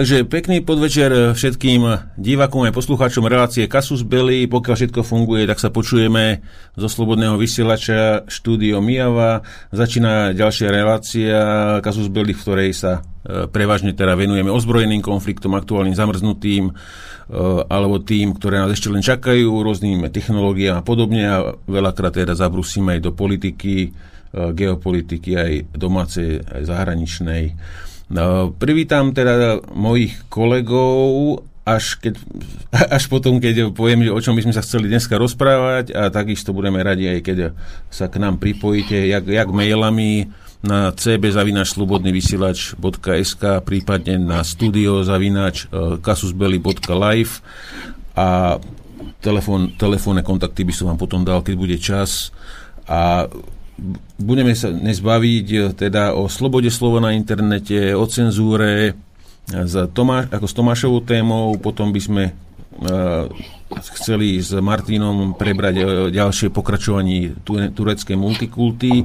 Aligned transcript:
Takže 0.00 0.24
pekný 0.24 0.64
podvečer 0.64 1.36
všetkým 1.36 1.84
divákom 2.16 2.64
aj 2.64 2.72
poslucháčom 2.72 3.28
relácie 3.28 3.68
Kasus 3.68 4.00
Belli. 4.00 4.48
Pokiaľ 4.48 4.72
všetko 4.72 5.04
funguje, 5.04 5.44
tak 5.44 5.60
sa 5.60 5.68
počujeme 5.68 6.40
zo 6.72 6.88
Slobodného 6.88 7.36
vysielača 7.36 8.24
štúdio 8.24 8.80
Mijava. 8.80 9.44
Začína 9.68 10.32
ďalšia 10.32 10.72
relácia 10.72 11.36
Kasus 11.84 12.08
Belli, 12.08 12.32
v 12.32 12.40
ktorej 12.40 12.72
sa 12.72 13.04
e, 13.28 13.44
prevažne 13.52 13.92
teda 13.92 14.16
venujeme 14.16 14.48
ozbrojeným 14.48 15.04
konfliktom, 15.04 15.52
aktuálnym 15.52 15.92
zamrznutým, 15.92 16.72
e, 16.72 16.74
alebo 17.68 18.00
tým, 18.00 18.32
ktoré 18.40 18.56
nás 18.56 18.72
ešte 18.72 18.88
len 18.88 19.04
čakajú, 19.04 19.52
rôznym 19.52 20.08
technológiám 20.08 20.80
a 20.80 20.86
podobne 20.86 21.28
a 21.28 21.52
veľakrát 21.68 22.16
teda 22.16 22.32
zabrusíme 22.32 22.96
aj 22.96 23.00
do 23.04 23.12
politiky, 23.12 23.76
e, 23.84 23.88
geopolitiky, 24.32 25.36
aj 25.36 25.52
domácej, 25.76 26.40
aj 26.40 26.62
zahraničnej. 26.72 27.44
No, 28.10 28.50
privítam 28.50 29.14
teda 29.14 29.62
mojich 29.70 30.26
kolegov 30.26 31.46
až, 31.62 31.94
keď, 32.02 32.18
až 32.96 33.06
potom, 33.06 33.38
keď 33.38 33.70
poviem, 33.70 34.10
o 34.10 34.18
čom 34.18 34.34
by 34.34 34.42
sme 34.42 34.54
sa 34.54 34.66
chceli 34.66 34.90
dneska 34.90 35.14
rozprávať 35.14 35.94
a 35.94 36.10
takisto 36.10 36.50
budeme 36.50 36.82
radi 36.82 37.06
aj 37.06 37.20
keď 37.22 37.54
sa 37.86 38.10
k 38.10 38.18
nám 38.18 38.42
pripojíte, 38.42 38.98
jak, 39.06 39.22
jak 39.30 39.48
mailami 39.54 40.26
na 40.60 40.92
cb.slobodnyvysielač.sk 40.92 43.42
prípadne 43.64 44.20
na 44.20 44.44
studio 44.44 45.00
zavinač 45.00 45.64
e, 45.64 45.96
kasusbeli.live 46.04 47.32
a 48.12 48.60
telefón, 49.24 49.72
telefónne 49.80 50.20
kontakty 50.20 50.68
by 50.68 50.76
som 50.76 50.92
vám 50.92 51.00
potom 51.00 51.24
dal, 51.24 51.40
keď 51.40 51.54
bude 51.56 51.80
čas. 51.80 52.28
A 52.84 53.24
budeme 54.20 54.52
sa 54.52 54.68
dnes 54.70 55.00
baviť 55.00 55.46
e, 55.52 55.58
teda 55.74 56.12
o 56.12 56.28
slobode 56.28 56.68
slova 56.68 57.00
na 57.00 57.16
internete, 57.16 57.96
o 57.96 58.04
cenzúre, 58.04 58.94
s 59.50 59.74
Tomáš, 59.90 60.30
ako 60.30 60.46
s 60.46 60.54
Tomášovou 60.54 61.00
témou, 61.02 61.58
potom 61.58 61.90
by 61.90 62.00
sme 62.00 62.24
uh, 62.30 63.26
chceli 63.98 64.38
s 64.38 64.54
Martinom 64.54 65.34
prebrať 65.34 66.06
ďalšie 66.14 66.54
pokračovanie 66.54 67.34
tureckej 67.74 68.14
multikulty, 68.14 69.02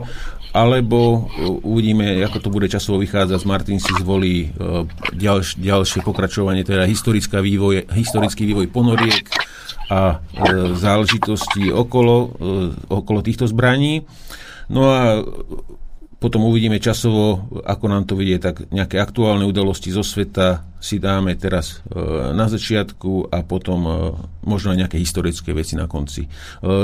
alebo 0.55 1.27
uvidíme, 1.65 2.23
ako 2.23 2.37
to 2.39 2.49
bude 2.53 2.71
časovo 2.71 3.01
vychádzať. 3.03 3.43
Martin 3.43 3.81
si 3.81 3.91
zvolí 3.99 4.55
ďalš, 5.11 5.59
ďalšie 5.59 5.99
pokračovanie, 5.99 6.63
teda 6.63 6.87
historická 6.87 7.43
vývoj, 7.43 7.91
historický 7.91 8.47
vývoj 8.47 8.71
ponoriek 8.71 9.27
a 9.91 10.23
záležitosti 10.79 11.75
okolo, 11.75 12.39
okolo 12.87 13.19
týchto 13.19 13.51
zbraní. 13.51 14.07
No 14.69 14.89
a 14.89 15.21
potom 16.15 16.47
uvidíme 16.47 16.81
časovo, 16.81 17.45
ako 17.67 17.85
nám 17.85 18.09
to 18.09 18.17
vidie, 18.17 18.41
tak 18.41 18.65
nejaké 18.73 18.97
aktuálne 18.97 19.45
udalosti 19.45 19.93
zo 19.93 20.01
sveta 20.01 20.65
si 20.81 20.97
dáme 20.97 21.37
teraz 21.37 21.85
e, 21.85 22.01
na 22.33 22.49
začiatku 22.49 23.29
a 23.29 23.45
potom 23.45 23.79
e, 23.85 23.93
možno 24.47 24.73
aj 24.73 24.85
nejaké 24.85 24.97
historické 24.97 25.53
veci 25.53 25.77
na 25.77 25.85
konci. 25.85 26.25
E, 26.25 26.29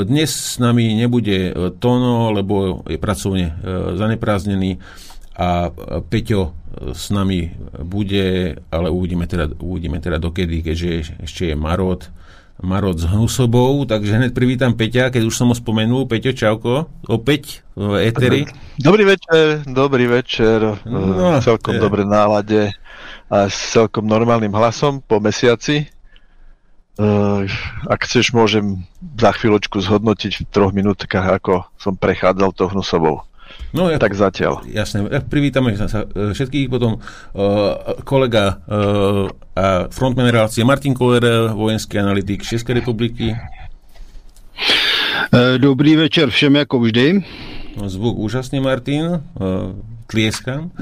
dnes 0.05 0.29
s 0.29 0.61
nami 0.61 0.93
nebude 0.93 1.57
Tono, 1.81 2.29
lebo 2.29 2.85
je 2.85 3.01
pracovne 3.01 3.55
zanepráznený 3.97 4.77
a 5.39 5.73
Peťo 6.05 6.53
s 6.91 7.09
nami 7.09 7.49
bude, 7.81 8.55
ale 8.69 8.87
uvidíme 8.93 9.25
teda, 9.25 9.57
uvidíme 9.57 9.97
teda 9.97 10.21
dokedy, 10.21 10.61
keďže 10.61 11.23
ešte 11.23 11.49
je 11.49 11.55
Marot 11.57 12.13
Marot 12.59 12.99
s 12.99 13.07
Hnusobou, 13.07 13.87
takže 13.87 14.19
hneď 14.19 14.35
privítam 14.35 14.75
Peťa, 14.75 15.09
keď 15.09 15.23
už 15.25 15.33
som 15.33 15.49
ho 15.49 15.55
spomenul. 15.55 16.05
Peťo, 16.05 16.35
čauko, 16.35 16.91
opäť 17.07 17.63
v 17.73 18.03
Eteri. 18.03 18.45
Dobrý 18.75 19.07
večer, 19.07 19.63
dobrý 19.63 20.05
večer, 20.11 20.83
no, 20.83 21.39
v 21.39 21.41
celkom 21.41 21.77
je. 21.77 21.81
dobre 21.81 22.03
nálade 22.03 22.75
a 23.31 23.47
s 23.47 23.71
celkom 23.71 24.03
normálnym 24.03 24.51
hlasom 24.51 24.99
po 24.99 25.23
mesiaci. 25.23 25.87
Uh, 26.99 27.47
ak 27.87 28.03
chceš, 28.03 28.35
môžem 28.35 28.83
za 29.15 29.31
chvíľočku 29.31 29.79
zhodnotiť 29.79 30.43
v 30.43 30.49
troch 30.51 30.75
minútkach, 30.75 31.41
ako 31.41 31.65
som 31.79 31.95
prechádzal 31.95 32.51
to 32.51 32.67
Hnusobou. 32.67 33.25
No, 33.71 33.87
ja, 33.87 33.97
tak 34.01 34.13
zatiaľ. 34.17 34.67
Jasne. 34.67 35.07
Ja 35.07 35.23
privítame 35.23 35.73
sa 35.79 35.87
e, 35.87 36.35
všetkých. 36.35 36.67
Potom 36.67 36.99
uh, 36.99 38.01
kolega 38.03 38.59
uh, 38.67 39.31
a 39.55 39.87
frontman 39.87 40.27
relácie 40.27 40.63
Martin 40.67 40.91
Koller, 40.91 41.51
vojenský 41.55 41.99
analytik 41.99 42.43
Českej 42.43 42.83
republiky. 42.83 43.35
Dobrý 45.63 45.95
večer 45.95 46.27
všem, 46.27 46.59
ako 46.67 46.87
vždy. 46.87 47.23
Zvuk 47.87 48.19
úžasný, 48.19 48.59
Martin. 48.59 49.23
Uh, 49.39 49.71
tlieskam. 50.11 50.75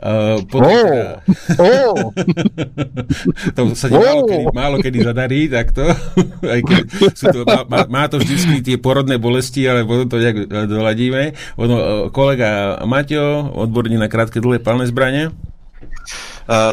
Uh, 0.00 0.40
potom, 0.48 0.72
oh, 0.72 0.82
teda, 0.82 1.12
oh. 1.60 1.96
to 3.54 3.60
sa 3.76 3.86
oh. 3.92 4.00
málo, 4.00 4.20
kedy, 4.24 4.44
málo 4.50 4.76
kedy 4.80 4.98
zadarí, 5.04 5.40
takto. 5.52 5.84
Aj 6.52 6.60
keď 6.64 6.82
sú 7.12 7.26
to, 7.30 7.40
má, 7.68 7.84
má 7.86 8.04
to 8.08 8.16
vždy 8.16 8.64
tie 8.64 8.80
porodné 8.80 9.20
bolesti, 9.20 9.68
ale 9.68 9.84
potom 9.84 10.08
to 10.08 10.16
nejak 10.18 10.48
doladíme. 10.48 11.36
Potom, 11.54 11.76
uh, 11.76 11.84
kolega 12.08 12.80
Maťo, 12.88 13.52
odborník 13.52 14.00
na 14.00 14.08
krátke 14.08 14.40
dlhé 14.40 14.64
palné 14.64 14.88
zbranie. 14.88 15.30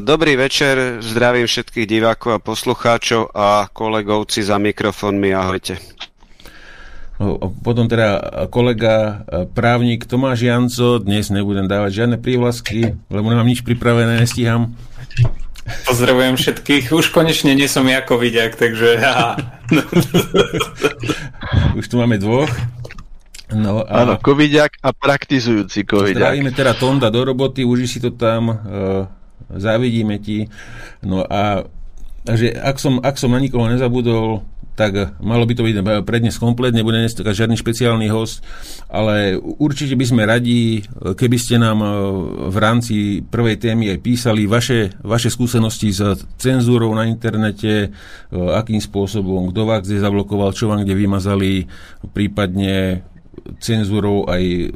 Dobrý 0.01 0.33
večer, 0.33 0.97
zdravím 1.05 1.45
všetkých 1.45 1.85
divákov 1.85 2.41
a 2.41 2.41
poslucháčov 2.41 3.29
a 3.37 3.69
kolegovci 3.69 4.41
za 4.41 4.57
mikrofónmi, 4.57 5.29
ahojte. 5.29 5.77
Potom 7.59 7.91
teda 7.91 8.47
kolega 8.47 9.27
e, 9.27 9.43
právnik 9.51 10.07
Tomáš 10.07 10.39
Janco, 10.39 11.03
dnes 11.03 11.27
nebudem 11.27 11.67
dávať 11.67 12.03
žiadne 12.03 12.15
prívlasky, 12.15 12.95
lebo 13.11 13.27
nemám 13.27 13.43
nič 13.43 13.59
pripravené, 13.67 14.23
nestíham. 14.23 14.71
Pozdravujem 15.83 16.39
všetkých. 16.39 16.95
Už 16.95 17.11
konečne 17.11 17.51
nie 17.59 17.67
som 17.67 17.83
ako 17.83 18.23
vidiak, 18.23 18.55
takže... 18.55 18.95
Už 21.79 21.85
tu 21.91 21.99
máme 21.99 22.15
dvoch. 22.15 22.47
No 23.51 23.83
a... 23.83 24.07
Áno, 24.07 24.15
covidiak 24.21 24.79
a 24.79 24.95
praktizujúci 24.95 25.83
covidiak. 25.83 26.39
Zdravíme 26.39 26.55
teda 26.55 26.71
Tonda 26.77 27.11
do 27.11 27.25
roboty, 27.25 27.65
už 27.65 27.89
si 27.89 27.99
to 27.99 28.13
tam, 28.13 28.47
uh, 28.47 28.55
závidíme 29.51 30.21
ti. 30.21 30.47
No 31.01 31.25
a 31.25 31.65
takže 32.23 32.53
ak 32.53 32.77
som, 32.77 33.01
ak 33.01 33.17
som 33.17 33.33
na 33.33 33.41
nikoho 33.41 33.65
nezabudol, 33.65 34.45
tak 34.79 35.19
malo 35.19 35.43
by 35.43 35.53
to 35.59 35.67
byť 35.67 35.75
prednes 36.07 36.39
komplet, 36.39 36.71
nebude 36.71 37.03
dnes 37.03 37.11
žiadny 37.11 37.59
špeciálny 37.59 38.07
host, 38.07 38.39
ale 38.87 39.35
určite 39.35 39.99
by 39.99 40.05
sme 40.07 40.23
radi, 40.23 40.79
keby 40.95 41.35
ste 41.35 41.59
nám 41.59 41.83
v 42.47 42.57
rámci 42.63 43.19
prvej 43.19 43.59
témy 43.59 43.91
aj 43.91 43.99
písali 43.99 44.47
vaše, 44.47 44.95
vaše 45.03 45.27
skúsenosti 45.27 45.91
s 45.91 46.23
cenzúrou 46.39 46.95
na 46.95 47.11
internete, 47.11 47.91
akým 48.31 48.79
spôsobom, 48.79 49.51
kto 49.51 49.67
vás 49.67 49.83
kde 49.83 49.99
zablokoval, 49.99 50.55
čo 50.55 50.71
vám 50.71 50.87
kde 50.87 50.95
vymazali, 50.95 51.67
prípadne 52.15 53.03
cenzúrou 53.59 54.31
aj 54.31 54.71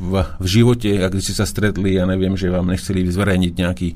v, 0.00 0.24
v 0.40 0.46
živote, 0.48 0.88
ak 0.96 1.12
ste 1.20 1.36
sa 1.36 1.44
stretli, 1.44 2.00
ja 2.00 2.08
neviem, 2.08 2.32
že 2.32 2.48
vám 2.48 2.72
nechceli 2.72 3.04
zverejniť 3.04 3.52
nejaký, 3.52 3.88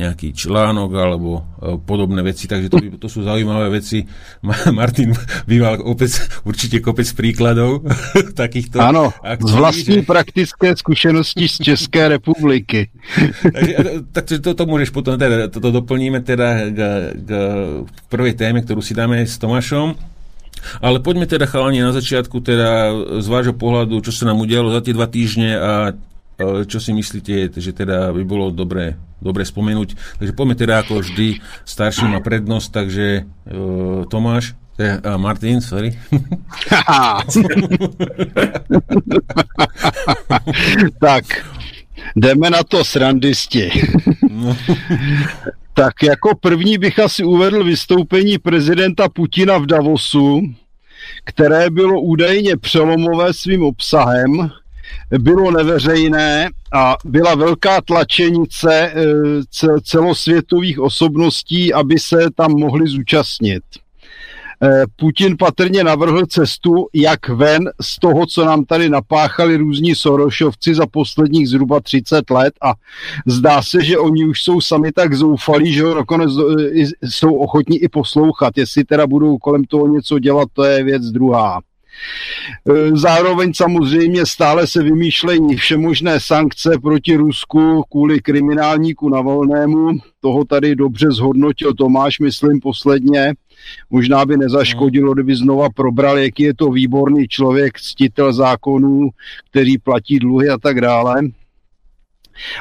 nejaký 0.00 0.32
článok 0.32 0.90
alebo 0.96 1.30
e, 1.60 1.76
podobné 1.84 2.24
veci, 2.24 2.48
takže 2.48 2.72
to, 2.72 2.78
to 2.96 3.08
sú 3.12 3.28
zaujímavé 3.28 3.68
veci. 3.68 4.08
Martin 4.72 5.12
býval 5.44 5.84
opäť, 5.84 6.24
určite 6.48 6.80
kopec 6.80 7.04
príkladov 7.12 7.84
takýchto 8.40 8.80
Áno, 8.80 9.12
z 9.20 9.52
vlastní 9.52 10.00
že... 10.00 10.08
praktické 10.08 10.72
skúsenosti 10.72 11.44
z 11.44 11.76
České 11.76 12.08
republiky. 12.08 12.88
takže, 13.54 13.76
takže 14.16 14.34
to, 14.40 14.56
to 14.56 14.64
môžeš 14.64 14.90
potom, 14.96 15.20
teda, 15.20 15.52
toto 15.52 15.68
doplníme 15.68 16.24
teda 16.24 16.72
k, 16.72 16.80
k 17.20 17.30
prvej 18.08 18.32
téme, 18.32 18.64
ktorú 18.64 18.80
si 18.80 18.96
dáme 18.96 19.20
s 19.28 19.36
Tomášom. 19.36 20.09
Ale 20.80 21.00
poďme 21.00 21.26
teda 21.26 21.48
chalani 21.48 21.80
na 21.80 21.92
začiatku 21.92 22.40
teda 22.40 22.92
z 23.20 23.26
vášho 23.26 23.54
pohľadu, 23.56 24.00
čo 24.04 24.12
sa 24.12 24.28
nám 24.28 24.40
udialo 24.42 24.72
za 24.72 24.80
tie 24.84 24.94
dva 24.94 25.06
týždne 25.10 25.50
a 25.56 25.72
čo 26.40 26.80
si 26.80 26.92
myslíte, 26.96 27.52
že 27.52 27.72
teda 27.76 28.12
by 28.16 28.24
bolo 28.24 28.50
dobre, 28.50 28.96
dobre 29.20 29.44
spomenúť. 29.44 30.18
Takže 30.18 30.32
poďme 30.32 30.56
teda 30.56 30.80
ako 30.80 31.04
vždy, 31.04 31.40
starší 31.68 32.08
má 32.08 32.24
prednosť, 32.24 32.68
takže 32.72 33.06
uh, 33.24 34.08
Tomáš, 34.08 34.56
uh, 34.80 35.20
Martin, 35.20 35.60
sorry. 35.60 35.92
tak, 41.04 41.24
jdeme 42.16 42.50
na 42.50 42.62
to 42.64 42.84
srandisti. 42.84 43.68
no. 44.24 44.56
Tak 45.74 46.02
jako 46.02 46.36
první 46.36 46.78
bych 46.78 46.98
asi 46.98 47.24
uvedl 47.24 47.64
vystoupení 47.64 48.38
prezidenta 48.38 49.08
Putina 49.08 49.58
v 49.58 49.66
Davosu, 49.66 50.40
které 51.24 51.70
bylo 51.70 52.00
údajně 52.00 52.56
přelomové 52.56 53.34
svým 53.34 53.62
obsahem, 53.62 54.50
bylo 55.18 55.50
neveřejné 55.50 56.48
a 56.72 56.96
byla 57.04 57.34
velká 57.34 57.80
tlačenice 57.80 58.92
eh, 58.94 59.80
celosvětových 59.82 60.80
osobností, 60.80 61.74
aby 61.74 61.98
se 61.98 62.16
tam 62.34 62.52
mohli 62.52 62.88
zúčastnit. 62.88 63.62
Eh, 64.62 64.84
Putin 64.96 65.36
patrně 65.36 65.84
navrhl 65.84 66.26
cestu, 66.26 66.86
jak 66.94 67.28
ven 67.28 67.70
z 67.80 68.00
toho, 68.00 68.26
co 68.26 68.44
nám 68.44 68.64
tady 68.64 68.88
napáchali 68.88 69.56
různí 69.56 69.94
Sorošovci 69.94 70.74
za 70.74 70.86
posledních 70.86 71.48
zhruba 71.48 71.80
30 71.80 72.30
let 72.30 72.54
a 72.62 72.72
zdá 73.26 73.62
se, 73.62 73.84
že 73.84 73.98
oni 73.98 74.24
už 74.24 74.42
jsou 74.42 74.60
sami 74.60 74.92
tak 74.92 75.14
zoufalí, 75.14 75.72
že 75.72 75.82
ho 75.82 75.94
nakonec 75.94 76.30
eh, 76.30 77.08
jsou 77.08 77.34
ochotní 77.34 77.78
i 77.78 77.88
poslouchat. 77.88 78.58
Jestli 78.58 78.84
teda 78.84 79.06
budou 79.06 79.38
kolem 79.38 79.64
toho 79.64 79.88
něco 79.88 80.18
dělat, 80.18 80.48
to 80.52 80.64
je 80.64 80.84
věc 80.84 81.02
druhá. 81.02 81.60
E, 82.68 82.96
zároveň 82.96 83.52
samozřejmě 83.54 84.26
stále 84.26 84.66
se 84.66 84.82
vymýšlejí 84.82 85.56
všemožné 85.56 86.20
sankce 86.20 86.70
proti 86.82 87.16
Rusku 87.16 87.82
kvůli 87.90 88.20
kriminálníku 88.20 89.08
Navolnému. 89.08 89.90
Toho 90.20 90.44
tady 90.44 90.76
dobře 90.76 91.06
zhodnotil 91.10 91.74
Tomáš, 91.74 92.20
myslím, 92.20 92.60
posledně. 92.60 93.34
Možná 93.90 94.26
by 94.26 94.36
nezaškodilo, 94.36 95.14
kdyby 95.14 95.36
znova 95.36 95.68
probral, 95.70 96.18
jaký 96.18 96.42
je 96.42 96.54
to 96.54 96.70
výborný 96.70 97.28
člověk, 97.28 97.80
ctitel 97.80 98.32
zákonů, 98.32 99.10
který 99.50 99.78
platí 99.78 100.18
dluhy 100.18 100.48
a 100.48 100.58
tak 100.58 100.80
dále 100.80 101.22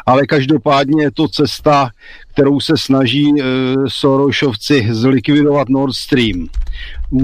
ale 0.05 0.25
každopádně 0.25 1.03
je 1.03 1.11
to 1.11 1.27
cesta, 1.27 1.89
kterou 2.33 2.59
se 2.59 2.73
snaží 2.77 3.29
e, 3.29 3.43
Sorošovci 3.87 4.87
zlikvidovat 4.91 5.69
Nord 5.69 5.93
Stream. 5.93 6.47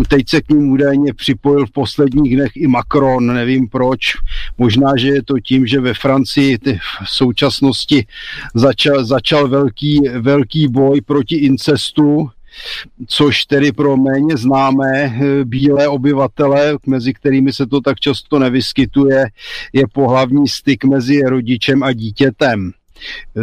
Teď 0.08 0.30
se 0.30 0.42
k 0.42 0.50
ním 0.50 0.70
údajně 0.72 1.14
připojil 1.14 1.66
v 1.66 1.72
posledních 1.72 2.36
dnech 2.36 2.52
i 2.56 2.68
Macron, 2.68 3.34
nevím 3.34 3.68
proč. 3.68 4.14
Možná, 4.58 4.98
že 4.98 5.08
je 5.08 5.24
to 5.24 5.40
tím, 5.40 5.68
že 5.68 5.80
ve 5.80 5.94
Francii 5.94 6.58
v 7.04 7.10
současnosti 7.10 8.06
začal, 8.56 9.06
začal 9.06 9.48
velký, 9.48 10.02
velký 10.20 10.68
boj 10.68 11.02
proti 11.02 11.36
incestu, 11.36 12.30
což 13.08 13.46
tedy 13.46 13.72
pro 13.72 13.98
méně 13.98 14.38
známé 14.38 15.04
eh, 15.04 15.46
bílé 15.46 15.88
obyvatele, 15.88 16.78
mezi 16.88 17.14
kterými 17.14 17.54
se 17.54 17.66
to 17.66 17.82
tak 17.82 18.00
často 18.00 18.40
nevyskytuje, 18.40 19.26
je 19.74 19.84
pohlavní 19.94 20.48
styk 20.48 20.84
mezi 20.84 21.22
rodičem 21.22 21.84
a 21.84 21.94
dítětem. 21.94 22.72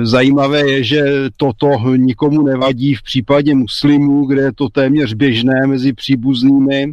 Zajímavé 0.02 0.70
je, 0.70 0.84
že 0.84 1.02
toto 1.36 1.96
nikomu 1.96 2.42
nevadí 2.42 2.94
v 2.94 3.02
případě 3.02 3.54
muslimů, 3.54 4.26
kde 4.26 4.42
je 4.42 4.52
to 4.52 4.68
téměř 4.68 5.14
běžné 5.14 5.66
mezi 5.66 5.92
příbuznými. 5.92 6.92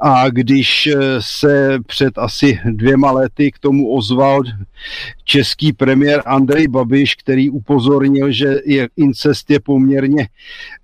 A 0.00 0.30
když 0.30 0.86
eh, 0.86 0.98
se 1.20 1.78
před 1.86 2.18
asi 2.18 2.60
dvěma 2.64 3.10
lety 3.10 3.52
k 3.52 3.58
tomu 3.58 3.94
ozval 3.94 4.42
český 5.24 5.72
premiér 5.72 6.22
Andrej 6.26 6.68
Babiš, 6.68 7.14
který 7.14 7.50
upozornil, 7.50 8.32
že 8.32 8.56
incest 8.96 9.50
je 9.50 9.60
poměrně 9.60 10.28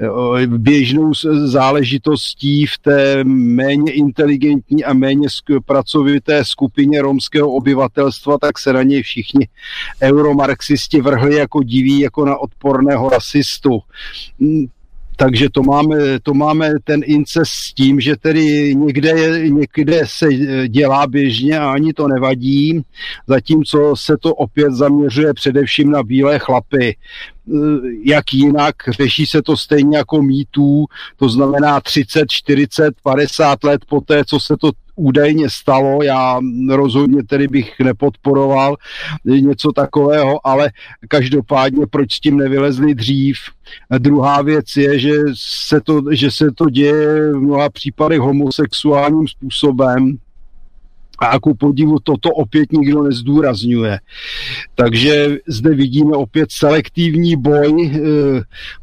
eh, 0.01 0.47
běžnou 0.47 1.13
záležitostí 1.45 2.67
v 2.67 2.79
té 2.79 3.25
méně 3.25 3.93
inteligentní 3.93 4.85
a 4.85 4.93
méně 4.93 5.29
pracovité 5.67 6.45
skupině 6.45 7.03
romského 7.03 7.51
obyvatelstva, 7.51 8.39
tak 8.39 8.59
se 8.59 8.73
na 8.73 8.83
něj 8.83 9.03
všichni 9.03 9.49
euromarxisti 10.03 11.01
vrhli 11.01 11.35
jako 11.35 11.63
diví, 11.63 12.01
jako 12.01 12.25
na 12.25 12.39
odporného 12.39 13.09
rasistu 13.09 13.81
takže 15.21 15.51
to 15.51 15.63
máme, 15.63 16.21
to 16.23 16.35
máme 16.35 16.71
ten 16.85 17.01
incest 17.05 17.51
s 17.51 17.75
tím, 17.75 18.01
že 18.01 18.17
tedy 18.17 18.75
někde, 18.75 19.13
někde 19.49 20.03
se 20.05 20.35
dělá 20.69 21.07
běžně 21.07 21.59
a 21.59 21.71
ani 21.71 21.93
to 21.93 22.09
nevadí, 22.09 22.83
zatímco 23.27 23.97
se 23.97 24.17
to 24.21 24.35
opět 24.35 24.73
zaměřuje 24.73 25.35
především 25.35 25.91
na 25.91 26.03
bílé 26.03 26.39
chlapy 26.39 26.97
jak 28.05 28.35
jinak, 28.35 28.75
řeší 28.89 29.27
se 29.27 29.43
to 29.43 29.57
stejně 29.57 29.97
jako 29.97 30.23
mýtů, 30.23 30.85
to 31.17 31.29
znamená 31.29 31.81
30, 31.81 32.31
40, 32.31 32.95
50 33.03 33.65
let 33.65 33.85
po 33.89 34.01
té, 34.01 34.25
co 34.25 34.41
se 34.41 34.57
to 34.61 34.71
údajně 34.99 35.51
stalo, 35.51 36.03
já 36.03 36.41
rozhodně 36.71 37.23
tedy 37.23 37.49
bych 37.49 37.81
nepodporoval 37.81 38.77
něco 39.25 39.73
takového, 39.73 40.47
ale 40.47 40.71
každopádně 41.09 41.87
proč 41.91 42.15
s 42.15 42.21
tím 42.21 42.37
nevylezli 42.37 42.95
dřív. 42.95 43.37
Druhá 43.99 44.43
věc 44.43 44.67
je, 44.77 44.99
že 44.99 45.13
se 45.35 45.81
to, 45.81 46.03
že 46.11 46.31
se 46.31 46.51
to 46.55 46.71
děje 46.71 47.33
v 47.33 47.41
mnoha 47.41 47.71
případech 47.71 48.21
homosexuálním 48.21 49.29
způsobem, 49.29 50.19
a 51.19 51.41
ku 51.41 51.55
podivu 51.55 51.99
toto 51.99 52.31
opět 52.31 52.73
nikdo 52.73 53.03
nezdůrazňuje. 53.03 54.01
Takže 54.75 55.37
zde 55.47 55.75
vidíme 55.75 56.17
opět 56.17 56.49
selektivní 56.53 57.37
boj 57.37 57.87
e, 57.87 58.01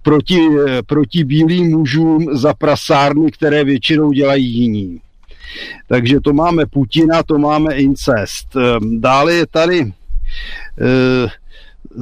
proti, 0.02 0.40
e, 0.68 0.84
proti 0.84 1.24
bílým 1.24 1.72
mužům 1.72 2.28
za 2.32 2.54
prasárny, 2.54 3.32
které 3.32 3.64
většinou 3.64 4.12
dělají 4.12 4.54
jiní. 4.54 5.00
Takže 5.88 6.20
to 6.20 6.34
máme 6.34 6.66
Putina, 6.66 7.24
to 7.24 7.38
máme 7.38 7.76
incest. 7.76 8.56
Ehm, 8.56 9.02
dále 9.02 9.34
je 9.34 9.48
tady 9.48 9.82
eh, 9.82 11.28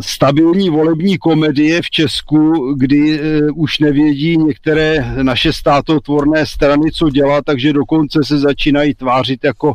stabilní 0.01 0.69
volební 0.69 1.17
komedie 1.17 1.81
v 1.81 1.89
Česku, 1.89 2.73
kdy 2.77 3.19
e, 3.19 3.51
už 3.51 3.79
nevědí 3.79 4.37
některé 4.37 5.15
naše 5.23 5.53
státotvorné 5.53 6.45
strany, 6.45 6.91
co 6.91 7.09
dělat, 7.09 7.45
takže 7.45 7.73
dokonce 7.73 8.23
se 8.23 8.37
začínají 8.39 8.95
tvářit 8.95 9.43
jako 9.43 9.73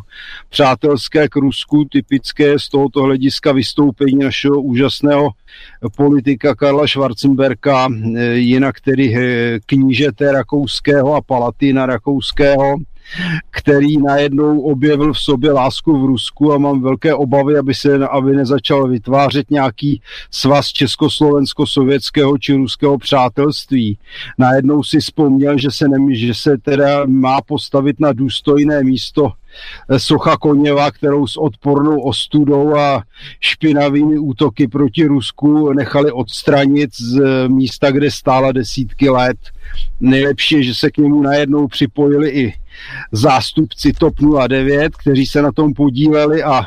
přátelské 0.49 1.29
k 1.29 1.35
Rusku, 1.35 1.85
typické 1.85 2.59
z 2.59 2.69
tohoto 2.69 3.01
hlediska 3.01 3.51
vystoupení 3.51 4.15
našeho 4.15 4.61
úžasného 4.61 5.29
politika 5.97 6.55
Karla 6.55 6.87
Schwarzenberka, 6.87 7.87
e, 8.15 8.35
jinak 8.35 8.81
tedy 8.81 9.15
e, 9.15 9.59
knížete 9.65 10.31
rakouského 10.31 11.15
a 11.15 11.21
palatina 11.21 11.85
rakouského 11.85 12.75
který 13.49 13.97
najednou 13.97 14.61
objevil 14.61 15.13
v 15.13 15.19
sobě 15.19 15.51
lásku 15.51 16.01
v 16.01 16.05
Rusku 16.05 16.53
a 16.53 16.57
mám 16.57 16.81
velké 16.81 17.13
obavy, 17.13 17.57
aby 17.57 17.73
se 17.73 18.07
aby 18.07 18.35
nezačal 18.35 18.87
vytvářet 18.87 19.51
nějaký 19.51 20.01
svaz 20.31 20.67
československo-sovětského 20.67 22.37
či 22.37 22.53
ruského 22.53 22.97
přátelství. 22.97 23.97
Najednou 24.37 24.83
si 24.83 24.99
vzpomněl, 24.99 25.57
že 25.57 25.71
se, 25.71 25.87
nemí, 25.87 26.15
že 26.15 26.33
se 26.33 26.57
teda 26.57 27.05
má 27.05 27.41
postavit 27.41 27.99
na 27.99 28.13
důstojné 28.13 28.83
místo 28.83 29.31
Socha 29.97 30.37
Koněva, 30.37 30.91
kterou 30.91 31.27
s 31.27 31.37
odpornou 31.37 32.01
ostudou 32.01 32.75
a 32.75 33.03
špinavými 33.39 34.19
útoky 34.19 34.67
proti 34.67 35.05
Rusku 35.05 35.73
nechali 35.73 36.11
odstranit 36.11 36.89
z 36.95 37.21
místa, 37.47 37.91
kde 37.91 38.11
stála 38.11 38.51
desítky 38.51 39.09
let. 39.09 39.37
Nejlepší 39.99 40.55
je, 40.55 40.63
že 40.63 40.75
se 40.75 40.91
k 40.91 40.97
němu 40.97 41.21
najednou 41.21 41.67
připojili 41.67 42.29
i 42.29 42.53
zástupci 43.11 43.93
TOP 43.93 44.15
09, 44.47 44.95
kteří 44.95 45.25
se 45.25 45.41
na 45.41 45.51
tom 45.51 45.73
podíleli 45.73 46.43
a 46.43 46.65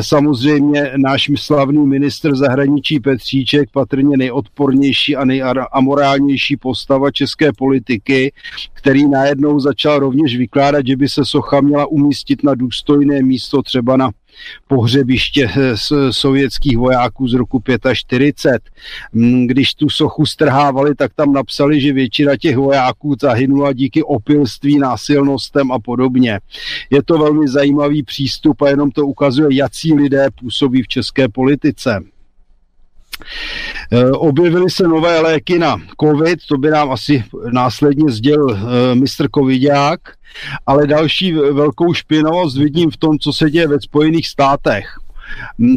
Samozřejmě 0.00 0.92
náš 0.96 1.30
slavný 1.36 1.86
ministr 1.86 2.36
zahraničí 2.36 3.00
Petříček, 3.00 3.70
patrně 3.70 4.16
nejodpornější 4.16 5.16
a 5.16 5.24
nejamorálnější 5.24 6.56
postava 6.56 7.10
české 7.10 7.52
politiky, 7.52 8.32
který 8.72 9.08
najednou 9.08 9.60
začal 9.60 9.98
rovněž 9.98 10.36
vykládat, 10.36 10.86
že 10.86 10.96
by 10.96 11.08
se 11.08 11.24
socha 11.24 11.60
měla 11.60 11.86
umístit 11.86 12.42
na 12.42 12.54
důstojné 12.54 13.22
místo 13.22 13.62
třeba 13.62 13.96
na 13.96 14.10
pohřebiště 14.68 15.50
sovětských 16.10 16.78
vojáků 16.78 17.28
z 17.28 17.34
roku 17.34 17.62
45. 17.92 18.62
Mm, 19.12 19.46
když 19.46 19.74
tu 19.74 19.88
sochu 19.88 20.26
strhávali, 20.26 20.94
tak 20.94 21.14
tam 21.14 21.32
napsali, 21.32 21.80
že 21.80 21.92
většina 21.92 22.36
těch 22.36 22.56
vojáků 22.56 23.16
zahynula 23.20 23.72
díky 23.72 24.02
opilství, 24.02 24.78
násilnostem 24.78 25.72
a 25.72 25.78
podobně. 25.78 26.40
Je 26.90 27.02
to 27.02 27.18
velmi 27.18 27.48
zajímavý 27.48 28.02
přístup 28.02 28.62
a 28.62 28.68
jenom 28.68 28.90
to 28.90 29.06
ukazuje, 29.06 29.48
jací 29.50 29.94
lidé 29.94 30.28
působí 30.40 30.82
v 30.82 30.88
české 30.88 31.28
politice. 31.28 32.00
Eh, 33.92 34.10
objevily 34.10 34.70
se 34.70 34.82
nové 34.82 35.20
léky 35.20 35.58
na 35.58 35.76
COVID, 36.00 36.38
to 36.48 36.58
by 36.58 36.70
nám 36.70 36.92
asi 36.92 37.24
následně 37.52 38.12
sdělil 38.12 38.50
eh, 38.50 38.94
mistr 38.94 39.28
Covidák, 39.34 40.00
ale 40.66 40.86
další 40.86 41.32
velkou 41.32 41.94
špinavost 41.94 42.56
vidím 42.56 42.90
v 42.90 42.96
tom, 42.96 43.18
co 43.18 43.32
se 43.32 43.50
děje 43.50 43.68
ve 43.68 43.80
Spojených 43.80 44.28
státech. 44.28 44.86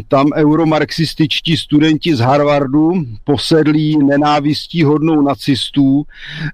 Tam 0.08 0.26
euromarxističtí 0.36 1.56
studenti 1.56 2.16
z 2.16 2.20
Harvardu, 2.20 2.92
posedlí 3.24 3.98
nenávistí 3.98 4.82
hodnou 4.82 5.22
nacistů, 5.22 6.04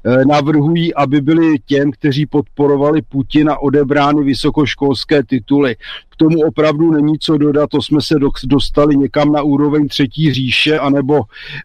eh, 0.05 0.25
navrhují, 0.25 0.95
aby 0.95 1.21
byli 1.21 1.59
těm, 1.67 1.93
kteří 1.93 2.27
podporovali 2.27 3.03
Putina, 3.03 3.59
odebrány 3.59 4.23
vysokoškolské 4.23 5.23
tituly 5.23 5.77
tomu 6.19 6.41
opravdu 6.41 6.91
není 6.91 7.19
co 7.19 7.39
dodat, 7.39 7.71
to 7.71 7.83
jsme 7.83 8.01
se 8.01 8.15
dostali 8.45 8.97
někam 8.97 9.33
na 9.33 9.43
úroveň 9.43 9.89
třetí 9.89 10.33
říše 10.33 10.79
anebo 10.79 11.21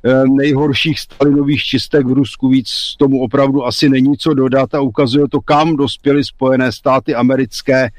eh, 0.06 0.24
nejhorších 0.28 1.00
stalinových 1.00 1.64
čistek 1.64 2.08
v 2.08 2.12
Rusku. 2.12 2.50
Víc 2.50 2.96
tomu 2.98 3.22
opravdu 3.22 3.66
asi 3.66 3.90
není 3.90 4.18
co 4.18 4.34
dodat 4.34 4.76
a 4.76 4.82
ukazuje 4.82 5.28
to, 5.28 5.42
kam 5.42 5.76
dospěly 5.76 6.24
Spojené 6.24 6.72
státy 6.72 7.16
americké 7.16 7.90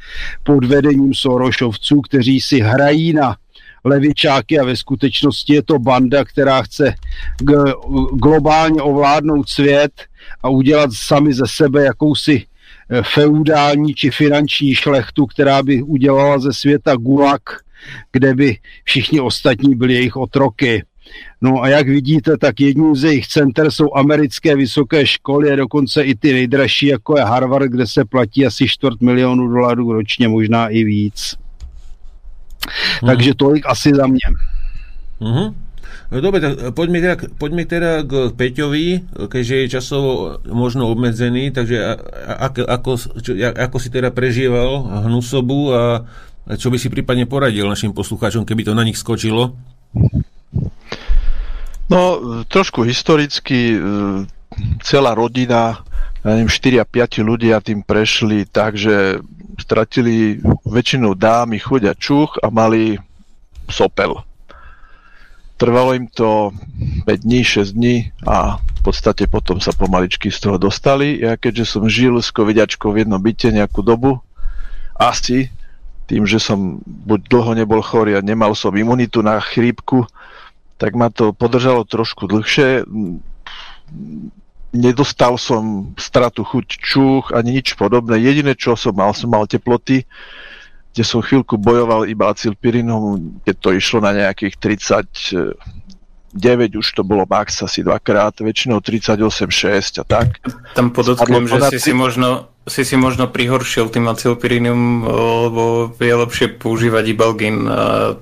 pod 0.43 0.65
vedením 0.65 1.15
Sorošovců, 1.15 2.01
kteří 2.01 2.41
si 2.41 2.61
hrají 2.61 3.13
na 3.13 3.37
levičáky 3.85 4.59
a 4.59 4.65
ve 4.65 4.77
skutečnosti 4.77 5.55
je 5.55 5.63
to 5.63 5.79
banda, 5.79 6.25
která 6.25 6.63
chce 6.63 6.95
globálně 8.13 8.83
ovládnout 8.83 9.49
svět 9.49 9.93
a 10.43 10.49
udělat 10.49 10.91
sami 10.93 11.35
ze 11.35 11.45
sebe 11.47 11.85
jakousi 11.85 12.47
feudální 13.03 13.95
či 13.95 14.11
finanční 14.11 14.75
šlechtu, 14.75 15.27
která 15.27 15.63
by 15.63 15.83
udělala 15.83 16.39
ze 16.39 16.53
světa 16.53 16.97
gulag, 16.97 17.43
kde 18.13 18.35
by 18.35 18.57
všichni 18.85 19.21
ostatní 19.21 19.75
byli 19.75 19.95
jejich 19.95 20.17
otroky. 20.17 20.85
No 21.41 21.63
a 21.63 21.69
jak 21.69 21.89
vidíte, 21.89 22.39
tak 22.39 22.61
jedním 22.61 22.97
z 22.97 23.05
jejich 23.05 23.27
center 23.27 23.71
jsou 23.71 23.95
americké 23.95 24.57
vysoké 24.57 25.07
školy 25.07 25.53
a 25.53 25.57
dokonce 25.57 26.03
i 26.03 26.15
ty 26.15 26.33
nejdražší, 26.33 26.87
jako 26.87 27.19
je 27.19 27.25
Harvard, 27.25 27.71
kde 27.71 27.87
se 27.87 28.05
platí 28.05 28.47
asi 28.47 28.69
čtvrt 28.69 29.01
milionu 29.01 29.49
dolarů 29.49 29.93
ročně, 29.93 30.29
možná 30.29 30.69
i 30.69 30.85
víc. 30.85 31.37
Hmm. 33.01 33.11
Takže 33.11 33.35
tolik 33.35 33.67
asi 33.67 33.95
za 33.95 34.07
mě. 34.07 34.21
Mm-hmm. 35.21 35.55
Dobre, 36.15 36.39
tak 36.39 36.79
poďme 36.79 36.99
teda, 37.03 37.17
poďme 37.35 37.63
teda 37.67 38.07
k 38.07 38.13
Peťovi, 38.39 38.87
keďže 39.27 39.55
je 39.67 39.73
časovo 39.73 40.39
možno 40.47 40.87
obmedzený, 40.87 41.51
takže 41.51 41.75
ako, 42.39 42.61
ako, 42.71 42.91
čo, 43.19 43.33
ako 43.35 43.77
si 43.83 43.89
teda 43.91 44.15
prežíval 44.15 45.03
hnusobu 45.11 45.75
a 45.75 45.83
čo 46.55 46.71
by 46.71 46.79
si 46.79 46.93
prípadne 46.93 47.27
poradil 47.27 47.67
našim 47.67 47.91
poslucháčom, 47.91 48.47
keby 48.47 48.63
to 48.63 48.79
na 48.79 48.87
nich 48.87 49.01
skočilo? 49.01 49.59
No, 51.91 52.01
trošku 52.47 52.87
historicky 52.87 53.75
e, 53.75 53.79
celá 54.87 55.19
rodina, 55.19 55.83
ja 56.23 56.37
neviem, 56.37 56.53
4 56.53 56.85
a 56.85 56.87
5 56.87 57.21
ľudia 57.27 57.59
tým 57.59 57.83
prešli 57.83 58.47
tak, 58.47 58.79
že 58.79 59.19
stratili 59.59 60.39
väčšinou 60.63 61.19
dámy 61.19 61.59
chuť 61.59 61.83
a 61.91 61.95
čuch 61.99 62.39
a 62.39 62.49
mali 62.55 62.97
sopel. 63.69 64.34
Trvalo 65.55 65.95
im 65.95 66.11
to 66.11 66.51
5 67.07 67.21
dní, 67.23 67.45
6 67.47 67.73
dní 67.79 67.97
a 68.27 68.59
v 68.59 68.81
podstate 68.83 69.31
potom 69.31 69.63
sa 69.63 69.71
pomaličky 69.71 70.29
z 70.29 70.39
toho 70.43 70.57
dostali. 70.59 71.23
Ja 71.23 71.39
keďže 71.39 71.79
som 71.79 71.87
žil 71.87 72.19
s 72.19 72.35
covidiačkou 72.35 72.91
v 72.91 73.07
jednom 73.07 73.23
byte 73.23 73.55
nejakú 73.55 73.87
dobu, 73.87 74.19
asi 74.99 75.51
tým, 76.05 76.29
že 76.29 76.37
som 76.43 76.85
buď 76.85 77.21
dlho 77.33 77.53
nebol 77.57 77.81
chorý 77.81 78.19
a 78.19 78.25
nemal 78.25 78.53
som 78.53 78.77
imunitu 78.77 79.25
na 79.25 79.41
chrípku, 79.41 80.05
tak 80.77 80.93
ma 80.99 81.09
to 81.09 81.33
podržalo 81.33 81.87
trošku 81.89 82.29
dlhšie. 82.29 82.85
Nedostal 84.75 85.39
som 85.39 85.95
stratu 85.97 86.43
chuť 86.43 86.67
čuch 86.83 87.25
ani 87.31 87.63
nič 87.63 87.79
podobné. 87.79 88.19
Jediné, 88.21 88.59
čo 88.59 88.75
som 88.75 88.93
mal, 88.93 89.15
som 89.15 89.31
mal 89.31 89.47
teploty, 89.47 90.05
kde 90.95 91.03
som 91.03 91.19
chvíľku 91.19 91.59
bojoval 91.59 92.07
iba 92.07 92.31
acilpirinom, 92.31 93.43
keď 93.43 93.57
to 93.59 93.71
išlo 93.75 93.99
na 93.99 94.15
nejakých 94.15 94.55
30 94.63 95.59
9 96.35 96.75
už 96.75 96.87
to 96.99 97.07
bolo 97.07 97.23
max 97.31 97.63
asi 97.63 97.87
dvakrát, 97.87 98.35
väčšinou 98.35 98.83
38,6 98.83 100.03
a 100.03 100.05
tak. 100.05 100.43
Tam 100.75 100.91
podotknem, 100.91 101.47
že 101.47 101.79
si 101.79 101.79
si 101.79 101.93
možno, 101.95 102.51
si 102.67 102.83
si 102.83 102.99
možno 102.99 103.31
prihoršil 103.31 103.87
tým 103.95 104.11
acylpirinium, 104.11 105.07
lebo 105.47 105.95
je 105.95 106.15
lepšie 106.15 106.59
používať 106.59 107.05
ibalgin 107.15 107.71
a 107.71 108.19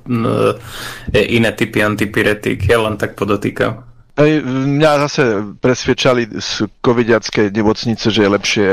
iné 1.17 1.51
typy 1.57 1.81
antipiretik. 1.81 2.61
Ja 2.69 2.85
len 2.85 3.01
tak 3.01 3.17
podotýkam. 3.17 3.92
Mňa 4.13 5.09
zase 5.09 5.41
presvedčali 5.57 6.29
z 6.37 6.69
covidiackej 6.85 7.49
nemocnice, 7.49 8.13
že 8.13 8.21
je 8.21 8.35
lepšie 8.37 8.69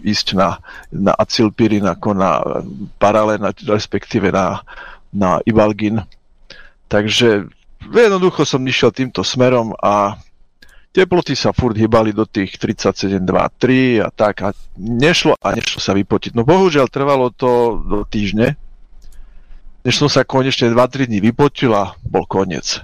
ísť 0.00 0.32
na, 0.32 0.64
na 0.88 1.12
acylpirin 1.12 1.84
ako 1.84 2.16
na 2.16 2.40
paralén, 2.96 3.44
respektíve 3.68 4.32
na, 4.32 4.64
na 5.12 5.44
ibalgin. 5.44 6.00
Takže 6.88 7.52
jednoducho 7.84 8.48
som 8.48 8.64
išiel 8.64 8.88
týmto 8.88 9.20
smerom 9.20 9.76
a 9.76 10.16
teploty 10.96 11.36
sa 11.36 11.52
furt 11.52 11.76
hýbali 11.76 12.16
do 12.16 12.24
tých 12.24 12.56
37, 12.56 13.20
2, 13.20 13.28
3 13.28 14.00
a 14.00 14.08
tak 14.08 14.34
a 14.40 14.56
nešlo 14.80 15.36
a 15.36 15.52
nešlo 15.52 15.84
sa 15.84 15.92
vypotiť. 15.92 16.32
No 16.32 16.48
bohužiaľ 16.48 16.88
trvalo 16.88 17.28
to 17.28 17.76
do 17.84 18.08
týždne, 18.08 18.56
než 19.84 20.00
som 20.00 20.08
sa 20.08 20.24
konečne 20.24 20.72
2-3 20.72 21.12
dní 21.12 21.20
vypotil 21.20 21.76
a 21.76 21.92
bol 22.08 22.24
koniec. 22.24 22.80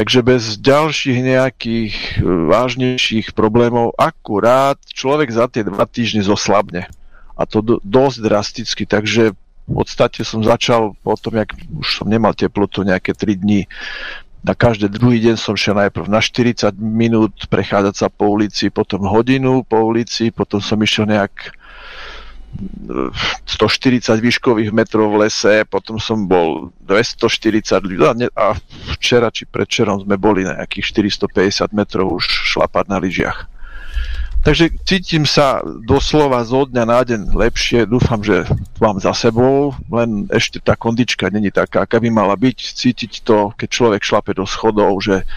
Takže 0.00 0.24
bez 0.24 0.56
ďalších 0.56 1.18
nejakých 1.20 1.92
e, 1.92 2.24
vážnejších 2.24 3.36
problémov 3.36 3.92
akurát 4.00 4.80
človek 4.88 5.28
za 5.28 5.44
tie 5.44 5.60
dva 5.60 5.84
týždne 5.84 6.24
zoslabne. 6.24 6.88
A 7.36 7.44
to 7.44 7.60
do, 7.60 7.76
dosť 7.84 8.24
drasticky, 8.24 8.88
takže 8.88 9.36
v 9.36 9.68
podstate 9.68 10.24
som 10.24 10.40
začal 10.40 10.96
potom, 11.04 11.36
jak 11.36 11.52
už 11.52 12.00
som 12.00 12.08
nemal 12.08 12.32
teplotu 12.32 12.80
nejaké 12.80 13.12
3 13.12 13.44
dní, 13.44 13.68
na 14.40 14.56
každý 14.56 14.88
druhý 14.88 15.20
deň 15.20 15.36
som 15.36 15.52
šiel 15.52 15.76
najprv 15.76 16.08
na 16.08 16.24
40 16.24 16.72
minút 16.80 17.44
prechádzať 17.52 17.92
sa 17.92 18.08
po 18.08 18.32
ulici, 18.32 18.72
potom 18.72 19.04
hodinu 19.04 19.68
po 19.68 19.84
ulici, 19.84 20.32
potom 20.32 20.64
som 20.64 20.80
išiel 20.80 21.12
nejak 21.12 21.52
140 23.46 24.18
e, 24.18 24.20
výškových 24.20 24.70
metrov 24.74 25.14
v 25.14 25.26
lese, 25.26 25.64
potom 25.64 25.96
som 26.02 26.26
bol 26.26 26.74
240 26.84 28.30
a 28.34 28.46
včera 28.98 29.30
či 29.30 29.46
predčerom 29.46 30.02
sme 30.02 30.18
boli 30.18 30.42
na 30.42 30.58
nejakých 30.58 31.06
450 31.30 31.70
metrov 31.72 32.20
už 32.20 32.26
šlapať 32.26 32.84
na 32.90 32.98
lyžiach. 32.98 33.50
Takže 34.40 34.72
cítim 34.88 35.28
sa 35.28 35.60
doslova 35.84 36.40
zo 36.48 36.64
dňa 36.64 36.84
na 36.88 37.04
deň 37.04 37.20
lepšie, 37.36 37.84
dúfam, 37.84 38.24
že 38.24 38.48
mám 38.80 38.96
za 38.96 39.12
sebou, 39.12 39.76
len 39.92 40.24
ešte 40.32 40.56
tá 40.64 40.80
kondička 40.80 41.28
není 41.28 41.52
taká, 41.52 41.84
aká 41.84 42.00
by 42.00 42.08
mala 42.08 42.40
byť. 42.40 42.58
Cítiť 42.72 43.20
to, 43.20 43.52
keď 43.52 43.68
človek 43.68 44.00
šlape 44.00 44.32
do 44.32 44.48
schodov, 44.48 44.96
že 45.04 45.28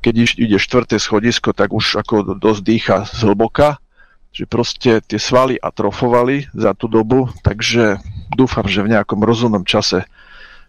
keď 0.00 0.40
ide 0.40 0.56
štvrté 0.56 0.96
schodisko, 0.96 1.52
tak 1.52 1.68
už 1.76 2.00
ako 2.00 2.40
dosť 2.40 2.60
dýcha 2.64 2.98
zhlboka, 3.12 3.76
že 4.30 4.46
proste 4.46 5.02
tie 5.02 5.18
svaly 5.18 5.58
atrofovali 5.58 6.46
za 6.54 6.74
tú 6.74 6.86
dobu, 6.86 7.26
takže 7.42 7.98
dúfam, 8.34 8.66
že 8.66 8.86
v 8.86 8.94
nejakom 8.94 9.18
rozumnom 9.20 9.66
čase 9.66 10.06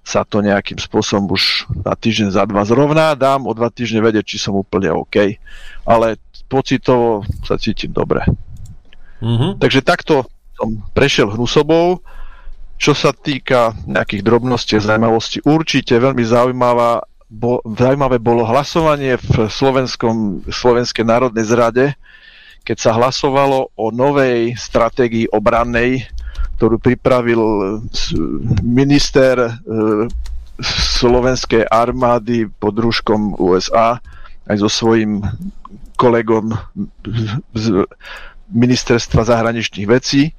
sa 0.01 0.25
to 0.25 0.41
nejakým 0.41 0.82
spôsobom 0.82 1.38
už 1.38 1.70
na 1.86 1.94
týždeň 1.94 2.34
za 2.34 2.44
dva 2.50 2.65
zrovná, 2.65 3.13
dám 3.13 3.46
o 3.46 3.53
dva 3.53 3.70
týždne 3.70 4.01
vedieť, 4.01 4.25
či 4.25 4.38
som 4.41 4.58
úplne 4.58 4.89
OK. 4.89 5.38
Ale 5.86 6.18
pocitovo 6.50 7.22
sa 7.46 7.62
cítim 7.62 7.94
dobre. 7.94 8.25
Mm-hmm. 9.22 9.62
Takže 9.62 9.86
takto 9.86 10.25
som 10.58 10.82
prešiel 10.98 11.30
hnusobou. 11.30 12.01
Čo 12.82 12.98
sa 12.98 13.13
týka 13.13 13.77
nejakých 13.86 14.25
drobností 14.25 14.74
a 14.74 14.82
zaujímavosti, 14.82 15.46
určite 15.46 16.01
veľmi 16.01 16.25
zaujímavá, 16.25 17.06
bo, 17.30 17.62
zaujímavé 17.62 18.18
bolo 18.18 18.41
hlasovanie 18.41 19.22
v 19.22 19.46
Slovenskom, 19.53 20.50
Slovenskej 20.50 21.06
národnej 21.06 21.46
zrade, 21.46 21.86
keď 22.62 22.77
sa 22.77 22.91
hlasovalo 22.94 23.74
o 23.74 23.89
novej 23.89 24.53
stratégii 24.53 25.34
obrannej, 25.34 26.06
ktorú 26.58 26.77
pripravil 26.77 27.41
minister 28.62 29.36
e, 29.41 29.51
slovenskej 31.01 31.65
armády 31.65 32.46
pod 32.62 32.77
rúškom 32.77 33.34
USA 33.41 33.98
aj 34.46 34.58
so 34.62 34.70
svojím 34.70 35.25
kolegom 35.98 36.53
z 37.58 37.86
ministerstva 38.53 39.25
zahraničných 39.25 39.88
vecí 39.89 40.34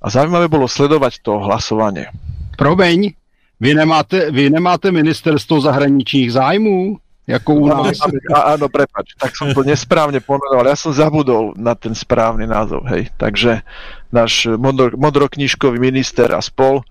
a 0.00 0.08
zaujímavé 0.08 0.48
bolo 0.48 0.68
sledovať 0.68 1.20
to 1.20 1.40
hlasovanie. 1.44 2.08
Probeň, 2.56 3.12
vy 3.60 3.70
nemáte, 3.74 4.32
vy 4.32 4.52
nemáte 4.52 4.92
ministerstvo 4.92 5.60
zahraničních 5.60 6.32
zájmů? 6.32 6.96
Jako 7.26 7.50
u 7.58 7.66
nás? 7.66 7.98
Áno, 8.30 8.70
prepač, 8.70 9.18
tak 9.18 9.34
som 9.34 9.50
to 9.50 9.66
nesprávne 9.66 10.22
pomenoval. 10.22 10.70
Ja 10.70 10.78
som 10.78 10.94
zabudol 10.94 11.58
na 11.58 11.74
ten 11.74 11.90
správny 11.90 12.46
názov, 12.46 12.86
hej. 12.86 13.10
Takže 13.18 13.66
náš 14.14 14.46
modro, 14.54 14.94
modroknižkový 14.94 15.82
minister 15.82 16.30
a 16.30 16.38
spol 16.38 16.86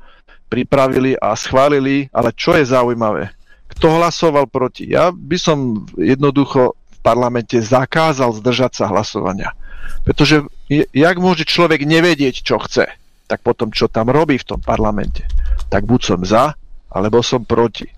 pripravili 0.51 1.15
a 1.15 1.39
schválili, 1.39 2.12
ale 2.12 2.36
čo 2.36 2.51
je 2.51 2.68
zaujímavé? 2.68 3.32
Kto 3.72 3.96
hlasoval 3.96 4.51
proti? 4.51 4.92
Ja 4.92 5.15
by 5.15 5.38
som 5.39 5.88
jednoducho 5.96 6.75
parlamente 7.00 7.56
zakázal 7.56 8.36
zdržať 8.36 8.84
sa 8.84 8.86
hlasovania. 8.92 9.56
Pretože 10.04 10.44
jak 10.92 11.15
môže 11.18 11.48
človek 11.48 11.88
nevedieť, 11.88 12.44
čo 12.44 12.60
chce, 12.60 12.92
tak 13.25 13.39
potom 13.42 13.72
čo 13.72 13.88
tam 13.88 14.12
robí 14.12 14.38
v 14.38 14.48
tom 14.51 14.60
parlamente, 14.62 15.25
tak 15.72 15.88
buď 15.88 16.01
som 16.01 16.20
za, 16.22 16.54
alebo 16.92 17.24
som 17.25 17.42
proti. 17.42 17.89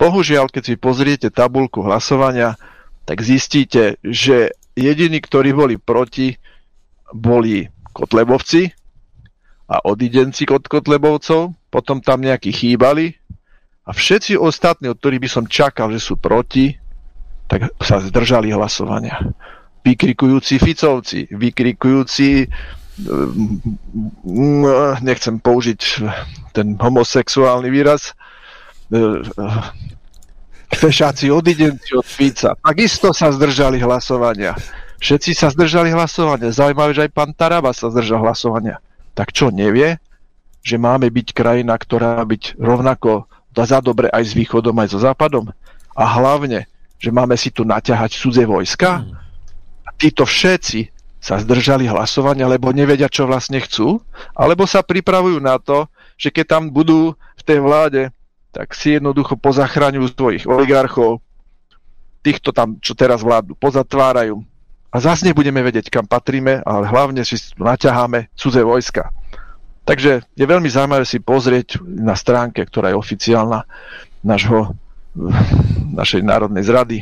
Bohužiaľ, 0.00 0.48
keď 0.48 0.62
si 0.64 0.74
pozriete 0.80 1.28
tabulku 1.28 1.84
hlasovania, 1.84 2.56
tak 3.04 3.20
zistíte, 3.20 4.00
že 4.00 4.56
jediní, 4.72 5.20
ktorí 5.20 5.52
boli 5.52 5.76
proti, 5.76 6.40
boli 7.12 7.68
Kotlebovci 7.92 8.72
a 9.68 9.76
odidenci 9.84 10.48
od 10.48 10.64
Kotlebovcov, 10.64 11.52
potom 11.68 12.00
tam 12.00 12.24
nejakí 12.24 12.48
chýbali 12.48 13.20
a 13.84 13.90
všetci 13.92 14.40
ostatní, 14.40 14.88
od 14.88 14.96
ktorých 14.96 15.22
by 15.26 15.30
som 15.30 15.44
čakal, 15.44 15.92
že 15.92 16.00
sú 16.00 16.16
proti, 16.16 16.80
tak 17.50 17.74
sa 17.82 18.00
zdržali 18.00 18.54
hlasovania. 18.54 19.20
Vykrikujúci 19.82 20.62
Ficovci, 20.62 21.26
vykrikujúci 21.28 22.46
mm, 24.24 25.02
nechcem 25.02 25.36
použiť 25.42 25.80
ten 26.54 26.78
homosexuálny 26.78 27.68
výraz, 27.68 28.14
fešáci 30.70 31.30
odidenci 31.30 31.94
od 31.98 32.06
Fica, 32.06 32.54
takisto 32.58 33.10
sa 33.10 33.30
zdržali 33.34 33.82
hlasovania. 33.82 34.54
Všetci 35.00 35.32
sa 35.32 35.48
zdržali 35.48 35.88
hlasovania. 35.90 36.52
Zaujímavé, 36.52 36.92
že 36.92 37.08
aj 37.08 37.12
pán 37.16 37.32
Taraba 37.32 37.72
sa 37.72 37.88
zdržal 37.88 38.20
hlasovania. 38.20 38.84
Tak 39.16 39.32
čo, 39.32 39.48
nevie, 39.48 39.96
že 40.60 40.76
máme 40.76 41.08
byť 41.08 41.32
krajina, 41.32 41.72
ktorá 41.80 42.20
byť 42.20 42.60
rovnako 42.60 43.24
za 43.56 43.80
dobre 43.80 44.12
aj 44.12 44.24
s 44.28 44.32
východom, 44.36 44.76
aj 44.76 44.92
so 44.92 45.00
západom? 45.00 45.50
A 45.96 46.04
hlavne, 46.04 46.68
že 47.00 47.08
máme 47.08 47.34
si 47.34 47.48
tu 47.48 47.64
naťahať 47.64 48.12
cudzie 48.12 48.44
vojska? 48.44 49.08
A 49.88 49.90
títo 49.96 50.28
všetci 50.28 50.92
sa 51.20 51.40
zdržali 51.40 51.88
hlasovania, 51.88 52.48
lebo 52.48 52.72
nevedia, 52.72 53.08
čo 53.08 53.28
vlastne 53.28 53.60
chcú? 53.60 54.00
Alebo 54.36 54.64
sa 54.68 54.84
pripravujú 54.84 55.40
na 55.40 55.56
to, 55.60 55.88
že 56.20 56.28
keď 56.28 56.60
tam 56.60 56.62
budú 56.68 57.16
v 57.40 57.42
tej 57.44 57.58
vláde, 57.60 58.12
tak 58.50 58.74
si 58.74 58.98
jednoducho 58.98 59.38
pozachraňujú 59.38 60.06
svojich 60.14 60.44
oligarchov, 60.46 61.22
týchto 62.20 62.52
tam, 62.52 62.76
čo 62.82 62.92
teraz 62.92 63.24
vládnu, 63.24 63.56
pozatvárajú. 63.56 64.44
A 64.90 64.96
zase 64.98 65.22
nebudeme 65.30 65.62
vedieť, 65.62 65.88
kam 65.88 66.04
patríme, 66.04 66.66
ale 66.66 66.90
hlavne 66.90 67.22
si 67.22 67.38
naťaháme 67.56 68.34
cudze 68.34 68.60
vojska. 68.66 69.14
Takže 69.86 70.26
je 70.34 70.44
veľmi 70.46 70.66
zaujímavé 70.66 71.06
si 71.06 71.22
pozrieť 71.22 71.80
na 71.82 72.18
stránke, 72.18 72.62
ktorá 72.66 72.92
je 72.92 73.00
oficiálna 73.00 73.64
našho, 74.20 74.74
našej 75.94 76.20
národnej 76.26 76.66
zrady, 76.66 76.98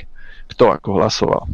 kto 0.52 0.73
ako 0.73 1.00
hlasoval. 1.00 1.45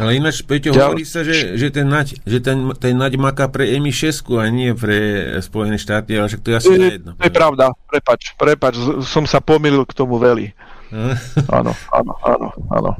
Ale 0.00 0.16
ináč, 0.16 0.40
Peťo, 0.40 0.72
ja... 0.72 0.88
hovorí 0.88 1.04
sa, 1.04 1.20
že, 1.20 1.60
že 1.60 1.68
ten 1.68 1.84
naď, 1.84 2.16
že 2.24 2.38
ten, 2.40 2.72
ten 2.80 2.96
naď 2.96 3.20
maká 3.20 3.52
pre 3.52 3.76
MI6 3.76 4.24
a 4.40 4.48
nie 4.48 4.72
pre 4.72 4.96
Spojené 5.44 5.76
štáty, 5.76 6.16
ale 6.16 6.32
však 6.32 6.40
to 6.40 6.48
je 6.48 6.56
asi 6.56 6.72
jedno. 6.96 7.12
To 7.20 7.24
je 7.28 7.34
pravda, 7.34 7.76
prepač, 7.84 8.32
prepač, 8.40 8.74
som 9.04 9.28
sa 9.28 9.44
pomýlil 9.44 9.84
k 9.84 9.92
tomu 9.92 10.16
veli. 10.16 10.56
áno, 11.56 11.72
áno, 11.92 12.12
áno, 12.24 12.48
áno. 12.72 12.92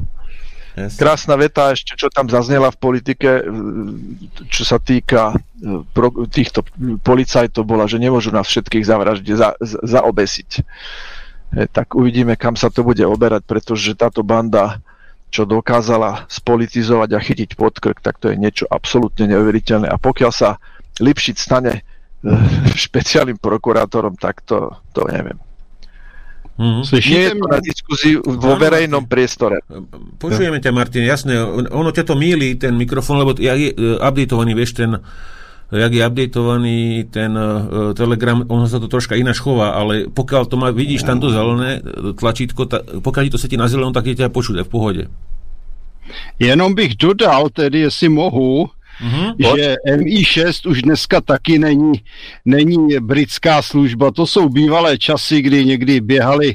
Yes. 0.73 0.97
Krásna 0.97 1.37
veta 1.37 1.69
ešte, 1.69 1.93
čo 2.01 2.09
tam 2.09 2.33
zaznela 2.33 2.73
v 2.73 2.81
politike, 2.81 3.45
čo 4.49 4.65
sa 4.65 4.81
týka 4.81 5.37
e, 5.61 5.85
týchto 6.33 6.65
policajtov, 7.05 7.69
bola, 7.69 7.85
že 7.85 8.01
nemôžu 8.01 8.33
nás 8.33 8.49
všetkých 8.49 8.81
zavraždiť, 8.81 9.37
za, 9.37 9.53
za, 9.61 9.79
zaobesiť. 9.85 10.51
E, 10.57 11.69
tak 11.69 11.93
uvidíme, 11.93 12.41
kam 12.41 12.57
sa 12.57 12.73
to 12.73 12.81
bude 12.81 13.05
oberať, 13.05 13.45
pretože 13.45 13.93
táto 13.93 14.25
banda 14.25 14.81
čo 15.33 15.49
dokázala 15.49 16.29
spolitizovať 16.29 17.11
a 17.17 17.25
chytiť 17.25 17.57
pod 17.57 17.81
krk, 17.81 18.05
tak 18.05 18.21
to 18.21 18.29
je 18.29 18.37
niečo 18.37 18.69
absolútne 18.69 19.25
neuveriteľné. 19.33 19.89
A 19.89 19.97
pokiaľ 19.97 20.31
sa 20.31 20.61
Lipšic 21.01 21.41
stane 21.41 21.81
e, 21.81 22.31
špeciálnym 22.77 23.41
prokurátorom, 23.41 24.13
tak 24.21 24.45
to, 24.45 24.77
to 24.93 25.09
neviem. 25.09 25.41
Mm-hmm. 26.61 26.85
Nie 27.09 27.23
je 27.27 27.33
to 27.33 27.49
na 27.49 27.61
diskuziu 27.65 28.19
vo 28.21 28.61
verejnom 28.61 29.09
priestore. 29.09 29.65
Počujeme 30.21 30.61
ťa, 30.61 30.71
Martin, 30.71 31.09
jasné. 31.09 31.41
Ono 31.73 31.91
ťa 31.91 32.05
to 32.05 32.13
míli, 32.13 32.61
ten 32.61 32.77
mikrofón, 32.77 33.25
lebo 33.25 33.33
je 33.33 33.73
uh, 33.73 33.97
updatovaný, 34.05 34.53
vieš, 34.53 34.77
ten 34.77 35.01
jak 35.73 35.93
je 35.93 36.05
updatovaný 36.05 37.09
ten 37.09 37.33
uh, 37.33 37.97
Telegram, 37.97 38.45
ono 38.45 38.69
sa 38.69 38.77
to 38.77 38.93
troška 38.93 39.17
ináč 39.17 39.41
chová, 39.41 39.73
ale 39.73 40.13
pokiaľ 40.13 40.43
to 40.45 40.57
má, 40.61 40.69
vidíš 40.69 41.09
tamto 41.09 41.33
zelené 41.33 41.81
tlačítko, 42.21 42.69
ta, 42.69 42.85
pokiaľ 42.85 43.23
ti 43.25 43.33
to 43.33 43.41
setí 43.41 43.57
na 43.57 43.73
zelenou, 43.73 43.97
tak 43.97 44.13
je 44.13 44.21
ťa 44.21 44.29
počuť 44.29 44.61
v 44.61 44.73
pohode. 44.73 45.03
Jenom 46.37 46.75
bych 46.77 47.01
dodal, 47.01 47.49
tedy 47.49 47.89
jestli 47.89 48.09
mohu, 48.09 48.69
Mm-hmm. 49.01 49.57
Že 49.57 49.77
MI6 49.97 50.71
už 50.71 50.83
dneska 50.83 51.21
taky 51.21 51.59
není, 51.59 51.93
není 52.45 53.01
britská 53.01 53.63
služba. 53.63 54.11
To 54.11 54.27
jsou 54.27 54.49
bývalé 54.49 54.99
časy, 54.99 55.43
kdy 55.43 55.65
někdy 55.65 56.01
běhali 56.01 56.55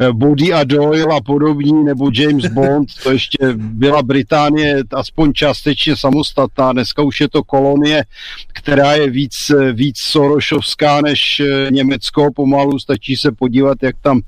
eh, 0.00 0.12
Body 0.12 0.52
a 0.52 0.64
Doyle 0.64 1.16
a 1.16 1.20
podobní, 1.20 1.84
nebo 1.84 2.10
James 2.14 2.46
Bond. 2.52 2.88
To 3.02 3.10
ještě 3.10 3.38
byla 3.56 4.02
Británie 4.02 4.82
aspoň 4.92 5.32
částečně 5.32 5.96
samostatná. 5.96 6.72
Dneska 6.72 7.02
už 7.02 7.20
je 7.20 7.28
to 7.28 7.44
kolonie, 7.44 8.04
která 8.52 8.92
je 8.92 9.10
víc, 9.10 9.34
víc 9.72 9.98
Sorošovská 9.98 11.00
než 11.00 11.40
eh, 11.40 11.70
Německo. 11.70 12.28
Pomalu 12.34 12.78
stačí 12.78 13.16
se 13.16 13.32
podívat, 13.32 13.82
jak 13.82 13.96
tam 14.02 14.20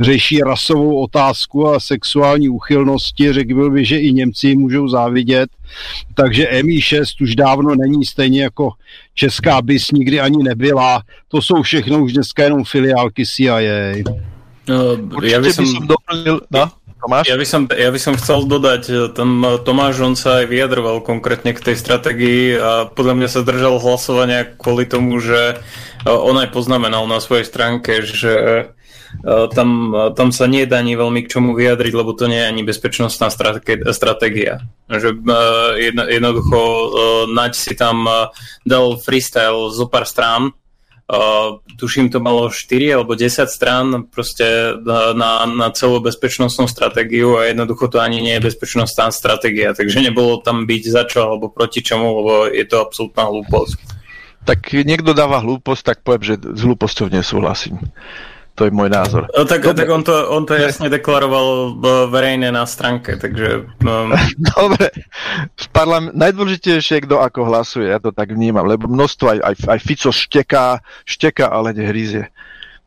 řeší 0.00 0.40
rasovou 0.40 1.02
otázku 1.02 1.68
a 1.68 1.80
sexuální 1.80 2.48
uchylnosti. 2.48 3.32
Řekl 3.32 3.70
bych, 3.70 3.88
že 3.88 3.98
i 3.98 4.12
Němci 4.12 4.56
můžou 4.56 4.88
závidět. 4.88 5.50
Takže 6.14 6.48
MI6 6.52 7.04
už 7.20 7.36
dávno 7.36 7.74
není 7.74 8.04
stejně 8.04 8.42
jako 8.42 8.70
Česká 9.14 9.62
bys 9.62 9.90
nikdy 9.90 10.20
ani 10.20 10.42
nebyla. 10.42 11.02
To 11.28 11.42
jsou 11.42 11.62
všechno 11.62 11.98
už 11.98 12.12
dneska 12.12 12.42
jenom 12.42 12.64
filiálky 12.64 13.26
CIA. 13.26 14.02
No, 14.64 14.96
ja 15.20 15.44
by 15.44 15.52
som, 15.52 15.68
som 15.68 15.84
doplnil, 15.84 16.40
no? 16.48 16.64
Tomáš? 17.04 17.28
Ja 17.28 17.36
by, 17.36 17.44
som, 17.44 17.68
ja 17.68 17.92
by 17.92 18.00
som 18.00 18.16
chcel 18.16 18.48
dodať, 18.48 19.12
tam 19.12 19.44
Tomáš, 19.60 20.00
on 20.00 20.16
sa 20.16 20.40
aj 20.40 20.48
vyjadroval 20.48 21.04
konkrétne 21.04 21.52
k 21.52 21.60
tej 21.60 21.76
stratégii 21.76 22.56
a 22.56 22.88
podľa 22.88 23.14
mňa 23.20 23.28
sa 23.28 23.44
držal 23.44 23.76
hlasovania 23.76 24.48
kvôli 24.56 24.88
tomu, 24.88 25.20
že 25.20 25.60
on 26.08 26.32
aj 26.40 26.48
poznamenal 26.48 27.04
na 27.04 27.20
svojej 27.20 27.44
stránke, 27.44 28.00
že 28.08 28.32
Eh, 28.32 28.62
tam, 29.54 29.94
eh, 29.94 30.10
tam 30.12 30.28
sa 30.32 30.44
nedá 30.50 30.80
ani 30.80 30.98
veľmi 30.98 31.24
k 31.24 31.30
čomu 31.38 31.54
vyjadriť, 31.54 31.92
lebo 31.94 32.12
to 32.12 32.26
nie 32.26 32.40
je 32.40 32.50
ani 32.50 32.62
bezpečnostná 32.66 33.30
stratégia. 33.30 34.64
Že 34.90 35.08
eh, 35.14 35.90
jedno, 35.90 36.04
jednoducho 36.08 36.58
Naď 37.34 37.52
si 37.56 37.72
tam 37.74 38.06
dal 38.66 38.86
freestyle 39.00 39.72
zo 39.72 39.88
pár 39.88 40.04
strán, 40.04 40.52
tuším, 41.76 42.08
to 42.08 42.16
malo 42.20 42.48
4 42.48 42.96
alebo 42.96 43.12
10 43.12 43.44
strán 43.44 44.08
proste 44.08 44.72
na, 45.12 45.44
na 45.44 45.68
celú 45.76 46.00
bezpečnostnú 46.00 46.64
stratégiu 46.64 47.36
a 47.36 47.52
jednoducho 47.52 47.92
to 47.92 48.00
ani 48.00 48.24
nie 48.24 48.40
je 48.40 48.46
bezpečnostná 48.48 49.12
stratégia, 49.12 49.76
takže 49.76 50.00
nebolo 50.00 50.40
tam 50.40 50.64
byť 50.64 50.82
za 50.88 51.04
čo 51.04 51.28
alebo 51.28 51.52
proti 51.52 51.84
čomu, 51.84 52.08
lebo 52.08 52.32
je 52.48 52.64
to 52.64 52.80
absolútna 52.80 53.28
hlúposť. 53.28 53.76
Tak 54.44 54.76
niekto 54.76 55.16
dáva 55.16 55.40
hlúposť, 55.40 55.82
tak 55.84 55.98
poviem, 56.04 56.24
že 56.24 56.34
s 56.36 56.60
hlúposťou 56.64 57.08
nesúhlasím. 57.08 57.80
To 58.54 58.70
je 58.70 58.70
môj 58.70 58.86
názor. 58.86 59.26
No, 59.34 59.42
tak, 59.50 59.66
tak 59.66 59.88
on, 59.90 60.06
to, 60.06 60.14
on 60.30 60.46
to 60.46 60.54
jasne 60.54 60.86
deklaroval 60.86 61.74
verejne 62.06 62.54
na 62.54 62.62
stránke, 62.62 63.18
takže... 63.18 63.66
Um... 63.82 64.14
Dobre. 64.54 64.94
V 65.58 65.66
parlament, 65.74 66.14
najdôležitejšie 66.14 67.02
je, 67.02 67.04
kto 67.10 67.18
ako 67.18 67.50
hlasuje, 67.50 67.90
ja 67.90 67.98
to 67.98 68.14
tak 68.14 68.30
vnímam, 68.30 68.62
lebo 68.62 68.86
množstvo 68.86 69.26
aj, 69.26 69.38
aj, 69.42 69.54
aj 69.74 69.78
Fico 69.82 70.14
šteká, 70.14 70.78
šteká, 71.02 71.50
ale 71.50 71.74
nehrízie. 71.74 72.30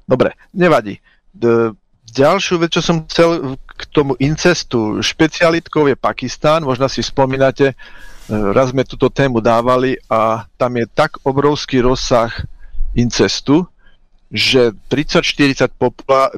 Dobre, 0.08 0.40
nevadí. 0.56 1.04
D- 1.36 1.76
ďalšiu 2.16 2.64
vec, 2.64 2.72
čo 2.72 2.80
som 2.80 3.04
chcel 3.04 3.60
k 3.68 3.82
tomu 3.92 4.16
incestu, 4.24 5.04
špecialitkou 5.04 5.92
je 5.92 6.00
Pakistán, 6.00 6.64
možno 6.64 6.88
si 6.88 7.04
spomínate, 7.04 7.76
e, 7.76 7.76
raz 8.56 8.72
sme 8.72 8.88
túto 8.88 9.12
tému 9.12 9.44
dávali 9.44 10.00
a 10.08 10.48
tam 10.56 10.80
je 10.80 10.88
tak 10.88 11.20
obrovský 11.28 11.84
rozsah 11.84 12.32
incestu, 12.96 13.68
že 14.28 14.76
30-40% 14.92 15.72
popula- 15.80 16.32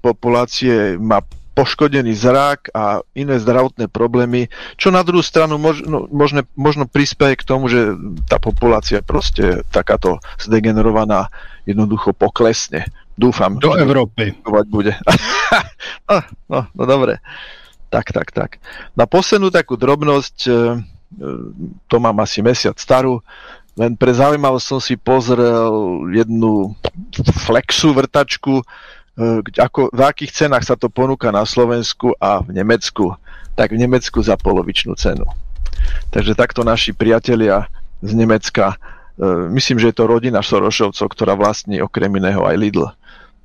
populácie 0.00 0.96
má 0.96 1.20
poškodený 1.54 2.12
zrak 2.18 2.74
a 2.74 3.00
iné 3.14 3.38
zdravotné 3.38 3.86
problémy, 3.86 4.50
čo 4.74 4.90
na 4.90 5.06
druhú 5.06 5.22
stranu 5.22 5.54
možno, 5.54 6.10
možno, 6.10 6.42
možno 6.58 6.84
prispieje 6.90 7.38
k 7.38 7.46
tomu, 7.46 7.70
že 7.70 7.94
tá 8.26 8.42
populácia 8.42 9.00
proste 9.06 9.62
takáto 9.70 10.18
zdegenerovaná 10.42 11.30
jednoducho 11.62 12.10
poklesne. 12.10 12.90
Dúfam. 13.14 13.62
Do 13.62 13.78
Európy. 13.78 14.34
Bude. 14.66 14.98
no, 16.10 16.16
no, 16.50 16.60
no 16.74 16.82
dobre. 16.82 17.22
Tak, 17.86 18.10
tak, 18.10 18.34
tak. 18.34 18.50
Na 18.98 19.06
poslednú 19.06 19.54
takú 19.54 19.78
drobnosť, 19.78 20.36
e, 20.42 20.50
e, 20.50 20.56
to 21.86 21.96
mám 22.02 22.18
asi 22.18 22.42
mesiac 22.42 22.74
starú, 22.74 23.22
len 23.74 23.98
pre 23.98 24.14
zaujímavosť 24.14 24.66
som 24.66 24.80
si 24.80 24.94
pozrel 24.94 26.06
jednu 26.14 26.78
flexu 27.42 27.90
vrtačku, 27.90 28.62
e, 28.62 28.64
ako, 29.58 29.90
v 29.90 30.00
akých 30.06 30.30
cenách 30.30 30.62
sa 30.62 30.78
to 30.78 30.86
ponúka 30.86 31.34
na 31.34 31.42
Slovensku 31.42 32.14
a 32.22 32.38
v 32.38 32.54
Nemecku. 32.54 33.18
Tak 33.58 33.74
v 33.74 33.82
Nemecku 33.82 34.22
za 34.22 34.38
polovičnú 34.38 34.94
cenu. 34.94 35.26
Takže 36.14 36.38
takto 36.38 36.62
naši 36.62 36.94
priatelia 36.94 37.66
z 37.98 38.14
Nemecka, 38.14 38.78
e, 39.18 39.50
myslím, 39.50 39.82
že 39.82 39.90
je 39.90 39.96
to 39.98 40.06
rodina 40.06 40.38
Sorošovcov, 40.38 41.10
ktorá 41.10 41.34
vlastní 41.34 41.82
okrem 41.82 42.14
iného 42.14 42.46
aj 42.46 42.54
Lidl. 42.54 42.86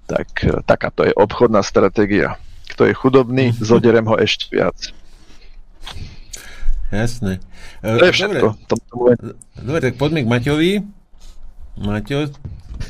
Tak 0.05 0.29
e, 0.45 0.61
takáto 0.61 1.09
je 1.09 1.13
obchodná 1.17 1.65
stratégia. 1.65 2.37
Kto 2.69 2.85
je 2.85 2.93
chudobný, 2.93 3.49
zoderem 3.73 4.05
ho 4.05 4.13
ešte 4.13 4.45
viac. 4.53 4.93
Jasné. 6.89 7.37
To 7.85 8.05
je 8.05 8.13
všetko. 8.13 8.47
Dobre, 8.65 9.13
Dobre 9.61 9.79
tak 9.81 9.95
poďme 10.01 10.25
k 10.25 10.27
Maťovi. 10.27 10.71
Maťo, 11.79 12.27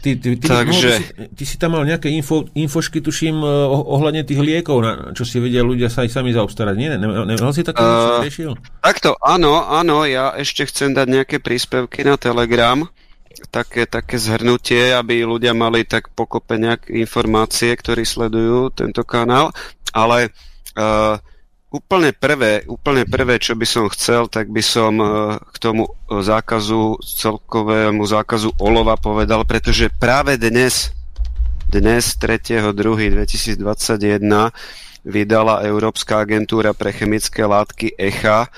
ty, 0.01 0.15
ty, 0.15 0.37
ty, 0.37 0.47
Takže... 0.47 0.89
si, 0.97 1.03
ty 1.33 1.43
si 1.45 1.55
tam 1.57 1.77
mal 1.77 1.83
nejaké 1.85 2.09
info, 2.09 2.45
infošky, 2.53 3.01
tuším, 3.01 3.41
eh, 3.41 3.65
ohľadne 3.69 4.21
tých 4.25 4.41
liekov, 4.41 4.77
na, 4.81 4.91
čo 5.13 5.25
si 5.25 5.41
vedia 5.41 5.65
ľudia 5.65 5.89
sa 5.89 6.05
aj 6.05 6.09
sami 6.13 6.33
zaobstarať. 6.33 6.75
Nie, 6.77 6.95
nemal 6.95 7.25
ne, 7.25 7.35
ne, 7.37 7.53
si 7.53 7.65
také 7.65 7.81
uh, 7.81 8.21
riešil? 8.21 8.53
Takto, 8.81 9.17
áno, 9.21 9.65
áno, 9.65 10.05
ja 10.05 10.33
ešte 10.37 10.69
chcem 10.69 10.93
dať 10.93 11.07
nejaké 11.09 11.37
príspevky 11.41 12.05
na 12.05 12.15
Telegram, 12.15 12.85
také, 13.49 13.89
také 13.89 14.21
zhrnutie, 14.21 14.93
aby 14.93 15.25
ľudia 15.25 15.57
mali 15.57 15.85
tak 15.85 16.13
pokope 16.13 16.57
nejaké 16.57 16.97
informácie, 17.01 17.73
ktorí 17.73 18.05
sledujú 18.05 18.73
tento 18.73 19.01
kanál, 19.03 19.53
ale 19.93 20.33
uh, 20.77 21.17
úplne 21.69 22.09
prvé, 22.17 22.65
úplne 22.65 23.05
prvé, 23.05 23.37
čo 23.37 23.53
by 23.53 23.65
som 23.65 23.85
chcel, 23.93 24.25
tak 24.25 24.49
by 24.49 24.61
som 24.61 24.97
e, 24.97 25.05
k 25.37 25.57
tomu 25.61 25.85
zákazu, 26.09 26.97
celkovému 27.05 28.01
zákazu 28.09 28.49
olova 28.57 28.97
povedal, 28.97 29.45
pretože 29.45 29.93
práve 29.93 30.41
dnes, 30.41 30.89
dnes 31.69 32.17
3.2.2021 32.17 33.61
vydala 35.05 35.61
Európska 35.63 36.25
agentúra 36.25 36.73
pre 36.73 36.91
chemické 36.91 37.45
látky 37.45 37.95
ECHA, 37.95 38.49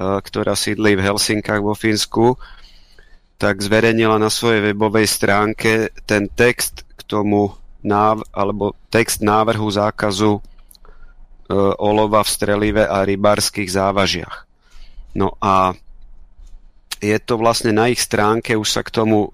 ktorá 0.00 0.56
sídli 0.56 0.96
v 0.96 1.04
Helsinkách 1.04 1.60
vo 1.60 1.76
Fínsku, 1.76 2.40
tak 3.36 3.60
zverejnila 3.60 4.16
na 4.16 4.32
svojej 4.32 4.72
webovej 4.72 5.04
stránke 5.04 5.92
ten 6.08 6.24
text 6.32 6.88
k 6.96 7.04
tomu 7.04 7.52
náv- 7.84 8.24
alebo 8.32 8.72
text 8.88 9.20
návrhu 9.20 9.68
zákazu 9.68 10.40
E, 10.40 10.49
olova 11.78 12.22
v 12.22 12.30
strelive 12.30 12.86
a 12.86 13.02
rybárskych 13.02 13.70
závažiach. 13.70 14.46
No 15.18 15.34
a 15.42 15.74
je 17.00 17.16
to 17.18 17.40
vlastne 17.40 17.72
na 17.72 17.88
ich 17.88 17.98
stránke, 17.98 18.52
už 18.54 18.68
sa 18.68 18.84
k 18.84 18.92
tomu 18.92 19.24
e, 19.26 19.30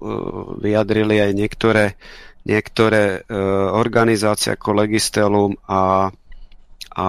vyjadrili 0.63 1.19
aj 1.19 1.31
niektoré, 1.35 1.99
niektoré 2.47 3.27
e, 3.27 3.35
organizácie 3.75 4.55
ako 4.55 4.87
Legistelum 4.87 5.59
a, 5.67 6.07
a 6.95 7.07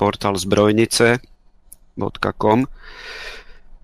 portál 0.00 0.40
zbrojnice.com 0.40 2.64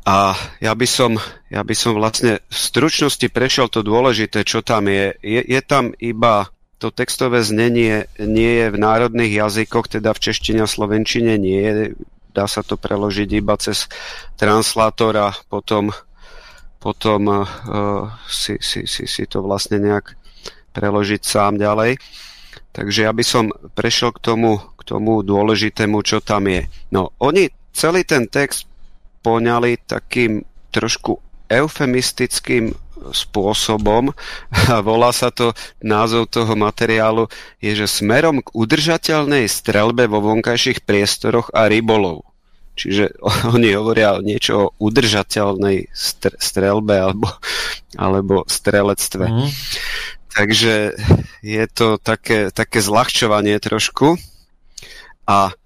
a 0.07 0.39
ja 0.63 0.71
by, 0.71 0.87
som, 0.87 1.19
ja 1.51 1.67
by 1.67 1.75
som 1.75 1.99
vlastne 1.99 2.39
v 2.47 2.55
stručnosti 2.55 3.27
prešiel 3.27 3.67
to 3.67 3.83
dôležité, 3.83 4.47
čo 4.47 4.63
tam 4.63 4.87
je. 4.87 5.19
Je, 5.19 5.43
je 5.43 5.61
tam 5.67 5.91
iba 5.99 6.47
to 6.77 6.93
textové 6.93 7.41
znenie 7.41 8.05
nie 8.21 8.53
je 8.61 8.67
v 8.69 8.77
národných 8.77 9.33
jazykoch, 9.33 9.89
teda 9.89 10.13
v 10.13 10.23
češtine 10.29 10.61
a 10.65 10.69
slovenčine 10.69 11.41
nie 11.41 11.61
je. 11.61 11.73
Dá 12.37 12.45
sa 12.45 12.61
to 12.61 12.77
preložiť 12.77 13.29
iba 13.33 13.57
cez 13.57 13.89
translátor 14.37 15.17
a 15.17 15.29
potom, 15.49 15.89
potom 16.77 17.21
uh, 17.33 17.47
si, 18.29 18.61
si, 18.61 18.85
si, 18.85 19.09
si 19.09 19.25
to 19.25 19.41
vlastne 19.41 19.81
nejak 19.81 20.13
preložiť 20.77 21.23
sám 21.25 21.57
ďalej. 21.57 21.97
Takže 22.77 23.09
ja 23.09 23.13
by 23.17 23.25
som 23.25 23.49
prešiel 23.73 24.13
k 24.13 24.21
tomu, 24.21 24.61
k 24.77 24.83
tomu 24.85 25.25
dôležitému, 25.25 26.05
čo 26.05 26.21
tam 26.21 26.45
je. 26.45 26.69
No, 26.93 27.17
oni 27.17 27.49
celý 27.73 28.05
ten 28.05 28.29
text 28.29 28.69
poňali 29.25 29.81
takým 29.89 30.45
trošku 30.77 31.17
eufemistickým 31.49 32.77
spôsobom. 33.11 34.15
Volá 34.89 35.11
sa 35.11 35.35
to, 35.35 35.53
názov 35.83 36.31
toho 36.31 36.55
materiálu 36.55 37.27
je, 37.59 37.75
že 37.75 38.03
smerom 38.03 38.43
k 38.43 38.49
udržateľnej 38.55 39.47
strelbe 39.51 40.07
vo 40.07 40.23
vonkajších 40.23 40.83
priestoroch 40.87 41.51
a 41.53 41.67
rybolov. 41.67 42.27
Čiže 42.77 43.17
oni 43.57 43.73
hovoria 43.75 44.21
niečo 44.21 44.53
o 44.57 44.73
udržateľnej 44.79 45.91
strelbe 46.37 46.95
alebo, 46.95 47.29
alebo 47.97 48.45
strelectve. 48.47 49.27
Mm. 49.27 49.49
Takže 50.37 50.93
je 51.41 51.65
to 51.73 51.97
také, 51.97 52.53
také 52.53 52.85
zľahčovanie 52.85 53.57
trošku. 53.57 54.21
A 55.27 55.57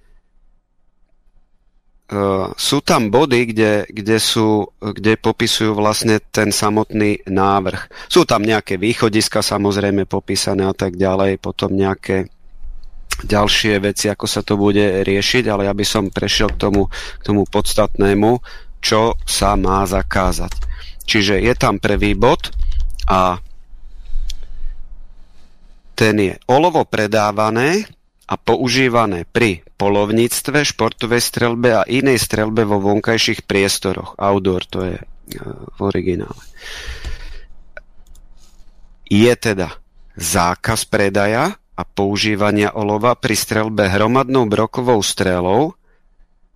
sú 2.58 2.82
tam 2.82 3.14
body, 3.14 3.54
kde, 3.54 3.72
kde, 3.86 4.18
sú, 4.18 4.66
kde 4.82 5.14
popisujú 5.14 5.78
vlastne 5.78 6.18
ten 6.18 6.50
samotný 6.50 7.22
návrh. 7.30 8.10
Sú 8.10 8.26
tam 8.26 8.42
nejaké 8.42 8.82
východiska 8.82 9.46
samozrejme 9.46 10.10
popísané 10.10 10.66
a 10.66 10.74
tak 10.74 10.98
ďalej, 10.98 11.38
potom 11.38 11.70
nejaké 11.70 12.26
ďalšie 13.22 13.78
veci, 13.78 14.10
ako 14.10 14.26
sa 14.26 14.42
to 14.42 14.58
bude 14.58 15.06
riešiť, 15.06 15.44
ale 15.46 15.70
ja 15.70 15.74
by 15.76 15.86
som 15.86 16.10
prešiel 16.10 16.50
k 16.56 16.60
tomu, 16.66 16.82
k 16.90 17.22
tomu 17.22 17.46
podstatnému, 17.46 18.42
čo 18.82 19.14
sa 19.22 19.54
má 19.54 19.86
zakázať. 19.86 20.50
Čiže 21.06 21.38
je 21.38 21.54
tam 21.54 21.78
prvý 21.78 22.18
bod 22.18 22.50
a 23.06 23.38
ten 25.94 26.16
je 26.16 26.34
olovo 26.48 26.82
predávané 26.88 27.84
a 28.24 28.34
používané 28.40 29.28
pri 29.28 29.60
polovníctve, 29.80 30.60
športovej 30.68 31.24
strelbe 31.24 31.72
a 31.72 31.88
inej 31.88 32.20
strelbe 32.20 32.68
vo 32.68 32.76
vonkajších 32.84 33.48
priestoroch. 33.48 34.20
Outdoor 34.20 34.62
to 34.68 34.78
je 34.84 34.98
e, 35.00 35.04
v 35.48 35.78
originále. 35.80 36.42
Je 39.08 39.32
teda 39.32 39.72
zákaz 40.20 40.84
predaja 40.84 41.56
a 41.80 41.82
používania 41.82 42.76
olova 42.76 43.16
pri 43.16 43.32
strelbe 43.32 43.88
hromadnou 43.88 44.44
brokovou 44.44 45.00
strelou. 45.00 45.72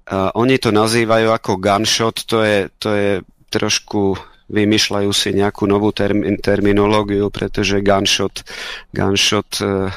Uh, 0.05 0.29
oni 0.37 0.61
to 0.61 0.69
nazývajú 0.69 1.33
ako 1.33 1.57
gunshot, 1.57 2.29
to 2.29 2.45
je, 2.45 2.69
to 2.77 2.93
je 2.93 3.11
trošku 3.49 4.21
vymýšľajú 4.53 5.11
si 5.17 5.33
nejakú 5.33 5.65
novú 5.65 5.97
term- 5.97 6.37
terminológiu, 6.45 7.33
pretože 7.33 7.81
gunshot, 7.81 8.45
gunshot 8.93 9.65
uh, 9.65 9.89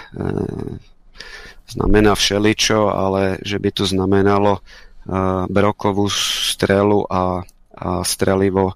znamená 1.68 2.16
všeličo, 2.16 2.92
ale 2.92 3.38
že 3.44 3.60
by 3.60 3.70
to 3.72 3.84
znamenalo 3.84 4.60
uh, 4.60 5.46
brokovú 5.52 6.08
strelu 6.12 7.04
a, 7.12 7.44
a 7.76 7.90
strelivo 8.08 8.72
uh, 8.72 8.76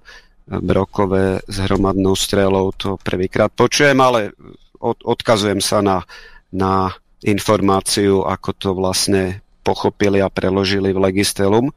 brokové 0.60 1.40
s 1.48 1.56
hromadnou 1.62 2.12
strelou, 2.18 2.72
to 2.76 2.98
prvýkrát 3.00 3.48
počujem, 3.54 3.96
ale 4.00 4.36
od, 4.82 4.98
odkazujem 5.00 5.62
sa 5.62 5.80
na, 5.80 6.04
na 6.52 6.92
informáciu, 7.22 8.26
ako 8.26 8.50
to 8.52 8.70
vlastne 8.74 9.40
pochopili 9.62 10.18
a 10.18 10.28
preložili 10.28 10.90
v 10.90 11.02
Legistelum. 11.08 11.70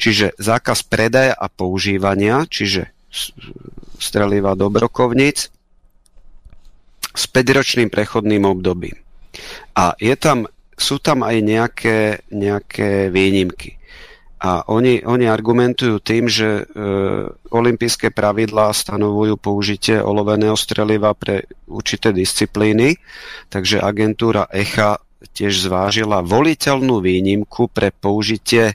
Čiže 0.00 0.36
zákaz 0.40 0.88
predaja 0.88 1.36
a 1.36 1.46
používania, 1.52 2.48
čiže 2.48 2.88
streliva 4.00 4.56
do 4.56 4.68
brokovníc 4.68 5.48
s 7.16 7.24
5-ročným 7.32 7.88
prechodným 7.88 8.44
obdobím. 8.44 9.05
A 9.76 9.96
je 9.96 10.14
tam, 10.16 10.48
sú 10.76 11.00
tam 11.00 11.24
aj 11.24 11.36
nejaké, 11.40 11.98
nejaké 12.28 13.08
výnimky. 13.08 13.76
A 14.36 14.68
oni, 14.68 15.00
oni 15.00 15.24
argumentujú 15.24 15.96
tým, 16.04 16.28
že 16.28 16.60
e, 16.60 16.64
olympijské 17.48 18.12
pravidlá 18.12 18.68
stanovujú 18.68 19.40
použitie 19.40 19.96
oloveného 19.96 20.52
streliva 20.60 21.16
pre 21.16 21.48
určité 21.64 22.12
disciplíny, 22.12 23.00
takže 23.48 23.80
agentúra 23.80 24.44
ECHA 24.52 25.00
tiež 25.32 25.64
zvážila 25.64 26.20
voliteľnú 26.20 27.00
výnimku 27.00 27.72
pre 27.72 27.88
použitie 27.88 28.70
e, 28.70 28.74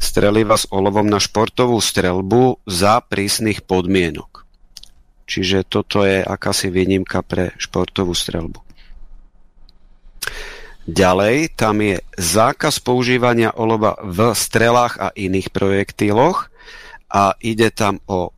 streliva 0.00 0.56
s 0.56 0.64
olovom 0.72 1.04
na 1.04 1.20
športovú 1.20 1.76
strelbu 1.76 2.64
za 2.64 3.04
prísnych 3.04 3.60
podmienok. 3.60 4.48
Čiže 5.28 5.68
toto 5.68 6.02
je 6.02 6.24
akási 6.24 6.72
výnimka 6.72 7.20
pre 7.20 7.52
športovú 7.60 8.16
strelbu. 8.16 8.61
Ďalej, 10.82 11.54
tam 11.54 11.78
je 11.78 12.02
zákaz 12.18 12.82
používania 12.82 13.54
olova 13.54 13.94
v 14.02 14.34
strelách 14.34 14.98
a 14.98 15.08
iných 15.14 15.54
projektiloch 15.54 16.50
a 17.06 17.38
ide 17.38 17.70
tam 17.70 18.02
o 18.10 18.34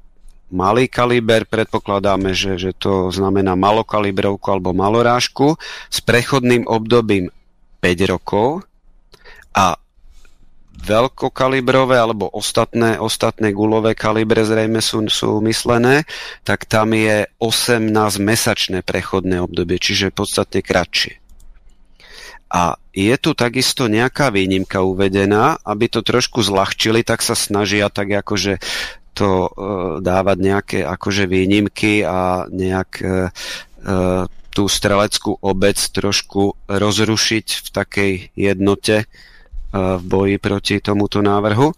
malý 0.53 0.87
kaliber, 0.93 1.49
predpokladáme, 1.49 2.37
že, 2.37 2.61
že 2.61 2.77
to 2.77 3.09
znamená 3.09 3.57
malokalibrovku 3.57 4.45
alebo 4.53 4.77
malorážku 4.77 5.57
s 5.89 5.99
prechodným 6.05 6.69
obdobím 6.69 7.33
5 7.81 8.13
rokov 8.13 8.69
a 9.57 9.81
veľkokalibrové 10.85 11.97
alebo 11.97 12.29
ostatné, 12.29 13.01
ostatné 13.01 13.57
gulové 13.57 13.97
kalibre 13.97 14.45
zrejme 14.45 14.85
sú, 14.85 15.09
sú 15.09 15.41
myslené, 15.41 16.05
tak 16.45 16.69
tam 16.69 16.93
je 16.93 17.25
18-mesačné 17.41 18.85
prechodné 18.85 19.41
obdobie, 19.41 19.81
čiže 19.81 20.13
podstatne 20.13 20.61
kratšie. 20.61 21.24
A 22.55 22.79
je 22.95 23.15
tu 23.19 23.35
takisto 23.35 23.91
nejaká 23.91 24.31
výnimka 24.31 24.87
uvedená, 24.87 25.59
aby 25.67 25.91
to 25.91 26.07
trošku 26.07 26.39
zľahčili, 26.47 27.03
tak 27.03 27.19
sa 27.19 27.35
snažia 27.35 27.91
tak 27.91 28.15
akože 28.15 28.63
to 29.15 29.47
e, 29.47 29.51
dávať 29.99 30.39
nejaké 30.39 30.79
akože 30.87 31.27
výnimky 31.27 32.07
a 32.07 32.47
nejak 32.47 32.91
e, 33.03 33.07
e, 33.07 33.11
tú 34.55 34.71
streleckú 34.71 35.35
obec 35.43 35.75
trošku 35.75 36.71
rozrušiť 36.71 37.47
v 37.59 37.69
takej 37.75 38.13
jednote 38.39 38.97
e, 39.03 39.07
v 39.75 40.03
boji 40.07 40.37
proti 40.39 40.79
tomuto 40.79 41.19
návrhu. 41.27 41.75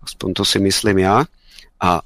Aspoň 0.00 0.28
to 0.32 0.44
si 0.48 0.56
myslím 0.64 1.04
ja. 1.04 1.28
A 1.84 2.00
e, 2.00 2.04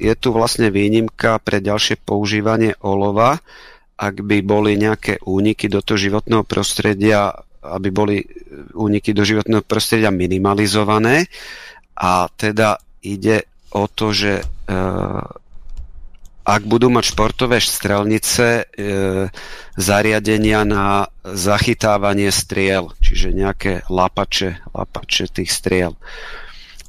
je 0.00 0.14
tu 0.16 0.32
vlastne 0.32 0.72
výnimka 0.72 1.36
pre 1.44 1.60
ďalšie 1.60 2.00
používanie 2.00 2.76
olova, 2.80 3.44
ak 3.94 4.26
by 4.26 4.42
boli 4.42 4.74
nejaké 4.74 5.22
úniky 5.22 5.70
do 5.70 5.78
toho 5.78 5.98
životného 5.98 6.42
prostredia, 6.42 7.30
aby 7.64 7.88
boli 7.94 8.16
úniky 8.74 9.14
do 9.16 9.24
životného 9.24 9.64
prostredia 9.64 10.12
minimalizované 10.12 11.30
a 11.94 12.26
teda 12.28 12.76
ide 13.00 13.46
o 13.70 13.86
to, 13.86 14.10
že 14.10 14.32
e, 14.40 14.44
ak 16.44 16.62
budú 16.68 16.92
mať 16.92 17.04
športové 17.16 17.56
strelnice 17.62 18.46
e, 18.46 18.62
zariadenia 19.80 20.62
na 20.68 21.08
zachytávanie 21.24 22.28
striel, 22.28 22.92
čiže 23.00 23.32
nejaké 23.32 23.72
lapače, 23.88 24.60
lapače 24.76 25.30
tých 25.32 25.50
striel. 25.50 25.96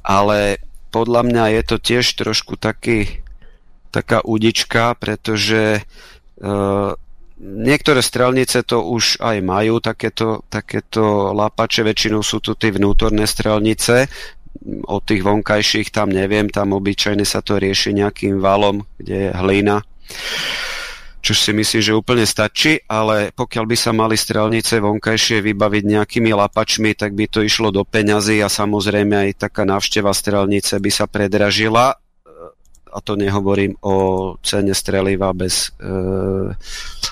Ale 0.04 0.60
podľa 0.92 1.22
mňa 1.26 1.44
je 1.56 1.62
to 1.66 1.76
tiež 1.80 2.06
trošku 2.20 2.60
taký, 2.60 3.24
taká 3.90 4.20
udička, 4.22 4.92
pretože 5.00 5.80
e, 5.80 5.82
niektoré 7.40 8.00
strelnice 8.00 8.64
to 8.64 8.80
už 8.84 9.20
aj 9.20 9.36
majú, 9.44 9.80
takéto, 9.80 10.44
takéto 10.48 11.32
lapače, 11.32 11.84
väčšinou 11.84 12.24
sú 12.24 12.40
tu 12.40 12.56
tie 12.56 12.72
vnútorné 12.72 13.28
strelnice, 13.28 14.08
od 14.88 15.04
tých 15.04 15.20
vonkajších 15.20 15.92
tam 15.92 16.08
neviem, 16.08 16.48
tam 16.48 16.72
obyčajne 16.72 17.28
sa 17.28 17.44
to 17.44 17.60
rieši 17.60 17.92
nejakým 17.92 18.40
valom, 18.40 18.88
kde 18.96 19.28
je 19.28 19.30
hlina 19.36 19.84
čo 21.26 21.34
si 21.34 21.50
myslím, 21.50 21.82
že 21.82 21.98
úplne 21.98 22.22
stačí, 22.22 22.78
ale 22.86 23.34
pokiaľ 23.34 23.64
by 23.66 23.74
sa 23.74 23.90
mali 23.90 24.14
strelnice 24.14 24.78
vonkajšie 24.78 25.42
vybaviť 25.42 25.82
nejakými 25.82 26.30
lapačmi, 26.30 26.94
tak 26.94 27.18
by 27.18 27.26
to 27.26 27.42
išlo 27.42 27.74
do 27.74 27.82
peňazí 27.82 28.38
a 28.38 28.46
samozrejme 28.46 29.26
aj 29.26 29.50
taká 29.50 29.66
návšteva 29.66 30.14
strelnice 30.14 30.78
by 30.78 30.90
sa 30.94 31.10
predražila 31.10 31.98
a 32.96 32.98
to 33.04 33.12
nehovorím 33.20 33.76
o 33.84 33.94
cene 34.40 34.72
streliva 34.72 35.36
bez, 35.36 35.76
e, 35.76 36.56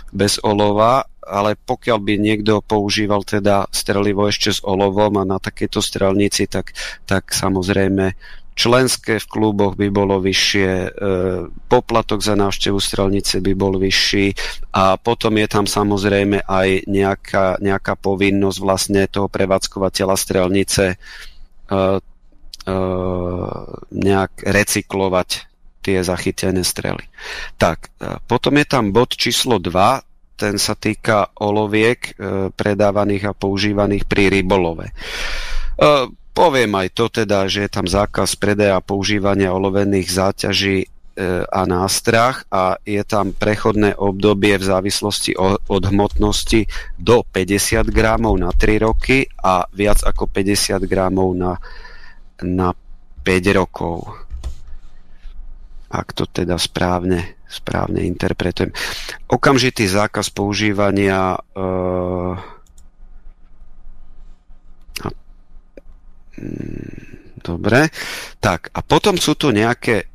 bez 0.09 0.41
olova, 0.41 1.05
ale 1.21 1.61
pokiaľ 1.61 1.99
by 2.01 2.15
niekto 2.17 2.65
používal 2.65 3.21
teda 3.25 3.69
strelivo 3.69 4.25
ešte 4.29 4.57
s 4.57 4.61
olovom 4.65 5.21
a 5.21 5.29
na 5.29 5.37
takéto 5.37 5.85
strelnici, 5.85 6.49
tak, 6.49 6.73
tak 7.05 7.33
samozrejme 7.33 8.17
členské 8.55 9.19
v 9.19 9.27
kluboch 9.27 9.75
by 9.75 9.91
bolo 9.91 10.23
vyššie, 10.23 10.71
e, 10.71 10.89
poplatok 11.67 12.23
za 12.23 12.39
návštevu 12.39 12.79
strelnice 12.79 13.43
by 13.43 13.53
bol 13.53 13.77
vyšší 13.77 14.27
a 14.79 14.95
potom 14.95 15.35
je 15.43 15.49
tam 15.51 15.67
samozrejme 15.67 16.47
aj 16.47 16.87
nejaká, 16.87 17.59
nejaká 17.59 17.99
povinnosť 17.99 18.59
vlastne 18.63 19.03
toho 19.11 19.27
prevádzkovateľa 19.27 20.15
strelnice 20.15 20.85
e, 20.95 20.97
e, 21.75 22.77
nejak 23.91 24.33
recyklovať 24.47 25.54
tie 25.85 26.01
zachytené 26.01 26.65
strely. 26.65 27.05
Tak, 27.61 27.93
e, 28.01 28.17
potom 28.25 28.57
je 28.57 28.65
tam 28.65 28.89
bod 28.89 29.13
číslo 29.13 29.61
2, 29.61 30.41
ten 30.41 30.57
sa 30.57 30.73
týka 30.73 31.29
oloviek 31.37 32.01
e, 32.01 32.13
predávaných 32.49 33.29
a 33.29 33.37
používaných 33.37 34.09
pri 34.09 34.33
rybolove. 34.33 34.89
E, 34.89 34.95
poviem 36.33 36.73
aj 36.81 36.89
to 36.97 37.13
teda, 37.13 37.45
že 37.53 37.69
je 37.69 37.71
tam 37.71 37.85
zákaz 37.85 38.41
predaja 38.41 38.81
a 38.81 38.85
používania 38.85 39.53
olovených 39.53 40.09
záťaží 40.09 40.79
a 41.47 41.63
nástrah 41.63 42.43
a 42.51 42.75
je 42.83 42.99
tam 43.07 43.31
prechodné 43.31 43.95
obdobie 43.95 44.59
v 44.59 44.67
závislosti 44.67 45.39
od 45.71 45.83
hmotnosti 45.87 46.67
do 46.99 47.23
50 47.23 47.87
gramov 47.87 48.35
na 48.35 48.51
3 48.51 48.83
roky 48.83 49.23
a 49.39 49.63
viac 49.71 50.03
ako 50.03 50.27
50 50.27 50.83
gramov 50.91 51.31
na, 51.39 51.55
na 52.43 52.75
5 53.23 53.55
rokov. 53.55 54.24
Ak 55.95 56.11
to 56.13 56.27
teda 56.27 56.59
správne 56.59 57.39
správne 57.55 58.03
interpretujem. 58.03 58.75
Okamžitý 59.31 59.87
zákaz 59.87 60.35
používania 60.35 61.39
uh, 61.39 62.35
Dobre. 67.45 67.93
Tak, 68.41 68.73
a 68.73 68.81
potom 68.81 69.21
sú 69.21 69.37
tu 69.37 69.53
nejaké 69.53 70.03
e, 70.03 70.07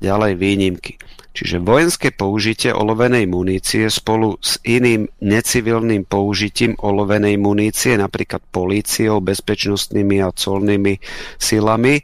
ďalej 0.00 0.32
výnimky. 0.40 0.96
Čiže 1.34 1.60
vojenské 1.60 2.08
použitie 2.16 2.72
olovenej 2.72 3.28
munície 3.28 3.84
spolu 3.92 4.40
s 4.40 4.56
iným 4.64 5.04
necivilným 5.20 6.08
použitím 6.08 6.78
olovenej 6.80 7.36
munície, 7.36 8.00
napríklad 8.00 8.40
políciou, 8.48 9.20
bezpečnostnými 9.20 10.24
a 10.24 10.32
colnými 10.32 10.96
silami, 11.36 12.00
e, 12.00 12.02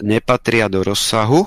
nepatria 0.00 0.72
do 0.72 0.80
rozsahu 0.80 1.44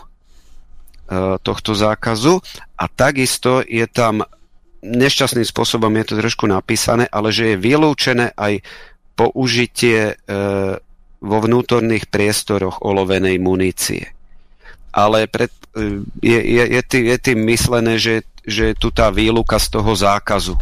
tohto 1.42 1.78
zákazu 1.78 2.42
a 2.82 2.86
takisto 2.90 3.62
je 3.62 3.86
tam 3.86 4.26
nešťastným 4.86 5.46
spôsobom 5.46 5.90
je 5.98 6.06
to 6.06 6.14
trošku 6.22 6.46
napísané, 6.46 7.10
ale 7.10 7.34
že 7.34 7.54
je 7.54 7.62
vylúčené 7.62 8.38
aj 8.38 8.62
použitie 9.18 10.14
e, 10.14 10.34
vo 11.26 11.38
vnútorných 11.42 12.06
priestoroch 12.12 12.86
olovenej 12.86 13.42
munície. 13.42 14.14
Ale 14.94 15.26
pred, 15.26 15.50
e, 15.74 16.06
je, 16.22 16.40
je, 16.40 16.64
je, 16.70 16.82
tým, 16.86 17.04
je 17.10 17.18
tým 17.18 17.40
myslené, 17.50 17.94
že, 17.98 18.22
že 18.46 18.72
je 18.72 18.76
tu 18.78 18.94
tá 18.94 19.10
výluka 19.10 19.58
z 19.58 19.68
toho 19.74 19.92
zákazu. 19.98 20.54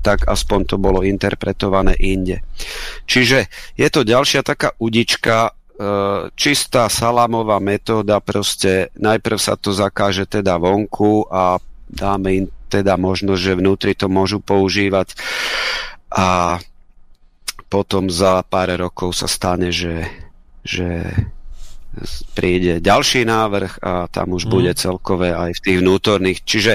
Tak 0.00 0.30
aspoň 0.30 0.60
to 0.64 0.76
bolo 0.80 1.04
interpretované 1.04 1.92
inde. 1.98 2.40
Čiže 3.04 3.50
je 3.76 3.88
to 3.90 4.06
ďalšia 4.06 4.46
taká 4.46 4.72
udička 4.78 5.52
E, 5.52 5.57
čistá 6.34 6.90
salámová 6.90 7.62
metóda, 7.62 8.18
proste 8.18 8.90
najprv 8.98 9.38
sa 9.38 9.54
to 9.54 9.70
zakáže 9.70 10.26
teda 10.26 10.58
vonku 10.58 11.30
a 11.30 11.62
dáme 11.86 12.28
im 12.34 12.46
teda 12.68 12.98
možnosť, 13.00 13.40
že 13.40 13.58
vnútri 13.58 13.92
to 13.96 14.10
môžu 14.10 14.42
používať 14.42 15.16
a 16.12 16.58
potom 17.68 18.08
za 18.08 18.42
pár 18.44 18.74
rokov 18.76 19.12
sa 19.16 19.28
stane, 19.28 19.72
že, 19.72 20.08
že 20.64 21.04
príde 22.32 22.80
ďalší 22.80 23.28
návrh 23.28 23.72
a 23.80 23.92
tam 24.08 24.36
už 24.36 24.48
mm. 24.48 24.50
bude 24.52 24.72
celkové 24.76 25.36
aj 25.36 25.60
v 25.60 25.62
tých 25.64 25.78
vnútorných. 25.84 26.38
Čiže 26.44 26.72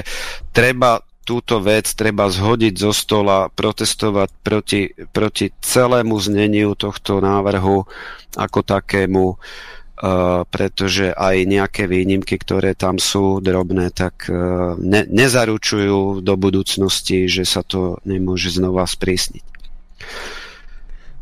treba 0.54 1.02
túto 1.24 1.58
vec 1.64 1.88
treba 1.96 2.28
zhodiť 2.28 2.74
zo 2.76 2.92
stola, 2.92 3.48
protestovať 3.48 4.30
proti, 4.44 4.92
proti 5.10 5.50
celému 5.50 6.20
zneniu 6.20 6.76
tohto 6.76 7.18
návrhu 7.18 7.88
ako 8.36 8.60
takému, 8.60 9.34
uh, 9.34 10.44
pretože 10.46 11.16
aj 11.16 11.36
nejaké 11.48 11.88
výnimky, 11.88 12.36
ktoré 12.36 12.76
tam 12.76 13.00
sú 13.00 13.40
drobné, 13.40 13.88
tak 13.90 14.28
uh, 14.28 14.76
ne, 14.76 15.08
nezaručujú 15.08 16.20
do 16.20 16.34
budúcnosti, 16.36 17.24
že 17.26 17.48
sa 17.48 17.64
to 17.64 17.98
nemôže 18.04 18.52
znova 18.52 18.84
sprísniť. 18.84 19.44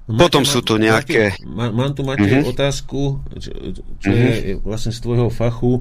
Máte, 0.03 0.19
Potom 0.19 0.43
sú 0.43 0.67
tu 0.67 0.83
nejaké... 0.83 1.39
Mám, 1.47 1.71
mám 1.79 1.91
tu, 1.95 2.03
máte 2.03 2.27
uh-huh. 2.27 2.51
otázku, 2.51 3.23
čo, 3.39 3.51
čo 4.03 4.11
uh-huh. 4.11 4.35
je 4.35 4.55
vlastne 4.59 4.91
z 4.91 4.99
tvojho 4.99 5.31
fachu 5.31 5.79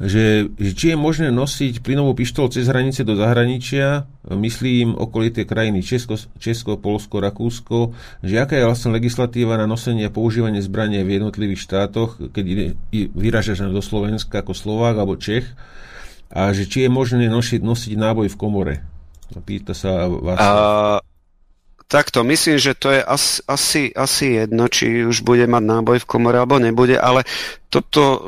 že, 0.00 0.48
že 0.56 0.70
či 0.72 0.86
je 0.92 0.96
možné 0.96 1.28
nosiť 1.28 1.84
plynovú 1.84 2.16
pištol 2.16 2.48
cez 2.48 2.64
hranice 2.64 3.04
do 3.04 3.20
zahraničia, 3.20 4.08
myslím 4.32 4.96
okolité 4.96 5.44
krajiny 5.44 5.84
Česko, 5.84 6.16
Česko, 6.40 6.80
Polsko, 6.80 7.20
Rakúsko, 7.20 7.92
že 8.24 8.40
aká 8.40 8.56
je 8.56 8.64
vlastne 8.64 8.96
legislatíva 8.96 9.60
na 9.60 9.68
nosenie 9.68 10.08
a 10.08 10.14
používanie 10.14 10.64
zbranie 10.64 11.04
v 11.04 11.20
jednotlivých 11.20 11.68
štátoch, 11.68 12.16
keď 12.32 12.74
vyražaš 13.12 13.68
do 13.68 13.84
Slovenska 13.84 14.40
ako 14.40 14.56
Slovák 14.56 14.96
alebo 14.96 15.20
Čech, 15.20 15.44
a 16.32 16.56
že 16.56 16.64
či 16.64 16.86
je 16.86 16.90
možné 16.90 17.28
nosiť, 17.28 17.60
nosiť 17.60 17.92
náboj 17.98 18.32
v 18.32 18.40
komore. 18.40 18.74
Pýta 19.44 19.76
sa 19.76 20.08
vás. 20.08 20.38
A, 20.40 20.48
Takto, 21.90 22.22
myslím, 22.22 22.54
že 22.62 22.78
to 22.78 22.94
je 22.94 23.02
asi, 23.02 23.42
asi, 23.50 23.82
asi 23.90 24.38
jedno, 24.38 24.70
či 24.70 25.02
už 25.02 25.26
bude 25.26 25.42
mať 25.50 25.62
náboj 25.66 25.98
v 25.98 26.06
komore 26.06 26.38
alebo 26.38 26.62
nebude, 26.62 26.94
ale 26.94 27.26
toto, 27.66 28.22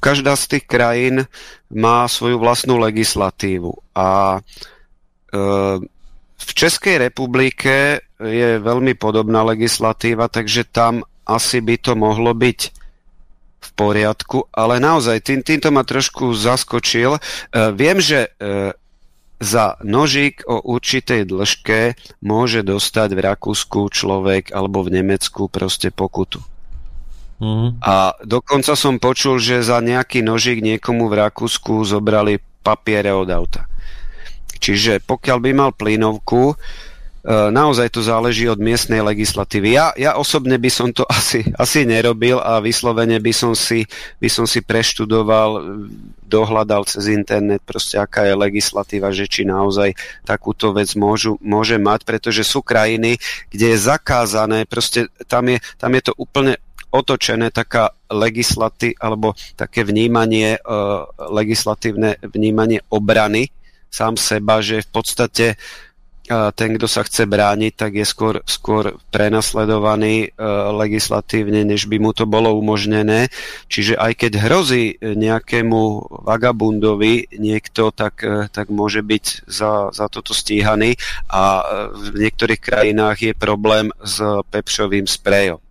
každá 0.00 0.32
z 0.32 0.56
tých 0.56 0.64
krajín 0.64 1.28
má 1.68 2.08
svoju 2.08 2.40
vlastnú 2.40 2.80
legislatívu. 2.80 3.68
A 3.92 4.40
e, 4.40 4.40
v 6.40 6.50
Českej 6.56 6.96
republike 6.96 8.00
je 8.16 8.50
veľmi 8.64 8.96
podobná 8.96 9.44
legislatíva, 9.44 10.32
takže 10.32 10.64
tam 10.64 11.04
asi 11.28 11.60
by 11.60 11.76
to 11.76 11.92
mohlo 12.00 12.32
byť 12.32 12.60
v 13.60 13.70
poriadku, 13.76 14.48
ale 14.56 14.80
naozaj 14.80 15.20
tým, 15.20 15.44
týmto 15.44 15.68
ma 15.68 15.84
trošku 15.84 16.32
zaskočil. 16.32 17.18
E, 17.18 17.20
viem, 17.76 18.00
že 18.00 18.32
e, 18.40 18.72
za 19.36 19.76
nožík 19.84 20.48
o 20.48 20.64
určitej 20.64 21.28
dĺžke 21.28 21.94
môže 22.24 22.64
dostať 22.64 23.08
v 23.12 23.20
Rakúsku 23.20 23.92
človek 23.92 24.52
alebo 24.52 24.80
v 24.80 25.00
Nemecku 25.00 25.52
proste 25.52 25.92
pokutu. 25.92 26.40
Mm. 27.36 27.76
A 27.84 28.16
dokonca 28.24 28.72
som 28.72 28.96
počul, 28.96 29.36
že 29.36 29.60
za 29.60 29.84
nejaký 29.84 30.24
nožík 30.24 30.64
niekomu 30.64 31.12
v 31.12 31.20
Rakúsku 31.20 31.84
zobrali 31.84 32.40
papiere 32.64 33.12
od 33.12 33.28
auta. 33.28 33.68
Čiže 34.56 35.04
pokiaľ 35.04 35.38
by 35.44 35.50
mal 35.52 35.70
plynovku, 35.76 36.56
naozaj 37.26 37.90
to 37.90 38.06
záleží 38.06 38.46
od 38.46 38.62
miestnej 38.62 39.02
legislatívy. 39.02 39.74
Ja, 39.74 39.90
ja 39.98 40.14
osobne 40.14 40.54
by 40.62 40.70
som 40.70 40.88
to 40.94 41.02
asi, 41.18 41.42
asi 41.58 41.82
nerobil 41.82 42.38
a 42.38 42.62
vyslovene 42.62 43.18
by 43.18 43.32
som, 43.34 43.52
si, 43.58 43.82
by 44.22 44.30
som 44.30 44.46
si 44.46 44.62
preštudoval, 44.62 45.82
dohľadal 46.26 46.86
cez 46.86 47.10
internet 47.10 47.62
proste 47.66 47.98
aká 47.98 48.26
je 48.26 48.34
legislatíva, 48.38 49.10
že 49.10 49.26
či 49.26 49.42
naozaj 49.42 49.94
takúto 50.22 50.70
vec 50.70 50.94
môžu, 50.94 51.38
môže 51.42 51.78
mať, 51.78 52.06
pretože 52.06 52.46
sú 52.46 52.62
krajiny, 52.62 53.18
kde 53.50 53.74
je 53.74 53.78
zakázané, 53.78 54.66
proste 54.66 55.10
tam 55.26 55.50
je, 55.50 55.58
tam 55.78 55.94
je 55.94 56.02
to 56.06 56.12
úplne 56.18 56.54
otočené, 56.94 57.50
taká 57.50 57.90
legislaty, 58.08 58.94
alebo 58.96 59.34
také 59.58 59.82
vnímanie, 59.82 60.56
legislatívne 61.18 62.16
vnímanie 62.22 62.80
obrany 62.88 63.50
sám 63.90 64.20
seba, 64.20 64.60
že 64.60 64.84
v 64.84 64.90
podstate 64.92 65.46
ten, 66.28 66.70
kto 66.74 66.86
sa 66.90 67.06
chce 67.06 67.26
brániť, 67.26 67.72
tak 67.74 67.92
je 67.98 68.06
skôr, 68.06 68.42
skôr 68.46 68.98
prenasledovaný 69.14 70.28
e, 70.28 70.28
legislatívne, 70.74 71.62
než 71.62 71.86
by 71.86 72.02
mu 72.02 72.10
to 72.10 72.26
bolo 72.26 72.54
umožnené. 72.58 73.30
Čiže 73.70 73.94
aj 73.98 74.12
keď 74.26 74.32
hrozí 74.42 74.98
nejakému 75.02 75.82
vagabundovi 76.26 77.30
niekto, 77.38 77.94
tak, 77.94 78.26
e, 78.26 78.50
tak 78.50 78.70
môže 78.70 79.02
byť 79.02 79.46
za, 79.46 79.90
za 79.94 80.06
toto 80.10 80.34
stíhaný 80.34 80.98
a 81.30 81.42
e, 81.42 81.64
v 82.14 82.26
niektorých 82.26 82.60
krajinách 82.62 83.18
je 83.22 83.32
problém 83.34 83.90
s 84.02 84.22
pepšovým 84.50 85.06
sprejom 85.06 85.65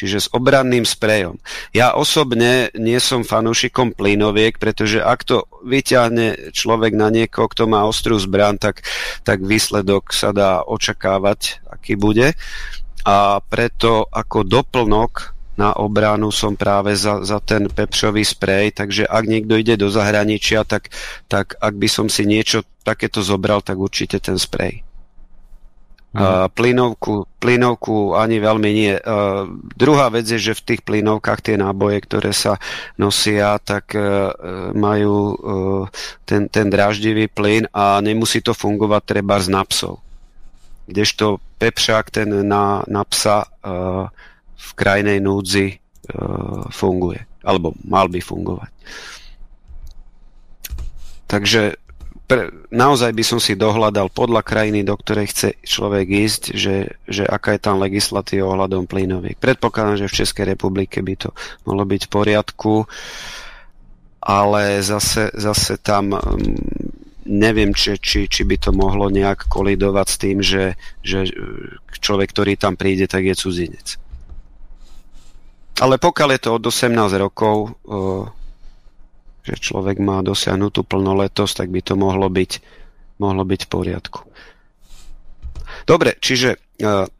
čiže 0.00 0.24
s 0.24 0.28
obranným 0.32 0.88
sprejom. 0.88 1.36
Ja 1.76 1.92
osobne 1.92 2.72
nie 2.72 2.96
som 2.96 3.20
fanúšikom 3.20 3.92
plynoviek, 3.92 4.56
pretože 4.56 5.04
ak 5.04 5.20
to 5.28 5.44
vyťahne 5.60 6.56
človek 6.56 6.96
na 6.96 7.12
niekoho, 7.12 7.52
kto 7.52 7.68
má 7.68 7.84
ostrú 7.84 8.16
zbran, 8.16 8.56
tak, 8.56 8.80
tak 9.20 9.44
výsledok 9.44 10.16
sa 10.16 10.32
dá 10.32 10.64
očakávať, 10.64 11.60
aký 11.68 12.00
bude. 12.00 12.32
A 13.04 13.44
preto 13.44 14.08
ako 14.08 14.48
doplnok 14.48 15.36
na 15.60 15.76
obranu 15.76 16.32
som 16.32 16.56
práve 16.56 16.96
za, 16.96 17.20
za 17.20 17.36
ten 17.44 17.68
pepšový 17.68 18.24
sprej, 18.24 18.72
takže 18.72 19.04
ak 19.04 19.24
niekto 19.28 19.60
ide 19.60 19.76
do 19.76 19.92
zahraničia, 19.92 20.64
tak, 20.64 20.88
tak 21.28 21.60
ak 21.60 21.76
by 21.76 21.88
som 21.88 22.08
si 22.08 22.24
niečo 22.24 22.64
takéto 22.80 23.20
zobral, 23.20 23.60
tak 23.60 23.76
určite 23.76 24.16
ten 24.24 24.40
sprej. 24.40 24.80
Uh, 26.10 26.50
plynovku, 26.50 27.30
plynovku 27.38 28.18
ani 28.18 28.42
veľmi 28.42 28.70
nie. 28.74 28.98
Uh, 28.98 29.46
druhá 29.78 30.10
vec 30.10 30.26
je, 30.26 30.42
že 30.42 30.58
v 30.58 30.74
tých 30.74 30.82
plynovkách 30.82 31.38
tie 31.38 31.54
náboje, 31.54 32.02
ktoré 32.02 32.34
sa 32.34 32.58
nosia, 32.98 33.54
tak 33.62 33.94
uh, 33.94 34.34
majú 34.74 35.14
uh, 35.38 35.84
ten, 36.26 36.50
ten 36.50 36.66
dráždivý 36.66 37.30
plyn 37.30 37.70
a 37.70 38.02
nemusí 38.02 38.42
to 38.42 38.58
fungovať 38.58 39.02
treba 39.06 39.38
z 39.38 39.54
napsov. 39.54 40.02
Kdežto 40.90 41.38
pepšák 41.62 42.10
ten 42.10 42.42
na, 42.42 42.82
na 42.90 43.06
psa 43.06 43.46
uh, 43.46 44.10
v 44.58 44.70
krajnej 44.74 45.22
núdzi 45.22 45.78
uh, 45.78 46.66
funguje. 46.74 47.22
Alebo 47.46 47.70
mal 47.86 48.10
by 48.10 48.18
fungovať. 48.18 48.70
Takže 51.30 51.78
pre, 52.30 52.54
naozaj 52.70 53.10
by 53.10 53.24
som 53.26 53.42
si 53.42 53.58
dohľadal 53.58 54.06
podľa 54.14 54.46
krajiny, 54.46 54.86
do 54.86 54.94
ktorej 54.94 55.34
chce 55.34 55.58
človek 55.66 56.06
ísť, 56.06 56.42
že, 56.54 56.94
že 57.10 57.26
aká 57.26 57.58
je 57.58 57.66
tam 57.66 57.82
legislatíva 57.82 58.46
ohľadom 58.54 58.86
plynoviek. 58.86 59.34
Predpokladám, 59.34 60.06
že 60.06 60.06
v 60.06 60.18
Českej 60.22 60.54
republike 60.54 61.02
by 61.02 61.14
to 61.26 61.34
mohlo 61.66 61.82
byť 61.82 62.06
v 62.06 62.12
poriadku, 62.14 62.74
ale 64.22 64.78
zase, 64.78 65.34
zase 65.34 65.82
tam 65.82 66.14
mm, 66.14 67.26
neviem, 67.26 67.74
či, 67.74 67.98
či, 67.98 68.30
či 68.30 68.46
by 68.46 68.62
to 68.62 68.70
mohlo 68.70 69.10
nejak 69.10 69.50
kolidovať 69.50 70.06
s 70.06 70.16
tým, 70.22 70.38
že, 70.38 70.78
že 71.02 71.26
človek, 71.98 72.30
ktorý 72.30 72.54
tam 72.54 72.78
príde, 72.78 73.10
tak 73.10 73.26
je 73.26 73.34
cudzinec. 73.34 73.98
Ale 75.82 75.98
pokiaľ 75.98 76.28
je 76.36 76.40
to 76.46 76.50
od 76.60 76.62
18 76.62 76.94
rokov, 77.18 77.74
že 79.50 79.58
človek 79.58 79.98
má 79.98 80.22
dosiahnutú 80.22 80.86
plnoletosť, 80.86 81.66
tak 81.66 81.68
by 81.74 81.80
to 81.82 81.98
mohlo 81.98 82.30
byť, 82.30 82.62
mohlo 83.18 83.42
byť 83.42 83.60
v 83.66 83.70
poriadku. 83.70 84.20
Dobre, 85.90 86.14
čiže 86.22 86.54
uh, 86.54 87.10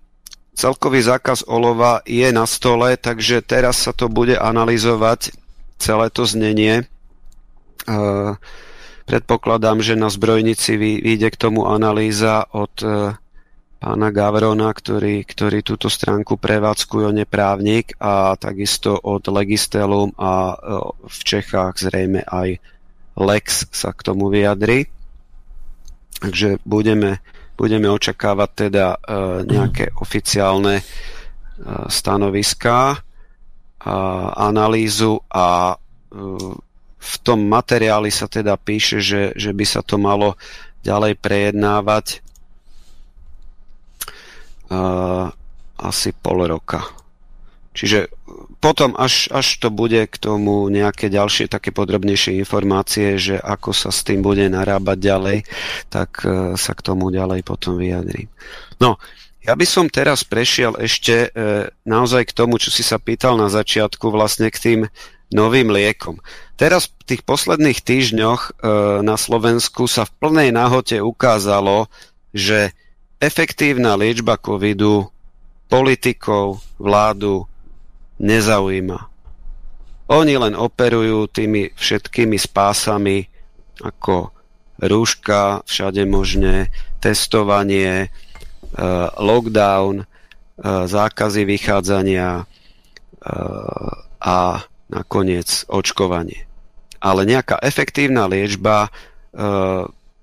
celkový 0.54 1.02
zákaz 1.02 1.50
olova 1.50 2.06
je 2.06 2.30
na 2.30 2.46
stole, 2.46 2.94
takže 2.94 3.42
teraz 3.42 3.82
sa 3.82 3.90
to 3.90 4.06
bude 4.06 4.38
analyzovať 4.38 5.34
celé 5.80 6.06
to 6.14 6.22
znenie. 6.28 6.86
Uh, 7.88 8.38
predpokladám, 9.10 9.82
že 9.82 9.98
na 9.98 10.06
zbrojnici 10.06 10.78
vyjde 10.78 11.34
k 11.34 11.40
tomu 11.40 11.66
analýza 11.66 12.46
od 12.54 12.74
uh, 12.86 13.18
pána 13.80 14.12
Gavrona, 14.12 14.68
ktorý, 14.76 15.24
ktorý 15.24 15.64
túto 15.64 15.88
stránku 15.88 16.36
prevádzkuje, 16.36 17.02
on 17.08 17.20
je 17.24 17.26
právnik 17.26 17.96
a 17.96 18.36
takisto 18.36 18.92
od 18.92 19.24
Legistelum 19.24 20.12
a 20.20 20.52
e, 20.52 20.56
v 21.08 21.20
Čechách 21.24 21.80
zrejme 21.80 22.20
aj 22.28 22.60
Lex 23.16 23.72
sa 23.72 23.96
k 23.96 24.04
tomu 24.04 24.28
vyjadri. 24.28 24.84
Takže 26.20 26.60
budeme, 26.68 27.24
budeme 27.56 27.88
očakávať 27.88 28.50
teda 28.68 28.86
e, 28.92 28.98
nejaké 29.48 29.96
oficiálne 29.96 30.76
e, 30.78 30.84
stanoviská, 31.88 33.00
analýzu 33.80 35.24
a 35.32 35.72
v 37.00 37.14
tom 37.24 37.48
materiáli 37.48 38.12
sa 38.12 38.28
teda 38.28 38.60
píše, 38.60 39.00
že, 39.00 39.32
že 39.32 39.56
by 39.56 39.64
sa 39.64 39.80
to 39.80 39.96
malo 39.96 40.36
ďalej 40.84 41.16
prejednávať 41.16 42.20
asi 45.76 46.08
pol 46.14 46.46
roka. 46.46 46.86
Čiže 47.74 48.10
potom, 48.62 48.94
až, 48.94 49.30
až 49.34 49.58
to 49.58 49.70
bude 49.70 50.06
k 50.06 50.16
tomu 50.18 50.66
nejaké 50.70 51.10
ďalšie 51.10 51.50
také 51.50 51.74
podrobnejšie 51.74 52.38
informácie, 52.38 53.18
že 53.18 53.36
ako 53.38 53.74
sa 53.74 53.90
s 53.90 54.06
tým 54.06 54.22
bude 54.22 54.46
narábať 54.46 54.98
ďalej, 55.00 55.38
tak 55.88 56.22
uh, 56.22 56.54
sa 56.54 56.72
k 56.76 56.84
tomu 56.84 57.10
ďalej 57.10 57.40
potom 57.42 57.80
vyjadrím. 57.80 58.28
No, 58.78 59.00
ja 59.40 59.56
by 59.56 59.64
som 59.64 59.88
teraz 59.88 60.20
prešiel 60.20 60.76
ešte 60.76 61.32
naozaj 61.88 62.28
k 62.28 62.36
tomu, 62.36 62.60
čo 62.60 62.68
si 62.68 62.84
sa 62.84 63.00
pýtal 63.00 63.40
na 63.40 63.48
začiatku, 63.48 64.12
vlastne 64.12 64.52
k 64.52 64.60
tým 64.60 64.80
novým 65.32 65.72
liekom. 65.72 66.20
Teraz 66.60 66.92
v 66.92 67.16
tých 67.16 67.22
posledných 67.24 67.80
týždňoch 67.80 68.60
na 69.00 69.16
Slovensku 69.16 69.88
sa 69.88 70.04
v 70.04 70.12
plnej 70.20 70.48
náhote 70.52 71.00
ukázalo, 71.00 71.88
že 72.36 72.76
efektívna 73.20 73.94
liečba 74.00 74.40
covidu 74.40 75.12
politikov, 75.68 76.64
vládu 76.80 77.44
nezaujíma. 78.18 79.06
Oni 80.10 80.34
len 80.34 80.58
operujú 80.58 81.30
tými 81.30 81.70
všetkými 81.78 82.34
spásami 82.34 83.30
ako 83.78 84.34
rúška, 84.82 85.62
všade 85.68 86.02
možné, 86.08 86.72
testovanie, 86.98 88.08
e, 88.08 88.08
lockdown, 89.20 90.02
e, 90.02 90.06
zákazy 90.90 91.46
vychádzania 91.46 92.42
e, 92.42 92.44
a 94.18 94.38
nakoniec 94.90 95.64
očkovanie. 95.70 96.48
Ale 97.00 97.24
nejaká 97.24 97.62
efektívna 97.62 98.26
liečba 98.28 98.92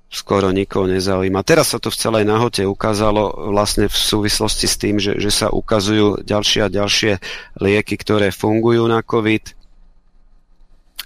skoro 0.07 0.55
nikoho 0.55 0.87
nezaujíma. 0.87 1.43
Teraz 1.43 1.75
sa 1.75 1.79
to 1.83 1.91
v 1.91 1.99
celej 1.99 2.23
nahote 2.23 2.63
ukázalo 2.63 3.51
vlastne 3.51 3.91
v 3.91 3.97
súvislosti 3.97 4.67
s 4.67 4.75
tým, 4.79 4.95
že, 5.03 5.19
že 5.19 5.31
sa 5.31 5.51
ukazujú 5.51 6.23
ďalšie 6.23 6.59
a 6.63 6.71
ďalšie 6.71 7.13
lieky, 7.59 7.95
ktoré 7.99 8.31
fungujú 8.31 8.87
na 8.87 9.03
COVID 9.03 9.57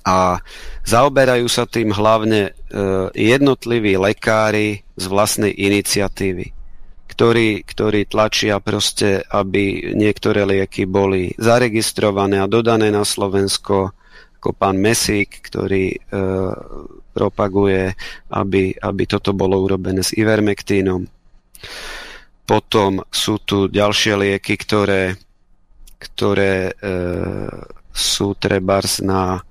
a 0.06 0.42
zaoberajú 0.86 1.46
sa 1.46 1.70
tým 1.70 1.94
hlavne 1.94 2.50
e, 2.50 2.52
jednotliví 3.14 3.98
lekári 3.98 4.82
z 4.98 5.06
vlastnej 5.06 5.54
iniciatívy, 5.54 6.54
ktorí, 7.10 7.62
ktorí 7.66 8.10
tlačia 8.10 8.58
proste, 8.58 9.22
aby 9.30 9.94
niektoré 9.94 10.46
lieky 10.46 10.90
boli 10.90 11.34
zaregistrované 11.38 12.42
a 12.42 12.50
dodané 12.50 12.90
na 12.90 13.06
Slovensko, 13.06 13.94
ako 14.42 14.58
pán 14.58 14.82
Mesík, 14.82 15.46
ktorý 15.46 15.94
e, 15.94 15.98
propaguje, 17.14 17.94
aby, 18.34 18.74
aby 18.74 19.04
toto 19.06 19.38
bolo 19.38 19.62
urobené 19.62 20.02
s 20.02 20.18
ivermektínom. 20.18 21.06
Potom 22.50 23.06
sú 23.14 23.38
tu 23.46 23.70
ďalšie 23.70 24.18
lieky, 24.18 24.58
ktoré, 24.58 25.14
ktoré 26.02 26.74
e, 26.74 26.92
sú 27.94 28.34
trebárs 28.34 29.06
na 29.06 29.46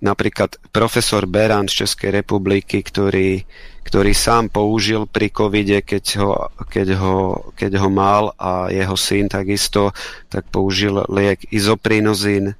napríklad 0.00 0.56
profesor 0.72 1.28
Beran 1.28 1.68
z 1.68 1.84
Českej 1.84 2.10
republiky, 2.24 2.82
ktorý, 2.82 3.44
ktorý 3.84 4.12
sám 4.12 4.50
použil 4.50 5.06
pri 5.06 5.30
covide, 5.30 5.84
keď 5.84 6.04
ho, 6.20 6.30
keď, 6.68 6.88
ho, 6.98 7.16
keď 7.54 7.72
ho 7.84 7.88
mal 7.92 8.34
a 8.36 8.68
jeho 8.72 8.96
syn 8.98 9.30
takisto, 9.30 9.94
tak 10.32 10.48
použil 10.50 11.04
liek 11.06 11.46
izoprinozín. 11.52 12.58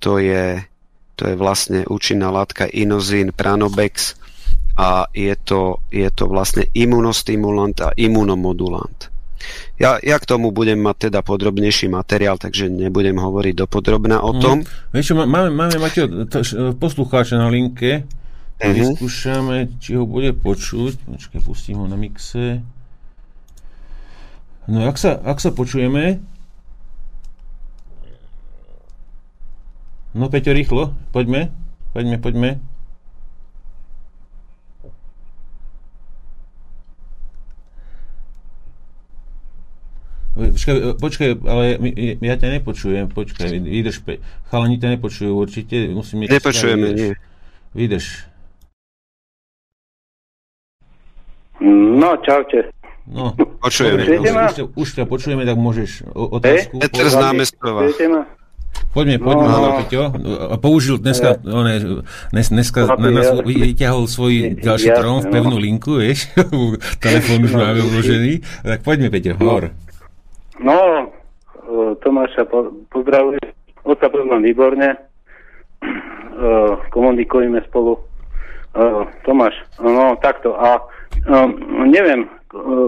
To 0.00 0.18
je 0.18 0.64
to 1.16 1.32
je 1.32 1.34
vlastne 1.34 1.80
účinná 1.88 2.28
látka 2.28 2.68
inozín 2.68 3.32
pranobex 3.32 4.20
a 4.76 5.08
je 5.16 5.32
to, 5.40 5.80
je 5.88 6.04
to 6.12 6.28
vlastne 6.28 6.68
imunostimulant 6.76 7.80
a 7.80 7.96
imunomodulant. 7.96 9.08
Ja, 9.80 9.96
ja 10.04 10.20
k 10.20 10.28
tomu 10.28 10.52
budem 10.52 10.76
mať 10.84 11.08
teda 11.08 11.24
podrobnejší 11.24 11.88
materiál, 11.88 12.36
takže 12.36 12.68
nebudem 12.68 13.16
hovoriť 13.16 13.64
dopodrobná 13.64 14.20
o 14.20 14.36
tom. 14.36 14.60
Mm. 14.60 14.92
Vieš 14.92 15.04
čo, 15.08 15.14
máme, 15.16 15.48
máme 15.48 15.76
Mateo, 15.80 16.08
poslucháča 16.76 17.40
na 17.40 17.48
linke, 17.48 18.04
mm-hmm. 18.04 18.76
vyskúšame, 18.76 19.56
či 19.80 19.96
ho 19.96 20.04
bude 20.04 20.36
počuť. 20.36 21.08
Počkaj, 21.08 21.40
pustím 21.40 21.80
ho 21.80 21.88
na 21.88 21.96
mixe. 21.96 22.60
No, 24.68 24.84
ak 24.84 25.00
sa, 25.00 25.16
ak 25.16 25.40
sa 25.40 25.54
počujeme, 25.56 26.20
No 30.16 30.32
Peťo, 30.32 30.56
rýchlo, 30.56 30.96
poďme, 31.12 31.52
poďme, 31.92 32.16
poďme. 32.16 32.50
Počkaj, 40.36 40.76
počkaj, 41.00 41.30
ale 41.44 41.64
ja 42.24 42.34
ťa 42.40 42.48
nepočujem, 42.48 43.12
počkaj, 43.12 43.60
vydrž, 43.60 44.08
chalani 44.48 44.80
ťa 44.80 44.96
nepočujú 44.96 45.36
určite, 45.36 45.92
musím... 45.92 46.24
Nepočujeme, 46.24 46.96
nie. 46.96 47.12
Vydrž. 47.76 48.24
No, 51.60 52.16
čaute. 52.24 52.72
No, 53.04 53.36
počujeme. 53.60 54.00
Už, 54.16 54.32
už, 54.32 54.52
už 54.80 54.88
ťa 54.96 55.04
počujeme, 55.04 55.44
tak 55.44 55.60
môžeš 55.60 56.08
otázku. 56.16 56.80
Peter 56.80 57.04
z 57.04 57.16
námestova. 57.20 57.80
Poďme, 58.96 59.16
poďme, 59.20 59.46
no, 59.46 59.58
no. 59.60 59.70
Peťo. 59.84 60.02
Použil 60.56 60.96
dneska, 60.96 61.36
ja. 61.36 61.52
one, 61.52 62.04
dnes, 62.32 62.46
dneska 62.48 62.96
no, 62.96 62.96
na 62.96 63.10
nás 63.12 63.28
ja. 63.28 63.44
vyťahol 63.44 64.08
svoj 64.08 64.56
ďalší 64.56 64.88
ja, 64.88 64.96
trón 64.96 65.20
v 65.20 65.28
pevnú 65.36 65.56
no. 65.56 65.62
linku, 65.62 66.00
vieš, 66.00 66.32
telefón 67.04 67.44
už 67.44 67.52
máme 67.60 67.80
uložený. 67.84 68.40
Tak 68.64 68.80
poďme, 68.80 69.12
Peťo, 69.12 69.36
hovor. 69.36 69.68
No, 70.56 71.12
Tomáša 72.00 72.46
pozdravujem. 72.88 73.42
Oca 73.86 74.06
poznám 74.10 74.42
výborne. 74.42 74.96
Komunikujeme 76.90 77.62
spolu. 77.68 78.00
Tomáš, 79.24 79.54
no 79.80 80.16
takto. 80.20 80.56
A 80.56 80.80
neviem, 81.86 82.28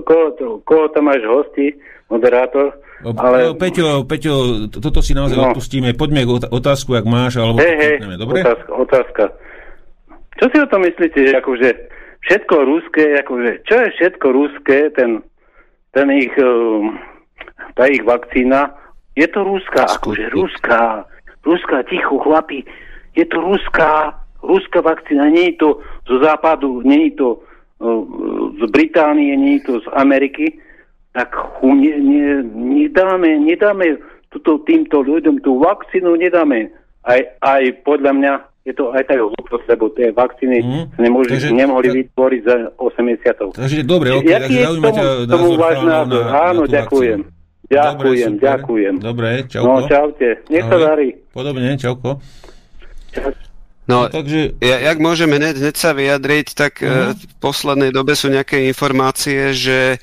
koho, 0.04 0.34
koho 0.64 0.84
tam 0.92 1.08
máš 1.08 1.22
hosti, 1.24 1.74
moderátor, 2.12 2.76
ale... 3.04 3.54
Peťo, 3.54 4.02
Peťo, 4.02 4.34
toto 4.72 4.98
si 4.98 5.14
naozaj 5.14 5.38
no. 5.38 5.44
odpustíme. 5.50 5.94
Poďme 5.94 6.26
k 6.26 6.30
otázku, 6.50 6.98
ak 6.98 7.06
máš, 7.06 7.38
alebo... 7.38 7.62
Hej, 7.62 7.76
hej, 7.78 8.18
dobre? 8.18 8.42
Otázka, 8.42 8.70
otázka. 8.74 9.24
Čo 10.38 10.46
si 10.54 10.56
o 10.62 10.70
tom 10.70 10.82
myslíte, 10.86 11.18
že 11.18 11.34
akože 11.38 11.68
všetko 12.22 12.56
ruské, 12.66 13.04
akože, 13.22 13.50
čo 13.66 13.74
je 13.74 13.88
všetko 13.98 14.26
ruské, 14.30 14.78
ten, 14.94 15.22
ten 15.94 16.06
ich, 16.14 16.34
tá 17.74 17.84
ich 17.90 18.02
vakcína, 18.06 18.74
je 19.18 19.26
to 19.30 19.42
ruská, 19.42 19.86
akože 19.98 20.30
ruská, 20.30 21.06
ruská, 21.42 21.82
ticho, 21.90 22.22
chlapi, 22.22 22.62
je 23.18 23.26
to 23.26 23.42
ruská, 23.42 24.14
ruská 24.46 24.78
vakcína, 24.78 25.26
nie 25.26 25.54
je 25.54 25.56
to 25.58 25.68
zo 26.06 26.16
západu, 26.22 26.86
nie 26.86 27.10
je 27.10 27.18
to 27.18 27.28
z 28.58 28.62
Británie, 28.70 29.34
nie 29.34 29.58
je 29.58 29.62
to 29.66 29.74
z 29.82 29.86
Ameriky, 29.94 30.54
tak 31.12 31.34
ne, 31.62 31.94
ne, 31.98 32.26
nedáme, 32.52 33.40
nedáme 33.42 33.98
tuto, 34.28 34.60
týmto 34.64 35.00
ľuďom 35.00 35.40
tú 35.40 35.58
vakcínu, 35.60 36.16
nedáme. 36.16 36.72
Aj, 37.04 37.20
aj 37.40 37.62
podľa 37.82 38.12
mňa 38.12 38.32
je 38.68 38.76
to 38.76 38.92
aj 38.92 39.08
tak 39.08 39.16
hlúposť, 39.16 39.64
lebo 39.72 39.88
tie 39.96 40.12
vakcíny 40.12 40.60
mm. 40.60 40.84
nemôžu, 41.00 41.40
takže, 41.40 41.56
nemohli 41.56 41.88
vytvoriť 42.04 42.40
za 42.44 42.56
80. 42.76 43.56
Takže 43.56 43.76
dobre, 43.88 44.12
ok, 44.12 44.28
Jaký 44.28 44.54
je 44.60 44.66
tomu, 44.68 44.92
tomu 45.24 45.48
váš 45.56 45.80
názor? 45.80 46.24
Áno, 46.28 46.62
ďakujem. 46.68 47.20
Vakcínu. 47.24 47.36
Ďakujem, 47.68 48.32
dobre, 48.40 48.48
ďakujem. 48.48 48.94
Dobre, 48.96 49.28
čauko. 49.44 49.68
No, 49.68 49.74
čaute. 49.84 50.28
Nech 50.48 50.64
sa 50.64 50.76
darí. 50.80 51.08
Podobne, 51.36 51.76
čauko. 51.76 52.16
No, 53.88 54.04
no 54.04 54.08
takže... 54.08 54.56
Ja, 54.64 54.76
jak 54.88 54.96
môžeme 55.00 55.36
hneď, 55.36 55.60
hneď 55.60 55.76
sa 55.76 55.92
vyjadriť, 55.92 56.46
tak 56.56 56.80
uh-huh. 56.80 57.12
v 57.12 57.34
poslednej 57.40 57.92
dobe 57.92 58.16
sú 58.16 58.32
nejaké 58.32 58.68
informácie, 58.68 59.52
že 59.52 60.00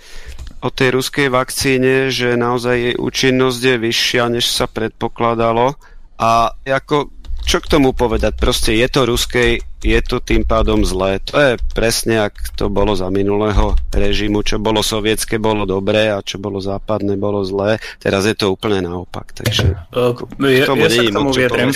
o 0.65 0.73
tej 0.73 0.97
ruskej 0.97 1.29
vakcíne, 1.29 2.09
že 2.09 2.33
naozaj 2.33 2.75
jej 2.75 2.95
účinnosť 2.97 3.61
je 3.61 3.75
vyššia, 3.77 4.23
než 4.33 4.49
sa 4.49 4.65
predpokladalo. 4.65 5.77
A 6.17 6.49
ako, 6.65 7.13
čo 7.45 7.61
k 7.61 7.69
tomu 7.69 7.93
povedať? 7.93 8.33
Proste 8.33 8.73
je 8.73 8.87
to 8.89 9.05
ruskej, 9.05 9.61
je 9.85 9.99
to 10.01 10.17
tým 10.17 10.41
pádom 10.41 10.81
zlé. 10.81 11.21
To 11.29 11.37
je 11.37 11.51
presne, 11.77 12.17
ak 12.25 12.57
to 12.57 12.73
bolo 12.73 12.97
za 12.97 13.13
minulého 13.13 13.77
režimu, 13.93 14.41
čo 14.41 14.57
bolo 14.57 14.81
sovietské, 14.81 15.37
bolo 15.37 15.69
dobré 15.69 16.09
a 16.09 16.25
čo 16.25 16.41
bolo 16.41 16.57
západné, 16.57 17.13
bolo 17.13 17.45
zlé. 17.45 17.77
Teraz 18.01 18.25
je 18.25 18.33
to 18.33 18.49
úplne 18.49 18.81
naopak. 18.81 19.37
Takže 19.37 19.77
uh, 19.93 20.17
ja, 20.41 20.65
ja 20.65 20.89
sa 20.89 21.01
k 21.05 21.13
tomu 21.13 21.29
vyjadrím. 21.29 21.69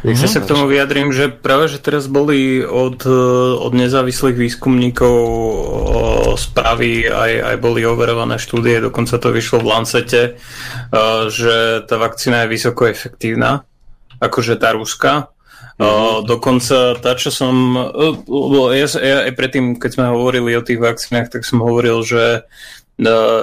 Ja 0.00 0.16
mm-hmm. 0.16 0.32
sa 0.32 0.40
k 0.40 0.48
tomu 0.48 0.64
vyjadrím, 0.64 1.12
že 1.12 1.28
práve, 1.28 1.68
že 1.68 1.76
teraz 1.76 2.08
boli 2.08 2.64
od, 2.64 3.04
od 3.60 3.72
nezávislých 3.76 4.32
výskumníkov 4.32 5.16
správy, 6.40 7.04
aj, 7.04 7.32
aj 7.52 7.56
boli 7.60 7.84
overované 7.84 8.40
štúdie, 8.40 8.80
dokonca 8.80 9.20
to 9.20 9.28
vyšlo 9.28 9.60
v 9.60 9.68
Lancete, 9.68 10.22
že 11.28 11.84
tá 11.84 11.96
vakcína 12.00 12.48
je 12.48 12.52
vysoko 12.56 12.88
efektívna, 12.88 13.68
akože 14.24 14.56
tá 14.56 14.72
ruská. 14.72 15.28
Mm-hmm. 15.76 16.24
Dokonca 16.24 16.96
tá, 16.96 17.12
čo 17.16 17.28
som... 17.28 17.76
Ja, 18.72 18.86
ja 19.04 19.16
aj 19.28 19.32
predtým, 19.36 19.76
keď 19.76 19.90
sme 20.00 20.12
hovorili 20.16 20.56
o 20.56 20.64
tých 20.64 20.80
vakcínach, 20.80 21.28
tak 21.28 21.44
som 21.44 21.60
hovoril, 21.60 22.00
že 22.00 22.48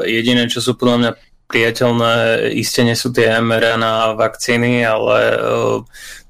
jediné, 0.10 0.50
čo 0.50 0.62
sú 0.62 0.74
podľa 0.74 0.98
mňa 0.98 1.12
priateľné, 1.48 2.14
iste 2.60 2.84
nie 2.84 2.98
sú 2.98 3.10
tie 3.16 3.40
mRNA 3.40 4.20
vakcíny, 4.20 4.84
ale 4.84 5.18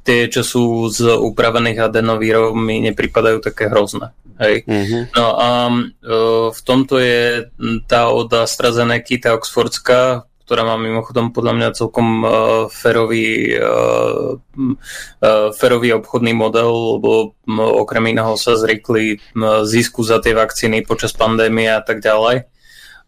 tie, 0.07 0.31
čo 0.31 0.39
sú 0.47 0.87
z 0.87 1.03
upravených 1.19 1.91
adenovírov, 1.91 2.55
mi 2.55 2.79
nepripadajú 2.79 3.43
také 3.43 3.67
hrozné. 3.67 4.15
Hej. 4.39 4.63
Mm-hmm. 4.63 5.01
No 5.17 5.25
a 5.35 5.49
uh, 5.67 6.47
v 6.53 6.59
tomto 6.63 6.95
je 7.01 7.51
tá 7.91 8.07
od 8.07 8.31
AstraZeneca, 8.31 9.19
tá 9.19 9.29
oxfordská, 9.35 10.23
ktorá 10.47 10.63
má 10.63 10.79
mimochodom 10.79 11.35
podľa 11.35 11.53
mňa 11.59 11.75
celkom 11.75 12.07
uh, 12.23 12.31
ferový, 12.71 13.59
uh, 13.59 14.39
uh, 14.39 15.49
ferový 15.51 15.91
obchodný 15.99 16.31
model, 16.31 16.95
lebo 16.95 17.35
um, 17.43 17.59
okrem 17.59 18.15
iného 18.15 18.39
sa 18.39 18.55
zrikli 18.55 19.19
um, 19.35 19.67
zisku 19.67 20.07
za 20.07 20.23
tie 20.23 20.31
vakcíny 20.31 20.87
počas 20.87 21.11
pandémie 21.11 21.67
a 21.67 21.83
tak 21.83 21.99
ďalej. 21.99 22.47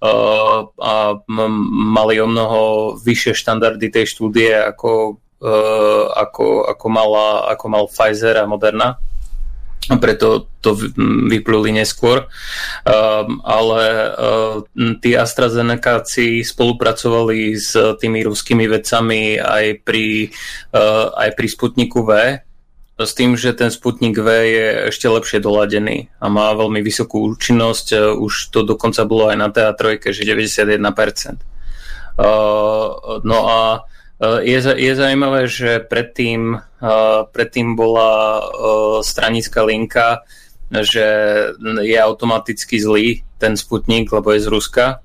Uh, 0.04 0.68
a 0.84 1.16
um, 1.16 1.56
mali 1.95 2.20
o 2.20 2.28
mnoho 2.28 2.60
vyššie 3.00 3.39
štandardy 3.39 3.88
tej 3.88 4.06
štúdie 4.12 4.52
ako 4.52 5.22
ako, 6.16 6.68
ako, 6.68 6.86
mala, 6.92 7.48
ako 7.56 7.66
mal 7.72 7.86
Pfizer 7.88 8.36
a 8.40 8.50
Moderna. 8.50 9.00
Preto 9.90 10.52
to 10.62 10.78
vypluli 11.32 11.74
neskôr. 11.74 12.30
Um, 12.86 13.42
ale 13.42 13.82
uh, 14.14 14.56
tí 15.02 15.18
AstraZenekáci 15.18 16.46
spolupracovali 16.46 17.58
s 17.58 17.74
tými 17.98 18.22
ruskými 18.22 18.70
vedcami 18.70 19.42
aj 19.42 19.66
pri, 19.82 20.30
uh, 20.76 21.16
aj 21.16 21.30
pri 21.34 21.48
Sputniku 21.50 22.06
V, 22.06 22.12
s 23.00 23.12
tým, 23.16 23.40
že 23.40 23.56
ten 23.56 23.72
Sputnik 23.72 24.20
V 24.20 24.28
je 24.28 24.68
ešte 24.92 25.08
lepšie 25.08 25.40
doladený 25.40 26.12
a 26.20 26.28
má 26.28 26.52
veľmi 26.54 26.84
vysokú 26.84 27.32
účinnosť. 27.34 28.20
Už 28.20 28.52
to 28.52 28.68
dokonca 28.68 29.08
bolo 29.08 29.32
aj 29.32 29.38
na 29.40 29.48
TA3, 29.50 30.04
že 30.12 30.28
91%. 30.28 30.78
Uh, 32.20 33.24
no 33.24 33.40
a 33.48 33.58
Eh, 33.80 33.88
je, 34.20 34.59
je 34.59 34.93
zaujímavé, 34.95 35.47
že 35.47 35.80
predtým, 35.80 36.59
eh, 36.59 37.20
predtým 37.32 37.76
bola 37.76 38.11
eh, 38.11 38.43
stranická 39.03 39.63
linka, 39.63 40.28
že 40.70 41.05
je 41.82 41.97
automaticky 41.97 42.78
zlý 42.78 43.26
ten 43.41 43.57
Sputnik, 43.57 44.11
lebo 44.13 44.30
je 44.38 44.45
z 44.45 44.47
Ruska 44.53 45.01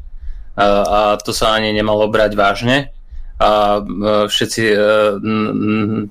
a 0.61 1.17
to 1.25 1.33
sa 1.33 1.57
ani 1.57 1.73
nemalo 1.73 2.05
brať 2.13 2.37
vážne. 2.37 2.93
A 3.41 3.81
všetci, 4.29 4.65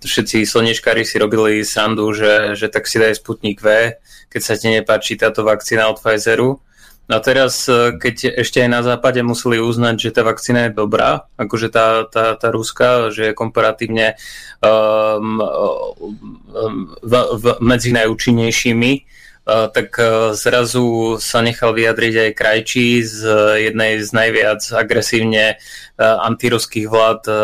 všetci 0.01 0.37
slnečkári 0.43 1.05
si 1.05 1.21
robili 1.21 1.61
srandu, 1.61 2.09
že, 2.17 2.57
že 2.57 2.65
tak 2.67 2.89
si 2.89 2.97
daj 2.97 3.21
Sputnik 3.21 3.61
V, 3.61 3.93
keď 4.27 4.41
sa 4.41 4.57
ti 4.57 4.73
nepáči 4.73 5.15
táto 5.15 5.45
vakcína 5.45 5.85
od 5.85 6.01
Pfizeru 6.01 6.57
a 7.03 7.19
teraz, 7.19 7.67
e, 7.67 7.99
keď 7.99 8.39
ešte 8.39 8.63
aj 8.63 8.69
na 8.71 8.79
západe 8.79 9.19
museli 9.19 9.59
uznať, 9.59 9.95
že 9.99 10.13
tá 10.15 10.23
vakcína 10.23 10.71
je 10.71 10.79
dobrá, 10.79 11.27
akože 11.35 11.67
tá, 11.67 12.07
tá, 12.07 12.39
tá 12.39 12.47
ruská, 12.47 13.11
že 13.11 13.31
je 13.31 13.35
komparatívne 13.35 14.15
um, 14.63 15.43
um, 15.43 16.95
v, 17.03 17.13
v, 17.35 17.45
medzi 17.59 17.91
najúčinnejšími, 17.91 18.91
uh, 18.95 19.67
tak 19.67 19.99
zrazu 20.39 21.19
sa 21.19 21.43
nechal 21.43 21.75
vyjadriť 21.75 22.15
aj 22.23 22.37
krajčí 22.39 23.03
z 23.03 23.19
jednej 23.67 23.99
z 23.99 24.09
najviac 24.15 24.63
agresívne 24.71 25.59
antiruských 25.99 26.87
vlád 26.87 27.21
uh, 27.27 27.35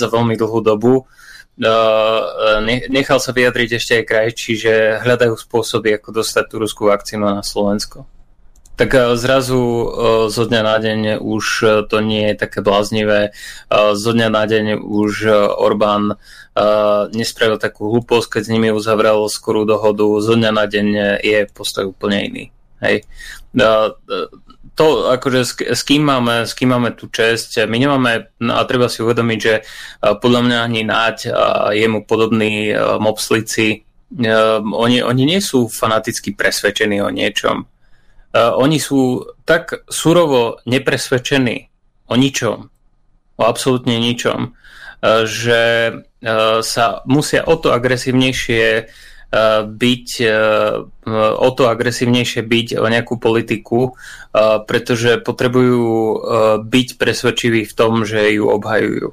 za 0.00 0.12
veľmi 0.12 0.36
dlhú 0.36 0.60
dobu. 0.60 1.08
Uh, 1.56 2.60
nechal 2.92 3.16
sa 3.16 3.32
vyjadriť 3.32 3.80
ešte 3.80 3.92
aj 3.96 4.04
krajčí, 4.04 4.60
že 4.60 5.00
hľadajú 5.00 5.40
spôsoby, 5.40 5.96
ako 5.96 6.20
dostať 6.20 6.44
tú 6.52 6.60
ruskú 6.60 6.92
vakcínu 6.92 7.24
na 7.24 7.40
Slovensko 7.40 8.13
tak 8.76 8.94
e, 8.94 9.16
zrazu 9.16 9.62
e, 9.62 9.86
zo 10.30 10.44
dňa 10.46 10.60
na 10.62 10.76
deň 10.82 11.00
už 11.22 11.44
e, 11.62 11.66
to 11.86 12.02
nie 12.02 12.26
je 12.30 12.34
také 12.34 12.58
bláznivé. 12.58 13.30
Zo 13.94 14.10
dňa 14.12 14.28
na 14.30 14.44
deň 14.46 14.82
už 14.82 15.12
Orbán 15.58 16.18
nespravil 17.10 17.58
takú 17.58 17.90
hlúposť, 17.90 18.38
keď 18.38 18.42
s 18.46 18.52
nimi 18.52 18.70
uzavrel 18.70 19.26
skorú 19.26 19.66
dohodu. 19.66 20.06
Zo 20.22 20.38
dňa 20.38 20.50
na 20.54 20.64
deň 20.70 20.86
je 21.18 21.38
postoj 21.50 21.90
úplne 21.90 22.18
iný. 22.22 22.44
Hej. 22.78 23.02
to, 24.78 24.86
akože 25.10 25.40
s, 25.42 25.52
s, 25.58 25.82
kým 25.82 26.06
máme, 26.06 26.46
s 26.46 26.54
kým 26.54 26.70
máme 26.70 26.94
tú 26.94 27.10
čest, 27.10 27.58
my 27.58 27.74
nemáme, 27.74 28.30
no 28.38 28.54
a 28.54 28.62
treba 28.70 28.86
si 28.86 29.02
uvedomiť, 29.02 29.38
že 29.42 29.54
podľa 30.22 30.40
mňa 30.46 30.58
ani 30.62 30.80
Náď 30.86 31.16
a 31.34 31.46
jemu 31.74 32.06
podobní 32.06 32.70
mobslici, 33.02 33.82
oni, 34.62 35.02
oni 35.02 35.22
nie 35.26 35.40
sú 35.42 35.66
fanaticky 35.66 36.38
presvedčení 36.38 37.02
o 37.02 37.10
niečom. 37.10 37.66
Oni 38.34 38.82
sú 38.82 39.22
tak 39.46 39.86
surovo 39.86 40.58
nepresvedčení 40.66 41.70
o 42.10 42.18
ničom, 42.18 42.66
o 43.38 43.42
absolútne 43.46 43.94
ničom, 44.02 44.58
že 45.22 45.62
sa 46.60 46.84
musia 47.06 47.46
o 47.46 47.54
to 47.54 47.70
agresívnejšie 47.70 48.90
byť 49.66 50.08
o 51.14 51.48
to 51.50 51.62
agresívnejšie 51.66 52.42
byť 52.46 52.68
o 52.78 52.86
nejakú 52.86 53.18
politiku, 53.18 53.98
pretože 54.66 55.22
potrebujú 55.22 55.86
byť 56.62 56.88
presvedčiví 56.98 57.66
v 57.66 57.76
tom, 57.78 58.06
že 58.06 58.34
ju 58.34 58.46
obhajujú. 58.46 59.10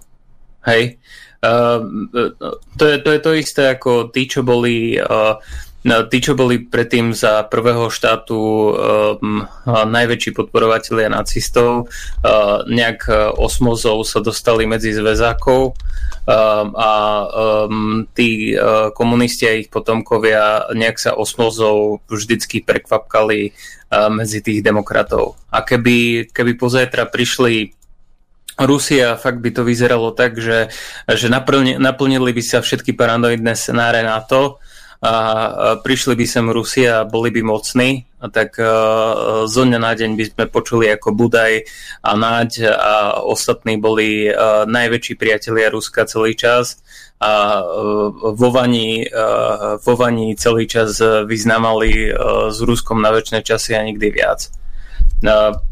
Hej? 0.66 1.02
To 1.42 2.86
je, 2.86 2.98
to 3.02 3.10
je 3.10 3.20
to 3.22 3.32
isté 3.34 3.74
ako 3.74 4.14
tí, 4.14 4.30
čo 4.30 4.46
boli 4.46 4.94
No, 5.82 6.06
tí, 6.06 6.22
čo 6.22 6.38
boli 6.38 6.62
predtým 6.62 7.10
za 7.10 7.42
prvého 7.42 7.90
štátu 7.90 8.38
um, 8.38 9.42
najväčší 9.66 10.38
podporovatelia 10.38 11.10
nacistov, 11.10 11.90
uh, 11.90 12.62
nejak 12.70 13.10
osmozou 13.42 14.06
sa 14.06 14.22
dostali 14.22 14.70
medzi 14.70 14.94
zväzákov 14.94 15.74
um, 15.74 16.68
a 16.78 16.92
um, 17.66 18.06
tí 18.14 18.54
uh, 18.54 18.94
komunisti 18.94 19.50
a 19.50 19.58
ich 19.58 19.74
potomkovia 19.74 20.70
nejak 20.78 21.02
sa 21.02 21.12
osmozou 21.18 21.98
vždycky 22.06 22.62
prekvapkali 22.62 23.50
uh, 23.50 24.14
medzi 24.14 24.46
tých 24.46 24.62
demokratov. 24.62 25.34
A 25.50 25.66
keby, 25.66 26.30
keby 26.30 26.62
pozajtra 26.62 27.10
prišli 27.10 27.74
Rusia, 28.62 29.18
fakt 29.18 29.42
by 29.42 29.50
to 29.50 29.66
vyzeralo 29.66 30.14
tak, 30.14 30.38
že, 30.38 30.70
že 31.10 31.28
naplnili 31.82 32.30
by 32.30 32.44
sa 32.46 32.62
všetky 32.62 32.94
paranoidné 32.94 33.58
scenáre 33.58 34.06
na 34.06 34.22
to, 34.22 34.62
a 35.02 35.14
prišli 35.82 36.14
by 36.14 36.26
sem 36.30 36.46
Rusia 36.46 37.02
a 37.02 37.10
boli 37.10 37.34
by 37.34 37.42
mocní, 37.42 38.06
tak 38.30 38.54
zo 39.50 39.62
dňa 39.66 39.80
na 39.82 39.98
deň 39.98 40.14
by 40.14 40.24
sme 40.30 40.46
počuli 40.46 40.94
ako 40.94 41.18
Budaj 41.18 41.66
a 42.06 42.12
Naď 42.14 42.70
a 42.70 43.18
ostatní 43.26 43.82
boli 43.82 44.30
najväčší 44.70 45.18
priatelia 45.18 45.74
Ruska 45.74 46.06
celý 46.06 46.38
čas 46.38 46.78
a 47.18 47.66
vo 48.14 48.50
Vani, 48.54 49.10
vo 49.82 49.94
Vani 49.98 50.38
celý 50.38 50.70
čas 50.70 51.02
vyznávali 51.02 52.14
s 52.54 52.62
Ruskom 52.62 53.02
na 53.02 53.10
väčšie 53.10 53.42
časy 53.42 53.74
a 53.74 53.82
nikdy 53.82 54.14
viac. 54.14 54.54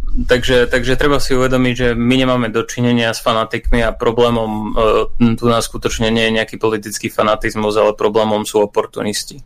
Takže, 0.10 0.66
takže 0.66 0.98
treba 0.98 1.22
si 1.22 1.38
uvedomiť, 1.38 1.74
že 1.78 1.88
my 1.94 2.16
nemáme 2.18 2.48
dočinenia 2.50 3.14
s 3.14 3.22
fanatikmi 3.22 3.86
a 3.86 3.94
problémom 3.94 4.52
e, 4.52 5.36
tu 5.38 5.46
nás 5.46 5.70
skutočne 5.70 6.10
nie 6.10 6.26
je 6.26 6.36
nejaký 6.42 6.58
politický 6.58 7.14
fanatizmus, 7.14 7.78
ale 7.78 7.94
problémom 7.94 8.42
sú 8.44 8.66
oportunisti. 8.66 9.46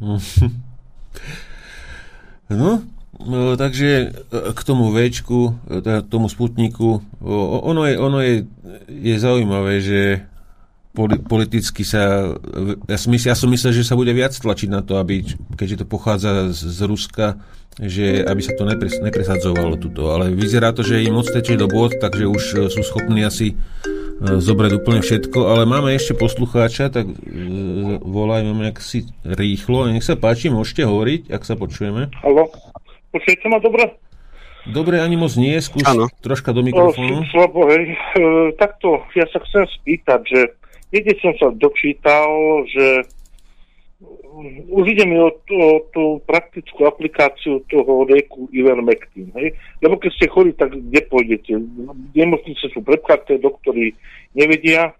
No, 2.52 2.84
no 3.16 3.56
takže 3.56 4.12
e, 4.12 4.52
k 4.52 4.60
tomu 4.60 4.92
Včku, 4.92 5.56
e, 5.72 5.80
teda 5.80 6.04
tomu 6.04 6.28
Sputniku, 6.28 7.00
ono 7.64 7.88
je, 7.88 7.94
ono 7.96 8.18
je, 8.20 8.44
je 8.92 9.16
zaujímavé, 9.16 9.80
že 9.80 10.28
politicky 10.92 11.88
sa, 11.88 12.36
ja 12.84 12.98
som, 13.00 13.10
myslel, 13.16 13.30
ja 13.32 13.38
som 13.38 13.48
myslel, 13.48 13.72
že 13.72 13.88
sa 13.88 13.96
bude 13.96 14.12
viac 14.12 14.36
tlačiť 14.36 14.68
na 14.68 14.84
to, 14.84 15.00
aby, 15.00 15.24
keďže 15.56 15.84
to 15.84 15.86
pochádza 15.88 16.52
z, 16.52 16.60
z 16.68 16.80
Ruska, 16.84 17.26
že 17.80 18.20
aby 18.20 18.40
sa 18.44 18.52
to 18.52 18.68
nepres, 18.68 19.00
nepresadzovalo 19.00 19.80
tuto. 19.80 20.12
Ale 20.12 20.28
vyzerá 20.36 20.76
to, 20.76 20.84
že 20.84 21.00
im 21.00 21.16
moc 21.16 21.24
teče 21.32 21.56
do 21.56 21.64
bod, 21.64 21.96
takže 21.96 22.28
už 22.28 22.44
e, 22.44 22.56
sú 22.68 22.84
schopní 22.84 23.24
asi 23.24 23.56
e, 23.56 24.36
zobrať 24.36 24.72
úplne 24.76 25.00
všetko, 25.00 25.48
ale 25.48 25.64
máme 25.64 25.96
ešte 25.96 26.12
poslucháča, 26.12 26.92
tak 26.92 27.08
e, 27.08 27.16
volajme 28.04 28.52
nejak 28.52 28.76
si 28.84 29.08
rýchlo. 29.24 29.88
Nech 29.88 30.04
sa 30.04 30.20
páči, 30.20 30.52
môžete 30.52 30.84
hovoriť, 30.84 31.32
ak 31.32 31.42
sa 31.48 31.56
počujeme. 31.56 32.12
Halo, 32.20 32.52
počujete 33.16 33.48
ma 33.48 33.56
dobre? 33.64 33.96
Dobre, 34.68 35.02
ani 35.02 35.18
moc 35.18 35.34
nie, 35.34 35.56
skús 35.58 35.82
ano. 35.88 36.06
troška 36.22 36.54
do 36.54 36.62
mikrofónu. 36.62 37.26
slabo, 37.32 37.66
hej. 37.72 37.96
E, 37.96 38.52
takto, 38.60 39.00
ja 39.16 39.24
sa 39.32 39.40
chcem 39.48 39.64
spýtať, 39.80 40.20
že 40.28 40.40
Niekde 40.92 41.12
som 41.24 41.32
sa 41.40 41.48
dočítal, 41.56 42.28
že 42.68 43.08
už 44.68 44.84
ide 44.88 45.04
mi 45.04 45.20
o, 45.20 45.28
o 45.32 45.68
tú 45.92 46.20
praktickú 46.24 46.88
aplikáciu 46.88 47.60
toho 47.68 48.04
lieku 48.08 48.48
Ivermectin. 48.52 49.28
Hej? 49.36 49.56
Lebo 49.84 50.00
keď 50.00 50.10
ste 50.16 50.32
chorí, 50.32 50.52
tak 50.56 50.72
kde 50.72 51.00
pôjdete? 51.08 51.56
Nemocnice 52.16 52.72
sú 52.72 52.80
prepchaté, 52.80 53.36
doktory 53.38 53.92
nevedia. 54.32 54.96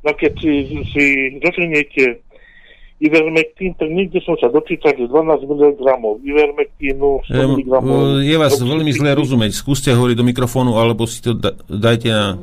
No 0.00 0.16
keď 0.16 0.32
si, 0.40 0.52
si 0.94 1.04
doženiete 1.42 2.24
Ivermectin, 3.00 3.72
tak 3.80 3.88
niekde 3.88 4.20
som 4.20 4.36
sa 4.36 4.52
dočítal, 4.52 4.92
že 4.92 5.08
12 5.08 5.48
mg 5.48 5.80
Ivermectinu, 6.20 7.24
100 7.32 7.56
mg... 7.56 7.68
Je 8.20 8.36
vás 8.36 8.54
veľmi 8.60 8.92
zle 8.92 9.16
rozumieť. 9.16 9.56
Skúste 9.56 9.88
hovoriť 9.96 10.16
do 10.20 10.24
mikrofónu, 10.28 10.76
alebo 10.76 11.08
si 11.08 11.24
to 11.24 11.32
da- 11.32 11.56
dajte 11.64 12.12
na 12.12 12.36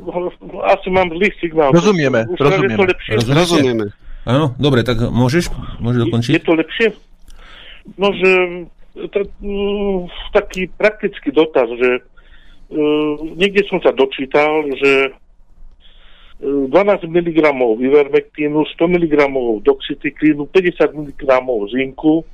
asi 0.68 0.88
mám 0.90 1.08
zlý 1.08 1.28
signál. 1.40 1.70
Rozumieme, 1.72 2.26
Už 2.28 2.40
rozumieme. 2.40 2.74
Je 2.74 2.76
to 2.76 2.84
lepšie? 2.84 3.12
Rozumieme. 3.32 3.84
Áno, 4.28 4.52
dobre, 4.60 4.84
tak 4.84 5.00
môžeš, 5.00 5.48
môžeš 5.80 6.00
dokončiť? 6.08 6.32
Je 6.36 6.44
to 6.44 6.52
lepšie? 6.52 6.88
No, 7.96 8.12
že 8.12 8.30
to, 9.08 9.18
uh, 9.24 9.98
taký 10.36 10.68
praktický 10.76 11.32
dotaz, 11.32 11.70
že 11.72 12.04
uh, 12.04 13.14
niekde 13.38 13.64
som 13.70 13.80
sa 13.80 13.94
dočítal, 13.96 14.68
že 14.76 15.16
12 16.38 17.02
mg 17.02 17.38
ivermektínu, 17.82 18.64
100 18.64 18.88
mg 18.88 19.14
doxycyklínu, 19.62 20.46
50 20.46 20.94
mg 20.94 21.22
zinku, 21.74 22.24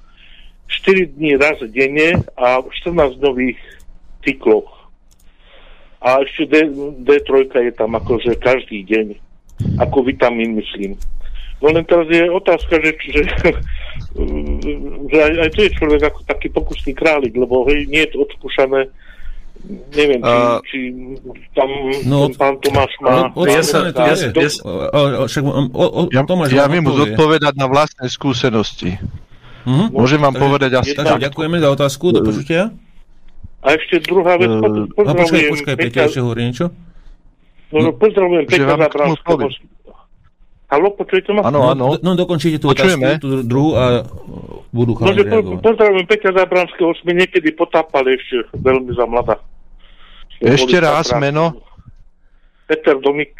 4 0.68 1.06
dní 1.06 1.36
raz 1.36 1.56
denne 1.72 2.20
a 2.36 2.60
14 2.60 3.16
nových 3.20 3.56
cykloch. 4.24 4.68
A 6.04 6.20
ešte 6.20 6.44
D, 6.44 6.54
D3 7.00 7.48
je 7.64 7.72
tam 7.72 7.96
akože 7.96 8.36
každý 8.36 8.84
deň, 8.84 9.06
ako 9.80 10.04
vitamín 10.04 10.60
myslím. 10.60 11.00
No 11.64 11.72
len 11.72 11.84
teraz 11.88 12.04
je 12.12 12.28
otázka, 12.28 12.76
že, 12.84 12.92
že, 13.08 13.22
že 15.10 15.16
aj, 15.16 15.32
aj 15.48 15.50
to 15.56 15.60
je 15.64 15.76
človek 15.80 16.02
ako 16.12 16.20
taký 16.28 16.52
pokusný 16.52 16.92
králik, 16.92 17.32
lebo 17.32 17.64
hej, 17.72 17.88
nie 17.88 18.04
je 18.04 18.12
to 18.12 18.28
odskúšané 18.28 18.92
neviem, 19.96 20.20
či, 20.20 20.28
uh, 20.28 20.60
či 20.64 21.48
tam 21.56 21.68
no, 22.04 22.28
pán 22.36 22.54
Tomáš 22.60 22.92
má... 23.00 23.32
No, 23.32 23.48
ja 23.48 23.64
sa, 23.64 23.88
ja, 23.88 24.12
ja, 24.12 24.48
ja, 26.12 26.22
Tomáš 26.24 26.50
ja 26.52 26.68
viem 26.68 26.84
zodpovedať 26.84 27.54
na 27.56 27.66
vlastné 27.68 28.06
skúsenosti. 28.12 29.00
Uh-huh. 29.64 29.88
Môžem 29.90 30.20
vám 30.20 30.36
takže, 30.36 30.44
povedať 30.44 30.70
asi... 30.76 30.92
Takže 30.92 31.16
ďakujeme 31.16 31.56
za 31.56 31.68
otázku, 31.72 32.12
do 32.12 32.20
počutia. 32.20 32.68
A 33.64 33.72
ešte 33.72 34.04
druhá 34.04 34.36
vec, 34.36 34.52
uh, 34.52 34.84
pozdravujem... 34.92 35.48
A 35.48 35.52
počkaj, 35.56 35.74
Peťa, 35.80 36.00
ešte 36.12 36.20
hovorí 36.20 36.40
niečo? 36.44 36.68
No, 37.72 37.78
no 37.88 37.90
pozdravujem 37.96 38.44
Peťa 38.44 38.76
Zabranského. 38.76 39.48
Halo, 40.64 40.90
počujete 40.96 41.30
ma? 41.30 41.44
Áno, 41.46 41.70
áno. 41.70 41.96
No, 42.00 42.00
no 42.02 42.10
dokončíte 42.18 42.58
tú 42.58 42.72
Počujeme. 42.72 43.20
otázku, 43.20 43.22
tú 43.22 43.28
druhú 43.46 43.78
a 43.78 44.02
budú 44.74 44.96
chalani 44.98 45.22
no, 45.22 45.28
reagovať. 45.28 45.60
Pozdravujem 45.62 46.06
Peťa 46.08 46.30
Zabranského, 46.34 46.90
sme 46.98 47.12
niekedy 47.14 47.48
potápali 47.54 48.18
ešte 48.18 48.48
veľmi 48.58 48.90
za 48.96 49.06
mladá. 49.06 49.36
Ešte 50.44 50.76
raz 50.76 51.08
meno. 51.16 51.56
Peter 52.68 52.96
Domik. 53.00 53.32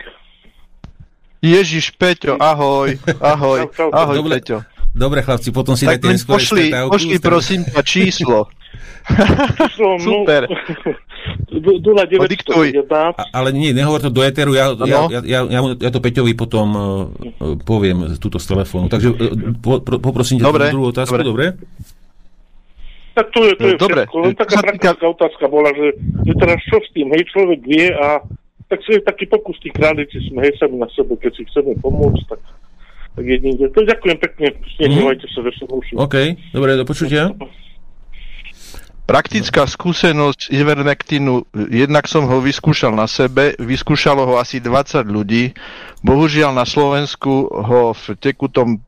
Ježiš, 1.45 1.93
Peťo, 2.01 2.41
ahoj, 2.41 2.97
ahoj, 3.21 3.69
ahoj, 3.93 4.17
Dobre, 4.17 4.41
Peťo. 4.41 4.65
Dobre, 4.97 5.21
chlapci, 5.21 5.53
potom 5.53 5.77
si 5.77 5.85
dajte 5.85 6.09
neskôr 6.09 6.41
pošli, 6.41 6.73
pošli 6.73 7.17
prosím 7.21 7.69
ťa 7.69 7.83
číslo. 7.85 8.49
Super. 10.01 10.49
Podiktuj. 12.17 12.73
Ale 13.33 13.49
nie, 13.53 13.77
nehovor 13.77 14.01
to 14.01 14.09
do 14.09 14.25
Eteru, 14.25 14.57
ja, 14.57 14.73
ja, 14.73 15.05
ja, 15.09 15.21
ja, 15.21 15.41
ja, 15.45 15.61
ja 15.77 15.91
to 15.93 16.01
Peťovi 16.01 16.33
potom 16.33 16.67
uh, 16.73 16.89
poviem 17.61 18.17
túto 18.17 18.41
z 18.41 18.47
telefónu. 18.49 18.89
Takže 18.89 19.09
uh, 19.13 19.17
po, 19.61 19.85
pro, 19.85 20.01
poprosím 20.01 20.41
ťa 20.41 20.49
dobre, 20.49 20.65
druhú 20.73 20.89
otázku, 20.97 21.13
dobre? 21.21 21.29
dobre? 21.29 21.47
Tak 23.15 23.31
to 23.31 23.41
je, 23.47 23.53
to 23.55 23.67
je 23.71 23.77
dobre. 23.79 24.03
všetko. 24.05 24.17
Len 24.27 24.35
taká 24.35 24.57
praktická 24.59 25.07
otázka 25.07 25.45
bola, 25.47 25.71
že, 25.71 25.95
že 26.27 26.33
teraz 26.35 26.59
čo 26.67 26.83
s 26.83 26.91
tým, 26.91 27.15
hej, 27.15 27.23
človek 27.31 27.61
vie 27.63 27.95
a 27.95 28.19
tak 28.67 28.83
si 28.83 28.99
je 28.99 29.01
taký 29.07 29.31
pokusný 29.31 29.71
králici 29.71 30.19
sme, 30.27 30.43
hej, 30.43 30.59
sami 30.59 30.83
na 30.83 30.91
sebe, 30.91 31.15
keď 31.15 31.33
si 31.39 31.47
chceme 31.47 31.79
pomôcť, 31.79 32.23
tak 32.27 32.43
tak 33.15 33.25
jedine. 33.31 33.71
To 33.71 33.81
ďakujem 33.87 34.19
pekne, 34.19 34.47
mm. 34.59 35.23
sa, 35.31 35.41
že 35.47 35.53
som 35.63 35.71
už. 35.71 35.87
OK, 35.95 36.35
dobre, 36.51 36.75
do 36.75 36.83
počutia. 36.83 37.31
Praktická 39.05 39.69
skúsenosť 39.69 40.49
Ivermectinu, 40.49 41.45
jednak 41.69 42.09
som 42.09 42.25
ho 42.25 42.41
vyskúšal 42.41 42.97
na 42.97 43.05
sebe, 43.05 43.53
vyskúšalo 43.61 44.25
ho 44.25 44.35
asi 44.41 44.65
20 44.65 45.05
ľudí. 45.05 45.53
Bohužiaľ 46.01 46.57
na 46.57 46.65
Slovensku 46.65 47.53
ho 47.53 47.93
v 47.93 48.05
tekutom 48.17 48.69
e, 48.75 48.79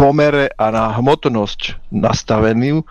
pomere 0.00 0.48
a 0.56 0.72
na 0.72 0.88
hmotnosť 0.96 1.92
nastavenú 1.92 2.88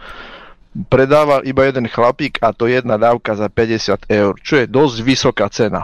predával 0.94 1.42
iba 1.42 1.66
jeden 1.66 1.90
chlapík 1.90 2.38
a 2.38 2.54
to 2.54 2.70
jedna 2.70 3.02
dávka 3.02 3.34
za 3.34 3.50
50 3.50 4.06
eur, 4.06 4.38
čo 4.38 4.62
je 4.62 4.70
dosť 4.70 4.98
vysoká 5.02 5.50
cena. 5.50 5.82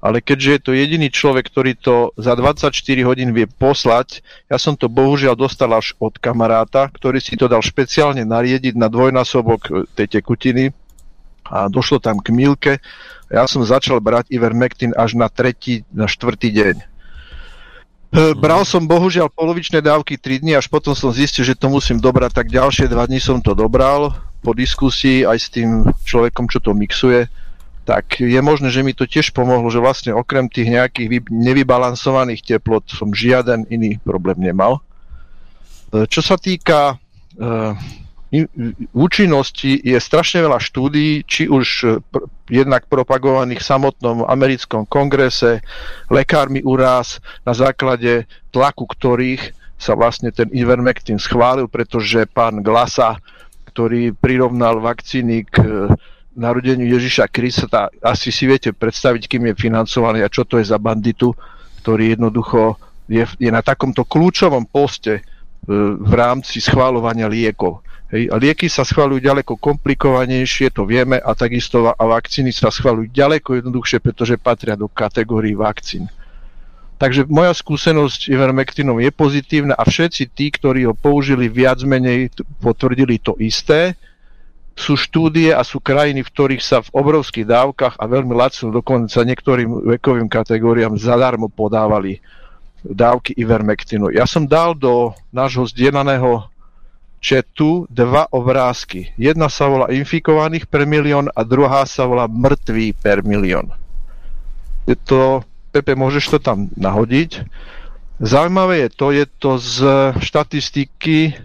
Ale 0.00 0.24
keďže 0.24 0.50
je 0.50 0.60
to 0.64 0.72
jediný 0.72 1.12
človek, 1.12 1.52
ktorý 1.52 1.76
to 1.76 2.16
za 2.16 2.32
24 2.32 2.72
hodín 3.04 3.36
vie 3.36 3.44
poslať, 3.44 4.24
ja 4.48 4.56
som 4.56 4.72
to 4.72 4.88
bohužiaľ 4.88 5.36
dostal 5.36 5.68
až 5.76 5.92
od 6.00 6.16
kamaráta, 6.16 6.88
ktorý 6.88 7.20
si 7.20 7.36
to 7.36 7.52
dal 7.52 7.60
špeciálne 7.60 8.24
nariediť 8.24 8.72
na 8.72 8.88
dvojnásobok 8.88 9.60
e, 9.68 9.70
tej 9.92 10.18
tekutiny 10.18 10.72
a 11.52 11.68
došlo 11.68 12.00
tam 12.00 12.16
k 12.16 12.32
milke. 12.32 12.72
Ja 13.28 13.44
som 13.44 13.60
začal 13.60 14.00
brať 14.00 14.32
Ivermectin 14.32 14.96
až 14.96 15.20
na 15.20 15.28
tretí, 15.28 15.84
na 15.92 16.08
štvrtý 16.08 16.48
deň. 16.48 16.91
E, 18.12 18.36
bral 18.36 18.68
som 18.68 18.84
bohužiaľ 18.84 19.32
polovičné 19.32 19.80
dávky 19.80 20.20
3 20.20 20.44
dní, 20.44 20.52
až 20.52 20.68
potom 20.68 20.92
som 20.92 21.08
zistil, 21.08 21.48
že 21.48 21.56
to 21.56 21.72
musím 21.72 21.96
dobrať, 21.96 22.36
tak 22.36 22.52
ďalšie 22.52 22.86
2 22.86 23.08
dní 23.08 23.18
som 23.18 23.40
to 23.40 23.56
dobral 23.56 24.12
po 24.44 24.52
diskusii 24.52 25.24
aj 25.24 25.38
s 25.40 25.48
tým 25.48 25.88
človekom, 26.04 26.46
čo 26.46 26.60
to 26.60 26.76
mixuje 26.76 27.26
tak 27.82 28.22
je 28.22 28.38
možné, 28.38 28.70
že 28.70 28.86
mi 28.86 28.94
to 28.94 29.10
tiež 29.10 29.34
pomohlo, 29.34 29.66
že 29.66 29.82
vlastne 29.82 30.14
okrem 30.14 30.46
tých 30.46 30.70
nejakých 30.70 31.26
nevybalansovaných 31.26 32.46
teplot 32.46 32.94
som 32.94 33.10
žiaden 33.10 33.66
iný 33.74 33.98
problém 34.06 34.38
nemal. 34.38 34.78
E, 35.90 36.06
čo 36.06 36.22
sa 36.22 36.38
týka 36.38 36.94
uh, 36.94 37.74
účinnosti, 38.96 39.76
je 39.84 39.98
strašne 40.00 40.40
veľa 40.40 40.56
štúdií, 40.56 41.20
či 41.28 41.52
už 41.52 42.00
pr- 42.08 42.24
jednak 42.48 42.88
propagovaných 42.88 43.60
v 43.60 43.68
samotnom 43.76 44.24
americkom 44.24 44.88
kongrese, 44.88 45.60
lekármi 46.08 46.64
uraz, 46.64 47.20
na 47.44 47.52
základe 47.52 48.24
tlaku 48.48 48.88
ktorých 48.88 49.52
sa 49.76 49.92
vlastne 49.92 50.32
ten 50.32 50.48
Ivermectin 50.54 51.20
schválil, 51.20 51.68
pretože 51.68 52.24
pán 52.30 52.64
Glasa, 52.64 53.20
ktorý 53.68 54.16
prirovnal 54.16 54.80
vakcíny 54.80 55.44
k 55.44 55.88
narodeniu 56.32 56.88
Ježiša 56.88 57.28
Krista, 57.28 57.92
asi 58.00 58.32
si 58.32 58.48
viete 58.48 58.72
predstaviť, 58.72 59.28
kým 59.28 59.52
je 59.52 59.60
financovaný 59.60 60.24
a 60.24 60.32
čo 60.32 60.48
to 60.48 60.56
je 60.56 60.64
za 60.64 60.80
banditu, 60.80 61.36
ktorý 61.84 62.16
jednoducho 62.16 62.80
je, 63.10 63.26
je 63.36 63.50
na 63.52 63.60
takomto 63.60 64.06
kľúčovom 64.06 64.64
poste 64.70 65.20
e, 65.20 65.22
v 65.98 66.12
rámci 66.14 66.62
schváľovania 66.62 67.28
liekov. 67.28 67.84
Hej. 68.12 68.28
Lieky 68.28 68.68
sa 68.68 68.84
schváľujú 68.84 69.24
ďaleko 69.24 69.56
komplikovanejšie, 69.56 70.68
to 70.68 70.84
vieme, 70.84 71.16
a 71.16 71.32
takisto 71.32 71.88
a 71.88 72.04
vakcíny 72.04 72.52
sa 72.52 72.68
schváľujú 72.68 73.08
ďaleko 73.08 73.56
jednoduchšie, 73.56 74.04
pretože 74.04 74.36
patria 74.36 74.76
do 74.76 74.84
kategórií 74.86 75.56
vakcín. 75.56 76.12
Takže 77.00 77.26
moja 77.26 77.50
skúsenosť 77.50 78.30
Ivermectinom 78.30 79.00
je 79.00 79.10
pozitívna 79.10 79.74
a 79.74 79.82
všetci 79.82 80.30
tí, 80.30 80.52
ktorí 80.52 80.86
ho 80.86 80.94
použili 80.94 81.50
viac 81.50 81.82
menej, 81.82 82.30
potvrdili 82.60 83.18
to 83.18 83.34
isté 83.40 83.98
sú 84.72 84.96
štúdie 84.96 85.52
a 85.52 85.60
sú 85.62 85.78
krajiny, 85.78 86.24
v 86.24 86.32
ktorých 86.32 86.62
sa 86.64 86.80
v 86.80 86.92
obrovských 86.96 87.44
dávkach 87.44 87.94
a 88.00 88.04
veľmi 88.08 88.32
lacno 88.32 88.72
dokonca 88.72 89.20
niektorým 89.20 89.84
vekovým 89.96 90.28
kategóriám 90.32 90.96
zadarmo 90.96 91.52
podávali 91.52 92.24
dávky 92.82 93.36
Ivermectinu. 93.38 94.10
Ja 94.10 94.26
som 94.26 94.48
dal 94.48 94.74
do 94.74 95.14
nášho 95.30 95.62
zdieľaného 95.68 96.50
četu 97.22 97.86
dva 97.86 98.26
obrázky. 98.34 99.14
Jedna 99.14 99.46
sa 99.46 99.70
volá 99.70 99.86
infikovaných 99.94 100.66
per 100.66 100.82
milión 100.90 101.30
a 101.30 101.46
druhá 101.46 101.86
sa 101.86 102.02
volá 102.02 102.26
mŕtvý 102.26 102.98
per 102.98 103.22
milión. 103.22 103.70
Je 104.90 104.98
to, 104.98 105.46
Pepe, 105.70 105.94
môžeš 105.94 106.36
to 106.36 106.38
tam 106.42 106.66
nahodiť. 106.74 107.46
Zaujímavé 108.18 108.84
je 108.84 108.90
to, 108.90 109.06
je 109.14 109.24
to 109.38 109.50
z 109.56 109.76
štatistiky 110.18 111.38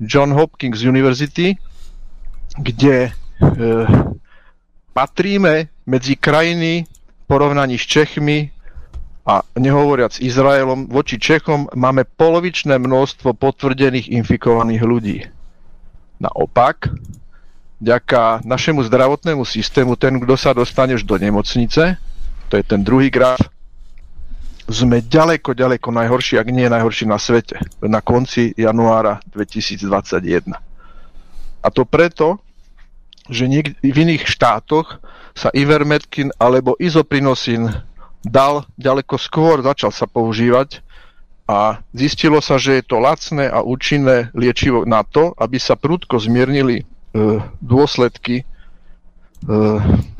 John 0.00 0.32
Hopkins 0.32 0.80
University, 0.80 1.60
kde 2.56 2.96
e, 3.08 3.10
patríme 4.96 5.68
medzi 5.84 6.16
krajiny 6.16 6.88
v 6.88 7.22
porovnaní 7.28 7.76
s 7.76 7.84
Čechmi 7.84 8.48
a 9.30 9.46
nehovoriac 9.54 10.18
Izraelom, 10.18 10.90
voči 10.90 11.14
Čechom 11.14 11.70
máme 11.70 12.02
polovičné 12.02 12.82
množstvo 12.82 13.38
potvrdených 13.38 14.10
infikovaných 14.10 14.82
ľudí. 14.82 15.18
Naopak, 16.18 16.90
vďaka 17.78 18.42
našemu 18.42 18.82
zdravotnému 18.90 19.46
systému, 19.46 19.94
ten, 19.94 20.18
kto 20.18 20.34
sa 20.34 20.50
dostane 20.50 20.98
do 20.98 21.14
nemocnice, 21.14 21.94
to 22.50 22.54
je 22.58 22.64
ten 22.66 22.82
druhý 22.82 23.06
graf, 23.06 23.38
sme 24.66 24.98
ďaleko, 24.98 25.54
ďaleko 25.54 25.94
najhorší, 25.94 26.34
ak 26.34 26.50
nie 26.50 26.66
najhorší 26.66 27.06
na 27.06 27.18
svete, 27.18 27.62
na 27.86 28.02
konci 28.02 28.50
januára 28.58 29.22
2021. 29.30 30.58
A 31.62 31.68
to 31.70 31.86
preto, 31.86 32.42
že 33.30 33.46
v 33.78 33.94
iných 33.94 34.26
štátoch 34.26 34.98
sa 35.38 35.54
Ivermectin 35.54 36.34
alebo 36.34 36.74
Izoprinosin 36.82 37.89
dal 38.24 38.68
ďaleko 38.76 39.16
skôr, 39.16 39.64
začal 39.64 39.92
sa 39.92 40.04
používať 40.04 40.84
a 41.50 41.82
zistilo 41.90 42.38
sa, 42.38 42.60
že 42.62 42.78
je 42.78 42.84
to 42.86 43.02
lacné 43.02 43.50
a 43.50 43.64
účinné 43.64 44.30
liečivo 44.38 44.86
na 44.86 45.02
to, 45.02 45.34
aby 45.34 45.58
sa 45.58 45.74
prudko 45.74 46.20
zmiernili 46.22 46.82
e, 46.82 46.84
dôsledky 47.58 48.42
e, 48.42 48.44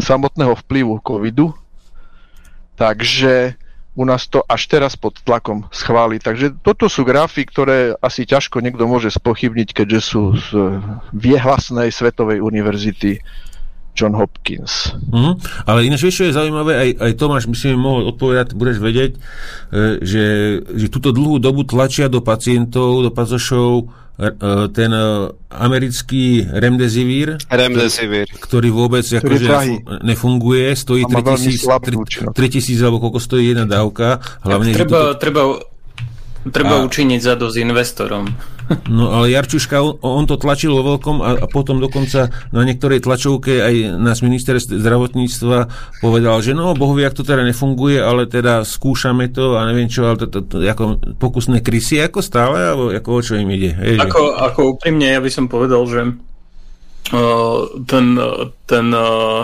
samotného 0.03 0.59
vplyvu 0.67 0.99
covidu. 1.07 1.55
Takže 2.75 3.55
u 3.95 4.03
nás 4.09 4.27
to 4.27 4.43
až 4.49 4.67
teraz 4.67 4.97
pod 4.97 5.21
tlakom 5.23 5.69
schváli. 5.71 6.19
Takže 6.19 6.59
toto 6.65 6.89
sú 6.89 7.05
grafy, 7.05 7.47
ktoré 7.47 7.95
asi 8.01 8.27
ťažko 8.27 8.65
niekto 8.65 8.89
môže 8.89 9.13
spochybniť, 9.13 9.77
keďže 9.77 10.01
sú 10.01 10.35
z 10.35 10.49
viehlasnej 11.13 11.93
svetovej 11.93 12.41
univerzity 12.41 13.21
John 13.97 14.15
Hopkins. 14.17 14.95
Mm, 15.11 15.37
ale 15.67 15.87
ináč 15.87 16.07
vieš, 16.07 16.23
čo 16.23 16.27
je 16.31 16.37
zaujímavé, 16.37 16.73
aj, 16.79 16.91
aj 16.99 17.13
Tomáš 17.19 17.45
by 17.51 17.57
si 17.59 17.67
mi 17.75 17.79
mohol 17.79 18.11
odpovedať, 18.15 18.55
budeš 18.57 18.79
vedieť, 18.79 19.13
e, 19.17 19.19
že, 20.01 20.25
že 20.65 20.87
túto 20.89 21.11
dlhú 21.11 21.43
dobu 21.43 21.67
tlačia 21.67 22.07
do 22.09 22.25
pacientov, 22.25 23.03
do 23.05 23.11
pazošov 23.11 24.01
E, 24.21 24.69
ten 24.77 24.93
e, 24.93 25.33
americký 25.49 26.45
Remdesivir, 26.45 27.41
Remdesivir. 27.49 28.29
ktorý 28.37 28.69
vôbec 28.69 29.01
akože 29.01 29.81
nefunguje, 30.05 30.77
stojí 30.77 31.09
3000, 31.09 32.37
3000 32.37 32.85
alebo 32.85 33.01
koľko 33.01 33.17
stojí 33.17 33.57
jedna 33.57 33.65
dávka. 33.65 34.21
Hlavne, 34.45 34.77
treba, 34.77 35.17
toto... 35.17 35.25
treba 35.25 35.43
Treba 36.41 36.81
a... 36.81 36.85
učiniť 36.89 37.21
za 37.21 37.37
dosť 37.37 37.57
investorom. 37.61 38.25
No 38.87 39.11
ale 39.11 39.35
Jarčuška, 39.35 39.83
on, 39.83 39.99
on 40.03 40.25
to 40.31 40.39
tlačil 40.39 40.71
vo 40.79 40.95
veľkom 40.95 41.17
a, 41.19 41.43
a 41.43 41.47
potom 41.51 41.83
dokonca 41.83 42.31
na 42.55 42.63
niektorej 42.63 43.03
tlačovke 43.03 43.59
aj 43.59 43.99
nás 43.99 44.23
minister 44.23 44.63
zdravotníctva 44.63 45.67
povedal, 45.99 46.39
že 46.39 46.55
no, 46.55 46.71
bohu 46.79 46.95
ak 47.01 47.17
to 47.17 47.27
teda 47.27 47.43
nefunguje, 47.43 47.99
ale 47.99 48.31
teda 48.31 48.63
skúšame 48.63 49.33
to 49.35 49.59
a 49.59 49.67
neviem 49.67 49.91
čo, 49.91 50.07
ale 50.07 50.23
to, 50.23 50.27
to, 50.31 50.41
to 50.47 50.57
ako 50.63 51.03
pokusné 51.19 51.65
krysy 51.67 51.99
ako 51.99 52.23
stále, 52.23 52.59
alebo 52.61 52.85
ako 52.95 53.09
o 53.11 53.21
čo 53.25 53.35
im 53.41 53.51
ide? 53.51 53.75
Ako, 53.99 54.39
ako 54.39 54.79
úprimne, 54.79 55.11
ja 55.11 55.19
by 55.19 55.31
som 55.33 55.51
povedal, 55.51 55.83
že 55.91 56.01
ten, 57.91 58.07
ten 58.71 58.87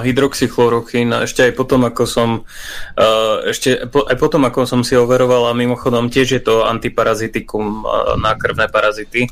hydroxychlorochín 0.03 1.11
ešte 1.27 1.51
aj 1.51 1.53
potom, 1.59 1.83
ako 1.83 2.05
som 2.07 2.31
ešte 3.47 3.91
aj 3.91 4.17
potom, 4.17 4.47
ako 4.47 4.71
som 4.71 4.81
si 4.87 4.95
overoval 4.95 5.51
a 5.51 5.59
mimochodom 5.59 6.07
tiež 6.07 6.29
je 6.39 6.43
to 6.47 6.63
antiparazitikum 6.63 7.83
na 8.23 8.39
krvné 8.39 8.71
parazity, 8.71 9.27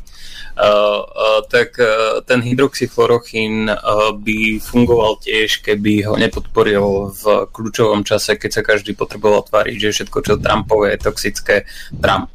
tak 1.51 1.79
ten 2.27 2.41
hydroxychlorochín 2.43 3.71
by 4.19 4.39
fungoval 4.59 5.23
tiež, 5.23 5.63
keby 5.63 6.07
ho 6.11 6.19
nepodporil 6.19 7.15
v 7.15 7.25
kľúčovom 7.55 8.03
čase, 8.03 8.35
keď 8.35 8.51
sa 8.51 8.63
každý 8.67 8.99
potreboval 8.99 9.47
tváriť, 9.47 9.77
že 9.79 9.95
všetko, 10.03 10.19
čo 10.27 10.35
Trumpové 10.43 10.95
je 10.95 11.07
toxické, 11.07 11.57
Trump. 12.03 12.35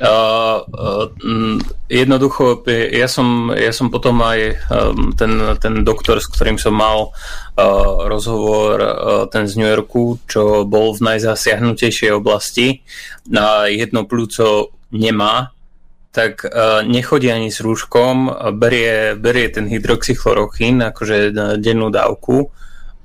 Uh, 0.00 0.64
uh, 0.64 1.60
jednoducho, 1.92 2.64
ja 2.88 3.04
som, 3.04 3.52
ja 3.52 3.68
som 3.68 3.92
potom 3.92 4.24
aj 4.24 4.56
um, 4.72 5.12
ten, 5.12 5.36
ten 5.60 5.84
doktor, 5.84 6.24
s 6.24 6.26
ktorým 6.32 6.56
som 6.56 6.72
mal 6.72 7.12
uh, 7.12 8.08
rozhovor, 8.08 8.80
uh, 8.80 8.88
ten 9.28 9.44
z 9.44 9.60
New 9.60 9.68
Yorku, 9.68 10.16
čo 10.24 10.64
bol 10.64 10.96
v 10.96 11.04
najzasiahnutejšej 11.04 12.16
oblasti, 12.16 12.80
na 13.28 13.68
jedno 13.68 14.08
plúco 14.08 14.72
nemá, 14.88 15.52
tak 16.16 16.48
uh, 16.48 16.80
nechodí 16.80 17.28
ani 17.28 17.52
s 17.52 17.60
rúškom, 17.60 18.32
berie, 18.56 19.20
berie 19.20 19.52
ten 19.52 19.68
hydroxychlorochín, 19.68 20.80
akože 20.80 21.28
dennú 21.60 21.92
dávku 21.92 22.48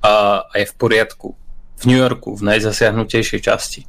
a, 0.00 0.48
a 0.48 0.54
je 0.56 0.64
v 0.64 0.74
poriadku. 0.80 1.36
V 1.76 1.82
New 1.92 2.00
Yorku, 2.00 2.40
v 2.40 2.56
najzasiahnutejšej 2.56 3.40
časti. 3.44 3.84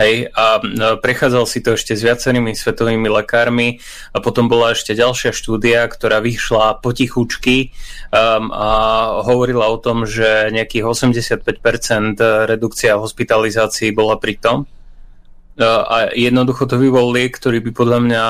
Hej, 0.00 0.32
a 0.32 0.64
prechádzal 0.96 1.44
si 1.44 1.60
to 1.60 1.76
ešte 1.76 1.92
s 1.92 2.00
viacerými 2.00 2.56
svetovými 2.56 3.12
lekármi 3.12 3.76
a 4.16 4.24
potom 4.24 4.48
bola 4.48 4.72
ešte 4.72 4.96
ďalšia 4.96 5.28
štúdia, 5.36 5.84
ktorá 5.92 6.24
vyšla 6.24 6.80
potichučky 6.80 7.68
um, 8.08 8.48
a 8.48 8.68
hovorila 9.20 9.68
o 9.68 9.76
tom, 9.76 10.08
že 10.08 10.48
nejakých 10.56 10.88
85% 10.88 12.16
redukcia 12.48 12.96
hospitalizácií 12.96 13.92
bola 13.92 14.16
pri 14.16 14.40
tom. 14.40 14.64
a 15.60 16.16
jednoducho 16.16 16.64
to 16.64 16.80
by 16.80 16.88
liek, 16.88 17.36
ktorý 17.36 17.60
by 17.60 17.70
podľa 17.76 17.98
mňa 18.00 18.24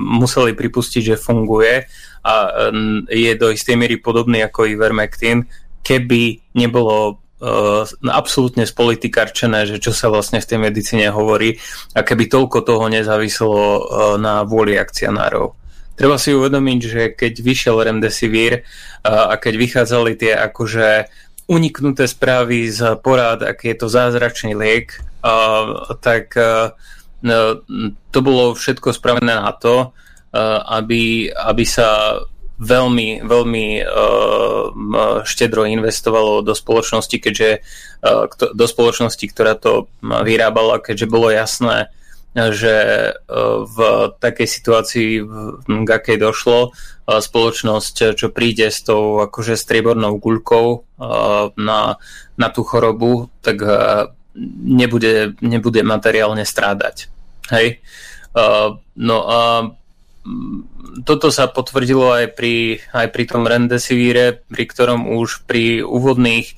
museli 0.00 0.56
pripustiť, 0.56 1.12
že 1.12 1.20
funguje 1.20 1.84
a 2.24 2.34
je 3.12 3.32
do 3.36 3.52
istej 3.52 3.76
miery 3.76 4.00
podobný 4.00 4.40
ako 4.40 4.64
Ivermectin, 4.64 5.44
keby 5.84 6.48
nebolo 6.56 7.27
uh, 7.40 7.86
absolútne 8.10 8.66
spolitikarčené, 8.66 9.66
že 9.66 9.76
čo 9.82 9.94
sa 9.94 10.10
vlastne 10.10 10.42
v 10.42 10.48
tej 10.48 10.58
medicíne 10.58 11.10
hovorí 11.10 11.58
a 11.94 12.02
keby 12.02 12.26
toľko 12.30 12.62
toho 12.62 12.84
nezávislo 12.86 13.54
uh, 13.54 13.78
na 14.18 14.42
vôli 14.42 14.78
akcionárov. 14.78 15.54
Treba 15.98 16.14
si 16.14 16.30
uvedomiť, 16.30 16.80
že 16.82 17.02
keď 17.14 17.32
vyšiel 17.42 17.82
Remdesivir 17.82 18.62
uh, 18.62 19.30
a 19.30 19.34
keď 19.38 19.54
vychádzali 19.58 20.12
tie 20.14 20.32
akože 20.38 20.88
uniknuté 21.48 22.04
správy 22.04 22.68
z 22.68 23.00
porád, 23.00 23.40
aký 23.40 23.72
je 23.72 23.76
to 23.80 23.88
zázračný 23.88 24.52
liek, 24.52 25.00
tak 26.04 26.36
to 28.12 28.18
bolo 28.20 28.52
všetko 28.52 28.92
spravené 28.92 29.32
na 29.32 29.56
to, 29.56 29.96
aby, 30.68 31.32
aby 31.32 31.64
sa 31.64 32.20
veľmi, 32.58 33.22
veľmi 33.22 33.66
štedro 35.22 35.62
investovalo 35.64 36.42
do 36.42 36.52
spoločnosti, 36.58 37.16
keďže 37.18 37.62
do 38.34 38.66
spoločnosti, 38.66 39.24
ktorá 39.30 39.54
to 39.54 39.86
vyrábala, 40.02 40.82
keďže 40.82 41.06
bolo 41.06 41.30
jasné, 41.30 41.90
že 42.34 42.74
v 43.62 43.78
takej 44.20 44.46
situácii, 44.46 45.10
k 45.64 45.88
akej 45.88 46.18
došlo, 46.20 46.76
spoločnosť, 47.08 48.14
čo 48.14 48.28
príde 48.28 48.68
s 48.68 48.84
tou 48.84 49.24
akože 49.24 49.56
striebornou 49.56 50.20
guľkou 50.20 50.66
na, 51.56 51.80
na 52.36 52.48
tú 52.52 52.62
chorobu, 52.62 53.32
tak 53.40 53.64
nebude, 54.62 55.34
nebude 55.40 55.80
materiálne 55.82 56.44
strádať. 56.44 57.08
Hej? 57.48 57.80
No 58.94 59.18
a 59.24 59.72
toto 61.04 61.28
sa 61.32 61.46
potvrdilo 61.48 62.12
aj 62.12 62.26
pri, 62.36 62.84
aj 62.92 63.06
pri 63.12 63.24
tom 63.28 63.44
Rendesivíre, 63.44 64.44
pri 64.48 64.64
ktorom 64.68 65.08
už 65.18 65.44
pri 65.44 65.84
úvodných 65.84 66.56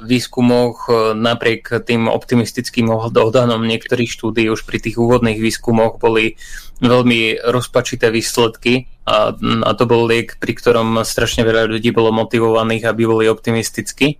výskumoch 0.00 0.88
e, 0.88 1.12
napriek 1.12 1.84
tým 1.84 2.08
optimistickým 2.08 2.88
odhadom 2.88 3.60
niektorých 3.60 4.08
štúdí 4.08 4.48
už 4.48 4.64
pri 4.64 4.80
tých 4.80 4.96
úvodných 4.96 5.36
výskumoch 5.36 6.00
boli 6.00 6.40
veľmi 6.80 7.44
rozpačité 7.52 8.08
výsledky 8.08 8.88
a, 9.04 9.36
a 9.36 9.70
to 9.76 9.84
bol 9.84 10.08
liek, 10.08 10.40
pri 10.40 10.56
ktorom 10.56 11.04
strašne 11.04 11.44
veľa 11.44 11.68
ľudí 11.68 11.92
bolo 11.92 12.08
motivovaných, 12.08 12.88
aby 12.88 13.02
boli 13.04 13.28
optimistickí. 13.28 14.16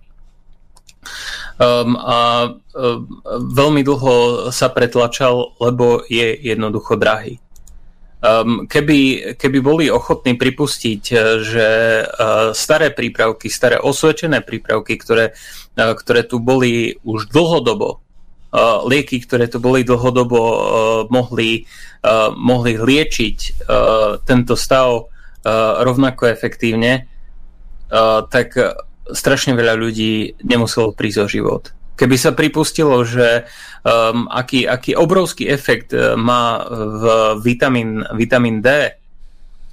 Um, 1.55 1.97
a 1.97 2.49
um, 2.49 3.21
veľmi 3.53 3.81
dlho 3.81 4.49
sa 4.53 4.69
pretlačal, 4.69 5.57
lebo 5.57 6.05
je 6.05 6.37
jednoducho 6.37 6.97
drahý. 7.01 7.41
Um, 8.25 8.65
keby, 8.65 9.33
keby 9.37 9.59
boli 9.61 9.85
ochotní 9.85 10.33
pripustiť, 10.33 11.03
eh, 11.13 11.17
že 11.45 11.67
uh, 12.01 12.57
staré 12.57 12.89
prípravky, 12.89 13.53
staré 13.53 13.77
osvedčené 13.77 14.41
prípravky, 14.41 14.97
ktoré, 14.97 15.37
uh, 15.77 15.93
ktoré 15.93 16.25
tu 16.25 16.41
boli 16.41 16.97
už 17.05 17.29
dlhodobo, 17.29 18.01
uh, 18.49 18.81
lieky, 18.81 19.21
ktoré 19.21 19.45
tu 19.45 19.61
boli 19.61 19.85
dlhodobo, 19.85 20.41
uh, 20.41 20.57
mohli, 21.13 21.69
uh, 22.01 22.33
mohli 22.33 22.81
liečiť 22.81 23.37
uh, 23.37 24.17
tento 24.25 24.57
stav 24.57 25.05
uh, 25.05 25.05
rovnako 25.85 26.25
efektívne, 26.25 27.05
uh, 27.05 28.25
tak 28.25 28.57
strašne 29.13 29.53
veľa 29.53 29.77
ľudí 29.77 30.41
nemuselo 30.41 30.97
prísť 30.97 31.19
o 31.21 31.27
život. 31.29 31.63
Keby 31.95 32.15
sa 32.19 32.35
pripustilo, 32.35 33.01
že 33.07 33.47
um, 33.87 34.27
aký, 34.27 34.67
aký 34.67 34.99
obrovský 34.99 35.47
efekt 35.47 35.95
uh, 35.95 36.19
má 36.19 36.59
v 36.67 37.03
vitamín, 37.39 38.03
vitamín 38.13 38.59
D, 38.59 38.91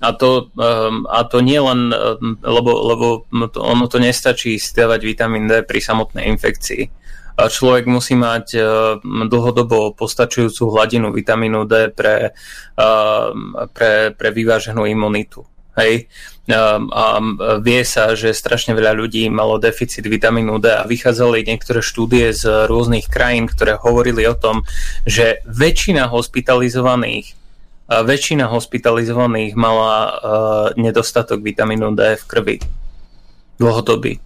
a 0.02 0.10
to, 0.18 0.50
um, 0.58 1.06
a 1.06 1.22
to 1.22 1.38
nie 1.38 1.62
len, 1.62 1.94
um, 1.94 2.34
lebo, 2.42 2.70
lebo 2.90 3.06
to, 3.54 3.62
ono 3.62 3.86
to 3.86 4.02
nestačí 4.02 4.58
stávať 4.58 5.06
vitamín 5.06 5.46
D 5.46 5.62
pri 5.62 5.78
samotnej 5.78 6.26
infekcii. 6.26 6.82
A 7.38 7.46
človek 7.46 7.86
musí 7.86 8.18
mať 8.18 8.46
uh, 8.58 8.98
dlhodobo 9.02 9.94
postačujúcu 9.94 10.62
hladinu 10.74 11.14
vitamínu 11.14 11.64
D 11.70 11.94
pre, 11.94 12.34
uh, 12.76 13.30
pre, 13.70 14.10
pre 14.10 14.28
vyváženú 14.34 14.84
imunitu. 14.90 15.46
Hej? 15.78 16.08
Ehm, 16.50 16.90
a 16.90 17.22
vie 17.62 17.82
sa, 17.86 18.18
že 18.18 18.34
strašne 18.36 18.74
veľa 18.74 18.98
ľudí 18.98 19.30
malo 19.32 19.56
deficit 19.62 20.04
vitamínu 20.04 20.58
D 20.58 20.68
a 20.68 20.84
vychádzali 20.84 21.46
niektoré 21.46 21.80
štúdie 21.80 22.34
z 22.34 22.68
rôznych 22.68 23.06
krajín, 23.08 23.46
ktoré 23.46 23.78
hovorili 23.78 24.26
o 24.26 24.36
tom, 24.36 24.66
že 25.06 25.40
väčšina 25.46 26.10
hospitalizovaných 26.10 27.42
väčšina 28.00 28.48
hospitalizovaných 28.48 29.52
mala 29.52 29.92
uh, 29.92 30.12
nedostatok 30.80 31.44
vitamínu 31.44 31.92
D 31.92 32.16
v 32.16 32.24
krvi. 32.24 32.56
Dlhodobý. 33.60 34.16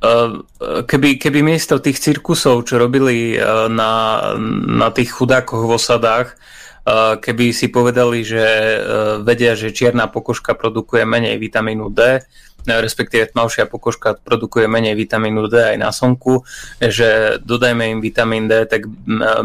Uh, 0.00 0.40
keby, 0.88 1.20
keby 1.20 1.44
miesto 1.44 1.76
tých 1.82 2.00
cirkusov, 2.00 2.64
čo 2.64 2.80
robili 2.80 3.36
uh, 3.36 3.68
na, 3.68 4.32
na 4.64 4.88
tých 4.88 5.12
chudákoch 5.12 5.68
v 5.68 5.74
osadách, 5.76 6.38
keby 7.18 7.50
si 7.50 7.66
povedali, 7.66 8.22
že 8.22 8.46
e, 8.46 8.78
vedia, 9.26 9.58
že 9.58 9.74
čierna 9.74 10.06
pokožka 10.06 10.54
produkuje 10.54 11.02
menej 11.02 11.34
vitamínu 11.34 11.90
D, 11.90 12.22
respektíve 12.66 13.30
tmavšia 13.30 13.70
pokožka 13.70 14.18
produkuje 14.18 14.66
menej 14.66 14.98
vitamínu 14.98 15.46
D 15.46 15.74
aj 15.74 15.76
na 15.78 15.90
slnku, 15.94 16.42
že 16.82 17.38
dodajme 17.42 17.94
im 17.94 18.00
vitamín 18.02 18.50
D, 18.50 18.66
tak 18.66 18.90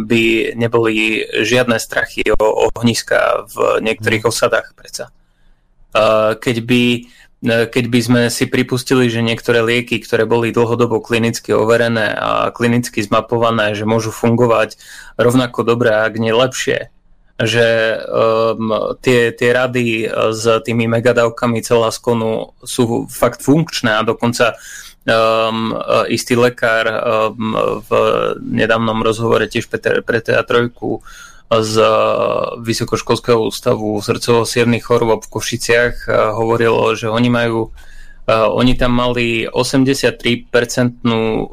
by 0.06 0.54
neboli 0.58 1.22
žiadne 1.30 1.78
strachy 1.78 2.34
o 2.34 2.74
ohniska 2.74 3.46
v 3.46 3.86
niektorých 3.86 4.26
osadách 4.26 4.74
predsa. 4.74 5.14
Keď 6.42 6.58
by, 6.66 6.84
keď 7.46 7.86
by 7.94 8.00
sme 8.02 8.22
si 8.34 8.50
pripustili, 8.50 9.06
že 9.06 9.22
niektoré 9.22 9.62
lieky, 9.62 10.02
ktoré 10.02 10.26
boli 10.26 10.50
dlhodobo 10.50 10.98
klinicky 10.98 11.54
overené 11.54 12.18
a 12.18 12.50
klinicky 12.50 13.06
zmapované, 13.06 13.78
že 13.78 13.86
môžu 13.86 14.10
fungovať 14.10 14.82
rovnako 15.22 15.62
dobre, 15.62 15.94
ak 15.94 16.18
nie 16.18 16.34
lepšie, 16.34 16.90
že 17.40 17.98
um, 18.06 18.96
tie, 19.02 19.32
tie 19.34 19.50
rady 19.54 20.06
uh, 20.06 20.36
s 20.36 20.46
tými 20.62 20.86
megadavkami 20.86 21.64
skonu 21.64 22.54
sú 22.62 23.08
fakt 23.10 23.42
funkčné 23.42 23.98
a 23.98 24.06
dokonca 24.06 24.58
um, 25.08 25.74
uh, 25.74 26.06
istý 26.10 26.38
lekár 26.38 26.86
um, 26.92 27.56
v 27.82 27.90
nedávnom 28.42 29.02
rozhovore 29.02 29.46
tiež 29.48 29.70
pre, 29.72 29.80
pre 30.06 30.20
TA3 30.22 30.70
z 31.52 31.76
uh, 31.82 32.56
Vysokoškolského 32.62 33.42
ústavu 33.42 34.00
srdcovo 34.00 34.48
siernych 34.48 34.86
chorôb 34.88 35.26
v 35.26 35.32
Košiciach 35.32 36.08
hovorilo, 36.38 36.96
že 36.96 37.12
oni 37.12 37.30
majú 37.30 37.74
oni 38.32 38.78
tam 38.78 38.96
mali 38.96 39.50
83% 39.50 40.48
uh, 41.04 41.44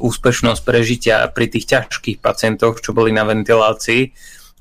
úspešnosť 0.00 0.62
prežitia 0.64 1.28
pri 1.30 1.46
tých 1.46 1.70
ťažkých 1.70 2.18
pacientoch, 2.18 2.80
čo 2.80 2.96
boli 2.96 3.12
na 3.14 3.22
ventilácii 3.28 4.10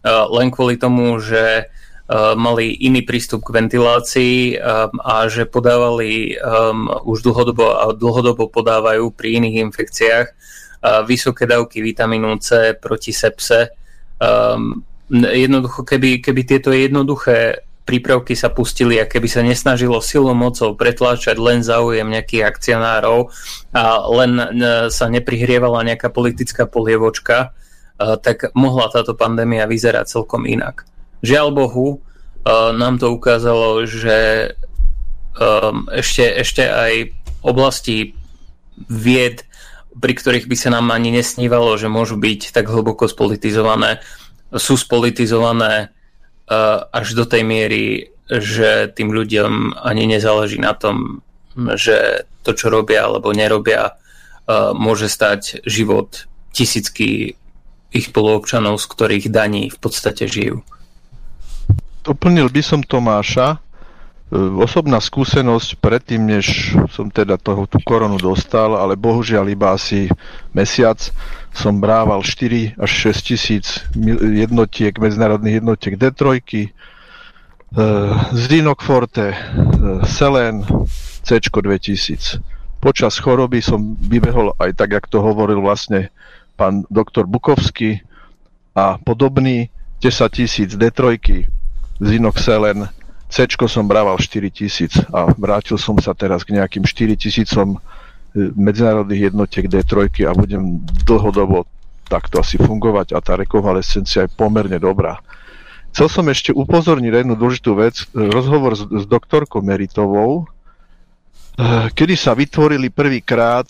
len 0.06 0.48
kvôli 0.52 0.80
tomu, 0.80 1.20
že 1.20 1.68
eh, 1.68 2.34
mali 2.36 2.72
iný 2.72 3.04
prístup 3.04 3.44
k 3.44 3.60
ventilácii 3.60 4.56
eh, 4.56 4.60
a 4.92 5.16
že 5.28 5.50
podávali 5.50 6.40
už 7.04 7.20
dlhodobo 7.24 7.66
a 7.76 7.84
dlhodobo 7.92 8.48
podávajú 8.48 9.12
pri 9.12 9.42
iných 9.44 9.56
infekciách 9.70 10.28
vysoké 11.04 11.44
dávky 11.44 11.84
vitamínu 11.84 12.40
C 12.40 12.72
proti 12.72 13.12
sepse. 13.12 13.68
Jednoducho, 15.12 15.84
keby, 15.84 16.24
keby 16.24 16.42
tieto 16.48 16.72
jednoduché 16.72 17.68
prípravky 17.84 18.32
sa 18.32 18.48
pustili 18.48 18.96
a 18.96 19.04
keby 19.04 19.28
sa 19.28 19.44
nesnažilo 19.44 20.00
silou 20.00 20.32
mocou 20.32 20.80
pretláčať 20.80 21.36
len 21.36 21.68
záujem 21.68 22.08
nejakých 22.08 22.48
akcionárov 22.48 23.28
a 23.76 24.08
len 24.08 24.32
sa 24.88 25.12
neprihrievala 25.12 25.84
nejaká 25.84 26.08
politická 26.16 26.64
polievočka, 26.64 27.52
Eh, 27.52 27.68
tak 28.00 28.56
mohla 28.56 28.88
táto 28.88 29.12
pandémia 29.12 29.68
vyzerať 29.68 30.08
celkom 30.08 30.48
inak. 30.48 30.88
Žiaľ 31.20 31.48
Bohu, 31.52 31.88
eh, 32.00 32.72
nám 32.72 33.00
to 33.00 33.12
ukázalo, 33.12 33.84
že 33.84 34.52
ehm, 35.40 35.88
ešte, 35.92 36.26
ešte 36.40 36.64
aj 36.68 36.94
oblasti 37.44 38.16
vied, 38.88 39.44
pri 40.00 40.14
ktorých 40.16 40.48
by 40.48 40.56
sa 40.56 40.72
nám 40.72 40.96
ani 40.96 41.12
nesnívalo, 41.12 41.76
že 41.76 41.92
môžu 41.92 42.16
byť 42.16 42.56
tak 42.56 42.72
hlboko 42.72 43.12
spolitizované, 43.12 44.00
sú 44.56 44.80
spolitizované 44.80 45.92
eh, 45.92 46.80
až 46.92 47.08
do 47.20 47.28
tej 47.28 47.44
miery, 47.44 48.16
že 48.30 48.94
tým 48.94 49.10
ľuďom 49.12 49.82
ani 49.82 50.06
nezáleží 50.06 50.62
na 50.62 50.78
tom, 50.78 51.26
že 51.58 52.30
to, 52.46 52.54
čo 52.54 52.70
robia 52.70 53.10
alebo 53.10 53.34
nerobia, 53.34 53.98
môže 54.78 55.10
stať 55.10 55.66
život 55.66 56.30
tisícky 56.54 57.38
ich 57.90 58.10
spoluobčanov, 58.10 58.78
z 58.78 58.86
ktorých 58.86 59.26
daní 59.34 59.74
v 59.74 59.78
podstate 59.82 60.30
žijú. 60.30 60.62
Doplnil 62.06 62.50
by 62.50 62.62
som 62.64 62.82
Tomáša, 62.86 63.60
osobná 64.62 65.02
skúsenosť 65.02 65.82
predtým, 65.82 66.22
než 66.22 66.78
som 66.94 67.10
teda 67.10 67.42
toho, 67.42 67.66
tú 67.66 67.82
koronu 67.82 68.22
dostal, 68.22 68.78
ale 68.78 68.94
bohužiaľ 68.94 69.46
iba 69.50 69.74
asi 69.74 70.06
mesiac, 70.54 71.02
som 71.50 71.82
brával 71.82 72.22
4 72.22 72.78
až 72.78 72.92
6 73.10 73.26
tisíc 73.26 73.82
jednotiek, 74.22 74.94
medzinárodných 74.94 75.66
jednotiek 75.66 75.98
D3, 75.98 76.46
Zinok 78.34 78.86
Forte, 78.86 79.34
Selen, 80.06 80.62
C 81.26 81.30
2000. 81.42 82.42
Počas 82.80 83.18
choroby 83.20 83.60
som 83.66 83.98
vybehol 83.98 84.56
aj 84.62 84.78
tak, 84.78 84.94
jak 84.94 85.06
to 85.10 85.20
hovoril 85.26 85.60
vlastne 85.60 86.14
pán 86.60 86.84
doktor 86.92 87.24
Bukovský 87.24 88.04
a 88.76 89.00
podobný 89.00 89.72
10 90.04 90.28
tisíc 90.36 90.76
D3, 90.76 91.16
Zinok 92.04 92.36
Selen, 92.36 92.92
C 93.32 93.46
som 93.48 93.88
brával 93.88 94.20
4000 94.20 95.14
a 95.16 95.32
vrátil 95.38 95.80
som 95.80 95.96
sa 96.02 96.12
teraz 96.12 96.44
k 96.44 96.60
nejakým 96.60 96.84
4000 96.84 97.46
e, 97.48 97.78
medzinárodných 98.58 99.32
jednotiek 99.32 99.70
D3 99.70 100.26
a 100.28 100.34
budem 100.34 100.82
dlhodobo 101.08 101.70
takto 102.10 102.42
asi 102.42 102.58
fungovať 102.58 103.14
a 103.14 103.22
tá 103.22 103.38
rekonvalescencia 103.38 104.26
je 104.26 104.34
pomerne 104.34 104.82
dobrá. 104.82 105.22
Chcel 105.94 106.10
som 106.10 106.26
ešte 106.26 106.50
upozorniť 106.50 107.22
jednu 107.22 107.38
dôležitú 107.38 107.72
vec, 107.78 108.02
rozhovor 108.14 108.74
s, 108.74 108.82
s 108.90 109.06
doktorkou 109.06 109.62
Meritovou, 109.62 110.42
e, 110.42 110.46
kedy 111.94 112.18
sa 112.18 112.34
vytvorili 112.34 112.90
prvýkrát 112.90 113.70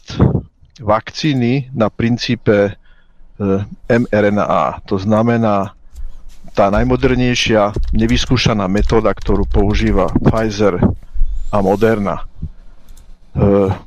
vakcíny 0.80 1.72
na 1.76 1.92
princípe 1.92 2.80
mRNA. 3.88 4.84
To 4.86 5.00
znamená 5.00 5.72
tá 6.52 6.68
najmodernejšia 6.68 7.72
nevyskúšaná 7.96 8.68
metóda, 8.68 9.16
ktorú 9.16 9.48
používa 9.48 10.12
Pfizer 10.20 10.76
a 11.48 11.58
Moderna. 11.64 12.20
E, 12.20 12.24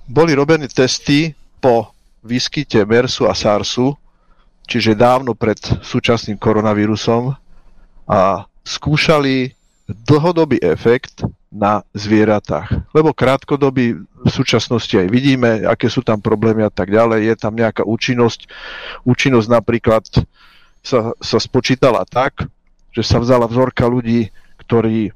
boli 0.09 0.32
robené 0.32 0.72
testy 0.72 1.36
po 1.61 1.93
výskyte 2.24 2.80
MERSu 2.88 3.28
a 3.28 3.34
SARSu, 3.36 3.93
čiže 4.64 4.97
dávno 4.97 5.36
pred 5.36 5.59
súčasným 5.84 6.40
koronavírusom 6.40 7.34
a 8.09 8.20
skúšali 8.62 9.53
dlhodobý 9.90 10.62
efekt 10.64 11.26
na 11.53 11.85
zvieratách. 11.93 12.89
Lebo 12.97 13.13
krátkodobý 13.13 14.01
v 14.01 14.31
súčasnosti 14.33 14.97
aj 14.97 15.09
vidíme, 15.13 15.69
aké 15.69 15.93
sú 15.93 16.01
tam 16.01 16.19
problémy 16.19 16.65
a 16.65 16.73
tak 16.73 16.89
ďalej. 16.89 17.29
Je 17.29 17.37
tam 17.37 17.53
nejaká 17.53 17.85
účinnosť. 17.85 18.49
Účinnosť 19.05 19.49
napríklad 19.53 20.05
sa, 20.81 21.13
sa 21.21 21.39
spočítala 21.39 22.09
tak, 22.09 22.49
že 22.97 23.05
sa 23.05 23.21
vzala 23.21 23.45
vzorka 23.45 23.85
ľudí, 23.85 24.33
ktorí 24.65 25.13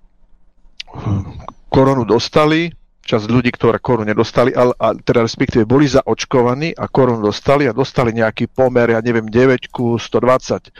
koronu 1.72 2.04
dostali, 2.04 2.72
časť 3.06 3.30
ľudí, 3.30 3.54
ktoré 3.54 3.78
korunu 3.78 4.10
nedostali, 4.10 4.50
ale, 4.50 4.74
a 4.82 4.92
teda 4.98 5.22
respektíve 5.22 5.62
boli 5.62 5.86
zaočkovaní 5.86 6.74
a 6.74 6.90
korunu 6.90 7.22
dostali 7.22 7.70
a 7.70 7.72
dostali 7.72 8.10
nejaký 8.10 8.50
pomer, 8.50 8.90
ja 8.90 9.00
neviem, 9.00 9.30
9 9.30 9.70
ku 9.70 9.94
120. 9.94 10.74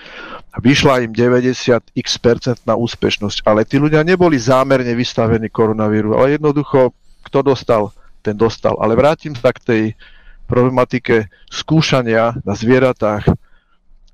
A 0.51 0.57
vyšla 0.59 1.07
im 1.07 1.14
90 1.14 1.95
x 1.95 2.09
percent 2.18 2.59
na 2.66 2.74
úspešnosť, 2.74 3.47
ale 3.47 3.62
tí 3.62 3.79
ľudia 3.79 4.03
neboli 4.03 4.37
zámerne 4.37 4.91
vystavení 4.99 5.47
koronavíru, 5.47 6.18
ale 6.18 6.35
jednoducho, 6.35 6.91
kto 7.22 7.39
dostal, 7.47 7.95
ten 8.27 8.35
dostal. 8.35 8.74
Ale 8.83 8.99
vrátim 8.99 9.39
sa 9.39 9.55
k 9.55 9.62
tej 9.62 9.83
problematike 10.51 11.31
skúšania 11.51 12.39
na 12.43 12.55
zvieratách 12.55 13.31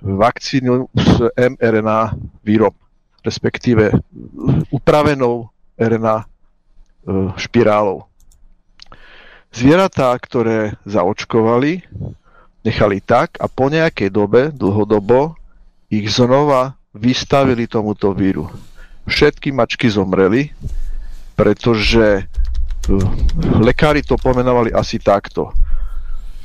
vakcínu 0.02 0.90
s 0.92 1.30
mRNA 1.38 2.18
výrob, 2.42 2.74
respektíve 3.22 3.94
upravenou 4.74 5.52
RNA 5.78 6.31
špirálou. 7.36 8.06
Zvieratá, 9.52 10.16
ktoré 10.16 10.80
zaočkovali, 10.88 11.84
nechali 12.64 12.98
tak 13.04 13.36
a 13.36 13.50
po 13.50 13.68
nejakej 13.68 14.08
dobe, 14.08 14.48
dlhodobo, 14.48 15.36
ich 15.92 16.08
znova 16.08 16.72
vystavili 16.96 17.68
tomuto 17.68 18.16
víru. 18.16 18.48
Všetky 19.04 19.52
mačky 19.52 19.92
zomreli, 19.92 20.54
pretože 21.36 22.06
e, 22.16 22.22
lekári 23.60 24.00
to 24.00 24.16
pomenovali 24.16 24.72
asi 24.72 24.96
takto. 24.96 25.52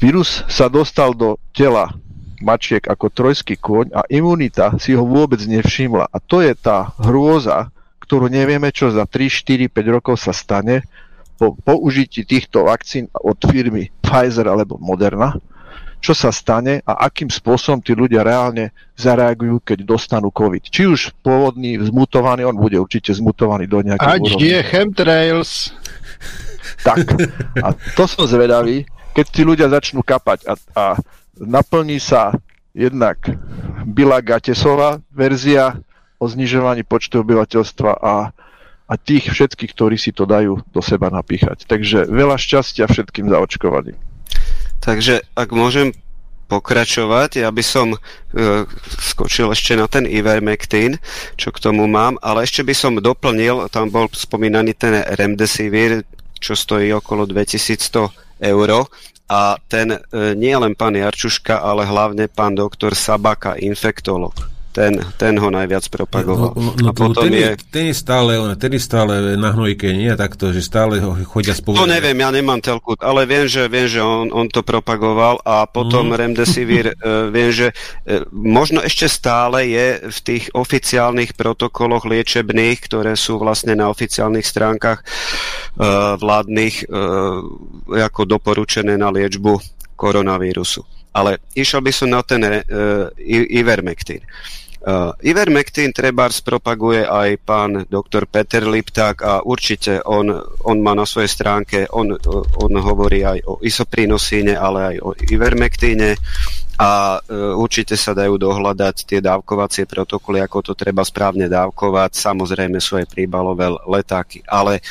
Vírus 0.03 0.43
sa 0.51 0.67
dostal 0.67 1.15
do 1.15 1.39
tela 1.55 1.95
mačiek 2.43 2.83
ako 2.85 3.07
trojský 3.09 3.57
kôň 3.57 3.93
a 3.95 4.03
imunita 4.11 4.75
si 4.77 4.93
ho 4.93 5.05
vôbec 5.05 5.41
nevšimla. 5.41 6.11
A 6.11 6.17
to 6.21 6.43
je 6.43 6.53
tá 6.53 6.93
hrôza, 7.01 7.71
ktorú 8.07 8.31
nevieme, 8.31 8.71
čo 8.71 8.87
za 8.87 9.03
3, 9.03 9.67
4, 9.67 9.67
5 9.67 9.95
rokov 9.99 10.15
sa 10.15 10.31
stane 10.31 10.87
po 11.37 11.53
použití 11.53 12.23
týchto 12.25 12.65
vakcín 12.65 13.11
od 13.13 13.37
firmy 13.37 13.93
Pfizer 14.01 14.47
alebo 14.49 14.79
Moderna, 14.81 15.37
čo 15.99 16.15
sa 16.15 16.31
stane 16.31 16.81
a 16.87 17.05
akým 17.05 17.29
spôsobom 17.29 17.83
tí 17.83 17.93
ľudia 17.93 18.23
reálne 18.23 18.73
zareagujú, 18.97 19.61
keď 19.61 19.83
dostanú 19.85 20.31
COVID. 20.31 20.71
Či 20.71 20.87
už 20.89 21.01
pôvodný, 21.21 21.77
zmutovaný, 21.83 22.47
on 22.47 22.57
bude 22.57 22.79
určite 22.79 23.13
zmutovaný 23.13 23.67
do 23.69 23.83
nejakého 23.83 24.17
Ať 24.17 24.21
úrovne. 24.23 24.39
je 24.47 24.59
chemtrails. 24.65 25.51
Tak. 26.81 26.97
A 27.65 27.73
to 27.97 28.03
som 28.07 28.25
zvedavý, 28.25 28.85
keď 29.13 29.25
tí 29.29 29.41
ľudia 29.41 29.67
začnú 29.69 30.05
kapať 30.05 30.45
a, 30.45 30.53
a 30.77 30.83
naplní 31.37 31.97
sa 31.97 32.33
jednak 32.77 33.17
Bila 33.89 34.21
Gatesová 34.21 35.01
verzia 35.09 35.81
o 36.17 36.25
znižovaní 36.25 36.81
počtu 36.81 37.21
obyvateľstva 37.21 37.91
a, 38.01 38.33
a 38.89 38.93
tých 38.97 39.29
všetkých, 39.29 39.71
ktorí 39.73 39.97
si 39.99 40.09
to 40.09 40.25
dajú 40.25 40.61
do 40.73 40.81
seba 40.81 41.13
napíchať. 41.13 41.69
Takže 41.69 42.09
veľa 42.09 42.37
šťastia 42.41 42.89
všetkým 42.89 43.29
zaočkovaným. 43.29 43.97
Takže 44.81 45.25
ak 45.37 45.49
môžem 45.53 45.93
pokračovať, 46.47 47.43
ja 47.43 47.51
by 47.51 47.63
som 47.63 47.91
e, 47.91 47.97
skočil 49.03 49.51
ešte 49.51 49.75
na 49.75 49.85
ten 49.91 50.07
Ivermectin, 50.07 50.95
čo 51.35 51.51
k 51.51 51.59
tomu 51.59 51.91
mám, 51.91 52.15
ale 52.23 52.47
ešte 52.47 52.63
by 52.63 52.71
som 52.71 52.95
doplnil, 52.95 53.67
tam 53.67 53.91
bol 53.91 54.07
spomínaný 54.07 54.71
ten 54.79 55.03
Remdesivir, 55.03 56.07
čo 56.39 56.55
stojí 56.55 56.95
okolo 56.95 57.27
2100 57.27 58.47
eur 58.47 58.69
a 59.27 59.59
ten 59.67 59.91
e, 59.91 59.99
nie 60.39 60.55
len 60.55 60.71
pán 60.71 60.95
Jarčuška, 60.95 61.59
ale 61.59 61.83
hlavne 61.83 62.31
pán 62.31 62.55
doktor 62.55 62.95
Sabaka, 62.95 63.59
infektolog 63.59 64.56
ten, 64.77 64.93
ten 65.17 65.33
ho 65.41 65.49
najviac 65.49 65.89
propagoval. 65.89 66.53
No, 66.53 66.61
no, 66.61 66.71
no, 66.77 66.89
a 66.89 66.91
potom 66.93 67.25
ten, 67.25 67.33
je, 67.33 67.49
ten 67.73 67.89
je 67.89 67.95
stále, 67.97 68.37
ten 68.61 68.77
je 68.77 68.81
stále 68.81 69.33
na 69.33 69.49
hnojke, 69.49 69.89
nie 69.89 70.13
takto, 70.13 70.53
že 70.53 70.61
stále 70.61 71.01
ho 71.01 71.17
chodia 71.25 71.57
spolu. 71.57 71.81
To 71.81 71.89
neviem, 71.89 72.13
ja 72.13 72.29
nemám 72.29 72.61
telku, 72.61 72.93
ale 73.01 73.25
viem, 73.25 73.49
že, 73.49 73.65
viem, 73.65 73.89
že 73.89 74.05
on, 74.05 74.29
on 74.29 74.45
to 74.45 74.61
propagoval 74.61 75.41
a 75.41 75.65
potom 75.65 76.13
mm. 76.13 76.17
Remdesivir, 76.21 76.93
uh, 76.93 77.25
viem, 77.35 77.49
že 77.49 77.73
uh, 77.73 78.21
možno 78.29 78.85
ešte 78.85 79.09
stále 79.09 79.65
je 79.65 79.87
v 80.13 80.19
tých 80.21 80.53
oficiálnych 80.53 81.33
protokoloch 81.33 82.05
liečebných, 82.05 82.77
ktoré 82.85 83.17
sú 83.17 83.41
vlastne 83.41 83.73
na 83.73 83.89
oficiálnych 83.89 84.45
stránkach 84.45 85.01
uh, 85.01 86.13
vládnych 86.21 86.89
ako 87.87 88.21
doporučené 88.27 88.99
na 88.99 89.09
liečbu 89.09 89.57
koronavírusu. 89.97 90.85
Ale 91.17 91.41
išiel 91.57 91.81
by 91.81 91.91
som 91.91 92.13
na 92.13 92.21
ten 92.21 92.45
uh, 92.45 92.61
Ivermectin. 93.25 94.21
Uh, 94.87 95.11
Ivermectin 95.19 95.91
treba 95.91 96.31
propaguje 96.31 97.03
aj 97.03 97.43
pán 97.43 97.83
doktor 97.91 98.23
Peter 98.23 98.63
Lipták 98.63 99.19
a 99.19 99.43
určite 99.43 99.99
on, 100.07 100.31
on 100.63 100.77
má 100.79 100.95
na 100.95 101.03
svojej 101.03 101.27
stránke, 101.27 101.91
on, 101.91 102.15
on 102.63 102.71
hovorí 102.79 103.19
aj 103.19 103.43
o 103.51 103.59
isoprinosíne, 103.59 104.55
ale 104.55 104.95
aj 104.95 104.97
o 105.03 105.09
Ivermectine 105.27 106.15
a 106.77 107.17
uh, 107.17 107.57
určite 107.57 107.97
sa 107.97 108.13
dajú 108.13 108.37
dohľadať 108.37 108.95
tie 109.03 109.19
dávkovacie 109.19 109.89
protokoly, 109.89 110.39
ako 110.39 110.71
to 110.71 110.73
treba 110.77 111.01
správne 111.01 111.49
dávkovať. 111.49 112.13
Samozrejme 112.13 112.77
sú 112.77 113.01
aj 113.01 113.09
príbalové 113.09 113.73
letáky, 113.89 114.45
ale 114.45 114.85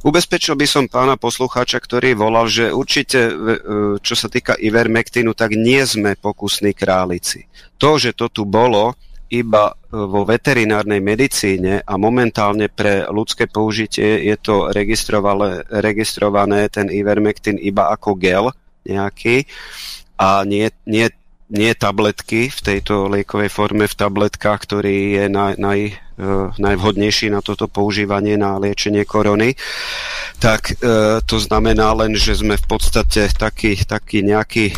ubezpečil 0.00 0.56
by 0.56 0.66
som 0.70 0.88
pána 0.88 1.20
poslucháča, 1.20 1.76
ktorý 1.76 2.16
volal, 2.16 2.46
že 2.46 2.70
určite, 2.70 3.20
uh, 3.28 3.98
čo 3.98 4.14
sa 4.14 4.30
týka 4.30 4.54
Ivermectinu, 4.54 5.34
tak 5.34 5.58
nie 5.58 5.82
sme 5.82 6.14
pokusní 6.14 6.72
králici 6.72 7.50
to, 7.84 8.00
že 8.00 8.16
to 8.16 8.32
tu 8.32 8.48
bolo 8.48 8.96
iba 9.28 9.68
e, 9.68 9.74
vo 9.92 10.24
veterinárnej 10.24 11.04
medicíne 11.04 11.84
a 11.84 12.00
momentálne 12.00 12.72
pre 12.72 13.04
ľudské 13.12 13.44
použitie 13.44 14.24
je 14.24 14.36
to 14.40 14.70
registrované, 14.72 15.60
registrované 15.68 16.72
ten 16.72 16.88
ivermectin 16.88 17.60
iba 17.60 17.92
ako 17.92 18.16
gel 18.16 18.48
nejaký 18.88 19.44
a 20.18 20.42
nie, 20.46 20.70
nie, 20.86 21.10
nie 21.50 21.72
tabletky 21.74 22.50
v 22.50 22.60
tejto 22.60 23.10
liekovej 23.10 23.50
forme 23.50 23.84
v 23.86 23.98
tabletkách, 23.98 24.60
ktorý 24.64 24.96
je 25.18 25.24
naj, 25.30 25.52
naj, 25.58 25.78
uh, 26.18 26.50
najvhodnejší 26.56 27.30
na 27.30 27.42
toto 27.42 27.66
používanie 27.66 28.38
na 28.38 28.58
liečenie 28.58 29.02
korony, 29.06 29.58
tak 30.38 30.78
uh, 30.80 31.18
to 31.24 31.36
znamená 31.38 31.94
len, 31.94 32.14
že 32.14 32.38
sme 32.38 32.58
v 32.58 32.66
podstate 32.66 33.30
taký, 33.34 33.78
taký 33.82 34.22
nejaký 34.22 34.74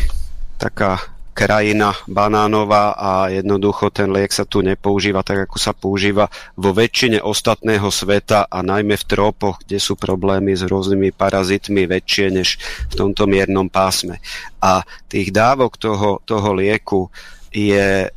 taká 0.57 1.16
krajina 1.37 1.93
banánová 2.09 2.97
a 2.97 3.29
jednoducho 3.29 3.93
ten 3.93 4.09
liek 4.09 4.33
sa 4.33 4.41
tu 4.41 4.65
nepoužíva 4.65 5.21
tak, 5.21 5.45
ako 5.45 5.61
sa 5.61 5.77
používa 5.77 6.25
vo 6.57 6.73
väčšine 6.73 7.21
ostatného 7.21 7.93
sveta 7.93 8.49
a 8.49 8.65
najmä 8.65 8.97
v 8.97 9.05
trópoch, 9.05 9.61
kde 9.61 9.77
sú 9.77 9.93
problémy 9.93 10.57
s 10.57 10.65
rôznymi 10.65 11.13
parazitmi 11.13 11.85
väčšie 11.85 12.25
než 12.33 12.57
v 12.89 12.93
tomto 12.97 13.29
miernom 13.29 13.69
pásme. 13.69 14.17
A 14.57 14.81
tých 15.05 15.29
dávok 15.29 15.77
toho, 15.77 16.25
toho 16.25 16.49
lieku 16.57 17.13
je 17.53 18.09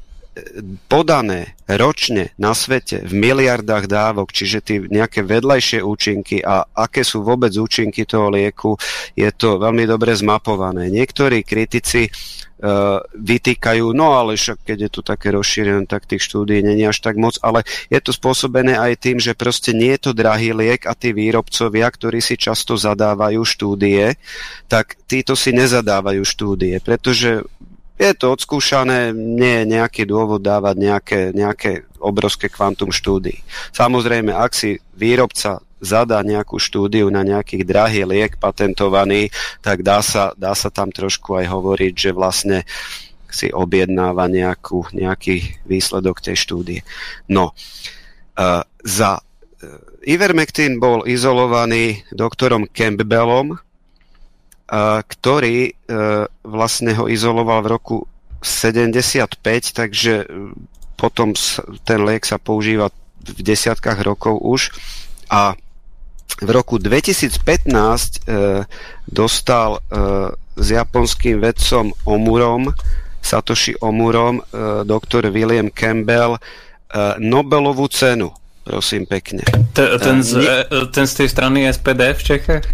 podané 0.91 1.55
ročne 1.71 2.35
na 2.35 2.51
svete 2.51 3.07
v 3.07 3.13
miliardách 3.15 3.87
dávok, 3.87 4.35
čiže 4.35 4.59
tie 4.65 4.79
nejaké 4.83 5.23
vedľajšie 5.23 5.81
účinky 5.85 6.43
a 6.43 6.67
aké 6.67 7.07
sú 7.07 7.23
vôbec 7.23 7.55
účinky 7.55 8.03
toho 8.07 8.31
lieku, 8.33 8.75
je 9.15 9.31
to 9.31 9.61
veľmi 9.63 9.87
dobre 9.87 10.11
zmapované. 10.17 10.91
Niektorí 10.91 11.47
kritici 11.47 12.11
uh, 12.11 12.99
vytýkajú, 13.15 13.87
no 13.95 14.19
ale 14.19 14.35
však 14.35 14.67
keď 14.67 14.79
je 14.87 14.91
to 14.91 15.01
také 15.07 15.31
rozšírené, 15.31 15.87
tak 15.87 16.11
tých 16.11 16.27
štúdí 16.27 16.59
není 16.59 16.83
až 16.85 16.99
tak 17.01 17.15
moc, 17.15 17.39
ale 17.39 17.63
je 17.87 18.01
to 18.03 18.11
spôsobené 18.11 18.75
aj 18.75 18.93
tým, 18.99 19.17
že 19.23 19.39
proste 19.39 19.71
nie 19.71 19.95
je 19.95 20.11
to 20.11 20.13
drahý 20.13 20.51
liek 20.51 20.91
a 20.91 20.99
tí 20.99 21.15
výrobcovia, 21.15 21.87
ktorí 21.87 22.19
si 22.19 22.35
často 22.35 22.75
zadávajú 22.75 23.47
štúdie, 23.47 24.19
tak 24.67 24.99
títo 25.07 25.39
si 25.39 25.55
nezadávajú 25.55 26.23
štúdie, 26.27 26.83
pretože 26.83 27.47
je 28.01 28.11
to 28.17 28.33
odskúšané, 28.33 29.13
nie 29.13 29.61
je 29.61 29.77
nejaký 29.77 30.09
dôvod 30.09 30.41
dávať 30.41 30.77
nejaké, 30.81 31.21
nejaké 31.37 31.85
obrovské 32.01 32.49
kvantum 32.49 32.89
štúdií. 32.89 33.45
Samozrejme, 33.77 34.33
ak 34.33 34.57
si 34.57 34.81
výrobca 34.97 35.61
zadá 35.85 36.25
nejakú 36.25 36.57
štúdiu 36.57 37.13
na 37.13 37.21
nejaký 37.21 37.61
drahý 37.61 38.09
liek 38.09 38.41
patentovaný, 38.41 39.29
tak 39.61 39.85
dá 39.85 40.01
sa, 40.01 40.33
dá 40.37 40.57
sa 40.57 40.73
tam 40.73 40.89
trošku 40.89 41.37
aj 41.37 41.47
hovoriť, 41.53 41.93
že 41.93 42.11
vlastne 42.17 42.65
si 43.29 43.53
objednáva 43.53 44.27
nejakú, 44.33 44.89
nejaký 44.97 45.61
výsledok 45.69 46.25
tej 46.25 46.37
štúdie. 46.41 46.81
No, 47.29 47.53
uh, 48.37 48.63
za 48.81 49.21
uh, 49.21 50.05
Ivermectin 50.05 50.81
bol 50.81 51.05
izolovaný 51.05 52.01
doktorom 52.13 52.65
Campbellom, 52.73 53.61
ktorý 55.03 55.59
e, 55.67 55.73
vlastne 56.47 56.95
ho 56.95 57.11
izoloval 57.11 57.67
v 57.67 57.71
roku 57.75 57.97
75, 58.39 59.35
takže 59.75 60.15
e, 60.23 60.27
potom 60.95 61.35
ten 61.83 62.01
liek 62.07 62.23
sa 62.23 62.39
používa 62.39 62.95
v 63.21 63.41
desiatkách 63.43 64.01
rokov 64.07 64.39
už 64.39 64.71
a 65.27 65.59
v 66.41 66.49
roku 66.55 66.79
2015 66.79 67.67
e, 67.67 68.19
dostal 69.11 69.83
s 70.55 70.67
japonským 70.71 71.43
vedcom 71.43 71.91
Omurom, 72.07 72.71
Satoshi 73.19 73.75
Omurom, 73.83 74.39
doktor 74.87 75.27
William 75.35 75.67
Campbell 75.75 76.39
Nobelovú 77.19 77.91
cenu. 77.91 78.31
Prosím 78.63 79.11
pekne. 79.11 79.43
Ten 79.75 80.23
z, 80.23 80.47
ten 80.95 81.07
z 81.11 81.13
tej 81.19 81.29
strany 81.29 81.67
SPD 81.67 82.15
v 82.15 82.23
Čechách? 82.23 82.65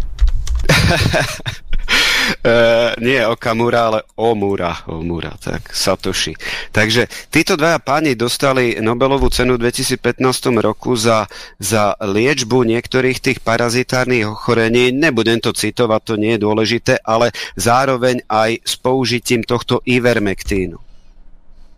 Uh, 2.43 2.91
nie 3.07 3.23
Okamura, 3.27 3.81
ale 3.87 3.99
Omura, 4.15 4.83
Omura, 4.87 5.33
tak 5.39 5.71
Satoshi. 5.71 6.35
Takže 6.75 7.07
títo 7.31 7.55
dvaja 7.55 7.79
páni 7.79 8.19
dostali 8.19 8.77
Nobelovú 8.83 9.31
cenu 9.31 9.55
v 9.55 9.69
2015 9.69 10.19
roku 10.59 10.95
za, 10.99 11.27
za 11.59 11.95
liečbu 11.99 12.67
niektorých 12.67 13.19
tých 13.23 13.39
parazitárnych 13.39 14.27
ochorení. 14.27 14.91
Nebudem 14.91 15.39
to 15.39 15.55
citovať, 15.55 16.01
to 16.03 16.13
nie 16.19 16.35
je 16.35 16.43
dôležité, 16.43 16.93
ale 17.05 17.31
zároveň 17.55 18.25
aj 18.27 18.63
s 18.65 18.73
použitím 18.75 19.47
tohto 19.47 19.79
ivermektínu. 19.87 20.77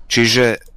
Čiže 0.10 0.69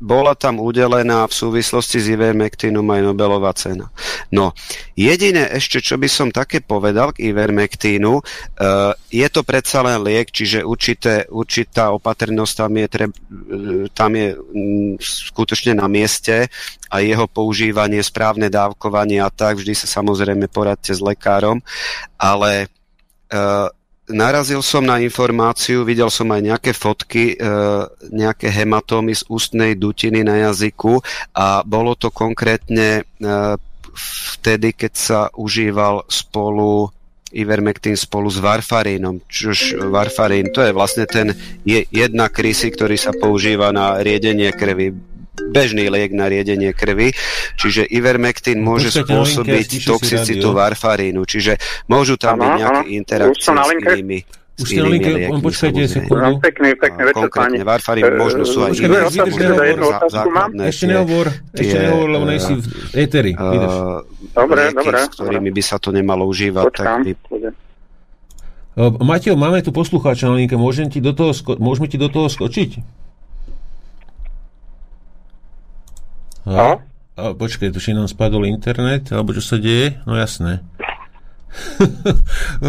bola 0.00 0.34
tam 0.34 0.58
udelená 0.58 1.26
v 1.28 1.34
súvislosti 1.34 2.02
s 2.02 2.10
Ivermectinom 2.10 2.84
aj 2.86 3.00
Nobelová 3.04 3.52
cena. 3.54 3.88
No, 4.32 4.56
jediné 4.98 5.50
ešte, 5.52 5.78
čo 5.78 6.00
by 6.00 6.08
som 6.10 6.28
také 6.34 6.64
povedal 6.64 7.14
k 7.14 7.30
Ivermectinu, 7.30 8.18
uh, 8.18 8.92
je 9.12 9.26
to 9.30 9.46
predsa 9.46 9.84
len 9.84 10.02
liek, 10.02 10.32
čiže 10.32 10.66
určité, 10.66 11.28
určitá 11.30 11.94
opatrnosť 11.94 12.52
tam 12.56 12.72
je, 12.74 12.86
treb, 12.88 13.12
tam 13.92 14.10
je 14.16 14.36
skutočne 14.98 15.76
na 15.76 15.86
mieste 15.86 16.48
a 16.90 16.96
jeho 17.04 17.28
používanie, 17.30 18.02
správne 18.02 18.48
dávkovanie 18.48 19.20
a 19.22 19.30
tak, 19.30 19.60
vždy 19.60 19.74
sa 19.76 20.00
samozrejme 20.00 20.48
poradte 20.48 20.94
s 20.94 21.04
lekárom, 21.04 21.60
ale 22.16 22.72
uh, 23.30 23.68
narazil 24.10 24.62
som 24.62 24.86
na 24.86 25.02
informáciu, 25.02 25.82
videl 25.82 26.10
som 26.10 26.30
aj 26.30 26.42
nejaké 26.42 26.72
fotky, 26.72 27.34
e, 27.34 27.36
nejaké 28.10 28.50
hematómy 28.50 29.14
z 29.14 29.22
ústnej 29.26 29.74
dutiny 29.74 30.22
na 30.22 30.50
jazyku 30.50 31.02
a 31.34 31.66
bolo 31.66 31.98
to 31.98 32.14
konkrétne 32.14 33.02
e, 33.02 33.26
vtedy, 34.36 34.76
keď 34.76 34.92
sa 34.94 35.20
užíval 35.34 36.06
spolu 36.06 36.90
Ivermectin 37.36 37.98
spolu 37.98 38.30
s 38.30 38.38
varfarínom. 38.38 39.26
Čož 39.26 39.76
varfarín, 39.90 40.54
to 40.54 40.62
je 40.62 40.70
vlastne 40.70 41.04
ten 41.10 41.34
je, 41.66 41.82
jedna 41.90 42.30
krysy, 42.30 42.70
ktorý 42.70 42.94
sa 42.94 43.10
používa 43.10 43.74
na 43.74 43.98
riedenie 43.98 44.48
krvi 44.54 45.15
bežný 45.52 45.92
liek 45.92 46.12
na 46.16 46.26
riedenie 46.26 46.72
krvi, 46.72 47.12
čiže 47.60 47.84
ivermectin 47.86 48.60
môže 48.60 48.92
spôsobiť 48.92 49.86
toxicitu 49.86 50.52
varfarínu, 50.56 51.22
čiže 51.28 51.60
môžu 51.86 52.16
tam 52.16 52.40
byť 52.40 52.52
nejaké 52.56 52.86
interakcie 52.96 53.52
s 53.52 53.76
inými 53.96 54.18
už 54.56 54.72
ste 54.72 54.80
na 54.80 54.88
linke, 54.88 55.12
on 55.28 55.44
počkajte 55.44 55.80
sekundu. 55.84 56.40
Pekný, 56.40 56.72
pekný 56.80 57.12
večer, 57.12 57.28
pani. 57.28 57.60
Varfarín, 57.60 58.08
možno 58.16 58.48
sú 58.48 58.64
aj 58.64 58.72
iné 58.80 59.04
Ešte 60.72 60.88
nehovor, 60.88 61.28
ešte 61.52 61.76
nehovor, 61.76 62.08
lebo 62.08 62.24
nejsi 62.24 62.56
v 62.56 62.64
éteri. 62.96 63.32
Dobre, 63.36 64.72
dobre. 64.72 64.96
S 64.96 65.12
ktorými 65.12 65.52
by 65.52 65.60
sa 65.60 65.76
to 65.76 65.92
nemalo 65.92 66.24
užívať. 66.24 66.64
Počkám. 66.72 67.00
Mateo, 69.04 69.36
máme 69.36 69.60
tu 69.60 69.76
poslucháča 69.76 70.32
na 70.32 70.40
linke, 70.40 70.56
môžem 70.56 70.88
ti 70.88 71.04
do 71.04 71.12
toho, 71.12 71.36
môžeme 71.60 71.88
ti 71.88 72.00
do 72.00 72.08
toho 72.08 72.32
skočiť? 72.32 73.04
A, 76.46 76.78
a 77.18 77.22
počkaj, 77.34 77.74
tu 77.74 77.82
nám 77.90 78.06
spadol 78.06 78.46
internet, 78.46 79.10
alebo 79.10 79.34
čo 79.34 79.42
sa 79.42 79.58
deje? 79.58 79.98
No 80.06 80.14
jasné. 80.14 80.62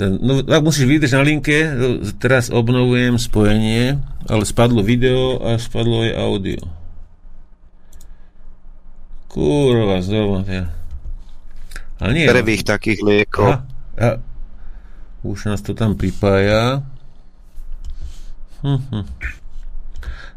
no, 0.00 0.40
ak 0.46 0.62
musíš 0.62 0.86
vydržať 0.86 1.18
na 1.18 1.26
linke, 1.26 1.58
teraz 2.22 2.48
obnovujem 2.48 3.18
spojenie, 3.18 3.98
ale 4.30 4.42
spadlo 4.46 4.86
video 4.86 5.42
a 5.42 5.58
spadlo 5.58 6.06
aj 6.06 6.12
audio. 6.14 6.62
Kurva, 9.26 9.98
zrovna. 10.02 10.70
Ale 12.00 12.10
nie. 12.16 12.26
Prvých 12.26 12.64
takých 12.64 13.02
liekov. 13.02 13.46
A, 13.46 13.54
a, 13.98 14.08
už 15.26 15.52
nás 15.52 15.60
to 15.60 15.76
tam 15.76 15.94
pripája. 15.98 16.80
Hm, 18.64 18.80
hm. 18.88 19.04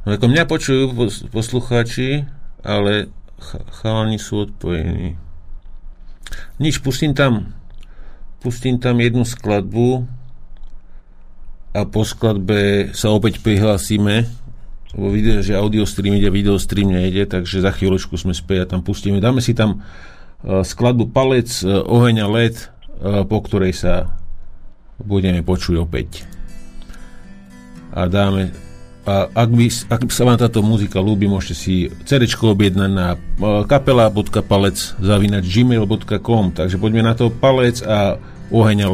Ako 0.04 0.28
mňa 0.28 0.44
počujú 0.48 0.96
poslucháči, 1.32 2.28
ale 2.64 3.08
chalani 3.80 4.20
sú 4.20 4.48
odpojení. 4.48 5.16
Nič, 6.60 6.84
pustím 6.84 7.16
tam 7.16 7.56
pustím 8.44 8.76
tam 8.76 9.00
jednu 9.00 9.24
skladbu 9.24 10.04
a 11.72 11.88
po 11.88 12.04
skladbe 12.04 12.92
sa 12.92 13.10
opäť 13.16 13.40
prihlásime 13.40 14.28
lebo 14.94 15.10
vidíte, 15.10 15.42
že 15.42 15.58
audio 15.58 15.90
stream 15.90 16.22
ide, 16.22 16.30
video 16.30 16.54
stream 16.62 16.94
nejde, 16.94 17.26
takže 17.26 17.66
za 17.66 17.74
chvíľočku 17.74 18.14
sme 18.14 18.30
späť 18.30 18.58
a 18.62 18.70
tam 18.78 18.86
pustíme. 18.86 19.18
Dáme 19.18 19.42
si 19.42 19.58
tam 19.58 19.82
uh, 19.82 20.62
skladbu 20.62 21.10
Palec, 21.10 21.50
uh, 21.66 21.82
Oheň 21.82 22.22
a 22.22 22.28
led, 22.30 22.54
uh, 23.02 23.26
po 23.26 23.42
ktorej 23.42 23.74
sa 23.74 24.14
budeme 25.02 25.42
počuť 25.42 25.82
opäť. 25.82 26.30
A 27.90 28.06
dáme 28.06 28.54
a 29.04 29.28
ak, 29.28 29.50
by, 29.52 29.68
ak 29.92 30.02
sa 30.16 30.24
vám 30.24 30.40
táto 30.40 30.64
muzika 30.64 31.04
ľúbi, 31.04 31.28
môžete 31.28 31.56
si 31.60 31.92
CD 32.08 32.24
objednať 32.24 32.92
na 32.92 33.08
e, 33.14 33.18
kapela.palec 33.68 34.96
zavínať 34.96 35.44
gmail.com 35.44 36.56
takže 36.56 36.80
poďme 36.80 37.04
na 37.04 37.12
to 37.12 37.28
palec 37.28 37.84
a 37.84 38.16
oheň 38.48 38.88
a 38.88 38.90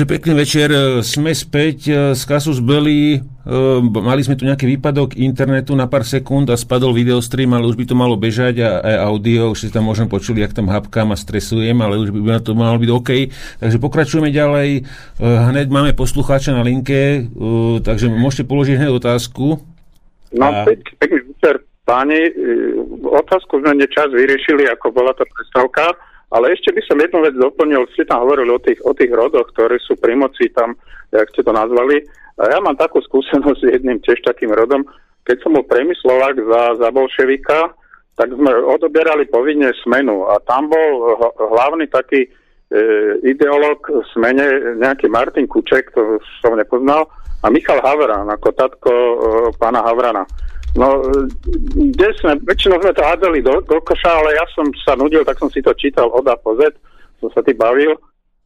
takže 0.00 0.16
pekný 0.16 0.32
večer, 0.32 0.68
e, 0.72 1.04
sme 1.04 1.28
späť 1.36 1.78
e, 1.84 1.92
z 2.16 2.22
Kasus 2.24 2.64
Belli, 2.64 3.20
e, 3.20 3.52
mali 3.84 4.24
sme 4.24 4.32
tu 4.32 4.48
nejaký 4.48 4.64
výpadok 4.64 5.12
internetu 5.12 5.76
na 5.76 5.92
pár 5.92 6.08
sekúnd 6.08 6.48
a 6.48 6.56
spadol 6.56 6.96
videostream, 6.96 7.52
ale 7.52 7.68
už 7.68 7.76
by 7.76 7.84
to 7.84 7.92
malo 7.92 8.16
bežať 8.16 8.64
a 8.64 8.80
aj 8.80 8.96
audio, 9.12 9.52
už 9.52 9.60
si 9.60 9.68
tam 9.68 9.92
môžem 9.92 10.08
počuli, 10.08 10.40
jak 10.40 10.56
tam 10.56 10.72
hapkám 10.72 11.12
a 11.12 11.20
stresujem, 11.20 11.76
ale 11.84 12.00
už 12.00 12.16
by 12.16 12.40
to 12.40 12.56
malo 12.56 12.80
byť 12.80 12.90
OK. 12.96 13.10
Takže 13.60 13.76
pokračujeme 13.76 14.32
ďalej, 14.32 14.88
hneď 15.20 15.68
máme 15.68 15.92
poslucháča 15.92 16.56
na 16.56 16.64
linke, 16.64 17.28
takže 17.84 18.08
môžete 18.08 18.48
položiť 18.48 18.80
hneď 18.80 18.96
otázku. 18.96 19.60
No, 20.32 20.48
a... 20.48 20.64
pekný 20.96 21.28
večer, 21.28 21.60
páni, 21.84 22.24
otázku 23.04 23.60
sme 23.60 23.76
nečas 23.76 24.08
vyriešili, 24.16 24.64
ako 24.64 24.96
bola 24.96 25.12
tá 25.12 25.28
predstavka 25.28 25.92
ale 26.30 26.54
ešte 26.54 26.70
by 26.70 26.82
som 26.86 27.02
jednu 27.02 27.18
vec 27.26 27.34
doplnil, 27.34 27.90
ste 27.90 28.06
tam 28.06 28.22
hovorili 28.22 28.54
o 28.54 28.62
tých, 28.62 28.78
o 28.86 28.94
tých 28.94 29.10
rodoch, 29.10 29.50
ktoré 29.50 29.82
sú 29.82 29.98
pri 29.98 30.14
moci 30.14 30.46
tam, 30.54 30.78
jak 31.10 31.26
ste 31.34 31.42
to 31.42 31.50
nazvali. 31.50 32.06
A 32.38 32.54
ja 32.54 32.58
mám 32.62 32.78
takú 32.78 33.02
skúsenosť 33.06 33.60
s 33.60 33.70
jedným 33.78 33.98
tiež 34.02 34.22
takým 34.22 34.54
rodom. 34.54 34.86
Keď 35.26 35.36
som 35.42 35.58
bol 35.58 35.66
premyslovák 35.66 36.38
za, 36.38 36.62
za 36.78 36.88
bolševika, 36.94 37.74
tak 38.14 38.36
sme 38.36 38.52
odoberali 38.52 39.26
povinne 39.32 39.72
smenu 39.80 40.28
a 40.28 40.36
tam 40.44 40.68
bol 40.68 41.16
hlavný 41.40 41.88
taký 41.88 42.28
e, 42.28 42.28
ideológ 43.24 43.80
smene, 44.12 44.76
nejaký 44.76 45.08
Martin 45.08 45.48
Kuček, 45.48 45.88
to 45.96 46.20
som 46.44 46.52
nepoznal, 46.52 47.08
a 47.40 47.48
Michal 47.48 47.80
Havran, 47.80 48.28
ako 48.28 48.48
tatko 48.52 48.92
e, 48.92 49.16
pána 49.56 49.80
Havrana. 49.80 50.28
No, 50.78 51.02
kde 51.74 52.08
sme, 52.22 52.38
väčšinou 52.46 52.78
sme 52.78 52.94
to 52.94 53.02
hádzali 53.02 53.42
do, 53.42 53.58
do 53.66 53.78
koša, 53.82 54.22
ale 54.22 54.38
ja 54.38 54.46
som 54.54 54.70
sa 54.86 54.94
nudil, 54.94 55.26
tak 55.26 55.34
som 55.42 55.50
si 55.50 55.58
to 55.58 55.74
čítal 55.74 56.06
od 56.14 56.22
A 56.30 56.38
po 56.38 56.54
Z, 56.54 56.70
som 57.18 57.28
sa 57.34 57.42
tým 57.42 57.58
bavil. 57.58 57.98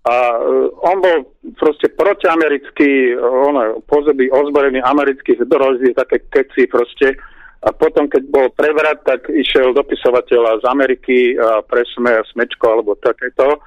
A 0.04 0.16
uh, 0.36 0.68
on 0.84 1.00
bol 1.00 1.32
proste 1.56 1.88
protiamerický, 1.92 3.16
on 3.20 3.80
pozeby 3.88 4.28
ozbrojený 4.32 4.80
amerických 4.84 5.48
hrozí, 5.48 5.96
také 5.96 6.24
keci 6.28 6.68
proste. 6.68 7.16
A 7.64 7.72
potom, 7.72 8.08
keď 8.12 8.28
bol 8.28 8.52
prevrat, 8.52 9.00
tak 9.08 9.32
išiel 9.32 9.72
dopisovateľa 9.72 10.60
z 10.60 10.64
Ameriky 10.68 11.16
a 11.40 11.64
presme 11.64 12.20
smečko 12.32 12.64
alebo 12.68 12.92
takéto. 13.00 13.64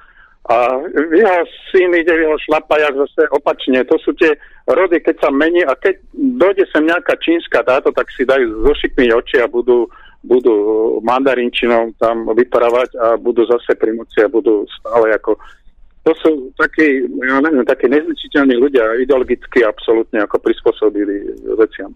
A 0.48 0.80
jeho 1.12 1.44
syn 1.68 1.92
ide 1.92 2.08
jeho 2.08 2.40
šlapajach 2.48 2.96
zase 2.96 3.28
opačne. 3.36 3.84
To 3.84 4.00
sú 4.00 4.16
tie 4.16 4.32
rody, 4.64 4.96
keď 5.04 5.20
sa 5.20 5.28
mení 5.28 5.60
a 5.60 5.76
keď 5.76 6.00
dojde 6.40 6.64
sem 6.72 6.88
nejaká 6.88 7.20
čínska 7.20 7.60
táto, 7.60 7.92
tak 7.92 8.08
si 8.16 8.24
dajú 8.24 8.64
zošikmiť 8.64 9.08
oči 9.12 9.36
a 9.44 9.46
budú, 9.46 9.84
budú 10.24 10.56
mandarinčinou 11.04 11.92
tam 12.00 12.32
vyprávať 12.32 12.96
a 12.96 13.06
budú 13.20 13.44
zase 13.44 13.76
pri 13.76 13.92
moci 13.92 14.24
a 14.24 14.32
budú 14.32 14.64
stále 14.80 15.12
ako 15.12 15.36
to 16.08 16.16
sú 16.24 16.30
takí, 16.56 17.04
ja 17.04 17.36
neviem, 17.44 17.68
takí 17.68 17.84
nezličiteľní 17.84 18.56
ľudia, 18.56 18.96
ideologicky 19.04 19.60
absolútne 19.60 20.24
ako 20.24 20.40
prispôsobili 20.40 21.36
veciam. 21.52 21.92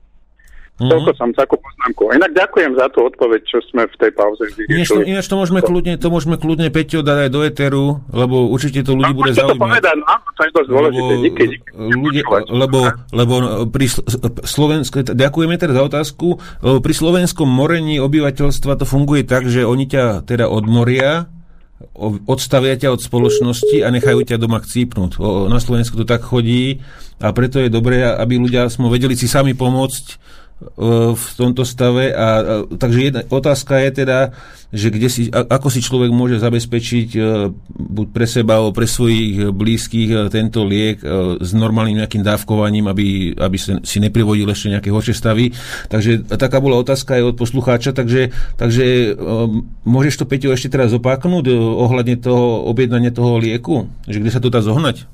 Mm-hmm. 0.73 0.89
Toľko 0.89 1.11
som 1.21 1.29
takú 1.37 1.61
poznámku. 1.61 2.17
Inak 2.17 2.33
ďakujem 2.33 2.73
za 2.81 2.89
tú 2.97 3.05
odpoveď, 3.05 3.45
čo 3.45 3.61
sme 3.69 3.85
v 3.85 3.97
tej 4.01 4.11
pauze 4.17 4.41
to, 4.57 5.05
ináč 5.05 5.29
to 5.29 5.37
môžeme 5.37 5.61
kľudne, 5.61 5.95
to 6.01 6.09
môžeme 6.09 6.41
kľudne 6.41 6.73
Peťo 6.73 7.05
dať 7.05 7.29
aj 7.29 7.31
do 7.31 7.41
Eteru, 7.45 7.87
lebo 8.09 8.49
určite 8.49 8.81
to 8.81 8.97
ľudí 8.97 9.13
no, 9.13 9.19
bude 9.21 9.37
zaujímať. 9.37 9.61
To 9.61 9.69
povedať, 9.69 9.97
no, 10.01 10.15
to 10.33 10.41
je 10.43 10.51
dosť 10.57 10.69
dôležité. 10.73 11.13
Díky, 11.29 11.43
díky. 11.55 11.69
Ľudia, 11.77 12.25
lebo, 12.49 12.81
lebo 13.13 13.35
pri 13.69 13.87
Slovensku, 14.49 15.05
ďakujeme 15.13 15.55
teda 15.61 15.77
za 15.77 15.83
otázku, 15.87 16.41
lebo 16.65 16.79
pri 16.81 16.95
slovenskom 16.97 17.47
morení 17.47 18.01
obyvateľstva 18.01 18.81
to 18.81 18.89
funguje 18.89 19.29
tak, 19.29 19.53
že 19.53 19.69
oni 19.69 19.85
ťa 19.85 20.25
teda 20.25 20.49
odmoria, 20.49 21.29
odstavia 22.27 22.81
ťa 22.81 22.97
od 22.97 23.01
spoločnosti 23.05 23.85
a 23.85 23.93
nechajú 23.93 24.25
ťa 24.25 24.41
doma 24.41 24.59
chcípnúť. 24.65 25.21
Na 25.53 25.61
Slovensku 25.61 26.01
to 26.01 26.09
tak 26.09 26.25
chodí 26.25 26.81
a 27.21 27.31
preto 27.37 27.61
je 27.61 27.69
dobré, 27.69 28.03
aby 28.03 28.41
ľudia 28.41 28.73
sme 28.73 28.89
vedeli 28.89 29.15
si 29.15 29.29
sami 29.29 29.53
pomôcť 29.53 30.33
v 31.13 31.27
tomto 31.37 31.63
stave. 31.67 32.11
A, 32.15 32.63
takže 32.77 32.99
jedna 33.01 33.21
otázka 33.29 33.79
je 33.83 33.91
teda, 34.05 34.19
že 34.73 34.89
kde 34.89 35.09
si, 35.13 35.23
ako 35.29 35.69
si 35.69 35.85
človek 35.85 36.09
môže 36.09 36.41
zabezpečiť 36.41 37.09
e, 37.13 37.21
buď 37.69 38.07
pre 38.09 38.25
seba 38.25 38.57
alebo 38.57 38.73
pre 38.73 38.89
svojich 38.89 39.53
blízkych 39.53 40.09
e, 40.09 40.17
tento 40.33 40.65
liek 40.65 41.05
e, 41.05 41.37
s 41.45 41.53
normálnym 41.53 42.01
nejakým 42.01 42.25
dávkovaním, 42.25 42.89
aby, 42.89 43.37
aby 43.37 43.57
si 43.61 43.99
neprivodil 44.01 44.49
ešte 44.49 44.73
nejaké 44.73 44.89
horšie 44.89 45.13
stavy. 45.13 45.53
Takže 45.93 46.25
taká 46.25 46.65
bola 46.65 46.81
otázka 46.81 47.21
aj 47.21 47.37
od 47.37 47.37
poslucháča, 47.37 47.93
takže, 47.93 48.33
takže 48.57 49.13
môžeš 49.85 50.25
to, 50.25 50.25
Peťo, 50.25 50.57
ešte 50.57 50.73
teraz 50.73 50.97
opáknúť 50.97 51.53
ohľadne 51.53 52.17
toho 52.17 52.65
objednania 52.65 53.13
toho 53.13 53.37
lieku? 53.37 53.93
Že 54.09 54.25
kde 54.25 54.33
sa 54.33 54.41
to 54.41 54.49
dá 54.49 54.65
zohnať? 54.65 55.05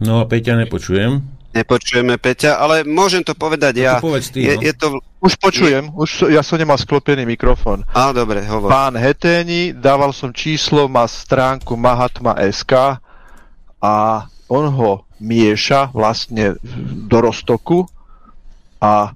No 0.00 0.22
a 0.22 0.24
Peťa 0.24 0.56
nepočujem. 0.56 1.37
Nepočujeme 1.58 2.14
Peťa, 2.22 2.54
ale 2.62 2.86
môžem 2.86 3.26
to 3.26 3.34
povedať 3.34 3.74
no 3.74 3.82
ja. 3.82 3.94
To 3.98 4.14
ty, 4.14 4.46
je, 4.46 4.54
no. 4.54 4.62
je 4.62 4.72
to... 4.78 4.86
Už 5.18 5.34
počujem, 5.42 5.90
už 5.98 6.30
ja 6.30 6.46
som 6.46 6.54
nemal 6.54 6.78
sklopený 6.78 7.26
mikrofón. 7.26 7.82
Á, 7.90 8.14
dobre, 8.14 8.46
hovor. 8.46 8.70
Pán 8.70 8.94
Heténi, 8.94 9.74
dával 9.74 10.14
som 10.14 10.30
číslo, 10.30 10.86
má 10.86 11.02
stránku 11.10 11.74
Mahatma.sk 11.74 13.02
a 13.82 13.94
on 14.46 14.64
ho 14.70 15.02
mieša 15.18 15.90
vlastne 15.90 16.54
do 17.10 17.18
roztoku 17.18 17.90
a 18.78 19.10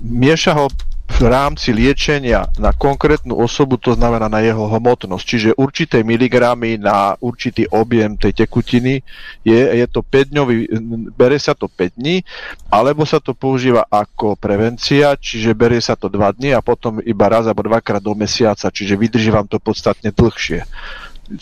mieša 0.00 0.56
ho 0.56 0.72
v 1.10 1.26
rámci 1.26 1.74
liečenia 1.74 2.46
na 2.56 2.70
konkrétnu 2.70 3.34
osobu, 3.34 3.74
to 3.76 3.98
znamená 3.98 4.30
na 4.30 4.38
jeho 4.40 4.70
hmotnosť. 4.70 5.24
Čiže 5.26 5.50
určité 5.58 6.06
miligramy 6.06 6.78
na 6.78 7.18
určitý 7.18 7.66
objem 7.66 8.14
tej 8.14 8.46
tekutiny 8.46 9.02
je, 9.42 9.60
je 9.60 9.86
to 9.90 10.06
5 10.06 10.30
dňový, 10.30 10.56
bere 11.12 11.36
sa 11.42 11.58
to 11.58 11.66
5 11.66 11.98
dní, 11.98 12.22
alebo 12.70 13.02
sa 13.02 13.18
to 13.18 13.34
používa 13.34 13.84
ako 13.90 14.38
prevencia, 14.38 15.18
čiže 15.18 15.52
berie 15.58 15.82
sa 15.82 15.98
to 15.98 16.06
2 16.06 16.38
dní 16.38 16.54
a 16.54 16.62
potom 16.62 17.02
iba 17.02 17.26
raz 17.26 17.50
alebo 17.50 17.66
dvakrát 17.66 18.00
do 18.00 18.14
mesiaca, 18.14 18.70
čiže 18.70 18.94
vydrží 18.94 19.34
vám 19.34 19.50
to 19.50 19.58
podstatne 19.58 20.14
dlhšie. 20.14 20.62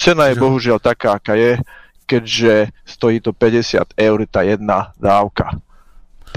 Cena 0.00 0.32
je 0.32 0.36
bohužiaľ 0.36 0.80
taká, 0.80 1.16
aká 1.16 1.36
je, 1.36 1.60
keďže 2.08 2.72
stojí 2.88 3.20
to 3.20 3.36
50 3.36 3.84
eur 4.00 4.18
tá 4.24 4.40
jedna 4.40 4.96
dávka. 4.96 5.60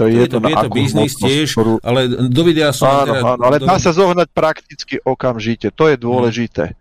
To 0.00 0.08
je, 0.08 0.24
je 0.24 0.28
to, 0.28 0.38
je 0.40 0.56
to 0.56 0.70
biznis 0.72 1.12
tiež, 1.20 1.52
ktorú... 1.52 1.76
ale 1.84 2.08
do 2.08 2.42
videa 2.48 2.72
som... 2.72 3.04
Áno, 3.04 3.12
teda, 3.12 3.20
áno, 3.36 3.42
ale 3.44 3.56
dá 3.60 3.76
sa 3.76 3.92
zohnať 3.92 4.28
prakticky 4.32 4.96
okamžite, 5.04 5.68
to 5.74 5.92
je 5.92 5.96
dôležité. 6.00 6.72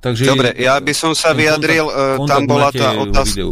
Takže, 0.00 0.24
Dobre, 0.28 0.52
ja 0.56 0.76
by 0.80 0.92
som 0.92 1.12
sa 1.16 1.32
vyjadril, 1.32 1.88
kontakt, 1.88 2.24
e, 2.24 2.28
tam 2.28 2.42
bola 2.44 2.68
tá 2.72 2.88
otázka... 2.96 3.42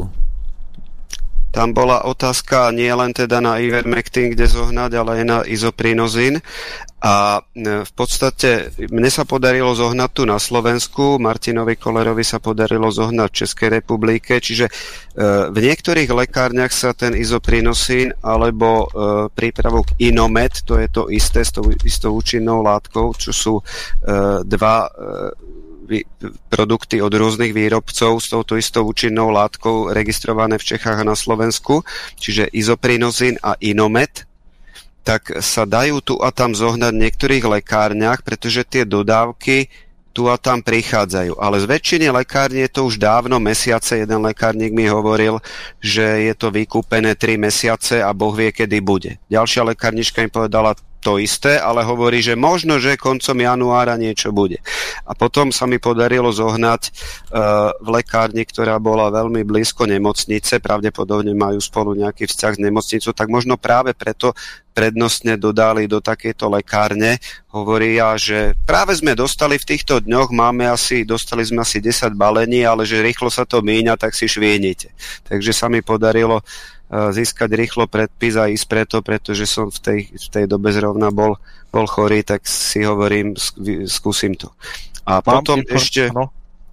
Tam 1.53 1.77
bola 1.77 2.09
otázka 2.09 2.73
nie 2.73 2.89
len 2.89 3.13
teda 3.13 3.45
na 3.45 3.61
Ivermectin, 3.61 4.33
kde 4.33 4.49
zohnať, 4.49 4.91
ale 4.97 5.21
aj 5.21 5.25
na 5.29 5.39
izoprinozín. 5.45 6.41
A 7.03 7.43
e, 7.43 7.83
v 7.83 7.93
podstate 7.99 8.71
mne 8.79 9.11
sa 9.11 9.27
podarilo 9.27 9.75
zohnať 9.75 10.11
tu 10.15 10.23
na 10.23 10.39
Slovensku, 10.39 11.19
Martinovi 11.19 11.75
Kolerovi 11.75 12.23
sa 12.23 12.39
podarilo 12.39 12.95
zohnať 12.95 13.27
v 13.27 13.39
Českej 13.43 13.69
republike, 13.83 14.39
čiže 14.39 14.71
e, 14.71 14.73
v 15.51 15.59
niektorých 15.59 16.07
lekárniach 16.07 16.71
sa 16.71 16.95
ten 16.95 17.19
izoprinosín 17.19 18.15
alebo 18.23 18.87
e, 18.87 19.27
prípravok 19.35 19.99
Inomet, 19.99 20.63
to 20.63 20.79
je 20.79 20.87
to 20.87 21.11
isté 21.11 21.43
s 21.43 21.51
tou 21.51 21.67
istou 21.83 22.15
účinnou 22.15 22.63
látkou, 22.63 23.19
čo 23.19 23.35
sú 23.35 23.55
dva 24.47 24.87
produkty 26.49 27.03
od 27.05 27.13
rôznych 27.13 27.53
výrobcov 27.53 28.23
s 28.23 28.33
touto 28.33 28.57
istou 28.57 28.87
účinnou 28.87 29.29
látkou 29.29 29.93
registrované 29.93 30.57
v 30.57 30.65
Čechách 30.73 31.03
a 31.03 31.09
na 31.09 31.19
Slovensku, 31.19 31.85
čiže 32.17 32.49
izoprinozín 32.55 33.37
a 33.43 33.59
Inomet, 33.61 34.25
tak 35.03 35.43
sa 35.43 35.67
dajú 35.67 35.99
tu 36.03 36.15
a 36.23 36.31
tam 36.31 36.55
zohnať 36.55 36.93
v 36.95 37.03
niektorých 37.07 37.45
lekárniach, 37.45 38.23
pretože 38.23 38.63
tie 38.63 38.87
dodávky 38.87 39.67
tu 40.13 40.29
a 40.29 40.37
tam 40.37 40.61
prichádzajú. 40.61 41.41
Ale 41.41 41.57
z 41.59 41.67
väčšiny 41.67 42.07
lekární 42.13 42.69
je 42.69 42.71
to 42.71 42.85
už 42.85 43.01
dávno 43.01 43.41
mesiace. 43.41 44.05
Jeden 44.05 44.21
lekárnik 44.23 44.71
mi 44.71 44.85
hovoril, 44.87 45.41
že 45.81 46.05
je 46.29 46.35
to 46.37 46.53
vykúpené 46.53 47.17
3 47.17 47.41
mesiace 47.41 48.05
a 48.05 48.13
Boh 48.13 48.33
vie, 48.37 48.53
kedy 48.53 48.79
bude. 48.85 49.17
Ďalšia 49.33 49.73
lekárnička 49.73 50.21
mi 50.21 50.29
povedala, 50.29 50.77
to 51.03 51.19
isté, 51.19 51.59
ale 51.59 51.83
hovorí, 51.83 52.23
že 52.23 52.39
možno, 52.39 52.79
že 52.79 52.95
koncom 52.95 53.35
januára 53.35 53.99
niečo 53.99 54.31
bude. 54.31 54.63
A 55.03 55.19
potom 55.19 55.51
sa 55.51 55.67
mi 55.67 55.83
podarilo 55.83 56.31
zohnať 56.31 56.83
uh, 56.89 57.75
v 57.83 57.89
lekárni, 57.91 58.47
ktorá 58.47 58.79
bola 58.79 59.11
veľmi 59.11 59.43
blízko 59.43 59.91
nemocnice, 59.91 60.63
pravdepodobne 60.63 61.35
majú 61.35 61.59
spolu 61.59 61.99
nejaký 61.99 62.31
vzťah 62.31 62.53
s 62.55 62.63
nemocnicou, 62.63 63.11
tak 63.11 63.27
možno 63.27 63.59
práve 63.59 63.99
preto 63.99 64.31
prednostne 64.73 65.37
dodali 65.37 65.85
do 65.85 66.01
takejto 66.01 66.49
lekárne. 66.49 67.21
Hovoria, 67.53 68.17
že 68.17 68.57
práve 68.65 68.97
sme 68.97 69.13
dostali 69.13 69.61
v 69.61 69.69
týchto 69.69 70.01
dňoch, 70.01 70.33
máme 70.33 70.65
asi, 70.65 71.05
dostali 71.05 71.45
sme 71.45 71.61
asi 71.61 71.79
10 71.79 72.17
balení, 72.17 72.65
ale 72.65 72.89
že 72.89 73.05
rýchlo 73.05 73.29
sa 73.29 73.45
to 73.45 73.61
míňa, 73.61 74.01
tak 74.01 74.17
si 74.17 74.25
švienite. 74.25 74.97
Takže 75.29 75.53
sa 75.53 75.69
mi 75.69 75.85
podarilo 75.85 76.41
získať 76.93 77.51
rýchlo 77.57 77.89
predpis 77.89 78.37
a 78.37 78.53
ísť 78.53 78.67
preto, 78.69 78.97
pretože 79.01 79.49
som 79.49 79.73
v 79.73 79.79
tej, 79.81 80.01
v 80.13 80.29
tej 80.29 80.45
dobe 80.45 80.69
zrovna 80.77 81.09
bol, 81.09 81.41
bol 81.73 81.89
chorý, 81.89 82.21
tak 82.21 82.45
si 82.45 82.85
hovorím, 82.85 83.33
skúsim 83.89 84.37
to. 84.37 84.53
A 85.09 85.25
Mám 85.25 85.25
potom 85.25 85.59
to, 85.65 85.73
ešte... 85.73 86.13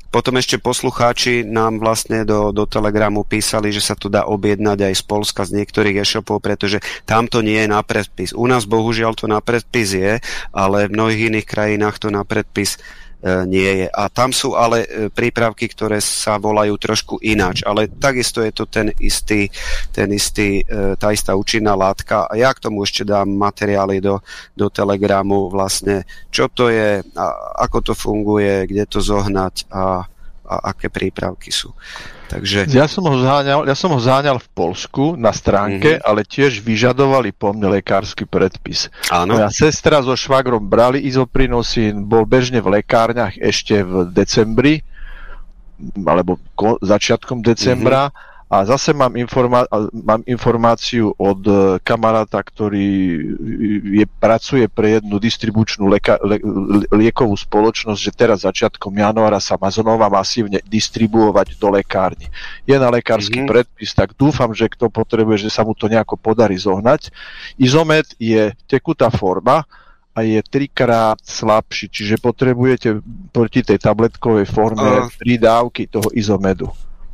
Potom 0.10 0.42
ešte 0.42 0.58
poslucháči 0.58 1.46
nám 1.46 1.78
vlastne 1.78 2.26
do, 2.26 2.50
do 2.50 2.66
Telegramu 2.66 3.22
písali, 3.22 3.70
že 3.70 3.78
sa 3.78 3.94
to 3.94 4.10
dá 4.10 4.26
objednať 4.26 4.90
aj 4.90 4.94
z 4.98 5.04
Polska, 5.06 5.46
z 5.46 5.62
niektorých 5.62 6.02
e-shopov, 6.02 6.42
pretože 6.42 6.82
tam 7.06 7.30
to 7.30 7.46
nie 7.46 7.62
je 7.62 7.70
na 7.70 7.78
predpis. 7.86 8.34
U 8.34 8.50
nás 8.50 8.66
bohužiaľ 8.66 9.14
to 9.14 9.30
na 9.30 9.38
predpis 9.38 9.94
je, 9.94 10.18
ale 10.50 10.90
v 10.90 10.98
mnohých 10.98 11.30
iných 11.30 11.46
krajinách 11.46 12.02
to 12.02 12.10
na 12.10 12.26
predpis 12.26 12.82
E, 12.82 13.09
nie 13.44 13.84
je. 13.84 13.88
A 13.92 14.08
tam 14.08 14.32
sú 14.32 14.56
ale 14.56 14.88
e, 14.88 14.88
prípravky, 15.12 15.68
ktoré 15.68 16.00
sa 16.00 16.40
volajú 16.40 16.80
trošku 16.80 17.20
ináč, 17.20 17.68
ale 17.68 17.92
takisto 17.92 18.40
je 18.40 18.52
to 18.56 18.64
ten 18.72 18.96
istý, 19.04 19.52
ten 19.92 20.08
istý, 20.16 20.64
e, 20.64 20.96
tá 20.96 21.12
istá 21.12 21.36
účinná 21.36 21.76
látka 21.76 22.32
a 22.32 22.34
ja 22.40 22.56
k 22.56 22.64
tomu 22.64 22.88
ešte 22.88 23.04
dám 23.04 23.28
materiály 23.28 24.00
do, 24.00 24.24
do 24.56 24.72
Telegramu 24.72 25.52
vlastne, 25.52 26.08
čo 26.32 26.48
to 26.48 26.72
je, 26.72 27.04
a 27.04 27.26
ako 27.68 27.92
to 27.92 27.94
funguje, 27.94 28.72
kde 28.72 28.88
to 28.88 29.04
zohnať 29.04 29.68
a, 29.68 30.08
a 30.50 30.74
aké 30.74 30.90
prípravky 30.90 31.54
sú. 31.54 31.70
Takže... 32.30 32.66
Ja, 32.74 32.90
som 32.90 33.06
ho 33.06 33.18
zháňal, 33.22 33.70
ja 33.70 33.76
som 33.78 33.94
ho 33.94 34.02
zháňal 34.02 34.42
v 34.42 34.50
Polsku 34.54 35.14
na 35.14 35.30
stránke, 35.30 35.98
mm-hmm. 35.98 36.10
ale 36.10 36.26
tiež 36.26 36.66
vyžadovali 36.66 37.34
po 37.34 37.54
mne 37.54 37.78
lekársky 37.78 38.26
predpis. 38.26 38.90
Áno. 39.14 39.38
Moja 39.38 39.54
sestra 39.54 40.02
so 40.02 40.14
švagrom 40.18 40.66
brali 40.66 41.06
izoprinosín, 41.06 42.06
bol 42.10 42.26
bežne 42.26 42.62
v 42.62 42.82
lekárniach 42.82 43.38
ešte 43.38 43.82
v 43.86 44.10
decembri, 44.10 44.82
alebo 46.02 46.42
ko- 46.58 46.82
začiatkom 46.82 47.46
decembra, 47.46 48.10
mm-hmm. 48.10 48.29
A 48.50 48.66
zase 48.66 48.98
mám, 48.98 49.14
informa- 49.14 49.70
mám 49.94 50.26
informáciu 50.26 51.14
od 51.22 51.42
e, 51.46 51.78
kamaráta, 51.86 52.42
ktorý 52.42 52.90
je, 54.02 54.06
pracuje 54.18 54.66
pre 54.66 54.98
jednu 54.98 55.22
distribučnú 55.22 55.86
leka- 55.86 56.18
le- 56.26 56.42
liekovú 56.90 57.38
spoločnosť, 57.38 58.02
že 58.02 58.12
teraz 58.18 58.42
začiatkom 58.42 58.90
januára 58.90 59.38
sa 59.38 59.54
má 59.54 59.70
znova 59.70 60.10
masívne 60.10 60.66
distribuovať 60.66 61.62
do 61.62 61.70
lekárni. 61.70 62.26
Je 62.66 62.74
na 62.74 62.90
lekársky 62.90 63.46
mm-hmm. 63.46 63.54
predpis, 63.54 63.94
tak 63.94 64.18
dúfam, 64.18 64.50
že 64.50 64.66
kto 64.66 64.90
potrebuje, 64.90 65.46
že 65.46 65.54
sa 65.54 65.62
mu 65.62 65.78
to 65.78 65.86
nejako 65.86 66.18
podarí 66.18 66.58
zohnať. 66.58 67.14
Izomet 67.62 68.18
je 68.18 68.50
tekutá 68.66 69.14
forma, 69.14 69.62
a 70.10 70.26
je 70.26 70.42
trikrát 70.44 71.16
slabší, 71.22 71.88
čiže 71.88 72.20
potrebujete 72.20 73.00
proti 73.32 73.64
tej 73.64 73.80
tabletkovej 73.80 74.52
forme 74.52 75.06
uh. 75.06 75.08
tri 75.16 75.40
dávky 75.40 75.88
toho 75.88 76.12
izomedu. 76.12 76.68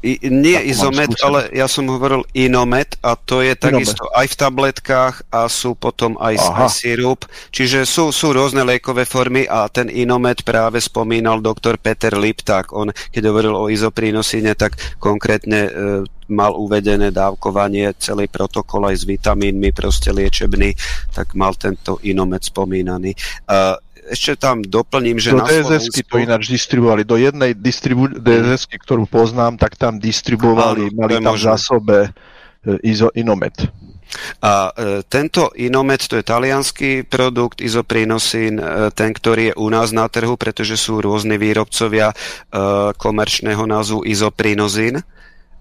I, 0.04 0.22
nie 0.30 0.60
tak 0.60 0.70
izomet, 0.70 1.12
ale 1.24 1.50
ja 1.56 1.66
som 1.66 1.88
hovoril 1.90 2.28
inomet 2.36 3.00
a 3.02 3.18
to 3.18 3.42
je 3.42 3.58
takisto 3.58 4.06
aj 4.14 4.28
v 4.32 4.36
tabletkách 4.38 5.16
a 5.34 5.50
sú 5.50 5.74
potom 5.74 6.20
aj, 6.22 6.36
aj 6.38 6.70
sirup. 6.70 7.26
Čiže 7.50 7.88
sú, 7.90 8.14
sú 8.14 8.36
rôzne 8.36 8.62
liekové 8.62 9.08
formy 9.08 9.50
a 9.50 9.66
ten 9.72 9.90
inomet 9.90 10.46
práve 10.46 10.78
spomínal 10.78 11.42
doktor 11.42 11.82
Peter 11.82 12.14
Lipták. 12.14 12.70
On, 12.76 12.92
keď 12.92 13.24
hovoril 13.32 13.56
o 13.58 13.66
izoprínosine, 13.72 14.54
tak 14.54 14.78
konkrétne 15.02 15.60
e, 15.66 15.72
mal 16.30 16.54
uvedené 16.54 17.10
dávkovanie, 17.14 17.94
celý 17.98 18.30
protokol 18.30 18.90
aj 18.90 19.02
s 19.02 19.06
vitamínmi, 19.06 19.74
proste 19.74 20.10
liečebný, 20.10 20.74
tak 21.14 21.34
mal 21.38 21.54
tento 21.58 22.02
inomet 22.02 22.46
spomínaný. 22.46 23.14
Uh, 23.46 23.78
ešte 24.10 24.38
tam 24.38 24.62
doplním, 24.62 25.18
že 25.18 25.34
do 25.34 25.42
na 25.42 25.50
DSS 25.50 25.90
Slovensku... 25.90 26.10
to 26.10 26.18
ináč 26.22 26.44
distribuovali. 26.50 27.02
Do 27.04 27.18
jednej 27.18 27.52
distribu... 27.58 28.10
DSS, 28.14 28.70
ktorú 28.70 29.10
poznám, 29.10 29.58
tak 29.58 29.76
tam 29.76 29.98
distribuovali, 29.98 30.94
Áno, 30.94 30.98
mali 30.98 31.18
tam 31.18 31.34
v 31.34 31.42
zásobe 31.42 31.98
e, 32.06 32.10
izo, 32.86 33.10
Inomet. 33.18 33.66
A 34.42 34.70
e, 34.70 35.02
tento 35.10 35.50
Inomet, 35.58 36.06
to 36.06 36.22
je 36.22 36.24
talianský 36.24 36.92
produkt, 37.04 37.60
izoprínosín, 37.60 38.62
e, 38.62 38.94
ten, 38.94 39.12
ktorý 39.12 39.52
je 39.52 39.58
u 39.58 39.68
nás 39.74 39.90
na 39.90 40.06
trhu, 40.06 40.38
pretože 40.38 40.78
sú 40.78 41.02
rôzni 41.02 41.42
výrobcovia 41.42 42.14
e, 42.14 42.16
komerčného 42.96 43.66
názvu 43.66 44.06
izoprinozín 44.06 45.02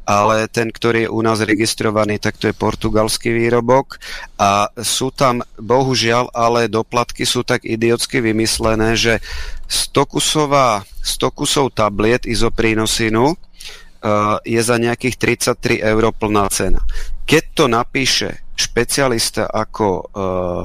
ale 0.04 0.48
ten, 0.52 0.68
ktorý 0.68 1.08
je 1.08 1.12
u 1.12 1.20
nás 1.24 1.40
registrovaný, 1.40 2.20
tak 2.20 2.36
to 2.36 2.52
je 2.52 2.56
portugalský 2.56 3.32
výrobok 3.32 3.96
a 4.36 4.68
sú 4.76 5.08
tam, 5.08 5.40
bohužiaľ, 5.56 6.28
ale 6.36 6.68
doplatky 6.68 7.24
sú 7.24 7.40
tak 7.40 7.64
idiotsky 7.64 8.20
vymyslené, 8.20 8.96
že 9.00 9.24
100 9.68 10.12
kusová, 10.12 10.84
100 11.00 11.32
kusov 11.32 11.72
tabliet 11.72 12.28
izoprínosinu 12.28 13.32
uh, 13.32 14.36
je 14.44 14.60
za 14.60 14.76
nejakých 14.76 15.16
33 15.56 15.80
eur 15.80 16.12
plná 16.12 16.46
cena. 16.52 16.84
Keď 17.24 17.44
to 17.56 17.64
napíše 17.66 18.44
špecialista 18.54 19.48
ako 19.48 19.88
uh, 20.12 20.64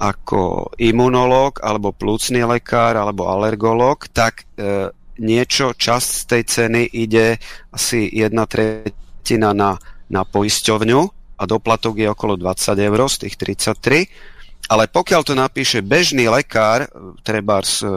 ako 0.00 0.72
imunológ, 0.80 1.60
alebo 1.60 1.92
plúcný 1.92 2.40
lekár, 2.48 2.96
alebo 2.96 3.28
alergológ, 3.28 4.08
tak 4.08 4.48
uh, 4.56 4.88
niečo, 5.20 5.76
časť 5.76 6.08
z 6.08 6.22
tej 6.24 6.42
ceny 6.48 6.82
ide 6.96 7.36
asi 7.70 8.08
jedna 8.08 8.48
tretina 8.48 9.52
na, 9.52 9.76
na 10.08 10.22
poisťovňu 10.24 11.00
a 11.40 11.42
doplatok 11.44 12.00
je 12.00 12.08
okolo 12.08 12.40
20 12.40 12.88
eur 12.88 13.00
z 13.08 13.16
tých 13.28 13.34
33 13.36 14.39
ale 14.70 14.86
pokiaľ 14.86 15.22
to 15.26 15.34
napíše 15.34 15.82
bežný 15.82 16.30
lekár, 16.30 16.86
trebárs 17.26 17.82
e, 17.82 17.90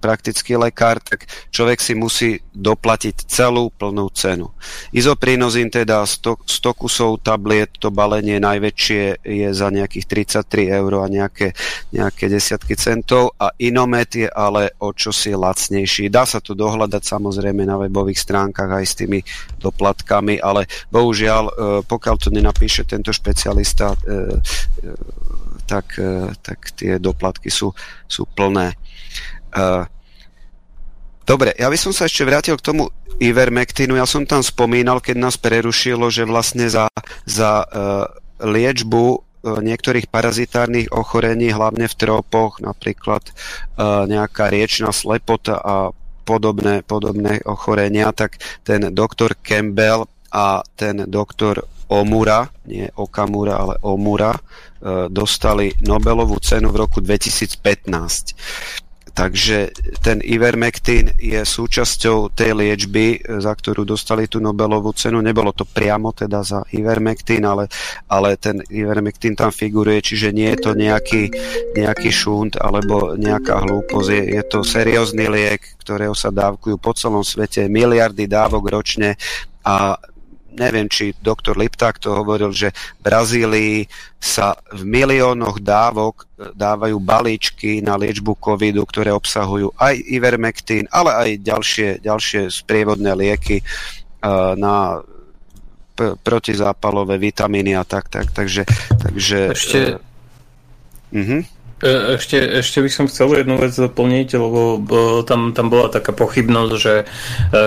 praktický 0.00 0.56
lekár, 0.56 0.96
tak 1.04 1.28
človek 1.52 1.84
si 1.84 1.92
musí 1.92 2.40
doplatiť 2.56 3.28
celú 3.28 3.68
plnú 3.68 4.08
cenu. 4.08 4.48
Izoprinozín 4.96 5.68
teda 5.68 6.00
100, 6.00 6.48
100 6.48 6.80
kusov 6.80 7.20
tabliet, 7.20 7.76
to 7.76 7.92
balenie 7.92 8.40
najväčšie 8.40 9.20
je 9.20 9.48
za 9.52 9.68
nejakých 9.68 10.32
33 10.48 10.80
eur 10.80 11.04
a 11.04 11.12
nejaké, 11.12 11.52
nejaké 11.92 12.32
desiatky 12.32 12.72
centov 12.72 13.36
a 13.36 13.52
Inomet 13.60 14.24
je 14.24 14.28
ale 14.32 14.72
o 14.80 14.96
čosi 14.96 15.36
lacnejší. 15.36 16.08
Dá 16.08 16.24
sa 16.24 16.40
to 16.40 16.56
dohľadať 16.56 17.04
samozrejme 17.04 17.68
na 17.68 17.76
webových 17.76 18.24
stránkach 18.24 18.72
aj 18.72 18.84
s 18.88 18.96
tými 18.96 19.20
doplatkami, 19.60 20.40
ale 20.40 20.64
bohužiaľ, 20.88 21.44
e, 21.44 21.52
pokiaľ 21.84 22.16
to 22.16 22.32
nenapíše 22.32 22.88
tento 22.88 23.12
špecialista, 23.12 23.92
e, 23.92 24.40
tak, 25.64 25.96
e, 25.96 26.32
tak 26.44 26.72
tie 26.76 27.00
doplatky 27.00 27.48
sú, 27.48 27.72
sú 28.06 28.28
plné. 28.28 28.76
E, 29.50 29.66
dobre, 31.24 31.56
ja 31.56 31.66
by 31.72 31.78
som 31.80 31.90
sa 31.90 32.06
ešte 32.06 32.22
vrátil 32.22 32.54
k 32.60 32.66
tomu 32.70 32.92
Ivermectinu. 33.18 33.96
Ja 33.96 34.04
som 34.04 34.26
tam 34.26 34.42
spomínal, 34.42 34.98
keď 34.98 35.16
nás 35.18 35.36
prerušilo, 35.38 36.10
že 36.10 36.26
vlastne 36.26 36.66
za, 36.66 36.90
za 37.22 37.62
uh, 37.62 38.10
liečbu 38.42 39.22
niektorých 39.44 40.10
parazitárnych 40.10 40.90
ochorení, 40.90 41.54
hlavne 41.54 41.86
v 41.86 41.94
trópoch, 41.94 42.64
napríklad 42.64 43.28
nejaká 44.08 44.48
riečná 44.48 44.88
slepota 44.88 45.60
a 45.60 45.92
podobné, 46.24 46.80
podobné 46.80 47.44
ochorenia, 47.44 48.10
tak 48.16 48.40
ten 48.64 48.88
doktor 48.90 49.36
Campbell 49.44 50.08
a 50.32 50.64
ten 50.74 51.04
doktor 51.06 51.68
Omura, 51.86 52.48
nie 52.64 52.88
Okamura, 52.96 53.60
ale 53.60 53.74
Omura, 53.84 54.32
e, 54.32 54.40
dostali 55.08 55.72
Nobelovú 55.80 56.36
cenu 56.44 56.68
v 56.68 56.84
roku 56.84 57.00
2015. 57.00 57.64
Takže 59.14 59.70
ten 60.02 60.18
Ivermectin 60.18 61.14
je 61.14 61.38
súčasťou 61.38 62.34
tej 62.34 62.50
liečby, 62.50 63.22
za 63.38 63.54
ktorú 63.54 63.86
dostali 63.86 64.26
tú 64.26 64.42
Nobelovú 64.42 64.90
cenu. 64.90 65.22
Nebolo 65.22 65.54
to 65.54 65.62
priamo 65.62 66.10
teda 66.10 66.42
za 66.42 66.66
Ivermectin, 66.74 67.46
ale, 67.46 67.70
ale 68.10 68.34
ten 68.34 68.58
Ivermectin 68.66 69.38
tam 69.38 69.54
figuruje, 69.54 70.02
čiže 70.02 70.34
nie 70.34 70.50
je 70.50 70.66
to 70.66 70.74
nejaký, 70.74 71.30
nejaký 71.78 72.10
šunt 72.10 72.58
alebo 72.58 73.14
nejaká 73.14 73.62
hlúposť. 73.62 74.08
Je, 74.10 74.22
je 74.34 74.42
to 74.50 74.66
seriózny 74.66 75.30
liek, 75.30 75.62
ktorého 75.78 76.18
sa 76.18 76.34
dávkujú 76.34 76.74
po 76.82 76.90
celom 76.98 77.22
svete, 77.22 77.70
miliardy 77.70 78.26
dávok 78.26 78.66
ročne 78.66 79.14
a 79.62 79.94
neviem, 80.54 80.86
či 80.86 81.14
doktor 81.18 81.58
Lipták 81.58 81.98
to 81.98 82.14
hovoril, 82.14 82.54
že 82.54 82.70
v 82.70 83.00
Brazílii 83.02 83.76
sa 84.22 84.54
v 84.72 84.86
miliónoch 84.86 85.60
dávok 85.60 86.24
e, 86.24 86.54
dávajú 86.54 86.96
balíčky 87.02 87.82
na 87.82 87.98
liečbu 87.98 88.38
covidu, 88.38 88.86
ktoré 88.86 89.10
obsahujú 89.12 89.74
aj 89.76 89.94
ivermectin, 90.08 90.86
ale 90.94 91.10
aj 91.12 91.30
ďalšie, 91.42 91.88
ďalšie 92.00 92.48
sprievodné 92.48 93.12
lieky 93.12 93.60
uh, 93.60 94.54
na 94.56 95.02
p- 95.98 96.16
protizápalové 96.22 97.18
vitamíny 97.18 97.74
a 97.74 97.84
tak, 97.84 98.08
tak, 98.08 98.30
takže... 98.30 98.64
takže 99.02 99.38
Ešte... 99.52 99.78
Uh, 101.12 101.18
uh-huh. 101.20 101.42
E, 101.84 102.16
ešte, 102.16 102.40
ešte 102.64 102.80
by 102.80 102.88
som 102.88 103.04
chcel 103.04 103.44
jednu 103.44 103.60
vec 103.60 103.76
doplniť, 103.76 104.28
lebo 104.40 104.60
tam, 105.28 105.52
tam 105.52 105.68
bola 105.68 105.92
taká 105.92 106.16
pochybnosť, 106.16 106.72
že 106.80 106.94
e, 107.04 107.06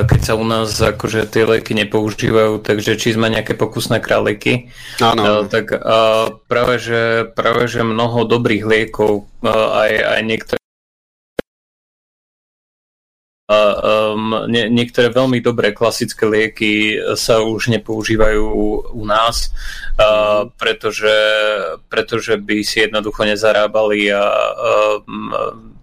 keď 0.10 0.20
sa 0.26 0.34
u 0.34 0.42
nás 0.42 0.74
akože 0.74 1.30
tie 1.30 1.46
lieky 1.46 1.78
nepoužívajú, 1.78 2.66
takže 2.66 2.98
či 2.98 3.14
sme 3.14 3.30
nejaké 3.30 3.54
pokusné 3.54 4.02
králiky. 4.02 4.74
E, 4.98 5.46
tak 5.54 5.70
práve 6.50 6.74
že, 6.82 7.30
práve, 7.30 7.70
že 7.70 7.86
mnoho 7.86 8.26
dobrých 8.26 8.66
liekov, 8.66 9.30
aj, 9.46 9.92
aj 10.18 10.22
niektoré 10.26 10.58
um, 13.48 14.44
nie, 14.52 14.68
niektoré 14.68 15.08
veľmi 15.08 15.40
dobré 15.40 15.72
klasické 15.72 16.28
lieky 16.28 17.00
sa 17.16 17.40
už 17.40 17.72
nepoužívajú 17.72 18.44
u 18.92 19.04
nás, 19.08 19.56
uh, 19.96 20.52
pretože, 20.60 21.16
pretože 21.88 22.36
by 22.36 22.60
si 22.68 22.84
jednoducho 22.84 23.24
nezarábali 23.24 24.12
a 24.12 24.24
uh, 24.28 25.00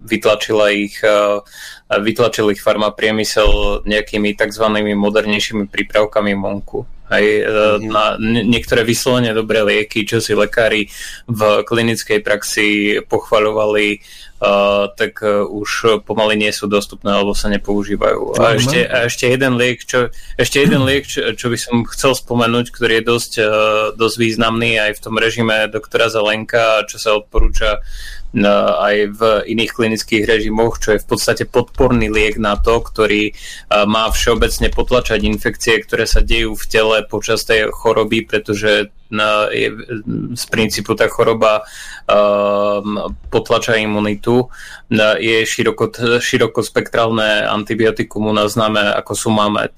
vytlačila 0.05 0.69
ich, 0.69 1.01
uh, 1.01 1.41
vytlačil 1.89 2.53
ich 2.53 2.61
farmapriemysel 2.61 3.81
nejakými 3.89 4.37
tzv. 4.37 4.65
modernejšími 4.93 5.65
prípravkami 5.65 6.37
vonku. 6.37 6.94
Aj 7.05 7.21
mm-hmm. 7.21 7.85
na 7.85 8.17
niektoré 8.21 8.81
vyslovene 8.81 9.35
dobré 9.37 9.61
lieky, 9.61 10.05
čo 10.09 10.17
si 10.17 10.33
lekári 10.33 10.89
v 11.29 11.41
klinickej 11.65 12.19
praxi 12.25 12.67
pochvaľovali 13.05 14.01
Uh, 14.35 14.91
tak 14.99 15.23
uh, 15.23 15.47
už 15.47 16.03
pomaly 16.03 16.35
nie 16.35 16.51
sú 16.51 16.67
dostupné 16.67 17.07
alebo 17.07 17.31
sa 17.31 17.47
nepoužívajú. 17.47 18.35
A 18.35 18.59
ešte, 18.59 18.83
a 18.83 19.07
ešte 19.07 19.31
jeden 19.31 19.55
liek, 19.55 19.79
čo, 19.79 20.11
ešte 20.35 20.59
jeden 20.59 20.83
liek, 20.91 21.07
čo, 21.07 21.31
čo 21.39 21.47
by 21.47 21.55
som 21.55 21.87
chcel 21.87 22.11
spomenúť, 22.19 22.67
ktorý 22.67 22.99
je 22.99 23.03
dosť, 23.07 23.33
dosť 23.95 24.15
významný 24.19 24.75
aj 24.75 24.99
v 24.99 25.03
tom 25.07 25.15
režime 25.15 25.71
doktora 25.71 26.11
Zelenka, 26.11 26.83
čo 26.83 26.99
sa 26.99 27.15
odporúča 27.15 27.79
aj 28.43 28.95
v 29.15 29.21
iných 29.47 29.71
klinických 29.71 30.27
režimoch, 30.27 30.75
čo 30.83 30.91
je 30.91 30.99
v 30.99 31.07
podstate 31.07 31.47
podporný 31.47 32.11
liek 32.11 32.35
na 32.35 32.59
to, 32.59 32.83
ktorý 32.83 33.31
má 33.87 34.11
všeobecne 34.11 34.67
potlačať 34.75 35.23
infekcie, 35.23 35.79
ktoré 35.79 36.03
sa 36.03 36.19
dejú 36.19 36.51
v 36.59 36.65
tele 36.67 36.97
počas 37.07 37.47
tej 37.47 37.71
choroby, 37.71 38.27
pretože 38.27 38.91
je, 39.55 39.67
z 40.35 40.45
princípu 40.51 40.99
tá 40.99 41.07
choroba 41.07 41.63
potlača 43.31 43.79
imunitu. 43.79 44.51
Je 45.21 45.47
široko, 45.47 45.93
širokospektrálne 46.19 47.47
antibiotikum 47.47 48.27
u 48.27 48.33
nás 48.35 48.59
známe 48.59 48.83
ako 48.99 49.11
Sumamed 49.15 49.77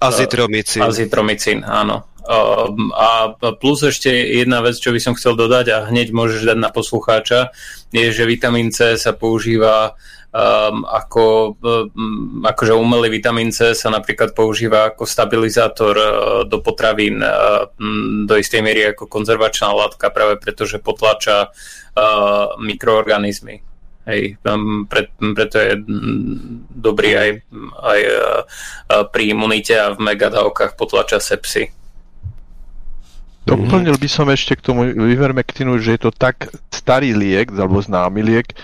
Azitromicín. 0.00 0.80
Azitromicín, 0.86 1.66
áno. 1.66 2.13
A 2.24 3.36
plus 3.36 3.84
ešte 3.84 4.08
jedna 4.08 4.64
vec, 4.64 4.80
čo 4.80 4.96
by 4.96 5.00
som 5.00 5.12
chcel 5.12 5.36
dodať 5.36 5.66
a 5.76 5.78
hneď 5.92 6.08
môžeš 6.16 6.48
dať 6.48 6.58
na 6.58 6.72
poslucháča, 6.72 7.52
je, 7.92 8.08
že 8.10 8.24
vitamín 8.24 8.72
C 8.72 8.96
sa 8.96 9.12
používa 9.12 9.92
um, 10.34 10.82
ako, 10.88 11.54
um, 11.60 12.42
akože 12.42 12.74
umelý 12.74 13.20
vitamín 13.20 13.52
C 13.52 13.76
sa 13.76 13.88
napríklad 13.92 14.34
používa 14.34 14.90
ako 14.90 15.06
stabilizátor 15.06 15.94
uh, 15.94 16.08
do 16.48 16.58
potravín 16.58 17.22
uh, 17.22 17.70
do 18.26 18.34
istej 18.34 18.64
miery 18.64 18.90
ako 18.90 19.06
konzervačná 19.06 19.70
látka 19.70 20.10
práve 20.10 20.40
preto, 20.40 20.66
že 20.66 20.82
potlača 20.82 21.52
uh, 21.52 22.56
mikroorganizmy. 22.58 23.62
Hej, 24.04 24.36
pre, 24.84 25.08
preto 25.16 25.56
je 25.56 25.80
dobrý 26.76 27.16
aj, 27.16 27.30
aj 27.80 28.00
pri 29.08 29.32
imunite 29.32 29.72
a 29.72 29.96
v 29.96 30.12
megadávkach 30.12 30.76
potlača 30.76 31.24
sepsy. 31.24 31.72
Doplnil 33.44 34.00
by 34.00 34.08
som 34.08 34.26
ešte 34.32 34.56
k 34.56 34.64
tomu 34.64 34.88
Ivermectinu, 34.88 35.76
že 35.76 35.96
je 35.96 36.08
to 36.08 36.10
tak 36.10 36.48
starý 36.72 37.12
liek, 37.12 37.52
alebo 37.52 37.76
známy 37.80 38.24
liek, 38.24 38.56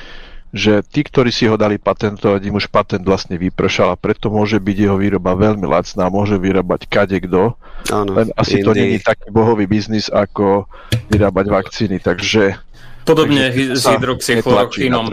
že 0.51 0.82
tí, 0.82 1.07
ktorí 1.07 1.31
si 1.31 1.47
ho 1.47 1.55
dali 1.55 1.78
patentovať, 1.78 2.40
im 2.43 2.59
už 2.59 2.73
patent 2.74 3.07
vlastne 3.07 3.39
vypršal 3.39 3.94
a 3.94 4.01
preto 4.01 4.35
môže 4.35 4.59
byť 4.59 4.77
jeho 4.82 4.97
výroba 4.98 5.39
veľmi 5.39 5.62
lacná, 5.62 6.11
môže 6.11 6.35
vyrábať 6.40 6.90
kadekto, 6.90 7.55
len 7.93 8.35
asi 8.35 8.65
to 8.66 8.74
nie 8.74 8.98
je 8.98 9.01
taký 9.05 9.31
bohový 9.31 9.70
biznis, 9.70 10.11
ako 10.11 10.66
vyrábať 11.07 11.47
vakcíny, 11.47 12.02
takže... 12.02 12.59
Podobne 13.07 13.55
s 13.55 13.86
hydroxychlorochinom. 13.86 15.07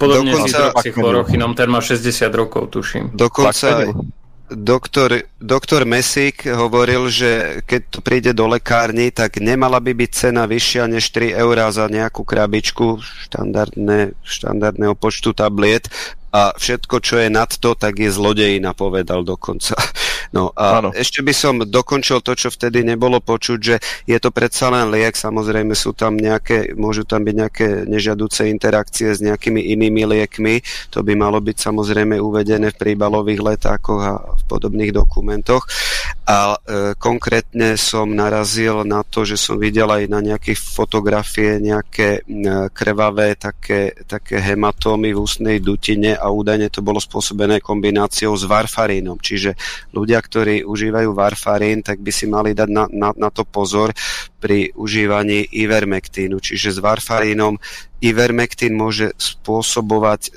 Podobne 0.00 0.34
s 0.34 0.50
hydroxychlorochinom, 0.50 1.54
ten 1.54 1.68
má 1.70 1.78
60 1.78 2.26
rokov, 2.34 2.74
tuším. 2.74 3.14
Dokonca 3.14 3.86
doktor, 4.50 5.26
doktor 5.42 5.82
Mesík 5.84 6.46
hovoril, 6.46 7.10
že 7.10 7.62
keď 7.66 7.80
to 7.90 7.98
príde 8.02 8.30
do 8.32 8.46
lekárny, 8.46 9.10
tak 9.10 9.42
nemala 9.42 9.82
by 9.82 9.92
byť 9.92 10.10
cena 10.14 10.46
vyššia 10.46 10.84
než 10.86 11.10
3 11.10 11.34
eurá 11.34 11.70
za 11.74 11.90
nejakú 11.90 12.22
krabičku 12.22 13.02
štandardné, 13.26 14.14
štandardného 14.22 14.94
počtu 14.94 15.34
tabliet 15.34 15.90
a 16.30 16.52
všetko, 16.52 17.00
čo 17.00 17.16
je 17.16 17.28
nad 17.32 17.48
to, 17.48 17.72
tak 17.72 17.96
je 17.96 18.12
zlodejina, 18.12 18.76
povedal 18.76 19.24
dokonca. 19.24 19.74
No 20.34 20.50
a 20.54 20.82
ano. 20.82 20.90
ešte 20.90 21.22
by 21.22 21.34
som 21.34 21.54
dokončil 21.62 22.22
to, 22.22 22.32
čo 22.34 22.48
vtedy 22.50 22.82
nebolo 22.82 23.22
počuť, 23.22 23.58
že 23.58 23.76
je 24.06 24.18
to 24.18 24.30
predsa 24.30 24.70
len 24.72 24.90
liek, 24.90 25.14
samozrejme 25.14 25.74
sú 25.76 25.94
tam 25.94 26.18
nejaké, 26.18 26.74
môžu 26.74 27.06
tam 27.06 27.22
byť 27.22 27.34
nejaké 27.34 27.66
nežiaduce 27.86 28.48
interakcie 28.50 29.14
s 29.14 29.22
nejakými 29.22 29.72
inými 29.76 30.02
liekmi, 30.06 30.62
to 30.90 31.02
by 31.02 31.14
malo 31.14 31.38
byť 31.38 31.56
samozrejme 31.58 32.18
uvedené 32.18 32.74
v 32.74 32.80
príbalových 32.80 33.40
letákoch 33.42 34.00
a 34.02 34.12
v 34.34 34.42
podobných 34.50 34.94
dokumentoch. 34.94 35.66
A 36.26 36.58
e, 36.58 36.98
konkrétne 36.98 37.78
som 37.78 38.10
narazil 38.10 38.82
na 38.82 39.06
to, 39.06 39.22
že 39.22 39.38
som 39.38 39.62
videl 39.62 39.86
aj 39.86 40.10
na 40.10 40.18
nejaké 40.18 40.58
fotografie 40.58 41.62
nejaké 41.62 42.18
e, 42.18 42.66
krvavé 42.74 43.38
také, 43.38 43.94
také 44.10 44.42
hematómy 44.42 45.14
v 45.14 45.22
ústnej 45.22 45.62
dutine 45.62 46.18
a 46.18 46.26
údajne 46.26 46.66
to 46.66 46.82
bolo 46.82 46.98
spôsobené 46.98 47.62
kombináciou 47.62 48.34
s 48.34 48.42
varfarínom. 48.42 49.22
Čiže 49.22 49.54
ľudia, 49.94 50.18
ktorí 50.18 50.66
užívajú 50.66 51.14
varfarín, 51.14 51.86
tak 51.86 52.02
by 52.02 52.10
si 52.10 52.26
mali 52.26 52.58
dať 52.58 52.68
na, 52.74 52.90
na, 52.90 53.14
na 53.14 53.30
to 53.30 53.46
pozor 53.46 53.94
pri 54.42 54.74
užívaní 54.74 55.46
ivermektínu. 55.62 56.42
Čiže 56.42 56.74
s 56.74 56.78
varfarínom 56.82 57.54
ivermektín 58.02 58.74
môže 58.74 59.14
spôsobovať 59.14 60.20
e, 60.26 60.30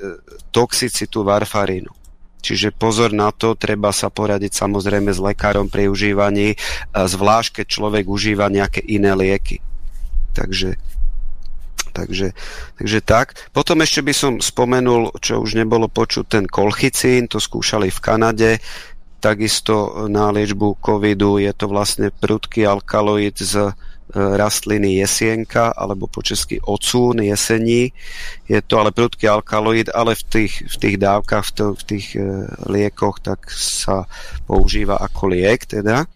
toxicitu 0.53 1.25
varfarínu. 1.25 1.98
Čiže 2.39 2.71
pozor 2.71 3.11
na 3.11 3.35
to, 3.35 3.59
treba 3.59 3.91
sa 3.91 4.07
poradiť 4.07 4.55
samozrejme 4.55 5.11
s 5.11 5.19
lekárom 5.19 5.67
pri 5.67 5.91
užívaní, 5.91 6.55
zvlášť 6.95 7.61
keď 7.61 7.65
človek 7.67 8.05
užíva 8.07 8.47
nejaké 8.47 8.79
iné 8.79 9.11
lieky. 9.11 9.59
Takže, 10.31 10.79
takže, 11.91 12.31
takže 12.79 12.99
tak. 13.03 13.35
Potom 13.51 13.83
ešte 13.83 13.99
by 13.99 14.13
som 14.15 14.33
spomenul, 14.39 15.11
čo 15.19 15.43
už 15.43 15.59
nebolo 15.59 15.91
počuť, 15.91 16.25
ten 16.31 16.45
kolchicín, 16.47 17.27
to 17.27 17.43
skúšali 17.43 17.91
v 17.91 17.99
Kanade, 17.99 18.51
takisto 19.19 20.07
na 20.07 20.31
liečbu 20.31 20.79
covidu 20.79 21.43
je 21.43 21.51
to 21.51 21.67
vlastne 21.67 22.07
prudký 22.23 22.63
alkaloid 22.63 23.35
z 23.35 23.75
rastliny 24.13 24.97
jesienka 24.97 25.69
alebo 25.77 26.09
po 26.09 26.25
česky 26.25 26.57
ocún 26.65 27.21
jesení. 27.21 27.93
Je 28.49 28.61
to 28.65 28.81
ale 28.81 28.89
prudký 28.89 29.29
alkaloid, 29.29 29.93
ale 29.93 30.17
v 30.17 30.23
tých, 30.25 30.53
v 30.65 30.75
tých 30.81 30.95
dávkach, 30.97 31.45
v, 31.45 31.51
to, 31.53 31.65
v 31.77 31.83
tých 31.85 32.07
e, 32.17 32.21
liekoch 32.65 33.21
tak 33.21 33.45
sa 33.53 34.09
používa 34.49 34.97
ako 34.97 35.29
liek 35.29 35.69
teda. 35.69 36.09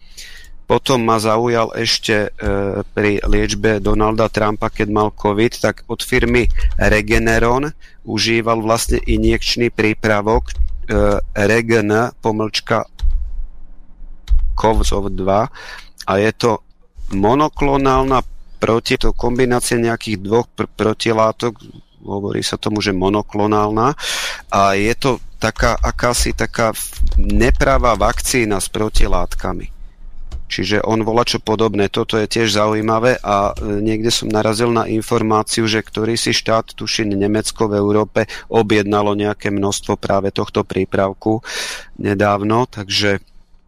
Potom 0.63 1.05
ma 1.05 1.21
zaujal 1.21 1.75
ešte 1.77 2.33
e, 2.33 2.81
pri 2.81 3.21
liečbe 3.21 3.77
Donalda 3.77 4.25
Trumpa, 4.31 4.73
keď 4.73 4.87
mal 4.89 5.09
COVID, 5.13 5.53
tak 5.61 5.85
od 5.85 6.01
firmy 6.01 6.49
Regeneron 6.81 7.69
užíval 8.09 8.63
vlastne 8.63 8.97
injekčný 9.05 9.69
prípravok 9.69 10.49
e, 10.49 10.53
Regen 11.45 11.93
pomlčka 12.17 12.89
COV-2 14.57 15.29
a 16.09 16.13
je 16.17 16.31
to 16.33 16.63
monoklonálna 17.13 18.21
proti, 18.59 18.97
to 18.97 19.11
kombinácia 19.15 19.79
nejakých 19.79 20.17
dvoch 20.23 20.47
pr- 20.51 20.69
protilátok, 20.71 21.59
hovorí 22.03 22.43
sa 22.43 22.59
tomu, 22.59 22.83
že 22.83 22.91
monoklonálna 22.91 23.95
a 24.51 24.61
je 24.75 24.93
to 24.99 25.19
taká 25.39 25.75
akási 25.75 26.31
taká 26.31 26.71
nepravá 27.19 27.95
vakcína 27.99 28.59
s 28.63 28.71
protilátkami. 28.71 29.71
Čiže 30.53 30.85
on 30.85 31.01
volá 31.01 31.25
čo 31.25 31.41
podobné. 31.41 31.89
Toto 31.89 32.13
je 32.13 32.29
tiež 32.29 32.53
zaujímavé 32.53 33.17
a 33.25 33.57
e, 33.57 33.81
niekde 33.81 34.13
som 34.13 34.29
narazil 34.29 34.69
na 34.69 34.85
informáciu, 34.85 35.65
že 35.65 35.81
ktorý 35.81 36.13
si 36.13 36.29
štát, 36.29 36.77
tuším 36.77 37.17
Nemecko 37.17 37.65
v 37.65 37.81
Európe, 37.81 38.29
objednalo 38.53 39.17
nejaké 39.17 39.49
množstvo 39.49 39.97
práve 39.97 40.29
tohto 40.29 40.61
prípravku 40.61 41.41
nedávno, 41.97 42.69
takže 42.69 43.17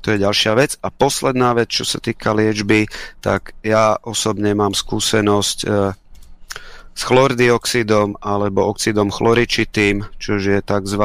to 0.06 0.14
je 0.14 0.22
ďalšia 0.22 0.53
vec. 0.53 0.77
A 0.86 0.94
posledná 0.94 1.57
vec, 1.57 1.73
čo 1.73 1.82
sa 1.82 1.98
týka 1.98 2.38
liečby, 2.38 2.86
tak 3.26 3.57
ja 3.65 3.98
osobne 4.06 4.53
mám 4.53 4.77
skúsenosť 4.77 5.57
e, 5.65 5.98
s 6.94 7.02
chlordioxidom 7.02 8.22
alebo 8.22 8.69
oxidom 8.69 9.10
chloričitým, 9.10 10.06
čo 10.22 10.38
je 10.38 10.61
tzv. 10.61 11.03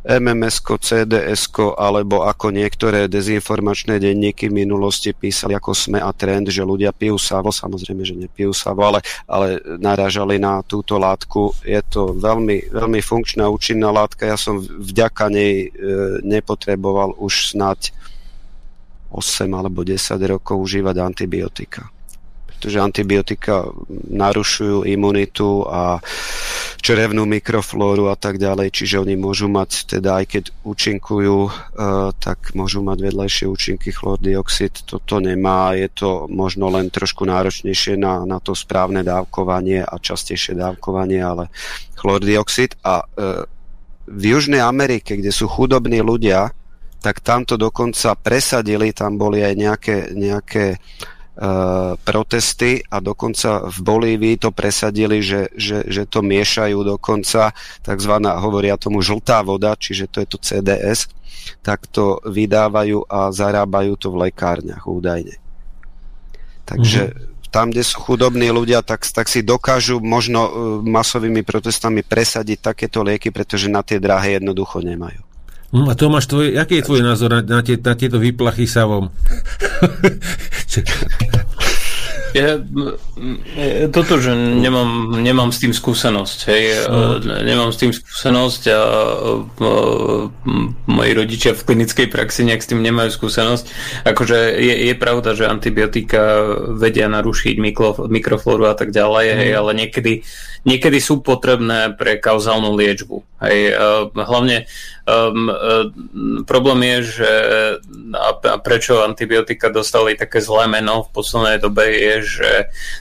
MMS, 0.00 0.64
CDS, 0.64 1.52
alebo 1.76 2.24
ako 2.24 2.48
niektoré 2.48 3.04
dezinformačné 3.04 4.00
denníky 4.00 4.48
v 4.48 4.64
minulosti 4.64 5.12
písali 5.12 5.52
ako 5.52 5.76
sme 5.76 5.98
a 6.00 6.08
trend, 6.16 6.48
že 6.48 6.64
ľudia 6.64 6.96
pijú 6.96 7.20
savo, 7.20 7.52
samozrejme, 7.52 8.00
že 8.00 8.16
nepijú 8.16 8.56
savo, 8.56 8.80
ale, 8.88 9.04
ale 9.28 9.60
narážali 9.76 10.40
na 10.40 10.64
túto 10.64 10.96
látku. 10.96 11.52
Je 11.60 11.80
to 11.84 12.16
veľmi, 12.16 12.72
veľmi 12.72 13.00
funkčná, 13.04 13.44
účinná 13.52 13.92
látka. 13.92 14.24
Ja 14.24 14.40
som 14.40 14.64
vďaka 14.64 15.28
nej 15.28 15.68
e, 15.68 15.88
nepotreboval 16.24 17.20
už 17.20 17.52
snať 17.52 17.92
8 19.12 19.52
alebo 19.52 19.84
10 19.84 20.00
rokov 20.24 20.56
užívať 20.64 20.96
antibiotika 20.96 21.92
pretože 22.60 22.76
antibiotika 22.76 23.72
narušujú 24.12 24.84
imunitu 24.84 25.64
a 25.64 25.96
črevnú 26.80 27.28
mikroflóru 27.28 28.08
a 28.08 28.16
tak 28.16 28.40
ďalej, 28.40 28.72
čiže 28.72 29.04
oni 29.04 29.14
môžu 29.14 29.52
mať, 29.52 29.86
teda 29.96 30.20
aj 30.20 30.24
keď 30.26 30.44
účinkujú, 30.64 31.38
e, 31.46 31.50
tak 32.16 32.56
môžu 32.56 32.80
mať 32.80 32.98
vedľajšie 33.04 33.46
účinky 33.46 33.92
chlordioxid. 33.92 34.88
Toto 34.88 35.20
nemá, 35.20 35.76
je 35.76 35.92
to 35.92 36.26
možno 36.26 36.72
len 36.72 36.88
trošku 36.88 37.28
náročnejšie 37.28 38.00
na, 38.00 38.24
na 38.24 38.40
to 38.40 38.56
správne 38.56 39.04
dávkovanie 39.04 39.84
a 39.84 39.94
častejšie 40.00 40.56
dávkovanie, 40.56 41.20
ale 41.20 41.52
chlordioxid 42.00 42.80
a 42.80 43.04
e, 43.04 43.44
v 44.10 44.22
Južnej 44.26 44.64
Amerike, 44.64 45.14
kde 45.14 45.30
sú 45.30 45.46
chudobní 45.46 46.02
ľudia, 46.02 46.50
tak 47.00 47.22
tamto 47.24 47.56
dokonca 47.56 48.12
presadili, 48.18 48.92
tam 48.92 49.16
boli 49.16 49.40
aj 49.40 49.54
nejaké, 49.56 49.96
nejaké 50.12 50.64
Eh, 50.72 51.19
protesty 52.04 52.84
a 52.90 53.00
dokonca 53.00 53.64
v 53.70 53.78
Bolívii 53.80 54.36
to 54.36 54.52
presadili, 54.52 55.24
že, 55.24 55.48
že, 55.56 55.88
že 55.88 56.04
to 56.04 56.20
miešajú 56.20 56.84
dokonca 56.84 57.56
tzv. 57.80 58.14
hovoria 58.20 58.76
tomu 58.76 59.00
žltá 59.00 59.40
voda, 59.40 59.72
čiže 59.72 60.10
to 60.10 60.20
je 60.20 60.28
to 60.28 60.38
CDS, 60.42 61.08
tak 61.64 61.88
to 61.88 62.20
vydávajú 62.28 63.08
a 63.08 63.32
zarábajú 63.32 63.96
to 63.96 64.12
v 64.12 64.28
lekárniach 64.28 64.84
údajne. 64.84 65.40
Takže 66.68 67.02
mm-hmm. 67.08 67.48
tam, 67.48 67.72
kde 67.72 67.82
sú 67.88 67.96
chudobní 68.04 68.52
ľudia, 68.52 68.84
tak, 68.84 69.02
tak 69.08 69.26
si 69.26 69.40
dokážu 69.40 69.98
možno 69.98 70.40
uh, 70.44 70.52
masovými 70.84 71.40
protestami 71.40 72.04
presadiť 72.04 72.58
takéto 72.60 73.00
lieky, 73.00 73.32
pretože 73.32 73.72
na 73.72 73.80
tie 73.80 73.96
drahé 73.96 74.38
jednoducho 74.38 74.84
nemajú. 74.84 75.29
No 75.70 75.86
a 75.86 75.94
Tomáš, 75.94 76.26
tvoj, 76.26 76.58
aký 76.58 76.82
je 76.82 76.86
tvoj 76.86 77.06
názor 77.06 77.30
na, 77.30 77.46
na, 77.46 77.62
tie, 77.62 77.78
na 77.78 77.94
tieto 77.94 78.18
výplachy 78.18 78.66
savom? 78.66 79.10
Ja, 82.30 82.62
toto, 83.90 84.22
že 84.22 84.30
nemám, 84.38 85.18
nemám 85.18 85.50
s 85.50 85.58
tým 85.58 85.74
skúsenosť, 85.74 86.38
hej, 86.46 86.62
no. 86.86 87.18
nemám 87.42 87.74
s 87.74 87.82
tým 87.82 87.90
skúsenosť 87.90 88.62
a 88.70 88.80
moji 90.86 91.10
rodičia 91.10 91.58
v 91.58 91.66
klinickej 91.66 92.06
praxi 92.06 92.46
nejak 92.46 92.62
s 92.62 92.70
tým 92.70 92.86
nemajú 92.86 93.10
skúsenosť. 93.10 93.64
Akože 94.06 94.38
je, 94.62 94.74
je 94.90 94.94
pravda, 94.94 95.34
že 95.34 95.50
antibiotika 95.50 96.54
vedia 96.70 97.10
narušiť 97.10 97.54
mikro, 97.58 98.06
mikroflóru 98.06 98.70
a 98.70 98.78
tak 98.78 98.94
ďalej, 98.94 99.26
mm. 99.26 99.36
hej, 99.42 99.50
ale 99.50 99.70
niekedy, 99.74 100.12
niekedy 100.62 100.98
sú 101.02 101.26
potrebné 101.26 101.98
pre 101.98 102.22
kauzálnu 102.22 102.78
liečbu. 102.78 103.42
Hej, 103.42 103.74
hlavne 104.14 104.70
um, 105.10 106.44
problém 106.46 106.82
je, 106.82 107.02
že 107.02 107.30
a, 108.14 108.58
prečo 108.58 109.02
antibiotika 109.02 109.68
dostali 109.68 110.16
také 110.16 110.40
zlé 110.40 110.66
meno 110.66 111.06
v 111.06 111.12
poslednej 111.14 111.58
dobe 111.58 111.84
je, 111.90 112.14
že 112.22 112.50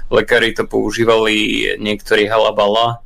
lekári 0.10 0.53
to 0.53 0.65
používali 0.65 1.65
niektorí 1.77 2.26
halabala, 2.26 3.02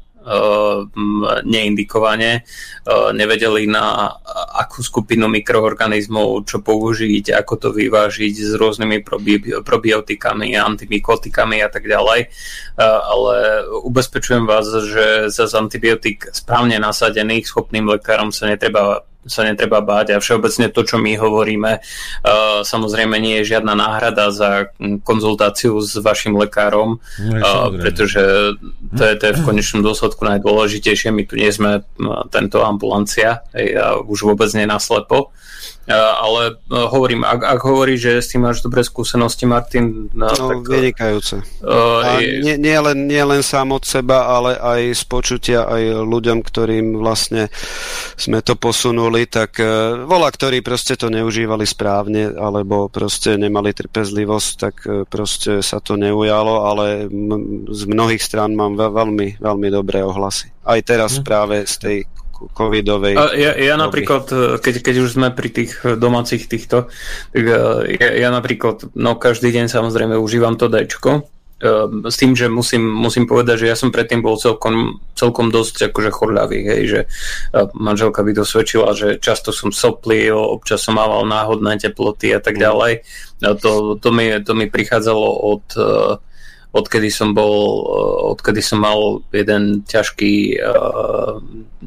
neindikovane, 1.43 2.43
uh, 2.43 3.11
nevedeli 3.11 3.67
na 3.67 4.11
akú 4.57 4.79
skupinu 4.79 5.27
mikroorganizmov 5.27 6.47
čo 6.47 6.63
použiť, 6.63 7.35
ako 7.35 7.53
to 7.59 7.69
vyvážiť 7.75 8.33
s 8.33 8.51
rôznymi 8.55 9.03
probi- 9.03 9.59
probiotikami, 9.61 10.55
antimikotikami 10.55 11.61
a 11.61 11.69
tak 11.69 11.85
ďalej. 11.85 12.31
Uh, 12.75 12.99
ale 13.03 13.35
ubezpečujem 13.83 14.47
vás, 14.47 14.67
že 14.67 15.29
za 15.29 15.45
antibiotik 15.53 16.31
správne 16.33 16.81
nasadených 16.81 17.47
schopným 17.47 17.85
lekárom 17.87 18.33
sa 18.33 18.49
netreba 18.49 19.05
sa 19.25 19.47
netreba 19.47 19.79
báť 19.79 20.15
a 20.15 20.21
všeobecne 20.21 20.69
to, 20.69 20.81
čo 20.83 20.99
my 20.99 21.15
hovoríme, 21.15 21.79
uh, 21.79 22.61
samozrejme 22.61 23.15
nie 23.19 23.41
je 23.41 23.55
žiadna 23.55 23.73
náhrada 23.75 24.29
za 24.31 24.71
konzultáciu 25.03 25.79
s 25.79 25.95
vašim 25.99 26.35
lekárom, 26.35 26.99
no, 27.19 27.37
uh, 27.39 27.71
pretože 27.71 28.55
to 28.93 29.03
je, 29.03 29.13
to 29.17 29.23
je 29.31 29.33
v 29.39 29.45
konečnom 29.45 29.81
dôsledku 29.81 30.21
najdôležitejšie. 30.27 31.09
My 31.09 31.23
tu 31.25 31.39
nie 31.39 31.49
sme 31.49 31.81
tento 32.29 32.61
ambulancia 32.61 33.41
a 33.53 33.99
už 33.99 34.33
vôbec 34.33 34.51
nenaslepo. 34.53 35.33
Ale 35.91 36.63
hovorím, 36.71 37.27
ak, 37.27 37.43
ak 37.43 37.59
hovorí, 37.67 37.99
že 37.99 38.23
s 38.23 38.31
tým 38.31 38.47
máš 38.47 38.63
dobré 38.63 38.87
skúsenosti, 38.87 39.43
Martin... 39.43 40.07
No, 40.15 40.31
tak, 40.31 40.63
vynikajúce. 40.63 41.43
Uh, 41.59 41.99
a 41.99 42.09
nie, 42.23 42.55
nie, 42.55 42.77
len, 42.79 43.03
nie 43.03 43.19
len 43.19 43.43
sám 43.43 43.75
od 43.75 43.83
seba, 43.83 44.31
ale 44.31 44.55
aj 44.55 44.95
z 44.95 45.03
počutia 45.11 45.67
aj 45.67 46.07
ľuďom, 46.07 46.39
ktorým 46.39 47.03
vlastne 47.03 47.51
sme 48.15 48.39
to 48.39 48.55
posunuli, 48.55 49.27
tak 49.27 49.59
uh, 49.59 50.07
vola, 50.07 50.31
ktorí 50.31 50.63
proste 50.63 50.95
to 50.95 51.11
neužívali 51.11 51.67
správne, 51.67 52.31
alebo 52.31 52.87
proste 52.87 53.35
nemali 53.35 53.75
trpezlivosť, 53.75 54.51
tak 54.55 54.75
uh, 54.87 55.03
proste 55.03 55.59
sa 55.59 55.83
to 55.83 55.99
neujalo, 55.99 56.63
ale 56.63 57.11
m- 57.11 57.67
z 57.67 57.83
mnohých 57.91 58.23
strán 58.23 58.55
mám 58.55 58.79
veľmi, 58.79 59.43
veľmi 59.43 59.67
dobré 59.67 59.99
ohlasy. 59.99 60.47
Aj 60.63 60.79
teraz 60.79 61.19
hm. 61.19 61.23
práve 61.27 61.67
z 61.67 61.75
tej 61.75 61.97
covidovej. 62.51 63.13
Ja, 63.37 63.51
ja 63.55 63.75
napríklad, 63.79 64.25
e, 64.29 64.37
keď, 64.59 64.83
keď 64.83 64.95
už 65.05 65.09
sme 65.15 65.29
pri 65.31 65.49
tých 65.53 65.79
e, 65.85 65.95
domácich 65.95 66.49
týchto, 66.49 66.91
tak 67.31 67.43
e, 67.45 67.55
ja, 68.01 68.09
ja 68.27 68.29
napríklad, 68.33 68.91
no 68.97 69.15
každý 69.15 69.53
deň 69.53 69.71
samozrejme 69.71 70.19
užívam 70.19 70.59
to 70.59 70.67
Dčko, 70.67 71.29
s 72.03 72.19
tým, 72.19 72.35
že 72.35 72.51
musím, 72.51 72.83
musím 72.83 73.23
povedať, 73.23 73.63
že 73.63 73.71
ja 73.71 73.77
som 73.79 73.87
predtým 73.87 74.19
bol 74.19 74.35
celkom, 74.35 74.99
celkom 75.15 75.47
dosť 75.47 75.95
akože 75.95 76.11
chorľavý, 76.11 76.59
hej, 76.59 76.81
že 76.83 76.99
manželka 77.71 78.19
by 78.19 78.35
dosvedčila, 78.35 78.91
že 78.91 79.15
často 79.23 79.55
som 79.55 79.71
soplil, 79.71 80.35
občas 80.35 80.83
som 80.83 80.99
mával 80.99 81.23
náhodné 81.23 81.79
teploty 81.79 82.35
a 82.35 82.43
tak 82.43 82.59
mm. 82.59 82.61
ďalej. 82.67 82.93
To, 83.63 83.95
to, 83.95 84.09
mi, 84.11 84.35
to 84.43 84.51
mi 84.59 84.67
prichádzalo 84.67 85.27
od 85.39 85.65
odkedy 86.73 87.13
som 87.13 87.37
bol, 87.37 87.85
eh, 87.85 88.17
odkedy 88.33 88.59
som 88.65 88.81
mal 88.81 89.21
jeden 89.29 89.85
ťažký 89.85 90.57
uh, 90.57 91.37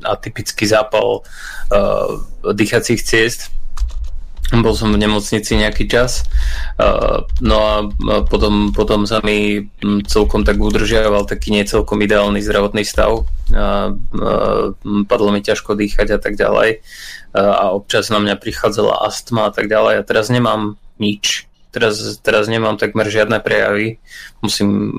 atypický 0.07 0.65
zápal 0.71 1.27
uh, 1.75 2.11
dýchacích 2.47 3.03
ciest. 3.03 3.51
Bol 4.55 4.79
som 4.79 4.95
v 4.95 5.03
nemocnici 5.03 5.59
nejaký 5.59 5.91
čas, 5.91 6.23
uh, 6.79 7.27
no 7.43 7.57
a 7.59 7.75
potom, 8.31 8.71
potom 8.71 9.03
sa 9.03 9.19
mi 9.27 9.67
hm, 9.83 10.07
celkom 10.07 10.47
tak 10.47 10.63
udržiaval 10.63 11.27
taký 11.27 11.51
necelkom 11.51 11.99
ideálny 12.07 12.39
zdravotný 12.39 12.87
stav. 12.87 13.27
Uh, 13.51 13.99
uh, 14.15 14.71
padlo 15.11 15.35
mi 15.35 15.43
ťažko 15.43 15.75
dýchať 15.75 16.15
a 16.15 16.19
tak 16.23 16.39
ďalej. 16.39 16.79
Uh, 17.35 17.55
a 17.59 17.65
občas 17.75 18.07
na 18.07 18.23
mňa 18.23 18.39
prichádzala 18.39 19.03
astma 19.03 19.51
a 19.51 19.53
tak 19.53 19.67
ďalej. 19.67 19.99
A 19.99 20.07
teraz 20.07 20.31
nemám 20.31 20.79
nič 21.03 21.51
Teraz, 21.77 22.01
teraz 22.25 22.49
nemám 22.49 22.81
takmer 22.81 23.05
žiadne 23.13 23.37
prejavy. 23.45 24.01
Musím 24.41 24.97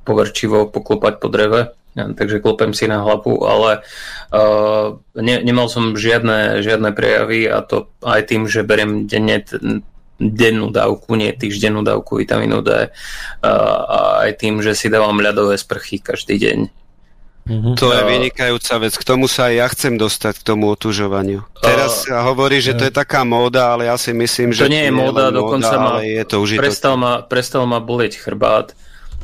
poverčivo 0.00 0.64
poklopať 0.72 1.20
po 1.20 1.28
dreve, 1.28 1.76
takže 1.92 2.40
klopem 2.40 2.72
si 2.72 2.88
na 2.88 3.04
hlavu, 3.04 3.44
ale 3.44 3.84
uh, 4.32 4.96
ne, 5.12 5.36
nemal 5.44 5.68
som 5.68 5.92
žiadne, 5.92 6.64
žiadne 6.64 6.96
prejavy 6.96 7.44
a 7.44 7.60
to 7.60 7.92
aj 8.00 8.32
tým, 8.32 8.48
že 8.48 8.64
beriem 8.64 9.04
denne 9.04 9.44
dennú 10.16 10.72
dávku, 10.72 11.12
nie 11.20 11.36
týždennú 11.36 11.84
dávku 11.84 12.24
vitamínu 12.24 12.64
D 12.64 12.70
uh, 12.72 12.88
a 13.84 14.24
aj 14.24 14.40
tým, 14.40 14.64
že 14.64 14.72
si 14.72 14.88
dávam 14.88 15.20
ľadové 15.20 15.60
sprchy 15.60 16.00
každý 16.00 16.40
deň 16.40 16.58
Mm-hmm. 17.46 17.78
To 17.78 17.94
je 17.94 18.02
vynikajúca 18.10 18.74
vec. 18.82 18.98
K 18.98 19.04
tomu 19.06 19.30
sa 19.30 19.46
aj 19.46 19.54
ja 19.54 19.66
chcem 19.70 19.94
dostať, 19.94 20.42
k 20.42 20.46
tomu 20.50 20.66
otužovaniu. 20.66 21.46
Teraz 21.62 22.02
sa 22.02 22.26
hovorí, 22.26 22.58
že 22.58 22.74
to 22.74 22.82
je 22.82 22.90
taká 22.90 23.22
móda, 23.22 23.70
ale 23.70 23.86
ja 23.86 23.94
si 23.94 24.10
myslím, 24.10 24.50
že... 24.50 24.66
To 24.66 24.74
nie 24.74 24.90
je 24.90 24.94
móda, 24.94 25.30
dokonca 25.30 25.78
móda, 25.78 26.02
ma, 26.02 26.02
je 26.02 26.24
to 26.26 26.42
prestal, 26.58 26.98
ma, 26.98 27.22
prestal 27.22 27.62
ma 27.70 27.78
boleť 27.78 28.18
chrbát. 28.18 28.74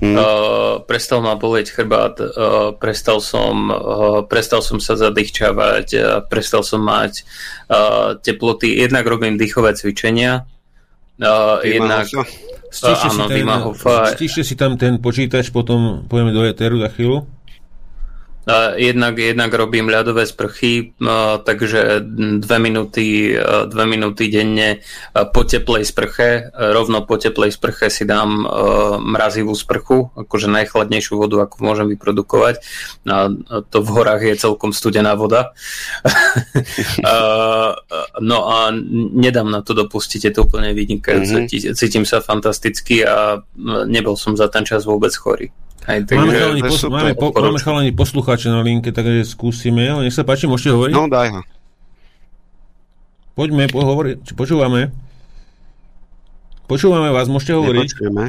Mm. 0.02 0.18
Uh, 0.18 0.82
prestal 0.82 1.22
ma 1.22 1.38
boleť 1.38 1.74
chrbát, 1.78 2.18
uh, 2.18 2.74
prestal, 2.74 3.22
som, 3.22 3.70
uh, 3.70 4.26
prestal 4.26 4.58
som 4.58 4.82
sa 4.82 4.98
zadýchčavať, 4.98 5.86
uh, 5.94 6.02
prestal 6.26 6.66
som 6.66 6.82
mať 6.82 7.22
uh, 7.70 8.18
teploty. 8.18 8.82
Jednak 8.82 9.06
robím 9.06 9.38
dýchové 9.38 9.78
cvičenia, 9.78 10.42
uh, 11.22 11.58
jednak... 11.62 12.10
Stíšte, 12.72 13.04
uh, 13.04 13.28
si 13.28 13.44
tam, 13.44 13.60
stíšte 14.16 14.42
si 14.42 14.54
tam 14.56 14.72
ten 14.80 14.96
počítač, 14.96 15.52
potom 15.52 16.08
pojeme 16.08 16.32
do 16.34 16.40
Eteru 16.40 16.80
za 16.80 16.90
chvíľu. 16.90 17.28
Jednak, 18.76 19.22
jednak 19.22 19.54
robím 19.54 19.86
ľadové 19.86 20.26
sprchy, 20.26 20.98
takže 21.46 22.02
dve 22.42 22.58
minúty, 22.58 23.38
dve 23.70 23.84
minúty 23.86 24.26
denne 24.26 24.82
po 25.14 25.46
teplej 25.46 25.86
sprche, 25.86 26.50
rovno 26.50 27.06
po 27.06 27.22
teplej 27.22 27.54
sprche 27.54 27.86
si 27.86 28.02
dám 28.02 28.42
mrazivú 28.98 29.54
sprchu, 29.54 30.10
akože 30.18 30.50
najchladnejšiu 30.50 31.22
vodu, 31.22 31.46
ako 31.46 31.56
môžem 31.62 31.86
vyprodukovať. 31.94 32.58
A 33.06 33.30
to 33.70 33.78
v 33.78 33.88
horách 33.94 34.26
je 34.26 34.34
celkom 34.34 34.74
studená 34.74 35.14
voda. 35.14 35.54
no 38.18 38.38
a 38.50 38.74
nedám 39.14 39.54
na 39.54 39.62
to 39.62 39.70
dopustiť, 39.70 40.20
je 40.26 40.32
to 40.34 40.50
úplne 40.50 40.74
vynikajúce. 40.74 41.46
Mm-hmm. 41.46 41.78
Cítim 41.78 42.02
sa 42.02 42.18
fantasticky 42.18 43.06
a 43.06 43.38
nebol 43.86 44.18
som 44.18 44.34
za 44.34 44.50
ten 44.50 44.66
čas 44.66 44.82
vôbec 44.82 45.14
chorý. 45.14 45.54
Aj, 45.82 45.98
tak, 46.06 46.14
máme, 46.14 46.30
chalani, 46.30 46.62
pos- 46.62 46.86
máme, 46.86 47.12
po, 47.18 47.34
máme 47.34 47.58
chalani 47.58 47.90
poslucháče 47.90 48.48
na 48.54 48.62
linke, 48.62 48.94
takže 48.94 49.26
skúsime. 49.26 49.90
Nech 50.06 50.14
sa 50.14 50.22
páči, 50.22 50.46
môžete 50.46 50.70
hovoriť? 50.78 50.94
No, 50.94 51.10
daj 51.10 51.28
ho. 51.34 51.40
Poďme, 53.34 53.66
pohovoriť. 53.66 54.16
Či 54.22 54.32
počúvame? 54.38 54.94
Počúvame 56.70 57.10
vás, 57.10 57.26
môžete 57.26 57.58
hovoriť? 57.58 57.88
Nepočujeme. 57.90 58.24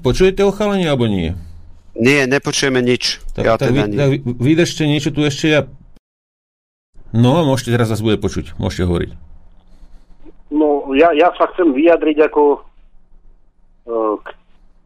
Počujete 0.00 0.40
ho 0.46 0.54
chalani, 0.54 0.86
alebo 0.86 1.10
nie? 1.10 1.34
Nie, 1.98 2.30
nepočujeme 2.30 2.78
nič. 2.78 3.18
Tak, 3.34 3.44
ja 3.44 3.54
tak, 3.58 3.74
teda 3.74 3.82
vy, 4.06 4.22
tak 4.22 4.38
vydržte 4.38 4.86
niečo 4.86 5.10
tu 5.10 5.26
ešte 5.26 5.46
ja... 5.50 5.60
No, 7.10 7.42
môžete 7.42 7.74
teraz 7.74 7.90
zase 7.90 8.06
bude 8.06 8.22
počuť. 8.22 8.54
Môžete 8.54 8.86
hovoriť. 8.86 9.10
No, 10.54 10.94
ja, 10.94 11.10
ja 11.10 11.34
sa 11.34 11.50
chcem 11.50 11.74
vyjadriť 11.74 12.30
ako 12.30 12.42
uh, 13.90 14.14
k 14.22 14.28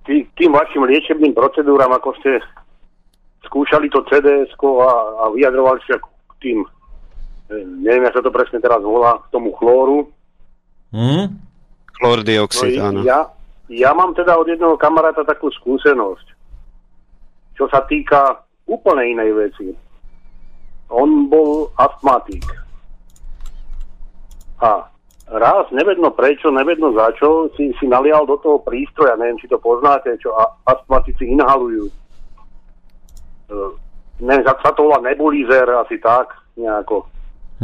tý, 0.04 0.28
tým 0.36 0.52
vašim 0.52 0.84
liečebným 0.84 1.32
procedúram, 1.32 1.90
ako 1.92 2.14
ste 2.20 2.40
skúšali 3.48 3.88
to 3.92 4.04
cds 4.08 4.52
a, 4.56 4.90
a 5.20 5.24
vyjadrovali 5.32 5.80
sa 5.84 6.00
k 6.00 6.06
tým, 6.40 6.58
e, 7.52 7.56
neviem, 7.84 8.08
ako 8.08 8.16
sa 8.20 8.24
to 8.24 8.30
presne 8.32 8.60
teraz 8.60 8.80
volá, 8.80 9.20
k 9.20 9.30
tomu 9.32 9.52
chlóru. 9.56 10.08
Hmm? 10.92 11.40
Chlordioxid, 12.00 12.80
no, 12.80 12.84
áno. 12.88 13.00
Ja, 13.04 13.28
ja 13.72 13.90
mám 13.96 14.12
teda 14.12 14.36
od 14.36 14.48
jedného 14.48 14.76
kamaráta 14.76 15.24
takú 15.24 15.48
skúsenosť, 15.52 16.26
čo 17.56 17.64
sa 17.72 17.84
týka 17.88 18.44
úplne 18.68 19.16
inej 19.16 19.30
veci. 19.32 19.66
On 20.92 21.26
bol 21.28 21.72
astmatik. 21.80 22.44
A 24.60 24.93
raz, 25.28 25.64
nevedno 25.72 26.12
prečo, 26.12 26.52
nevedno 26.52 26.92
za 26.92 27.12
čo, 27.16 27.48
si, 27.56 27.72
si 27.80 27.86
nalial 27.88 28.28
do 28.28 28.36
toho 28.40 28.60
prístroja, 28.60 29.16
neviem, 29.16 29.40
či 29.40 29.48
to 29.48 29.56
poznáte, 29.56 30.12
čo 30.20 30.36
astmatici 30.68 31.24
inhalujú. 31.32 31.88
Uh, 33.48 33.72
neviem, 34.20 34.44
sa 34.44 34.72
to 34.72 34.84
volá 34.84 35.00
nebulizer, 35.00 35.64
asi 35.80 35.96
tak, 36.00 36.32
nejako. 36.60 37.08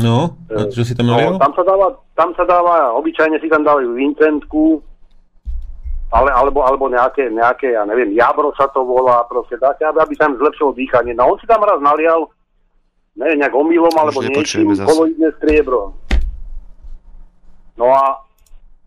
No, 0.01 0.39
a 0.49 0.71
čo 0.73 0.87
si 0.87 0.97
tam 0.97 1.13
nalial? 1.13 1.37
No, 1.37 1.43
tam 1.43 1.53
sa 1.53 1.65
dáva, 1.67 1.87
tam 2.17 2.31
sa 2.33 2.45
dáva, 2.49 2.97
obyčajne 2.97 3.37
si 3.43 3.49
tam 3.53 3.67
dávajú 3.67 3.93
Vincentku, 3.93 4.81
ale, 6.11 6.31
alebo, 6.33 6.67
alebo 6.67 6.91
nejaké, 6.91 7.31
nejaké, 7.31 7.77
ja 7.77 7.87
neviem, 7.87 8.17
jabro 8.17 8.51
sa 8.59 8.67
to 8.73 8.83
volá, 8.83 9.23
proste 9.29 9.61
také, 9.61 9.87
aby, 9.87 10.01
aby 10.01 10.15
sa 10.19 10.27
im 10.27 10.41
zlepšilo 10.41 10.75
dýchanie. 10.75 11.13
No 11.15 11.35
on 11.35 11.39
si 11.39 11.47
tam 11.47 11.63
raz 11.63 11.79
nalial, 11.79 12.27
neviem, 13.15 13.39
nejak 13.45 13.55
omylom, 13.55 13.95
alebo 13.95 14.19
niečím, 14.25 14.75
koloidné 14.75 15.31
striebro. 15.39 15.95
No 17.81 17.89
a 17.89 18.21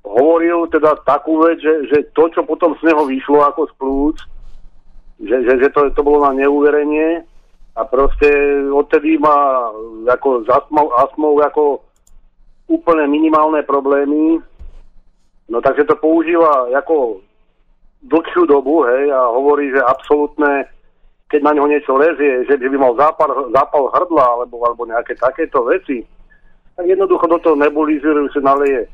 hovoril 0.06 0.70
teda 0.70 1.02
takú 1.02 1.42
vec, 1.42 1.58
že, 1.58 1.90
že 1.90 1.98
to, 2.14 2.30
čo 2.30 2.46
potom 2.46 2.78
z 2.78 2.86
neho 2.86 3.10
vyšlo 3.10 3.42
ako 3.42 3.62
z 3.66 3.74
plúc, 3.82 4.18
že, 5.18 5.38
že, 5.50 5.54
že 5.66 5.68
to, 5.74 5.90
to 5.98 6.02
bolo 6.06 6.30
na 6.30 6.38
neuverenie 6.38 7.26
a 7.74 7.82
proste 7.90 8.30
odtedy 8.70 9.18
má 9.18 9.66
ako 10.06 10.46
s 10.46 10.48
astmou, 10.54 10.94
astmou 10.94 11.34
ako 11.42 11.82
úplne 12.70 13.10
minimálne 13.10 13.66
problémy. 13.66 14.38
No 15.50 15.58
takže 15.58 15.90
to 15.90 15.98
používa 15.98 16.70
ako 16.78 17.26
dlhšiu 18.04 18.46
dobu, 18.46 18.86
hej, 18.86 19.10
a 19.10 19.32
hovorí, 19.32 19.72
že 19.74 19.80
absolútne, 19.80 20.70
keď 21.32 21.40
na 21.50 21.52
neho 21.56 21.66
niečo 21.72 21.98
lezie, 21.98 22.46
že 22.46 22.60
by 22.60 22.78
mal 22.78 22.94
zápal, 23.00 23.50
zápal 23.50 23.90
hrdla 23.90 24.26
alebo, 24.38 24.60
alebo 24.68 24.84
nejaké 24.86 25.16
takéto 25.16 25.64
veci, 25.66 26.04
tak 26.76 26.86
jednoducho 26.86 27.28
do 27.28 27.38
toho 27.40 27.56
nebulizíru 27.56 28.30
si 28.34 28.42
naleje 28.42 28.90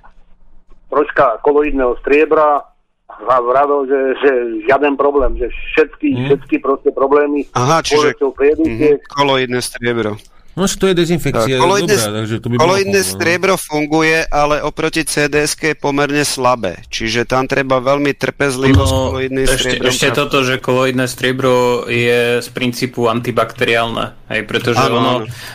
troška 0.89 1.37
koloidného 1.45 1.95
striebra, 2.01 2.69
a 3.09 3.35
rado, 3.41 3.89
že, 3.89 3.99
že 4.21 4.31
žiaden 4.69 4.93
problém, 4.93 5.33
že 5.37 5.49
všetky, 5.49 6.07
mm. 6.13 6.25
všetky 6.29 6.55
proste 6.61 6.89
problémy 6.93 7.49
Aha, 7.57 7.81
čiže 7.81 8.13
mm-hmm, 8.15 9.01
koloidné 9.09 9.59
striebro. 9.65 10.15
No, 10.59 10.67
to 10.67 10.91
je 10.91 10.95
dezinfekcia. 10.95 11.55
Koloidné, 11.55 11.95
dobrá, 11.95 12.19
takže 12.19 12.35
to 12.43 12.47
by 12.51 12.55
koloidné 12.59 12.99
no. 12.99 13.07
striebro 13.07 13.55
funguje, 13.55 14.27
ale 14.27 14.59
oproti 14.59 15.07
cds 15.07 15.55
je 15.55 15.73
pomerne 15.79 16.27
slabé. 16.27 16.83
Čiže 16.91 17.23
tam 17.23 17.47
treba 17.47 17.79
veľmi 17.79 18.11
trpezlivo 18.11 18.83
no, 18.83 18.89
s 18.89 18.91
koloidným 18.91 19.47
ešte, 19.47 19.55
striebrom. 19.55 19.87
Ešte 19.87 20.07
toto, 20.11 20.43
že 20.43 20.59
koloidné 20.59 21.07
striebro 21.07 21.87
je 21.87 22.43
z 22.43 22.49
princípu 22.51 23.07
antibakteriálne. 23.07 24.19
Hej, 24.27 24.41
pretože 24.45 24.83
ano, 24.83 24.99
ono, 24.99 25.13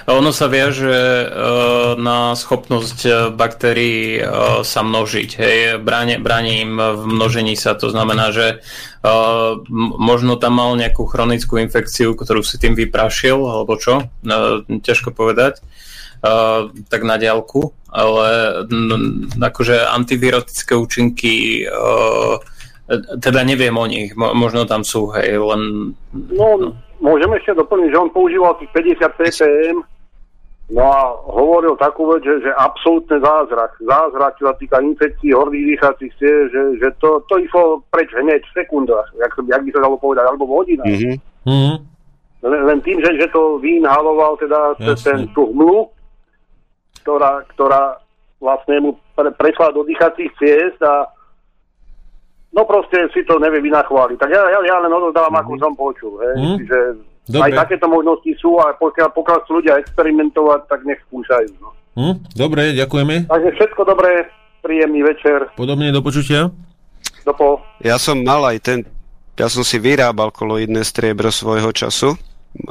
ono 0.08 0.30
sa 0.32 0.48
viaže 0.48 0.90
uh, 0.90 1.94
na 1.94 2.34
schopnosť 2.34 2.98
e, 3.06 3.10
baktérií 3.30 4.18
uh, 4.18 4.66
sa 4.66 4.82
množiť. 4.82 5.30
Hej, 5.38 5.56
bráni, 5.78 6.18
bráni 6.18 6.64
im 6.64 6.74
v 6.80 7.04
množení 7.06 7.54
sa. 7.54 7.76
To 7.76 7.92
znamená, 7.92 8.32
že 8.32 8.46
Uh, 8.58 8.93
možno 10.00 10.40
tam 10.40 10.56
mal 10.56 10.72
nejakú 10.80 11.04
chronickú 11.04 11.60
infekciu, 11.60 12.16
ktorú 12.16 12.40
si 12.40 12.56
tým 12.56 12.72
vyprašil, 12.72 13.36
alebo 13.36 13.76
čo, 13.76 14.08
uh, 14.08 14.64
ťažko 14.64 15.12
povedať, 15.12 15.60
uh, 16.24 16.72
tak 16.88 17.04
na 17.04 17.20
diálku, 17.20 17.76
ale 17.92 18.64
akože 19.36 19.84
antivirotické 19.92 20.72
účinky 20.72 21.64
uh, 21.68 22.40
teda 23.20 23.44
neviem 23.44 23.76
o 23.76 23.86
nich, 23.88 24.12
Mo- 24.16 24.32
možno 24.32 24.64
tam 24.64 24.84
sú, 24.84 25.08
hej, 25.16 25.40
len... 25.40 25.92
No, 26.12 26.46
no. 26.60 26.68
môžem 27.00 27.32
ešte 27.36 27.56
doplniť, 27.56 27.88
že 27.92 28.00
on 28.00 28.10
používal 28.12 28.56
tých 28.60 28.72
50 28.72 29.20
ppm 29.20 29.78
No 30.72 30.80
a 30.80 31.12
hovoril 31.28 31.76
takú 31.76 32.08
vec, 32.08 32.24
že, 32.24 32.40
že 32.40 32.50
absolútne 32.56 33.20
zázrak. 33.20 33.76
Zázrak, 33.84 34.40
čo 34.40 34.48
sa 34.48 34.56
týka 34.56 34.80
infekcií 34.80 35.36
horných 35.36 35.76
dýchacích 35.76 36.12
ciest, 36.16 36.48
že, 36.56 36.62
že 36.80 36.88
to, 37.04 37.20
to 37.28 37.36
išlo 37.36 37.84
preč 37.92 38.08
hneď 38.16 38.40
v 38.40 38.56
sekundách, 38.64 39.12
jak, 39.20 39.32
jak 39.44 39.60
by 39.60 39.70
sa 39.76 39.84
dalo 39.84 40.00
povedať, 40.00 40.24
alebo 40.24 40.48
v 40.48 40.56
hodinách. 40.56 40.88
Mm-hmm. 41.44 41.76
Len, 42.48 42.60
len 42.64 42.78
tým, 42.80 42.96
že, 43.04 43.12
že 43.20 43.28
to 43.28 43.60
vyinhaloval 43.60 44.40
teda 44.40 44.72
ten, 45.04 45.28
tú 45.36 45.52
hmlu, 45.52 45.92
ktorá, 47.04 47.44
ktorá 47.52 48.00
vlastne 48.40 48.80
mu 48.80 48.90
pre, 49.12 49.36
prešla 49.36 49.68
do 49.76 49.84
dýchacích 49.84 50.32
ciest 50.40 50.80
a 50.80 51.12
no 52.56 52.64
proste 52.64 53.04
si 53.12 53.20
to 53.28 53.36
nevie 53.36 53.60
vynachváliť. 53.60 54.16
Tak 54.16 54.30
ja, 54.32 54.40
ja, 54.48 54.60
ja 54.64 54.76
len 54.80 54.92
odozdávam, 54.96 55.28
mm-hmm. 55.28 55.52
ako 55.52 55.60
som 55.60 55.72
počul. 55.76 56.12
Hej. 56.24 56.34
Mm-hmm. 56.40 56.56
Čiže 56.56 56.78
Dobre. 57.24 57.56
Aj 57.56 57.64
takéto 57.64 57.88
možnosti 57.88 58.28
sú 58.36 58.60
a 58.60 58.76
pokiaľ, 58.76 59.08
pokiaľ 59.16 59.36
chcú 59.44 59.52
ľudia 59.64 59.80
experimentovať, 59.80 60.60
tak 60.68 60.84
nech 60.84 61.00
skúšajú. 61.08 61.50
No. 61.56 61.72
Hm, 61.96 62.14
dobre, 62.36 62.76
ďakujeme. 62.76 63.32
Takže 63.32 63.50
všetko 63.56 63.80
dobré, 63.88 64.28
príjemný 64.60 65.00
večer. 65.00 65.48
Podobne 65.56 65.88
do 65.88 66.04
počutia. 66.04 66.52
Dopo. 67.24 67.64
Ja 67.80 67.96
som 67.96 68.20
mal 68.20 68.44
aj 68.44 68.58
ten, 68.60 68.78
ja 69.40 69.48
som 69.48 69.64
si 69.64 69.80
vyrábal 69.80 70.28
koloidné 70.36 70.84
striebro 70.84 71.32
svojho 71.32 71.72
času. 71.72 72.12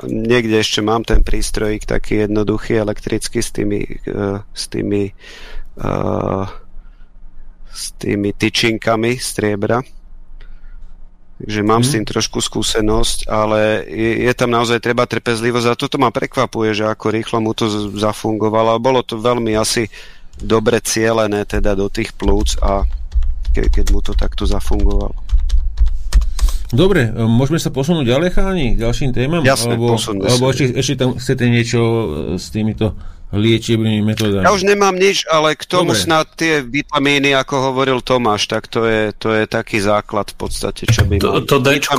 Niekde 0.05 0.61
ešte 0.61 0.80
mám 0.85 1.01
ten 1.01 1.25
prístrojik 1.25 1.89
taký 1.89 2.30
jednoduchý, 2.30 2.77
elektrický 2.77 3.41
s 3.41 3.49
tými, 3.51 3.84
uh, 4.07 4.39
s 4.53 4.69
tými 4.69 5.11
uh, 5.81 6.45
s 7.73 7.97
tými 7.97 8.38
tyčinkami 8.38 9.17
striebra 9.17 9.81
Takže 11.44 11.60
mám 11.60 11.84
mm. 11.84 11.86
s 11.86 11.90
mhm. 11.91 11.94
tým 11.99 12.06
trošku 12.07 12.40
skúsenosť, 12.40 13.28
ale 13.28 13.84
je, 13.84 14.32
je 14.32 14.34
tam 14.34 14.48
naozaj 14.48 14.80
treba 14.80 15.03
trpezlivosť 15.03 15.68
a 15.68 15.76
toto 15.76 15.99
ma 15.99 16.07
prekvapuje, 16.07 16.72
že 16.72 16.88
ako 16.88 17.06
rýchlo 17.11 17.44
mu 17.44 17.52
to 17.52 17.68
zafungovalo. 17.99 18.80
Bolo 18.80 19.03
to 19.03 19.20
veľmi 19.20 19.52
asi 19.60 19.91
dobre 20.40 20.80
cielené 20.80 21.44
teda 21.44 21.76
do 21.76 21.91
tých 21.91 22.15
plúc 22.15 22.56
a 22.64 22.88
ke, 23.52 23.68
keď 23.68 23.86
mu 23.91 23.99
to 23.99 24.15
takto 24.15 24.48
zafungovalo. 24.48 25.14
Dobre, 26.74 27.14
môžeme 27.14 27.61
sa 27.61 27.70
posunúť 27.70 28.10
ďalej, 28.10 28.30
cháni, 28.34 28.68
k 28.74 28.82
ďalším 28.82 29.14
témam? 29.14 29.45
Jasne, 29.45 29.78
alebo, 29.78 29.94
alebo 29.99 30.45
ešte, 30.49 30.74
ešte 30.74 30.95
tam 30.98 31.14
chcete 31.22 31.45
niečo 31.45 31.82
s 32.41 32.49
týmito 32.49 32.98
liečebnými 33.34 34.05
metodami. 34.05 34.45
Ja 34.45 34.53
už 34.53 34.64
nemám 34.64 34.93
nič, 34.93 35.26
ale 35.26 35.57
k 35.57 35.65
tomu 35.65 35.97
Dobre. 35.97 36.05
snad 36.05 36.30
tie 36.38 36.61
vitamíny, 36.61 37.34
ako 37.34 37.73
hovoril 37.73 37.99
Tomáš, 38.05 38.45
tak 38.45 38.69
to 38.69 38.85
je, 38.85 39.10
to 39.18 39.34
je 39.34 39.49
taký 39.49 39.81
základ 39.81 40.30
v 40.30 40.38
podstate, 40.38 40.85
čo 40.85 41.01
by 41.10 41.18
to, 41.18 41.41
to 41.41 41.57
Dčko, 41.57 41.97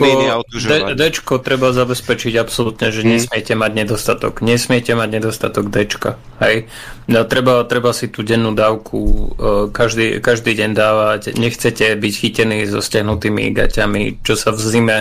D, 0.55 0.95
Dčko 0.95 1.43
treba 1.43 1.75
zabezpečiť 1.75 2.39
absolútne, 2.39 2.95
že 2.95 3.03
hmm. 3.03 3.11
nesmiete 3.11 3.53
mať 3.59 3.73
nedostatok. 3.75 4.47
Nesmiete 4.47 4.95
mať 4.95 5.09
nedostatok 5.11 5.75
Dčka. 5.75 6.23
Hej? 6.39 6.71
No, 7.05 7.27
treba, 7.29 7.67
treba 7.69 7.93
si 7.93 8.09
tú 8.09 8.25
dennú 8.25 8.57
dávku 8.57 8.97
uh, 8.97 9.69
každý, 9.69 10.25
každý 10.25 10.57
deň 10.57 10.71
dávať. 10.73 11.21
Nechcete 11.37 11.93
byť 11.99 12.15
chytení 12.17 12.65
so 12.65 12.81
stiahnutými 12.81 13.53
gaťami, 13.53 14.25
čo 14.25 14.39
sa 14.39 14.55
v 14.55 14.61
zime 14.63 14.99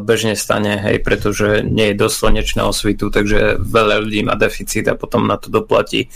bežne 0.00 0.36
stane, 0.36 0.80
hej, 0.80 1.04
pretože 1.04 1.60
nie 1.66 1.92
je 1.92 2.00
dosť 2.00 2.16
slnečného 2.16 2.72
svitu, 2.72 3.12
takže 3.12 3.60
veľa 3.60 4.02
ľudí 4.04 4.24
má 4.24 4.34
deficit 4.34 4.88
a 4.88 4.96
potom 4.96 5.28
na 5.28 5.36
to 5.36 5.52
doplatí. 5.52 6.08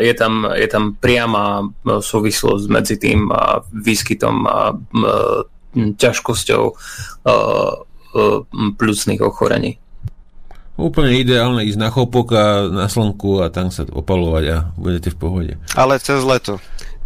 Je 0.00 0.14
tam, 0.14 0.46
je 0.54 0.68
tam 0.70 0.94
priama 0.94 1.66
súvislosť 1.84 2.64
medzi 2.70 2.96
tým 2.98 3.30
výskytom 3.74 4.36
a 4.46 4.74
ťažkosťou 5.74 6.62
plusných 8.74 9.22
ochorení. 9.22 9.78
Úplne 10.80 11.12
ideálne 11.12 11.62
ísť 11.68 11.76
na 11.76 11.92
chopok 11.92 12.26
a 12.32 12.64
na 12.72 12.88
slnku 12.88 13.44
a 13.44 13.52
tam 13.52 13.68
sa 13.68 13.84
opalovať 13.84 14.44
a 14.48 14.56
budete 14.80 15.12
v 15.12 15.18
pohode. 15.20 15.52
Ale 15.76 16.00
cez 16.00 16.24
leto. 16.24 16.56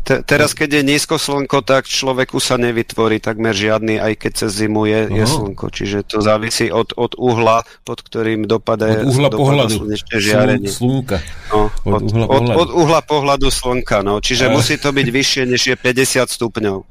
Te, 0.05 0.21
teraz, 0.21 0.53
keď 0.53 0.81
je 0.81 0.83
nízko 0.85 1.17
slnko, 1.17 1.65
tak 1.65 1.89
človeku 1.89 2.37
sa 2.37 2.61
nevytvorí 2.61 3.25
takmer 3.25 3.57
žiadny, 3.57 3.97
aj 3.97 4.13
keď 4.21 4.33
cez 4.37 4.61
zimu 4.61 4.85
je, 4.85 5.01
je 5.09 5.25
slnko. 5.25 5.73
Čiže 5.73 6.05
to 6.05 6.21
závisí 6.21 6.69
od, 6.69 6.93
od 6.93 7.17
uhla, 7.17 7.65
pod 7.89 8.05
ktorým 8.05 8.45
dopadá, 8.45 9.01
od 9.01 9.09
uhla 9.09 9.33
pohľadu 9.33 9.81
slnečné 9.81 10.17
žiarenie. 10.21 10.69
Slunka. 10.69 11.25
No, 11.49 11.73
od, 11.89 12.05
od, 12.05 12.13
uhla 12.13 12.27
od, 12.29 12.45
od 12.53 12.71
uhla 12.77 13.01
pohľadu 13.01 13.49
slnka. 13.49 14.05
No. 14.05 14.21
Čiže 14.21 14.49
a... 14.49 14.53
musí 14.53 14.77
to 14.77 14.93
byť 14.93 15.09
vyššie, 15.09 15.43
než 15.49 15.73
je 15.73 15.77
50 15.81 16.29
stupňov. 16.29 16.85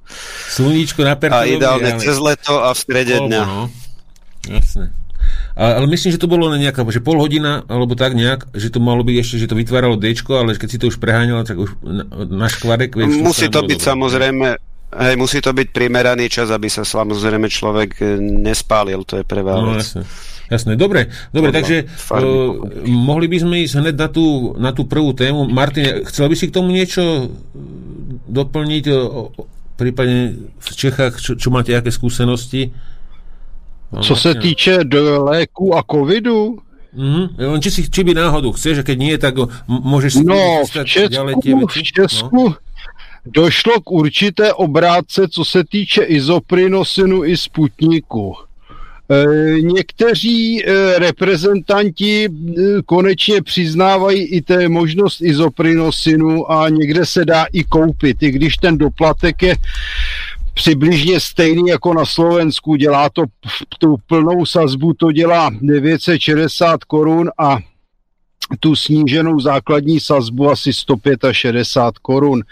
Sluníčko 0.49 1.05
na 1.05 1.13
A 1.13 1.45
ideálne 1.45 1.93
ale... 1.93 2.01
cez 2.01 2.17
leto 2.17 2.65
a 2.65 2.73
v 2.73 2.79
strede 2.81 3.21
dňa. 3.21 3.41
No. 3.45 3.69
Jasné. 4.49 5.02
Ale 5.53 5.85
myslím, 5.85 6.09
že 6.09 6.17
to 6.17 6.25
bolo 6.25 6.49
nejaká, 6.49 6.81
že 6.89 6.97
pol 6.97 7.21
hodina, 7.21 7.61
alebo 7.69 7.93
tak 7.93 8.17
nejak, 8.17 8.49
že 8.57 8.73
to 8.73 8.81
malo 8.81 9.05
byť 9.05 9.15
ešte, 9.21 9.35
že 9.37 9.49
to 9.49 9.53
vytváralo 9.53 10.01
D, 10.01 10.17
ale 10.33 10.57
keď 10.57 10.69
si 10.69 10.81
to 10.81 10.89
už 10.89 10.97
preháňalo, 10.97 11.45
tak 11.45 11.61
už 11.61 11.77
na, 11.85 12.03
na 12.25 12.47
škvarek... 12.49 12.97
Vieš, 12.97 13.21
musí 13.21 13.45
to 13.53 13.61
byť 13.61 13.77
dobré. 13.77 13.89
samozrejme, 13.93 14.47
hej, 14.97 15.15
musí 15.15 15.45
to 15.45 15.53
byť 15.53 15.67
primeraný 15.69 16.25
čas, 16.25 16.49
aby 16.49 16.73
sa 16.73 16.81
samozrejme 16.81 17.45
človek 17.53 18.01
e, 18.01 18.17
nespálil, 18.17 19.05
to 19.05 19.21
je 19.21 19.25
prvá 19.29 19.61
no, 19.61 19.77
vec. 19.77 19.85
Jasne. 19.85 20.09
Jasné, 20.43 20.75
dobre, 20.75 21.09
dobre 21.31 21.55
takže 21.55 21.87
uh, 22.13 22.53
mohli 22.85 23.31
by 23.31 23.37
sme 23.41 23.55
ísť 23.63 23.79
hneď 23.79 23.95
na 23.95 24.09
tú, 24.11 24.53
na 24.59 24.71
tú 24.75 24.85
prvú 24.85 25.15
tému. 25.15 25.49
Martin, 25.49 26.03
chcel 26.05 26.29
by 26.29 26.35
si 26.35 26.51
k 26.51 26.55
tomu 26.55 26.69
niečo 26.69 27.31
doplniť, 28.27 28.83
o, 28.91 28.99
o, 28.99 29.21
prípadne 29.79 30.51
v 30.59 30.67
Čechách, 30.67 31.17
čo, 31.17 31.39
čo 31.39 31.47
máte, 31.49 31.73
aké 31.73 31.89
skúsenosti? 31.89 32.75
No, 33.93 34.03
Co 34.03 34.15
se 34.15 34.35
týče 34.35 34.83
do 34.83 35.23
léku 35.23 35.75
a 35.77 35.83
covidu, 35.91 36.57
Mm-hmm. 36.93 37.57
Či, 37.57 37.71
si, 37.71 37.81
či 37.89 38.03
by 38.05 38.13
náhodou 38.13 38.53
chceš, 38.53 38.77
a 38.77 38.83
keď 38.85 38.97
nie, 39.01 39.17
tak 39.17 39.33
môžeš 39.65 40.21
si 40.21 40.23
no, 40.29 40.61
v 40.61 40.85
Česku, 40.85 41.41
tie. 41.41 41.53
V 41.57 41.83
Česku 41.89 42.43
no. 42.53 42.57
došlo 43.25 43.81
k 43.81 43.91
určité 43.91 44.53
obrátce, 44.53 45.27
co 45.27 45.45
se 45.45 45.63
týče 45.63 46.03
izoprinosinu 46.03 47.25
i 47.25 47.37
sputníku. 47.37 48.35
E, 49.09 49.61
někteří 49.61 50.65
e, 50.65 50.99
reprezentanti 50.99 52.25
e, 52.25 52.29
konečně 52.85 53.41
přiznávají 53.41 54.23
i 54.25 54.41
té 54.41 54.69
možnost 54.69 55.21
izoprinosinu 55.21 56.51
a 56.51 56.69
někde 56.69 57.05
se 57.05 57.25
dá 57.25 57.45
i 57.53 57.63
koupit, 57.63 58.23
i 58.23 58.31
když 58.31 58.57
ten 58.57 58.77
doplatek 58.77 59.41
je 59.41 59.55
přibližně 60.53 61.19
stejný 61.19 61.69
jako 61.69 61.93
na 61.93 62.05
Slovensku. 62.05 62.75
Dělá 62.75 63.09
to 63.09 63.23
tu 63.79 63.95
plnou 64.07 64.45
sazbu, 64.45 64.93
to 64.93 65.11
dělá 65.11 65.51
960 65.61 66.83
korun 66.83 67.29
a 67.37 67.57
tu 68.59 68.75
sníženou 68.75 69.39
základní 69.39 69.99
sazbu 69.99 70.49
asi 70.49 70.73
165 70.73 71.99
korun. 71.99 72.43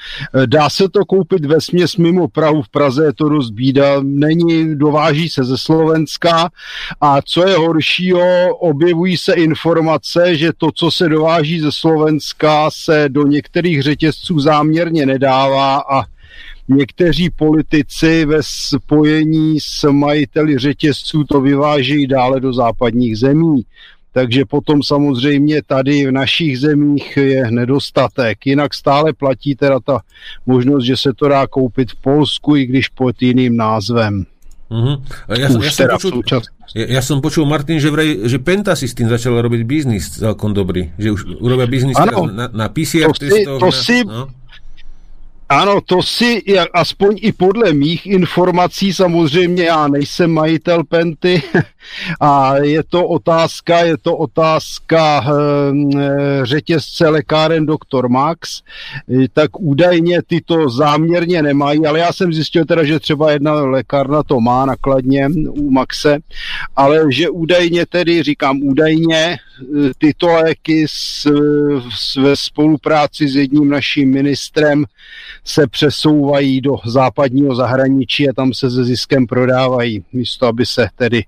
Dá 0.46 0.70
se 0.70 0.90
to 0.90 1.06
koupit 1.06 1.46
ve 1.46 1.62
směs 1.62 1.98
mimo 1.98 2.28
Prahu, 2.28 2.62
v 2.62 2.70
Praze 2.70 3.06
je 3.06 3.14
to 3.14 3.30
dost 3.30 3.50
bída, 3.50 3.86
není, 4.02 4.76
dováží 4.76 5.30
se 5.30 5.44
ze 5.44 5.58
Slovenska 5.58 6.50
a 7.02 7.22
co 7.22 7.48
je 7.48 7.58
horšího, 7.58 8.58
objevují 8.58 9.18
se 9.18 9.34
informace, 9.34 10.36
že 10.36 10.52
to, 10.58 10.72
co 10.72 10.92
se 10.92 11.10
dováží 11.10 11.60
ze 11.60 11.72
Slovenska, 11.72 12.70
se 12.74 13.06
do 13.10 13.28
některých 13.28 13.82
řetězců 13.82 14.40
záměrně 14.40 15.06
nedává 15.06 15.84
a 15.92 16.04
Někteří 16.68 17.30
politici 17.30 18.26
ve 18.26 18.38
spojení 18.42 19.60
s 19.60 19.92
majiteli 19.92 20.58
řetězců 20.58 21.24
to 21.24 21.42
vyvážejí 21.42 22.08
dále 22.08 22.40
do 22.40 22.54
západních 22.54 23.18
zemí. 23.18 23.66
Takže 24.14 24.46
potom 24.46 24.84
samozřejmě 24.84 25.62
tady 25.64 26.08
v 26.08 26.12
našich 26.12 26.60
zemích 26.60 27.18
je 27.18 27.52
nedostatek. 27.52 28.46
Jinak 28.46 28.74
stále 28.74 29.14
platí 29.14 29.56
teda 29.56 29.80
ta 29.80 30.00
možnost, 30.46 30.84
že 30.84 30.98
se 30.98 31.14
to 31.14 31.28
dá 31.28 31.48
koupit 31.48 31.92
v 31.92 31.96
Polsku, 31.96 32.56
i 32.56 32.66
když 32.66 32.88
pod 32.88 33.22
jiným 33.22 33.58
názvem. 33.58 34.26
Uh-huh. 34.72 35.04
Ja, 35.28 35.52
Už 35.52 35.68
ja, 35.68 35.84
teda 35.84 36.00
som 36.00 36.24
počul, 36.24 36.40
ja, 36.80 36.86
ja 36.96 37.02
som 37.04 37.20
počul, 37.20 37.44
Martin, 37.44 37.76
že, 37.84 37.92
vraj, 37.92 38.24
že 38.24 38.40
Penta 38.40 38.72
si 38.72 38.88
s 38.88 38.96
tým 38.96 39.12
začal 39.12 39.36
robiť 39.44 39.68
biznis 39.68 40.16
celkom 40.16 40.56
dobrý. 40.56 40.96
Že 40.96 41.08
už 41.12 41.22
urobia 41.44 41.68
biznis 41.68 42.00
na, 42.00 42.48
na 42.48 42.68
PCR 42.72 43.12
to. 43.12 43.20
Si, 43.20 43.44
to 43.44 43.60
na, 43.60 43.68
si, 43.76 43.98
no? 44.08 44.32
Ano, 45.52 45.82
to 45.82 46.00
si, 46.00 46.44
aspoň 46.74 47.20
i 47.22 47.32
podle 47.32 47.74
mých 47.74 48.06
informací, 48.06 48.94
samozřejmě 48.94 49.64
já 49.64 49.88
nejsem 49.88 50.32
majitel 50.32 50.84
Penty 50.84 51.44
a 52.20 52.58
je 52.58 52.84
to 52.84 53.08
otázka, 53.08 53.80
je 53.80 53.98
to 53.98 54.18
otázka 54.18 55.26
e, 55.26 56.46
řetězce 56.46 57.10
lékáren 57.10 57.66
Dr. 57.66 58.08
Max, 58.08 58.62
tak 59.34 59.60
údajně 59.60 60.22
ty 60.28 60.42
to 60.42 60.70
záměrně 60.70 61.42
nemají, 61.42 61.86
ale 61.86 62.00
já 62.00 62.14
jsem 62.14 62.34
zjistil 62.34 62.66
teda, 62.66 62.84
že 62.84 63.00
třeba 63.00 63.32
jedna 63.32 63.54
lékárna 63.54 64.24
to 64.24 64.40
má 64.40 64.66
nakladně 64.66 65.30
u 65.50 65.72
Maxe, 65.72 66.20
ale 66.76 67.02
že 67.10 67.30
údajně 67.30 67.86
tedy, 67.86 68.24
říkám 68.24 68.62
údajně, 68.64 69.18
e, 69.18 69.38
tyto 69.98 70.28
léky 70.28 70.86
s, 70.90 71.28
s, 71.96 72.16
ve 72.16 72.36
spolupráci 72.36 73.28
s 73.28 73.36
jedním 73.36 73.70
naším 73.70 74.12
ministrem 74.12 74.86
se 75.44 75.68
přesouvají 75.68 76.62
do 76.62 76.76
západního 76.86 77.56
zahraničí 77.56 78.30
a 78.30 78.34
tam 78.34 78.54
se 78.54 78.72
se 78.72 78.84
ziskem 78.84 79.28
prodávají, 79.28 80.04
místo 80.14 80.48
aby 80.48 80.66
se 80.66 80.88
tedy 80.96 81.24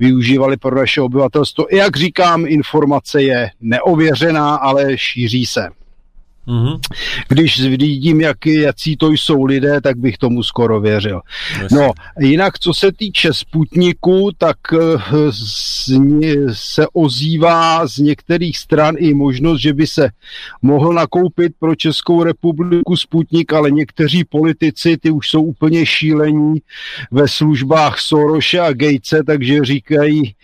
využívali 0.00 0.56
pro 0.56 0.76
naše 0.76 1.00
obyvatelstvo. 1.00 1.66
Jak 1.72 1.96
říkám, 1.96 2.46
informace 2.46 3.22
je 3.22 3.50
neověřená, 3.60 4.54
ale 4.54 4.98
šíří 4.98 5.46
se. 5.46 5.79
Mm-hmm. 6.50 6.78
Když 7.28 7.60
vidím, 7.60 8.20
jak, 8.20 8.46
jaký 8.46 8.96
to 8.96 9.10
jsou 9.10 9.44
lidé, 9.44 9.80
tak 9.80 9.96
bych 9.96 10.18
tomu 10.18 10.42
skoro 10.42 10.80
věřil. 10.80 11.20
No, 11.72 11.90
jinak 12.18 12.58
co 12.58 12.74
se 12.74 12.92
týče 12.92 13.34
Sputniku, 13.34 14.30
tak 14.38 14.56
eh, 14.72 14.78
se 16.52 16.86
ozývá 16.92 17.86
z 17.86 17.98
některých 17.98 18.58
stran 18.58 18.94
i 18.98 19.14
možnost, 19.14 19.60
že 19.60 19.72
by 19.72 19.86
se 19.86 20.10
mohl 20.62 20.92
nakoupit 20.92 21.52
pro 21.58 21.74
Českou 21.74 22.22
republiku 22.22 22.96
Sputnik, 22.96 23.52
ale 23.52 23.70
někteří 23.70 24.24
politici, 24.24 24.96
ty 24.96 25.10
už 25.10 25.28
jsou 25.28 25.42
úplně 25.42 25.86
šílení 25.86 26.54
ve 27.10 27.28
službách 27.28 28.00
Soroše 28.00 28.60
a 28.60 28.72
Gatese, 28.72 29.22
takže 29.26 29.64
říkají 29.64 30.34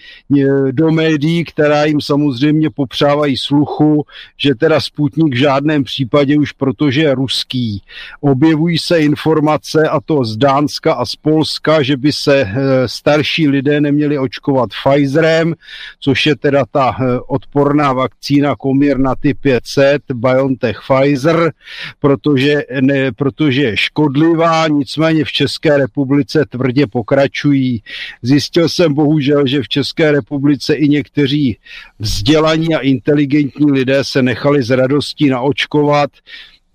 eh, 0.41 0.73
do 0.73 0.91
médií, 0.91 1.45
která 1.45 1.85
jim 1.85 2.01
samozřejmě 2.01 2.71
popřávají 2.71 3.37
sluchu, 3.37 4.05
že 4.37 4.55
teda 4.55 4.81
Sputnik 4.81 5.35
v 5.35 5.39
žádném 5.39 5.85
případě 5.85 5.96
už 6.39 6.53
protože 6.53 7.15
ruský. 7.15 7.83
Objevují 8.21 8.79
se 8.79 9.01
informace, 9.01 9.89
a 9.89 10.01
to 10.01 10.25
z 10.25 10.37
Dánska 10.37 10.93
a 10.93 11.05
z 11.05 11.17
Polska, 11.17 11.83
že 11.83 11.97
by 11.97 12.13
se 12.13 12.41
eh, 12.41 12.53
starší 12.87 13.49
lidé 13.49 13.81
neměli 13.81 14.19
očkovat 14.19 14.71
Pfizerem, 14.71 15.55
což 16.01 16.27
je 16.27 16.37
teda 16.37 16.65
ta 16.71 16.97
eh, 17.01 17.19
odporná 17.27 17.93
vakcína 17.93 18.55
Comirnaty 18.63 19.35
500, 19.35 20.03
BioNTech 20.15 20.81
Pfizer, 20.81 21.53
protože, 22.01 22.63
ne, 22.81 23.13
protože 23.13 23.63
je 23.63 23.77
škodlivá, 23.77 24.69
nicméně 24.69 25.25
v 25.25 25.33
České 25.33 25.77
republice 25.77 26.45
tvrdě 26.49 26.87
pokračují. 26.87 27.83
Zjistil 28.23 28.69
jsem 28.69 28.95
bohužel, 28.95 29.47
že 29.47 29.63
v 29.63 29.69
České 29.69 30.13
republice 30.13 30.75
i 30.75 30.89
někteří 30.89 31.59
vzdělaní 31.99 32.75
a 32.75 32.79
inteligentní 32.79 33.73
lidé 33.73 34.05
se 34.05 34.23
nechali 34.23 34.63
z 34.63 34.71
radostí 34.71 35.29
naočkovat 35.29 35.86
očkovat. 35.87 36.11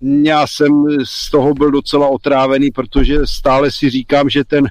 Já 0.02 0.46
jsem 0.46 0.84
z 1.04 1.30
toho 1.30 1.54
byl 1.54 1.70
docela 1.70 2.08
otrávený, 2.08 2.70
protože 2.70 3.18
stále 3.24 3.70
si 3.70 3.90
říkám, 3.90 4.30
že 4.30 4.44
ten 4.44 4.68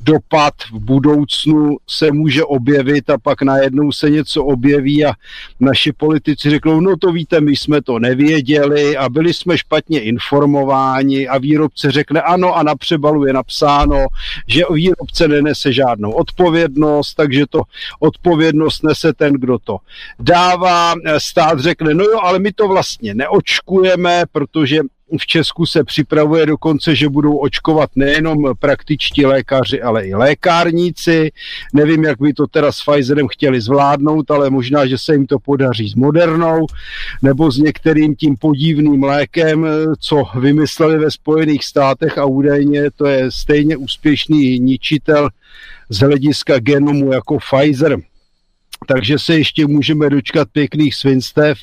dopad 0.00 0.54
v 0.72 0.78
budoucnu 0.78 1.76
se 1.88 2.12
může 2.12 2.44
objevit 2.44 3.10
a 3.10 3.18
pak 3.18 3.42
najednou 3.42 3.92
se 3.92 4.10
něco 4.10 4.44
objeví 4.44 5.04
a 5.04 5.12
naši 5.60 5.92
politici 5.92 6.50
řeknou, 6.50 6.80
no 6.80 6.96
to 6.96 7.12
víte, 7.12 7.40
my 7.40 7.56
jsme 7.56 7.82
to 7.82 7.98
nevěděli 7.98 8.96
a 8.96 9.08
byli 9.08 9.34
jsme 9.34 9.58
špatně 9.58 10.00
informováni 10.00 11.28
a 11.28 11.38
výrobce 11.38 11.90
řekne 11.90 12.22
ano 12.22 12.56
a 12.56 12.62
na 12.62 12.76
přebalu 12.76 13.26
je 13.26 13.32
napsáno, 13.32 14.06
že 14.46 14.62
výrobce 14.70 15.28
nenese 15.28 15.72
žádnou 15.72 16.10
odpovědnost, 16.10 17.14
takže 17.14 17.44
to 17.50 17.62
odpovědnost 18.00 18.82
nese 18.82 19.12
ten, 19.12 19.32
kdo 19.32 19.58
to 19.58 19.76
dává. 20.18 20.94
Stát 21.18 21.60
řekne, 21.60 21.94
no 21.94 22.04
jo, 22.04 22.18
ale 22.22 22.38
my 22.38 22.52
to 22.52 22.68
vlastně 22.68 23.14
neočkujeme, 23.14 24.24
protože 24.32 24.71
v 25.18 25.26
Česku 25.26 25.66
se 25.66 25.84
připravuje 25.84 26.46
dokonce, 26.46 26.96
že 26.96 27.08
budou 27.08 27.36
očkovat 27.36 27.90
nejenom 27.96 28.54
praktičtí 28.58 29.26
lékaři, 29.26 29.82
ale 29.82 30.06
i 30.06 30.14
lékárníci. 30.14 31.30
Nevím, 31.74 32.04
jak 32.04 32.20
by 32.20 32.32
to 32.32 32.46
teda 32.46 32.72
s 32.72 32.84
Pfizerem 32.84 33.28
chtěli 33.28 33.60
zvládnout, 33.60 34.30
ale 34.30 34.50
možná, 34.50 34.86
že 34.86 34.98
se 34.98 35.12
jim 35.12 35.26
to 35.26 35.38
podaří 35.38 35.88
s 35.88 35.94
Modernou 35.94 36.66
nebo 37.22 37.50
s 37.50 37.58
některým 37.58 38.16
tím 38.16 38.36
podivným 38.36 39.02
lékem, 39.02 39.66
co 40.00 40.24
vymysleli 40.40 40.98
ve 40.98 41.10
Spojených 41.10 41.64
státech 41.64 42.18
a 42.18 42.24
údajně 42.24 42.90
to 42.90 43.06
je 43.06 43.30
stejně 43.30 43.76
úspěšný 43.76 44.58
ničitel 44.58 45.28
z 45.88 45.98
hlediska 45.98 46.58
genomu 46.58 47.12
jako 47.12 47.38
Pfizer 47.38 47.98
takže 48.88 49.18
se 49.18 49.38
ještě 49.38 49.66
můžeme 49.66 50.10
dočkat 50.10 50.48
pěkných 50.52 50.94
svinstev, 50.94 51.58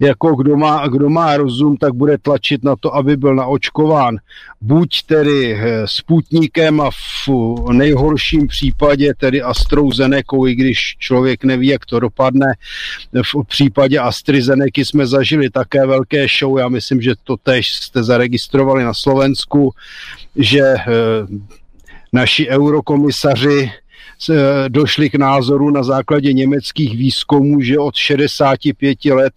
jako 0.00 0.34
kdo 0.34 0.56
má, 0.56 0.88
kdo 0.88 1.10
má 1.10 1.36
rozum, 1.36 1.76
tak 1.76 1.94
bude 1.94 2.18
tlačit 2.18 2.64
na 2.64 2.76
to, 2.76 2.94
aby 2.94 3.16
byl 3.16 3.34
naočkován. 3.34 4.16
Buď 4.60 5.02
tedy 5.02 5.54
eh, 5.54 5.82
Sputnikem 5.84 6.80
a 6.80 6.90
v 6.90 7.28
nejhorším 7.72 8.46
případě 8.46 9.14
tedy 9.14 9.42
AstraZeneca, 9.42 10.36
i 10.48 10.54
když 10.54 10.96
člověk 10.98 11.44
neví, 11.44 11.66
jak 11.66 11.86
to 11.86 12.00
dopadne. 12.00 12.46
V 13.12 13.44
případě 13.46 13.98
AstraZeneca 13.98 14.80
jsme 14.80 15.06
zažili 15.06 15.50
také 15.50 15.86
velké 15.86 16.26
show, 16.38 16.58
já 16.58 16.68
myslím, 16.68 17.00
že 17.00 17.14
to 17.24 17.36
tež 17.36 17.74
jste 17.74 18.02
zaregistrovali 18.02 18.84
na 18.84 18.94
Slovensku, 18.94 19.72
že 20.36 20.62
eh, 20.62 20.84
naši 22.12 22.48
eurokomisaři 22.48 23.70
došli 24.68 25.10
k 25.10 25.14
názoru 25.14 25.70
na 25.70 25.82
základě 25.82 26.32
německých 26.32 26.96
výzkumů, 26.96 27.60
že 27.60 27.78
od 27.78 27.94
65 27.94 29.04
let 29.04 29.34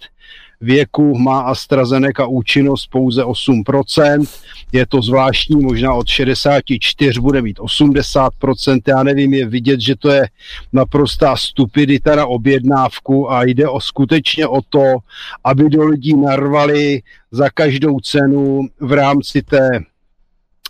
věku 0.61 1.17
má 1.17 1.39
AstraZeneca 1.39 2.25
účinnost 2.25 2.87
pouze 2.87 3.23
8%. 3.23 4.27
Je 4.71 4.85
to 4.85 5.01
zvláštní, 5.01 5.63
možná 5.63 5.93
od 5.93 6.07
64 6.07 7.19
bude 7.21 7.41
mít 7.41 7.59
80%. 7.59 8.81
Já 8.87 9.03
nevím, 9.03 9.33
je 9.33 9.45
vidět, 9.47 9.79
že 9.79 9.95
to 9.95 10.09
je 10.09 10.27
naprostá 10.73 11.35
stupidita 11.35 12.15
na 12.15 12.25
objednávku 12.25 13.31
a 13.31 13.43
jde 13.43 13.69
o 13.69 13.81
skutečně 13.81 14.47
o 14.47 14.61
to, 14.69 14.97
aby 15.43 15.69
do 15.69 15.85
lidí 15.85 16.17
narvali 16.17 17.01
za 17.31 17.49
každou 17.49 17.99
cenu 17.99 18.67
v 18.79 18.91
rámci 18.93 19.41
té 19.41 19.69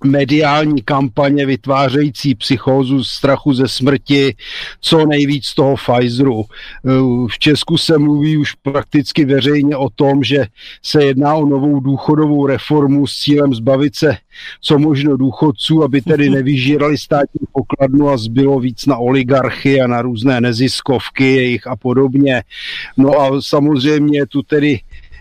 mediální 0.06 0.82
kampaně 0.82 1.46
vytvářející 1.46 2.36
psychózu 2.36 3.04
strachu 3.04 3.54
ze 3.54 3.68
smrti, 3.68 4.36
co 4.82 5.06
nejvíc 5.06 5.54
toho 5.54 5.76
Pfizeru. 5.76 6.46
V 7.32 7.40
Česku 7.40 7.78
se 7.78 7.98
mluví 7.98 8.38
už 8.38 8.54
prakticky 8.54 9.26
veřejně 9.26 9.76
o 9.76 9.90
tom, 9.90 10.24
že 10.24 10.46
se 10.84 11.04
jedná 11.04 11.36
o 11.36 11.46
novou 11.46 11.80
důchodovou 11.80 12.48
reformu 12.48 13.08
s 13.08 13.14
cílem 13.14 13.54
zbavit 13.54 13.96
se 13.96 14.18
co 14.62 14.80
možno 14.80 15.18
důchodců, 15.18 15.84
aby 15.84 16.02
tedy 16.02 16.30
nevyžírali 16.30 16.98
státní 16.98 17.42
pokladnu 17.52 18.10
a 18.10 18.18
zbylo 18.18 18.60
víc 18.60 18.86
na 18.86 18.98
oligarchy 18.98 19.82
a 19.82 19.88
na 19.88 20.02
různé 20.02 20.42
neziskovky 20.42 21.36
jejich 21.36 21.68
a 21.68 21.76
podobně. 21.76 22.44
No 22.98 23.20
a 23.20 23.42
samozřejmě 23.42 24.26
tu 24.26 24.42
tedy 24.42 24.80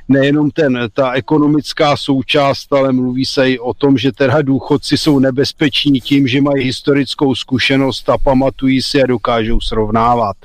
nejenom 0.08 0.50
ten, 0.50 0.78
ta 0.92 1.12
ekonomická 1.12 1.96
součást, 1.96 2.72
ale 2.72 2.92
mluví 2.92 3.24
se 3.24 3.50
i 3.50 3.58
o 3.58 3.74
tom, 3.74 3.98
že 3.98 4.12
teda 4.12 4.42
důchodci 4.42 4.98
jsou 4.98 5.18
nebezpeční 5.18 6.00
tím, 6.00 6.28
že 6.28 6.40
mají 6.40 6.64
historickou 6.64 7.34
zkušenost 7.34 8.08
a 8.08 8.18
pamatují 8.18 8.82
si 8.82 9.02
a 9.02 9.06
dokážou 9.06 9.60
srovnávat. 9.60 10.36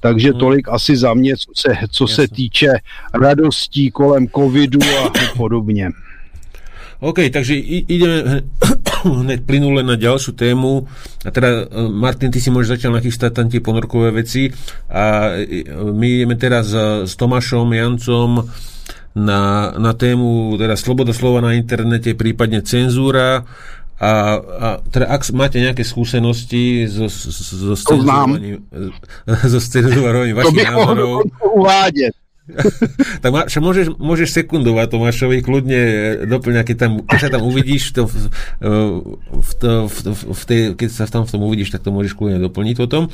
Takže 0.00 0.30
hmm. 0.30 0.38
tolik 0.40 0.68
asi 0.68 0.96
za 0.96 1.14
mě, 1.14 1.36
co 1.36 1.52
se, 1.56 1.76
co 1.90 2.06
se 2.06 2.28
týče 2.28 2.68
radostí 3.14 3.90
kolem 3.90 4.28
covidu 4.28 4.80
a 5.04 5.10
podobně. 5.36 5.90
OK, 7.02 7.18
takže 7.32 7.54
ideme 7.58 8.46
hneď 9.22 9.42
plynule 9.42 9.82
na 9.82 9.98
ďalšiu 9.98 10.38
tému. 10.38 10.86
A 11.26 11.30
teda, 11.34 11.66
e, 11.66 11.88
Martin, 11.90 12.30
ty 12.30 12.38
si 12.38 12.46
môžeš 12.54 12.78
začať 12.78 12.90
nachystať 12.94 13.30
tam 13.34 13.50
tie 13.50 13.58
ponorkové 13.58 14.14
veci. 14.14 14.54
A 14.86 15.34
e, 15.34 15.66
my 15.66 16.06
ideme 16.06 16.38
teraz 16.38 16.70
s 17.02 17.18
Tomášom 17.18 17.66
Jancom 17.74 18.46
na, 19.12 19.72
na 19.76 19.92
tému 19.92 20.56
teda 20.56 20.76
sloboda 20.76 21.12
slova 21.12 21.44
na 21.44 21.52
internete, 21.56 22.16
prípadne 22.16 22.64
cenzúra. 22.64 23.44
A, 24.02 24.12
a 24.42 24.68
teda 24.90 25.06
ak 25.14 25.30
máte 25.30 25.62
nejaké 25.62 25.86
skúsenosti 25.86 26.90
so, 26.90 27.06
so, 27.06 27.30
so 29.52 29.58
cenzúrovaním 29.62 30.34
vašich 30.34 30.66
názorov... 30.66 31.22
uvádět. 31.62 32.14
tak 33.22 33.30
ma, 33.30 33.46
môžeš, 33.46 33.94
môžeš 34.02 34.34
sekundovať 34.34 34.86
Tomášovi, 34.90 35.46
kľudne 35.46 35.82
doplňa, 36.26 36.62
keď, 36.66 36.76
tam, 36.76 36.92
keď 37.06 37.18
sa 37.22 37.30
tam 37.30 37.42
uvidíš, 37.46 37.94
to, 37.94 38.10
v, 38.10 38.14
v, 39.30 39.50
to, 39.62 39.70
v, 39.86 39.98
v 40.34 40.42
tej, 40.50 40.60
keď 40.74 40.88
sa 40.90 41.06
tam 41.06 41.22
v 41.22 41.32
tom 41.32 41.42
uvidíš, 41.46 41.70
tak 41.70 41.86
to 41.86 41.94
môžeš 41.94 42.18
kľudne 42.18 42.42
doplniť 42.42 42.76
potom. 42.76 43.06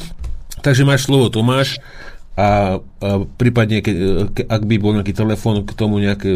Takže 0.64 0.88
máš 0.88 1.06
slovo 1.06 1.28
Tomáš 1.28 1.78
a, 2.39 2.78
a 2.78 3.09
prípadne, 3.35 3.82
ke, 3.82 3.90
ke, 4.31 4.47
ak 4.47 4.62
by 4.62 4.78
bol 4.78 4.94
nejaký 4.94 5.10
telefón 5.10 5.66
k 5.66 5.74
tomu 5.74 5.98
nejaké, 5.98 6.31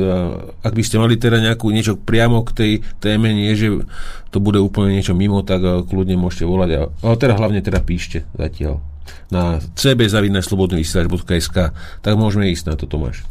ak 0.58 0.74
by 0.74 0.82
ste 0.82 0.98
mali 0.98 1.14
teda 1.14 1.38
nejakú 1.38 1.70
niečo 1.70 1.94
priamo 1.94 2.42
k 2.42 2.50
tej 2.50 2.72
téme, 2.98 3.30
nie 3.30 3.54
že 3.54 3.86
to 4.34 4.42
bude 4.42 4.58
úplne 4.58 4.98
niečo 4.98 5.14
mimo, 5.14 5.46
tak 5.46 5.62
kľudne 5.62 6.18
môžete 6.18 6.42
volať. 6.42 6.70
A, 6.74 6.80
ale 7.06 7.14
teda 7.22 7.38
hlavne 7.38 7.62
teda 7.62 7.78
píšte 7.78 8.26
zatiaľ 8.34 8.82
na 9.30 9.62
cbzavinnaslobodnyvysielač.sk 9.78 11.56
tak 12.02 12.14
môžeme 12.18 12.50
ísť 12.50 12.64
na 12.66 12.74
to, 12.74 12.90
Tomáš. 12.90 13.22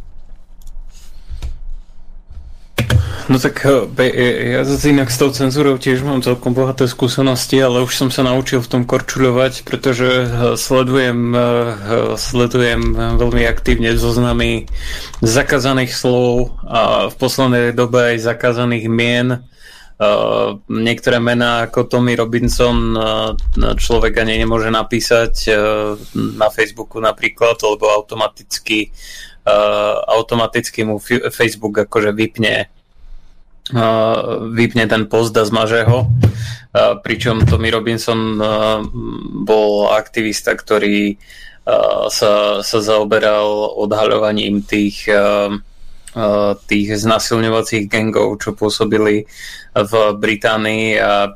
No 3.32 3.40
tak 3.40 3.64
eh, 3.64 4.60
ja 4.60 4.68
zase 4.68 4.92
inak 4.92 5.08
s 5.08 5.16
tou 5.16 5.32
cenzúrou 5.32 5.80
tiež 5.80 6.04
mám 6.04 6.20
celkom 6.20 6.52
bohaté 6.52 6.84
skúsenosti, 6.84 7.64
ale 7.64 7.80
už 7.80 7.96
som 7.96 8.10
sa 8.12 8.28
naučil 8.28 8.60
v 8.60 8.68
tom 8.68 8.84
korčuľovať, 8.84 9.64
pretože 9.64 10.28
eh, 10.28 10.28
sledujem, 10.60 11.32
eh, 11.32 12.20
sledujem 12.20 12.92
veľmi 13.16 13.48
aktívne 13.48 13.96
zoznamy 13.96 14.68
zakázaných 15.24 15.96
slov 15.96 16.60
a 16.68 17.08
v 17.08 17.16
poslednej 17.16 17.72
dobe 17.72 18.16
aj 18.16 18.28
zakázaných 18.36 18.92
mien. 18.92 19.48
Niektoré 20.66 21.22
mená 21.22 21.70
ako 21.70 21.86
Tommy 21.86 22.18
Robinson 22.18 22.98
človek 23.54 24.18
ani 24.18 24.42
nemôže 24.42 24.74
napísať 24.74 25.54
na 26.18 26.50
Facebooku 26.50 26.98
napríklad, 26.98 27.54
lebo 27.62 27.86
automaticky, 27.86 28.90
automaticky 30.10 30.90
mu 30.90 30.98
Facebook 31.30 31.86
akože 31.86 32.18
vypne 32.18 32.81
vypne 34.56 34.86
ten 34.88 35.08
post 35.08 35.36
a 35.36 35.44
zmaže 35.48 35.84
ho. 35.88 36.08
Pričom 37.04 37.44
Tommy 37.44 37.72
Robinson 37.72 38.40
bol 39.44 39.92
aktivista, 39.92 40.56
ktorý 40.56 41.20
sa, 42.08 42.64
sa 42.64 42.80
zaoberal 42.80 43.76
odhaľovaním 43.80 44.64
tých 44.64 45.08
tých 46.68 46.88
znasilňovacích 47.00 47.88
gangov, 47.88 48.44
čo 48.44 48.52
pôsobili 48.52 49.24
v 49.72 49.94
Británii 50.20 51.00
a, 51.00 51.32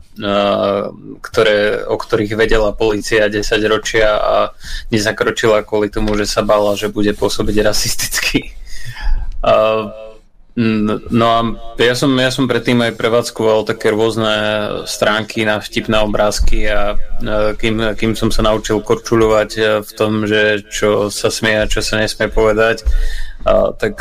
ktoré, 1.23 1.87
o 1.87 1.95
ktorých 1.95 2.35
vedela 2.35 2.75
policia 2.75 3.31
10 3.31 3.39
ročia 3.71 4.19
a 4.19 4.35
nezakročila 4.91 5.63
kvôli 5.63 5.87
tomu, 5.87 6.19
že 6.19 6.27
sa 6.27 6.43
bála, 6.43 6.75
že 6.75 6.91
bude 6.91 7.15
pôsobiť 7.15 7.55
rasisticky. 7.63 8.51
No 10.55 11.27
a 11.27 11.39
ja 11.83 11.99
som, 11.99 12.15
ja 12.15 12.31
som 12.31 12.47
predtým 12.47 12.79
aj 12.79 12.95
prevádzkoval 12.95 13.67
také 13.67 13.91
rôzne 13.91 14.31
stránky 14.87 15.43
na 15.43 15.59
vtipné 15.59 15.99
obrázky 15.99 16.71
a 16.71 16.95
kým, 17.59 17.91
kým 17.99 18.15
som 18.15 18.31
sa 18.31 18.39
naučil 18.39 18.79
korčulovať 18.79 19.83
v 19.83 19.91
tom, 19.99 20.23
že 20.23 20.63
čo 20.71 21.11
sa 21.11 21.27
smie 21.27 21.59
a 21.59 21.67
čo 21.67 21.83
sa 21.83 21.99
nesmie 21.99 22.31
povedať, 22.31 22.87
tak 23.75 23.99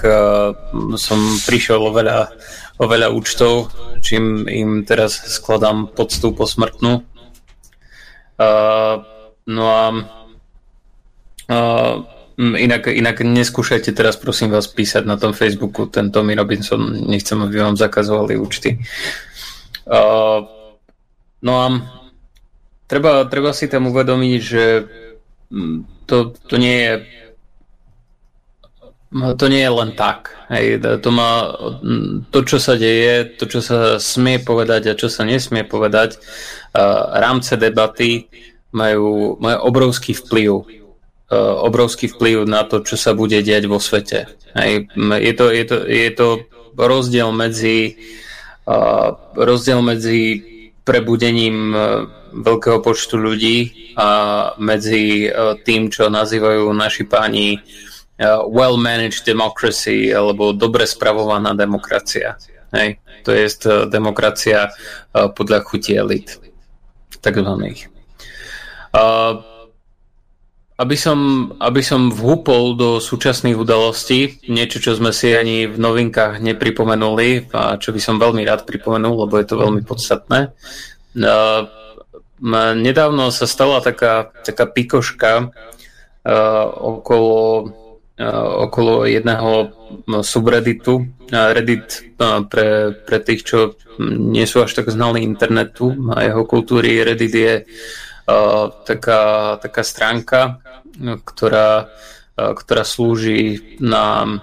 som 0.95 1.19
prišiel 1.43 1.83
o 1.83 1.91
veľa, 1.91 2.31
o 2.79 2.85
veľa 2.87 3.11
účtov, 3.11 3.75
čím 3.99 4.47
im 4.47 4.87
teraz 4.87 5.27
skladám 5.27 5.91
poctu 5.91 6.31
posmrtnú. 6.39 7.03
No 9.51 9.65
a 9.67 9.87
inak, 12.39 12.91
inak 12.91 13.17
neskúšajte 13.23 13.95
teraz 13.95 14.19
prosím 14.19 14.51
vás 14.51 14.67
písať 14.67 15.07
na 15.07 15.15
tom 15.15 15.33
Facebooku 15.33 15.87
ten 15.87 16.11
Tommy 16.11 16.35
Robinson, 16.35 17.07
nechcem, 17.07 17.39
aby 17.43 17.63
vám 17.63 17.79
zakazovali 17.79 18.35
účty. 18.39 18.83
No 21.45 21.53
a 21.61 21.67
treba, 22.89 23.29
treba 23.29 23.51
si 23.53 23.69
tam 23.69 23.93
uvedomiť, 23.93 24.41
že 24.41 24.65
to, 26.09 26.35
to 26.49 26.57
nie 26.57 26.79
je 26.83 26.95
No, 29.15 29.39
to 29.39 29.47
nie 29.47 29.63
je 29.63 29.71
len 29.71 29.95
tak. 29.95 30.35
Hej, 30.51 30.83
to, 30.99 31.11
má, 31.15 31.55
to, 32.35 32.43
čo 32.43 32.59
sa 32.59 32.75
deje, 32.75 33.39
to, 33.39 33.47
čo 33.47 33.63
sa 33.63 34.03
smie 34.03 34.43
povedať 34.43 34.91
a 34.91 34.99
čo 34.99 35.07
sa 35.07 35.23
nesmie 35.23 35.63
povedať, 35.63 36.19
uh, 36.19 37.15
rámce 37.15 37.55
debaty 37.55 38.27
majú, 38.75 39.39
majú 39.39 39.59
obrovský 39.71 40.19
vplyv. 40.19 40.67
Uh, 41.35 41.59
obrovský 41.67 42.07
vplyv 42.15 42.47
na 42.47 42.63
to, 42.63 42.79
čo 42.87 42.95
sa 42.95 43.11
bude 43.11 43.43
diať 43.43 43.67
vo 43.67 43.83
svete. 43.83 44.31
Hej, 44.55 44.87
je, 44.95 45.33
to, 45.35 45.51
je, 45.51 45.65
to, 45.67 45.77
je 45.83 46.11
to 46.15 46.27
rozdiel 46.79 47.35
medzi 47.35 47.99
uh, 48.71 49.19
rozdiel 49.35 49.83
medzi 49.83 50.47
prebudením 50.87 51.75
veľkého 52.39 52.79
počtu 52.79 53.19
ľudí 53.19 53.59
a 53.99 54.09
medzi 54.63 55.27
tým, 55.67 55.91
čo 55.91 56.07
nazývajú 56.07 56.71
naši 56.71 57.03
páni 57.03 57.59
Uh, 58.15 58.47
well-managed 58.47 59.27
democracy 59.27 60.15
alebo 60.15 60.55
dobre 60.55 60.87
spravovaná 60.87 61.51
demokracia. 61.51 62.39
Hej. 62.71 63.03
To 63.27 63.35
je 63.35 63.43
uh, 63.51 63.91
demokracia 63.91 64.71
uh, 64.71 65.35
podľa 65.35 65.67
chuti 65.67 65.99
elit, 65.99 66.39
takzvaných. 67.19 67.91
Aby 70.75 70.99
som, 70.99 71.51
aby 71.63 71.87
som 71.87 72.11
vhúpol 72.11 72.75
do 72.75 72.99
súčasných 72.99 73.55
udalostí, 73.55 74.43
niečo, 74.51 74.83
čo 74.83 74.99
sme 74.99 75.15
si 75.15 75.31
ani 75.31 75.71
v 75.71 75.79
novinkách 75.79 76.43
nepripomenuli 76.43 77.55
a 77.55 77.79
čo 77.79 77.95
by 77.95 78.01
som 78.03 78.19
veľmi 78.19 78.43
rád 78.43 78.67
pripomenul, 78.67 79.23
lebo 79.23 79.39
je 79.39 79.47
to 79.47 79.55
veľmi 79.55 79.87
podstatné. 79.87 80.51
Nedávno 82.75 83.31
sa 83.31 83.47
stala 83.47 83.79
taká, 83.87 84.35
taká 84.43 84.67
pikoška 84.67 85.55
okolo 86.83 87.71
okolo 88.67 89.11
jedného 89.11 89.75
subredditu. 90.23 91.07
Reddit 91.31 92.15
pre, 92.51 92.95
pre 92.95 93.19
tých, 93.23 93.43
čo 93.43 93.75
nie 94.03 94.47
sú 94.47 94.63
až 94.63 94.75
tak 94.75 94.91
znali 94.91 95.23
internetu 95.23 95.95
a 96.15 96.23
jeho 96.23 96.47
kultúry, 96.47 97.03
Reddit 97.03 97.35
je 97.35 97.55
uh, 97.63 97.67
taká, 98.85 99.21
taká 99.61 99.83
stránka, 99.85 100.61
ktorá, 101.25 101.93
ktorá 102.35 102.85
slúži 102.87 103.77
na, 103.79 104.41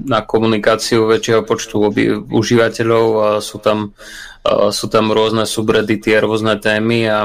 na 0.00 0.20
komunikáciu 0.24 1.06
väčšieho 1.06 1.42
počtu 1.44 1.92
užívateľov 2.32 3.06
a 3.20 3.28
sú 3.44 3.58
tam, 3.60 3.92
sú 4.70 4.86
tam 4.88 5.12
rôzne 5.12 5.44
subreddity 5.44 6.16
a 6.16 6.24
rôzne 6.24 6.56
témy 6.58 7.08
a 7.08 7.18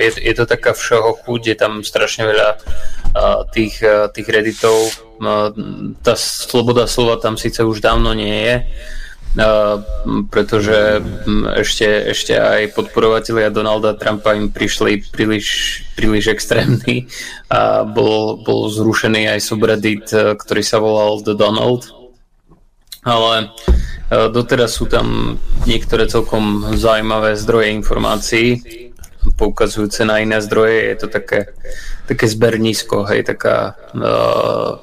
je, 0.00 0.10
je 0.16 0.34
to 0.34 0.44
taká 0.48 0.72
všeho 0.72 1.24
chuť, 1.24 1.40
je 1.44 1.56
tam 1.56 1.72
strašne 1.84 2.24
veľa 2.24 2.50
tých, 3.52 3.84
tých 4.16 4.28
redditov. 4.28 4.76
Tá 6.00 6.14
sloboda 6.16 6.88
slova 6.88 7.20
tam 7.20 7.36
síce 7.36 7.60
už 7.60 7.84
dávno 7.84 8.16
nie 8.16 8.32
je, 8.48 8.56
pretože 10.32 11.04
ešte, 11.60 11.88
ešte 12.16 12.34
aj 12.38 12.72
podporovatelia 12.72 13.52
Donalda 13.52 13.92
Trumpa 13.98 14.32
im 14.32 14.48
prišli 14.48 15.04
príliš, 15.12 15.80
príliš 15.98 16.32
extrémni 16.32 17.10
a 17.52 17.84
bol, 17.84 18.40
bol 18.40 18.72
zrušený 18.72 19.28
aj 19.36 19.40
subreddit, 19.44 20.06
ktorý 20.12 20.62
sa 20.64 20.80
volal 20.80 21.20
The 21.20 21.36
Donald. 21.36 21.92
Ale 23.04 23.52
doteraz 24.10 24.80
sú 24.80 24.88
tam 24.88 25.38
niektoré 25.68 26.08
celkom 26.08 26.74
zaujímavé 26.76 27.36
zdroje 27.36 27.72
informácií, 27.76 28.48
poukazujúce 29.38 30.08
na 30.08 30.24
iné 30.24 30.40
zdroje. 30.40 30.92
Je 30.92 30.96
to 30.98 31.08
také 31.12 31.52
také 32.08 32.24
zbernísko, 32.24 33.04
hej, 33.04 33.20
taká 33.28 33.76
uh, 33.92 34.80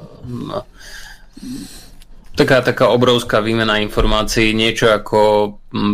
taká, 2.35 2.61
taká 2.61 2.91
obrovská 2.91 3.39
výmena 3.39 3.79
informácií, 3.79 4.51
niečo 4.51 4.91
ako 4.91 5.19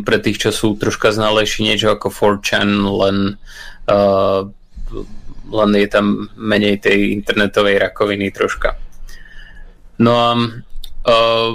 pre 0.02 0.18
tých, 0.18 0.50
čo 0.50 0.52
sú 0.52 0.68
troška 0.76 1.14
znalejší, 1.14 1.64
niečo 1.64 1.94
ako 1.94 2.10
4chan, 2.10 2.70
len, 2.82 3.18
uh, 3.88 4.42
len 5.48 5.70
je 5.78 5.88
tam 5.88 6.28
menej 6.36 6.82
tej 6.82 7.14
internetovej 7.14 7.78
rakoviny 7.78 8.34
troška. 8.34 8.76
No 10.02 10.12
a 10.18 10.30
uh, 10.34 11.52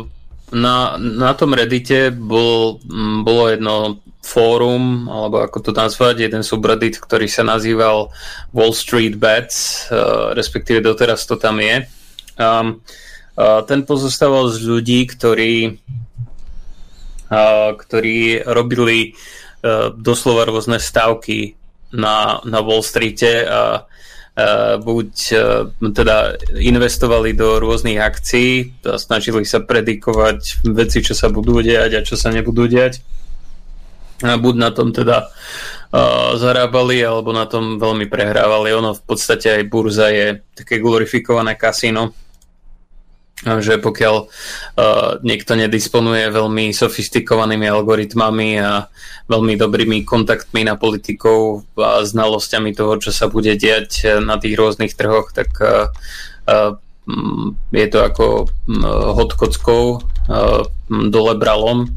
na, 0.55 0.77
na 0.99 1.31
tom 1.35 1.59
Reddite 1.59 2.15
bol, 2.15 2.79
bolo 3.27 3.51
jedno 3.51 3.99
fórum, 4.23 5.07
alebo 5.07 5.43
ako 5.43 5.71
to 5.71 5.73
nazvať, 5.75 6.31
jeden 6.31 6.43
subreddit, 6.43 6.99
ktorý 6.99 7.27
sa 7.31 7.47
nazýval 7.47 8.11
Wall 8.55 8.75
Street 8.75 9.19
Bets, 9.19 9.91
uh, 9.91 10.31
respektíve 10.35 10.79
doteraz 10.79 11.27
to 11.27 11.35
tam 11.35 11.59
je. 11.59 11.87
Um, 12.39 12.83
ten 13.39 13.81
pozostával 13.85 14.49
z 14.49 14.65
ľudí, 14.65 15.05
ktorí, 15.05 15.77
ktorí 17.77 18.19
robili 18.49 19.13
doslova 19.97 20.49
rôzne 20.49 20.81
stavky 20.81 21.55
na, 21.93 22.41
na 22.49 22.65
Wall 22.65 22.81
Streete 22.81 23.45
a 23.45 23.61
buď 24.77 25.09
teda 25.97 26.37
investovali 26.61 27.33
do 27.33 27.57
rôznych 27.57 27.97
akcií 27.97 28.85
a 28.85 29.01
snažili 29.01 29.49
sa 29.49 29.65
predikovať 29.65 30.69
veci, 30.77 31.01
čo 31.01 31.17
sa 31.17 31.33
budú 31.33 31.65
diať 31.65 31.97
a 31.97 32.05
čo 32.05 32.21
sa 32.21 32.29
nebudú 32.29 32.69
diať. 32.69 33.01
A 34.21 34.37
buď 34.37 34.55
na 34.61 34.71
tom 34.73 34.93
teda 34.93 35.33
zarábali 36.37 37.01
alebo 37.01 37.33
na 37.33 37.49
tom 37.49 37.81
veľmi 37.81 38.09
prehrávali. 38.13 38.77
Ono 38.77 38.93
v 38.93 39.03
podstate 39.09 39.57
aj 39.57 39.73
burza 39.73 40.13
je 40.13 40.45
také 40.53 40.85
glorifikované 40.85 41.57
kasíno, 41.57 42.13
že 43.45 43.77
pokiaľ 43.77 44.15
uh, 44.17 45.21
niekto 45.21 45.61
nedisponuje 45.61 46.33
veľmi 46.33 46.73
sofistikovanými 46.73 47.69
algoritmami 47.69 48.51
a 48.65 48.89
veľmi 49.29 49.61
dobrými 49.61 50.09
kontaktmi 50.09 50.65
na 50.65 50.81
politikov 50.81 51.69
a 51.77 52.01
znalosťami 52.01 52.73
toho, 52.73 52.97
čo 52.97 53.13
sa 53.13 53.29
bude 53.29 53.53
diať 53.61 54.25
na 54.25 54.41
tých 54.41 54.57
rôznych 54.57 54.97
trhoch, 54.97 55.37
tak 55.37 55.53
uh, 55.61 55.93
uh, 56.49 56.81
je 57.77 57.87
to 57.93 57.99
ako 58.01 58.27
uh, 58.49 59.13
hod 59.13 59.37
kockou 59.37 60.01
dole 60.91 61.33
bralom. 61.39 61.95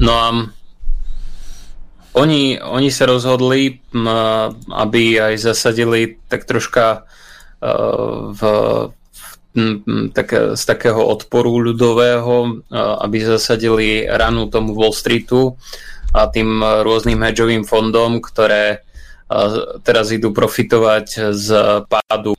No 0.00 0.12
a 0.16 0.28
oni, 2.16 2.56
oni 2.64 2.88
sa 2.88 3.04
rozhodli, 3.04 3.84
uh, 3.92 4.56
aby 4.72 5.20
aj 5.20 5.34
zasadili 5.42 6.16
tak 6.30 6.46
troška 6.48 7.04
v 7.64 8.40
tak, 10.10 10.58
z 10.58 10.62
takého 10.66 10.98
odporu 10.98 11.62
ľudového, 11.62 12.66
aby 12.74 13.22
zasadili 13.22 14.02
ranu 14.02 14.50
tomu 14.50 14.74
Wall 14.74 14.90
Streetu 14.90 15.54
a 16.10 16.26
tým 16.26 16.58
rôznym 16.62 17.22
hedžovým 17.22 17.62
fondom, 17.62 18.18
ktoré 18.18 18.82
teraz 19.86 20.10
idú 20.10 20.34
profitovať 20.34 21.32
z 21.32 21.48
pádu, 21.86 22.34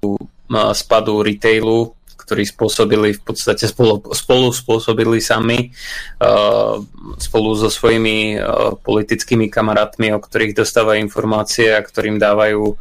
spadu 0.75 1.23
retailu, 1.23 1.95
ktorý 2.19 2.43
spôsobili 2.45 3.13
v 3.15 3.21
podstate 3.21 3.69
spolu, 3.69 4.01
spolu 4.11 4.49
spôsobili 4.49 5.21
sami 5.23 5.71
spolu 7.21 7.49
so 7.55 7.69
svojimi 7.71 8.41
politickými 8.81 9.47
kamarátmi, 9.47 10.11
o 10.11 10.19
ktorých 10.19 10.57
dostávajú 10.57 10.99
informácie 10.99 11.73
a 11.73 11.85
ktorým 11.85 12.19
dávajú, 12.19 12.75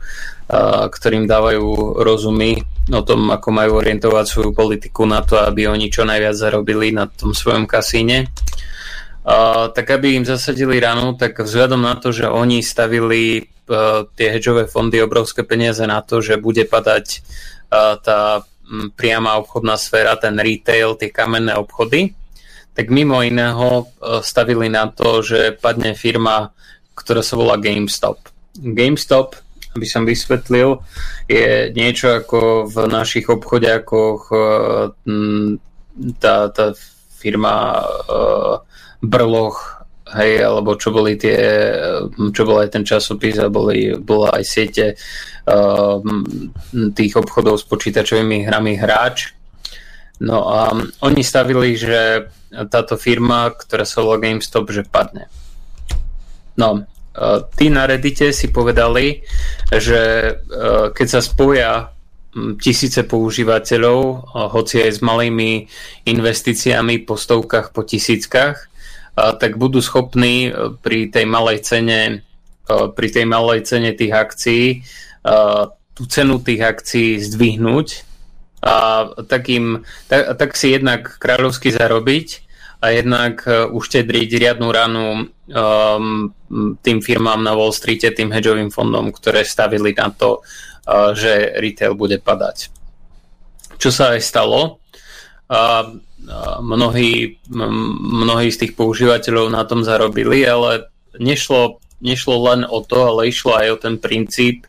ktorým 0.91 1.25
dávajú 1.31 1.67
rozumy 2.03 2.67
o 2.93 3.03
tom, 3.05 3.33
ako 3.33 3.49
majú 3.49 3.81
orientovať 3.81 4.25
svoju 4.29 4.51
politiku 4.53 5.09
na 5.09 5.25
to, 5.25 5.41
aby 5.41 5.65
oni 5.69 5.89
čo 5.89 6.05
najviac 6.05 6.37
zarobili 6.37 6.93
na 6.93 7.09
tom 7.09 7.33
svojom 7.33 7.65
kasíne. 7.65 8.29
Uh, 9.25 9.73
tak 9.73 9.89
aby 9.89 10.21
im 10.21 10.29
zasadili 10.29 10.77
ranu, 10.77 11.17
tak 11.17 11.41
vzhľadom 11.41 11.81
na 11.81 11.97
to, 11.97 12.13
že 12.13 12.29
oni 12.29 12.61
stavili 12.61 13.41
uh, 13.41 14.05
tie 14.13 14.29
hedžové 14.37 14.69
fondy 14.69 15.01
obrovské 15.01 15.49
peniaze 15.49 15.81
na 15.89 16.05
to, 16.05 16.21
že 16.21 16.37
bude 16.37 16.69
padať 16.69 17.25
uh, 17.73 17.97
tá 17.97 18.45
um, 18.45 18.93
priama 18.93 19.41
obchodná 19.41 19.81
sféra, 19.81 20.21
ten 20.21 20.37
retail, 20.37 21.01
tie 21.01 21.09
kamenné 21.09 21.57
obchody, 21.57 22.13
tak 22.77 22.93
mimo 22.93 23.25
iného 23.25 23.89
uh, 23.89 24.21
stavili 24.21 24.69
na 24.69 24.93
to, 24.93 25.25
že 25.25 25.57
padne 25.57 25.97
firma, 25.97 26.53
ktorá 26.93 27.25
sa 27.25 27.41
volá 27.41 27.57
GameStop. 27.57 28.29
GameStop 28.61 29.41
aby 29.75 29.87
som 29.87 30.07
vysvetlil, 30.07 30.79
je 31.27 31.75
niečo 31.75 32.23
ako 32.23 32.71
v 32.71 32.77
našich 32.87 33.27
obchodiakoch 33.27 34.21
eh, 34.31 35.59
tá, 36.19 36.35
tá 36.51 36.67
firma 37.25 37.81
uh, 38.11 38.61
Brloch, 39.01 39.87
hej, 40.13 40.45
alebo 40.45 40.77
čo 40.77 40.93
boli 40.93 41.17
tie, 41.17 41.39
čo 42.13 42.43
bol 42.45 42.61
aj 42.61 42.77
ten 42.77 42.85
časopis 42.85 43.41
a 43.41 43.49
boli, 43.49 43.97
bola 43.97 44.37
aj 44.37 44.45
siete 44.45 44.87
uh, 44.93 45.97
tých 46.93 47.13
obchodov 47.17 47.57
s 47.57 47.65
počítačovými 47.65 48.45
hrami 48.45 48.77
hráč. 48.77 49.33
No 50.21 50.47
a 50.47 50.75
oni 51.01 51.23
stavili, 51.25 51.75
že 51.75 52.29
táto 52.71 52.95
firma, 52.95 53.51
ktorá 53.51 53.83
sa 53.89 54.05
volá 54.05 54.21
GameStop, 54.21 54.71
že 54.71 54.87
padne. 54.87 55.27
No, 56.55 56.87
tí 57.55 57.71
na 57.71 57.87
Reddite 57.87 58.35
si 58.35 58.51
povedali, 58.51 59.23
že 59.71 60.03
e, 60.03 60.33
keď 60.91 61.07
sa 61.07 61.21
spoja 61.23 61.95
tisíce 62.59 63.07
používateľov, 63.07 64.27
hoci 64.51 64.83
aj 64.83 64.99
s 64.99 65.01
malými 65.07 65.71
investíciami 66.03 67.07
po 67.07 67.15
stovkách, 67.15 67.71
po 67.71 67.87
tisíckach, 67.87 68.67
tak 69.15 69.55
budú 69.55 69.79
schopní 69.79 70.51
e, 70.51 70.75
pri 70.83 71.15
tej 71.15 71.27
malej 71.31 71.63
cene 71.63 72.01
e, 72.11 72.15
pri 72.91 73.09
tej 73.15 73.27
malej 73.31 73.63
cene 73.63 73.95
tých 73.95 74.13
akcií 74.13 74.67
tú 75.95 76.05
cenu 76.11 76.37
tých 76.43 76.61
akcií 76.61 77.17
zdvihnúť 77.17 77.89
a 78.61 79.09
takým, 79.25 79.87
tak, 80.11 80.37
tak 80.37 80.51
si 80.53 80.75
jednak 80.75 81.17
kráľovsky 81.17 81.73
zarobiť 81.73 82.44
a 82.85 82.93
jednak 82.93 83.49
e, 83.49 83.65
uštedriť 83.65 84.29
riadnu 84.37 84.69
ranu 84.69 85.25
um, 85.25 86.29
tým 86.85 86.99
firmám 87.01 87.41
na 87.41 87.57
Wall 87.57 87.73
Streete, 87.73 88.13
tým 88.13 88.29
hedžovým 88.29 88.69
fondom, 88.69 89.09
ktoré 89.09 89.41
stavili 89.41 89.97
na 89.97 90.13
to, 90.13 90.45
uh, 90.45 91.17
že 91.17 91.57
retail 91.57 91.97
bude 91.97 92.21
padať. 92.21 92.69
Čo 93.81 93.89
sa 93.89 94.13
aj 94.13 94.21
stalo, 94.21 94.85
uh, 95.49 95.85
mnohí, 96.61 97.41
mnohí 97.53 98.49
z 98.53 98.61
tých 98.65 98.73
používateľov 98.77 99.53
na 99.53 99.65
tom 99.65 99.85
zarobili, 99.85 100.45
ale 100.45 100.89
nešlo, 101.21 101.81
nešlo 102.01 102.37
len 102.53 102.61
o 102.65 102.81
to, 102.81 103.13
ale 103.13 103.29
išlo 103.29 103.53
aj 103.57 103.69
o 103.69 103.81
ten 103.81 103.95
princíp, 104.01 104.65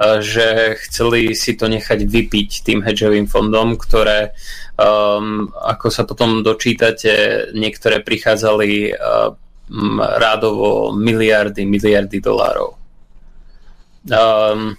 že 0.00 0.80
chceli 0.88 1.36
si 1.36 1.56
to 1.56 1.68
nechať 1.68 2.08
vypiť 2.08 2.64
tým 2.64 2.80
hedžovým 2.80 3.28
fondom, 3.28 3.76
ktoré, 3.76 4.32
um, 4.80 5.52
ako 5.52 5.86
sa 5.92 6.02
potom 6.08 6.40
dočítate, 6.40 7.46
niektoré 7.52 8.00
prichádzali 8.00 8.96
um, 8.96 10.00
rádovo 10.00 10.96
miliardy, 10.96 11.68
miliardy 11.68 12.18
dolárov. 12.18 12.80
Um, 14.08 14.74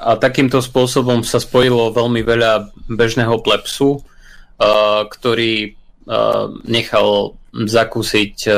a 0.00 0.14
takýmto 0.16 0.62
spôsobom 0.64 1.26
sa 1.26 1.42
spojilo 1.42 1.92
veľmi 1.92 2.22
veľa 2.24 2.72
bežného 2.88 3.42
plepsu, 3.42 4.00
uh, 4.00 5.04
ktorý 5.04 5.74
uh, 6.06 6.48
nechal 6.64 7.36
zakúsiť 7.50 8.34
uh, 8.48 8.56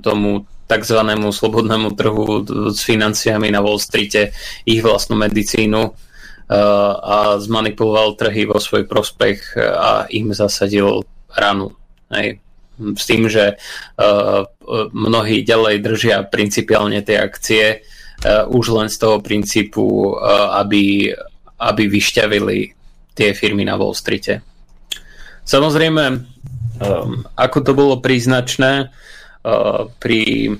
tomu 0.00 0.48
tzv. 0.64 1.00
slobodnému 1.28 1.92
trhu 1.92 2.24
s 2.72 2.80
financiami 2.80 3.52
na 3.52 3.60
Wall 3.60 3.76
Streete 3.76 4.32
ich 4.64 4.80
vlastnú 4.80 5.20
medicínu 5.20 5.80
uh, 5.84 5.92
a 7.00 7.40
zmanipuloval 7.40 8.20
trhy 8.20 8.44
vo 8.44 8.60
svoj 8.60 8.84
prospech 8.84 9.56
a 9.56 10.04
im 10.12 10.36
zasadil 10.36 11.08
ranu. 11.32 11.72
Hej. 12.12 12.44
S 12.76 13.04
tým, 13.08 13.32
že 13.32 13.56
uh, 13.56 14.44
mnohí 14.92 15.40
ďalej 15.46 15.76
držia 15.80 16.16
principiálne 16.28 17.00
tie 17.00 17.16
akcie 17.16 17.64
uh, 17.80 18.44
už 18.52 18.76
len 18.76 18.88
z 18.92 18.96
toho 19.00 19.24
princípu, 19.24 20.16
aby, 20.52 21.12
aby 21.56 21.82
vyšťavili 21.88 22.58
tie 23.12 23.36
firmy 23.36 23.64
na 23.64 23.76
Wall 23.76 23.92
Streete. 23.92 24.40
Samozrejme, 25.42 26.04
ako 27.36 27.58
to 27.60 27.72
bolo 27.74 28.00
príznačné, 28.00 28.88
pri, 29.98 30.54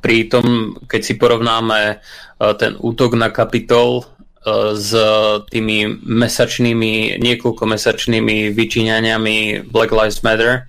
pri 0.00 0.32
tom, 0.32 0.76
keď 0.88 1.00
si 1.04 1.14
porovnáme 1.20 2.00
uh, 2.00 2.52
ten 2.56 2.74
útok 2.80 3.14
na 3.20 3.28
kapitol 3.28 4.08
s 4.72 4.96
tými 5.52 6.00
mesačnými, 6.00 7.20
niekoľko 7.20 7.60
mesačnými 7.60 8.48
vyčíňaniami 8.56 9.68
Black 9.68 9.92
Lives 9.92 10.24
Matter, 10.24 10.64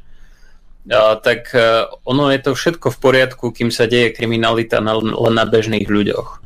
tak 1.23 1.55
ono 2.03 2.27
je 2.35 2.39
to 2.43 2.51
všetko 2.51 2.91
v 2.91 2.97
poriadku, 2.99 3.55
kým 3.55 3.71
sa 3.71 3.87
deje 3.87 4.11
kriminalita 4.11 4.83
len 4.83 5.15
na 5.15 5.47
bežných 5.47 5.87
ľuďoch. 5.87 6.43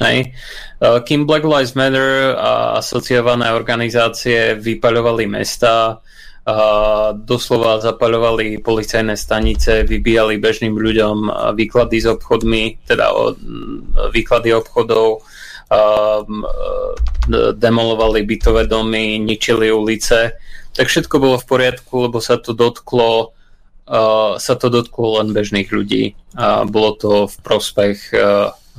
Hej. 0.00 0.32
Kým 0.80 1.28
Black 1.28 1.44
Lives 1.44 1.76
Matter 1.76 2.32
a 2.32 2.80
asociované 2.80 3.52
organizácie 3.52 4.56
vypaľovali 4.56 5.28
mesta, 5.28 6.00
doslova 7.28 7.84
zapaľovali 7.84 8.64
policajné 8.64 9.20
stanice, 9.20 9.84
vybíjali 9.84 10.40
bežným 10.40 10.72
ľuďom 10.72 11.16
výklady 11.52 11.96
s 12.00 12.06
obchodmi, 12.08 12.88
teda 12.88 13.12
výklady 14.14 14.56
obchodov, 14.56 15.28
demolovali 17.52 18.24
bytové 18.24 18.64
domy, 18.64 19.20
ničili 19.20 19.68
ulice, 19.68 20.40
tak 20.72 20.88
všetko 20.88 21.14
bolo 21.20 21.36
v 21.36 21.48
poriadku, 21.48 22.08
lebo 22.08 22.18
sa 22.22 22.40
to 22.40 22.56
dotklo 22.56 23.36
sa 24.36 24.54
to 24.60 24.68
dotklo 24.68 25.16
len 25.16 25.32
bežných 25.32 25.72
ľudí 25.72 26.12
a 26.36 26.68
bolo 26.68 26.92
to 26.92 27.10
v 27.24 27.36
prospech 27.40 28.12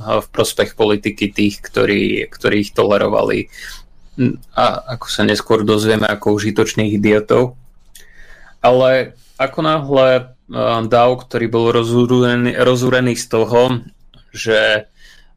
v 0.00 0.26
prospech 0.32 0.78
politiky 0.78 1.34
tých, 1.34 1.60
ktorí, 1.60 2.24
ktorí 2.30 2.56
ich 2.62 2.72
tolerovali 2.72 3.50
a 4.56 4.64
ako 4.96 5.06
sa 5.08 5.22
neskôr 5.24 5.64
dozvieme 5.64 6.04
ako 6.08 6.36
užitočných 6.36 6.96
idiotov. 7.00 7.59
Ale 8.60 9.16
ako 9.40 9.58
náhle 9.64 10.08
uh, 10.20 10.84
DAO, 10.84 11.12
ktorý 11.16 11.46
bol 11.48 11.72
rozúrený, 11.72 12.52
rozúrený 12.60 13.16
z 13.16 13.26
toho, 13.32 13.80
že 14.30 14.84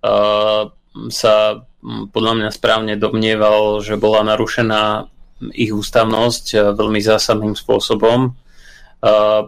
uh, 0.03 0.61
sa 1.07 1.35
podľa 2.11 2.33
mňa 2.39 2.49
správne 2.51 2.93
domnieval, 2.99 3.79
že 3.79 3.99
bola 3.99 4.27
narušená 4.27 5.07
ich 5.55 5.71
ústavnosť 5.71 6.45
uh, 6.53 6.59
veľmi 6.75 6.99
zásadným 6.99 7.55
spôsobom, 7.55 8.31
uh, 8.31 9.41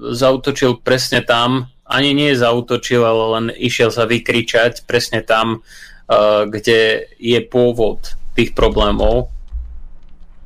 zautočil 0.00 0.82
presne 0.82 1.22
tam, 1.22 1.70
ani 1.86 2.14
nie 2.14 2.34
zautočil, 2.34 3.02
ale 3.02 3.24
len 3.38 3.46
išiel 3.54 3.94
sa 3.94 4.10
vykričať 4.10 4.86
presne 4.90 5.22
tam, 5.22 5.62
uh, 5.62 6.46
kde 6.50 7.10
je 7.18 7.38
pôvod 7.46 8.18
tých 8.34 8.54
problémov, 8.58 9.30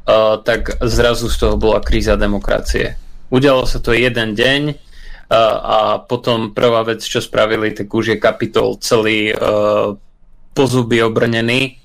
uh, 0.08 0.40
tak 0.40 0.80
zrazu 0.84 1.28
z 1.28 1.36
toho 1.36 1.56
bola 1.56 1.80
kríza 1.80 2.16
demokracie. 2.16 2.96
Udialo 3.32 3.64
sa 3.64 3.80
to 3.80 3.96
jeden 3.96 4.36
deň 4.36 4.62
uh, 4.70 4.76
a 5.60 5.78
potom 6.00 6.52
prvá 6.52 6.84
vec, 6.84 7.02
čo 7.02 7.24
spravili, 7.24 7.72
tak 7.72 7.90
už 7.90 8.14
je 8.14 8.18
kapitol 8.20 8.76
celý 8.80 9.32
uh, 9.32 9.96
pozuby 10.54 11.02
obrnený. 11.02 11.80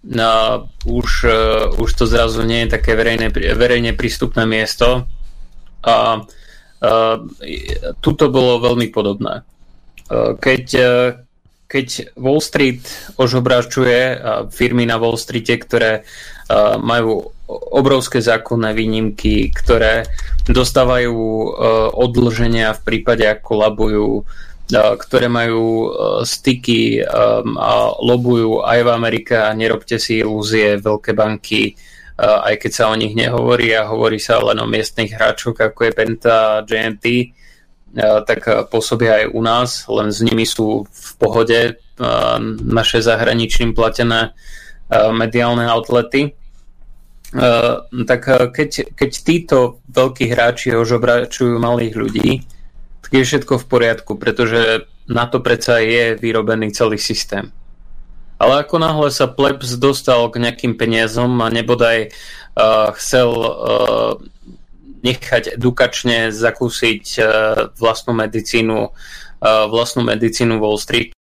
No, 0.00 0.64
už, 0.88 1.08
uh, 1.28 1.76
už 1.76 1.90
to 1.92 2.04
zrazu 2.08 2.40
nie 2.44 2.64
je 2.64 2.72
také 2.72 2.96
verejne, 2.96 3.28
verejne 3.32 3.92
prístupné 3.92 4.48
miesto. 4.48 5.04
A 5.84 6.24
uh, 6.24 7.16
tuto 8.00 8.32
bolo 8.32 8.64
veľmi 8.64 8.88
podobné. 8.88 9.44
Uh, 10.08 10.36
keď, 10.40 10.64
keď 11.70 12.18
Wall 12.18 12.42
Street 12.42 12.82
ožobračuje 13.14 14.18
firmy 14.50 14.90
na 14.90 14.98
Wall 14.98 15.14
Streete, 15.14 15.54
ktoré 15.54 16.02
majú 16.82 17.30
obrovské 17.50 18.18
zákonné 18.18 18.74
výnimky, 18.74 19.54
ktoré 19.54 20.02
dostávajú 20.50 21.14
odlženia 21.94 22.74
v 22.74 22.80
prípade, 22.82 23.22
ako 23.22 23.50
labujú, 23.54 24.08
ktoré 24.74 25.30
majú 25.30 25.94
styky 26.26 27.06
a 27.54 27.72
lobujú 28.02 28.66
aj 28.66 28.78
v 28.82 28.90
Amerike 28.90 29.38
nerobte 29.54 30.02
si 30.02 30.26
ilúzie, 30.26 30.74
veľké 30.82 31.14
banky 31.14 31.78
aj 32.20 32.60
keď 32.60 32.72
sa 32.72 32.84
o 32.92 32.98
nich 33.00 33.16
nehovorí 33.16 33.72
a 33.72 33.88
hovorí 33.88 34.20
sa 34.20 34.36
len 34.44 34.60
o 34.60 34.68
miestnych 34.68 35.16
hráčoch, 35.16 35.56
ako 35.56 35.88
je 35.88 35.92
Penta 35.96 36.60
a 36.60 36.64
JNT, 36.68 37.32
tak 37.98 38.70
pôsobia 38.70 39.24
aj 39.24 39.24
u 39.34 39.40
nás, 39.42 39.70
len 39.90 40.14
s 40.14 40.22
nimi 40.22 40.46
sú 40.46 40.86
v 40.86 41.10
pohode 41.18 41.82
naše 42.62 43.02
zahraničným 43.02 43.74
platené 43.74 44.32
mediálne 45.10 45.66
outlety. 45.66 46.32
Tak 47.90 48.22
keď, 48.54 48.94
keď 48.94 49.10
títo 49.10 49.82
veľkí 49.90 50.30
hráči 50.30 50.74
ožobračujú 50.74 51.58
malých 51.58 51.94
ľudí, 51.98 52.30
tak 53.02 53.10
je 53.10 53.26
všetko 53.26 53.58
v 53.58 53.68
poriadku, 53.70 54.12
pretože 54.18 54.86
na 55.10 55.26
to 55.26 55.42
predsa 55.42 55.82
je 55.82 56.14
vyrobený 56.14 56.70
celý 56.70 56.94
systém. 56.98 57.50
Ale 58.40 58.64
ako 58.64 58.78
náhle 58.80 59.08
sa 59.12 59.28
plebs 59.28 59.76
dostal 59.76 60.30
k 60.32 60.40
nejakým 60.40 60.78
peniazom 60.78 61.42
a 61.44 61.52
nebodaj 61.52 62.08
uh, 62.08 62.88
chcel 62.96 63.28
uh, 63.36 64.16
nechať 65.00 65.56
edukačne 65.56 66.32
zakúsiť 66.32 67.04
uh, 67.18 67.26
vlastnú 67.76 68.12
medicínu, 68.16 68.78
uh, 68.90 69.64
vlastnú 69.68 70.04
medicínu 70.04 70.60
Wall 70.60 70.78
Street, 70.80 71.12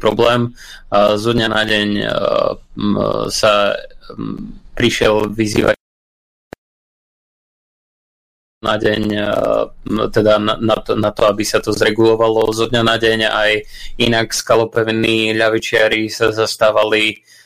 problém. 0.00 0.56
Uh, 0.88 1.20
zo 1.20 1.36
dňa 1.36 1.48
na 1.52 1.62
deň 1.68 1.88
sa 3.28 3.76
prišiel 4.74 5.30
vyzývať 5.30 5.76
na 8.64 8.80
deň, 8.80 9.02
e, 9.12 9.28
teda 10.08 10.40
na, 10.40 10.76
to, 10.80 10.96
na 10.96 11.12
to, 11.12 11.28
aby 11.28 11.44
sa 11.44 11.60
to 11.60 11.76
zregulovalo 11.76 12.48
zo 12.56 12.64
dňa 12.64 12.80
na 12.80 12.96
deň. 12.96 13.18
Aj 13.28 13.52
inak 14.00 14.32
skalopevní 14.32 15.36
ľavičiari 15.36 16.08
sa 16.08 16.32
zastávali 16.32 17.20
uh, 17.20 17.43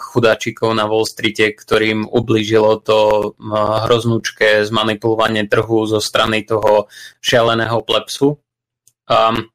chudáčikov 0.00 0.72
na 0.72 0.88
Wall 0.88 1.04
Streete, 1.04 1.52
ktorým 1.52 2.08
ublížilo 2.08 2.80
to 2.80 2.98
uh, 3.36 3.84
hroznúčke 3.84 4.64
zmanipulovanie 4.64 5.44
trhu 5.44 5.84
zo 5.84 6.00
strany 6.00 6.40
toho 6.48 6.88
šialeného 7.20 7.84
plepsu. 7.84 8.40
Um, 9.04 9.52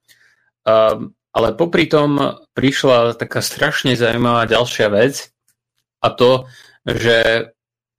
um, 0.69 1.17
ale 1.33 1.57
popri 1.57 1.89
tom 1.89 2.37
prišla 2.53 3.17
taká 3.17 3.41
strašne 3.41 3.97
zaujímavá 3.97 4.45
ďalšia 4.45 4.87
vec 4.93 5.33
a 6.05 6.13
to, 6.13 6.45
že 6.85 7.49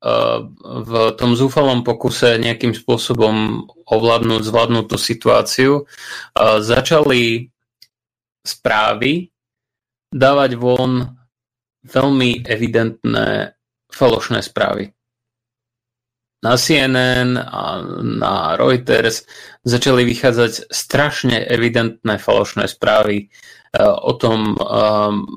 v 0.01 0.93
tom 1.21 1.37
zúfalom 1.37 1.85
pokuse 1.85 2.41
nejakým 2.41 2.73
spôsobom 2.73 3.69
ovládnuť, 3.85 4.43
zvládnuť 4.49 4.85
tú 4.89 4.97
situáciu, 4.97 5.73
začali 6.41 7.53
správy 8.41 9.29
dávať 10.09 10.57
von 10.57 11.20
veľmi 11.85 12.45
evidentné 12.45 13.55
falošné 13.91 14.41
správy. 14.45 14.93
Na 16.41 16.57
CNN 16.57 17.37
a 17.37 17.85
na 18.01 18.57
Reuters 18.57 19.29
začali 19.61 20.09
vychádzať 20.09 20.73
strašne 20.73 21.37
evidentné 21.45 22.17
falošné 22.17 22.65
správy 22.65 23.29
o 23.79 24.13
tom, 24.17 24.57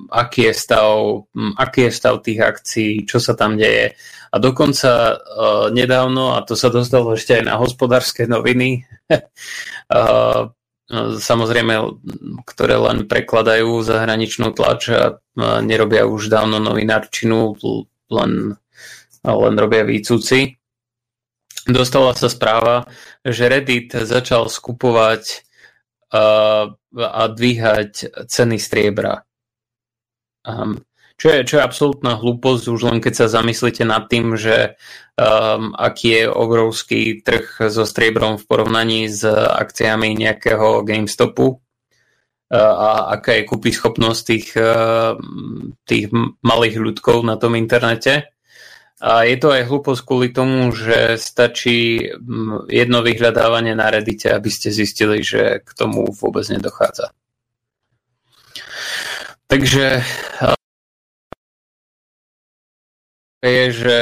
aký 0.09 0.49
je 0.49 0.53
stav, 0.55 1.27
aký 1.59 1.81
je 1.85 1.91
stav 1.91 2.23
tých 2.23 2.39
akcií, 2.39 2.91
čo 3.03 3.19
sa 3.19 3.35
tam 3.35 3.59
deje 3.59 3.93
a 4.33 4.35
dokonca 4.41 5.13
uh, 5.13 5.69
nedávno, 5.69 6.33
a 6.33 6.41
to 6.41 6.57
sa 6.57 6.73
dostalo 6.73 7.13
ešte 7.13 7.37
aj 7.37 7.43
na 7.45 7.55
hospodárske 7.61 8.25
noviny, 8.25 8.81
uh, 9.13 10.49
samozrejme, 11.19 11.99
ktoré 12.43 12.75
len 12.75 13.07
prekladajú 13.07 13.81
zahraničnú 13.81 14.51
tlač 14.51 14.91
a 14.91 15.17
nerobia 15.63 16.03
už 16.03 16.27
dávno 16.27 16.59
novinárčinu, 16.59 17.55
len, 18.11 18.59
len 19.23 19.53
robia 19.55 19.87
výcuci. 19.87 20.59
Dostala 21.63 22.11
sa 22.11 22.27
správa, 22.27 22.83
že 23.23 23.47
Reddit 23.47 23.95
začal 23.95 24.51
skupovať 24.51 25.47
uh, 26.11 26.75
a 26.99 27.23
dvíhať 27.31 28.27
ceny 28.27 28.59
striebra. 28.59 29.23
Um, 30.43 30.83
čo 31.23 31.31
je, 31.31 31.47
čo 31.47 31.55
je 31.55 31.63
absolútna 31.63 32.19
hlúposť, 32.19 32.63
už 32.67 32.81
len 32.83 32.99
keď 32.99 33.23
sa 33.23 33.31
zamyslíte 33.39 33.87
nad 33.87 34.11
tým, 34.11 34.35
že 34.35 34.75
um, 35.15 35.71
aký 35.71 36.19
je 36.19 36.23
obrovský 36.27 37.23
trh 37.23 37.71
so 37.71 37.87
striebrom 37.87 38.35
v 38.35 38.43
porovnaní 38.43 39.07
s 39.07 39.23
akciami 39.31 40.19
nejakého 40.19 40.83
GameStopu 40.83 41.47
uh, 41.47 41.55
a 42.59 43.15
aká 43.15 43.39
je 43.39 43.47
kúpy 43.47 43.71
schopnosť 43.71 44.21
tých, 44.27 44.47
uh, 44.59 45.15
tých 45.87 46.11
malých 46.43 46.75
ľudkov 46.91 47.23
na 47.23 47.39
tom 47.39 47.55
internete. 47.55 48.27
A 48.99 49.23
je 49.23 49.39
to 49.39 49.55
aj 49.55 49.63
hlúposť 49.63 50.03
kvôli 50.03 50.27
tomu, 50.35 50.75
že 50.75 51.15
stačí 51.15 52.03
jedno 52.67 52.99
vyhľadávanie 52.99 53.79
na 53.79 53.87
Reddite, 53.95 54.27
aby 54.27 54.51
ste 54.51 54.75
zistili, 54.75 55.23
že 55.23 55.63
k 55.63 55.71
tomu 55.71 56.11
vôbec 56.11 56.43
nedochádza. 56.51 57.15
Takže 59.47 60.03
je, 63.43 63.65
že 63.75 63.95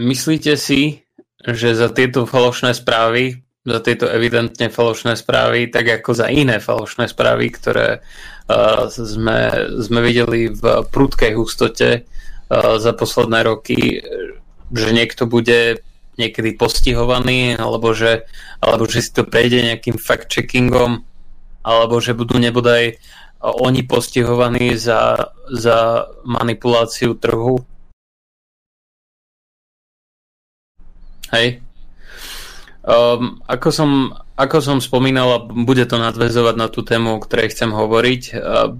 myslíte 0.00 0.56
si, 0.56 1.04
že 1.44 1.76
za 1.76 1.92
tieto 1.92 2.24
falošné 2.24 2.72
správy, 2.72 3.44
za 3.66 3.82
tieto 3.82 4.06
evidentne 4.08 4.70
falošné 4.72 5.18
správy, 5.18 5.68
tak 5.68 6.00
ako 6.00 6.16
za 6.16 6.26
iné 6.30 6.62
falošné 6.62 7.10
správy, 7.10 7.50
ktoré 7.50 8.00
uh, 8.00 8.86
sme, 8.88 9.70
sme 9.82 10.00
videli 10.00 10.48
v 10.54 10.86
prudkej 10.88 11.34
hustote 11.34 12.02
uh, 12.02 12.78
za 12.78 12.92
posledné 12.94 13.42
roky, 13.42 14.00
že 14.70 14.90
niekto 14.94 15.26
bude 15.26 15.82
niekedy 16.16 16.56
postihovaný, 16.56 17.60
alebo 17.60 17.92
že, 17.92 18.24
alebo 18.64 18.88
že 18.88 19.04
si 19.04 19.10
to 19.12 19.28
prejde 19.28 19.60
nejakým 19.60 20.00
fact-checkingom, 20.00 21.04
alebo 21.66 22.00
že 22.00 22.16
budú 22.16 22.40
nebodaj 22.40 22.96
oni 23.42 23.84
postihovaní 23.84 24.74
za, 24.80 25.30
za 25.52 26.08
manipuláciu 26.24 27.14
trhu? 27.20 27.60
Hej. 31.34 31.62
Um, 32.86 33.42
ako, 33.50 33.74
som, 33.74 33.90
ako 34.38 34.62
som 34.62 34.78
spomínal, 34.78 35.50
bude 35.50 35.82
to 35.90 35.98
nadvezovať 35.98 36.54
na 36.54 36.70
tú 36.70 36.86
tému, 36.86 37.18
o 37.18 37.22
ktorej 37.22 37.50
chcem 37.50 37.74
hovoriť, 37.74 38.22
uh, 38.30 38.70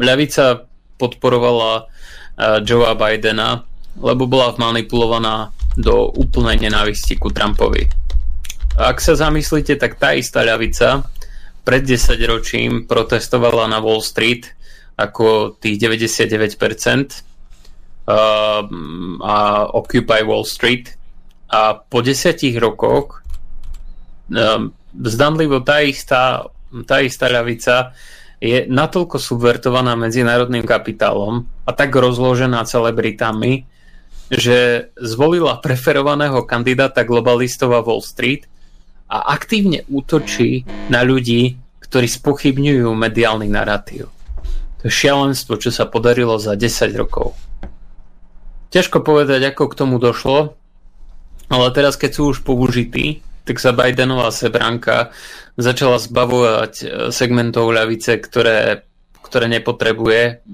ľavica 0.00 0.64
podporovala 0.96 1.84
uh, 1.84 2.58
Joea 2.64 2.96
Bidena, 2.96 3.60
lebo 4.00 4.24
bola 4.24 4.56
manipulovaná 4.56 5.52
do 5.76 6.08
úplnej 6.16 6.56
nenávisti 6.56 7.20
ku 7.20 7.28
Trumpovi. 7.28 7.84
Ak 8.80 9.04
sa 9.04 9.12
zamyslíte, 9.12 9.76
tak 9.76 10.00
tá 10.00 10.16
istá 10.16 10.40
ľavica 10.40 11.04
pred 11.60 11.84
10 11.84 12.16
ročím 12.24 12.70
protestovala 12.88 13.68
na 13.68 13.84
Wall 13.84 14.00
Street 14.00 14.48
ako 14.96 15.56
tých 15.60 15.76
99% 15.84 16.56
uh, 18.08 18.64
a 19.20 19.36
Occupy 19.68 20.20
Wall 20.24 20.48
Street 20.48 20.99
a 21.50 21.74
po 21.74 21.98
desiatich 22.00 22.54
rokoch 22.62 23.26
um, 24.30 24.70
zdanlivo 24.94 25.58
tá 25.66 25.82
istá, 25.82 26.46
tá 26.86 27.02
istá 27.02 27.26
ľavica 27.26 27.92
je 28.40 28.64
natoľko 28.70 29.20
subvertovaná 29.20 29.98
medzinárodným 29.98 30.64
kapitálom 30.64 31.44
a 31.68 31.70
tak 31.76 31.92
rozložená 31.92 32.64
celebritami, 32.64 33.68
že 34.30 34.88
zvolila 34.96 35.58
preferovaného 35.60 36.46
kandidáta 36.46 37.04
globalistov 37.04 37.74
a 37.76 37.84
Wall 37.84 38.00
Street 38.00 38.46
a 39.10 39.34
aktívne 39.34 39.84
útočí 39.90 40.64
na 40.88 41.02
ľudí, 41.02 41.58
ktorí 41.82 42.06
spochybňujú 42.06 42.88
mediálny 42.94 43.50
narratív. 43.50 44.06
To 44.80 44.82
je 44.86 44.92
šialenstvo, 44.94 45.58
čo 45.58 45.74
sa 45.74 45.84
podarilo 45.84 46.38
za 46.38 46.54
10 46.54 46.94
rokov. 46.96 47.36
Ťažko 48.70 49.02
povedať, 49.02 49.50
ako 49.50 49.66
k 49.66 49.74
tomu 49.76 49.98
došlo, 49.98 50.54
ale 51.50 51.66
teraz, 51.74 51.98
keď 51.98 52.10
sú 52.14 52.22
už 52.30 52.46
použití, 52.46 53.26
tak 53.42 53.58
sa 53.58 53.74
Bidenová 53.74 54.30
sebranka 54.30 55.10
začala 55.58 55.98
zbavovať 55.98 56.74
e, 56.78 56.84
segmentov 57.10 57.74
ľavice, 57.74 58.22
ktoré, 58.22 58.86
ktoré 59.26 59.50
nepotrebuje, 59.50 60.46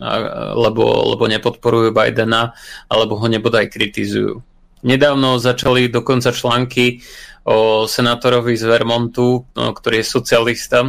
lebo, 0.57 0.85
lebo 1.13 1.25
nepodporujú 1.29 1.93
Bidena, 1.93 2.57
alebo 2.89 3.21
ho 3.21 3.27
nebodaj 3.29 3.69
kritizujú. 3.69 4.41
Nedávno 4.81 5.37
začali 5.37 5.93
dokonca 5.93 6.33
články 6.33 7.05
o 7.45 7.85
senátorovi 7.85 8.57
z 8.57 8.65
Vermontu, 8.65 9.45
no, 9.45 9.71
ktorý 9.77 10.01
je 10.01 10.07
socialista, 10.09 10.89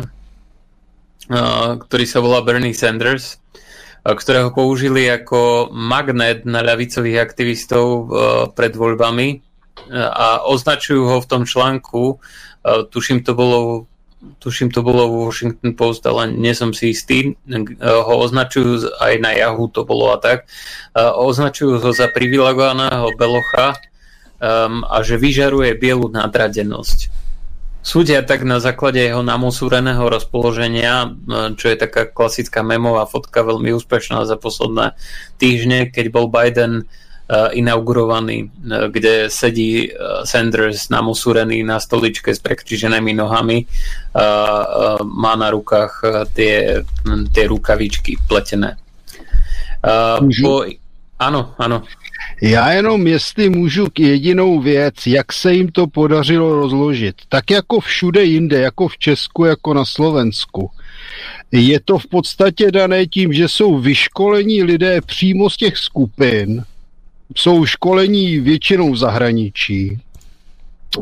ktorý 1.80 2.06
sa 2.08 2.20
volá 2.24 2.40
Bernie 2.44 2.76
Sanders, 2.76 3.40
ktorého 4.04 4.56
použili 4.56 5.12
ako 5.12 5.72
magnet 5.76 6.48
na 6.48 6.64
ľavicových 6.64 7.20
aktivistov 7.20 8.08
pred 8.56 8.72
voľbami 8.72 9.47
a 9.94 10.44
označujú 10.44 11.04
ho 11.06 11.18
v 11.22 11.30
tom 11.30 11.44
článku, 11.48 12.20
tuším 12.92 13.24
to 13.24 13.32
bolo 13.38 13.88
tuším 14.18 14.74
to 14.74 14.82
bolo 14.82 15.06
v 15.08 15.30
Washington 15.30 15.78
Post, 15.78 16.02
ale 16.10 16.34
nie 16.34 16.50
som 16.58 16.74
si 16.74 16.90
istý, 16.90 17.38
ho 17.86 18.14
označujú 18.18 18.90
aj 18.98 19.14
na 19.22 19.32
Yahoo 19.38 19.70
to 19.70 19.86
bolo 19.86 20.10
a 20.10 20.18
tak, 20.18 20.50
označujú 20.98 21.78
ho 21.78 21.92
za 21.94 22.10
privilegovaného 22.10 23.14
belocha, 23.14 23.78
a 24.84 24.98
že 25.02 25.22
vyžaruje 25.22 25.78
bielu 25.78 26.10
nadradenosť. 26.10 27.14
Súdia 27.86 28.22
tak 28.22 28.44
na 28.44 28.60
základe 28.60 29.00
jeho 29.00 29.22
namosúreného 29.22 30.02
rozpoloženia, 30.10 31.14
čo 31.56 31.66
je 31.72 31.78
taká 31.78 32.10
klasická 32.10 32.66
memová 32.66 33.06
fotka, 33.06 33.46
veľmi 33.46 33.74
úspešná 33.78 34.26
za 34.26 34.36
posledné 34.36 34.98
týždne, 35.40 35.88
keď 35.90 36.06
bol 36.10 36.28
Biden 36.28 36.84
uh, 36.84 37.07
inaugurovaný, 37.52 38.44
uh, 38.44 38.88
kde 38.88 39.30
sedí 39.30 39.92
uh, 39.92 40.24
Sanders 40.24 40.90
namosúrený 40.90 41.64
na 41.64 41.80
stoličke 41.80 42.36
s 42.36 42.40
prekriženými 42.40 43.14
nohami, 43.14 43.66
má 45.04 45.36
na 45.36 45.50
rukách 45.54 46.02
tie, 46.34 46.82
tie 47.34 47.46
rukavičky 47.48 48.18
pletené. 48.28 48.74
Po... 50.42 50.66
Áno, 51.20 51.54
áno. 51.58 51.82
Já 52.42 52.72
jenom, 52.72 53.08
jestli 53.08 53.50
můžu 53.50 53.90
k 53.90 54.00
jedinou 54.00 54.60
věc, 54.60 54.96
jak 55.08 55.34
se 55.34 55.54
jim 55.54 55.72
to 55.72 55.88
podařilo 55.88 56.56
rozložit. 56.56 57.16
Tak 57.30 57.52
jako 57.52 57.80
všude 57.80 58.24
jinde, 58.24 58.60
jako 58.60 58.88
v 58.88 58.98
Česku, 58.98 59.46
jako 59.46 59.74
na 59.74 59.86
Slovensku. 59.86 60.72
Je 61.52 61.80
to 61.80 61.98
v 61.98 62.08
podstatě 62.08 62.72
dané 62.72 63.06
tím, 63.06 63.34
že 63.34 63.48
jsou 63.48 63.78
vyškolení 63.80 64.64
lidé 64.64 65.02
přímo 65.02 65.50
z 65.50 65.58
těch 65.58 65.78
skupin, 65.78 66.64
jsou 67.36 67.66
školení 67.66 68.40
většinou 68.40 68.96
zahraničí, 68.96 70.00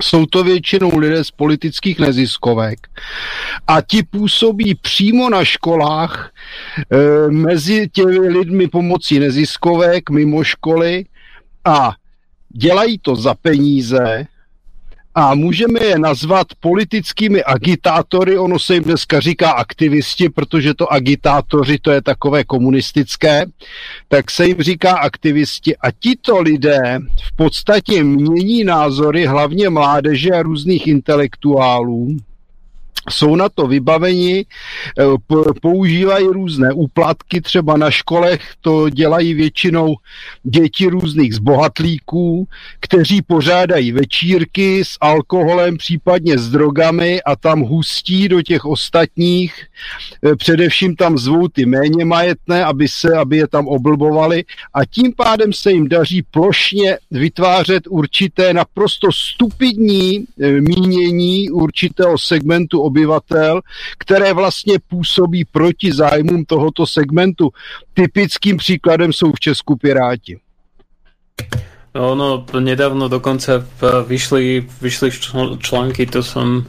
jsou 0.01 0.25
to 0.25 0.43
většinou 0.43 0.97
lidé 0.97 1.23
z 1.23 1.31
politických 1.31 1.99
neziskovek. 1.99 2.87
A 3.67 3.81
ti 3.81 4.03
působí 4.03 4.75
přímo 4.75 5.29
na 5.29 5.45
školách 5.45 6.31
e, 6.91 7.31
mezi 7.31 7.89
těmi 7.89 8.19
lidmi 8.19 8.67
pomocí 8.67 9.19
neziskovek, 9.19 10.09
mimo 10.09 10.43
školy 10.43 11.05
a 11.65 11.93
dělají 12.49 12.99
to 12.99 13.15
za 13.15 13.33
peníze 13.33 14.27
a 15.17 15.35
můžeme 15.35 15.83
je 15.83 15.99
nazvat 15.99 16.47
politickými 16.59 17.43
agitátory, 17.43 18.37
ono 18.37 18.59
se 18.59 18.73
jim 18.73 18.83
dneska 18.83 19.19
říká 19.19 19.51
aktivisti, 19.51 20.29
protože 20.29 20.73
to 20.73 20.93
agitátoři, 20.93 21.77
to 21.81 21.91
je 21.91 22.01
takové 22.01 22.43
komunistické, 22.43 23.45
tak 24.07 24.31
se 24.31 24.45
jim 24.45 24.61
říká 24.61 24.97
aktivisti. 24.97 25.77
A 25.77 25.91
tito 25.91 26.41
lidé 26.41 26.99
v 27.33 27.35
podstatě 27.35 28.03
mění 28.03 28.63
názory 28.63 29.25
hlavně 29.25 29.69
mládeže 29.69 30.29
a 30.31 30.41
různých 30.41 30.87
intelektuálů 30.87 32.17
jsou 33.09 33.35
na 33.35 33.49
to 33.49 33.67
vybaveni, 33.67 34.45
eh, 34.99 35.03
používají 35.61 36.27
různé 36.27 36.73
úplatky, 36.73 37.41
třeba 37.41 37.77
na 37.77 37.91
školech 37.91 38.41
to 38.61 38.89
dělají 38.89 39.33
většinou 39.33 39.95
děti 40.43 40.87
různých 40.87 41.35
zbohatlíků, 41.35 42.47
kteří 42.79 43.21
pořádají 43.21 43.91
večírky 43.91 44.85
s 44.85 44.97
alkoholem, 45.01 45.77
případně 45.77 46.37
s 46.37 46.49
drogami 46.49 47.21
a 47.21 47.35
tam 47.35 47.61
hustí 47.61 48.27
do 48.29 48.41
těch 48.41 48.65
ostatních, 48.65 49.53
eh, 50.25 50.35
především 50.35 50.95
tam 50.95 51.17
zvou 51.17 51.47
ty 51.47 51.65
méně 51.65 52.05
majetné, 52.05 52.65
aby, 52.65 52.87
se, 52.87 53.13
aby 53.13 53.37
je 53.37 53.47
tam 53.47 53.67
oblbovali. 53.67 54.43
A 54.73 54.85
tím 54.85 55.13
pádem 55.13 55.53
se 55.53 55.71
jim 55.71 55.87
daří 55.89 56.21
plošně 56.21 56.97
vytvářet 57.11 57.83
určité 57.89 58.53
naprosto 58.53 59.11
stupidní 59.11 60.25
eh, 60.41 60.51
mínění 60.61 61.49
určitého 61.49 62.17
segmentu 62.17 62.81
obyvatel, 62.95 63.61
které 63.97 64.33
vlastně 64.33 64.79
působí 64.87 65.45
proti 65.45 65.91
zájmům 65.93 66.45
tohoto 66.45 66.87
segmentu. 66.87 67.51
Typickým 67.93 68.57
příkladem 68.57 69.13
jsou 69.13 69.31
v 69.31 69.39
Česku 69.39 69.75
Piráti. 69.75 70.39
Ono 71.95 72.45
nedávno 72.59 73.07
dokonca 73.07 73.63
vyšli, 74.07 74.67
vyšli 74.81 75.11
články, 75.59 76.05
to 76.05 76.23
som, 76.23 76.67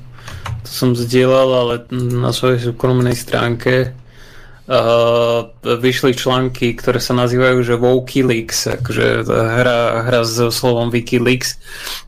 to 0.63 0.71
som 0.71 0.95
zdieľal, 0.95 1.51
ale 1.51 1.75
na 1.91 2.31
svojej 2.31 2.71
súkromnej 2.71 3.15
stránke 3.15 3.91
uh, 4.67 5.51
vyšli 5.63 6.15
články, 6.15 6.75
ktoré 6.75 6.99
sa 6.99 7.15
nazývajú, 7.15 7.59
že 7.63 7.79
Wikileaks, 7.79 8.67
akože 8.79 9.27
hra, 9.31 10.07
hra 10.07 10.21
s 10.27 10.51
slovom 10.51 10.91
Wikileaks 10.91 11.59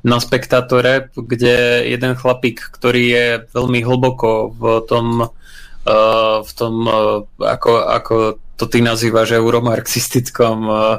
na 0.02 0.18
spektatore, 0.18 1.10
kde 1.14 1.86
jeden 1.86 2.12
chlapík, 2.18 2.60
ktorý 2.74 3.02
je 3.08 3.26
veľmi 3.54 3.80
hlboko 3.82 4.54
v 4.54 4.62
tom, 4.90 5.06
uh, 5.86 6.36
v 6.42 6.50
tom 6.58 6.74
uh, 6.86 7.22
ako, 7.38 7.70
ako 7.86 8.14
to 8.58 8.66
ty 8.66 8.82
nazývaš 8.82 9.38
euromarxistickom 9.38 10.58
uh, 10.66 10.98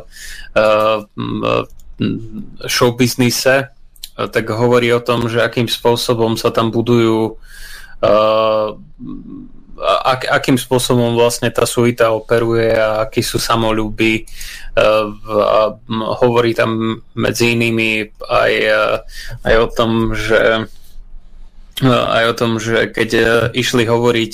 uh, 0.55 0.99
showbiznise, 2.63 3.67
tak 4.15 4.45
hovorí 4.51 4.91
o 4.91 5.03
tom, 5.03 5.27
že 5.31 5.43
akým 5.43 5.67
spôsobom 5.67 6.35
sa 6.35 6.51
tam 6.51 6.71
budujú 6.71 7.39
ak, 9.83 10.27
akým 10.27 10.59
spôsobom 10.59 11.15
vlastne 11.15 11.47
tá 11.49 11.63
suita 11.63 12.11
operuje 12.11 12.75
a 12.75 13.07
akí 13.07 13.23
sú 13.23 13.39
samolúby. 13.39 14.27
Uh, 14.79 15.11
hovorí 16.19 16.55
tam 16.55 17.01
medzi 17.15 17.55
inými 17.55 18.11
aj, 18.27 18.53
uh, 18.69 18.95
aj 19.43 19.55
o 19.59 19.67
tom, 19.71 19.91
že 20.15 20.67
uh, 21.83 22.05
aj 22.11 22.23
o 22.31 22.33
tom, 22.35 22.51
že 22.59 22.91
keď 22.91 23.09
išli 23.55 23.87
hovoriť 23.87 24.33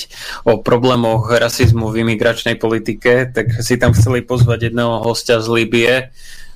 o 0.50 0.62
problémoch 0.62 1.30
rasizmu 1.30 1.94
v 1.94 2.02
imigračnej 2.06 2.58
politike, 2.58 3.30
tak 3.30 3.54
si 3.62 3.78
tam 3.78 3.94
chceli 3.94 4.26
pozvať 4.26 4.70
jedného 4.70 5.02
hostia 5.06 5.42
z 5.42 5.48
Libie 5.50 5.94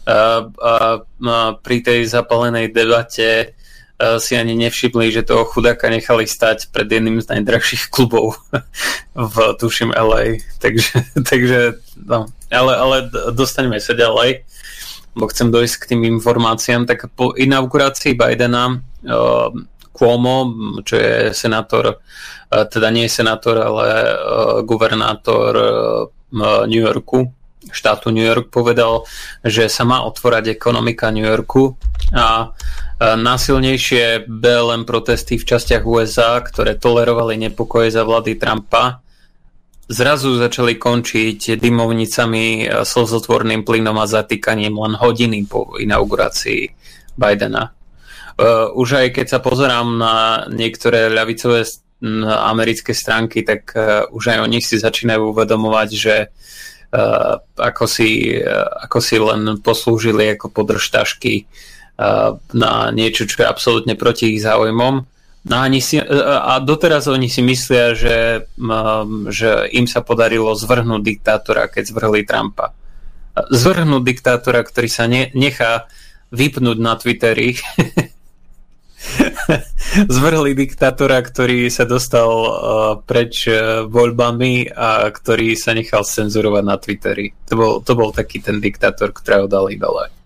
a, 0.09 0.49
a, 0.49 0.73
a 1.05 1.37
pri 1.61 1.77
tej 1.85 2.09
zapalenej 2.09 2.73
debate 2.73 3.58
si 3.99 4.39
ani 4.39 4.55
nevšimli, 4.55 5.11
že 5.11 5.27
toho 5.27 5.43
chudáka 5.43 5.91
nechali 5.91 6.23
stať 6.23 6.71
pred 6.71 6.87
jedným 6.87 7.19
z 7.19 7.35
najdrahších 7.35 7.91
klubov 7.91 8.39
v 9.11 9.35
tuším 9.59 9.91
LA. 9.91 10.39
Takže, 10.63 11.03
takže 11.29 11.59
no, 12.07 12.31
ale, 12.47 12.73
ale 12.79 12.97
dostaňme 13.35 13.75
sa 13.83 13.91
ďalej, 13.91 14.47
bo 15.19 15.27
chcem 15.27 15.51
dojsť 15.51 15.75
k 15.75 15.87
tým 15.95 16.01
informáciám. 16.19 16.87
Tak 16.87 17.11
po 17.11 17.35
inaugurácii 17.35 18.15
Bidena 18.15 18.79
uh, 18.79 19.51
Cuomo, 19.91 20.37
čo 20.87 20.95
je 20.95 21.35
senátor, 21.35 21.99
uh, 21.99 22.63
teda 22.71 22.87
nie 22.95 23.03
je 23.11 23.19
senátor, 23.19 23.59
ale 23.59 23.87
uh, 23.91 24.09
guvernátor 24.63 25.51
uh, 25.59 26.63
New 26.71 26.79
Yorku, 26.79 27.35
štátu 27.67 28.15
New 28.15 28.23
York 28.23 28.47
povedal, 28.47 29.03
že 29.43 29.67
sa 29.67 29.83
má 29.83 30.07
otvorať 30.07 30.55
ekonomika 30.55 31.11
New 31.11 31.27
Yorku 31.27 31.75
a 32.13 32.51
násilnejšie 32.99 34.27
BLM 34.27 34.83
protesty 34.83 35.39
v 35.39 35.47
častiach 35.47 35.87
USA, 35.87 36.41
ktoré 36.43 36.75
tolerovali 36.75 37.39
nepokoje 37.39 37.95
za 37.95 38.03
vlády 38.03 38.35
Trumpa, 38.35 38.99
zrazu 39.89 40.35
začali 40.37 40.75
končiť 40.75 41.57
dymovnicami, 41.57 42.69
slzotvorným 42.83 43.63
plynom 43.63 43.97
a 43.97 44.05
zatýkaním 44.05 44.75
len 44.77 44.93
hodiny 44.99 45.47
po 45.47 45.79
inaugurácii 45.79 46.69
Bidena. 47.15 47.71
Už 48.75 48.87
aj 49.03 49.07
keď 49.15 49.25
sa 49.27 49.39
pozerám 49.39 49.87
na 49.99 50.15
niektoré 50.51 51.07
ľavicové 51.11 51.67
americké 52.23 52.95
stránky, 52.95 53.43
tak 53.43 53.75
už 54.11 54.23
aj 54.35 54.39
oni 54.47 54.63
si 54.63 54.79
začínajú 54.79 55.35
uvedomovať, 55.35 55.89
že 55.91 56.15
uh, 56.31 57.35
ako, 57.59 57.85
si, 57.85 58.39
ako 58.87 58.99
si 59.03 59.15
len 59.19 59.59
poslúžili 59.59 60.31
ako 60.33 60.47
podržtašky 60.49 61.43
na 62.55 62.71
niečo, 62.95 63.27
čo 63.27 63.43
je 63.43 63.51
absolútne 63.51 63.99
proti 63.99 64.31
ich 64.35 64.39
záujmom. 64.39 64.95
No 65.39 65.55
a, 65.55 65.67
si, 65.79 65.95
a 65.99 66.59
doteraz 66.59 67.07
oni 67.07 67.31
si 67.31 67.39
myslia, 67.39 67.95
že, 67.95 68.47
um, 68.59 69.31
že 69.31 69.71
im 69.71 69.87
sa 69.87 70.03
podarilo 70.03 70.51
zvrhnúť 70.51 71.01
diktátora, 71.03 71.71
keď 71.71 71.95
zvrhli 71.95 72.27
Trumpa. 72.27 72.75
Zvrhnúť 73.35 74.03
diktátora, 74.03 74.63
ktorý 74.67 74.89
sa 74.91 75.07
ne, 75.07 75.31
nechá 75.31 75.87
vypnúť 76.29 76.77
na 76.77 76.93
Twitteri 76.99 77.55
zvrhli 80.15 80.51
diktátora, 80.53 81.23
ktorý 81.23 81.71
sa 81.71 81.87
dostal 81.87 82.29
preč 83.07 83.47
voľbami 83.87 84.69
a 84.75 85.07
ktorý 85.09 85.55
sa 85.55 85.71
nechal 85.71 86.03
cenzurovať 86.03 86.63
na 86.67 86.75
Twitteri. 86.75 87.27
To 87.49 87.53
bol, 87.55 87.73
to 87.81 87.93
bol 87.95 88.11
taký 88.11 88.43
ten 88.43 88.59
diktátor, 88.59 89.15
ktorého 89.15 89.47
dali 89.47 89.79
dole. 89.79 90.18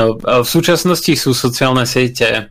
No, 0.00 0.16
v 0.16 0.48
súčasnosti 0.48 1.12
sú 1.12 1.36
sociálne 1.36 1.84
siete 1.84 2.48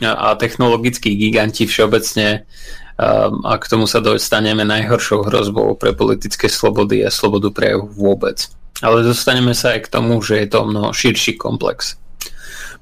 a 0.00 0.32
technologickí 0.40 1.20
giganti 1.20 1.68
všeobecne 1.68 2.48
um, 2.96 3.44
a 3.44 3.60
k 3.60 3.68
tomu 3.68 3.84
sa 3.84 4.00
dostaneme 4.00 4.64
najhoršou 4.64 5.28
hrozbou 5.28 5.76
pre 5.76 5.92
politické 5.92 6.48
slobody 6.48 7.04
a 7.04 7.12
slobodu 7.12 7.52
prejavu 7.52 7.92
vôbec. 7.92 8.48
Ale 8.80 9.04
dostaneme 9.04 9.52
sa 9.52 9.76
aj 9.76 9.84
k 9.84 9.92
tomu, 9.92 10.16
že 10.24 10.40
je 10.40 10.48
to 10.48 10.64
mnoho 10.64 10.96
širší 10.96 11.36
komplex. 11.36 12.00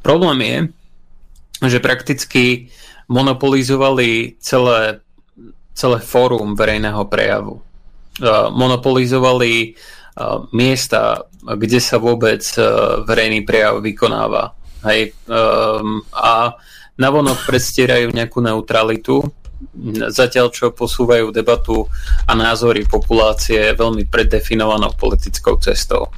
Problém 0.06 0.38
je, 0.38 0.56
že 1.66 1.82
prakticky 1.82 2.70
monopolizovali 3.10 4.38
celé, 4.38 5.02
celé 5.74 5.98
fórum 5.98 6.54
verejného 6.54 7.02
prejavu. 7.10 7.58
Monopolizovali 8.54 9.74
miesta, 10.52 11.26
kde 11.46 11.78
sa 11.78 12.02
vôbec 12.02 12.42
verejný 13.06 13.46
prejav 13.46 13.78
vykonáva. 13.78 14.50
Hej. 14.82 15.14
A 16.10 16.58
navonok 16.98 17.46
predstierajú 17.46 18.10
nejakú 18.10 18.42
neutralitu, 18.42 19.22
zatiaľ 20.10 20.52
čo 20.52 20.74
posúvajú 20.74 21.32
debatu 21.32 21.86
a 22.28 22.32
názory 22.36 22.84
populácie 22.84 23.72
veľmi 23.72 24.10
predefinovanou 24.10 24.92
politickou 24.98 25.56
cestou. 25.62 26.10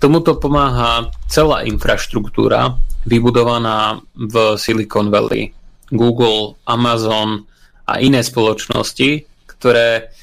Tomuto 0.00 0.40
pomáha 0.40 1.12
celá 1.28 1.62
infraštruktúra, 1.68 2.74
vybudovaná 3.06 4.00
v 4.16 4.56
Silicon 4.56 5.12
Valley. 5.12 5.52
Google, 5.90 6.54
Amazon 6.70 7.46
a 7.82 7.98
iné 7.98 8.22
spoločnosti, 8.22 9.26
ktoré 9.50 10.14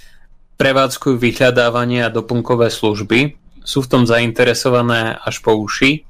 prevádzkujú 0.55 1.19
vyhľadávanie 1.19 2.07
a 2.07 2.13
doplnkové 2.13 2.71
služby, 2.71 3.35
sú 3.67 3.83
v 3.83 3.91
tom 3.91 4.03
zainteresované 4.07 5.19
až 5.19 5.43
po 5.43 5.59
uši 5.59 6.07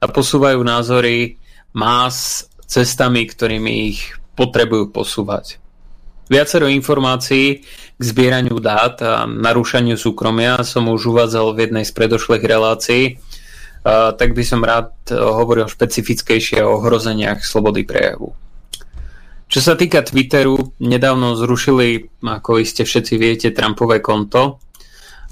a 0.00 0.08
posúvajú 0.08 0.64
názory 0.64 1.36
más 1.76 2.48
cestami, 2.64 3.28
ktorými 3.28 3.92
ich 3.92 4.16
potrebujú 4.32 4.88
posúvať. 4.88 5.60
Viacero 6.32 6.72
informácií 6.72 7.60
k 7.94 8.02
zbieraniu 8.02 8.56
dát 8.56 8.96
a 9.04 9.28
narúšaniu 9.28 10.00
súkromia 10.00 10.64
som 10.64 10.88
už 10.88 11.12
uvádzal 11.12 11.52
v 11.52 11.68
jednej 11.68 11.84
z 11.84 11.92
predošlých 11.92 12.44
relácií 12.48 13.20
tak 13.92 14.32
by 14.32 14.44
som 14.44 14.64
rád 14.64 14.96
hovoril 15.12 15.68
špecifickejšie 15.68 16.64
o 16.64 16.80
ohrozeniach 16.80 17.44
slobody 17.44 17.84
prejavu. 17.84 18.32
Čo 19.44 19.60
sa 19.60 19.76
týka 19.76 20.00
Twitteru, 20.00 20.56
nedávno 20.80 21.36
zrušili, 21.36 22.08
ako 22.24 22.64
iste 22.64 22.88
všetci 22.88 23.14
viete, 23.20 23.48
Trumpové 23.52 24.00
konto, 24.00 24.58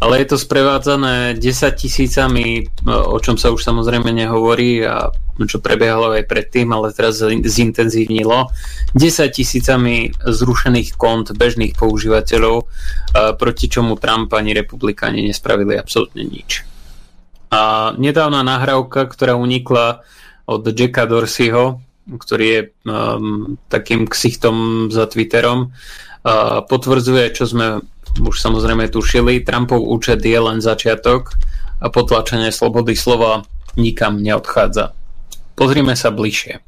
ale 0.02 0.18
je 0.18 0.34
to 0.34 0.36
sprevádzané 0.38 1.38
10 1.38 1.78
tisícami, 1.78 2.46
e, 2.58 2.62
o 2.90 3.14
čom 3.22 3.38
sa 3.38 3.54
už 3.54 3.62
samozrejme 3.62 4.10
nehovorí 4.10 4.82
a 4.82 5.14
čo 5.46 5.62
prebiehalo 5.62 6.12
aj 6.18 6.26
predtým, 6.26 6.74
ale 6.74 6.90
teraz 6.90 7.22
zintenzívnilo, 7.22 8.50
10 8.98 9.30
tisícami 9.30 10.10
zrušených 10.26 10.98
kont 10.98 11.30
bežných 11.30 11.78
používateľov, 11.78 12.56
e, 12.58 12.64
proti 13.38 13.70
čomu 13.70 13.94
Trump 13.94 14.34
ani 14.34 14.58
republikáni 14.58 15.22
nespravili 15.22 15.78
absolútne 15.78 16.26
nič. 16.26 16.66
A 17.54 17.94
nedávna 17.94 18.42
nahrávka, 18.42 19.06
ktorá 19.06 19.38
unikla 19.38 20.02
od 20.50 20.66
Jacka 20.66 21.06
Dorseyho, 21.06 21.78
ktorý 22.10 22.46
je 22.48 22.60
um, 22.88 23.54
takým 23.70 24.10
ksichtom 24.10 24.88
za 24.90 25.06
Twitterom, 25.06 25.70
uh, 25.70 26.64
potvrdzuje, 26.66 27.30
čo 27.30 27.46
sme 27.46 27.78
už 28.20 28.36
samozrejme 28.36 28.92
tušili. 28.92 29.40
Trumpov 29.40 29.80
účet 29.80 30.20
je 30.20 30.36
len 30.36 30.60
začiatok 30.60 31.32
a 31.80 31.88
potlačenie 31.88 32.52
slobody 32.52 32.92
slova 32.92 33.48
nikam 33.80 34.20
neodchádza. 34.20 34.92
Pozrime 35.56 35.96
sa 35.96 36.12
bližšie. 36.12 36.60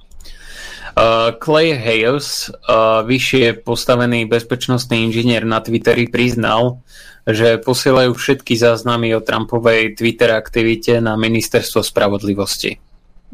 Uh, 0.95 1.35
Clay 1.43 1.75
Hayes, 1.75 2.55
uh, 2.55 3.03
vyššie 3.03 3.67
postavený 3.67 4.31
bezpečnostný 4.31 5.11
inžinier 5.11 5.43
na 5.43 5.59
Twitteri, 5.59 6.07
priznal, 6.07 6.87
že 7.27 7.59
posielajú 7.59 8.15
všetky 8.15 8.55
záznamy 8.55 9.11
o 9.19 9.25
Trumpovej 9.25 9.99
Twitter 9.99 10.31
aktivite 10.31 11.03
na 11.03 11.19
ministerstvo 11.19 11.83
spravodlivosti. 11.83 12.79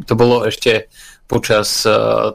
To 0.09 0.17
bolo 0.17 0.49
ešte 0.49 0.89
počas, 1.29 1.85
uh, 1.85 2.33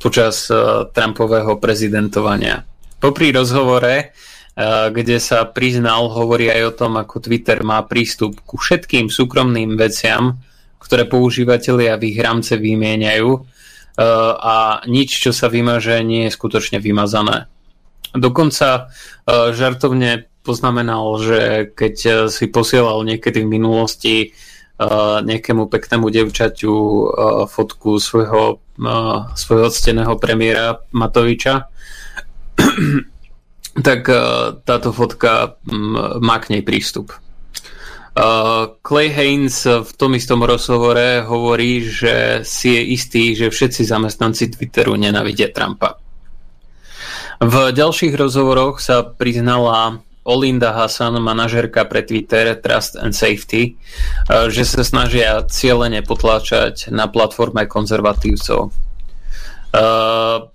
počas 0.00 0.48
uh, 0.48 0.88
Trumpového 0.88 1.60
prezidentovania. 1.60 2.64
Popri 2.96 3.28
rozhovore, 3.28 4.16
kde 4.56 5.16
sa 5.16 5.48
priznal, 5.48 6.12
hovorí 6.12 6.52
aj 6.52 6.62
o 6.68 6.76
tom, 6.76 6.92
ako 7.00 7.24
Twitter 7.24 7.64
má 7.64 7.80
prístup 7.88 8.36
ku 8.44 8.60
všetkým 8.60 9.08
súkromným 9.08 9.80
veciam, 9.80 10.36
ktoré 10.76 11.08
používateľia 11.08 11.96
v 11.96 12.12
ich 12.12 12.18
rámce 12.20 12.60
vymieňajú 12.60 13.30
a 14.42 14.84
nič, 14.88 15.24
čo 15.24 15.32
sa 15.32 15.48
vymaže, 15.48 16.00
nie 16.04 16.28
je 16.28 16.36
skutočne 16.36 16.80
vymazané. 16.80 17.48
Dokonca 18.12 18.88
uh, 18.88 19.52
žartovne 19.56 20.28
poznamenal, 20.44 21.16
že 21.22 21.70
keď 21.72 22.26
si 22.28 22.50
posielal 22.50 23.06
niekedy 23.06 23.46
v 23.46 23.52
minulosti 23.52 24.16
nejakému 25.22 25.70
peknému 25.70 26.10
devčaťu 26.10 26.74
fotku 27.46 28.02
svojho, 28.02 28.58
svojho 29.38 29.68
cteného 29.70 30.18
premiéra 30.18 30.82
Matoviča, 30.90 31.70
tak 33.80 34.04
uh, 34.12 34.60
táto 34.66 34.92
fotka 34.92 35.56
um, 35.64 36.20
má 36.20 36.36
k 36.42 36.58
nej 36.58 36.62
prístup. 36.66 37.16
Uh, 38.12 38.76
Clay 38.84 39.08
Haynes 39.08 39.64
v 39.64 39.90
tom 39.96 40.12
istom 40.12 40.44
rozhovore 40.44 41.24
hovorí, 41.24 41.80
že 41.80 42.44
si 42.44 42.76
je 42.76 42.82
istý, 42.92 43.32
že 43.32 43.48
všetci 43.48 43.88
zamestnanci 43.88 44.52
Twitteru 44.52 45.00
nenavidia 45.00 45.48
Trumpa. 45.48 45.96
V 47.40 47.72
ďalších 47.72 48.12
rozhovoroch 48.12 48.84
sa 48.84 49.00
priznala 49.02 50.04
Olinda 50.22 50.70
Hassan, 50.70 51.18
manažerka 51.18 51.82
pre 51.90 52.06
Twitter 52.06 52.54
Trust 52.54 52.94
and 52.94 53.16
Safety, 53.16 53.74
eh, 53.74 54.46
že 54.52 54.62
sa 54.62 54.86
snažia 54.86 55.42
cieľene 55.50 56.06
potláčať 56.06 56.92
na 56.94 57.10
platforme 57.10 57.66
konzervatívcov. 57.66 58.70
Uh, 59.72 60.51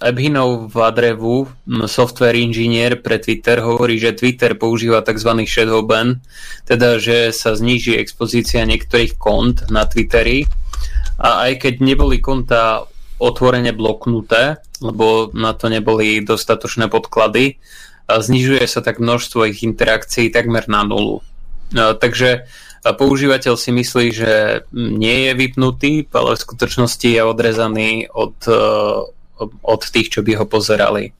Ebhinov 0.00 0.70
Vadrevu, 0.70 1.50
software 1.90 2.38
inžinier 2.38 3.02
pre 3.02 3.18
Twitter, 3.18 3.58
hovorí, 3.58 3.98
že 3.98 4.14
Twitter 4.14 4.54
používa 4.54 5.02
tzv. 5.02 5.42
shadow 5.42 5.82
ban, 5.82 6.22
teda 6.70 7.02
že 7.02 7.34
sa 7.34 7.58
zníži 7.58 7.98
expozícia 7.98 8.62
niektorých 8.62 9.18
kont 9.18 9.66
na 9.74 9.82
Twitteri 9.82 10.46
a 11.18 11.50
aj 11.50 11.66
keď 11.66 11.74
neboli 11.82 12.22
konta 12.22 12.86
otvorene 13.18 13.74
bloknuté, 13.74 14.62
lebo 14.78 15.34
na 15.34 15.50
to 15.56 15.66
neboli 15.66 16.22
dostatočné 16.22 16.86
podklady, 16.86 17.58
znižuje 18.06 18.62
sa 18.70 18.84
tak 18.86 19.02
množstvo 19.02 19.50
ich 19.50 19.66
interakcií 19.66 20.30
takmer 20.30 20.70
na 20.70 20.86
nulu. 20.86 21.26
Takže 21.74 22.46
používateľ 22.86 23.58
si 23.58 23.74
myslí, 23.74 24.06
že 24.14 24.62
nie 24.70 25.26
je 25.26 25.32
vypnutý, 25.34 26.06
ale 26.14 26.38
v 26.38 26.44
skutočnosti 26.44 27.08
je 27.08 27.22
odrezaný 27.24 28.06
od, 28.14 28.36
od 29.42 29.82
tých, 29.86 30.12
čo 30.12 30.20
by 30.24 30.40
ho 30.40 30.46
pozerali. 30.48 31.12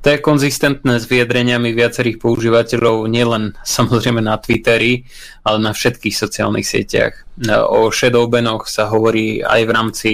To 0.00 0.12
je 0.12 0.20
konzistentné 0.20 1.00
s 1.00 1.08
vyjadreniami 1.08 1.72
viacerých 1.72 2.20
používateľov 2.20 3.08
nielen 3.08 3.56
samozrejme 3.64 4.20
na 4.20 4.36
Twitteri, 4.40 5.04
ale 5.44 5.58
na 5.60 5.72
všetkých 5.72 6.12
sociálnych 6.12 6.64
sieťach. 6.64 7.24
O 7.68 7.88
shadowbanoch 7.92 8.68
sa 8.68 8.88
hovorí 8.88 9.40
aj 9.44 9.60
v 9.64 9.70
rámci 9.72 10.10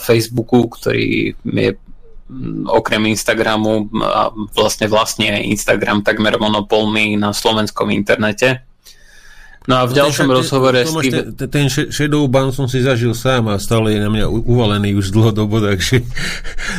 Facebooku, 0.00 0.68
ktorý 0.72 1.32
je 1.36 1.70
okrem 2.68 3.08
Instagramu 3.08 3.88
a 4.04 4.28
vlastne 4.52 4.84
vlastne 4.84 5.40
Instagram 5.48 6.04
takmer 6.04 6.36
monopolný 6.36 7.16
na 7.16 7.32
slovenskom 7.32 7.88
internete. 7.88 8.67
No 9.68 9.74
a 9.76 9.82
v 9.84 9.92
ďalšom 10.00 10.32
rozhovore... 10.32 10.80
Tomáš, 10.80 11.04
Steve... 11.04 11.20
ten, 11.36 11.48
ten 11.52 11.66
shadow 11.68 12.24
ban 12.24 12.48
som 12.56 12.64
si 12.64 12.80
zažil 12.80 13.12
sám 13.12 13.52
a 13.52 13.60
stále 13.60 13.92
je 13.92 14.00
na 14.00 14.08
mňa 14.08 14.24
uvalený 14.32 14.96
už 14.96 15.12
dlhodobo, 15.12 15.60
takže, 15.68 16.00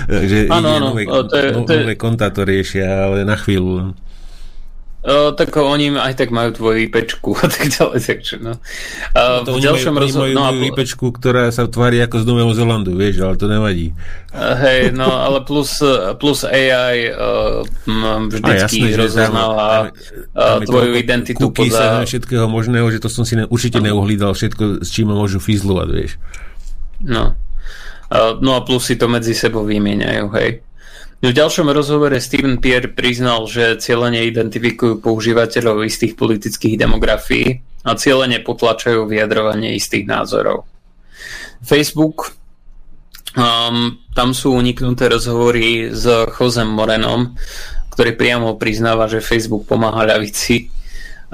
takže 0.10 0.50
ano, 0.50 0.70
ano, 0.74 0.86
nové, 0.98 1.06
to 1.06 1.38
je, 1.38 1.50
to 1.54 1.72
je... 1.72 1.80
nové 1.86 1.94
konta 1.94 2.34
to 2.34 2.42
riešia, 2.42 2.90
ale 3.06 3.22
na 3.30 3.38
chvíľu. 3.38 3.94
O, 5.00 5.32
tak 5.32 5.56
oni 5.56 5.96
aj 5.96 6.20
tak 6.20 6.28
majú 6.28 6.52
tvoju 6.52 6.92
IPčku 6.92 7.32
a 7.40 7.48
tak 7.48 7.72
ďalej, 7.72 8.00
takže 8.04 8.36
no. 8.44 8.60
A 9.16 9.48
to 9.48 9.56
v 9.56 9.64
ďalšom 9.64 9.96
majú, 9.96 10.04
rozho- 10.04 10.28
majú 10.28 10.60
no, 10.60 10.68
IPčku, 10.76 11.16
ktorá 11.16 11.48
sa 11.56 11.72
tvári 11.72 12.04
ako 12.04 12.20
z 12.20 12.26
Nového 12.28 12.52
Zelandu, 12.52 12.92
vieš, 13.00 13.24
ale 13.24 13.40
to 13.40 13.48
nevadí. 13.48 13.96
Hej, 14.36 14.92
no 14.92 15.08
ale 15.08 15.48
plus, 15.48 15.80
plus 16.20 16.44
AI 16.44 17.16
uh, 17.16 17.64
vždycky 18.28 18.92
rozoznáva 18.92 19.96
tvoju 20.68 20.92
identitu 21.00 21.48
podľa... 21.48 22.04
všetkého 22.04 22.52
možného, 22.52 22.92
že 22.92 23.00
to 23.00 23.08
som 23.08 23.24
si 23.24 23.40
ne, 23.40 23.48
určite 23.48 23.80
neuhlídal 23.80 24.36
všetko, 24.36 24.84
s 24.84 24.90
čím 24.92 25.16
môžu 25.16 25.40
fizlovať, 25.40 25.88
vieš. 25.96 26.20
No. 27.00 27.40
Uh, 28.12 28.36
no 28.44 28.60
a 28.60 28.68
plus 28.68 28.84
si 28.84 29.00
to 29.00 29.08
medzi 29.08 29.32
sebou 29.32 29.64
vymieňajú, 29.64 30.28
hej. 30.36 30.60
V 31.20 31.36
ďalšom 31.36 31.68
rozhovore 31.76 32.16
Steven 32.24 32.64
Pierre 32.64 32.96
priznal, 32.96 33.44
že 33.44 33.76
cieľene 33.76 34.24
identifikujú 34.24 35.04
používateľov 35.04 35.84
istých 35.84 36.16
politických 36.16 36.80
demografií 36.80 37.60
a 37.84 37.92
cieľene 37.92 38.40
potlačajú 38.40 39.04
vyjadrovanie 39.04 39.76
istých 39.76 40.08
názorov. 40.08 40.64
Facebook, 41.60 42.40
um, 43.36 44.00
tam 44.16 44.32
sú 44.32 44.56
uniknuté 44.56 45.12
rozhovory 45.12 45.92
s 45.92 46.08
Chozem 46.40 46.72
Morenom, 46.72 47.36
ktorý 47.92 48.16
priamo 48.16 48.56
priznáva, 48.56 49.12
že 49.12 49.20
Facebook 49.20 49.68
pomáha 49.68 50.08
ľavici. 50.08 50.72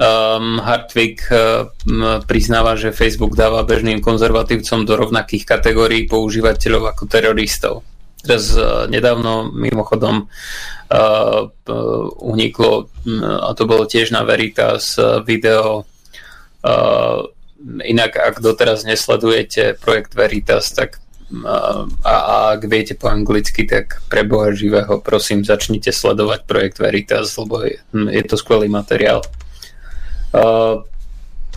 Um, 0.02 0.58
Hartwig 0.66 1.22
um, 1.30 2.26
priznáva, 2.26 2.74
že 2.74 2.90
Facebook 2.90 3.38
dáva 3.38 3.62
bežným 3.62 4.02
konzervatívcom 4.02 4.82
do 4.82 4.98
rovnakých 4.98 5.46
kategórií 5.46 6.10
používateľov 6.10 6.90
ako 6.90 7.02
teroristov. 7.06 7.86
Teraz 8.26 8.50
uh, 8.58 8.90
nedávno 8.90 9.54
mimochodom 9.54 10.26
uh, 10.26 11.42
uniklo, 12.18 12.90
a 13.22 13.54
to 13.54 13.62
bolo 13.70 13.86
tiež 13.86 14.10
na 14.10 14.26
Veritas, 14.26 14.98
video 15.22 15.86
uh, 16.66 17.22
inak 17.84 18.16
ak 18.16 18.42
doteraz 18.42 18.84
nesledujete 18.84 19.78
projekt 19.80 20.14
Veritas, 20.14 20.70
tak 20.74 21.00
a, 21.42 21.90
a 22.06 22.14
ak 22.54 22.70
viete 22.70 22.94
po 22.94 23.10
anglicky, 23.10 23.66
tak 23.66 23.98
pre 24.06 24.22
Boha 24.22 24.54
živého 24.54 25.02
prosím 25.02 25.42
začnite 25.42 25.90
sledovať 25.90 26.46
projekt 26.46 26.78
Veritas, 26.78 27.34
lebo 27.34 27.66
je, 27.66 27.82
je 27.90 28.22
to 28.22 28.38
skvelý 28.38 28.70
materiál. 28.70 29.26
Uh, 30.30 30.86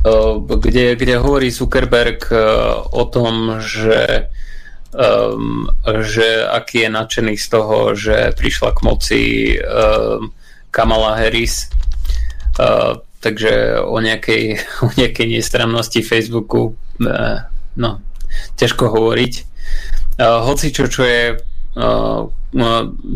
uh, 0.10 0.41
kde, 0.41 0.98
kde 0.98 1.22
hovorí 1.22 1.54
Zuckerberg 1.54 2.34
uh, 2.34 2.82
o 2.90 3.06
tom, 3.06 3.62
že 3.62 4.32
um, 4.94 5.70
že 6.02 6.45
aký 6.49 6.88
je 6.88 6.90
nadšený 6.90 7.36
z 7.38 7.48
toho, 7.49 7.94
že 7.94 8.34
prišla 8.38 8.70
k 8.74 8.80
moci 8.86 9.22
um, 9.57 10.34
Kamala 10.72 11.18
Harris. 11.18 11.70
Uh, 12.60 12.99
takže 13.22 13.80
o 13.82 13.98
nejakej, 14.02 14.60
o 14.86 14.90
nejakej 14.98 15.28
nestrannosti 15.30 16.02
Facebooku 16.02 16.74
uh, 17.03 17.38
no, 17.78 18.02
ťažko 18.57 18.90
hovoriť. 18.90 19.34
Uh, 20.20 20.44
hoci 20.44 20.74
čo, 20.74 20.90
čo 20.90 21.06
je, 21.06 21.38
uh, 21.80 22.22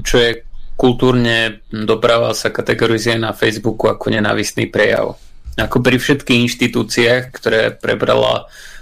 čo 0.05 0.15
je 0.17 0.31
kultúrne 0.73 1.61
doprava 1.69 2.33
sa 2.33 2.49
kategorizuje 2.49 3.21
na 3.21 3.31
Facebooku 3.31 3.89
ako 3.89 4.09
nenávistný 4.09 4.67
prejav. 4.69 5.21
Ako 5.53 5.85
pri 5.85 6.01
všetkých 6.01 6.49
inštitúciách, 6.49 7.29
ktoré 7.29 7.69
prebrala 7.77 8.49
uh, 8.49 8.72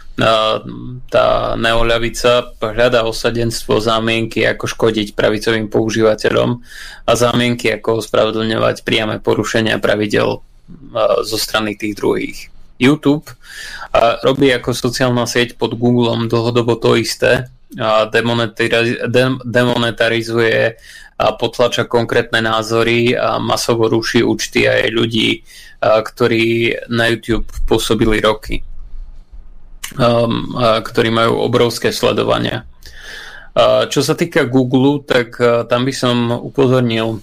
tá 1.12 1.56
neoľavica 1.56 2.54
hľadá 2.60 3.08
osadenstvo 3.08 3.80
zámienky, 3.80 4.44
ako 4.46 4.68
škodiť 4.68 5.16
pravicovým 5.18 5.72
používateľom 5.72 6.62
a 7.08 7.12
zámienky, 7.16 7.72
ako 7.74 8.04
ospravedlňovať 8.04 8.84
priame 8.86 9.18
porušenia 9.24 9.80
pravidel 9.80 10.44
zo 11.26 11.38
strany 11.40 11.80
tých 11.80 11.96
druhých. 11.98 12.52
YouTube 12.82 13.30
robí 14.24 14.50
ako 14.52 14.74
sociálna 14.74 15.26
sieť 15.30 15.56
pod 15.56 15.78
Googlem 15.78 16.28
dlhodobo 16.28 16.76
to 16.82 16.98
isté 16.98 17.48
a 17.80 18.10
demonetarizuje 19.46 20.76
a 21.22 21.26
potlača 21.38 21.86
konkrétne 21.86 22.42
názory 22.42 23.14
a 23.14 23.38
masovo 23.38 23.86
ruší 23.88 24.26
účty 24.26 24.66
aj 24.66 24.90
ľudí, 24.92 25.46
ktorí 25.82 26.74
na 26.90 27.08
YouTube 27.14 27.46
pôsobili 27.70 28.18
roky 28.20 28.66
um, 29.98 30.56
ktorí 30.60 31.10
majú 31.12 31.42
obrovské 31.42 31.92
sledovania. 31.92 32.64
Uh, 33.52 33.84
čo 33.92 34.00
sa 34.00 34.16
týka 34.16 34.48
Google, 34.48 35.04
tak 35.04 35.36
uh, 35.44 35.68
tam 35.68 35.84
by 35.84 35.92
som 35.92 36.32
upozornil 36.32 37.20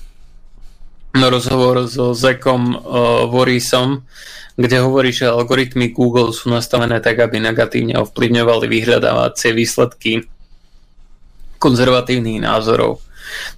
na 1.16 1.32
rozhovor 1.32 1.88
so 1.88 2.12
Zekom 2.12 2.76
uh, 2.76 3.24
Vorisom, 3.32 4.04
kde 4.58 4.76
hovorí, 4.84 5.14
že 5.14 5.30
algoritmy 5.30 5.94
Google 5.94 6.36
sú 6.36 6.52
nastavené 6.52 7.00
tak, 7.00 7.22
aby 7.22 7.40
negatívne 7.40 7.96
ovplyvňovali 8.02 8.66
vyhľadávacie 8.68 9.56
výsledky 9.56 10.26
konzervatívnych 11.56 12.44
názorov. 12.44 13.00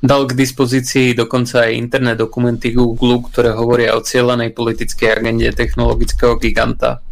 Dal 0.03 0.27
k 0.27 0.35
dispozícii 0.35 1.15
dokonca 1.15 1.66
aj 1.66 1.78
interné 1.78 2.12
dokumenty 2.19 2.74
Google, 2.74 3.23
ktoré 3.23 3.55
hovoria 3.55 3.95
o 3.95 4.05
cieľanej 4.05 4.51
politickej 4.55 5.09
agende 5.11 5.51
technologického 5.55 6.37
giganta. 6.39 7.03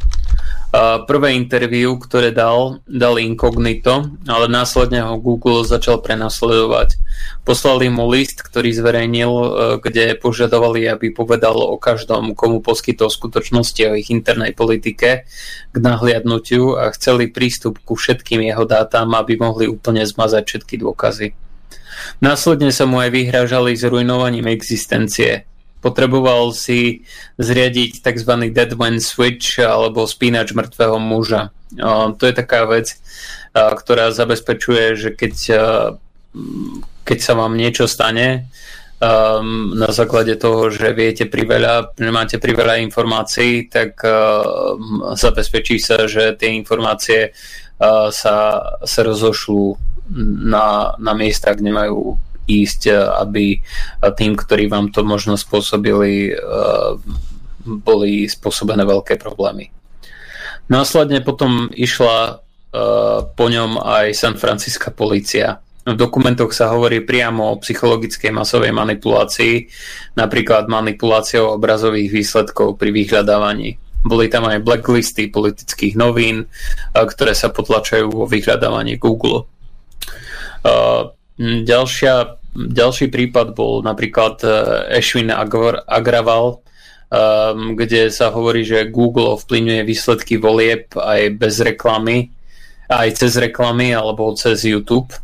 Prvé 1.09 1.32
interview, 1.32 1.97
ktoré 1.97 2.28
dal, 2.28 2.85
dal 2.85 3.16
inkognito, 3.16 4.12
ale 4.28 4.53
následne 4.53 5.01
ho 5.01 5.16
Google 5.16 5.65
začal 5.65 6.05
prenasledovať. 6.05 7.01
Poslali 7.40 7.89
mu 7.89 8.05
list, 8.12 8.45
ktorý 8.45 8.77
zverejnil, 8.77 9.32
e, 9.32 9.49
kde 9.81 10.12
požadovali, 10.20 10.85
aby 10.85 11.09
povedal 11.09 11.57
o 11.57 11.81
každom, 11.81 12.36
komu 12.36 12.61
poskytol 12.61 13.09
skutočnosti 13.09 13.81
o 13.89 13.97
ich 13.97 14.12
internej 14.12 14.53
politike 14.53 15.24
k 15.73 15.77
nahliadnutiu 15.81 16.77
a 16.77 16.93
chceli 16.93 17.32
prístup 17.32 17.81
ku 17.81 17.97
všetkým 17.97 18.45
jeho 18.45 18.69
dátam, 18.69 19.16
aby 19.16 19.40
mohli 19.40 19.73
úplne 19.73 20.05
zmazať 20.05 20.45
všetky 20.45 20.85
dôkazy. 20.85 21.32
Následne 22.20 22.77
sa 22.77 22.85
mu 22.85 23.01
aj 23.01 23.09
vyhrážali 23.09 23.73
zrujnovaním 23.73 24.53
existencie 24.53 25.49
potreboval 25.79 26.51
si 26.55 27.07
zriadiť 27.39 28.03
tzv. 28.03 28.33
dead 28.51 28.73
man 28.75 28.99
switch 28.99 29.63
alebo 29.63 30.07
spínač 30.07 30.53
mŕtvého 30.53 30.99
muža. 30.99 31.55
To 32.19 32.23
je 32.25 32.35
taká 32.35 32.67
vec, 32.67 32.99
ktorá 33.55 34.11
zabezpečuje, 34.11 34.85
že 34.97 35.09
keď, 35.15 35.35
keď 37.05 37.19
sa 37.19 37.33
vám 37.39 37.55
niečo 37.55 37.87
stane, 37.87 38.51
na 39.79 39.91
základe 39.95 40.35
toho, 40.35 40.75
že 40.75 40.91
viete 40.91 41.31
priveľa, 41.31 41.95
máte 42.11 42.43
priveľa 42.43 42.83
informácií, 42.83 43.71
tak 43.71 44.03
zabezpečí 45.15 45.79
sa, 45.79 46.11
že 46.11 46.35
tie 46.35 46.51
informácie 46.59 47.31
sa, 48.11 48.37
sa 48.83 49.01
rozošľú 49.07 49.65
na, 50.51 50.99
na 50.99 51.13
miesta, 51.15 51.55
kde 51.55 51.71
majú 51.71 52.19
ísť, 52.49 52.81
eh, 52.89 52.97
aby 52.97 53.45
tým, 54.16 54.33
ktorí 54.35 54.66
vám 54.73 54.89
to 54.89 55.05
možno 55.05 55.37
spôsobili, 55.37 56.33
eh, 56.33 56.37
boli 57.69 58.25
spôsobené 58.25 58.89
veľké 58.89 59.20
problémy. 59.20 59.69
Následne 60.73 61.20
potom 61.20 61.69
išla 61.73 62.45
po 63.33 63.47
ňom 63.49 63.81
aj 63.81 64.12
San 64.12 64.37
Franciská 64.37 64.93
policia. 64.93 65.57
V 65.89 65.97
dokumentoch 65.97 66.53
sa 66.53 66.69
hovorí 66.69 67.01
priamo 67.01 67.49
o 67.49 67.61
psychologickej 67.65 68.29
masovej 68.29 68.77
manipulácii, 68.77 69.65
napríklad 70.20 70.69
manipuláciou 70.69 71.57
obrazových 71.57 72.12
výsledkov 72.12 72.77
pri 72.77 72.93
vyhľadávaní. 72.93 73.81
Boli 74.05 74.29
tam 74.29 74.53
aj 74.53 74.61
blacklisty 74.61 75.33
politických 75.33 75.97
novín, 75.97 76.45
ktoré 76.93 77.33
sa 77.33 77.49
potlačajú 77.49 78.12
vo 78.12 78.29
vyhľadávaní 78.29 79.01
Google. 79.01 79.49
Ďalšia, 81.39 82.43
ďalší 82.55 83.15
prípad 83.15 83.55
bol 83.55 83.86
napríklad 83.86 84.43
Ashwin 84.90 85.31
Agraval, 85.31 86.60
kde 87.78 88.10
sa 88.10 88.35
hovorí, 88.35 88.66
že 88.66 88.90
Google 88.90 89.39
ovplyvňuje 89.39 89.82
výsledky 89.86 90.35
volieb 90.36 90.93
aj 90.98 91.39
bez 91.39 91.62
reklamy, 91.62 92.35
aj 92.90 93.23
cez 93.23 93.39
reklamy 93.39 93.94
alebo 93.94 94.35
cez 94.35 94.66
YouTube 94.66 95.15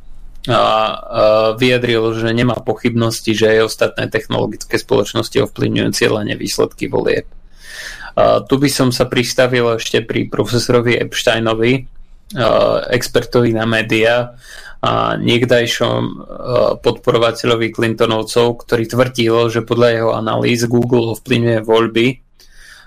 a 0.47 1.53
vyjadril, 1.59 2.15
že 2.15 2.29
nemá 2.31 2.57
pochybnosti, 2.63 3.35
že 3.35 3.59
aj 3.59 3.69
ostatné 3.69 4.07
technologické 4.13 4.77
spoločnosti 4.79 5.51
ovplyvňujú 5.51 5.89
cieľene 5.93 6.39
výsledky 6.39 6.87
volieb. 6.87 7.27
Tu 8.47 8.55
by 8.55 8.69
som 8.71 8.95
sa 8.95 9.11
pristavil 9.11 9.67
ešte 9.77 10.05
pri 10.07 10.31
profesorovi 10.31 11.01
Epsteinovi, 11.01 11.91
expertovi 12.93 13.51
na 13.53 13.67
médiá 13.67 14.37
a 14.85 15.17
niekdajšom 15.17 16.01
podporovateľovi 16.85 17.73
Clintonovcov, 17.73 18.69
ktorý 18.69 18.85
tvrdil, 18.85 19.35
že 19.49 19.65
podľa 19.65 19.89
jeho 19.89 20.11
analýz 20.13 20.69
Google 20.69 21.17
ovplyvňuje 21.17 21.61
voľby 21.65 22.07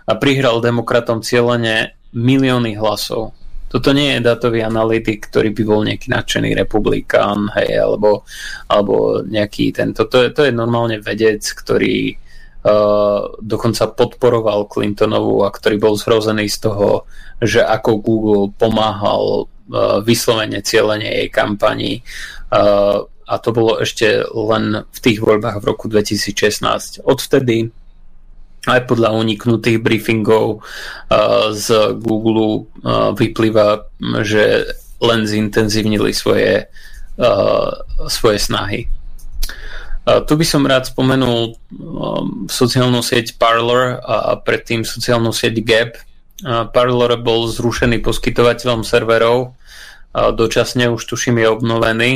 a 0.05 0.13
prihral 0.13 0.61
demokratom 0.61 1.25
cieľene 1.25 1.97
milióny 2.13 2.77
hlasov 2.77 3.33
toto 3.67 3.91
nie 3.91 4.15
je 4.15 4.23
datový 4.23 4.63
analytik, 4.63 5.27
ktorý 5.27 5.51
by 5.51 5.63
bol 5.67 5.81
nejaký 5.83 6.07
nadšený 6.07 6.55
republikán, 6.55 7.51
hej, 7.59 7.83
alebo, 7.83 8.23
alebo 8.71 9.19
nejaký 9.27 9.75
ten. 9.75 9.91
Toto 9.91 10.23
je, 10.23 10.31
to 10.31 10.47
je 10.47 10.55
normálne 10.55 11.03
vedec, 11.03 11.43
ktorý 11.43 12.15
dokonca 13.39 13.83
podporoval 13.93 14.67
Clintonovu 14.67 15.45
a 15.45 15.53
ktorý 15.53 15.77
bol 15.79 15.93
zhrozený 15.95 16.49
z 16.51 16.67
toho, 16.67 17.07
že 17.39 17.61
ako 17.63 18.01
Google 18.01 18.43
pomáhal 18.51 19.45
uh, 19.45 20.01
vyslovene 20.01 20.59
cieľenie 20.65 21.07
jej 21.23 21.29
kampani. 21.29 22.01
Uh, 22.49 23.05
a 23.27 23.35
to 23.43 23.51
bolo 23.51 23.83
ešte 23.83 24.23
len 24.31 24.87
v 24.87 24.99
tých 25.03 25.19
voľbách 25.19 25.59
v 25.59 25.67
roku 25.67 25.85
2016. 25.91 27.03
Odvtedy 27.03 27.67
aj 28.67 28.87
podľa 28.87 29.15
uniknutých 29.15 29.79
briefingov 29.79 30.59
z 31.55 31.67
Google 32.03 32.67
vyplýva, 33.15 33.87
že 34.27 34.67
len 34.99 35.23
zintenzívnili 35.23 36.11
svoje, 36.11 36.67
svoje 38.11 38.39
snahy. 38.43 38.91
Tu 40.07 40.33
by 40.39 40.45
som 40.47 40.63
rád 40.63 40.87
spomenul 40.87 41.51
um, 41.51 42.47
sociálnu 42.47 43.03
sieť 43.03 43.35
Parler 43.35 43.99
a 43.99 44.39
predtým 44.39 44.87
sociálnu 44.87 45.35
sieť 45.35 45.59
Gap. 45.59 45.99
Parler 46.71 47.19
bol 47.19 47.51
zrušený 47.51 47.99
poskytovateľom 47.99 48.87
serverov, 48.87 49.57
dočasne 50.13 50.87
už 50.87 51.01
tuším 51.01 51.43
je 51.43 51.47
obnovený. 51.49 52.11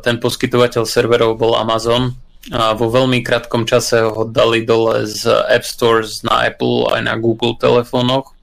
Ten 0.00 0.16
poskytovateľ 0.22 0.86
serverov 0.88 1.36
bol 1.36 1.58
Amazon, 1.58 2.16
a 2.54 2.78
vo 2.78 2.86
veľmi 2.86 3.26
krátkom 3.26 3.66
čase 3.66 4.06
ho 4.06 4.22
dali 4.22 4.62
dole 4.62 5.02
z 5.10 5.26
App 5.50 5.66
Stores 5.66 6.22
na 6.22 6.46
Apple 6.46 6.86
aj 6.94 7.02
na 7.02 7.18
Google 7.18 7.58
telefónoch. 7.58 8.38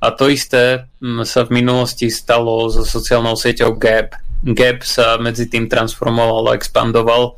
A 0.00 0.08
to 0.16 0.32
isté 0.32 0.88
sa 1.28 1.40
v 1.44 1.50
minulosti 1.52 2.08
stalo 2.08 2.72
so 2.72 2.88
sociálnou 2.88 3.36
sieťou 3.36 3.76
Gap. 3.76 4.16
Gap 4.44 4.86
sa 4.86 5.18
medzi 5.18 5.50
tým 5.50 5.66
transformoval 5.66 6.52
a 6.52 6.56
expandoval 6.58 7.34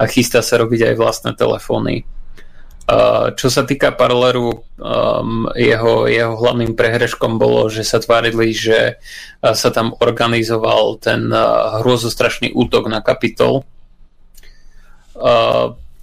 a 0.00 0.02
chystá 0.10 0.42
sa 0.42 0.58
robiť 0.58 0.92
aj 0.92 0.94
vlastné 0.98 1.30
telefóny. 1.38 2.02
Čo 3.38 3.48
sa 3.54 3.62
týka 3.62 3.94
Parleru, 3.94 4.66
um, 4.82 5.46
jeho, 5.54 6.10
jeho 6.10 6.34
hlavným 6.34 6.74
prehreškom 6.74 7.38
bolo, 7.38 7.70
že 7.70 7.86
sa 7.86 8.02
tvárili, 8.02 8.50
že 8.50 8.98
sa 9.38 9.70
tam 9.70 9.94
organizoval 9.94 10.98
ten 10.98 11.30
hrozostrašný 11.86 12.50
útok 12.50 12.90
na 12.90 12.98
kapitol, 12.98 13.62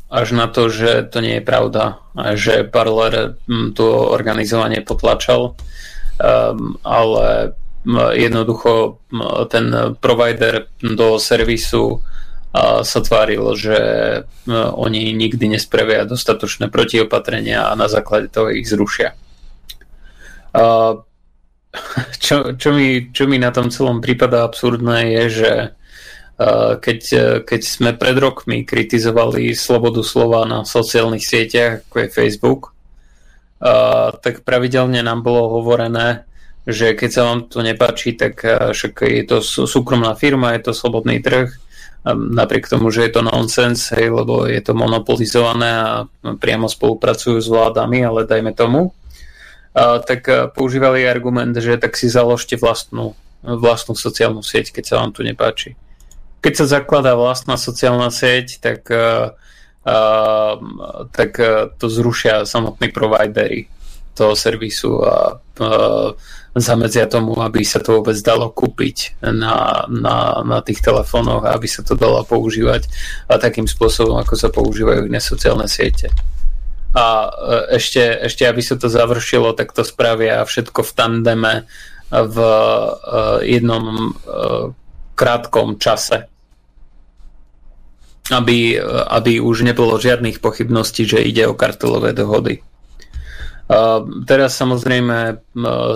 až 0.07 0.27
na 0.31 0.47
to, 0.47 0.71
že 0.71 1.11
to 1.11 1.19
nie 1.19 1.39
je 1.39 1.43
pravda 1.43 2.07
že 2.33 2.65
Parler 2.65 3.37
to 3.77 3.85
organizovanie 4.09 4.81
potlačal, 4.81 5.53
um, 6.17 6.77
ale 6.81 7.53
jednoducho 7.95 8.99
ten 9.47 9.95
provider 10.03 10.67
do 10.83 11.15
servisu 11.15 12.03
sa 12.83 12.99
tváril, 12.99 13.55
že 13.55 13.77
oni 14.51 15.13
nikdy 15.13 15.55
nespravia 15.55 16.03
dostatočné 16.03 16.67
protiopatrenia 16.67 17.71
a 17.71 17.77
na 17.79 17.87
základe 17.87 18.27
toho 18.27 18.51
ich 18.51 18.67
zrušia. 18.67 19.15
Čo, 22.17 22.57
čo, 22.57 22.73
mi, 22.73 23.13
čo 23.13 23.29
mi 23.29 23.37
na 23.37 23.53
tom 23.53 23.69
celom 23.69 24.01
prípada 24.01 24.41
absurdné 24.41 25.13
je, 25.13 25.23
že 25.29 25.51
keď, 26.81 26.99
keď 27.45 27.61
sme 27.61 27.91
pred 27.93 28.17
rokmi 28.17 28.65
kritizovali 28.65 29.53
slobodu 29.53 30.01
slova 30.01 30.41
na 30.45 30.65
sociálnych 30.65 31.21
sieťach, 31.21 31.85
ako 31.85 31.95
je 32.01 32.07
Facebook, 32.09 32.61
tak 34.21 34.41
pravidelne 34.41 35.05
nám 35.05 35.21
bolo 35.21 35.61
hovorené, 35.61 36.25
že 36.67 36.99
keď 36.99 37.09
sa 37.09 37.21
vám 37.23 37.39
to 37.47 37.63
nepáči, 37.63 38.11
tak 38.19 38.43
však 38.43 39.07
je 39.07 39.23
to 39.23 39.39
súkromná 39.43 40.11
firma, 40.19 40.51
je 40.59 40.67
to 40.67 40.75
slobodný 40.75 41.23
trh, 41.23 41.47
napriek 42.11 42.67
tomu, 42.67 42.91
že 42.91 43.07
je 43.07 43.11
to 43.15 43.21
nonsens, 43.23 43.87
hej, 43.95 44.11
lebo 44.11 44.43
je 44.43 44.59
to 44.59 44.75
monopolizované 44.75 45.71
a 45.71 45.91
priamo 46.39 46.67
spolupracujú 46.67 47.39
s 47.39 47.47
vládami, 47.47 48.03
ale 48.03 48.27
dajme 48.27 48.51
tomu, 48.51 48.91
tak 49.77 50.27
používali 50.55 51.07
argument, 51.07 51.55
že 51.55 51.79
tak 51.79 51.95
si 51.95 52.11
založte 52.11 52.59
vlastnú, 52.59 53.15
vlastnú 53.43 53.95
sociálnu 53.95 54.43
sieť, 54.43 54.75
keď 54.75 54.83
sa 54.83 54.95
vám 54.99 55.15
tu 55.15 55.23
nepáči. 55.23 55.79
Keď 56.43 56.53
sa 56.53 56.83
zakladá 56.83 57.15
vlastná 57.15 57.55
sociálna 57.55 58.11
sieť, 58.11 58.59
tak, 58.59 58.87
uh, 58.91 59.35
uh, 59.87 60.53
tak 61.15 61.31
to 61.79 61.85
zrušia 61.87 62.43
samotní 62.43 62.91
providery 62.91 63.71
toho 64.17 64.33
servisu 64.33 65.05
a 65.05 65.37
uh, 65.37 66.09
zamedzia 66.57 67.05
tomu, 67.05 67.37
aby 67.37 67.61
sa 67.61 67.77
to 67.77 68.01
vôbec 68.01 68.17
dalo 68.25 68.49
kúpiť 68.49 69.21
na, 69.21 69.85
na, 69.87 70.41
na 70.41 70.57
tých 70.65 70.81
telefónoch 70.81 71.45
a 71.45 71.53
aby 71.53 71.69
sa 71.69 71.85
to 71.85 71.93
dalo 71.93 72.25
používať 72.25 72.89
a 73.29 73.37
takým 73.37 73.69
spôsobom, 73.69 74.17
ako 74.17 74.33
sa 74.33 74.49
používajú 74.49 75.05
iné 75.05 75.21
sociálne 75.21 75.69
siete. 75.69 76.09
A 76.97 77.29
ešte, 77.69 78.01
ešte 78.25 78.49
aby 78.49 78.65
sa 78.65 78.73
to 78.73 78.89
završilo, 78.89 79.53
tak 79.53 79.69
to 79.69 79.85
spravia 79.85 80.41
všetko 80.41 80.81
v 80.81 80.91
tandeme 80.97 81.53
v 82.09 82.37
jednom 83.45 84.17
krátkom 85.13 85.77
čase. 85.77 86.25
Aby, 88.27 88.75
aby 89.07 89.39
už 89.39 89.63
nebolo 89.63 89.95
žiadnych 89.95 90.43
pochybností, 90.43 91.07
že 91.07 91.23
ide 91.23 91.47
o 91.47 91.55
kartelové 91.55 92.11
dohody. 92.11 92.59
Teraz 94.23 94.55
samozrejme 94.55 95.43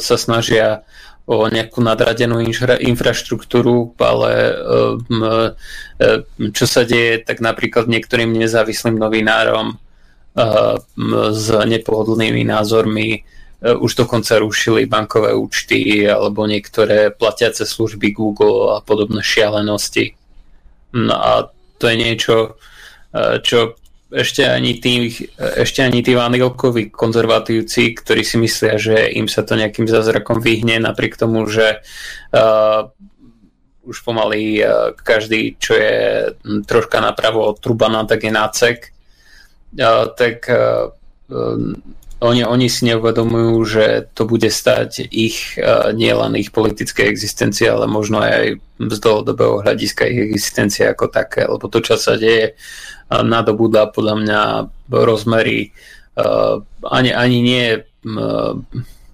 sa 0.04 0.16
snažia 0.20 0.84
o 1.24 1.48
nejakú 1.48 1.80
nadradenú 1.80 2.44
infra, 2.44 2.76
infraštruktúru, 2.76 3.96
ale 4.04 4.32
e, 4.52 4.56
čo 6.52 6.66
sa 6.68 6.84
deje, 6.84 7.24
tak 7.24 7.40
napríklad 7.40 7.88
niektorým 7.88 8.36
nezávislým 8.36 9.00
novinárom 9.00 9.80
s 11.32 11.48
nepohodlnými 11.52 12.44
názormi 12.48 13.24
už 13.62 13.96
dokonca 13.96 14.40
rušili 14.40 14.90
bankové 14.90 15.36
účty 15.36 16.08
alebo 16.08 16.48
niektoré 16.48 17.12
platiace 17.12 17.68
služby 17.68 18.16
Google 18.16 18.74
a 18.74 18.82
podobné 18.82 19.22
šialenosti. 19.22 20.16
No 20.98 21.14
a 21.14 21.32
to 21.78 21.86
je 21.92 21.96
niečo, 22.00 22.36
čo 23.44 23.76
ešte 24.12 24.44
ani 24.44 24.76
tí, 24.84 25.08
ešte 25.40 25.88
ani 25.88 26.04
tí 26.04 26.12
vanilkoví 26.12 26.92
konzervatívci, 26.92 27.96
ktorí 27.96 28.22
si 28.28 28.36
myslia, 28.44 28.76
že 28.76 29.08
im 29.16 29.32
sa 29.32 29.48
to 29.48 29.56
nejakým 29.56 29.88
zázrakom 29.88 30.44
vyhne, 30.44 30.84
napriek 30.84 31.16
tomu, 31.16 31.48
že 31.48 31.80
uh, 32.36 32.92
už 33.88 33.98
pomaly 34.04 34.60
uh, 34.60 34.92
každý, 35.00 35.56
čo 35.56 35.74
je 35.80 35.96
troška 36.68 37.00
napravo 37.00 37.48
od 37.48 37.58
Trubana, 37.64 38.04
tak 38.04 38.28
je 38.28 38.32
nácek, 38.36 38.78
uh, 39.80 40.12
tak 40.12 40.44
uh, 40.52 40.92
oni, 42.22 42.46
oni 42.46 42.68
si 42.70 42.86
neuvedomujú, 42.86 43.56
že 43.66 43.86
to 44.14 44.28
bude 44.28 44.52
stať 44.52 45.08
ich 45.08 45.56
uh, 45.56 45.96
nielen 45.96 46.36
ich 46.36 46.52
politické 46.52 47.08
existencie, 47.08 47.72
ale 47.72 47.88
možno 47.88 48.20
aj 48.20 48.60
z 48.78 48.98
dlhodobého 49.00 49.64
hľadiska 49.64 50.04
ich 50.06 50.20
existencie 50.30 50.84
ako 50.86 51.08
také, 51.08 51.48
lebo 51.48 51.72
to, 51.72 51.80
čo 51.80 51.96
sa 51.96 52.20
deje, 52.20 52.60
nadobúda 53.20 53.92
podľa 53.92 54.16
mňa 54.24 54.42
rozmery 54.88 55.76
uh, 56.16 56.64
ani, 56.88 57.12
ani 57.12 57.38
nie 57.44 57.68
uh, 57.84 58.56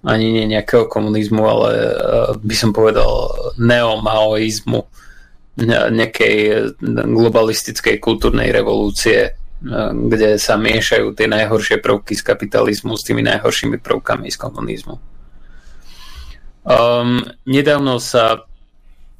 ani 0.06 0.26
nie 0.30 0.46
nejakého 0.46 0.86
komunizmu, 0.86 1.42
ale 1.42 1.70
uh, 1.74 1.90
by 2.38 2.54
som 2.54 2.70
povedal 2.70 3.34
neomaoizmu 3.58 4.86
nejakej 5.90 6.70
globalistickej 6.86 7.98
kultúrnej 7.98 8.54
revolúcie 8.54 9.34
kde 10.08 10.38
sa 10.38 10.54
miešajú 10.54 11.18
tie 11.18 11.26
najhoršie 11.26 11.82
prvky 11.82 12.14
z 12.14 12.22
kapitalizmu 12.22 12.94
s 12.94 13.02
tými 13.02 13.26
najhoršími 13.26 13.82
prvkami 13.82 14.30
z 14.30 14.38
komunizmu. 14.38 14.96
Um, 16.68 17.26
nedávno 17.42 17.98
sa 17.98 18.46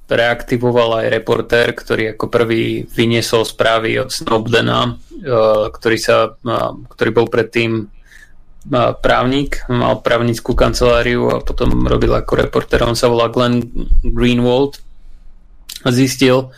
reaktivoval 0.08 1.04
aj 1.04 1.06
reportér, 1.12 1.76
ktorý 1.76 2.16
ako 2.16 2.26
prvý 2.32 2.88
vyniesol 2.88 3.44
správy 3.44 4.00
od 4.00 4.08
Snowdena, 4.08 4.96
uh, 4.96 5.68
ktorý, 5.68 5.98
sa, 6.00 6.32
uh, 6.32 6.72
ktorý 6.88 7.10
bol 7.12 7.26
predtým 7.28 7.86
uh, 7.86 8.96
právnik, 8.96 9.62
mal 9.68 10.00
právnickú 10.00 10.56
kanceláriu 10.56 11.28
a 11.28 11.44
potom 11.44 11.84
robil 11.84 12.16
ako 12.16 12.48
reportér. 12.48 12.88
On 12.88 12.96
sa 12.96 13.12
volá 13.12 13.28
Glenn 13.28 13.68
Greenwald 14.02 14.80
a 15.86 15.94
zistil, 15.94 16.50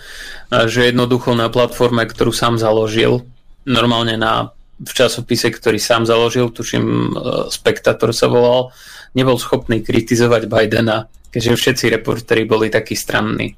že 0.48 0.88
jednoducho 0.88 1.36
na 1.36 1.52
platforme, 1.52 2.08
ktorú 2.08 2.32
sám 2.32 2.56
založil, 2.56 3.28
normálne 3.68 4.16
na, 4.16 4.48
v 4.80 4.92
časopise, 4.96 5.52
ktorý 5.52 5.76
sám 5.76 6.08
založil, 6.08 6.48
tuším 6.48 7.12
Spectator 7.52 8.16
sa 8.16 8.32
volal, 8.32 8.72
nebol 9.12 9.36
schopný 9.36 9.84
kritizovať 9.84 10.48
Bidena, 10.48 11.04
keďže 11.30 11.56
všetci 11.56 11.84
reportéri 11.94 12.44
boli 12.44 12.68
takí 12.68 12.98
stranní. 12.98 13.54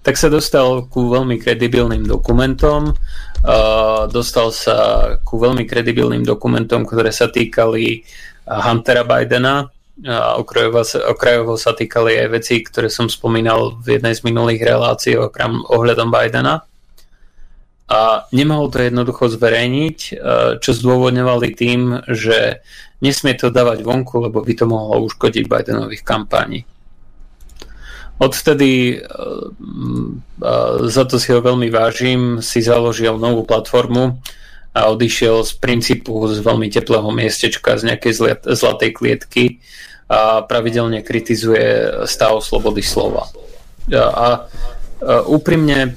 Tak 0.00 0.16
sa 0.16 0.32
dostal 0.32 0.88
ku 0.88 1.12
veľmi 1.12 1.36
kredibilným 1.36 2.08
dokumentom, 2.08 2.96
dostal 4.08 4.48
sa 4.48 4.76
ku 5.20 5.36
veľmi 5.36 5.68
kredibilným 5.68 6.24
dokumentom, 6.24 6.88
ktoré 6.88 7.12
sa 7.12 7.28
týkali 7.28 8.00
Huntera 8.48 9.04
Bidena, 9.04 9.68
a 10.00 10.40
okrajovo 10.40 10.80
sa, 10.80 11.12
okrajovo 11.12 11.60
sa 11.60 11.76
týkali 11.76 12.16
aj 12.24 12.28
veci, 12.32 12.64
ktoré 12.64 12.88
som 12.88 13.12
spomínal 13.12 13.76
v 13.84 14.00
jednej 14.00 14.16
z 14.16 14.24
minulých 14.24 14.64
relácií 14.64 15.20
okram 15.20 15.60
ohľadom 15.68 16.08
Bidena. 16.08 16.64
A 17.90 18.24
nemohol 18.32 18.70
to 18.70 18.86
jednoducho 18.86 19.28
zverejniť, 19.28 19.98
čo 20.62 20.70
zdôvodňovali 20.72 21.48
tým, 21.58 22.06
že 22.08 22.62
nesmie 23.02 23.34
to 23.34 23.50
dávať 23.50 23.82
vonku, 23.82 24.30
lebo 24.30 24.40
by 24.40 24.52
to 24.54 24.64
mohlo 24.64 25.10
uškodiť 25.10 25.44
Bidenových 25.50 26.06
kampaní. 26.06 26.62
Odvtedy, 28.20 29.00
eh, 29.00 29.04
za 30.84 31.04
to 31.08 31.16
si 31.16 31.32
ho 31.32 31.40
veľmi 31.40 31.72
vážim, 31.72 32.44
si 32.44 32.60
založil 32.60 33.16
novú 33.16 33.48
platformu 33.48 34.20
a 34.76 34.92
odišiel 34.92 35.40
z 35.42 35.56
princípu 35.56 36.28
z 36.28 36.44
veľmi 36.44 36.68
teplého 36.68 37.08
miestečka, 37.08 37.80
z 37.80 37.88
nejakej 37.90 38.12
zlatej 38.54 38.90
klietky 38.92 39.44
a 40.06 40.44
pravidelne 40.44 41.00
kritizuje 41.00 42.04
stav 42.04 42.44
slobody 42.44 42.84
slova. 42.84 43.24
A 43.96 44.44
úprimne 45.24 45.78
eh, 45.88 45.94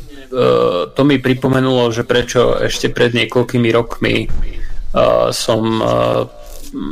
to 0.95 1.01
mi 1.03 1.19
pripomenulo, 1.19 1.91
že 1.91 2.07
prečo 2.07 2.55
ešte 2.55 2.87
pred 2.87 3.11
niekoľkými 3.11 3.69
rokmi 3.75 4.15
eh, 4.23 5.27
som 5.35 5.61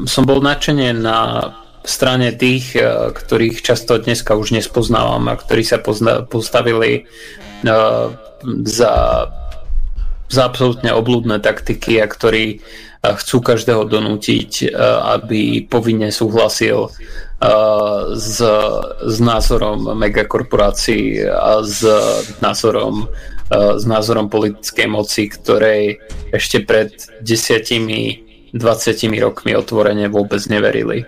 som 0.05 0.23
bol 0.29 0.45
nadšene 0.45 0.93
na 0.93 1.17
strane 1.83 2.31
tých, 2.33 2.77
eh, 2.77 3.11
ktorých 3.11 3.61
často 3.61 3.97
dneska 3.97 4.37
už 4.37 4.53
nespoznávam 4.53 5.27
a 5.29 5.39
ktorí 5.39 5.63
sa 5.65 5.77
pozna- 5.81 6.23
postavili 6.25 7.05
uh, 7.65 8.13
za, 8.65 8.93
za 10.29 10.41
absolútne 10.45 10.93
oblúdne 10.93 11.37
taktiky 11.41 12.01
a 12.01 12.09
ktorí 12.09 12.61
uh, 12.61 13.17
chcú 13.17 13.41
každého 13.41 13.85
donútiť, 13.89 14.71
uh, 14.71 15.17
aby 15.19 15.65
povinne 15.65 16.09
súhlasil 16.13 16.89
s, 18.13 18.37
s 19.01 19.17
názorom 19.17 19.97
megakorporácií 19.97 21.25
a 21.25 21.65
s 21.65 21.81
názorom 22.37 23.09
s 23.51 23.83
názorom 23.83 24.31
politickej 24.31 24.87
moci, 24.87 25.27
ktorej 25.27 25.99
ešte 26.31 26.63
pred 26.63 26.93
desiatimi 27.19 28.23
20 28.55 29.11
rokmi 29.19 29.51
otvorene 29.55 30.07
vôbec 30.07 30.39
neverili. 30.47 31.03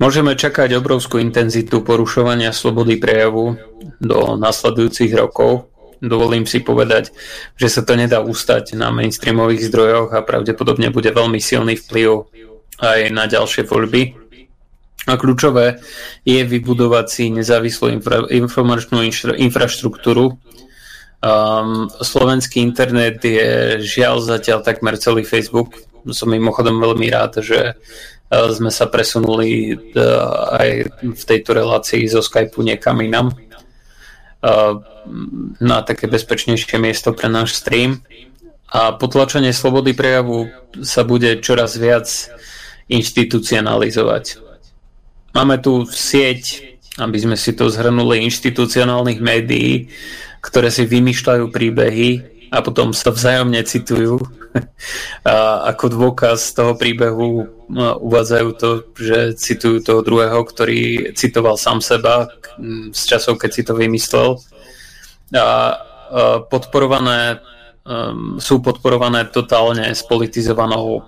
Môžeme 0.00 0.32
čakať 0.32 0.80
obrovskú 0.80 1.20
intenzitu 1.20 1.84
porušovania 1.84 2.56
slobody 2.56 2.96
prejavu 2.96 3.60
do 4.00 4.40
nasledujúcich 4.40 5.12
rokov. 5.12 5.68
Dovolím 6.00 6.48
si 6.48 6.64
povedať, 6.64 7.12
že 7.60 7.68
sa 7.68 7.84
to 7.84 8.00
nedá 8.00 8.24
ustať 8.24 8.80
na 8.80 8.88
mainstreamových 8.88 9.68
zdrojoch 9.68 10.16
a 10.16 10.24
pravdepodobne 10.24 10.88
bude 10.88 11.12
veľmi 11.12 11.36
silný 11.36 11.76
vplyv 11.76 12.32
aj 12.80 13.00
na 13.12 13.28
ďalšie 13.28 13.68
voľby. 13.68 14.16
A 15.04 15.20
kľúčové 15.20 15.84
je 16.24 16.40
vybudovať 16.48 17.06
si 17.12 17.28
nezávislú 17.28 17.92
infra- 17.92 18.24
informačnú 18.32 19.04
infra- 19.04 19.36
infraštruktúru. 19.36 20.40
Um, 21.20 21.92
slovenský 22.00 22.64
internet 22.64 23.20
je 23.20 23.84
žiaľ 23.84 24.24
zatiaľ 24.24 24.64
takmer 24.64 24.96
celý 24.96 25.28
Facebook, 25.28 25.76
som 26.08 26.32
mimochodom 26.32 26.80
veľmi 26.80 27.12
rád, 27.12 27.44
že 27.44 27.76
sme 28.30 28.70
sa 28.70 28.86
presunuli 28.86 29.74
e, 29.74 29.98
aj 30.54 30.70
v 31.02 31.22
tejto 31.26 31.50
relácii 31.50 32.06
zo 32.06 32.22
Skypeu 32.22 32.62
niekam 32.62 33.02
inam 33.02 33.34
e, 33.34 33.36
na 35.58 35.78
také 35.82 36.06
bezpečnejšie 36.06 36.78
miesto 36.78 37.10
pre 37.10 37.26
náš 37.26 37.58
stream. 37.58 38.06
A 38.70 38.94
potlačenie 38.94 39.50
slobody 39.50 39.98
prejavu 39.98 40.46
sa 40.86 41.02
bude 41.02 41.42
čoraz 41.42 41.74
viac 41.74 42.06
inštitucionalizovať. 42.86 44.38
Máme 45.34 45.58
tu 45.58 45.82
sieť, 45.90 46.70
aby 47.02 47.18
sme 47.18 47.34
si 47.34 47.50
to 47.58 47.66
zhrnuli, 47.66 48.22
inštitucionálnych 48.30 49.18
médií, 49.18 49.90
ktoré 50.38 50.70
si 50.70 50.86
vymýšľajú 50.86 51.50
príbehy 51.50 52.08
a 52.54 52.62
potom 52.62 52.94
sa 52.94 53.10
vzájomne 53.10 53.58
citujú 53.66 54.22
a 55.26 55.68
ako 55.70 55.84
dôkaz 55.94 56.54
toho 56.54 56.74
príbehu 56.74 57.46
uvádzajú 58.02 58.48
to, 58.58 58.70
že 58.98 59.18
citujú 59.38 59.78
toho 59.82 60.00
druhého, 60.02 60.42
ktorý 60.42 61.12
citoval 61.14 61.54
sám 61.54 61.78
seba 61.78 62.26
z 62.90 63.02
časov, 63.06 63.38
keď 63.38 63.50
si 63.54 63.62
to 63.62 63.78
vymyslel. 63.78 64.42
A 65.30 65.78
podporované 66.50 67.38
um, 67.86 68.42
sú 68.42 68.58
podporované 68.58 69.30
totálne 69.30 69.94
spolitizovanou 69.94 71.06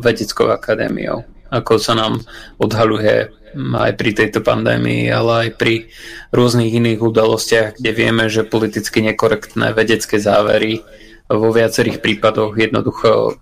vedeckou 0.00 0.48
akadémiou, 0.48 1.28
ako 1.52 1.76
sa 1.76 1.92
nám 1.92 2.24
odhaluje 2.56 3.28
aj 3.58 3.98
pri 3.98 4.10
tejto 4.14 4.46
pandémii, 4.46 5.10
ale 5.10 5.50
aj 5.50 5.50
pri 5.58 5.90
rôznych 6.30 6.70
iných 6.70 7.02
udalostiach, 7.02 7.82
kde 7.82 7.90
vieme, 7.90 8.30
že 8.30 8.46
politicky 8.46 9.02
nekorektné 9.02 9.74
vedecké 9.74 10.22
závery 10.22 10.86
vo 11.30 11.54
viacerých 11.54 12.02
prípadoch 12.02 12.58
jednoducho 12.58 13.10
e, 13.10 13.32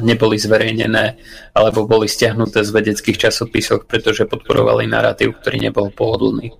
neboli 0.00 0.40
zverejnené 0.40 1.20
alebo 1.52 1.84
boli 1.84 2.08
stiahnuté 2.08 2.64
z 2.64 2.70
vedeckých 2.72 3.28
časopisoch, 3.28 3.84
pretože 3.84 4.24
podporovali 4.24 4.88
narratív, 4.88 5.36
ktorý 5.36 5.68
nebol 5.68 5.92
pohodlný. 5.92 6.56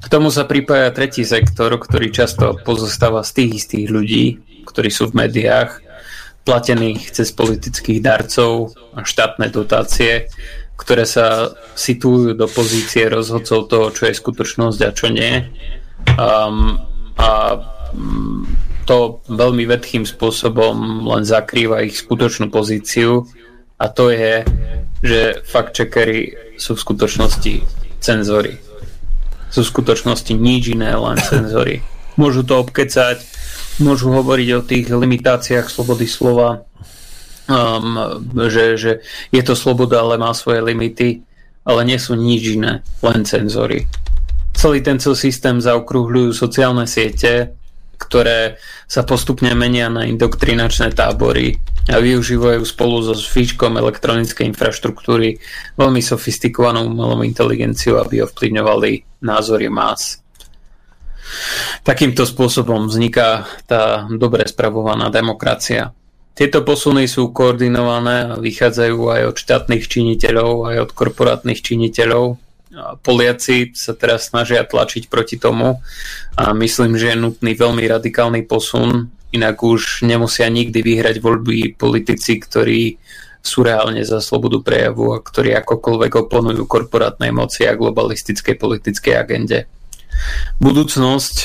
K 0.00 0.06
tomu 0.08 0.32
sa 0.32 0.48
pripája 0.48 0.88
tretí 0.92 1.24
sektor, 1.24 1.76
ktorý 1.76 2.08
často 2.08 2.56
pozostáva 2.64 3.20
z 3.24 3.30
tých 3.44 3.50
istých 3.64 3.86
ľudí, 3.92 4.24
ktorí 4.64 4.88
sú 4.88 5.12
v 5.12 5.28
médiách, 5.28 5.84
platených 6.44 7.12
cez 7.12 7.32
politických 7.32 8.04
darcov 8.04 8.76
a 8.92 9.00
štátne 9.04 9.48
dotácie, 9.48 10.28
ktoré 10.76 11.08
sa 11.08 11.56
situujú 11.72 12.36
do 12.36 12.44
pozície 12.48 13.08
rozhodcov 13.08 13.68
toho, 13.68 13.86
čo 13.92 14.08
je 14.08 14.20
skutočnosť 14.20 14.80
a 14.84 14.90
čo 14.92 15.08
nie. 15.08 15.40
Um, 16.20 16.76
a 17.16 17.56
um, 17.96 18.44
to 18.84 19.24
veľmi 19.28 19.64
vedchým 19.64 20.04
spôsobom 20.04 21.04
len 21.08 21.24
zakrýva 21.24 21.84
ich 21.84 21.98
skutočnú 21.98 22.52
pozíciu 22.52 23.24
a 23.80 23.90
to 23.90 24.12
je, 24.12 24.46
že 25.02 25.42
fact-checkery 25.44 26.54
sú 26.56 26.78
v 26.78 26.84
skutočnosti 26.84 27.54
cenzory. 27.98 28.60
Sú 29.50 29.66
v 29.66 29.70
skutočnosti 29.72 30.32
nič 30.36 30.76
iné, 30.76 30.94
len 30.94 31.18
cenzory. 31.18 31.82
Môžu 32.20 32.46
to 32.46 32.62
obkecať, 32.62 33.18
môžu 33.82 34.14
hovoriť 34.14 34.48
o 34.54 34.62
tých 34.62 34.86
limitáciách 34.86 35.66
slobody 35.66 36.06
slova, 36.06 36.62
um, 37.50 38.22
že, 38.46 38.78
že 38.78 38.92
je 39.34 39.42
to 39.42 39.58
sloboda, 39.58 39.98
ale 39.98 40.14
má 40.14 40.30
svoje 40.30 40.62
limity, 40.62 41.26
ale 41.66 41.82
nie 41.82 41.98
sú 41.98 42.14
nič 42.14 42.54
iné, 42.54 42.86
len 43.02 43.26
cenzory. 43.26 43.90
Celý 44.54 44.78
tento 44.78 45.10
systém 45.18 45.58
zaokrúhľujú 45.58 46.30
sociálne 46.30 46.86
siete, 46.86 47.58
ktoré 47.96 48.60
sa 48.84 49.02
postupne 49.02 49.50
menia 49.56 49.88
na 49.88 50.04
indoktrinačné 50.04 50.92
tábory 50.92 51.58
a 51.88 52.00
využívajú 52.00 52.64
spolu 52.64 53.04
so 53.04 53.14
fíčkom 53.14 53.76
elektronickej 53.76 54.48
infraštruktúry 54.50 55.36
veľmi 55.76 56.00
sofistikovanú 56.00 56.88
umelú 56.88 57.20
inteligenciu, 57.24 58.00
aby 58.00 58.24
ovplyvňovali 58.24 59.22
názory 59.24 59.68
más. 59.68 60.24
Takýmto 61.84 62.24
spôsobom 62.24 62.88
vzniká 62.88 63.48
tá 63.68 64.04
dobre 64.08 64.44
spravovaná 64.48 65.08
demokracia. 65.08 65.92
Tieto 66.34 66.66
posuny 66.66 67.06
sú 67.06 67.30
koordinované 67.30 68.34
a 68.34 68.40
vychádzajú 68.42 68.98
aj 69.06 69.22
od 69.30 69.36
štátnych 69.38 69.86
činiteľov, 69.86 70.66
aj 70.66 70.76
od 70.82 70.90
korporátnych 70.90 71.62
činiteľov, 71.62 72.42
Poliaci 73.02 73.74
sa 73.74 73.94
teraz 73.94 74.30
snažia 74.30 74.66
tlačiť 74.66 75.06
proti 75.06 75.38
tomu 75.38 75.82
a 76.34 76.50
myslím, 76.56 76.98
že 76.98 77.14
je 77.14 77.22
nutný 77.22 77.54
veľmi 77.54 77.84
radikálny 77.86 78.46
posun 78.46 79.14
inak 79.34 79.58
už 79.66 80.06
nemusia 80.06 80.46
nikdy 80.46 80.78
vyhrať 80.78 81.18
voľby 81.18 81.74
politici, 81.74 82.38
ktorí 82.38 83.02
sú 83.44 83.66
reálne 83.66 84.00
za 84.06 84.22
slobodu 84.22 84.62
prejavu 84.62 85.12
a 85.12 85.20
ktorí 85.20 85.52
akokoľvek 85.58 86.12
oponujú 86.26 86.64
korporátnej 86.64 87.34
moci 87.34 87.68
a 87.68 87.76
globalistickej 87.76 88.56
politickej 88.56 89.14
agende. 89.18 89.68
Budúcnosť 90.62 91.36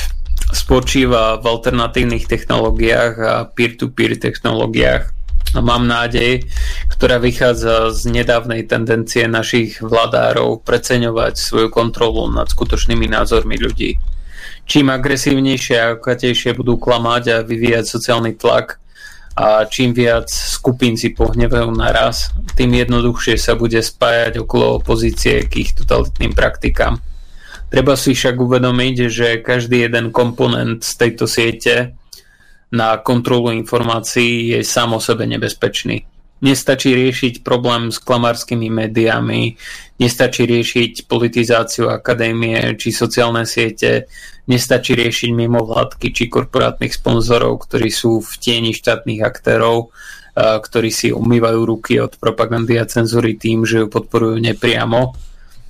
spočíva 0.53 1.41
v 1.41 1.45
alternatívnych 1.49 2.29
technológiách 2.29 3.13
a 3.19 3.33
peer-to-peer 3.51 4.15
technológiách 4.15 5.11
mám 5.57 5.89
nádej, 5.89 6.45
ktorá 6.93 7.17
vychádza 7.17 7.89
z 7.89 8.01
nedávnej 8.11 8.69
tendencie 8.69 9.25
našich 9.25 9.81
vládárov 9.81 10.61
preceňovať 10.61 11.33
svoju 11.39 11.67
kontrolu 11.73 12.29
nad 12.29 12.45
skutočnými 12.45 13.09
názormi 13.09 13.57
ľudí. 13.57 13.97
Čím 14.69 14.93
agresívnejšie 14.93 15.75
a 15.81 15.97
akatejšie 15.97 16.53
budú 16.53 16.77
klamať 16.77 17.23
a 17.33 17.37
vyvíjať 17.41 17.85
sociálny 17.89 18.37
tlak, 18.37 18.77
a 19.39 19.63
čím 19.63 19.95
viac 19.95 20.27
skupín 20.27 20.99
si 20.99 21.15
pohnevajú 21.15 21.71
naraz, 21.71 22.35
tým 22.59 22.75
jednoduchšie 22.75 23.39
sa 23.39 23.55
bude 23.55 23.79
spájať 23.79 24.43
okolo 24.43 24.83
opozície 24.83 25.47
k 25.47 25.63
ich 25.63 25.71
totalitným 25.71 26.35
praktikám. 26.35 26.99
Treba 27.71 27.95
si 27.95 28.11
však 28.11 28.35
uvedomiť, 28.35 28.95
že 29.07 29.27
každý 29.39 29.87
jeden 29.87 30.11
komponent 30.11 30.83
z 30.83 30.93
tejto 30.97 31.23
siete 31.29 31.95
na 32.71 32.97
kontrolu 33.01 33.51
informácií 33.51 34.53
je 34.53 34.59
sám 34.63 34.97
o 34.97 35.01
sebe 35.01 35.25
nebezpečný. 35.25 36.05
Nestačí 36.39 36.95
riešiť 36.95 37.43
problém 37.43 37.91
s 37.91 37.99
klamarskými 37.99 38.71
médiami, 38.71 39.59
nestačí 39.99 40.47
riešiť 40.47 41.03
politizáciu 41.11 41.91
akadémie 41.91 42.79
či 42.79 42.95
sociálne 42.95 43.43
siete, 43.43 44.07
Nestačí 44.49 44.97
riešiť 44.97 45.29
mimovládky 45.29 46.09
či 46.09 46.25
korporátnych 46.25 46.97
sponzorov, 46.97 47.69
ktorí 47.69 47.93
sú 47.93 48.17
v 48.17 48.33
tieni 48.41 48.73
štátnych 48.73 49.21
aktérov, 49.21 49.93
ktorí 50.33 50.89
si 50.89 51.13
umývajú 51.13 51.59
ruky 51.69 52.01
od 52.01 52.17
propagandy 52.17 52.81
a 52.81 52.89
cenzúry 52.89 53.37
tým, 53.37 53.61
že 53.61 53.85
ju 53.85 53.87
podporujú 53.93 54.41
nepriamo. 54.41 55.13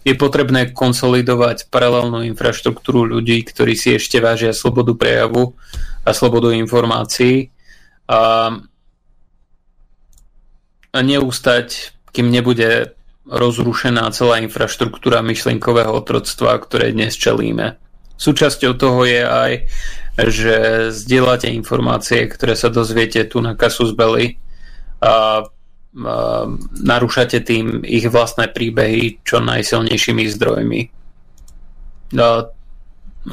Je 0.08 0.16
potrebné 0.16 0.72
konsolidovať 0.72 1.68
paralelnú 1.68 2.24
infraštruktúru 2.24 3.04
ľudí, 3.04 3.44
ktorí 3.44 3.76
si 3.76 4.00
ešte 4.00 4.24
vážia 4.24 4.56
slobodu 4.56 4.96
prejavu 4.96 5.60
a 6.10 6.12
slobodu 6.18 6.50
informácií 6.50 7.54
a, 8.10 8.50
a 10.90 11.00
neústať, 11.06 11.94
kým 12.10 12.34
nebude 12.34 12.98
rozrušená 13.30 14.10
celá 14.10 14.42
infraštruktúra 14.42 15.22
myšlienkového 15.22 15.94
otroctva, 15.94 16.58
ktoré 16.58 16.90
dnes 16.90 17.14
čelíme. 17.14 17.78
Súčasťou 18.18 18.74
toho 18.74 19.06
je 19.06 19.22
aj, 19.22 19.52
že 20.34 20.56
zdieľate 20.90 21.54
informácie, 21.54 22.26
ktoré 22.26 22.58
sa 22.58 22.74
dozviete 22.74 23.22
tu 23.30 23.40
na 23.40 23.54
Casus 23.54 23.94
Belli 23.94 24.36
a, 25.00 25.06
a 25.06 25.16
narúšate 26.84 27.40
tým 27.46 27.86
ich 27.86 28.10
vlastné 28.10 28.50
príbehy 28.50 29.22
čo 29.22 29.40
najsilnejšími 29.40 30.26
zdrojmi. 30.26 30.82
A, 32.18 32.50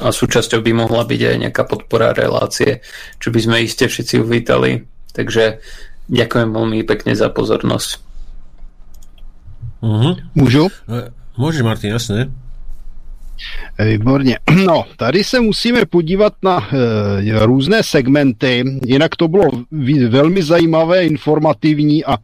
a 0.01 0.13
súčasťou 0.13 0.61
by 0.61 0.71
mohla 0.73 1.03
byť 1.03 1.21
aj 1.21 1.35
nejaká 1.47 1.63
podpora 1.65 2.13
relácie, 2.13 2.85
čo 3.17 3.33
by 3.33 3.39
sme 3.41 3.65
iste 3.65 3.89
všetci 3.89 4.21
uvítali. 4.21 4.85
Takže 5.13 5.59
ďakujem 6.07 6.49
veľmi 6.53 6.85
pekne 6.85 7.17
za 7.17 7.33
pozornosť. 7.33 7.89
Uh-huh. 9.81 10.17
Môžu? 10.33 10.73
Môže, 11.37 11.61
Martin, 11.61 11.93
jasné. 11.93 12.33
Výborně. 13.79 14.39
No, 14.67 14.85
tady 14.97 15.23
se 15.23 15.39
musíme 15.39 15.85
podívat 15.85 16.33
na 16.43 16.67
e, 16.73 17.45
různé 17.45 17.83
segmenty, 17.83 18.63
jinak 18.85 19.15
to 19.15 19.27
bylo 19.27 19.43
velmi 20.07 20.43
zajímavé, 20.43 21.05
informativní 21.05 22.05
a 22.05 22.17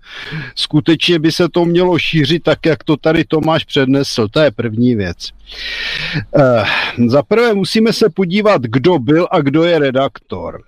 skutečně 0.56 1.20
by 1.20 1.32
se 1.32 1.50
to 1.50 1.66
mělo 1.66 2.00
šířit 2.00 2.44
tak, 2.44 2.66
jak 2.66 2.84
to 2.84 2.98
tady 2.98 3.24
Tomáš 3.26 3.64
přednesl. 3.64 4.28
To 4.28 4.40
je 4.40 4.52
první 4.52 4.96
věc. 4.96 5.18
E, 6.36 6.64
za 7.08 7.24
prvé 7.24 7.54
musíme 7.54 7.94
se 7.94 8.10
podívat, 8.10 8.62
kdo 8.62 9.00
byl 9.00 9.28
a 9.32 9.42
kdo 9.42 9.64
je 9.64 9.80
redaktor. 9.80 10.62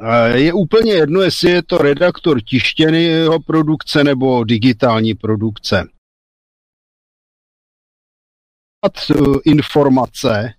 E, 0.00 0.38
je 0.38 0.52
úplně 0.52 0.92
jedno, 0.92 1.20
jestli 1.20 1.50
je 1.50 1.62
to 1.62 1.78
redaktor 1.78 2.40
tištěného 2.40 3.40
produkce 3.40 4.04
nebo 4.04 4.44
digitální 4.44 5.14
produkce. 5.14 5.84
Eh, 8.84 9.14
informace, 9.44 10.54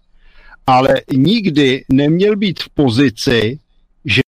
ale 0.68 1.02
nikdy 1.14 1.86
neměl 1.90 2.36
být 2.36 2.60
v 2.60 2.70
pozici, 2.70 3.60
že 4.06 4.22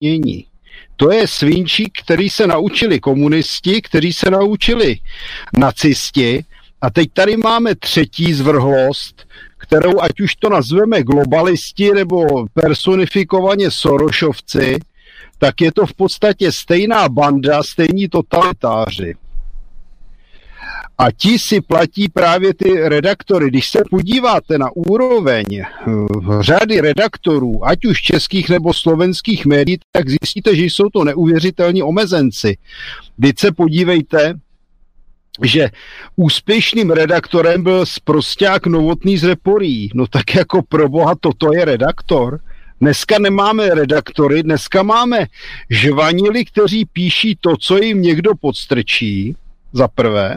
mění. 0.00 0.46
To 0.96 1.12
je 1.12 1.28
svinčík, 1.28 1.98
který 2.04 2.30
se 2.30 2.46
naučili 2.46 3.00
komunisti, 3.00 3.82
kteří 3.82 4.12
se 4.12 4.30
naučili 4.30 4.96
nacisti 5.58 6.44
a 6.80 6.90
teď 6.90 7.08
tady 7.12 7.36
máme 7.36 7.74
třetí 7.74 8.34
zvrhlost, 8.34 9.26
kterou 9.56 10.00
ať 10.00 10.20
už 10.20 10.36
to 10.36 10.48
nazveme 10.50 11.02
globalisti 11.02 11.90
nebo 11.90 12.46
personifikovaně 12.54 13.70
Sorošovci, 13.70 14.78
tak 15.38 15.60
je 15.60 15.72
to 15.72 15.86
v 15.86 15.94
podstatě 15.94 16.52
stejná 16.52 17.08
banda, 17.08 17.62
stejní 17.62 18.08
totalitáři. 18.08 19.14
A 20.98 21.10
ti 21.10 21.38
si 21.38 21.60
platí 21.60 22.08
právě 22.08 22.54
ty 22.54 22.88
redaktory. 22.88 23.48
Když 23.48 23.70
se 23.70 23.82
podíváte 23.90 24.58
na 24.58 24.68
úroveň 24.74 25.44
eh, 25.52 25.64
řady 26.40 26.80
redaktorů, 26.80 27.66
ať 27.66 27.84
už 27.84 28.02
českých 28.02 28.48
nebo 28.48 28.74
slovenských 28.74 29.46
médií, 29.46 29.78
tak 29.92 30.08
zjistíte, 30.08 30.56
že 30.56 30.64
jsou 30.64 30.88
to 30.88 31.04
neuvěřitelní 31.04 31.82
omezenci. 31.82 32.56
Teď 33.20 33.38
se 33.38 33.52
podívejte, 33.52 34.34
že 35.42 35.70
úspěšným 36.16 36.90
redaktorem 36.90 37.62
byl 37.62 37.86
sprosták 37.86 38.66
novotný 38.66 39.18
z 39.18 39.24
Reporí. 39.24 39.90
No 39.94 40.06
tak 40.06 40.34
jako 40.34 40.62
pro 40.62 40.88
boha, 40.88 41.14
toto 41.20 41.52
je 41.52 41.64
redaktor. 41.64 42.40
Dneska 42.80 43.18
nemáme 43.18 43.74
redaktory, 43.74 44.42
dneska 44.42 44.82
máme 44.82 45.26
žvanili, 45.70 46.44
kteří 46.44 46.84
píší 46.84 47.38
to, 47.40 47.56
co 47.56 47.78
jim 47.78 48.02
někdo 48.02 48.34
podstrčí, 48.40 49.36
za 49.72 49.88
prvé. 49.88 50.36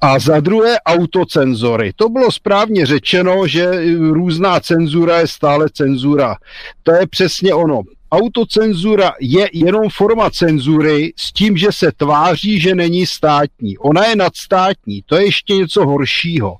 A 0.00 0.18
za 0.18 0.40
druhé 0.40 0.80
autocenzory. 0.86 1.92
To 1.96 2.08
bylo 2.08 2.32
správně 2.32 2.86
řečeno, 2.86 3.46
že 3.46 3.70
různá 3.98 4.60
cenzura 4.60 5.20
je 5.20 5.26
stále 5.26 5.66
cenzura. 5.72 6.36
To 6.82 6.92
je 6.92 7.06
přesně 7.06 7.54
ono. 7.54 7.82
Autocenzura 8.12 9.12
je 9.20 9.48
jenom 9.52 9.88
forma 9.88 10.30
cenzury 10.30 11.12
s 11.16 11.32
tím, 11.32 11.56
že 11.56 11.72
se 11.72 11.92
tváří, 11.92 12.60
že 12.60 12.74
není 12.74 13.06
státní. 13.06 13.78
Ona 13.78 14.04
je 14.06 14.16
nadstátní, 14.16 15.02
to 15.06 15.16
je 15.16 15.24
ještě 15.24 15.54
něco 15.54 15.86
horšího. 15.86 16.56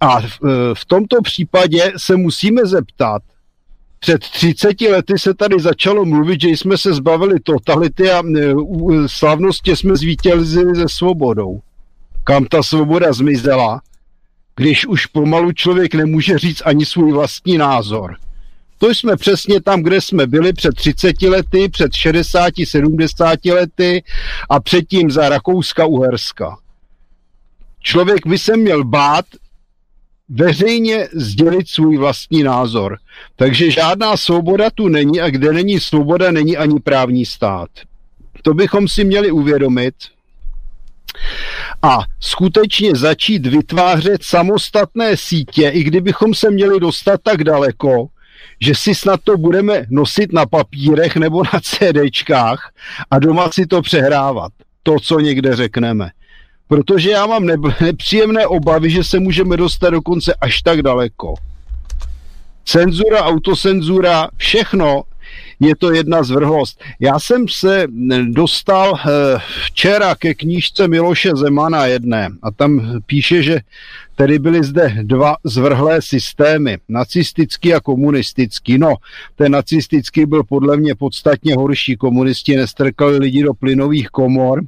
A 0.00 0.20
v, 0.20 0.40
v 0.74 0.84
tomto 0.84 1.22
případě 1.22 1.92
se 1.96 2.16
musíme 2.16 2.66
zeptat, 2.66 3.22
před 3.98 4.20
30 4.20 4.80
lety 4.80 5.18
se 5.18 5.34
tady 5.34 5.60
začalo 5.60 6.04
mluvit, 6.04 6.40
že 6.40 6.48
jsme 6.48 6.78
se 6.78 6.94
zbavili 6.94 7.40
totality 7.40 8.10
a 8.10 8.22
e, 8.38 8.54
slavnostě 9.06 9.76
jsme 9.76 9.96
zvítězili 9.96 10.76
se 10.76 10.88
svobodou 10.88 11.60
kam 12.26 12.44
ta 12.44 12.62
svoboda 12.62 13.12
zmizela, 13.12 13.80
když 14.56 14.86
už 14.86 15.06
pomalu 15.06 15.52
člověk 15.52 15.94
nemůže 15.94 16.38
říct 16.38 16.62
ani 16.64 16.86
svůj 16.86 17.12
vlastní 17.12 17.58
názor. 17.58 18.16
To 18.78 18.90
jsme 18.90 19.16
přesně 19.16 19.60
tam, 19.60 19.82
kde 19.82 20.00
jsme 20.00 20.26
byli 20.26 20.52
před 20.52 20.74
30 20.74 21.22
lety, 21.22 21.68
před 21.68 21.94
60, 21.94 22.52
70 22.64 23.44
lety 23.44 24.04
a 24.50 24.60
předtím 24.60 25.10
za 25.10 25.28
Rakouska-Uherska. 25.28 26.56
Člověk 27.80 28.26
by 28.26 28.38
se 28.38 28.56
měl 28.56 28.84
bát 28.84 29.24
veřejně 30.28 31.08
sdělit 31.12 31.68
svůj 31.68 31.96
vlastní 31.96 32.42
názor. 32.42 32.98
Takže 33.36 33.70
žádná 33.70 34.16
svoboda 34.16 34.70
tu 34.70 34.88
není 34.88 35.20
a 35.20 35.30
kde 35.30 35.52
není 35.52 35.80
svoboda, 35.80 36.30
není 36.30 36.56
ani 36.56 36.80
právní 36.80 37.26
stát. 37.26 37.70
To 38.42 38.54
bychom 38.54 38.88
si 38.88 39.04
měli 39.04 39.30
uvědomit 39.30 39.94
a 41.82 41.98
skutečně 42.20 42.94
začít 42.94 43.46
vytvářet 43.46 44.22
samostatné 44.22 45.16
sítě, 45.16 45.68
i 45.68 45.82
kdybychom 45.82 46.34
se 46.34 46.50
měli 46.50 46.80
dostat 46.80 47.20
tak 47.22 47.44
daleko, 47.44 48.06
že 48.60 48.74
si 48.74 48.94
snad 48.94 49.20
to 49.24 49.36
budeme 49.36 49.86
nosit 49.90 50.32
na 50.32 50.46
papírech 50.46 51.16
nebo 51.16 51.42
na 51.42 51.60
CDčkách 51.62 52.72
a 53.10 53.18
doma 53.18 53.50
si 53.52 53.66
to 53.66 53.82
přehrávat. 53.82 54.52
To, 54.82 55.00
co 55.00 55.20
někde 55.20 55.56
řekneme. 55.56 56.10
Protože 56.68 57.10
já 57.10 57.26
mám 57.26 57.46
nepříjemné 57.80 58.46
obavy, 58.46 58.90
že 58.90 59.04
se 59.04 59.20
můžeme 59.20 59.56
dostat 59.56 59.90
dokonce 59.90 60.34
až 60.40 60.62
tak 60.62 60.82
daleko. 60.82 61.34
Cenzura, 62.64 63.24
autocenzura, 63.24 64.28
všechno 64.36 65.02
je 65.60 65.76
to 65.76 65.92
jedna 65.92 66.22
zvrhlost. 66.22 66.84
Já 67.00 67.18
jsem 67.18 67.48
se 67.48 67.86
dostal 68.24 68.92
eh, 68.98 69.38
včera 69.64 70.14
ke 70.14 70.34
knížce 70.34 70.88
Miloše 70.88 71.30
Zemana 71.36 71.86
jedné 71.86 72.28
a 72.42 72.50
tam 72.50 73.00
píše, 73.06 73.42
že 73.42 73.60
tedy 74.14 74.38
byly 74.38 74.64
zde 74.64 74.96
dva 75.02 75.36
zvrhlé 75.44 76.02
systémy, 76.02 76.78
nacistický 76.88 77.74
a 77.74 77.80
komunistický. 77.80 78.78
No, 78.78 78.94
ten 79.36 79.52
nacistický 79.52 80.26
byl 80.26 80.44
podle 80.44 80.76
mě 80.76 80.94
podstatně 80.94 81.54
horší. 81.54 81.96
Komunisti 81.96 82.56
nestrkali 82.56 83.18
lidi 83.18 83.42
do 83.42 83.54
plynových 83.54 84.08
komor, 84.08 84.62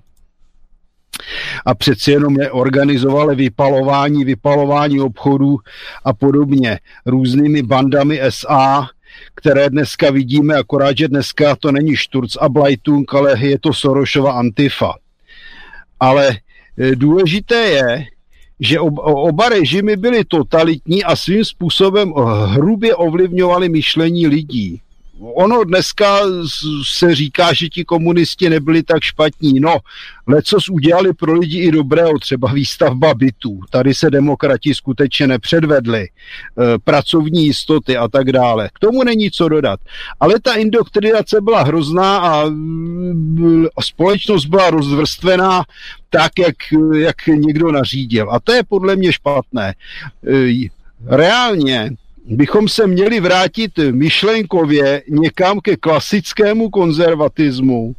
a 1.67 1.75
přeci 1.75 2.11
jenom 2.11 2.37
organizovali 2.51 3.37
vypalování, 3.37 4.25
vypalování 4.25 5.01
obchodů 5.01 5.59
a 6.05 6.13
podobně 6.13 6.79
různými 7.07 7.63
bandami 7.63 8.21
SA, 8.29 8.89
které 9.35 9.71
dneska 9.71 10.11
vidíme, 10.11 10.55
akorát, 10.55 10.99
že 10.99 11.09
dneska 11.09 11.57
to 11.57 11.73
není 11.73 11.97
Šturc 11.97 12.37
a 12.41 12.49
Blajtung, 12.49 13.15
ale 13.15 13.39
je 13.39 13.59
to 13.59 13.73
Sorošova 13.73 14.33
Antifa. 14.33 14.95
Ale 16.01 16.29
e, 16.29 16.97
důležité 16.97 17.55
je, 17.55 18.05
že 18.61 18.81
oba 18.81 19.49
režimy 19.49 19.97
byly 19.97 20.25
totalitní 20.25 21.05
a 21.05 21.17
svým 21.17 21.45
způsobem 21.45 22.13
hrubě 22.47 22.95
ovlivňovaly 22.95 23.69
myšlení 23.69 24.27
lidí 24.27 24.81
ono 25.21 25.65
dneska 25.65 26.21
se 26.85 27.15
říká, 27.15 27.53
že 27.53 27.69
ti 27.69 27.85
komunisti 27.85 28.51
nebyli 28.51 28.83
tak 28.83 29.03
špatní. 29.03 29.61
No, 29.61 29.79
lecos 30.27 30.69
udělali 30.69 31.15
pro 31.15 31.33
lidi 31.33 31.59
i 31.59 31.71
dobrého, 31.71 32.19
třeba 32.19 32.53
výstavba 32.53 33.15
bytů. 33.15 33.61
Tady 33.71 33.95
se 33.95 34.11
demokrati 34.11 34.75
skutečně 34.75 35.27
nepředvedli. 35.27 36.01
E, 36.01 36.09
pracovní 36.85 37.45
jistoty 37.45 37.97
a 37.97 38.09
tak 38.09 38.33
dále. 38.33 38.69
K 38.75 38.79
tomu 38.79 39.05
není 39.05 39.31
co 39.31 39.49
dodat. 39.49 39.81
Ale 40.21 40.41
ta 40.41 40.55
indoktrinace 40.55 41.41
byla 41.41 41.63
hrozná 41.63 42.19
a 42.19 42.45
společnost 43.83 44.47
byla 44.47 44.71
rozvrstvená 44.71 45.65
tak, 46.11 46.33
jak, 46.39 46.57
jak 46.97 47.27
někdo 47.27 47.73
nařídil. 47.73 48.31
A 48.31 48.41
to 48.41 48.53
je 48.53 48.63
podle 48.63 48.97
mě 48.97 49.13
špatné. 49.13 49.75
E, 50.29 50.69
reálně 51.07 51.91
bychom 52.37 52.69
se 52.69 52.87
měli 52.87 53.21
vrátit 53.21 53.79
myšlenkově 53.91 55.03
někam 55.09 55.61
ke 55.61 55.77
klasickému 55.77 56.71
konzervatismu, 56.71 57.95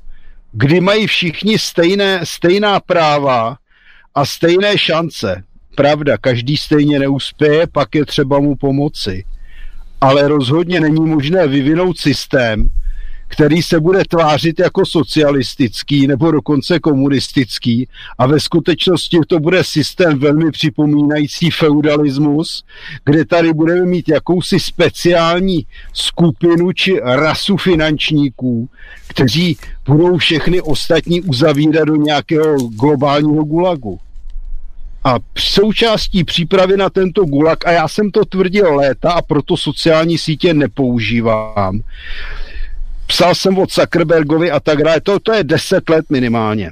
kdy 0.52 0.82
mají 0.82 1.08
všichni 1.08 1.60
stejné, 1.60 2.20
stejná 2.24 2.80
práva 2.80 3.58
a 4.16 4.26
stejné 4.26 4.78
šance. 4.78 5.44
Pravda, 5.76 6.18
každý 6.18 6.58
stejně 6.58 7.00
neuspěje, 7.00 7.68
pak 7.68 7.96
je 7.96 8.06
třeba 8.06 8.40
mu 8.40 8.56
pomoci. 8.56 9.24
Ale 10.02 10.28
rozhodně 10.28 10.80
není 10.80 11.06
možné 11.06 11.48
vyvinout 11.48 11.98
systém, 11.98 12.70
který 13.30 13.62
se 13.62 13.80
bude 13.80 14.04
tvářit 14.08 14.60
jako 14.60 14.86
socialistický 14.86 16.08
nebo 16.08 16.32
dokonce 16.32 16.80
komunistický 16.80 17.88
a 18.18 18.28
ve 18.28 18.40
skutečnosti 18.40 19.18
to 19.28 19.40
bude 19.40 19.64
systém 19.64 20.20
velmi 20.20 20.52
připomínající 20.52 21.52
feudalismus, 21.52 22.64
kde 23.06 23.26
tady 23.26 23.54
budeme 23.54 23.86
mít 23.86 24.10
jakousi 24.10 24.60
speciální 24.60 25.66
skupinu 25.94 26.72
či 26.72 27.00
rasu 27.04 27.58
finančníků, 27.58 28.70
kteří 29.08 29.58
budou 29.86 30.18
všechny 30.18 30.62
ostatní 30.62 31.22
uzavírat 31.22 31.88
do 31.88 31.96
nějakého 31.96 32.56
globálního 32.58 33.44
gulagu. 33.44 34.00
A 35.04 35.16
součástí 35.38 36.24
přípravy 36.24 36.78
na 36.78 36.90
tento 36.90 37.26
gulag, 37.26 37.68
a 37.68 37.72
já 37.72 37.88
jsem 37.88 38.12
to 38.12 38.26
tvrdil 38.26 38.76
léta 38.76 39.12
a 39.12 39.22
proto 39.22 39.58
sociální 39.58 40.18
sítě 40.18 40.54
nepoužívám, 40.54 41.80
psal 43.10 43.36
jsem 43.36 43.58
od 43.58 43.74
Zuckerbergovi 43.74 44.52
a 44.52 44.60
tak 44.60 44.84
dále, 44.84 45.02
to, 45.02 45.20
to 45.20 45.34
je 45.34 45.44
deset 45.44 45.90
let 45.90 46.06
minimálně. 46.10 46.72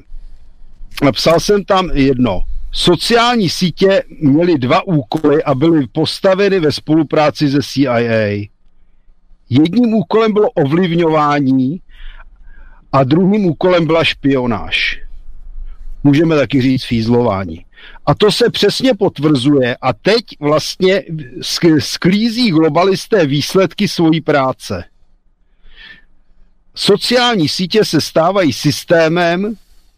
Psal 1.11 1.39
jsem 1.39 1.63
tam 1.63 1.89
jedno. 1.93 2.41
Sociální 2.71 3.49
sítě 3.49 4.03
měly 4.21 4.57
dva 4.57 4.87
úkoly 4.87 5.43
a 5.43 5.55
byly 5.55 5.87
postaveny 5.87 6.59
ve 6.59 6.71
spolupráci 6.71 7.49
se 7.49 7.59
CIA. 7.61 8.47
Jedním 9.49 9.93
úkolem 9.93 10.33
bylo 10.33 10.49
ovlivňování 10.49 11.81
a 12.93 13.03
druhým 13.03 13.45
úkolem 13.45 13.87
byla 13.87 14.03
špionáž. 14.03 15.01
Můžeme 16.03 16.35
taky 16.35 16.61
říct 16.61 16.83
fízlování. 16.83 17.65
A 18.05 18.15
to 18.15 18.31
se 18.31 18.49
přesně 18.49 18.93
potvrzuje 18.93 19.75
a 19.81 19.93
teď 19.93 20.23
vlastně 20.39 21.03
sklízí 21.79 22.49
globalisté 22.49 23.25
výsledky 23.25 23.87
svojí 23.87 24.21
práce. 24.21 24.83
Sociální 26.79 27.49
sítě 27.49 27.85
se 27.85 28.01
stávají 28.01 28.53
systémem, 28.53 29.55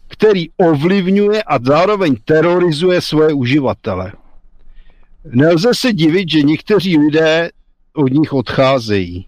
který 0.08 0.50
ovlivňuje 0.56 1.42
a 1.42 1.58
zároveň 1.62 2.16
terorizuje 2.24 3.00
svoje 3.00 3.32
uživatele. 3.32 4.12
Nelze 5.24 5.68
se 5.74 5.92
divit, 5.92 6.30
že 6.30 6.42
někteří 6.42 6.98
lidé 6.98 7.50
od 7.92 8.12
nich 8.12 8.32
odcházejí. 8.32 9.26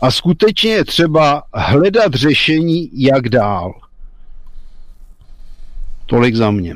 A 0.00 0.10
skutečně 0.10 0.70
je 0.70 0.84
třeba 0.84 1.42
hledat 1.54 2.14
řešení, 2.14 2.90
jak 2.92 3.28
dál. 3.28 3.74
Tolik 6.06 6.34
za 6.34 6.50
mě. 6.50 6.74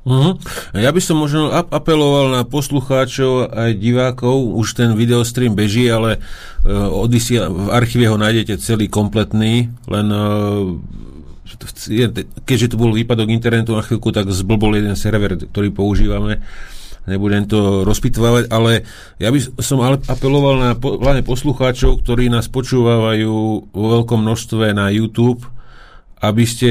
Uh-huh. 0.00 0.32
Ja 0.72 0.96
by 0.96 1.00
som 1.04 1.20
možno 1.20 1.52
apeloval 1.52 2.32
na 2.32 2.42
poslucháčov 2.48 3.52
aj 3.52 3.76
divákov, 3.76 4.56
už 4.56 4.72
ten 4.72 4.96
videostream 4.96 5.52
beží, 5.52 5.92
ale 5.92 6.24
uh, 6.64 6.88
Odyssey, 6.88 7.36
v 7.36 7.68
archíve 7.68 8.08
ho 8.08 8.16
nájdete 8.16 8.56
celý 8.64 8.88
kompletný, 8.88 9.68
len 9.92 10.06
uh, 10.08 10.72
keďže 12.48 12.72
tu 12.72 12.76
bol 12.80 12.96
výpadok 12.96 13.28
internetu 13.28 13.76
na 13.76 13.84
chvíľku, 13.84 14.08
tak 14.08 14.32
zblbol 14.32 14.80
jeden 14.80 14.96
server, 14.96 15.36
ktorý 15.36 15.68
používame. 15.68 16.40
Nebudem 17.04 17.48
to 17.48 17.82
rozpitvávať, 17.84 18.52
ale 18.52 18.84
ja 19.16 19.28
by 19.32 19.60
som 19.60 19.80
ale 19.84 20.00
apeloval 20.04 20.54
na 20.60 20.70
hlavne 20.76 21.24
poslucháčov, 21.24 22.04
ktorí 22.04 22.28
nás 22.28 22.48
počúvajú 22.48 23.34
vo 23.72 23.86
veľkom 24.00 24.20
množstve 24.20 24.76
na 24.76 24.92
YouTube, 24.92 25.44
aby 26.20 26.44
ste 26.44 26.70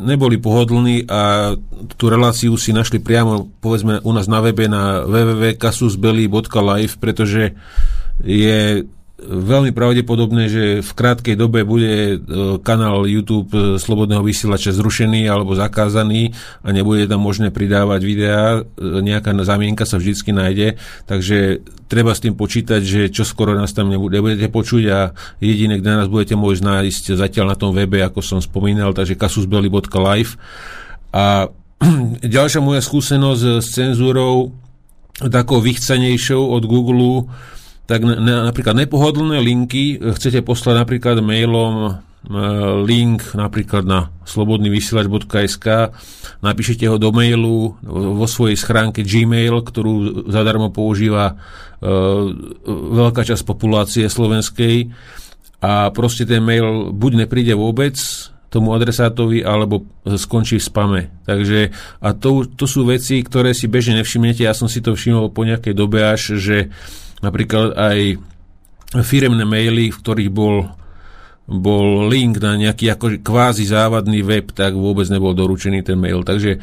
neboli 0.00 0.40
pohodlní 0.40 1.04
a 1.12 1.52
tú 2.00 2.08
reláciu 2.08 2.56
si 2.56 2.72
našli 2.72 3.04
priamo, 3.04 3.52
povedzme, 3.60 4.00
u 4.00 4.10
nás 4.16 4.24
na 4.32 4.40
webe 4.40 4.64
na 4.64 5.04
www.kasusbelly.live, 5.04 6.96
pretože 6.96 7.52
je 8.24 8.88
veľmi 9.18 9.74
pravdepodobné, 9.74 10.46
že 10.46 10.64
v 10.78 10.90
krátkej 10.94 11.34
dobe 11.34 11.66
bude 11.66 12.14
e, 12.14 12.16
kanál 12.62 13.02
YouTube 13.02 13.50
e, 13.50 13.74
Slobodného 13.74 14.22
vysielača 14.22 14.70
zrušený 14.70 15.26
alebo 15.26 15.58
zakázaný 15.58 16.38
a 16.62 16.70
nebude 16.70 17.10
tam 17.10 17.26
možné 17.26 17.50
pridávať 17.50 18.00
videá. 18.06 18.62
E, 18.62 18.78
nejaká 18.78 19.34
zamienka 19.42 19.82
sa 19.90 19.98
vždycky 19.98 20.30
nájde, 20.30 20.78
takže 21.10 21.66
treba 21.90 22.14
s 22.14 22.22
tým 22.22 22.38
počítať, 22.38 22.78
že 22.78 23.00
čo 23.10 23.26
skoro 23.26 23.58
nás 23.58 23.74
tam 23.74 23.90
nebudete 23.90 24.46
počuť 24.46 24.84
a 24.86 25.10
jediné, 25.42 25.82
kde 25.82 25.98
nás 25.98 26.06
budete 26.06 26.38
môcť 26.38 26.62
nájsť 26.62 27.18
zatiaľ 27.18 27.52
na 27.52 27.56
tom 27.58 27.74
webe, 27.74 27.98
ako 27.98 28.22
som 28.22 28.38
spomínal, 28.38 28.94
takže 28.94 29.18
kasusbelly.live. 29.18 30.38
A 31.10 31.50
ďalšia 32.38 32.62
moja 32.62 32.78
skúsenosť 32.78 33.42
s 33.58 33.66
cenzúrou 33.74 34.54
takou 35.18 35.58
vychcanejšou 35.58 36.54
od 36.54 36.62
Google 36.70 37.26
tak 37.88 38.04
na, 38.04 38.44
napríklad 38.44 38.76
nepohodlné 38.76 39.40
linky 39.40 39.96
e, 39.96 40.12
chcete 40.12 40.44
poslať 40.44 40.84
napríklad 40.84 41.24
mailom 41.24 41.74
e, 41.88 41.90
link 42.84 43.32
napríklad 43.32 43.88
na 43.88 44.12
slobodnyvysielač.sk 44.28 45.96
napíšete 46.44 46.84
ho 46.84 47.00
do 47.00 47.08
mailu 47.16 47.80
vo 47.88 48.26
svojej 48.28 48.60
schránke 48.60 49.00
Gmail, 49.00 49.64
ktorú 49.64 50.28
zadarmo 50.28 50.68
používa 50.68 51.32
e, 51.32 51.34
veľká 52.68 53.24
časť 53.24 53.48
populácie 53.48 54.04
slovenskej 54.04 54.92
a 55.64 55.88
proste 55.90 56.28
ten 56.28 56.44
mail 56.44 56.92
buď 56.92 57.24
nepríde 57.24 57.56
vôbec 57.56 57.96
tomu 58.48 58.72
adresátovi, 58.72 59.44
alebo 59.44 59.84
skončí 60.08 60.56
v 60.56 60.64
spame. 60.64 61.02
Takže, 61.28 61.68
a 62.00 62.16
to, 62.16 62.48
to 62.48 62.64
sú 62.64 62.88
veci, 62.88 63.20
ktoré 63.20 63.52
si 63.52 63.68
bežne 63.68 64.00
nevšimnete. 64.00 64.40
Ja 64.40 64.56
som 64.56 64.72
si 64.72 64.80
to 64.80 64.96
všimol 64.96 65.28
po 65.28 65.44
nejakej 65.44 65.76
dobe 65.76 66.00
až, 66.00 66.40
že 66.40 66.72
napríklad 67.24 67.74
aj 67.74 67.98
firemné 69.04 69.44
maily, 69.44 69.92
v 69.92 70.00
ktorých 70.00 70.32
bol 70.32 70.78
bol 71.48 72.04
link 72.12 72.44
na 72.44 72.60
nejaký 72.60 72.92
ako 72.92 73.24
kvázi 73.24 73.64
závadný 73.64 74.20
web, 74.20 74.52
tak 74.52 74.76
vôbec 74.76 75.08
nebol 75.08 75.32
doručený 75.32 75.80
ten 75.80 75.96
mail. 75.96 76.20
Takže 76.20 76.50
e, 76.52 76.58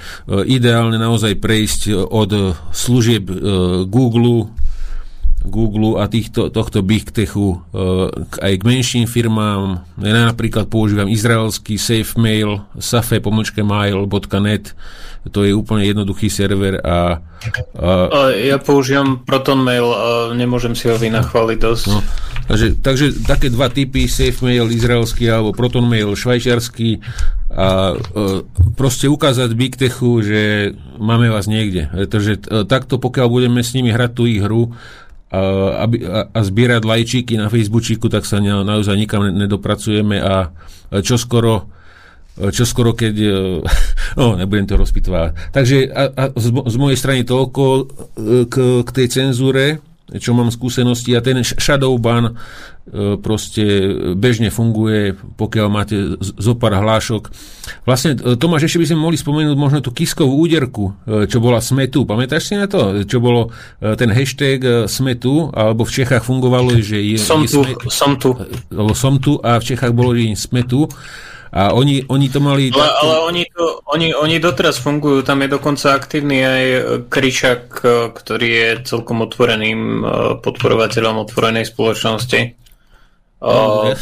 ideálne 0.46 1.02
naozaj 1.02 1.42
prejsť 1.42 1.90
od 2.06 2.54
služieb 2.70 3.26
e, 3.26 3.36
Google, 3.90 4.54
Google 5.48 6.02
a 6.02 6.10
týchto, 6.10 6.50
tohto 6.50 6.82
Big 6.82 7.10
Techu 7.10 7.56
e, 7.56 7.58
aj 8.42 8.54
k 8.60 8.64
menším 8.64 9.06
firmám. 9.06 9.86
Ja 10.02 10.30
napríklad 10.30 10.68
používam 10.68 11.08
izraelský 11.08 11.78
SafeMail, 11.80 12.66
safe.mail.net 12.82 14.66
to 15.26 15.42
je 15.42 15.58
úplne 15.58 15.90
jednoduchý 15.90 16.30
server 16.30 16.78
a, 16.86 17.18
a... 17.82 17.90
Ja 18.38 18.62
používam 18.62 19.26
Proton 19.26 19.58
Mail 19.58 19.90
a 19.90 20.10
nemôžem 20.38 20.78
si 20.78 20.86
ho 20.86 20.94
vynachváliť 21.02 21.58
dosť. 21.58 21.86
No, 21.90 21.98
Takže, 22.46 22.78
takže 22.78 23.26
také 23.26 23.50
dva 23.50 23.74
typy, 23.74 24.06
SafeMail 24.06 24.70
izraelský 24.70 25.26
alebo 25.34 25.50
ProtonMail 25.50 26.14
švajčiarsky 26.14 27.02
a 27.50 27.98
e, 27.98 28.46
proste 28.78 29.10
ukázať 29.10 29.50
Big 29.58 29.74
Techu, 29.74 30.22
že 30.22 30.74
máme 31.02 31.34
vás 31.34 31.50
niekde. 31.50 31.90
Pretože 31.90 32.38
e, 32.38 32.62
takto, 32.70 33.02
pokiaľ 33.02 33.28
budeme 33.34 33.66
s 33.66 33.74
nimi 33.74 33.90
hrať 33.90 34.12
tú 34.14 34.30
ich 34.30 34.46
hru 34.46 34.78
a, 35.34 35.40
a, 35.86 36.20
a 36.32 36.40
zbierať 36.46 36.84
lajčíky 36.86 37.36
na 37.36 37.50
Facebooku, 37.50 38.08
tak 38.08 38.24
sa 38.30 38.38
na, 38.40 38.62
naozaj 38.62 38.96
nikam 38.96 39.26
nedopracujeme 39.26 40.22
a 40.22 40.54
čo 41.02 41.18
skoro 41.18 41.74
čo 42.36 42.68
skoro 42.68 42.92
keď... 42.92 43.16
No, 44.20 44.40
nebudem 44.40 44.64
to 44.64 44.80
rozpitvať. 44.80 45.52
Takže 45.52 45.92
a, 45.92 46.04
a 46.08 46.24
z, 46.40 46.48
z 46.48 46.76
mojej 46.80 46.96
strany 46.96 47.28
toľko 47.28 47.64
k, 48.48 48.56
k 48.88 48.90
tej 48.96 49.08
cenzúre 49.12 49.84
čo 50.06 50.38
mám 50.38 50.54
skúsenosti 50.54 51.18
a 51.18 51.24
ten 51.26 51.42
shadow 51.42 51.98
ban 51.98 52.30
e, 52.30 52.34
proste 52.94 53.66
bežne 54.14 54.54
funguje, 54.54 55.18
pokiaľ 55.18 55.68
máte 55.74 55.98
zo 56.22 56.54
pár 56.54 56.78
hlášok. 56.78 57.34
Vlastne, 57.82 58.14
e, 58.14 58.38
Tomáš, 58.38 58.70
ešte 58.70 58.78
by 58.78 58.88
sme 58.94 59.00
mohli 59.02 59.18
spomenúť 59.18 59.58
možno 59.58 59.82
tú 59.82 59.90
kiskovú 59.90 60.38
úderku, 60.38 60.94
e, 61.10 61.26
čo 61.26 61.42
bola 61.42 61.66
Smetu. 61.66 62.06
Pamätáš 62.06 62.54
si 62.54 62.54
na 62.54 62.70
to? 62.70 63.02
Čo 63.02 63.18
bolo 63.18 63.50
ten 63.82 64.14
hashtag 64.14 64.86
Smetu, 64.86 65.50
alebo 65.50 65.82
v 65.82 65.94
Čechách 65.98 66.24
fungovalo, 66.30 66.78
že 66.78 67.02
je... 67.02 67.18
Som 67.18 67.42
je 67.42 67.58
tu, 67.58 67.62
smet, 67.66 67.78
som 67.90 68.12
tu. 68.22 68.30
Som 68.94 69.14
tu 69.18 69.42
a 69.42 69.58
v 69.58 69.66
Čechách 69.66 69.94
bolo, 69.94 70.14
že 70.14 70.30
je 70.30 70.38
Smetu. 70.38 70.86
A 71.56 71.72
oni, 71.72 72.04
oni 72.12 72.28
to 72.28 72.44
mali... 72.44 72.68
Ale, 72.68 72.84
takto... 72.84 73.00
ale 73.00 73.16
oni, 73.32 73.44
to, 73.48 73.66
oni, 73.96 74.08
oni 74.12 74.36
doteraz 74.44 74.76
fungujú, 74.76 75.24
tam 75.24 75.40
je 75.40 75.50
dokonca 75.56 75.96
aktívny 75.96 76.44
aj 76.44 76.64
Kryšak, 77.08 77.80
ktorý 78.12 78.48
je 78.52 78.70
celkom 78.84 79.24
otvoreným 79.24 80.04
e, 80.04 80.08
podporovateľom 80.44 81.24
otvorenej 81.24 81.64
spoločnosti. 81.72 82.65
No, 83.42 83.94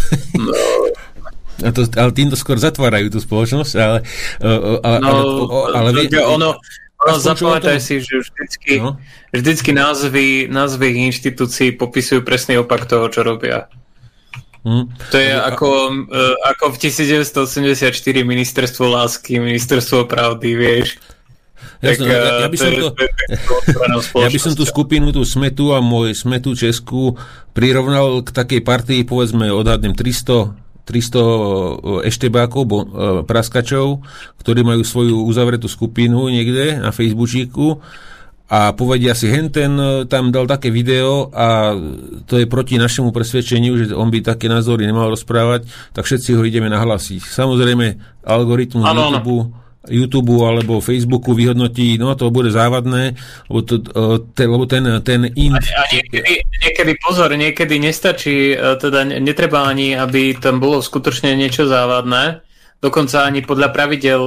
a 1.64 1.70
to, 1.70 1.86
ale 1.96 2.12
týmto 2.12 2.34
skôr 2.34 2.58
zatvárajú 2.58 3.14
tú 3.14 3.20
spoločnosť, 3.22 3.74
ale... 3.78 4.00
E, 4.42 4.50
ale, 4.82 4.98
no, 5.00 5.10
ale, 5.70 5.76
ale, 5.78 5.90
ale 6.10 6.26
ono, 6.26 6.50
ono 7.04 7.18
zapamätaj 7.20 7.78
si, 7.78 8.02
že 8.02 8.24
vždycky, 8.24 8.82
no? 8.82 8.98
vždycky 9.30 9.70
názvy, 9.76 10.48
názvy 10.50 11.08
inštitúcií 11.14 11.76
popisujú 11.76 12.26
presný 12.26 12.64
opak 12.64 12.90
toho, 12.90 13.06
čo 13.12 13.22
robia. 13.22 13.70
Hmm. 14.64 14.88
To 15.12 15.18
je 15.20 15.36
ako, 15.36 15.70
uh, 16.08 16.36
ako 16.56 16.72
v 16.72 16.88
1984 16.88 17.92
ministerstvo 18.24 18.88
lásky, 18.88 19.44
ministerstvo 19.44 20.08
pravdy, 20.08 20.56
vieš. 20.56 20.96
Jasne, 21.84 22.08
tak, 22.08 22.16
ja, 22.16 22.20
ja, 22.40 22.48
by 22.48 22.58
som 22.58 22.72
to, 22.72 22.88
ja 24.24 24.30
by 24.32 24.40
som 24.40 24.54
tú 24.56 24.64
skupinu, 24.64 25.12
tú 25.12 25.28
Smetu 25.28 25.76
a 25.76 25.84
môj 25.84 26.16
Smetu 26.16 26.56
Česku 26.56 27.20
prirovnal 27.52 28.24
k 28.24 28.32
takej 28.32 28.62
partii, 28.64 29.02
povedzme, 29.04 29.52
odhadnem 29.52 29.92
300 29.92 30.64
300 30.84 32.04
eštebákov, 32.04 32.62
bo, 32.68 32.78
uh, 32.84 32.86
praskačov, 33.24 34.04
ktorí 34.44 34.68
majú 34.68 34.84
svoju 34.84 35.24
uzavretú 35.24 35.72
skupinu 35.72 36.28
niekde 36.28 36.76
na 36.76 36.92
Facebooku 36.92 37.80
a 38.54 38.76
povedia 38.76 39.18
si, 39.18 39.32
henten 39.34 39.80
e, 39.80 40.06
tam 40.06 40.30
dal 40.30 40.46
také 40.46 40.70
video 40.70 41.32
a 41.34 41.74
to 42.30 42.38
je 42.38 42.46
proti 42.46 42.78
našemu 42.78 43.10
presvedčeniu, 43.10 43.74
že 43.80 43.98
on 43.98 44.14
by 44.14 44.22
také 44.22 44.46
názory 44.46 44.86
nemal 44.86 45.10
rozprávať, 45.10 45.66
tak 45.96 46.06
všetci 46.06 46.38
ho 46.38 46.44
ideme 46.46 46.70
nahlasiť. 46.70 47.24
Samozrejme, 47.24 48.20
algoritmus 48.22 48.86
ano, 48.86 49.16
YouTube, 49.16 49.58
YouTube 49.90 50.32
alebo 50.48 50.80
Facebooku 50.80 51.36
vyhodnotí, 51.36 52.00
no 52.00 52.16
to 52.16 52.32
bude 52.32 52.56
závadné, 52.56 53.20
lebo, 53.52 53.60
to, 53.68 53.84
e, 53.84 54.04
ten, 54.32 54.48
lebo 54.48 54.64
ten, 54.64 54.84
ten 55.04 55.28
int... 55.36 55.60
A, 55.60 55.84
niekedy, 55.92 56.40
niekedy, 56.64 56.92
pozor, 57.04 57.36
niekedy 57.36 57.76
nestačí, 57.84 58.56
e, 58.56 58.80
teda 58.80 59.04
netreba 59.20 59.68
ani, 59.68 60.00
aby 60.00 60.40
tam 60.40 60.64
bolo 60.64 60.80
skutočne 60.80 61.36
niečo 61.36 61.68
závadné, 61.68 62.40
dokonca 62.80 63.28
ani 63.28 63.44
podľa 63.44 63.70
pravidel, 63.72 64.24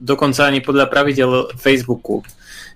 dokonca 0.00 0.48
ani 0.48 0.64
podľa 0.64 0.88
pravidel 0.88 1.52
Facebooku. 1.52 2.24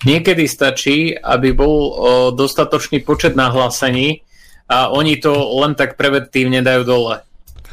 Niekedy 0.05 0.45
stačí, 0.45 1.17
aby 1.17 1.57
bol 1.57 1.97
dostatočný 2.37 3.01
počet 3.01 3.33
nahlásení 3.33 4.21
a 4.69 4.93
oni 4.93 5.17
to 5.17 5.33
len 5.33 5.73
tak 5.73 5.97
preventívne 5.97 6.61
dajú 6.61 6.83
dole. 6.85 7.25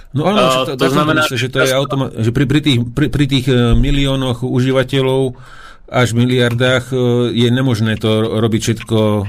No 0.10 0.26
áno, 0.26 0.42
uh, 0.42 0.66
to, 0.66 0.74
to 0.74 0.90
znamená, 0.90 1.22
že 1.30 1.54
to 1.54 1.62
je 1.62 1.70
automa- 1.70 2.10
že 2.10 2.34
pri, 2.34 2.50
pri, 2.50 2.60
tých, 2.66 2.80
pri, 2.82 3.08
pri 3.14 3.26
tých 3.30 3.46
e, 3.46 3.78
miliónoch 3.78 4.42
užívateľov 4.42 5.38
až 5.86 6.18
miliardách 6.18 6.90
e, 6.90 6.98
je 7.34 7.50
nemožné 7.54 7.94
to 8.02 8.42
robiť 8.42 8.62
všetko 8.62 8.98
uh, 8.98 9.26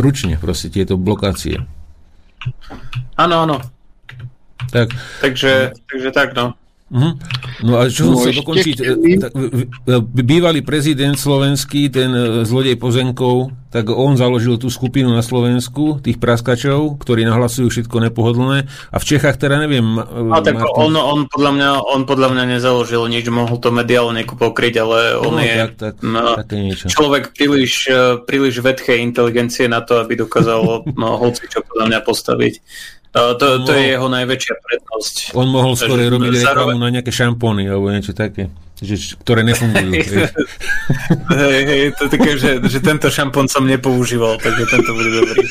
ručne, 0.00 0.36
proste 0.36 0.68
tieto 0.68 1.00
blokácie. 1.00 1.64
Áno, 3.16 3.48
áno. 3.48 3.56
Tak. 4.72 4.92
Takže, 5.24 5.72
takže 5.88 6.10
tak, 6.12 6.36
no. 6.36 6.52
Uh-huh. 6.86 7.18
No 7.66 7.82
a 7.82 7.90
čo 7.90 8.06
som 8.06 8.14
no, 8.14 8.22
chcel 8.22 8.38
dokončiť, 8.46 8.76
e, 8.78 9.18
tak, 9.18 9.34
bývalý 10.06 10.62
prezident 10.62 11.18
slovenský, 11.18 11.90
ten 11.90 12.14
e, 12.14 12.46
zlodej 12.46 12.78
pozemkov, 12.78 13.50
tak 13.74 13.90
on 13.90 14.14
založil 14.14 14.54
tú 14.54 14.70
skupinu 14.70 15.10
na 15.10 15.18
Slovensku, 15.18 15.98
tých 15.98 16.22
praskačov, 16.22 17.02
ktorí 17.02 17.26
nahlasujú 17.26 17.74
všetko 17.74 18.06
nepohodlné 18.06 18.70
a 18.70 18.96
v 19.02 19.04
Čechách 19.04 19.34
teda 19.34 19.58
neviem. 19.58 19.98
A 20.30 20.38
tak 20.46 20.62
on, 20.62 20.94
on, 20.94 21.26
podľa 21.26 21.50
mňa, 21.58 21.70
on 21.90 22.00
podľa 22.06 22.28
mňa 22.38 22.44
nezaložil 22.54 23.02
nič, 23.10 23.26
mohol 23.34 23.58
to 23.58 23.74
mediálne 23.74 24.22
pokryť, 24.22 24.74
ale 24.78 25.18
on 25.18 25.34
no, 25.34 25.42
je 25.42 25.54
tak, 25.58 25.74
tak, 25.74 25.94
no, 26.06 26.38
niečo. 26.54 26.86
človek 26.86 27.34
príliš, 27.34 27.90
e, 27.90 28.22
príliš 28.22 28.62
vedchej 28.62 29.02
inteligencie 29.02 29.66
na 29.66 29.82
to, 29.82 29.98
aby 29.98 30.22
dokázal 30.22 30.86
no, 31.02 31.18
hoci 31.18 31.50
čo 31.50 31.66
podľa 31.66 31.84
mňa 31.90 32.00
postaviť. 32.06 32.54
To, 33.16 33.32
to, 33.40 33.46
to 33.64 33.72
je 33.72 33.96
jeho 33.96 34.08
najväčšia 34.12 34.54
prednosť. 34.60 35.14
On 35.32 35.48
mohol 35.48 35.72
skôr 35.72 35.96
robiť 35.96 36.36
zároveň... 36.36 36.76
reklamu 36.76 36.76
na 36.76 36.88
nejaké 36.92 37.08
šampóny 37.08 37.64
alebo 37.64 37.88
niečo 37.88 38.12
také, 38.12 38.52
že, 38.76 39.16
ktoré 39.24 39.40
nefungujú. 39.40 39.92
hej, 41.40 41.62
hej, 41.64 41.82
to 41.96 42.12
také, 42.12 42.36
že, 42.36 42.60
že 42.68 42.78
tento 42.84 43.08
šampón 43.08 43.48
som 43.48 43.64
nepoužíval, 43.64 44.36
takže 44.36 44.68
tento 44.68 44.92
bude 44.92 45.10
dobrý. 45.16 45.48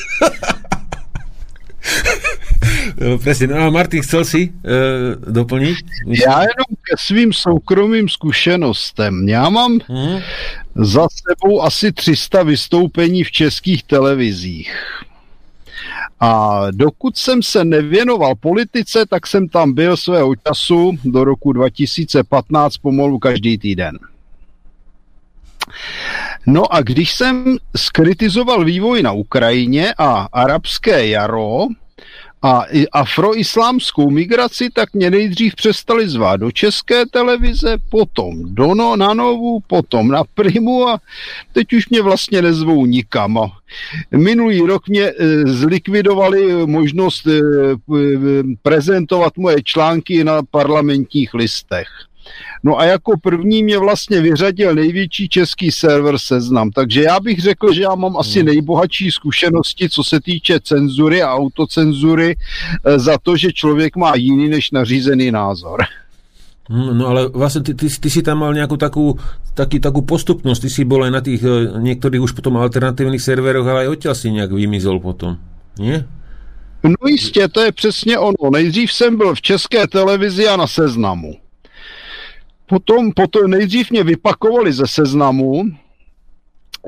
No, 2.96 3.18
presne, 3.18 3.52
no 3.52 3.60
a 3.60 3.70
Martin, 3.70 4.02
chcel 4.02 4.24
si 4.24 4.42
uh, 4.48 5.18
doplniť? 5.20 5.76
Já 6.06 6.40
jenom 6.40 6.70
ke 6.82 6.94
svým 6.98 7.32
soukromým 7.32 8.08
zkušenostem. 8.08 9.28
Já 9.28 9.50
mám 9.50 9.78
hmm. 9.88 10.18
za 10.74 11.06
sebou 11.10 11.62
asi 11.62 11.92
300 11.92 12.42
vystoupení 12.42 13.24
v 13.24 13.30
českých 13.30 13.82
televizích. 13.82 14.72
A 16.20 16.62
dokud 16.70 17.16
jsem 17.16 17.42
se 17.42 17.64
nevěnoval 17.64 18.34
politice, 18.34 19.06
tak 19.06 19.26
jsem 19.26 19.48
tam 19.48 19.72
byl 19.72 19.96
svého 19.96 20.34
času 20.36 20.92
do 21.04 21.24
roku 21.24 21.52
2015 21.52 22.76
pomalu 22.76 23.18
každý 23.18 23.58
týden. 23.58 23.98
No 26.46 26.74
a 26.74 26.82
když 26.82 27.14
jsem 27.14 27.56
skritizoval 27.76 28.64
vývoj 28.64 29.02
na 29.02 29.12
Ukrajině 29.12 29.94
a 29.98 30.28
arabské 30.32 31.06
jaro, 31.06 31.66
a 32.42 32.64
afroislámskou 32.92 34.10
migraci, 34.10 34.70
tak 34.70 34.94
mě 34.94 35.10
nejdřív 35.10 35.54
přestali 35.54 36.08
zvát 36.08 36.40
do 36.40 36.50
české 36.50 37.06
televize, 37.06 37.76
potom 37.90 38.54
do 38.54 38.74
no, 38.74 38.96
na 38.96 39.14
Novu, 39.14 39.60
potom 39.66 40.08
na 40.08 40.22
Primu 40.34 40.88
a 40.88 41.00
teď 41.52 41.72
už 41.72 41.88
mě 41.88 42.02
vlastně 42.02 42.42
nezvou 42.42 42.86
nikam. 42.86 43.38
Minulý 44.10 44.60
rok 44.60 44.88
mě 44.88 45.02
e, 45.02 45.12
zlikvidovali 45.46 46.66
možnost 46.66 47.26
e, 47.26 47.40
prezentovat 48.62 49.36
moje 49.36 49.62
články 49.62 50.24
na 50.24 50.42
parlamentních 50.42 51.34
listech. 51.34 51.88
No 52.62 52.78
a 52.78 52.84
jako 52.84 53.18
první 53.22 53.62
mě 53.62 53.78
vlastně 53.78 54.20
vyřadil 54.20 54.74
největší 54.74 55.28
český 55.28 55.70
server 55.70 56.18
Seznam, 56.18 56.70
takže 56.70 57.02
já 57.02 57.20
bych 57.20 57.40
řekl, 57.40 57.72
že 57.72 57.82
já 57.82 57.94
mám 57.94 58.16
asi 58.16 58.38
hmm. 58.38 58.46
nejbohatší 58.46 59.10
zkušenosti, 59.10 59.88
co 59.88 60.04
se 60.04 60.20
týče 60.20 60.60
cenzury 60.60 61.22
a 61.22 61.34
autocenzury 61.34 62.36
eh, 62.36 62.98
za 62.98 63.18
to, 63.18 63.36
že 63.36 63.52
člověk 63.52 63.96
má 63.96 64.14
jiný 64.14 64.48
než 64.48 64.70
nařízený 64.70 65.30
názor. 65.30 65.84
Hmm, 66.66 66.98
no 66.98 67.06
ale 67.06 67.30
vlastne 67.30 67.62
ty, 67.62 67.78
ty, 67.78 67.86
ty 67.86 68.08
si 68.10 68.26
tam 68.26 68.42
mal 68.42 68.50
nejakú 68.50 68.74
takú, 68.74 69.14
taký, 69.54 69.78
takú 69.78 70.02
postupnosť, 70.02 70.66
ty 70.66 70.70
si 70.74 70.82
bol 70.82 71.06
aj 71.06 71.12
na 71.14 71.22
tých 71.22 71.38
eh, 71.46 71.78
niektorých 71.78 72.18
už 72.18 72.34
potom 72.34 72.58
alternatívnych 72.58 73.22
serveroch, 73.22 73.62
ale 73.70 73.86
aj 73.86 73.92
odtiaľ 73.94 74.14
si 74.18 74.34
nejak 74.34 74.50
vymizol 74.50 74.98
potom, 74.98 75.38
nie? 75.78 76.02
No 76.86 77.08
jistě, 77.08 77.48
to 77.48 77.60
je 77.60 77.72
přesně 77.72 78.18
ono. 78.18 78.50
Nejdřív 78.52 78.92
jsem 78.92 79.16
byl 79.16 79.34
v 79.34 79.42
české 79.42 79.86
televizi 79.86 80.48
a 80.48 80.56
na 80.56 80.66
seznamu. 80.66 81.34
Potom, 82.66 83.12
potom 83.12 83.50
nejdřív 83.50 83.90
mě 83.90 84.04
vypakovali 84.04 84.72
ze 84.72 84.86
seznamu, 84.86 85.64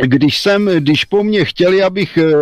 když 0.02 0.40
jsem, 0.40 0.70
když 0.78 1.04
po 1.04 1.24
mně 1.24 1.44
chtěli, 1.44 1.82
abych 1.82 2.18
eh, 2.18 2.32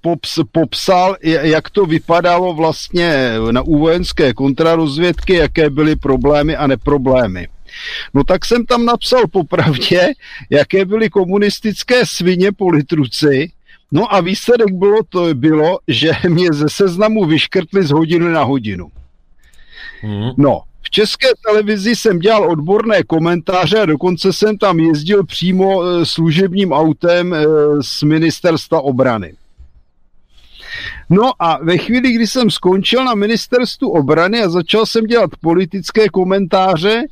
pops, 0.00 0.38
popsal, 0.52 1.16
jak 1.22 1.70
to 1.70 1.86
vypadalo 1.86 2.54
vlastně 2.54 3.32
na 3.50 3.62
vojenské 3.62 4.34
kontrarozvědky, 4.34 5.34
jaké 5.34 5.70
byly 5.70 5.96
problémy 5.96 6.56
a 6.56 6.66
neproblémy. 6.66 7.48
No 8.14 8.24
tak 8.24 8.44
jsem 8.44 8.66
tam 8.66 8.84
napsal 8.84 9.22
popravdě, 9.26 10.12
jaké 10.50 10.84
byly 10.84 11.10
komunistické 11.10 12.02
svině 12.06 12.52
politruci, 12.52 13.50
No 13.94 14.14
a 14.14 14.20
výsledek 14.20 14.72
bylo, 14.72 14.98
to 15.08 15.34
bylo, 15.34 15.78
že 15.88 16.12
mě 16.28 16.52
ze 16.52 16.68
seznamu 16.68 17.24
vyškrtli 17.24 17.86
z 17.86 17.90
hodiny 17.90 18.32
na 18.32 18.42
hodinu. 18.42 18.88
Hmm. 20.00 20.30
No, 20.36 20.62
v 20.82 20.90
české 20.90 21.28
televizi 21.46 21.96
jsem 21.96 22.18
dělal 22.18 22.50
odborné 22.50 23.02
komentáře 23.02 23.80
a 23.80 23.86
dokonce 23.86 24.32
jsem 24.32 24.58
tam 24.58 24.78
jezdil 24.78 25.24
přímo 25.24 25.82
e, 25.84 26.06
služebním 26.06 26.72
autem 26.72 27.34
e, 27.34 27.44
z 27.82 28.02
ministerstva 28.02 28.80
obrany. 28.80 29.34
No 31.10 31.32
a 31.38 31.58
ve 31.62 31.78
chvíli, 31.78 32.12
kdy 32.12 32.26
jsem 32.26 32.50
skončil 32.50 33.04
na 33.04 33.14
ministerstvu 33.14 33.90
obrany 33.90 34.42
a 34.42 34.48
začal 34.48 34.86
jsem 34.86 35.04
dělat 35.04 35.30
politické 35.40 36.08
komentáře, 36.08 37.02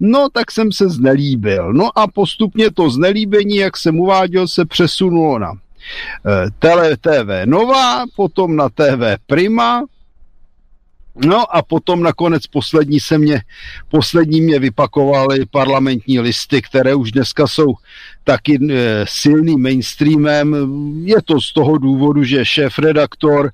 no 0.00 0.28
tak 0.32 0.50
jsem 0.50 0.72
se 0.72 0.88
znelíbil. 0.88 1.72
No 1.72 1.98
a 1.98 2.06
postupně 2.08 2.70
to 2.70 2.90
znelíbení, 2.90 3.56
jak 3.56 3.76
jsem 3.76 4.00
uváděl, 4.00 4.48
se 4.48 4.64
přesunulo 4.64 5.38
na 5.38 5.52
eh, 5.52 6.50
Tele 6.58 6.96
TV 6.96 7.44
Nova, 7.44 8.04
potom 8.16 8.56
na 8.56 8.68
TV 8.68 9.18
Prima, 9.26 9.82
No 11.16 11.56
a 11.56 11.62
potom 11.62 12.02
nakonec 12.02 12.46
poslední 12.46 13.00
se 13.00 13.18
mě, 13.18 13.42
poslední 13.88 14.40
mě 14.40 14.58
vypakovaly 14.58 15.46
parlamentní 15.50 16.20
listy, 16.20 16.62
které 16.62 16.94
už 16.94 17.12
dneska 17.12 17.46
jsou 17.46 17.74
taky 18.24 18.58
e, 18.70 19.04
silným 19.08 19.62
mainstreamem. 19.62 20.54
Je 21.04 21.22
to 21.24 21.40
z 21.40 21.52
toho 21.52 21.78
důvodu, 21.78 22.24
že 22.24 22.44
šéf-redaktor 22.44 23.46
e, 23.46 23.50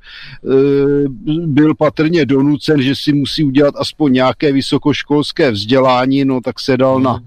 byl 1.47 1.75
patrně 1.75 2.27
donucen, 2.27 2.83
že 2.83 2.95
si 2.95 3.13
musí 3.13 3.45
udělat 3.45 3.75
aspoň 3.77 4.13
nějaké 4.13 4.53
vysokoškolské 4.53 5.51
vzdělání, 5.51 6.25
no 6.25 6.41
tak 6.41 6.61
se 6.61 6.77
dal 6.77 7.01
na 7.01 7.21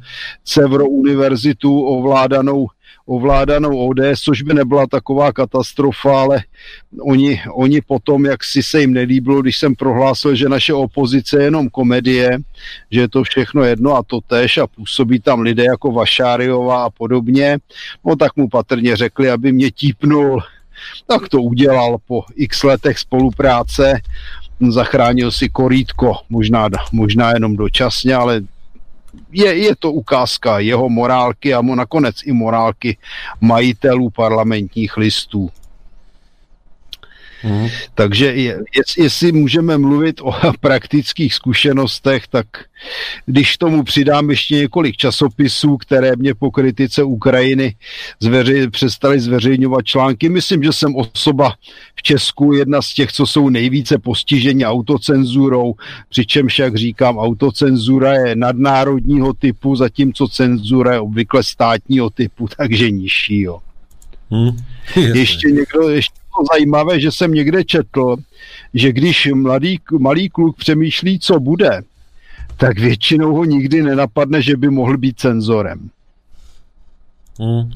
Cevro 0.44 0.86
univerzitu 0.86 1.82
ovládanou 1.82 2.68
ovládanou 3.10 3.88
ODS, 3.88 4.22
což 4.22 4.42
by 4.42 4.54
nebyla 4.54 4.88
taková 4.88 5.32
katastrofa, 5.32 6.22
ale 6.22 6.44
oni, 7.02 7.42
oni 7.54 7.82
potom, 7.82 8.26
jak 8.26 8.44
si 8.44 8.64
se 8.64 8.82
jim 8.82 8.94
nelíbilo, 8.94 9.42
když 9.42 9.58
jsem 9.58 9.76
prohlásil, 9.76 10.36
že 10.36 10.50
naše 10.50 10.74
opozice 10.74 11.38
je 11.38 11.44
jenom 11.44 11.70
komedie, 11.70 12.38
že 12.92 13.00
je 13.00 13.10
to 13.10 13.24
všechno 13.24 13.64
jedno 13.64 13.96
a 13.96 14.04
to 14.04 14.22
tež 14.22 14.58
a 14.58 14.68
působí 14.68 15.20
tam 15.20 15.42
lidé 15.42 15.64
jako 15.64 15.92
Vašáriová 15.92 16.84
a 16.84 16.90
podobně, 16.90 17.58
no 18.06 18.16
tak 18.16 18.36
mu 18.36 18.50
patrně 18.50 18.96
řekli, 18.96 19.30
aby 19.30 19.52
mě 19.52 19.72
típnul, 19.72 20.42
tak 21.08 21.30
to 21.30 21.42
udělal 21.42 21.98
po 22.08 22.24
x 22.36 22.64
letech 22.64 23.00
spolupráce, 23.00 24.02
zachránil 24.70 25.32
si 25.32 25.50
korítko, 25.50 26.14
možná, 26.30 26.70
možná 26.92 27.32
jenom 27.32 27.56
dočasně, 27.56 28.16
ale 28.16 28.42
je, 29.32 29.58
je 29.58 29.76
to 29.76 29.92
ukázka 29.92 30.60
jeho 30.60 30.90
morálky 30.90 31.54
a 31.54 31.62
mu 31.62 31.76
nakonec 31.76 32.16
i 32.26 32.32
morálky 32.32 32.98
majitelů 33.42 34.10
parlamentních 34.10 34.98
listů. 34.98 35.50
Mm. 37.44 37.68
Takže 37.96 38.26
je, 38.26 38.60
jestli 38.98 39.32
můžeme 39.32 39.78
mluvit 39.78 40.22
o 40.22 40.34
praktických 40.60 41.34
zkušenostech, 41.34 42.28
tak 42.28 42.48
když 43.26 43.58
tomu 43.58 43.84
přidám 43.84 44.30
ještě 44.30 44.56
několik 44.56 44.98
časopisů, 44.98 45.78
které 45.78 46.12
mě 46.16 46.36
po 46.36 46.52
kritice 46.52 47.04
Ukrajiny 47.04 47.76
zveři, 48.20 48.70
přestali 48.70 49.20
zveřejňovat 49.20 49.86
články, 49.86 50.30
myslím, 50.30 50.64
že 50.64 50.74
jsem 50.74 50.96
osoba 50.96 51.54
v 51.96 52.04
Česku 52.04 52.54
jedna 52.54 52.82
z 52.82 52.94
těch, 52.94 53.12
co 53.12 53.28
jsou 53.28 53.50
nejvíce 53.50 53.98
postiženi 53.98 54.66
autocenzurou, 54.66 55.74
přičemž, 56.10 56.60
jak 56.60 56.76
říkám, 56.76 57.18
autocenzura 57.18 58.14
je 58.14 58.36
nadnárodního 58.36 59.34
typu, 59.34 59.76
zatímco 59.76 60.28
cenzura 60.28 60.94
je 60.94 61.00
obvykle 61.00 61.44
státního 61.44 62.10
typu, 62.10 62.48
takže 62.58 62.92
nižšího. 62.92 63.62
Hmm. 64.32 64.58
Ještě 64.96 65.48
někdo, 65.48 65.90
ještě 65.90 66.20
zajímavé, 66.54 67.00
že 67.00 67.12
jsem 67.12 67.32
někde 67.34 67.64
četl, 67.64 68.16
že 68.74 68.94
když 68.94 69.30
mladý, 69.34 69.80
malý 70.00 70.30
kluk 70.30 70.58
přemýšlí, 70.58 71.20
co 71.20 71.40
bude, 71.40 71.82
tak 72.58 72.80
většinou 72.80 73.36
ho 73.36 73.46
nikdy 73.46 73.84
nenapadne, 73.84 74.42
že 74.42 74.58
by 74.58 74.70
mohl 74.70 74.98
být 74.98 75.20
cenzorem. 75.20 75.90
Mm. 77.40 77.72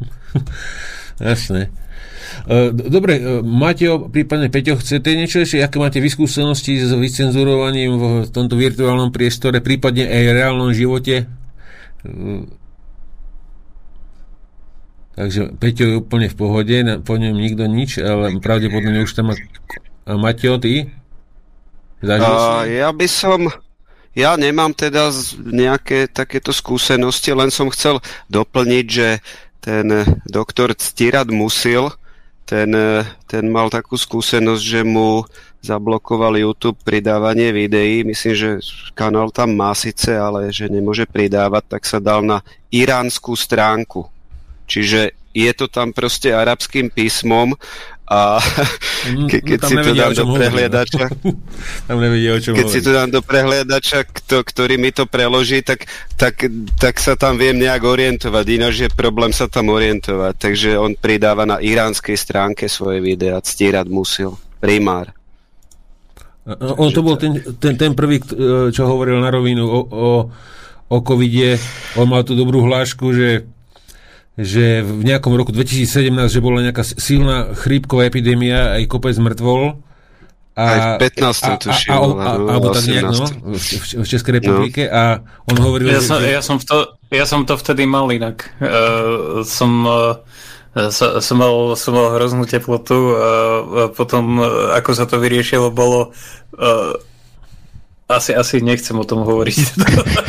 Jasné. 1.20 1.72
E, 2.48 2.72
dobre, 2.72 3.16
e, 3.16 3.42
Mateo, 3.42 4.10
prípadne 4.12 4.50
Peťo, 4.50 4.76
chcete 4.76 5.16
niečo 5.16 5.40
ešte, 5.40 5.64
aké 5.64 5.80
máte 5.80 6.04
vyskúsenosti 6.04 6.84
s 6.84 6.92
vycenzurovaním 6.92 8.26
v 8.26 8.30
tomto 8.34 8.60
virtuálnom 8.60 9.14
priestore, 9.14 9.64
prípadne 9.64 10.04
aj 10.04 10.24
reálnom 10.36 10.72
živote? 10.76 11.30
Takže 15.14 15.54
Peťo 15.62 15.84
je 15.86 16.00
úplne 16.02 16.26
v 16.26 16.38
pohode, 16.38 16.78
po 17.06 17.14
ňom 17.22 17.38
nikto 17.38 17.70
nič, 17.70 18.02
ale 18.02 18.42
pravdepodobne 18.42 19.06
už 19.06 19.14
tam 19.14 19.30
má... 19.30 19.38
A 20.10 20.18
Mateo, 20.18 20.58
ty? 20.58 20.90
Uh, 22.02 22.66
ja 22.66 22.90
by 22.90 23.08
som... 23.08 23.48
Ja 24.14 24.38
nemám 24.38 24.78
teda 24.78 25.10
nejaké 25.42 26.06
takéto 26.06 26.54
skúsenosti, 26.54 27.34
len 27.34 27.50
som 27.50 27.74
chcel 27.74 27.98
doplniť, 28.30 28.86
že 28.86 29.18
ten 29.58 29.90
doktor 30.30 30.78
Ctirad 30.78 31.34
Musil, 31.34 31.90
ten, 32.46 32.70
ten 33.26 33.44
mal 33.50 33.74
takú 33.74 33.98
skúsenosť, 33.98 34.62
že 34.62 34.82
mu 34.86 35.26
zablokoval 35.66 36.38
YouTube 36.38 36.78
pridávanie 36.86 37.50
videí. 37.50 38.06
Myslím, 38.06 38.34
že 38.38 38.50
kanál 38.94 39.34
tam 39.34 39.58
má 39.58 39.74
síce, 39.74 40.14
ale 40.14 40.54
že 40.54 40.70
nemôže 40.70 41.10
pridávať, 41.10 41.64
tak 41.74 41.84
sa 41.90 41.98
dal 41.98 42.22
na 42.22 42.46
iránsku 42.70 43.34
stránku 43.34 44.13
Čiže 44.66 45.14
je 45.34 45.52
to 45.58 45.66
tam 45.66 45.92
proste 45.92 46.30
arabským 46.30 46.94
písmom 46.94 47.58
a 48.04 48.38
ke, 49.32 49.42
keď 49.42 49.60
si 49.66 49.76
to 49.80 49.92
dám 49.98 50.14
do 50.14 50.26
prehliadača 50.38 51.10
tam 51.90 51.98
nevedia, 51.98 52.38
o 52.38 52.40
čom 52.40 52.54
keď 52.54 52.66
hovorí. 52.70 52.76
si 52.78 52.86
to 52.86 52.92
dám 52.94 53.10
do 53.10 53.22
prehliadača, 53.26 54.00
kto, 54.06 54.46
ktorý 54.46 54.76
mi 54.78 54.94
to 54.94 55.10
preloží, 55.10 55.66
tak, 55.66 55.90
tak, 56.14 56.46
tak 56.78 57.02
sa 57.02 57.18
tam 57.18 57.42
viem 57.42 57.58
nejak 57.58 57.82
orientovať, 57.82 58.46
ináč 58.54 58.76
je 58.86 58.90
problém 58.94 59.34
sa 59.34 59.50
tam 59.50 59.74
orientovať, 59.74 60.34
takže 60.38 60.70
on 60.78 60.94
pridáva 60.94 61.50
na 61.50 61.58
iránskej 61.58 62.14
stránke 62.14 62.70
svoje 62.70 63.02
videa, 63.02 63.42
ctírať 63.42 63.90
musil, 63.90 64.38
primár. 64.62 65.16
On 66.60 66.92
to 66.92 67.00
bol 67.00 67.16
ten, 67.16 67.40
ten, 67.56 67.80
ten 67.80 67.96
prvý, 67.96 68.20
čo 68.76 68.84
hovoril 68.84 69.16
na 69.24 69.32
rovinu 69.32 69.64
o, 69.64 69.80
o, 69.88 70.12
o 70.92 70.98
covide, 71.00 71.56
on 71.96 72.12
mal 72.12 72.28
tú 72.28 72.36
dobrú 72.36 72.68
hlášku, 72.68 73.16
že 73.16 73.48
že 74.34 74.82
v 74.82 75.02
nejakom 75.06 75.34
roku 75.38 75.54
2017, 75.54 76.10
že 76.30 76.42
bola 76.42 76.66
nejaká 76.66 76.82
silná 76.82 77.54
chrípková 77.54 78.10
epidémia, 78.10 78.74
aj 78.82 78.90
kopec 78.90 79.14
mŕtvol. 79.22 79.78
A, 80.54 80.98
aj 80.98 81.10
15. 81.18 81.66
tuším. 81.66 81.90
A, 81.90 81.98
a, 81.98 82.02
a, 82.02 82.30
a, 82.30 82.32
alebo 82.58 82.74
tak 82.74 82.86
nejak, 82.86 83.10
no, 83.10 83.26
v, 83.58 83.66
v 84.02 84.08
Českej 84.10 84.34
republike. 84.42 84.86
No. 84.86 84.94
A 84.94 85.02
on 85.50 85.58
hovoril... 85.62 85.90
Ja, 85.90 86.02
že, 86.02 86.06
som, 86.06 86.18
ja, 86.22 86.42
som 86.42 86.58
to, 86.62 86.98
ja 87.10 87.26
som 87.26 87.42
to 87.46 87.58
vtedy 87.58 87.86
mal 87.86 88.10
inak. 88.10 88.50
Uh, 88.58 89.42
som... 89.46 89.86
Uh, 89.86 90.18
som, 90.74 91.22
som, 91.22 91.38
mal, 91.38 91.78
som 91.78 91.94
mal 91.94 92.18
hroznú 92.18 92.50
teplotu 92.50 93.14
a, 93.14 93.22
a 93.22 93.30
potom, 93.94 94.42
ako 94.74 94.90
sa 94.98 95.06
to 95.06 95.22
vyriešilo, 95.22 95.70
bolo 95.70 96.10
uh, 96.58 96.98
asi, 98.10 98.36
asi 98.36 98.60
nechcem 98.60 98.96
o 99.00 99.06
tom 99.08 99.24
hovoriť. 99.24 99.58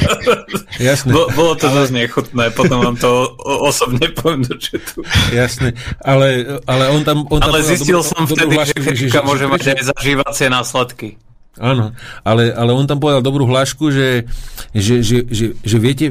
Jasné. 0.89 1.11
Bo, 1.11 1.27
bolo 1.35 1.59
to 1.59 1.67
ale... 1.67 1.83
dosť 1.83 1.93
nechutné, 1.93 2.45
potom 2.55 2.79
vám 2.81 2.97
to 2.97 3.35
osobne 3.43 4.07
poviem 4.15 4.47
do 4.47 4.55
četu. 4.55 5.03
Jasné, 5.35 5.75
ale, 6.03 6.61
ale 6.71 6.85
on 6.95 7.03
tam... 7.03 7.27
On 7.29 7.43
ale 7.43 7.61
tam 7.63 7.69
zistil 7.75 8.01
do, 8.01 8.07
som 8.07 8.23
do, 8.25 8.35
vtedy, 8.35 8.55
že 8.63 8.77
chrípka 8.79 9.21
môže 9.27 9.51
mať 9.51 9.75
aj 9.75 9.83
zažívacie 9.91 10.47
následky. 10.51 11.19
Áno, 11.55 11.95
ale, 12.27 12.51
ale 12.51 12.71
on 12.75 12.87
tam 12.87 12.99
povedal 12.99 13.23
dobrú 13.23 13.47
hlášku, 13.47 13.95
že, 13.95 14.27
že, 14.75 15.07
že, 15.07 15.23
že, 15.31 15.55
že 15.55 15.77
viete, 15.79 16.11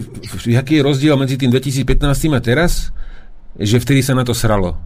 aký 0.56 0.80
je 0.80 0.88
rozdiel 0.88 1.20
medzi 1.20 1.36
tým 1.36 1.52
2015 1.52 2.32
a 2.32 2.40
teraz? 2.40 2.96
Že 3.60 3.84
vtedy 3.84 4.02
sa 4.02 4.16
na 4.16 4.24
to 4.24 4.32
sralo. 4.32 4.80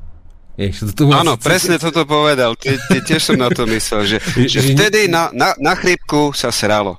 Ješ, 0.57 0.89
to 0.97 1.05
Áno, 1.13 1.37
presne 1.37 1.77
toto 1.77 2.01
povedal. 2.09 2.57
Ty, 2.57 2.81
ty 2.89 2.97
tiež 3.05 3.21
som 3.29 3.37
na 3.37 3.53
to 3.53 3.69
myslel, 3.69 4.09
že, 4.09 4.17
že 4.49 4.73
vtedy 4.73 5.05
na, 5.05 5.29
na, 5.29 5.53
na 5.61 5.77
chrípku 5.77 6.33
sa 6.33 6.49
sralo. 6.49 6.97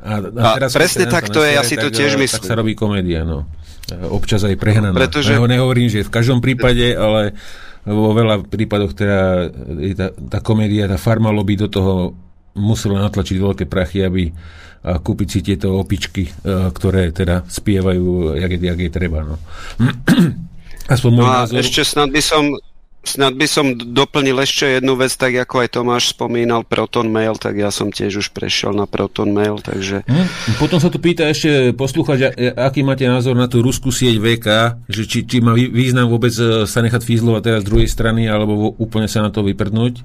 A, 0.00 0.16
a, 0.16 0.48
a 0.56 0.68
presne 0.72 1.04
tak 1.04 1.28
to 1.28 1.44
je, 1.44 1.60
ja 1.60 1.62
si 1.64 1.76
to 1.76 1.92
tiež 1.92 2.16
myslím. 2.16 2.40
Tak 2.40 2.48
sa 2.48 2.56
robí 2.56 2.72
komédia, 2.72 3.20
no. 3.28 3.44
Občas 4.08 4.48
aj 4.48 4.56
prehnaná. 4.56 4.96
Pretože... 4.96 5.36
Ja 5.36 5.44
nehovorím, 5.44 5.92
že 5.92 6.08
v 6.08 6.12
každom 6.12 6.40
prípade, 6.40 6.96
ale 6.96 7.36
vo 7.84 8.16
veľa 8.16 8.48
prípadoch 8.48 8.96
teda 8.96 9.52
tá, 9.96 10.06
tá 10.16 10.38
komédia, 10.40 10.88
tá 10.88 10.96
farma 10.96 11.28
lobby 11.28 11.60
do 11.60 11.68
toho 11.68 12.16
musela 12.56 13.04
natlačiť 13.04 13.36
veľké 13.36 13.64
prachy, 13.68 14.04
aby 14.04 14.32
a 14.80 14.96
kúpiť 14.96 15.28
si 15.28 15.40
tieto 15.44 15.76
opičky, 15.76 16.32
ktoré 16.72 17.12
teda 17.12 17.44
spievajú, 17.44 18.32
jak 18.40 18.50
je, 18.56 18.58
jak 18.64 18.80
je 18.80 18.88
treba. 18.88 19.28
No. 19.28 19.36
Aspoň 20.94 21.10
môj 21.12 21.26
no 21.28 21.28
a 21.28 21.44
názor. 21.44 21.60
ešte 21.60 21.84
snad 21.84 22.08
by 22.08 22.22
som 22.24 22.56
Snad 23.00 23.32
by 23.32 23.48
som 23.48 23.72
doplnil 23.80 24.36
ešte 24.44 24.76
jednu 24.76 24.92
vec, 24.92 25.08
tak 25.16 25.32
ako 25.32 25.64
aj 25.64 25.68
Tomáš 25.72 26.12
spomínal 26.12 26.68
Proton 26.68 27.08
Mail, 27.08 27.40
tak 27.40 27.56
ja 27.56 27.72
som 27.72 27.88
tiež 27.88 28.20
už 28.20 28.28
prešiel 28.36 28.76
na 28.76 28.84
Proton 28.84 29.32
Mail, 29.32 29.56
takže... 29.64 30.04
Hm? 30.04 30.28
Potom 30.60 30.76
sa 30.76 30.92
tu 30.92 31.00
pýta 31.00 31.24
ešte 31.24 31.72
poslúchať, 31.72 32.36
aký 32.60 32.84
máte 32.84 33.08
názor 33.08 33.32
na 33.40 33.48
tú 33.48 33.64
ruskú 33.64 33.88
sieť 33.88 34.20
VK, 34.20 34.48
že 34.92 35.08
či, 35.08 35.24
či 35.24 35.40
má 35.40 35.56
význam 35.56 36.12
vôbec 36.12 36.36
e, 36.36 36.68
sa 36.68 36.84
nechať 36.84 37.00
fízlovať 37.00 37.40
teraz 37.40 37.60
z 37.64 37.68
druhej 37.72 37.88
strany, 37.88 38.28
alebo 38.28 38.76
úplne 38.76 39.08
sa 39.08 39.24
na 39.24 39.32
to 39.32 39.48
vyprdnúť? 39.48 40.04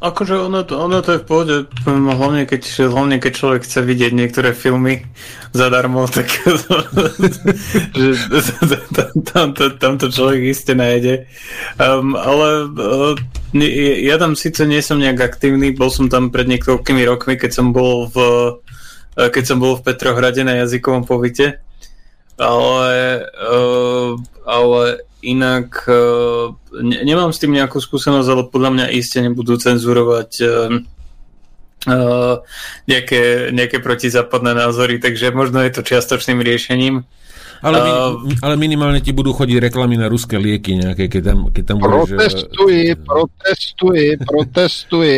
Akože 0.00 0.48
ono 0.48 0.64
to, 0.64 0.80
ono 0.80 1.04
to 1.04 1.12
je 1.12 1.20
v 1.20 1.28
pohode, 1.28 1.56
hlavne 1.84 2.48
keď, 2.48 2.88
hlavne 2.88 3.20
keď 3.20 3.32
človek 3.36 3.68
chce 3.68 3.84
vidieť 3.84 4.16
niektoré 4.16 4.56
filmy 4.56 5.04
zadarmo, 5.52 6.08
tak 6.08 6.24
že 8.00 8.52
tam, 9.28 9.52
tam, 9.52 9.68
tam 9.76 9.94
to 10.00 10.08
človek 10.08 10.40
iste 10.56 10.72
nájde. 10.72 11.28
Um, 11.76 12.16
ale 12.16 12.72
uh, 12.72 13.12
ja 14.00 14.16
tam 14.16 14.40
síce 14.40 14.64
nie 14.64 14.80
som 14.80 14.96
nejak 14.96 15.20
aktívny, 15.20 15.76
bol 15.76 15.92
som 15.92 16.08
tam 16.08 16.32
pred 16.32 16.48
niekoľkými 16.48 17.04
rokmi, 17.04 17.36
keď 17.36 17.60
som 17.60 17.76
bol 17.76 18.08
v 18.08 18.16
uh, 18.16 19.28
keď 19.28 19.44
som 19.52 19.60
bol 19.60 19.76
v 19.76 19.84
Petrohrade 19.84 20.40
na 20.48 20.64
jazykovom 20.64 21.04
povyte, 21.04 21.60
ale, 22.40 23.20
uh, 23.36 24.16
ale 24.48 25.09
Inak 25.20 25.84
uh, 25.84 26.56
ne, 26.80 27.04
nemám 27.04 27.32
s 27.32 27.38
tým 27.38 27.52
nejakú 27.52 27.76
skúsenosť, 27.76 28.28
ale 28.28 28.42
podľa 28.48 28.70
mňa 28.72 28.86
iste 28.96 29.20
nebudú 29.20 29.60
cenzurovať 29.60 30.30
uh, 30.40 30.80
nejaké, 32.88 33.52
nejaké 33.52 33.84
protizápadné 33.84 34.56
názory, 34.56 34.96
takže 34.96 35.32
možno 35.32 35.60
je 35.60 35.72
to 35.76 35.84
čiastočným 35.84 36.40
riešením. 36.40 37.04
Ale, 37.60 37.76
uh, 37.76 38.16
ale 38.40 38.56
minimálne 38.56 39.04
ti 39.04 39.12
budú 39.12 39.36
chodiť 39.36 39.68
reklamy 39.68 40.00
na 40.00 40.08
ruské 40.08 40.40
lieky 40.40 40.80
nejaké, 40.80 41.12
keď 41.12 41.22
tam, 41.32 41.38
keď 41.52 41.64
tam 41.68 41.76
budeš... 41.84 42.16
Protestuj, 42.16 42.76
protestuj, 43.04 44.00
protestuj. 44.24 45.10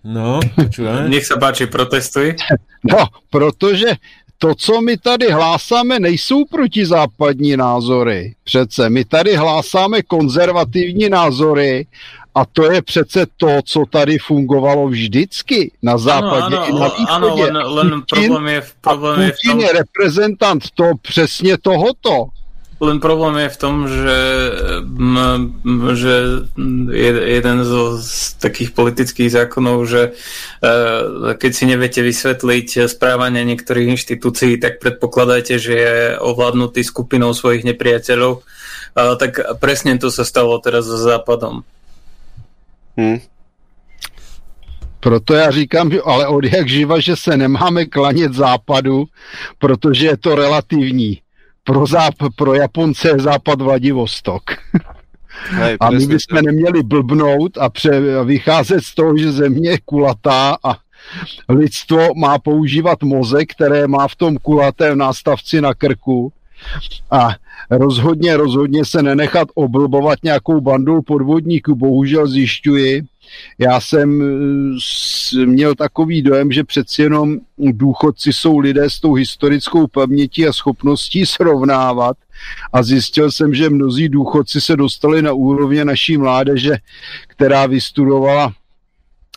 No, 0.00 0.40
počúvaj. 0.56 1.12
Nech 1.12 1.28
sa 1.28 1.36
páči, 1.36 1.68
protestuj. 1.68 2.40
No, 2.88 3.04
protože 3.28 4.00
to, 4.42 4.54
co 4.54 4.80
my 4.80 4.96
tady 4.96 5.30
hlásáme, 5.30 6.00
nejsou 6.00 6.44
protizápadní 6.44 7.56
názory. 7.56 8.34
Přece 8.44 8.90
my 8.90 9.04
tady 9.04 9.36
hlásáme 9.36 10.02
konzervativní 10.02 11.08
názory 11.08 11.86
a 12.34 12.44
to 12.44 12.72
je 12.72 12.82
přece 12.82 13.26
to, 13.36 13.48
co 13.64 13.84
tady 13.90 14.18
fungovalo 14.18 14.88
vždycky 14.88 15.72
na 15.82 15.98
západě 15.98 16.56
ano, 16.56 16.62
ano, 16.62 16.68
i 16.68 16.72
na 16.72 16.88
východě. 16.88 17.06
Ano, 17.08 17.36
len, 17.36 17.56
len 17.56 18.02
problém 18.08 18.46
je, 18.46 18.62
problém 18.80 19.14
Putin 19.14 19.26
je, 19.26 19.32
v 19.32 19.50
tom... 19.50 19.60
je 19.60 19.72
reprezentant 19.72 20.70
to 20.74 20.84
přesně 21.02 21.58
tohoto. 21.58 22.26
Len 22.80 22.96
problém 22.96 23.36
je 23.36 23.48
v 23.52 23.60
tom, 23.60 23.74
že, 23.84 24.20
že 25.92 26.14
jeden 26.96 27.58
zo 27.60 28.00
z 28.00 28.40
takých 28.40 28.72
politických 28.72 29.28
zákonov, 29.28 29.84
že 29.84 30.02
e, 30.08 30.10
keď 31.36 31.52
si 31.52 31.64
neviete 31.68 32.00
vysvetliť 32.00 32.88
správanie 32.88 33.44
niektorých 33.44 34.00
inštitúcií, 34.00 34.56
tak 34.56 34.80
predpokladajte, 34.80 35.60
že 35.60 35.74
je 35.76 35.96
ovládnutý 36.24 36.80
skupinou 36.80 37.36
svojich 37.36 37.68
nepriateľov. 37.68 38.48
Tak 38.96 39.60
presne 39.60 40.00
to 40.00 40.08
sa 40.08 40.24
stalo 40.24 40.56
teraz 40.58 40.88
so 40.88 40.96
Západom. 40.96 41.62
Hmm. 42.96 43.20
Proto 45.00 45.34
já 45.34 45.50
říkám, 45.50 45.90
že 45.90 46.00
ale 46.00 46.26
od 46.26 46.44
jak 46.44 46.68
živa, 46.68 47.00
že 47.00 47.16
se 47.16 47.36
nemáme 47.36 47.84
klanět 47.86 48.32
západu, 48.32 49.04
protože 49.58 50.06
je 50.06 50.16
to 50.16 50.34
relativní 50.34 51.20
pro, 51.64 51.84
záp- 51.84 52.30
pro 52.36 52.54
Japonce 52.54 53.14
západ 53.18 53.60
Vladivostok. 53.60 54.42
Hej, 55.50 55.76
a 55.80 55.90
my 55.90 56.06
bychom 56.06 56.42
neměli 56.42 56.82
blbnout 56.82 57.58
a 57.58 57.68
pře- 57.68 58.24
vycházet 58.24 58.84
z 58.84 58.94
toho, 58.94 59.16
že 59.16 59.32
země 59.32 59.70
je 59.70 59.78
kulatá 59.84 60.56
a 60.64 60.76
lidstvo 61.48 62.14
má 62.14 62.38
používat 62.38 63.02
mozek, 63.02 63.50
které 63.50 63.86
má 63.86 64.08
v 64.08 64.16
tom 64.16 64.36
kulatém 64.36 64.98
nástavci 64.98 65.60
na 65.60 65.74
krku 65.74 66.32
a 67.10 67.28
rozhodně, 67.70 68.36
rozhodně 68.36 68.84
se 68.84 69.02
nenechat 69.02 69.48
oblbovat 69.54 70.18
nějakou 70.22 70.60
bandou 70.60 71.02
podvodníků. 71.02 71.74
Bohužel 71.74 72.26
zjišťuji, 72.26 73.02
já 73.58 73.80
jsem 73.80 74.22
eh, 74.22 75.46
měl 75.46 75.74
takový 75.74 76.22
dojem, 76.22 76.52
že 76.52 76.64
přeci 76.64 77.02
jenom 77.02 77.38
důchodci 77.58 78.32
jsou 78.32 78.58
lidé 78.58 78.90
s 78.90 79.00
tou 79.00 79.14
historickou 79.14 79.86
pamětí 79.86 80.46
a 80.46 80.52
schopností 80.52 81.26
srovnávat. 81.26 82.16
A 82.72 82.82
zjistil 82.82 83.32
jsem, 83.32 83.54
že 83.54 83.70
mnozí 83.70 84.08
důchodci 84.08 84.60
se 84.60 84.76
dostali 84.76 85.22
na 85.22 85.32
úrovně 85.32 85.84
naší 85.84 86.16
mládeže, 86.16 86.76
která 87.28 87.66
vystudovala 87.66 88.52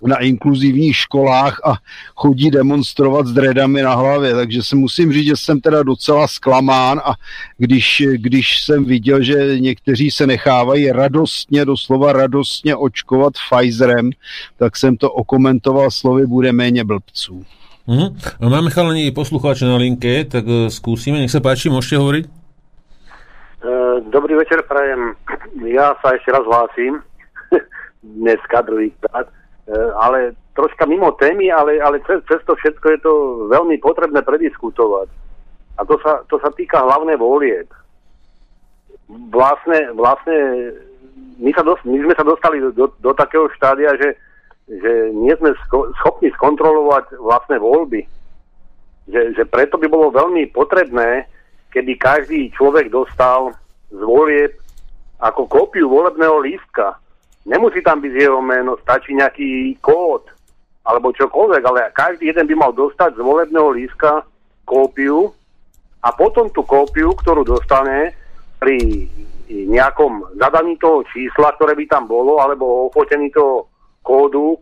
na 0.08 0.18
inkluzivních 0.18 0.96
školách 0.96 1.62
a 1.66 1.74
chodí 2.16 2.52
demonstrovat 2.52 3.28
s 3.28 3.34
dredami 3.34 3.82
na 3.82 3.96
hlavě, 3.96 4.36
takže 4.36 4.64
se 4.64 4.76
musím 4.76 5.14
říct, 5.14 5.26
že 5.26 5.38
jsem 5.38 5.62
teda 5.62 5.84
docela 5.84 6.28
zklamán 6.28 7.02
a 7.06 7.14
když, 7.58 8.04
když 8.14 8.62
jsem 8.62 8.86
viděl, 8.86 9.24
že 9.24 9.60
někteří 9.60 10.12
se 10.12 10.28
nechávají 10.28 10.92
radostně, 10.92 11.66
doslova 11.66 12.14
radostně 12.14 12.76
očkovat 12.76 13.34
Pfizerem, 13.34 14.10
tak 14.58 14.78
jsem 14.78 14.98
to 14.98 15.12
okomentoval 15.12 15.92
slovy 15.92 16.28
bude 16.28 16.52
méně 16.52 16.84
blbců. 16.84 17.46
Mm-hmm. 17.88 18.50
Máme 18.50 18.70
chalani 18.70 19.12
poslucháče 19.12 19.66
na 19.66 19.76
linke, 19.76 20.24
tak 20.24 20.48
uh, 20.48 20.72
skúsime, 20.72 21.20
nech 21.20 21.28
sa 21.28 21.44
páči, 21.44 21.68
môžete 21.68 22.00
hovoriť? 22.00 22.24
Uh, 23.60 24.00
dobrý 24.08 24.40
večer, 24.40 24.64
prajem. 24.64 25.20
Ja 25.68 25.92
sa 26.00 26.16
ešte 26.16 26.32
raz 26.32 26.48
hlásim, 26.48 27.04
dneska 28.24 28.64
druhýkrát. 28.64 29.28
E, 29.64 29.76
ale 29.96 30.36
troška 30.54 30.86
mimo 30.86 31.16
témy, 31.16 31.48
ale, 31.48 31.80
ale 31.80 32.04
cez, 32.04 32.20
cez 32.28 32.44
to 32.44 32.56
všetko 32.56 32.86
je 32.90 33.00
to 33.00 33.14
veľmi 33.48 33.80
potrebné 33.80 34.20
prediskutovať. 34.20 35.08
A 35.80 35.82
to 35.88 35.96
sa, 36.04 36.22
to 36.28 36.36
sa 36.44 36.52
týka 36.52 36.84
hlavné 36.84 37.16
volieb. 37.16 37.72
Vlastne, 39.32 39.96
vlastne 39.96 40.38
my, 41.40 41.52
sa 41.56 41.64
dos, 41.64 41.80
my 41.88 41.96
sme 41.96 42.14
sa 42.16 42.28
dostali 42.28 42.60
do, 42.60 42.76
do, 42.76 42.92
do 43.00 43.12
takého 43.16 43.48
štádia, 43.56 43.96
že, 43.96 44.20
že 44.68 45.16
nie 45.16 45.34
sme 45.40 45.56
sko, 45.68 45.96
schopní 46.04 46.30
skontrolovať 46.36 47.18
vlastné 47.18 47.58
voľby. 47.58 48.04
Že, 49.08 49.22
že 49.36 49.44
preto 49.48 49.80
by 49.80 49.88
bolo 49.88 50.12
veľmi 50.12 50.52
potrebné, 50.52 51.28
keby 51.72 51.98
každý 52.00 52.52
človek 52.52 52.92
dostal 52.92 53.56
z 53.92 54.02
volieb 54.04 54.54
ako 55.24 55.48
kópiu 55.48 55.88
volebného 55.88 56.44
lístka 56.44 57.00
Nemusí 57.44 57.84
tam 57.84 58.00
byť 58.00 58.14
jeho 58.16 58.40
meno, 58.40 58.80
stačí 58.80 59.12
nejaký 59.16 59.76
kód 59.84 60.32
alebo 60.84 61.16
čokoľvek, 61.16 61.64
ale 61.64 61.96
každý 61.96 62.32
jeden 62.32 62.48
by 62.48 62.56
mal 62.60 62.72
dostať 62.76 63.16
z 63.16 63.22
volebného 63.24 63.72
líska 63.76 64.24
kópiu 64.68 65.32
a 66.04 66.12
potom 66.12 66.52
tú 66.52 66.64
kópiu, 66.68 67.16
ktorú 67.16 67.48
dostane 67.48 68.12
pri 68.60 69.08
nejakom 69.48 70.40
zadaní 70.40 70.76
toho 70.80 71.04
čísla, 71.12 71.56
ktoré 71.56 71.76
by 71.76 71.86
tam 71.88 72.08
bolo, 72.08 72.40
alebo 72.40 72.88
ofotení 72.92 73.32
toho 73.32 73.68
kódu 74.04 74.60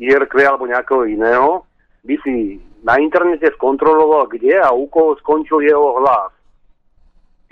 IRQ 0.00 0.32
alebo 0.40 0.64
nejakého 0.64 1.04
iného, 1.08 1.64
by 2.04 2.16
si 2.24 2.56
na 2.80 2.96
internete 2.96 3.52
skontroloval, 3.60 4.28
kde 4.32 4.56
a 4.56 4.72
u 4.72 4.88
koho 4.88 5.16
skončil 5.20 5.60
jeho 5.60 6.00
hlas. 6.00 6.32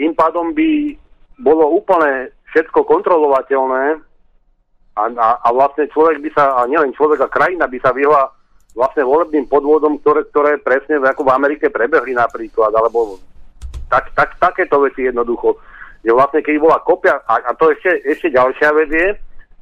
Tým 0.00 0.16
pádom 0.16 0.56
by 0.56 0.96
bolo 1.44 1.76
úplne 1.76 2.32
všetko 2.48 2.88
kontrolovateľné 2.88 4.00
a, 4.98 5.06
a, 5.14 5.28
a 5.46 5.48
vlastne 5.54 5.86
človek 5.86 6.18
by 6.18 6.30
sa, 6.34 6.58
a 6.58 6.66
nielen 6.66 6.90
človek, 6.90 7.22
a 7.22 7.30
krajina 7.30 7.70
by 7.70 7.78
sa 7.78 7.94
vyhla 7.94 8.34
vlastne 8.74 9.06
volebným 9.06 9.46
podvodom, 9.46 10.02
ktoré, 10.02 10.26
ktoré 10.34 10.58
presne 10.58 10.98
ako 10.98 11.22
v 11.22 11.34
Amerike 11.34 11.70
prebehli 11.70 12.18
napríklad, 12.18 12.74
alebo 12.74 13.22
tak, 13.86 14.10
tak, 14.18 14.34
takéto 14.42 14.82
veci 14.82 15.06
jednoducho. 15.06 15.54
Že 16.02 16.14
vlastne 16.14 16.40
keby 16.42 16.58
bola 16.58 16.82
kopia, 16.82 17.22
a, 17.26 17.42
a 17.42 17.50
to 17.54 17.70
ešte, 17.70 18.02
ešte 18.06 18.28
ďalšia 18.34 18.70
vec 18.74 18.90
je, 18.90 19.08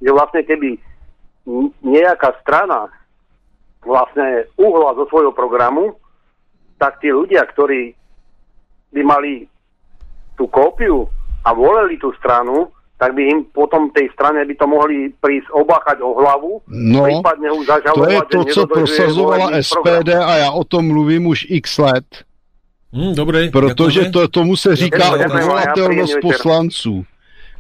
že 0.05 0.11
vlastne 0.13 0.43
keby 0.45 0.77
nejaká 1.85 2.37
strana 2.43 2.91
vlastne 3.87 4.51
uhla 4.59 4.99
zo 4.99 5.07
svojho 5.09 5.31
programu, 5.31 5.95
tak 6.77 7.01
tí 7.01 7.09
ľudia, 7.09 7.47
ktorí 7.49 7.95
by 8.93 9.03
mali 9.07 9.49
tú 10.37 10.51
kópiu 10.51 11.09
a 11.47 11.55
volili 11.57 11.97
tú 11.97 12.13
stranu, 12.21 12.69
tak 12.97 13.13
by 13.13 13.23
im 13.29 13.45
potom 13.53 13.93
tej 13.93 14.09
strane 14.17 14.41
by 14.41 14.55
to 14.57 14.67
mohli 14.67 15.13
prísť 15.21 15.53
obáchať 15.53 16.01
o 16.01 16.17
hlavu, 16.17 16.53
no, 16.65 17.05
prípadne 17.05 17.49
zažalovať. 17.69 18.01
To 18.01 18.09
je 18.09 18.21
to, 18.33 18.41
co 18.45 18.63
prosazovala 18.67 19.47
SPD 19.61 20.09
program. 20.17 20.29
a 20.29 20.33
já 20.37 20.51
o 20.51 20.65
tom 20.65 20.89
mluvím 20.89 21.27
už 21.27 21.47
x 21.49 21.79
let. 21.79 22.09
Hmm, 22.93 23.15
dobrý, 23.15 23.51
Protože 23.51 24.11
to, 24.11 24.29
tomu 24.29 24.57
se 24.57 24.77
říká 24.77 25.13
odvolatelnost 25.13 26.17
poslanců. 26.23 27.05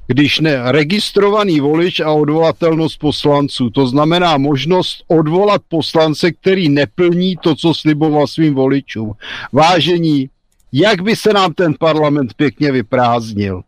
Když 0.06 0.40
ne, 0.40 0.72
registrovaný 0.72 1.60
volič 1.60 2.00
a 2.00 2.12
odvolatelnost 2.12 2.98
poslanců. 2.98 3.70
To 3.70 3.86
znamená 3.86 4.38
možnost 4.38 5.04
odvolat 5.08 5.62
poslance, 5.68 6.32
který 6.32 6.68
neplní 6.68 7.36
to, 7.36 7.54
co 7.54 7.74
sliboval 7.74 8.26
svým 8.26 8.54
voličům. 8.54 9.12
Vážení, 9.52 10.30
jak 10.72 11.02
by 11.02 11.16
se 11.16 11.32
nám 11.32 11.52
ten 11.52 11.74
parlament 11.80 12.34
pěkně 12.34 12.72
vyprázdnil? 12.72 13.62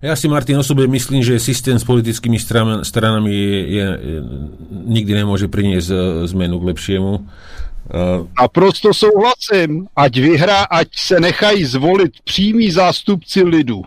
Ja 0.00 0.16
si, 0.16 0.28
Martin, 0.28 0.58
osobne 0.58 0.88
myslím, 0.88 1.20
že 1.20 1.40
systém 1.42 1.76
s 1.78 1.84
politickými 1.84 2.38
stran, 2.40 2.84
stranami 2.84 3.32
je, 3.32 3.58
je, 3.68 3.86
nikdy 4.70 5.12
nemôže 5.12 5.46
priniesť 5.48 5.88
e, 5.92 5.98
zmenu 6.30 6.56
k 6.60 6.68
lepšiemu. 6.72 7.12
A 8.38 8.46
prosto 8.48 8.94
souhlasím, 8.94 9.90
ať 9.96 10.12
vyhrá, 10.20 10.62
ať 10.70 10.88
se 10.94 11.20
nechají 11.20 11.64
zvolit 11.64 12.12
přímí 12.24 12.70
zástupci 12.70 13.42
lidu. 13.42 13.82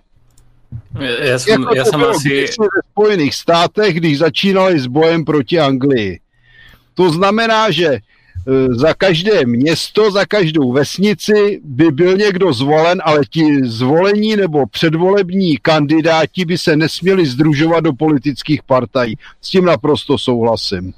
Ja 1.00 1.38
som, 1.38 1.70
jako 1.70 1.76
ja 1.78 1.86
som 1.86 2.02
asi... 2.10 2.50
ve 2.50 2.82
Spojených 2.94 3.34
státech, 3.34 3.94
když 3.98 4.26
začínali 4.26 4.74
s 4.80 4.90
bojem 4.90 5.26
proti 5.26 5.60
Anglii. 5.62 6.20
To 6.94 7.10
znamená, 7.14 7.70
že 7.70 7.90
e, 7.90 8.00
za 8.72 8.94
každé 8.94 9.46
město, 9.46 10.12
za 10.12 10.26
každou 10.26 10.72
vesnici 10.72 11.62
by 11.64 11.92
byl 11.92 12.18
někdo 12.18 12.54
zvolen, 12.54 13.02
ale 13.06 13.22
ti 13.30 13.66
zvolení 13.66 14.36
nebo 14.36 14.68
předvolební 14.68 15.58
kandidáti 15.58 16.46
by 16.46 16.58
se 16.58 16.76
nesměli 16.76 17.26
združovat 17.26 17.84
do 17.84 17.94
politických 17.94 18.64
partají. 18.64 19.18
S 19.42 19.50
tím 19.50 19.66
naprosto 19.66 20.18
souhlasím. 20.18 20.94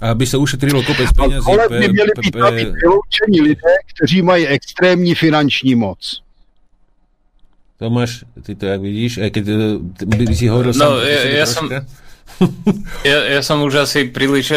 Aby 0.00 0.26
se 0.26 0.36
ušetrilo 0.36 0.82
kopec 0.82 1.12
penězí. 1.12 1.46
Ale 1.46 1.68
by 1.68 1.88
měli 1.88 2.10
být 2.20 2.36
vyloučení 2.82 3.40
lidé, 3.40 3.74
kteří 3.94 4.22
mají 4.22 4.46
extrémní 4.46 5.14
finanční 5.14 5.74
moc. 5.74 6.22
Tomáš, 7.78 8.24
ty 8.42 8.54
to 8.54 8.66
jak 8.66 8.80
vidíš, 8.80 9.18
aj 9.18 9.30
keď 9.36 9.44
by 10.08 10.32
si 10.32 10.48
hovoril 10.48 10.72
no, 10.72 10.80
sám, 10.80 10.92
ja, 11.04 11.20
ja, 11.28 11.46
som, 11.46 11.68
ja, 13.04 13.18
ja 13.36 13.40
som 13.44 13.60
už 13.60 13.84
asi 13.84 14.08
príliš 14.08 14.48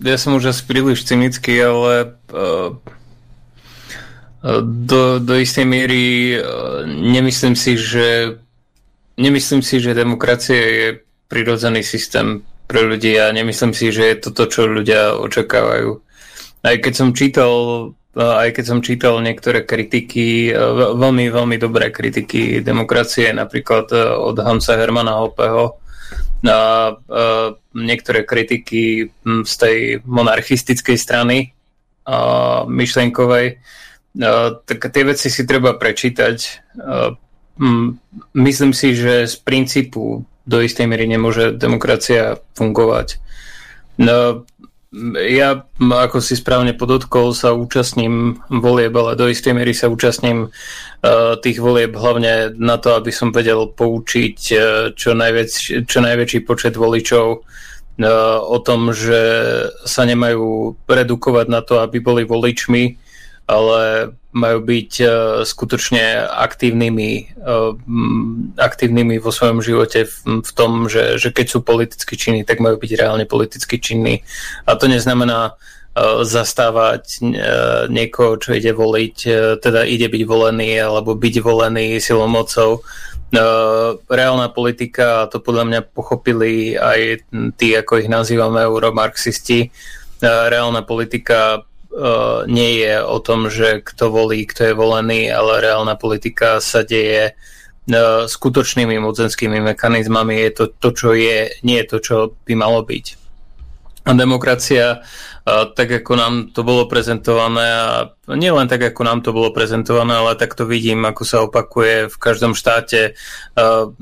ja 0.00 0.16
som 0.16 0.36
už 0.36 0.52
asi 0.52 0.62
príliš 0.64 1.04
cynický, 1.04 1.60
ale 1.60 2.16
uh, 2.32 2.74
do, 4.64 5.20
do 5.20 5.34
istej 5.36 5.64
miery 5.68 6.36
uh, 6.36 6.84
nemyslím 6.88 7.56
si, 7.56 7.76
že 7.76 8.36
nemyslím 9.20 9.60
si, 9.60 9.80
že 9.80 9.96
demokracia 9.96 10.56
je 10.56 10.88
prirodzený 11.28 11.84
systém 11.84 12.40
pre 12.64 12.86
ľudí 12.86 13.18
a 13.20 13.34
nemyslím 13.34 13.74
si, 13.74 13.92
že 13.92 14.04
je 14.04 14.16
to 14.16 14.30
to, 14.30 14.44
čo 14.48 14.60
ľudia 14.70 15.18
očakávajú. 15.18 16.00
Aj 16.60 16.76
keď 16.76 16.92
som 16.92 17.10
čítal 17.16 17.52
aj 18.10 18.58
keď 18.58 18.64
som 18.66 18.82
čítal 18.82 19.22
niektoré 19.22 19.62
kritiky, 19.62 20.50
veľmi, 20.98 21.30
veľmi 21.30 21.56
dobré 21.62 21.94
kritiky 21.94 22.58
demokracie, 22.58 23.30
napríklad 23.30 23.94
od 24.18 24.34
Hansa 24.42 24.74
Hermana 24.74 25.22
Hopeho, 25.22 25.79
a 26.46 26.96
niektoré 27.76 28.24
kritiky 28.24 29.12
z 29.44 29.54
tej 29.60 29.78
monarchistickej 30.08 30.96
strany 30.96 31.52
a 32.08 32.64
myšlenkovej, 32.64 33.60
tak 34.64 34.78
tie 34.88 35.04
veci 35.04 35.28
si 35.28 35.44
treba 35.44 35.76
prečítať. 35.76 36.36
Myslím 38.32 38.72
si, 38.72 38.96
že 38.96 39.28
z 39.28 39.36
princípu 39.36 40.24
do 40.48 40.58
istej 40.64 40.88
miery 40.88 41.04
nemôže 41.04 41.52
demokracia 41.52 42.40
fungovať. 42.56 43.20
No, 44.00 44.48
ja, 45.30 45.62
ako 45.78 46.18
si 46.18 46.34
správne 46.34 46.74
podotkol, 46.74 47.30
sa 47.30 47.54
účastním 47.54 48.42
volieb, 48.50 48.90
ale 48.98 49.14
do 49.14 49.30
istej 49.30 49.54
miery 49.54 49.70
sa 49.70 49.86
účastním 49.86 50.50
uh, 50.50 51.38
tých 51.38 51.62
volieb 51.62 51.94
hlavne 51.94 52.58
na 52.58 52.74
to, 52.74 52.98
aby 52.98 53.14
som 53.14 53.30
vedel 53.30 53.70
poučiť 53.70 54.38
uh, 54.50 54.60
čo, 54.98 55.14
najväč, 55.14 55.86
čo 55.86 55.98
najväčší 56.02 56.42
počet 56.42 56.74
voličov 56.74 57.26
uh, 57.38 58.38
o 58.42 58.58
tom, 58.58 58.90
že 58.90 59.22
sa 59.86 60.02
nemajú 60.02 60.74
redukovať 60.90 61.46
na 61.46 61.62
to, 61.62 61.78
aby 61.78 62.02
boli 62.02 62.26
voličmi, 62.26 62.98
ale 63.50 64.14
majú 64.30 64.62
byť 64.62 64.92
uh, 65.02 65.10
skutočne 65.42 66.22
aktívnymi, 66.22 67.34
uh, 67.42 67.74
aktívnymi 68.54 69.18
vo 69.18 69.34
svojom 69.34 69.58
živote 69.58 70.06
v, 70.06 70.50
tom, 70.54 70.86
že, 70.86 71.18
že 71.18 71.34
keď 71.34 71.46
sú 71.50 71.58
politicky 71.66 72.14
činní, 72.14 72.46
tak 72.46 72.62
majú 72.62 72.78
byť 72.78 72.94
reálne 72.94 73.26
politicky 73.26 73.82
činní. 73.82 74.22
A 74.70 74.78
to 74.78 74.86
neznamená 74.86 75.50
uh, 75.50 76.22
zastávať 76.22 77.18
niekoho, 77.90 78.38
čo 78.38 78.54
ide 78.54 78.70
voliť, 78.70 79.16
teda 79.58 79.82
ide 79.82 80.06
byť 80.06 80.22
volený 80.22 80.78
alebo 80.78 81.18
byť 81.18 81.34
volený 81.42 81.98
silou 81.98 82.30
mocou. 82.30 82.86
Reálna 84.10 84.50
politika, 84.50 85.26
to 85.30 85.38
podľa 85.38 85.64
mňa 85.66 85.80
pochopili 85.90 86.74
aj 86.74 87.26
tí, 87.58 87.74
ako 87.74 88.02
ich 88.02 88.10
nazývame, 88.10 88.62
euromarxisti, 88.66 89.70
reálna 90.22 90.82
politika 90.82 91.62
uh, 91.90 92.46
nie 92.46 92.80
je 92.80 93.02
o 93.02 93.18
tom, 93.18 93.50
že 93.50 93.82
kto 93.82 94.08
volí, 94.08 94.46
kto 94.46 94.70
je 94.70 94.74
volený, 94.74 95.28
ale 95.30 95.60
reálna 95.60 95.98
politika 95.98 96.62
sa 96.62 96.86
deje 96.86 97.34
uh, 97.34 98.24
skutočnými 98.30 98.96
mocenskými 99.02 99.58
mechanizmami. 99.60 100.38
Je 100.38 100.50
to 100.54 100.64
to, 100.70 100.88
čo 100.94 101.10
je, 101.12 101.50
nie 101.66 101.76
je 101.82 101.86
to, 101.90 101.98
čo 101.98 102.16
by 102.46 102.54
malo 102.54 102.86
byť. 102.86 103.06
A 104.08 104.16
demokracia, 104.16 105.02
uh, 105.02 105.66
tak 105.76 106.02
ako 106.02 106.12
nám 106.14 106.34
to 106.54 106.62
bolo 106.62 106.86
prezentované, 106.86 107.66
a 107.66 107.90
nielen 108.30 108.70
tak, 108.70 108.94
ako 108.94 109.02
nám 109.02 109.20
to 109.26 109.34
bolo 109.34 109.50
prezentované, 109.50 110.14
ale 110.14 110.38
tak 110.38 110.54
to 110.54 110.64
vidím, 110.64 111.02
ako 111.02 111.22
sa 111.26 111.42
opakuje 111.42 112.06
v 112.06 112.16
každom 112.16 112.54
štáte, 112.54 113.18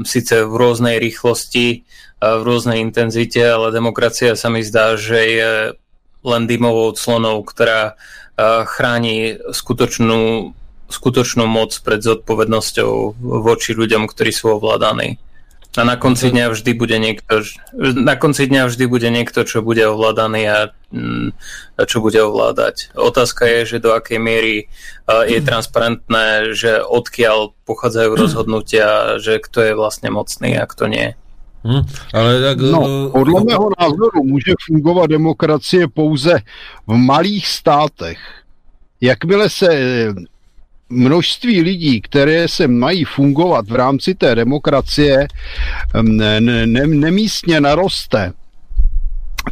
síce 0.04 0.34
v 0.44 0.52
rôznej 0.52 1.00
rýchlosti, 1.00 1.88
v 2.18 2.42
rôznej 2.42 2.82
intenzite, 2.82 3.40
ale 3.40 3.70
demokracia 3.70 4.34
sa 4.34 4.50
mi 4.52 4.60
zdá, 4.66 4.98
že 4.98 5.18
je 5.18 5.50
len 6.24 6.50
dymovou 6.50 6.94
clonou, 6.94 7.42
ktorá 7.46 7.94
chráni 8.66 9.38
skutočnú, 9.50 10.54
skutočnú 10.88 11.44
moc 11.50 11.74
pred 11.82 12.00
zodpovednosťou 12.00 13.18
voči 13.42 13.74
ľuďom, 13.74 14.06
ktorí 14.06 14.30
sú 14.30 14.56
ovládaní. 14.58 15.18
A 15.76 15.84
na 15.84 16.00
konci 16.00 16.32
dňa 16.32 16.50
vždy 16.50 16.72
bude 16.74 16.96
niekto, 16.96 17.44
na 17.76 18.16
konci 18.16 18.48
dňa 18.48 18.72
vždy 18.72 18.84
bude 18.88 19.06
niekto, 19.12 19.44
čo 19.44 19.60
bude 19.60 19.84
ovládaný 19.84 20.42
a, 20.48 20.60
mm, 20.90 21.28
a 21.76 21.82
čo 21.84 22.00
bude 22.00 22.18
ovládať. 22.18 22.96
Otázka 22.96 23.46
je, 23.46 23.76
že 23.76 23.84
do 23.84 23.92
akej 23.92 24.18
miery 24.18 24.66
je 25.06 25.38
transparentné, 25.44 26.56
že 26.56 26.82
odkiaľ 26.82 27.52
pochádzajú 27.68 28.10
rozhodnutia, 28.16 29.20
že 29.20 29.38
kto 29.38 29.70
je 29.70 29.72
vlastne 29.76 30.08
mocný 30.10 30.56
a 30.56 30.64
kto 30.66 30.88
nie. 30.88 31.14
Hmm, 31.68 31.82
ale 32.14 32.42
tak, 32.42 32.60
no, 32.60 33.10
podle 33.10 33.44
mého 33.44 33.68
názoru 33.80 34.24
může 34.24 34.52
fungovat 34.66 35.06
demokracie 35.06 35.88
pouze 35.88 36.38
v 36.86 36.94
malých 36.94 37.46
státech. 37.46 38.18
Jakmile 39.00 39.50
se 39.50 39.68
eh, 39.72 40.14
množství 40.88 41.60
lidí, 41.60 42.00
které 42.00 42.48
se 42.48 42.68
mají 42.68 43.04
fungovat 43.04 43.68
v 43.68 43.74
rámci 43.74 44.14
té 44.14 44.34
demokracie, 44.34 45.28
ne, 46.02 46.40
ne, 46.40 46.66
nemístně 46.86 47.60
naroste, 47.60 48.32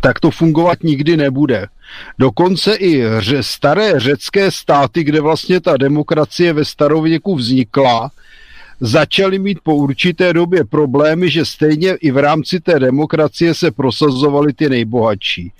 tak 0.00 0.20
to 0.20 0.30
fungovat 0.30 0.82
nikdy 0.82 1.16
nebude. 1.16 1.66
Dokonce 2.18 2.74
i 2.74 3.02
staré 3.40 4.00
řecké 4.00 4.50
státy, 4.50 5.04
kde 5.04 5.20
vlastně 5.20 5.60
ta 5.60 5.76
demokracie 5.76 6.52
ve 6.52 6.64
starověku 6.64 7.34
vznikla, 7.34 8.10
začali 8.80 9.38
mít 9.38 9.58
po 9.62 9.74
určité 9.74 10.32
době 10.32 10.64
problémy, 10.64 11.30
že 11.30 11.44
stejně 11.44 11.94
i 11.94 12.10
v 12.10 12.18
rámci 12.18 12.60
té 12.60 12.80
demokracie 12.80 13.54
se 13.54 13.70
prosazovali 13.70 14.52
ty 14.52 14.68
nejbohatší. 14.68 15.52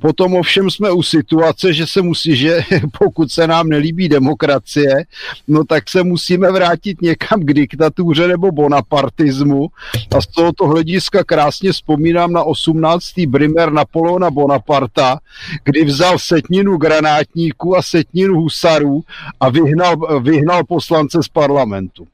Potom 0.00 0.34
ovšem 0.34 0.70
jsme 0.70 0.90
u 0.90 1.02
situace, 1.02 1.72
že 1.72 1.86
se 1.86 2.02
musí, 2.02 2.36
že 2.36 2.60
pokud 2.98 3.32
se 3.32 3.46
nám 3.46 3.68
nelíbí 3.68 4.08
demokracie, 4.08 5.04
no 5.48 5.64
tak 5.64 5.90
se 5.90 6.02
musíme 6.02 6.52
vrátit 6.52 7.02
někam 7.02 7.40
k 7.40 7.52
diktatuře 7.52 8.28
nebo 8.28 8.52
bonapartismu 8.52 9.68
a 10.16 10.20
z 10.20 10.26
tohoto 10.26 10.66
hlediska 10.66 11.24
krásně 11.24 11.72
vzpomínám 11.72 12.32
na 12.32 12.42
18. 12.42 13.18
brimer 13.26 13.72
Napoleona 13.72 14.30
Bonaparta, 14.30 15.18
kdy 15.64 15.84
vzal 15.84 16.18
setninu 16.18 16.76
granátníků 16.76 17.76
a 17.76 17.82
setninu 17.82 18.34
husarů 18.34 19.02
a 19.40 19.50
vyhnal, 19.50 20.20
vyhnal 20.20 20.64
poslance 20.64 21.22
z 21.22 21.28
parlamentu. 21.28 22.06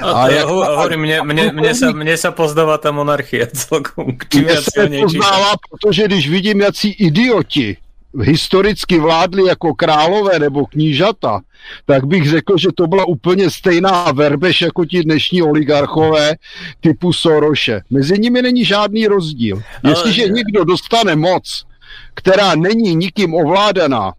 A, 0.00 0.10
a 0.10 0.28
jak, 0.28 0.46
hovorím, 0.46 1.00
mne, 1.00 1.16
mne, 1.22 1.44
mne, 1.58 1.72
sa, 1.74 1.88
mne 1.92 2.14
sa 2.16 2.30
pozdáva 2.30 2.78
tá 2.78 2.92
monarchia 2.92 3.46
celkom. 3.66 4.18
Čím 4.28 4.46
mne 4.46 4.56
sa 4.60 4.82
pozdáva, 4.86 5.50
protože 5.70 6.04
když 6.04 6.24
vidím, 6.28 6.60
jací 6.60 6.90
idioti 6.90 7.76
historicky 8.22 8.98
vládli 8.98 9.46
jako 9.46 9.74
králové 9.74 10.38
nebo 10.38 10.66
knížata, 10.66 11.40
tak 11.86 12.06
bych 12.06 12.30
řekl, 12.30 12.58
že 12.58 12.68
to 12.74 12.86
byla 12.86 13.04
úplně 13.04 13.50
stejná 13.50 14.12
verbeš 14.12 14.60
jako 14.60 14.84
ti 14.84 15.02
dnešní 15.02 15.42
oligarchové 15.42 16.34
typu 16.80 17.12
Soroše. 17.12 17.80
Mezi 17.90 18.18
nimi 18.18 18.42
není 18.42 18.64
žádný 18.64 19.06
rozdíl. 19.06 19.62
Jestliže 19.88 20.22
Ale... 20.22 20.30
někdo 20.30 20.64
dostane 20.64 21.16
moc, 21.16 21.66
která 22.14 22.54
není 22.54 22.94
nikým 22.94 23.34
ovládaná, 23.34 24.12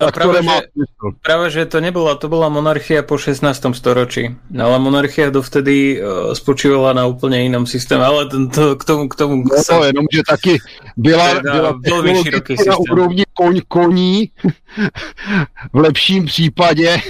a 0.00 0.08
práve, 0.08 0.40
má... 0.40 0.64
že, 0.64 0.84
práve, 1.20 1.46
že 1.52 1.68
to 1.68 1.84
nebola, 1.84 2.16
to 2.16 2.32
bola 2.32 2.48
monarchia 2.48 3.04
po 3.04 3.20
16. 3.20 3.44
storočí. 3.76 4.32
Ale 4.48 4.76
monarchia 4.80 5.28
dovtedy 5.28 6.00
uh, 6.00 6.32
spočívala 6.32 6.96
na 6.96 7.04
úplne 7.04 7.44
inom 7.44 7.68
systéme, 7.68 8.00
ale 8.00 8.32
to, 8.48 8.80
k 8.80 8.82
tomu... 8.88 9.12
K 9.12 9.14
tomu 9.14 9.34
no, 9.44 9.60
sa... 9.60 9.84
jenom, 9.84 10.08
že 10.08 10.24
taky 10.24 10.56
byla, 10.96 11.44
byla 11.44 11.70
na 12.66 12.74
úrovni 12.80 13.24
koň, 13.36 13.60
koní, 13.68 14.30
v 15.72 15.78
lepším 15.78 16.26
případě 16.26 17.00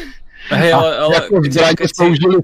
Hej, 0.51 0.71
ale, 0.75 0.91
ale 0.99 1.17
použili? 1.31 2.43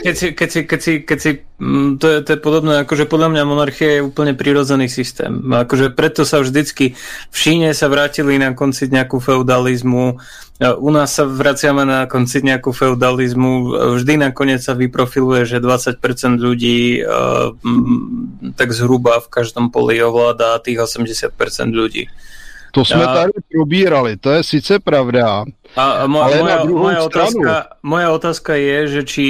Keď 0.00 0.14
si, 0.16 0.26
keď 0.32 0.48
si, 0.48 0.60
keď 0.64 0.80
si, 0.80 0.92
keď 1.04 1.18
si 1.20 1.30
mm, 1.60 2.00
to, 2.00 2.06
je, 2.08 2.18
to 2.24 2.30
je 2.32 2.40
podobné, 2.40 2.72
akože 2.82 3.04
podľa 3.04 3.28
mňa 3.36 3.42
monarchia 3.44 4.00
je 4.00 4.06
úplne 4.08 4.32
prirodzený 4.32 4.88
systém. 4.88 5.44
Akože 5.44 5.92
preto 5.92 6.24
sa 6.24 6.40
vždycky 6.40 6.96
v 7.28 7.36
Číne 7.36 7.76
sa 7.76 7.92
vrátili 7.92 8.40
na 8.40 8.56
konci 8.56 8.88
nejakú 8.88 9.20
feudalizmu, 9.20 10.16
u 10.56 10.88
nás 10.88 11.12
sa 11.12 11.28
vraciame 11.28 11.84
na 11.84 12.08
konci 12.08 12.40
nejakú 12.40 12.72
feudalizmu, 12.72 13.76
vždy 14.00 14.16
nakoniec 14.16 14.64
sa 14.64 14.72
vyprofiluje, 14.72 15.44
že 15.44 15.60
20% 15.60 16.00
ľudí 16.40 17.04
uh, 17.04 17.52
tak 18.56 18.72
zhruba 18.72 19.20
v 19.20 19.28
každom 19.28 19.68
poli 19.68 20.00
ovláda 20.00 20.56
tých 20.64 20.80
80% 20.80 21.36
ľudí. 21.76 22.08
To 22.76 22.84
jsme 22.84 23.04
a... 23.04 23.14
tady 23.14 23.32
probírali, 23.52 24.16
to 24.16 24.30
je 24.30 24.42
sice 24.42 24.78
pravda. 24.78 25.48
A, 25.76 26.04
mo- 26.04 26.20
ale 26.20 26.44
moja, 26.44 26.64
moja, 26.64 27.00
otázka, 27.08 27.80
moja 27.80 28.08
otázka 28.12 28.52
je, 28.52 28.78
že 28.88 29.00
či 29.08 29.24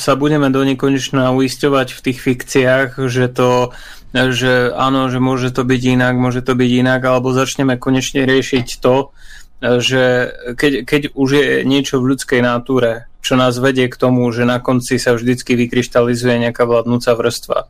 sa 0.00 0.16
budeme 0.16 0.48
do 0.48 0.64
nekonečna 0.64 1.28
uisťovať 1.36 1.92
v 1.92 2.00
tých 2.00 2.18
fikciách, 2.24 3.04
že 3.04 3.28
to 3.28 3.68
že 4.14 4.72
áno, 4.72 5.12
že 5.12 5.20
môže 5.20 5.52
to 5.52 5.66
byť 5.66 5.82
inak, 5.98 6.14
môže 6.16 6.40
to 6.40 6.56
byť 6.56 6.70
inak, 6.86 7.04
alebo 7.04 7.36
začneme 7.36 7.76
konečne 7.76 8.24
riešiť 8.24 8.80
to, 8.80 9.12
že 9.60 10.32
keď, 10.56 10.72
keď 10.88 11.02
už 11.12 11.28
je 11.34 11.48
niečo 11.68 12.00
v 12.00 12.14
ľudskej 12.14 12.40
náture, 12.40 13.10
čo 13.20 13.36
nás 13.36 13.60
vedie 13.60 13.90
k 13.92 13.98
tomu, 14.00 14.24
že 14.32 14.48
na 14.48 14.62
konci 14.62 14.96
sa 14.96 15.12
vždycky 15.12 15.52
vykryštalizuje 15.58 16.48
nejaká 16.48 16.64
vládnúca 16.64 17.12
vrstva. 17.12 17.68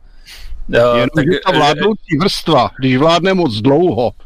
Jenom, 0.69 1.13
tak, 1.13 1.25
že 1.29 1.45
ta 1.45 1.53
vládnoucí 1.53 2.11
vrstva, 2.17 2.63
když 2.77 2.97
vládne 2.97 3.33
moc 3.37 3.53
dlouho, 3.61 4.17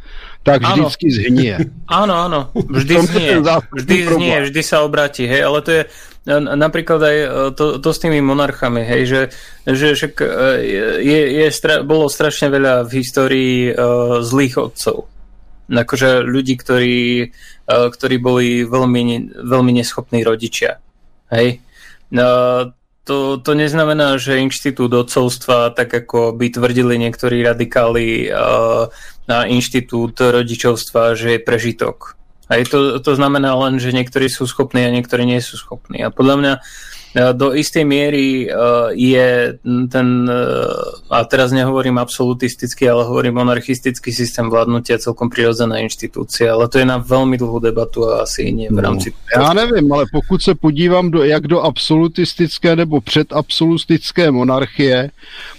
tak 0.50 0.62
vždycky 0.66 1.06
áno. 1.06 1.16
zhnie. 1.16 1.54
Áno, 1.86 2.14
áno, 2.18 2.40
vždy 2.58 2.94
zhnie, 3.06 3.32
vždy 3.78 3.96
zhnie, 4.10 4.36
vždy 4.50 4.62
sa 4.66 4.82
obráti, 4.82 5.30
hej, 5.30 5.46
ale 5.46 5.60
to 5.62 5.70
je 5.72 5.82
napríklad 6.38 7.02
aj 7.02 7.18
e, 7.18 7.28
to, 7.56 7.66
to 7.82 7.90
s 7.90 8.02
tými 8.02 8.22
monarchami, 8.22 8.86
hej, 8.86 9.02
že, 9.08 9.22
že 9.66 9.88
však 9.96 10.14
e, 10.22 10.28
je, 11.02 11.20
je 11.42 11.48
stra, 11.50 11.82
bolo 11.82 12.12
strašne 12.12 12.52
veľa 12.54 12.86
v 12.86 12.92
histórii 13.02 13.56
uh, 13.72 14.22
zlých 14.22 14.56
otcov. 14.60 15.10
Akože 15.70 16.26
ľudí, 16.26 16.58
ktorí, 16.58 17.30
uh, 17.30 17.88
ktorí 17.90 18.16
boli 18.18 18.66
veľmi, 18.66 19.38
veľmi 19.38 19.72
neschopní 19.74 20.26
rodičia. 20.26 20.82
Hej. 21.30 21.62
Uh, 22.10 22.74
to, 23.10 23.42
to 23.42 23.58
neznamená, 23.58 24.22
že 24.22 24.38
inštitút 24.38 24.94
odcovstva, 24.94 25.74
tak 25.74 25.90
ako 25.90 26.38
by 26.38 26.54
tvrdili 26.54 27.02
niektorí 27.02 27.42
radikáli 27.42 28.30
na 29.26 29.50
inštitút 29.50 30.22
rodičovstva, 30.22 31.18
že 31.18 31.38
je 31.38 31.40
prežitok. 31.42 32.14
A 32.54 32.62
to, 32.62 33.02
to 33.02 33.12
znamená 33.18 33.58
len, 33.58 33.82
že 33.82 33.90
niektorí 33.90 34.30
sú 34.30 34.46
schopní 34.46 34.86
a 34.86 34.94
niektorí 34.94 35.26
nie 35.26 35.42
sú 35.42 35.58
schopní. 35.58 36.06
A 36.06 36.14
podľa 36.14 36.36
mňa 36.38 36.54
E, 36.60 36.99
do 37.34 37.56
istej 37.56 37.86
miery 37.86 38.46
e, 38.46 38.48
je 38.94 39.58
ten, 39.90 40.30
e, 40.30 40.46
a 41.10 41.24
teraz 41.26 41.52
nehovorím 41.52 41.98
absolutistický, 41.98 42.90
ale 42.90 43.04
hovorím 43.04 43.34
monarchistický 43.34 44.14
systém 44.14 44.50
vládnutia 44.50 45.02
celkom 45.02 45.30
prirodzená 45.30 45.82
inštitúcia, 45.82 46.54
ale 46.54 46.70
to 46.70 46.78
je 46.78 46.86
na 46.86 47.02
veľmi 47.02 47.34
dlhú 47.38 47.58
debatu 47.60 48.06
a 48.06 48.30
asi 48.30 48.54
nie 48.54 48.70
v 48.70 48.78
no, 48.78 48.82
rámci... 48.82 49.10
No, 49.10 49.42
já 49.42 49.54
nevím, 49.54 49.94
ale 49.94 50.06
pokud 50.12 50.42
se 50.42 50.56
podívám 50.56 51.12
do, 51.12 51.24
jak 51.24 51.48
do 51.48 51.62
absolutistické 51.62 52.76
nebo 52.76 53.02
předabsolutistické 53.02 54.32
monarchie, 54.32 55.10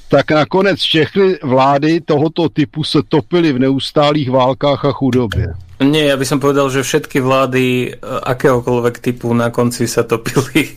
tak 0.09 0.31
nakonec 0.31 0.81
všechny 0.81 1.39
vlády 1.43 2.01
tohoto 2.01 2.49
typu 2.49 2.85
se 2.85 3.03
topily 3.09 3.53
v 3.53 3.59
neustálých 3.59 4.31
válkách 4.31 4.85
a 4.85 4.93
chudobě. 4.93 5.55
Nie, 5.81 6.13
ja 6.13 6.21
by 6.21 6.29
som 6.29 6.45
povedal, 6.45 6.69
že 6.69 6.85
všetky 6.85 7.25
vlády 7.25 7.65
e, 7.65 7.89
akéhokoľvek 8.05 9.01
typu 9.01 9.33
na 9.33 9.49
konci 9.49 9.89
sa 9.89 10.05
topili 10.05 10.69
e, 10.69 10.73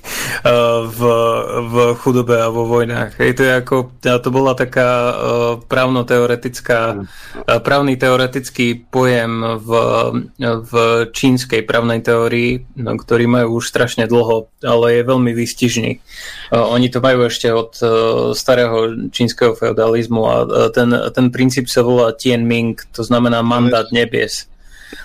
v, 0.88 1.02
v 1.60 1.76
chudobe 2.00 2.40
a 2.40 2.48
vo 2.48 2.64
vojnách. 2.64 3.20
Hej, 3.20 3.36
to 3.36 3.42
je 3.44 3.52
ako, 3.52 3.76
to 4.00 4.30
bola 4.32 4.56
taká 4.56 4.88
e, 4.88 5.14
právno-teoretická, 5.68 7.04
právny 7.68 8.00
teoretický 8.00 8.88
pojem 8.88 9.60
v, 9.60 9.70
v 10.40 10.74
čínskej 11.12 11.68
právnej 11.68 12.00
teórii, 12.00 12.64
no, 12.80 12.96
ktorý 12.96 13.28
majú 13.28 13.60
už 13.60 13.76
strašne 13.76 14.08
dlho, 14.08 14.48
ale 14.64 15.04
je 15.04 15.10
veľmi 15.12 15.36
výstižný. 15.36 15.92
Oni 16.56 16.88
to 16.88 17.04
majú 17.04 17.28
ešte 17.28 17.52
od 17.52 17.76
starého 18.38 19.10
čínskeho 19.12 19.52
feudalizmu 19.58 20.22
a 20.24 20.36
ten, 20.72 20.96
ten 21.12 21.28
princíp 21.28 21.68
sa 21.68 21.84
volá 21.84 22.16
Tianming, 22.16 22.80
to 22.96 23.04
znamená 23.04 23.44
mandát 23.44 23.90
nebies. 23.92 24.53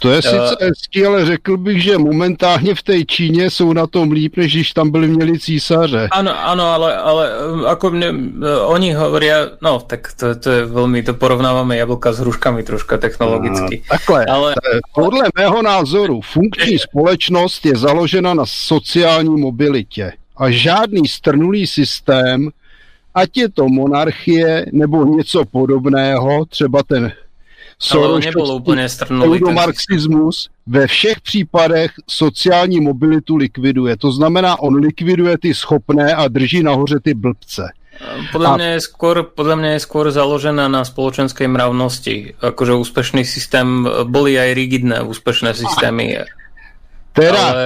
To 0.00 0.10
je 0.10 0.23
sice 0.23 0.55
uh, 0.60 0.67
hezký, 0.68 1.07
ale 1.07 1.26
řekl 1.26 1.57
bych, 1.57 1.83
že 1.83 1.99
momentálně 1.99 2.75
v 2.75 2.83
té 2.83 3.05
Číně 3.05 3.50
jsou 3.50 3.73
na 3.73 3.86
tom 3.86 4.12
líp, 4.12 4.36
než 4.36 4.55
když 4.55 4.73
tam 4.73 4.91
byli 4.91 5.08
měli 5.08 5.39
císaře. 5.39 6.08
Áno, 6.12 6.33
áno, 6.34 6.65
ale, 6.73 6.91
ale 6.97 7.25
um, 7.47 7.67
ako 7.67 7.86
mne, 7.91 8.08
uh, 8.10 8.73
oni 8.73 8.92
hovoria, 8.92 9.58
no 9.62 9.81
tak 9.81 10.12
to, 10.17 10.34
to 10.34 10.49
je 10.50 10.62
veľmi, 10.67 11.02
to 11.02 11.15
porovnávame 11.15 11.76
jablka 11.76 12.12
s 12.12 12.18
hruškami 12.20 12.62
troška 12.62 12.99
technologicky. 12.99 13.81
Uh, 13.81 13.89
takhle, 13.89 14.20
ale, 14.26 14.55
podle 14.94 15.25
mého 15.36 15.62
názoru 15.62 16.20
funkční 16.20 16.78
společnost 16.78 17.67
je 17.67 17.76
založena 17.76 18.34
na 18.34 18.47
sociální 18.47 19.36
mobilitě 19.41 20.12
a 20.36 20.50
žádný 20.50 21.08
strnulý 21.08 21.67
systém, 21.67 22.50
ať 23.15 23.36
je 23.36 23.49
to 23.49 23.68
monarchie 23.68 24.67
nebo 24.73 25.05
něco 25.05 25.44
podobného, 25.44 26.44
třeba 26.44 26.83
ten 26.83 27.12
Soros 27.78 28.26
nebol 28.26 28.58
úplne 28.58 28.90
strnulý. 28.90 29.39
Pseudomarxismus 29.39 30.50
ve 30.66 30.86
všech 30.86 31.20
případech 31.20 31.90
sociální 32.10 32.81
mobilitu 32.81 33.36
likviduje. 33.39 33.97
To 33.97 34.10
znamená, 34.12 34.58
on 34.58 34.74
likviduje 34.82 35.39
ty 35.39 35.55
schopné 35.55 36.15
a 36.15 36.28
drží 36.28 36.62
nahoře 36.62 37.00
ty 37.00 37.15
blbce. 37.15 37.70
Podľa, 38.34 38.48
a... 38.50 38.57
mňa 38.58 38.68
je 38.74 38.81
skôr, 38.82 39.16
podľa 39.26 39.57
mňa 39.58 39.70
je 39.74 39.81
skôr 39.82 40.07
založená 40.10 40.70
na 40.70 40.86
spoločenskej 40.86 41.50
mravnosti. 41.50 42.34
Akože 42.39 42.78
úspešný 42.78 43.26
systém, 43.26 43.86
boli 44.07 44.39
aj 44.39 44.55
rigidné 44.55 45.02
úspešné 45.02 45.55
systémy. 45.55 46.23
Teda, 47.15 47.42
ale... 47.42 47.65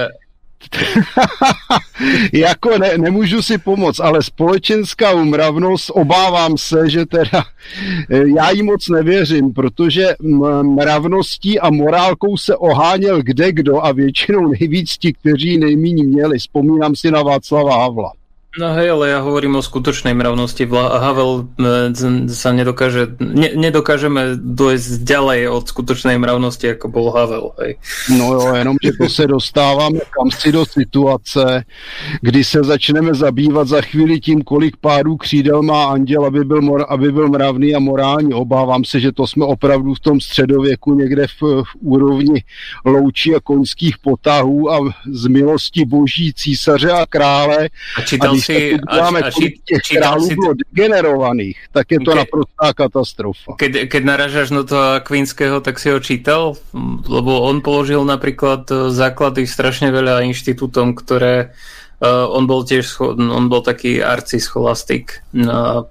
jako 2.33 2.77
ne, 2.77 2.97
nemůžu 2.97 3.41
si 3.41 3.57
pomoct, 3.57 3.99
ale 3.99 4.23
společenská 4.23 5.11
umravnost, 5.11 5.89
obávám 5.89 6.57
se, 6.57 6.89
že 6.89 7.05
teda 7.05 7.43
eh, 8.09 8.23
já 8.37 8.51
jí 8.51 8.63
moc 8.63 8.89
nevěřím, 8.89 9.53
protože 9.53 10.15
mravností 10.61 11.59
a 11.59 11.69
morálkou 11.69 12.37
se 12.37 12.55
oháněl 12.55 13.21
kde 13.21 13.51
kdo 13.51 13.85
a 13.85 13.91
většinou 13.91 14.47
nejvíc 14.47 14.97
ti, 14.97 15.13
kteří 15.13 15.57
nejméně 15.57 16.03
měli. 16.03 16.39
Vzpomínám 16.39 16.95
si 16.95 17.11
na 17.11 17.23
Václava 17.23 17.77
Havla. 17.77 18.22
No 18.53 18.69
hej, 18.77 18.93
ale 18.93 19.09
ja 19.09 19.19
hovorím 19.25 19.57
o 19.57 19.65
skutočnej 19.65 20.13
mravnosti. 20.13 20.69
Havel 20.69 21.49
e, 21.57 22.29
sa 22.29 22.53
nedokáže, 22.53 23.17
ne, 23.17 23.49
nedokážeme 23.57 24.37
dojsť 24.37 25.01
ďalej 25.01 25.41
od 25.49 25.63
skutočnej 25.65 26.21
mravnosti, 26.21 26.77
ako 26.77 26.85
bol 26.85 27.09
Havel. 27.09 27.57
Hej. 27.57 27.81
No 28.13 28.37
jo, 28.37 28.53
jenom, 28.53 28.77
že 28.77 28.93
to 28.93 29.09
se 29.09 29.25
dostáváme 29.27 30.05
kam 30.05 30.29
si 30.29 30.51
do 30.51 30.65
situace, 30.65 31.65
kdy 32.21 32.43
se 32.43 32.63
začneme 32.63 33.13
zabývat 33.13 33.67
za 33.67 33.81
chvíli 33.81 34.19
tím, 34.19 34.41
kolik 34.41 34.77
pádů 34.77 35.17
křídel 35.17 35.61
má 35.61 35.85
anděl, 35.85 36.25
aby 36.25 36.45
byl, 36.45 36.61
mor, 36.61 36.85
aby 36.89 37.11
byl 37.11 37.27
mravný 37.27 37.75
a 37.75 37.79
morální. 37.79 38.33
Obávám 38.33 38.85
se, 38.85 38.99
že 38.99 39.11
to 39.11 39.27
jsme 39.27 39.45
opravdu 39.45 39.93
v 39.93 39.99
tom 39.99 40.21
středověku 40.21 40.93
někde 40.93 41.27
v, 41.27 41.41
v 41.41 41.71
úrovni 41.81 42.43
loučí 42.85 43.35
a 43.35 43.39
koňských 43.39 43.97
potahů 43.97 44.71
a 44.71 44.93
z 45.11 45.27
milosti 45.27 45.85
boží 45.85 46.33
císaře 46.33 46.91
a 46.91 47.05
krále. 47.09 47.69
A 47.97 48.01
čítal 48.01 48.42
si... 48.43 48.77
Máme 48.83 49.19
a, 49.23 49.27
a 49.27 49.31
či, 49.31 49.59
těch 49.63 49.81
králů 49.97 50.27
si... 50.27 50.35
bylo 50.35 50.53
degenerovaných, 50.53 51.57
tak 51.71 51.91
je 51.91 51.99
to 51.99 52.11
ke, 52.11 52.17
naprostá 52.17 52.67
katastrofa. 52.75 53.55
Keď, 53.57 53.87
keď 53.87 54.01
naražaš 54.03 54.49
na 54.51 54.63
toho 54.63 54.99
Akvinského, 54.99 55.63
tak 55.63 55.79
si 55.79 55.89
ho 55.89 55.99
čítal? 55.99 56.59
Lebo 57.07 57.41
on 57.47 57.63
položil 57.63 58.03
napríklad 58.03 58.67
e, 58.69 58.91
základy 58.91 59.47
strašne 59.47 59.91
veľa 59.91 60.27
inštitútom, 60.27 60.93
ktoré 60.93 61.55
Uh, 62.03 62.27
on 62.27 62.43
bol 62.51 62.67
tiež, 62.67 62.99
on 63.15 63.47
bol 63.47 63.63
taký 63.63 64.03
arcischolastik. 64.03 65.23
Uh, 65.31 65.87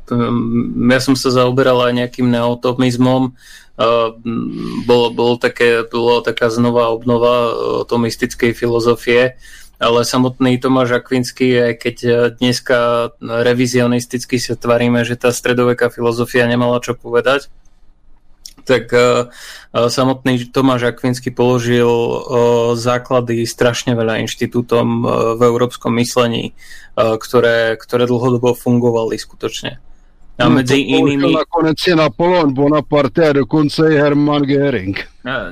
ja 0.93 1.01
som 1.01 1.17
sa 1.17 1.33
zaoberal 1.33 1.89
aj 1.89 2.05
nejakým 2.05 2.29
neotomizmom. 2.29 3.33
Uh, 3.81 4.13
bolo, 4.85 5.09
bolo 5.17 5.35
také, 5.41 5.81
bolo 5.89 6.21
taká 6.21 6.53
znova 6.53 6.93
obnova 6.93 7.49
uh, 7.49 7.55
tomistickej 7.89 8.53
filozofie 8.53 9.41
ale 9.83 10.07
samotný 10.07 10.63
Tomáš 10.63 11.03
Akvinský, 11.03 11.59
aj 11.59 11.75
keď 11.83 11.97
e, 12.07 12.11
dneska 12.39 13.11
revizionisticky 13.19 14.39
sa 14.39 14.55
tvaríme, 14.55 15.03
že 15.03 15.19
tá 15.19 15.35
stredoveká 15.35 15.91
filozofia 15.91 16.47
nemala 16.47 16.79
čo 16.79 16.95
povedať, 16.95 17.51
tak 18.63 18.95
uh, 18.95 19.27
samotný 19.75 20.55
Tomáš 20.55 20.95
Akvinsky 20.95 21.35
položil 21.35 21.91
základy 22.79 23.43
strašne 23.43 23.99
veľa 23.99 24.23
inštitútom 24.23 25.03
v 25.35 25.41
európskom 25.43 25.91
myslení, 25.99 26.55
ktoré, 26.95 27.75
ktoré 27.75 28.07
dlhodobo 28.07 28.55
fungovali 28.55 29.19
skutočne. 29.19 29.83
A 30.41 30.49
no, 30.49 30.57
medzi 30.57 30.81
inými... 30.81 31.29
Nakonec 31.29 31.77
je 31.77 31.93
Napoleon 31.93 32.49
Bonaparte 32.57 33.21
a 33.29 33.33
dokonce 33.37 33.93
i 33.93 34.01
Hermann 34.01 34.49
Göring. 34.49 34.97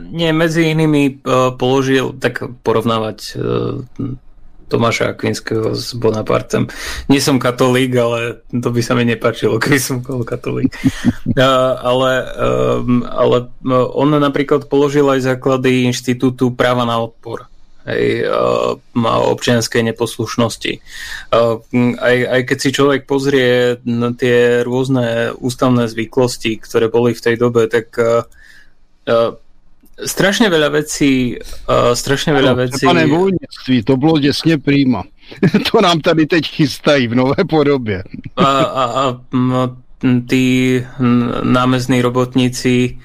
Nie, 0.09 0.33
medzi 0.33 0.73
inými 0.73 1.21
uh, 1.21 1.53
položil, 1.55 2.17
tak 2.17 2.41
porovnávať 2.65 3.19
uh, 3.37 3.85
Tomáša 4.71 5.13
Akvinského 5.13 5.77
s 5.77 5.93
Bonapartem. 5.93 6.71
Nie 7.13 7.21
som 7.21 7.37
katolík, 7.37 7.93
ale 7.99 8.41
to 8.49 8.73
by 8.73 8.81
sa 8.81 8.97
mi 8.97 9.05
nepáčilo, 9.05 9.61
keby 9.61 9.79
som 9.83 10.01
bol 10.01 10.25
katolík. 10.25 10.73
ale, 11.91 12.13
um, 12.41 13.05
ale 13.05 13.51
on 13.69 14.09
napríklad 14.17 14.71
položil 14.71 15.05
aj 15.13 15.29
základy 15.29 15.91
inštitútu 15.91 16.57
práva 16.57 16.89
na 16.89 17.03
odpor 17.03 17.51
hej, 17.87 18.29
uh, 18.29 18.77
občianskej 19.33 19.83
neposlušnosti. 19.93 20.73
Uh, 21.33 21.63
aj, 22.01 22.17
aj 22.27 22.41
keď 22.45 22.59
si 22.61 22.71
človek 22.73 23.03
pozrie 23.07 23.81
na 23.85 24.13
tie 24.13 24.61
rôzne 24.67 25.37
ústavné 25.39 25.89
zvyklosti, 25.89 26.61
ktoré 26.61 26.93
boli 26.93 27.17
v 27.17 27.25
tej 27.25 27.37
dobe, 27.37 27.67
tak 27.71 27.93
uh, 27.97 28.27
uh, 29.09 29.37
strašne 30.05 30.49
veľa 30.49 30.69
vecí 30.73 31.37
uh, 31.37 31.93
strašne 31.93 32.33
veľa 32.33 32.53
ano, 32.57 32.61
vecí... 32.65 32.85
Pane 32.87 33.07
vojnictví, 33.07 33.83
to 33.83 33.97
bylo 33.97 34.19
děsně 34.19 34.59
prýma. 34.59 35.03
to 35.73 35.81
nám 35.81 36.01
tady 36.01 36.27
teď 36.27 36.45
chystají 36.47 37.09
v 37.09 37.15
nové 37.15 37.45
podobě. 37.49 38.03
a, 38.37 38.47
a, 38.63 38.85
a 38.85 39.19
tí 40.27 40.85
námezní 41.43 42.03
robotníci 42.03 42.99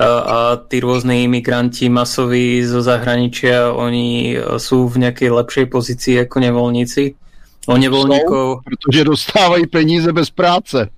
a 0.00 0.56
tí 0.64 0.80
rôzni 0.80 1.28
imigranti 1.28 1.92
masoví 1.92 2.64
zo 2.64 2.80
zahraničia, 2.80 3.68
oni 3.68 4.32
sú 4.56 4.88
v 4.88 5.04
nejakej 5.04 5.28
lepšej 5.28 5.66
pozícii 5.68 6.14
ako 6.24 6.36
nevoľníci. 6.40 7.02
O 7.68 7.76
nevoľníkov... 7.76 8.64
Pretože 8.64 9.00
dostávajú 9.04 9.68
peníze 9.68 10.08
bez 10.08 10.32
práce. 10.32 10.88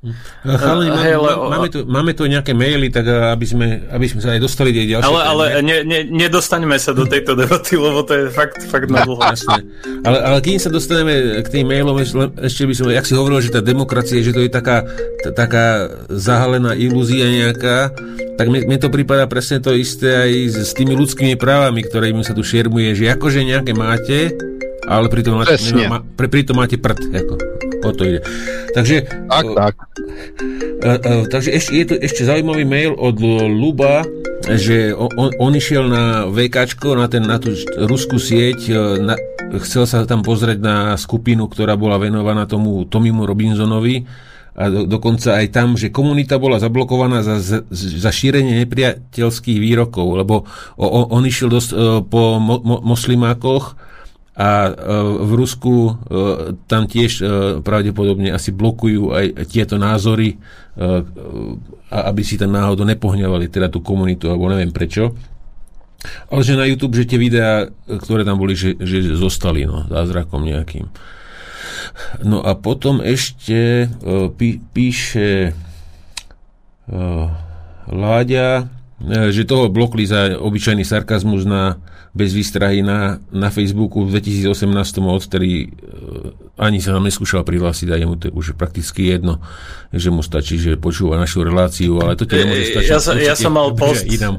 Chalani, 0.00 0.88
máme, 0.88 1.04
hey, 1.04 1.12
ale, 1.12 1.30
máme, 1.36 1.68
tu, 1.68 1.78
máme 1.84 2.12
tu 2.16 2.24
nejaké 2.24 2.56
maily, 2.56 2.88
tak 2.88 3.04
eh, 3.04 3.36
aby 3.36 3.44
sme, 3.44 3.84
aby 3.92 4.08
sme 4.08 4.24
sa 4.24 4.32
aj 4.32 4.40
dostali 4.40 4.72
tie 4.72 4.96
ďalšie. 4.96 5.04
Ale, 5.04 5.20
ale 5.20 5.44
ne, 5.60 5.84
ne, 5.84 6.08
nedostaňme 6.08 6.72
sa 6.80 6.96
do 6.96 7.04
tejto 7.04 7.36
debaty, 7.36 7.76
lebo 7.76 8.00
to 8.08 8.16
je 8.16 8.32
fakt, 8.32 8.64
fakt 8.64 8.88
na 8.88 9.04
dlho. 9.04 9.20
Jasne. 9.20 9.60
Ale, 10.00 10.18
ale 10.24 10.38
kým 10.40 10.56
sa 10.56 10.72
dostaneme 10.72 11.44
k 11.44 11.48
tým 11.52 11.68
mailom, 11.68 12.00
ešte 12.00 12.64
by 12.64 12.72
som, 12.72 12.88
jak 12.88 13.04
si 13.04 13.12
hovoril, 13.12 13.44
že 13.44 13.52
tá 13.52 13.60
demokracia, 13.60 14.24
že 14.24 14.32
to 14.32 14.40
je 14.40 14.48
taká, 14.48 14.88
t- 15.20 15.36
taká 15.36 15.92
zahalená 16.08 16.72
ilúzia 16.72 17.28
nejaká, 17.28 17.92
tak 18.40 18.48
mne, 18.48 18.80
to 18.80 18.88
prípada 18.88 19.28
presne 19.28 19.60
to 19.60 19.76
isté 19.76 20.16
aj 20.16 20.32
s, 20.48 20.56
s 20.64 20.72
tými 20.72 20.96
ľudskými 20.96 21.36
právami, 21.36 21.84
ktorými 21.84 22.24
sa 22.24 22.32
tu 22.32 22.40
šermuje, 22.40 22.96
že 22.96 23.12
akože 23.12 23.44
nejaké 23.44 23.76
máte, 23.76 24.32
ale 24.88 25.12
pritom 25.12 25.44
máte, 25.44 25.60
nemá, 25.76 26.00
pri, 26.16 26.32
pritom 26.32 26.56
máte 26.56 26.80
prd. 26.80 27.04
Ako 27.20 27.60
o 27.84 27.92
to 27.92 28.02
ide. 28.04 28.20
Takže, 28.76 28.96
tak, 29.28 29.44
tak. 29.56 29.74
Uh, 30.80 30.96
uh, 30.96 31.22
takže 31.26 31.50
ešte, 31.52 31.70
je 31.74 31.84
tu 31.84 31.94
ešte 31.98 32.22
zaujímavý 32.24 32.64
mail 32.64 32.92
od 32.94 33.18
Luba, 33.48 34.06
že 34.46 34.96
on, 34.96 35.30
on 35.36 35.52
išiel 35.52 35.86
na 35.90 36.24
VK, 36.30 36.80
na, 36.96 37.06
ten, 37.10 37.22
na 37.26 37.36
tú 37.36 37.52
ruskú 37.84 38.16
sieť, 38.16 38.72
na, 39.02 39.14
chcel 39.60 39.84
sa 39.84 40.08
tam 40.08 40.24
pozrieť 40.24 40.58
na 40.62 40.76
skupinu, 40.96 41.50
ktorá 41.50 41.76
bola 41.76 42.00
venovaná 42.00 42.48
tomu 42.48 42.88
Tomimu 42.88 43.28
Robinsonovi 43.28 44.06
a 44.56 44.66
do, 44.66 44.88
dokonca 44.88 45.38
aj 45.38 45.46
tam, 45.54 45.78
že 45.78 45.94
komunita 45.94 46.40
bola 46.40 46.58
zablokovaná 46.58 47.22
za, 47.22 47.38
za, 47.38 47.58
za 47.72 48.10
šírenie 48.10 48.64
nepriateľských 48.66 49.58
výrokov, 49.60 50.20
lebo 50.20 50.48
o, 50.74 50.86
o, 50.86 51.00
on 51.14 51.22
išiel 51.22 51.52
dosť, 51.52 51.70
po 52.08 52.40
mo, 52.42 52.58
mo, 52.58 52.76
moslimákoch 52.82 53.89
a 54.40 54.48
e, 54.64 54.72
v 55.20 55.32
Rusku 55.36 55.76
e, 55.84 55.92
tam 56.64 56.88
tiež 56.88 57.12
e, 57.20 57.24
pravdepodobne 57.60 58.32
asi 58.32 58.56
blokujú 58.56 59.12
aj 59.12 59.26
tieto 59.52 59.76
názory, 59.76 60.40
aby 61.90 62.22
si 62.24 62.40
tam 62.40 62.56
náhodou 62.56 62.88
nepohňavali 62.88 63.52
teda 63.52 63.68
tú 63.68 63.84
komunitu, 63.84 64.32
alebo 64.32 64.48
neviem 64.48 64.72
prečo. 64.72 65.12
Ale 66.32 66.40
že 66.40 66.56
na 66.56 66.64
YouTube, 66.64 66.96
že 66.96 67.04
tie 67.04 67.20
videá, 67.20 67.68
ktoré 67.84 68.24
tam 68.24 68.40
boli, 68.40 68.56
že, 68.56 68.80
že 68.80 69.12
zostali 69.12 69.68
no, 69.68 69.84
zázrakom 69.92 70.40
nejakým. 70.40 70.88
No 72.24 72.40
a 72.40 72.56
potom 72.56 73.04
ešte 73.04 73.92
pí, 74.40 74.62
píše 74.72 75.52
Láďa, 77.90 78.70
že 79.28 79.44
toho 79.44 79.68
blokli 79.68 80.08
za 80.08 80.40
obyčajný 80.40 80.86
sarkazmus 80.86 81.44
na 81.44 81.76
bez 82.10 82.34
výstrahy 82.34 82.82
na, 82.82 83.22
na 83.30 83.54
Facebooku 83.54 84.02
v 84.02 84.18
2018, 84.18 84.50
odtedy 84.98 85.50
e, 85.62 85.90
ani 86.58 86.82
sa 86.82 86.92
nám 86.92 87.06
neskúšal 87.06 87.46
prihlásiť 87.46 87.88
a 87.88 87.96
jemu 87.96 88.18
to 88.18 88.28
je 88.28 88.32
už 88.34 88.46
prakticky 88.58 89.14
jedno, 89.14 89.38
že 89.94 90.10
mu 90.10 90.20
stačí, 90.20 90.58
že 90.58 90.74
počúva 90.74 91.14
našu 91.16 91.46
reláciu, 91.46 92.02
ale 92.02 92.18
to 92.18 92.26
ti 92.26 92.36
nemôže 92.36 92.74
stačiť. 92.74 92.90
Ja, 92.90 92.98
sa, 92.98 93.12
ja 93.14 93.34
som 93.38 93.54
mal 93.54 93.72
post, 93.78 94.04
ja, 94.10 94.36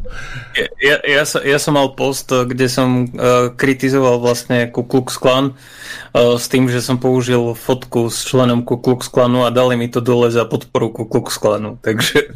ja, 0.84 0.98
ja, 1.02 1.24
sa, 1.24 1.40
ja 1.42 1.58
som 1.58 1.80
mal 1.80 1.96
post, 1.96 2.30
kde 2.30 2.68
som 2.68 3.08
uh, 3.08 3.50
kritizoval 3.56 4.20
vlastne 4.20 4.68
Ku 4.70 4.84
Klux 4.84 5.18
Klan 5.18 5.56
uh, 5.56 6.38
s 6.38 6.46
tým, 6.52 6.70
že 6.70 6.84
som 6.84 7.00
použil 7.02 7.58
fotku 7.58 8.12
s 8.12 8.28
členom 8.28 8.68
Ku 8.68 8.78
Klux 8.84 9.08
Klanu 9.08 9.48
a 9.48 9.50
dali 9.50 9.74
mi 9.80 9.88
to 9.88 10.04
dole 10.04 10.30
za 10.30 10.44
podporu 10.46 10.94
Ku 10.94 11.10
Klux 11.10 11.40
Klanu, 11.40 11.80
takže... 11.82 12.30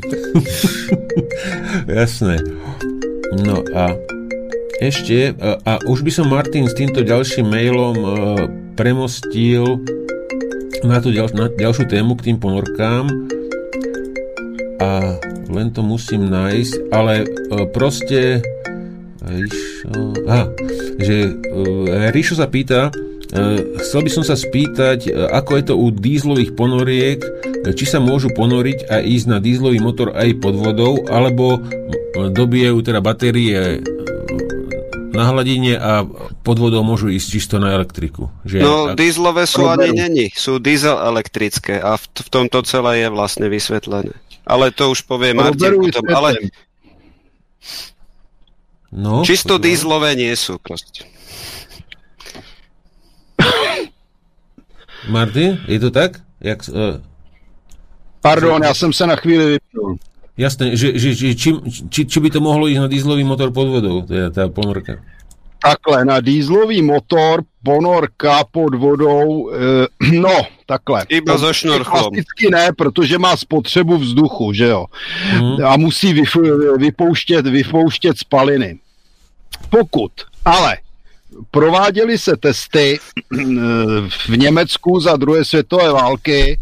Jasné. 2.02 2.40
No 3.36 3.62
a 3.76 3.94
ešte, 4.80 5.32
a 5.40 5.80
už 5.88 6.04
by 6.04 6.12
som 6.12 6.28
Martin 6.28 6.68
s 6.68 6.76
týmto 6.76 7.00
ďalším 7.00 7.48
mailom 7.48 7.96
e, 7.96 8.08
premostil 8.76 9.80
na 10.84 11.00
tú 11.00 11.16
ďal, 11.16 11.32
na 11.32 11.48
ďalšiu 11.48 11.88
tému 11.88 12.20
k 12.20 12.32
tým 12.32 12.38
ponorkám. 12.38 13.08
A 14.84 15.16
len 15.48 15.72
to 15.72 15.80
musím 15.80 16.28
nájsť, 16.28 16.92
ale 16.92 17.24
e, 17.24 17.28
proste 17.72 18.44
Ríšo, 19.26 19.90
aha, 20.28 20.52
že 21.00 21.32
e, 21.32 22.12
Ríšo 22.12 22.36
sa 22.36 22.52
pýta, 22.52 22.92
chcel 23.84 24.06
by 24.06 24.12
som 24.12 24.24
sa 24.24 24.38
spýtať, 24.38 25.12
ako 25.12 25.52
je 25.60 25.64
to 25.68 25.76
u 25.76 25.92
dízlových 25.92 26.56
ponoriek, 26.56 27.20
či 27.76 27.84
sa 27.84 28.00
môžu 28.00 28.32
ponoriť 28.32 28.88
a 28.88 29.04
ísť 29.04 29.28
na 29.28 29.44
dízlový 29.44 29.84
motor 29.84 30.16
aj 30.16 30.40
pod 30.40 30.56
vodou, 30.56 31.04
alebo 31.12 31.60
dobijajú 32.16 32.80
teda 32.80 33.04
batérie 33.04 33.84
na 35.16 35.32
hladine 35.32 35.80
a 35.80 36.04
pod 36.44 36.60
vodou 36.60 36.84
môžu 36.84 37.08
ísť 37.08 37.28
čisto 37.32 37.56
na 37.58 37.72
elektriku. 37.72 38.30
Že 38.44 38.58
no, 38.60 38.76
ak... 38.92 39.00
dízlové 39.00 39.48
sú 39.48 39.66
ani 39.66 39.96
není, 39.96 40.28
sú 40.36 40.60
diesel 40.60 41.00
elektrické 41.00 41.80
a 41.80 41.96
v, 41.96 42.04
v 42.12 42.30
tomto 42.30 42.62
celé 42.68 43.08
je 43.08 43.10
vlastne 43.10 43.48
vysvetlené. 43.48 44.14
Ale 44.46 44.70
to 44.76 44.94
už 44.94 45.08
povie 45.08 45.34
Martin 45.34 45.80
potom, 45.80 46.06
ale... 46.14 46.38
No, 48.96 49.26
Čisto 49.28 49.60
dízlové 49.60 50.16
nie 50.16 50.32
sú 50.40 50.56
proste. 50.62 51.04
Martin, 55.12 55.60
je 55.68 55.80
to 55.80 55.92
tak? 55.92 56.22
Jak, 56.40 56.64
uh... 56.70 57.02
Pardon, 58.22 58.64
já 58.64 58.74
jsem 58.74 58.94
se 58.94 59.08
na 59.08 59.16
chvíli 59.16 59.46
vypnul. 59.46 59.98
Jasné, 60.36 60.76
že, 60.76 61.00
že, 61.00 61.16
že 61.16 61.32
či, 61.32 61.50
či, 61.88 62.02
či 62.04 62.18
by 62.20 62.28
to 62.28 62.44
mohlo 62.44 62.68
ísť 62.68 62.82
na 62.84 62.90
dízlový 62.92 63.24
motor 63.24 63.56
pod 63.56 63.72
vodou, 63.72 64.04
teda 64.04 64.36
tá 64.36 64.44
ponorka? 64.52 65.00
Takhle, 65.64 66.06
na 66.06 66.20
dízlový 66.22 66.84
motor, 66.84 67.48
ponorka 67.64 68.44
pod 68.52 68.76
vodou, 68.76 69.50
e, 69.50 69.88
no, 70.20 70.44
takhle. 70.68 71.08
Iba 71.10 71.40
so 71.40 71.56
šnorchlom. 71.56 72.12
Klasicky 72.12 72.52
ne, 72.52 72.76
protože 72.76 73.18
má 73.18 73.38
spotřebu 73.38 73.98
vzduchu, 73.98 74.54
že 74.54 74.68
jo. 74.68 74.86
Mm. 75.40 75.66
A 75.66 75.78
musí 75.78 76.14
vypouštět, 76.78 77.48
vypouštět 77.48 78.18
spaliny. 78.18 78.80
Pokud 79.70 80.12
ale 80.46 80.78
prováděly 81.52 82.18
se 82.18 82.38
testy 82.38 83.00
eh, 83.00 83.42
v 84.10 84.38
Německu 84.38 85.00
za 85.00 85.16
druhé 85.16 85.46
světové 85.46 85.92
války, 85.92 86.60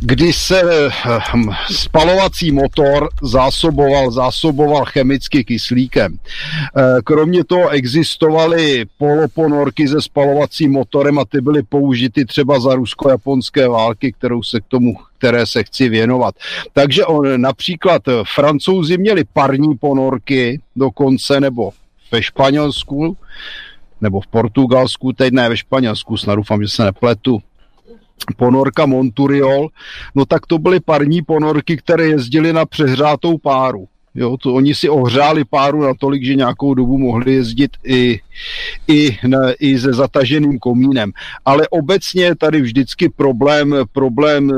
kdy 0.00 0.32
se 0.32 0.62
eh, 0.62 0.90
spalovací 1.72 2.52
motor 2.52 3.08
zásoboval, 3.22 4.10
zásoboval 4.10 4.84
chemicky 4.84 5.44
kyslíkem. 5.44 6.16
Eh, 6.76 6.82
kromě 7.04 7.44
toho 7.44 7.68
existovaly 7.68 8.84
poloponorky 8.98 9.88
se 9.88 10.02
spalovacím 10.02 10.72
motorem 10.72 11.18
a 11.18 11.24
ty 11.24 11.40
byly 11.40 11.62
použity 11.62 12.24
třeba 12.24 12.60
za 12.60 12.74
rusko-japonské 12.74 13.68
války, 13.68 14.12
kterou 14.12 14.42
se 14.42 14.60
k 14.60 14.64
tomu 14.68 14.94
které 15.18 15.46
se 15.46 15.64
chci 15.64 15.88
věnovat. 15.88 16.34
Takže 16.72 17.04
on, 17.04 17.40
například 17.40 18.02
francouzi 18.34 18.98
měli 18.98 19.24
parní 19.32 19.76
ponorky 19.76 20.60
dokonce, 20.76 21.40
nebo 21.40 21.70
ve 22.12 22.22
Španělsku, 22.22 23.16
nebo 24.00 24.20
v 24.20 24.26
Portugalsku, 24.26 25.12
teď 25.12 25.32
ne 25.32 25.48
ve 25.48 25.56
Španělsku, 25.56 26.16
snad 26.16 26.34
doufám, 26.34 26.62
že 26.62 26.68
se 26.68 26.84
nepletu, 26.84 27.42
ponorka 28.36 28.86
Monturiol, 28.86 29.68
no 30.14 30.26
tak 30.26 30.46
to 30.46 30.58
byly 30.58 30.80
parní 30.80 31.22
ponorky, 31.22 31.76
které 31.76 32.06
jezdily 32.06 32.52
na 32.52 32.66
přehřátou 32.66 33.38
páru. 33.38 33.88
Jo, 34.14 34.36
to 34.36 34.54
oni 34.54 34.74
si 34.74 34.88
ohřáli 34.88 35.44
páru 35.44 35.82
natolik, 35.82 36.24
že 36.24 36.34
nějakou 36.34 36.74
dobu 36.74 36.98
mohli 36.98 37.34
jezdit 37.34 37.70
i, 37.86 38.20
i, 38.88 39.18
na, 39.26 39.38
i 39.60 39.78
se 39.78 39.92
zataženým 39.92 40.58
komínem. 40.58 41.12
Ale 41.44 41.68
obecně 41.68 42.24
je 42.24 42.34
tady 42.34 42.60
vždycky 42.60 43.08
problém, 43.08 43.74
problém 43.92 44.50
e, 44.50 44.56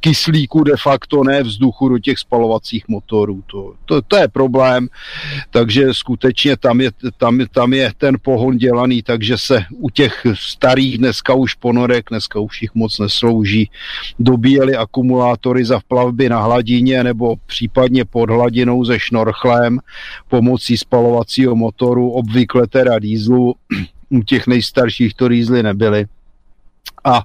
kyslíku 0.00 0.64
de 0.64 0.72
facto, 0.82 1.24
ne 1.24 1.42
vzduchu 1.42 1.88
do 1.88 1.98
těch 1.98 2.18
spalovacích 2.18 2.88
motorů. 2.88 3.42
To, 3.46 3.74
to, 3.84 4.02
to 4.02 4.16
je 4.16 4.28
problém, 4.28 4.88
takže 5.50 5.86
skutečně 5.92 6.56
tam 6.56 6.80
je, 6.80 6.90
tam, 7.16 7.40
tam 7.54 7.72
je 7.72 7.92
ten 7.98 8.16
pohon 8.22 8.56
dělaný, 8.56 9.02
takže 9.02 9.38
se 9.38 9.64
u 9.70 9.90
těch 9.90 10.26
starých 10.34 10.98
dneska 10.98 11.34
už 11.34 11.54
ponorek, 11.54 12.06
dneska 12.10 12.40
už 12.40 12.62
jich 12.62 12.74
moc 12.74 12.98
neslouží, 12.98 13.70
dobíjeli 14.18 14.76
akumulátory 14.76 15.64
za 15.64 15.80
plavby 15.88 16.28
na 16.28 16.42
hladině 16.42 17.04
nebo 17.04 17.36
případně 17.46 18.04
pod 18.04 18.30
hladině 18.30 18.51
hladinou 18.52 18.84
se 18.84 18.98
šnorchlem 18.98 19.78
pomocí 20.28 20.76
spalovacího 20.76 21.56
motoru, 21.56 22.10
obvykle 22.10 22.66
teda 22.66 22.98
dýzlu, 22.98 23.54
u 24.10 24.22
těch 24.22 24.46
nejstarších 24.46 25.14
to 25.14 25.28
dýzly 25.28 25.62
nebyly. 25.62 26.06
A 27.04 27.22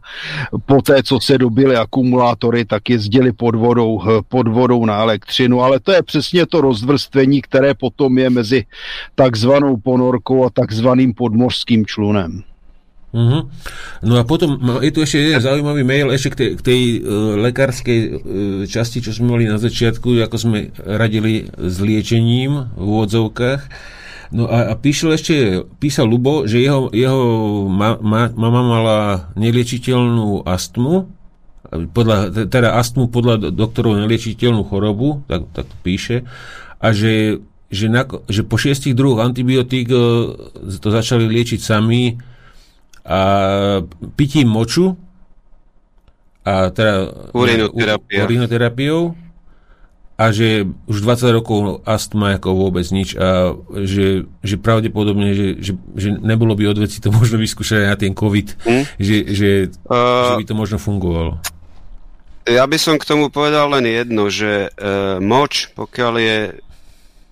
poté, 0.65 1.03
co 1.03 1.19
se 1.19 1.37
dobily 1.37 1.75
akumulátory, 1.75 2.65
tak 2.65 2.89
jezdili 2.89 3.31
pod 3.31 3.55
vodou, 3.55 4.01
pod 4.27 4.47
vodou 4.47 4.85
na 4.85 4.97
elektřinu, 5.01 5.61
ale 5.61 5.79
to 5.79 5.91
je 5.91 6.03
přesně 6.03 6.45
to 6.45 6.61
rozvrstvení, 6.61 7.41
které 7.41 7.73
potom 7.73 8.17
je 8.17 8.29
mezi 8.29 8.65
takzvanou 9.15 9.77
ponorkou 9.77 10.45
a 10.45 10.49
takzvaným 10.49 11.13
podmořským 11.13 11.85
člunem. 11.85 12.43
Uh-huh. 13.17 13.49
No 14.05 14.21
a 14.21 14.23
potom 14.29 14.61
je 14.85 14.93
tu 14.93 15.01
ešte 15.01 15.17
jeden 15.17 15.41
zaujímavý 15.41 15.81
mail 15.81 16.13
ešte 16.13 16.29
k 16.29 16.37
tej, 16.37 16.49
k 16.53 16.61
tej 16.61 16.81
uh, 17.01 17.33
lekárskej 17.49 17.99
uh, 18.05 18.13
časti, 18.69 19.01
čo 19.01 19.09
sme 19.09 19.33
mali 19.33 19.49
na 19.49 19.57
začiatku, 19.57 20.21
ako 20.21 20.37
sme 20.37 20.69
radili 20.85 21.49
s 21.57 21.81
liečením 21.81 22.77
v 22.77 22.85
úvodzovkách. 22.85 23.61
No 24.37 24.45
a, 24.45 24.69
a 24.69 24.73
píšel 24.77 25.17
ešte, 25.17 25.65
písal 25.81 26.05
Lubo, 26.05 26.45
že 26.45 26.61
jeho, 26.61 26.93
jeho 26.93 27.25
ma, 27.65 27.97
ma, 27.97 28.29
mama 28.29 28.61
mala 28.61 28.99
neliečiteľnú 29.33 30.45
astmu, 30.45 31.09
podľa, 31.95 32.47
teda 32.51 32.77
astmu 32.77 33.09
podľa 33.09 33.49
doktorov 33.55 33.97
neliečiteľnú 33.97 34.67
chorobu, 34.67 35.25
tak, 35.25 35.47
tak 35.57 35.67
píše, 35.81 36.27
a 36.77 36.87
že, 36.91 37.39
že, 37.71 37.87
na, 37.89 38.05
že 38.29 38.43
po 38.43 38.59
šiestich 38.59 38.93
druhoch 38.93 39.23
antibiotík 39.23 39.89
uh, 39.89 39.97
to 40.75 40.87
začali 40.91 41.25
liečiť 41.25 41.59
sami, 41.63 42.19
a 43.07 43.19
pitím 44.19 44.51
moču 44.51 44.99
a 46.43 46.71
teda 46.75 47.11
urinoterapiou 47.31 49.15
a 50.17 50.33
že 50.33 50.65
už 50.89 50.97
20 51.05 51.37
rokov 51.37 51.59
astma 51.85 52.41
ako 52.41 52.67
vôbec 52.67 52.83
nič 52.89 53.13
a 53.15 53.53
že, 53.85 54.25
že 54.41 54.57
pravdepodobne, 54.57 55.37
že, 55.37 55.47
že, 55.61 55.73
že 55.93 56.09
nebolo 56.17 56.57
by 56.57 56.73
odveci 56.73 56.97
to 56.99 57.13
možno 57.13 57.37
vyskúšať 57.37 57.85
aj 57.85 57.89
na 57.93 57.97
ten 58.01 58.11
COVID, 58.17 58.47
hm? 58.65 58.83
že, 58.97 59.17
že, 59.29 59.49
uh, 59.87 60.33
že 60.33 60.41
by 60.41 60.45
to 60.49 60.55
možno 60.57 60.77
fungovalo. 60.81 61.37
Ja 62.47 62.63
by 62.63 62.79
som 62.79 62.95
k 62.97 63.07
tomu 63.07 63.27
povedal 63.29 63.69
len 63.77 63.85
jedno, 63.85 64.31
že 64.31 64.71
uh, 64.73 65.21
moč, 65.21 65.69
pokiaľ 65.75 66.13
je 66.17 66.37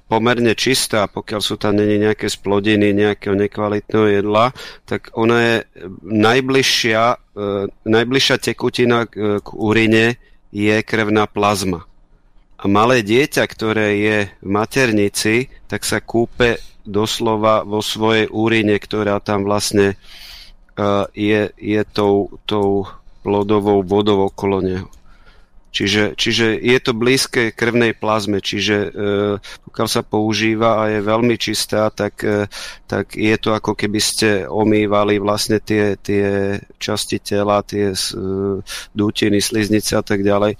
pomerne 0.05 0.53
čistá, 0.53 1.09
pokiaľ 1.09 1.41
sú 1.41 1.57
tam 1.57 1.81
není 1.81 1.97
nejaké 1.97 2.29
splodiny, 2.29 2.93
nejakého 2.93 3.33
nekvalitného 3.33 4.21
jedla, 4.21 4.53
tak 4.85 5.09
ona 5.17 5.37
je 5.41 5.55
najbližšia, 6.05 7.03
e, 7.11 7.17
najbližšia 7.89 8.37
tekutina 8.37 9.09
k, 9.09 9.41
k 9.41 9.47
urine 9.57 10.21
je 10.53 10.77
krvná 10.85 11.25
plazma. 11.25 11.89
A 12.55 12.71
malé 12.71 13.03
dieťa, 13.03 13.43
ktoré 13.49 13.87
je 13.99 14.17
v 14.39 14.47
maternici, 14.47 15.51
tak 15.67 15.83
sa 15.83 15.99
kúpe 15.99 16.61
doslova 16.85 17.65
vo 17.65 17.81
svojej 17.81 18.29
úrine, 18.31 18.77
ktorá 18.79 19.19
tam 19.19 19.43
vlastne 19.43 19.99
uh, 20.79 21.03
je, 21.11 21.51
je 21.57 21.81
tou, 21.91 22.31
tou 22.45 22.87
plodovou 23.25 23.81
vodou 23.83 24.29
okolo 24.29 24.61
neho. 24.61 24.87
Čiže, 25.75 26.15
čiže 26.15 26.55
je 26.55 26.79
to 26.79 26.95
blízke 26.95 27.51
krvnej 27.51 27.99
plazme, 27.99 28.39
čiže 28.39 28.77
e, 28.79 28.89
pokiaľ 29.43 29.87
sa 29.91 30.07
používa 30.07 30.79
a 30.79 30.83
je 30.87 30.99
veľmi 31.03 31.35
čistá, 31.35 31.91
tak, 31.91 32.23
e, 32.23 32.47
tak 32.87 33.19
je 33.19 33.35
to 33.35 33.51
ako 33.51 33.75
keby 33.75 33.99
ste 33.99 34.47
omývali 34.47 35.19
vlastne 35.19 35.59
tie, 35.59 35.99
tie 35.99 36.55
časti 36.79 37.19
tela, 37.19 37.59
tie 37.59 37.91
e, 37.91 37.99
dútiny, 38.95 39.43
sliznice 39.43 39.99
a 39.99 40.03
tak 40.07 40.23
ďalej, 40.23 40.55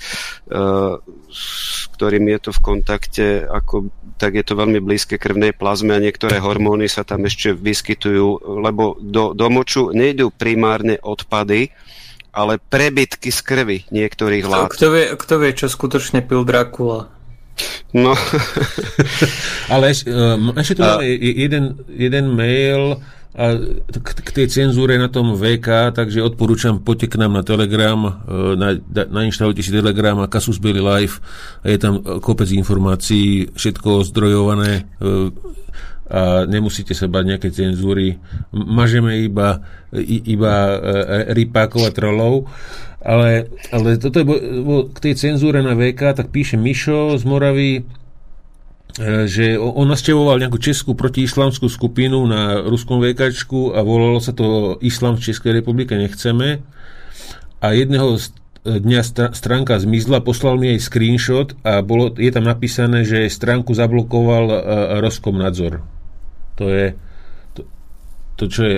s 1.31 1.87
ktorým 1.95 2.27
je 2.35 2.39
to 2.43 2.51
v 2.51 2.59
kontakte, 2.59 3.27
ako, 3.47 3.87
tak 4.19 4.35
je 4.35 4.43
to 4.43 4.59
veľmi 4.59 4.83
blízke 4.83 5.15
krvnej 5.15 5.55
plazme 5.55 5.95
a 5.95 6.03
niektoré 6.03 6.43
hormóny 6.43 6.91
sa 6.91 7.07
tam 7.07 7.23
ešte 7.23 7.55
vyskytujú, 7.55 8.59
lebo 8.67 8.99
do, 8.99 9.31
do 9.31 9.47
moču 9.47 9.95
nejdú 9.95 10.27
primárne 10.35 10.99
odpady, 10.99 11.71
ale 12.35 12.59
prebytky 12.59 13.31
z 13.31 13.39
krvi 13.39 13.79
niektorých 13.89 14.43
látok. 14.43 14.75
Kto 14.75 14.87
vie, 14.91 15.05
kto 15.15 15.33
vie, 15.39 15.51
čo 15.55 15.67
skutočne 15.71 16.19
pil 16.19 16.43
Dracula? 16.43 17.07
No. 17.95 18.11
ale 19.73 19.95
ešte, 19.95 20.11
ešte 20.59 20.75
tu 20.75 20.83
a... 20.83 20.99
jeden, 20.99 21.79
jeden 21.87 22.35
mail 22.35 22.99
a 23.35 23.55
k, 23.91 24.07
k 24.23 24.29
tej 24.31 24.47
cenzúre 24.47 24.95
na 24.95 25.11
tom 25.11 25.35
VK, 25.35 25.91
takže 25.91 26.23
odporúčam, 26.23 26.79
poďte 26.79 27.15
k 27.15 27.19
nám 27.19 27.35
na 27.35 27.43
Telegram, 27.43 27.99
uh, 27.99 28.55
na, 28.55 28.79
nainštalujte 28.91 29.59
si 29.59 29.75
Telegram 29.75 30.15
a 30.23 30.31
Kasus 30.31 30.59
Belli 30.59 30.79
Live 30.79 31.19
a 31.59 31.67
je 31.71 31.79
tam 31.79 31.99
kopec 32.23 32.47
informácií, 32.51 33.51
všetko 33.51 34.07
zdrojované 34.07 34.87
uh, 35.03 35.31
a 36.05 36.45
nemusíte 36.45 36.93
sa 36.93 37.09
bať 37.09 37.23
nejaké 37.25 37.49
cenzúry. 37.49 38.21
Mažeme 38.53 39.25
iba, 39.25 39.65
iba 40.05 40.53
e, 40.53 40.77
rypákov 41.33 41.81
a 41.81 41.91
trolov. 41.91 42.45
Ale, 43.01 43.49
ale 43.73 43.97
toto 43.97 44.21
je 44.21 44.25
bo, 44.61 44.85
k 44.89 44.97
tej 45.01 45.13
cenzúre 45.17 45.65
na 45.65 45.73
VK, 45.73 46.13
tak 46.13 46.29
píše 46.29 46.61
Mišo 46.61 47.17
z 47.17 47.23
Moravy, 47.25 47.71
e, 47.77 47.81
že 49.25 49.57
on 49.57 49.89
nastevoval 49.89 50.37
nejakú 50.37 50.61
českú 50.61 50.93
protiislamskú 50.93 51.65
skupinu 51.73 52.21
na 52.29 52.61
ruskom 52.61 53.01
VKčku 53.01 53.73
a 53.73 53.81
volalo 53.81 54.21
sa 54.21 54.29
to 54.29 54.77
Islam 54.85 55.17
v 55.17 55.25
Českej 55.25 55.57
republike 55.57 55.97
nechceme. 55.97 56.61
A 57.65 57.73
jedného 57.73 58.21
dňa 58.65 59.01
stránka 59.33 59.77
zmizla, 59.77 60.25
poslal 60.25 60.57
mi 60.57 60.73
aj 60.73 60.85
screenshot 60.85 61.53
a 61.61 61.85
bolo, 61.85 62.13
je 62.13 62.29
tam 62.33 62.45
napísané, 62.45 63.05
že 63.05 63.29
stránku 63.29 63.73
zablokoval 63.77 64.45
uh, 64.49 64.57
Roskom 65.01 65.37
nadzor. 65.37 65.94
To 66.55 66.65
je, 66.71 66.85
to, 67.53 67.61
to 68.39 68.43
čo 68.47 68.61
je, 68.63 68.77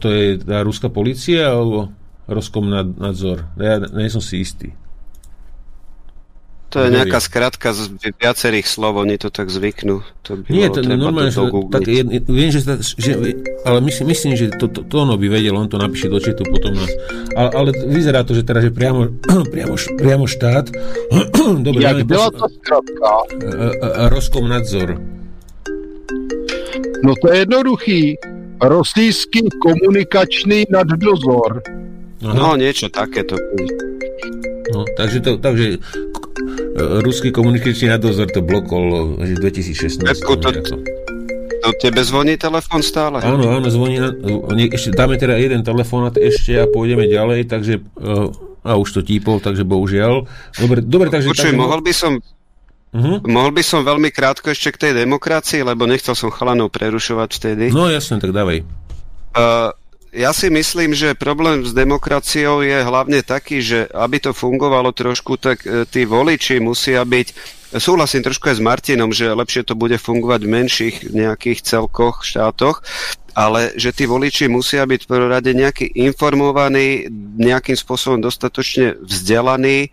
to 0.00 0.08
je 0.08 0.24
tá 0.40 0.64
ruská 0.64 0.88
policia 0.88 1.52
alebo 1.52 1.92
Roskom 2.28 2.68
nadzor? 2.96 3.48
Ja 3.56 3.80
nie 3.80 4.12
som 4.12 4.20
si 4.20 4.44
istý. 4.44 4.76
To 6.68 6.84
je 6.84 6.92
nejaká 6.92 7.16
skratka 7.16 7.72
z 7.72 7.96
viacerých 7.96 8.68
slov, 8.68 9.00
oni 9.00 9.16
to 9.16 9.32
tak 9.32 9.48
zvyknú. 9.48 10.04
To 10.28 10.36
by 10.36 10.52
Nie, 10.52 10.68
to, 10.68 10.84
normálne, 10.84 11.32
to, 11.32 11.48
tak, 11.72 11.88
je, 11.88 12.04
viem, 12.28 12.52
že, 12.52 12.60
že, 13.00 13.12
ale 13.64 13.80
myslím, 13.88 14.12
myslím 14.12 14.36
že 14.36 14.52
to, 14.52 14.68
to, 14.68 14.84
to 14.84 14.94
ono 15.00 15.16
by 15.16 15.32
vedel, 15.32 15.56
on 15.56 15.72
to 15.72 15.80
napíše 15.80 16.12
do 16.12 16.20
četu 16.20 16.44
potom 16.44 16.76
nás. 16.76 16.92
Ale, 17.32 17.48
ale 17.56 17.68
vyzerá 17.88 18.20
to, 18.20 18.36
že 18.36 18.44
teraz, 18.44 18.68
že 18.68 18.72
priamo, 18.76 19.08
priamo, 19.52 19.80
priamo 19.96 20.28
štát 20.28 20.68
Dobre, 21.64 21.80
Jak 21.80 22.04
byla 22.04 22.28
to 22.36 22.44
skratka? 22.52 23.10
Roskom 24.12 24.44
nadzor. 24.44 25.00
No 27.02 27.14
to 27.22 27.32
je 27.32 27.36
jednoduchý. 27.46 28.00
Rosijský 28.58 29.46
komunikačný 29.62 30.66
naddozor. 30.66 31.62
Aha. 32.26 32.34
No, 32.34 32.58
niečo 32.58 32.90
takéto. 32.90 33.38
No, 34.74 34.82
takže, 34.98 35.22
to, 35.22 35.38
takže 35.38 35.78
ruský 37.06 37.30
komunikačný 37.30 37.94
nadozor 37.94 38.26
to 38.34 38.42
blokol 38.42 39.14
v 39.14 39.38
2016. 39.38 40.02
Petku, 40.02 40.34
to, 40.42 40.50
to 40.58 40.74
tebe 41.78 42.02
zvoní 42.02 42.34
telefon 42.34 42.82
stále? 42.82 43.22
Áno, 43.22 43.46
áno, 43.46 43.66
zvoní. 43.70 44.02
Na, 44.02 44.10
ešte, 44.74 44.90
dáme 44.94 45.14
teda 45.14 45.38
jeden 45.38 45.62
telefonát 45.62 46.18
ešte 46.18 46.58
a 46.58 46.66
pôjdeme 46.66 47.06
ďalej, 47.06 47.46
takže 47.46 47.78
a 48.66 48.74
už 48.74 48.88
to 48.90 49.00
típol, 49.06 49.38
takže 49.38 49.62
bohužiaľ. 49.62 50.26
Dobre, 50.58 50.82
dobre 50.82 51.08
takže... 51.08 51.30
Počuj, 51.30 51.54
takže, 51.54 51.56
mohol 51.56 51.80
by 51.80 51.92
som 51.94 52.18
Uh-huh. 52.98 53.22
Mohol 53.22 53.54
by 53.54 53.62
som 53.62 53.86
veľmi 53.86 54.10
krátko 54.10 54.50
ešte 54.50 54.74
k 54.74 54.90
tej 54.90 54.92
demokracii, 55.06 55.62
lebo 55.62 55.86
nechcel 55.86 56.18
som 56.18 56.34
chalanov 56.34 56.74
prerušovať 56.74 57.30
vtedy. 57.30 57.64
No 57.70 57.86
jasne, 57.86 58.18
tak 58.18 58.34
dávaj. 58.34 58.66
Uh, 59.38 59.70
ja 60.10 60.34
si 60.34 60.50
myslím, 60.50 60.98
že 60.98 61.14
problém 61.14 61.62
s 61.62 61.70
demokraciou 61.70 62.66
je 62.66 62.82
hlavne 62.82 63.22
taký, 63.22 63.62
že 63.62 63.86
aby 63.94 64.18
to 64.18 64.34
fungovalo 64.34 64.90
trošku, 64.90 65.38
tak 65.38 65.62
uh, 65.62 65.86
tí 65.86 66.02
voliči 66.02 66.58
musia 66.58 67.06
byť 67.06 67.58
Súhlasím 67.68 68.24
trošku 68.24 68.48
aj 68.48 68.56
s 68.56 68.64
Martinom, 68.64 69.12
že 69.12 69.28
lepšie 69.28 69.60
to 69.60 69.76
bude 69.76 70.00
fungovať 70.00 70.40
v 70.40 70.52
menších 70.56 70.96
nejakých 71.12 71.60
celkoch, 71.60 72.24
štátoch, 72.24 72.80
ale 73.36 73.76
že 73.76 73.92
tí 73.92 74.08
voliči 74.08 74.48
musia 74.48 74.88
byť 74.88 75.04
v 75.04 75.12
rade 75.28 75.52
nejaký 75.52 75.92
informovaní, 76.00 77.12
nejakým 77.36 77.76
spôsobom 77.76 78.24
dostatočne 78.24 78.96
vzdelaní, 79.04 79.92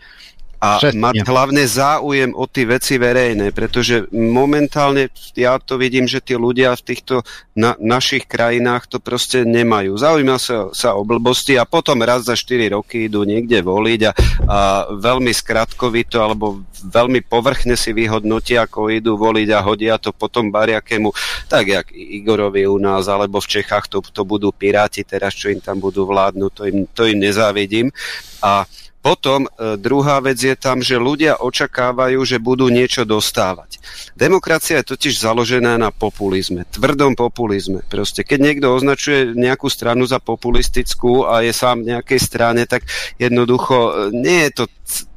a 0.66 0.82
Všetne. 0.82 0.98
mať 0.98 1.16
hlavne 1.30 1.64
záujem 1.70 2.34
o 2.34 2.50
tie 2.50 2.66
veci 2.66 2.98
verejné, 2.98 3.54
pretože 3.54 4.10
momentálne 4.10 5.14
ja 5.38 5.62
to 5.62 5.78
vidím, 5.78 6.10
že 6.10 6.26
tí 6.26 6.34
ľudia 6.34 6.74
v 6.74 6.82
týchto 6.82 7.22
na, 7.54 7.78
našich 7.78 8.26
krajinách 8.26 8.90
to 8.90 8.98
proste 8.98 9.46
nemajú. 9.46 9.94
Zaujíma 9.94 10.42
sa, 10.42 10.74
sa 10.74 10.98
o 10.98 11.06
blbosti 11.06 11.54
a 11.62 11.70
potom 11.70 12.02
raz 12.02 12.26
za 12.26 12.34
4 12.34 12.74
roky 12.74 13.06
idú 13.06 13.22
niekde 13.22 13.62
voliť 13.62 14.02
a, 14.10 14.12
a 14.50 14.60
veľmi 14.90 15.30
skratkovito 15.30 16.18
alebo 16.18 16.66
veľmi 16.82 17.22
povrchne 17.22 17.78
si 17.78 17.94
vyhodnotia, 17.94 18.66
ako 18.66 18.90
idú 18.90 19.22
voliť 19.22 19.48
a 19.54 19.60
hodia 19.62 19.96
to 20.02 20.10
potom 20.18 20.50
bariakému, 20.50 21.14
tak 21.46 21.70
jak 21.70 21.86
Igorovi 21.94 22.66
u 22.66 22.82
nás, 22.82 23.06
alebo 23.06 23.38
v 23.38 23.62
Čechách 23.62 23.86
to, 23.86 24.02
to 24.02 24.26
budú 24.26 24.50
piráti 24.50 25.06
teraz, 25.06 25.38
čo 25.38 25.54
im 25.54 25.62
tam 25.62 25.78
budú 25.78 26.10
vládnuť, 26.10 26.52
to 26.58 26.62
im, 26.66 26.78
to 26.90 27.06
im 27.06 27.22
nezávidím. 27.22 27.94
A 28.42 28.66
potom 29.06 29.46
e, 29.46 29.78
druhá 29.78 30.18
vec 30.18 30.42
je 30.42 30.58
tam, 30.58 30.82
že 30.82 30.98
ľudia 30.98 31.38
očakávajú, 31.38 32.18
že 32.26 32.42
budú 32.42 32.74
niečo 32.74 33.06
dostávať. 33.06 33.78
Demokracia 34.18 34.82
je 34.82 34.98
totiž 34.98 35.22
založená 35.22 35.78
na 35.78 35.94
populizme, 35.94 36.66
tvrdom 36.74 37.14
populizme. 37.14 37.86
Proste, 37.86 38.26
keď 38.26 38.40
niekto 38.42 38.74
označuje 38.74 39.38
nejakú 39.38 39.70
stranu 39.70 40.10
za 40.10 40.18
populistickú 40.18 41.30
a 41.30 41.46
je 41.46 41.54
sám 41.54 41.86
v 41.86 41.94
nejakej 41.94 42.18
strane, 42.18 42.66
tak 42.66 42.90
jednoducho 43.22 43.78
e, 43.78 43.92
nie 44.18 44.50
je 44.50 44.52
to 44.58 44.66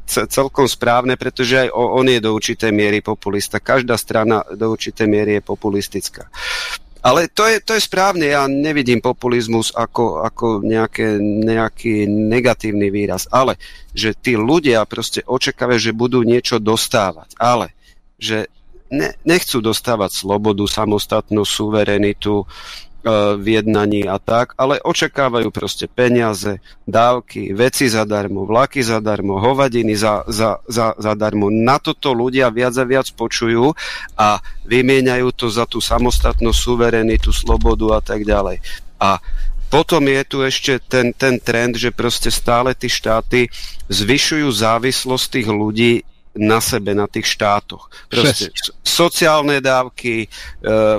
celkom 0.09 0.65
správne, 0.65 1.21
pretože 1.21 1.69
aj 1.69 1.73
on 1.73 2.09
je 2.09 2.21
do 2.21 2.33
určitej 2.33 2.73
miery 2.73 3.05
populista. 3.05 3.61
Každá 3.61 3.97
strana 4.01 4.41
do 4.57 4.73
určitej 4.73 5.05
miery 5.05 5.41
je 5.41 5.49
populistická. 5.49 6.33
Ale 6.99 7.31
to 7.31 7.47
je, 7.47 7.63
to 7.63 7.79
je 7.79 7.87
správne, 7.87 8.27
ja 8.27 8.51
nevidím 8.51 8.99
populizmus 8.99 9.71
ako, 9.71 10.27
ako 10.27 10.47
nejaké, 10.67 11.23
nejaký 11.23 12.11
negatívny 12.11 12.91
výraz, 12.91 13.31
ale 13.31 13.55
že 13.95 14.19
tí 14.19 14.35
ľudia 14.35 14.83
proste 14.83 15.23
očakávajú, 15.23 15.79
že 15.79 15.93
budú 15.95 16.27
niečo 16.27 16.59
dostávať, 16.59 17.39
ale 17.39 17.71
že 18.19 18.51
ne, 18.91 19.15
nechcú 19.23 19.63
dostávať 19.63 20.11
slobodu, 20.27 20.67
samostatnosť, 20.67 21.51
suverenitu, 21.51 22.43
v 23.39 23.47
jednaní 23.47 24.11
a 24.11 24.19
tak, 24.19 24.59
ale 24.59 24.83
očakávajú 24.83 25.55
proste 25.55 25.87
peniaze, 25.87 26.59
dávky, 26.83 27.55
veci 27.55 27.87
zadarmo, 27.87 28.43
vlaky 28.43 28.83
zadarmo, 28.83 29.39
hovadiny 29.39 29.95
za, 29.95 30.27
za, 30.27 30.59
za, 30.67 30.99
zadarmo. 30.99 31.47
Na 31.47 31.79
toto 31.79 32.11
ľudia 32.11 32.51
viac 32.51 32.75
a 32.75 32.85
viac 32.85 33.07
počujú 33.15 33.71
a 34.19 34.43
vymieňajú 34.67 35.29
to 35.31 35.47
za 35.47 35.65
tú 35.71 35.79
samostatnosť, 35.79 36.59
suverenitu, 36.59 37.31
slobodu 37.31 37.87
a 37.97 38.01
tak 38.03 38.27
ďalej. 38.27 38.59
A 38.99 39.23
potom 39.71 40.03
je 40.03 40.23
tu 40.27 40.43
ešte 40.43 40.83
ten, 40.83 41.15
ten 41.15 41.39
trend, 41.39 41.79
že 41.79 41.95
proste 41.95 42.33
stále 42.35 42.75
tí 42.75 42.91
štáty 42.91 43.47
zvyšujú 43.87 44.49
závislosť 44.49 45.25
tých 45.29 45.49
ľudí 45.49 45.93
na 46.39 46.63
sebe, 46.63 46.95
na 46.95 47.11
tých 47.11 47.27
štátoch. 47.27 47.91
Proste 48.09 48.55
sociálne 48.81 49.59
dávky, 49.59 50.25
e, 50.25 50.29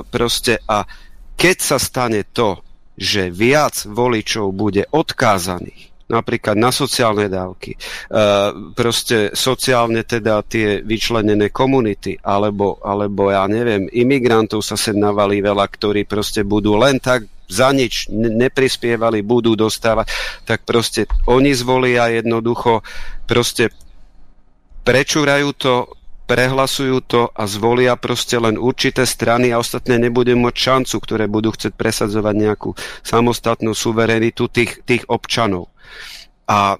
proste 0.08 0.60
a 0.68 0.84
keď 1.40 1.56
sa 1.56 1.80
stane 1.80 2.28
to, 2.36 2.60
že 3.00 3.32
viac 3.32 3.88
voličov 3.88 4.52
bude 4.52 4.84
odkázaných 4.92 5.88
napríklad 6.10 6.58
na 6.58 6.74
sociálne 6.74 7.30
dávky, 7.30 7.78
e, 7.78 7.78
proste 8.74 9.30
sociálne 9.30 10.02
teda 10.02 10.42
tie 10.42 10.82
vyčlenené 10.82 11.54
komunity, 11.54 12.18
alebo, 12.18 12.82
alebo 12.82 13.30
ja 13.30 13.46
neviem, 13.46 13.86
imigrantov 13.94 14.66
sa 14.66 14.74
sem 14.74 14.98
navalí 14.98 15.38
veľa, 15.38 15.62
ktorí 15.70 16.10
proste 16.10 16.42
budú 16.42 16.74
len 16.74 16.98
tak 16.98 17.30
za 17.46 17.70
nič 17.70 18.10
neprispievali, 18.10 19.22
budú 19.22 19.54
dostávať, 19.54 20.10
tak 20.42 20.66
proste 20.66 21.06
oni 21.30 21.54
zvolia 21.54 22.10
jednoducho, 22.10 22.82
proste 23.26 23.70
prečúrajú 24.82 25.54
to 25.54 25.74
prehlasujú 26.30 27.02
to 27.02 27.22
a 27.34 27.42
zvolia 27.50 27.98
proste 27.98 28.38
len 28.38 28.54
určité 28.54 29.02
strany 29.02 29.50
a 29.50 29.58
ostatné 29.58 29.98
nebudú 29.98 30.38
mať 30.38 30.54
šancu, 30.54 30.96
ktoré 31.02 31.26
budú 31.26 31.50
chcieť 31.50 31.74
presadzovať 31.74 32.34
nejakú 32.38 32.70
samostatnú 33.02 33.74
suverenitu 33.74 34.46
tých, 34.46 34.78
tých 34.86 35.02
občanov. 35.10 35.74
A 36.46 36.78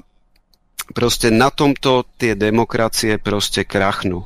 proste 0.94 1.34
na 1.34 1.50
tomto 1.50 2.06
tie 2.14 2.38
demokracie 2.38 3.18
proste 3.18 3.66
krachnú. 3.66 4.22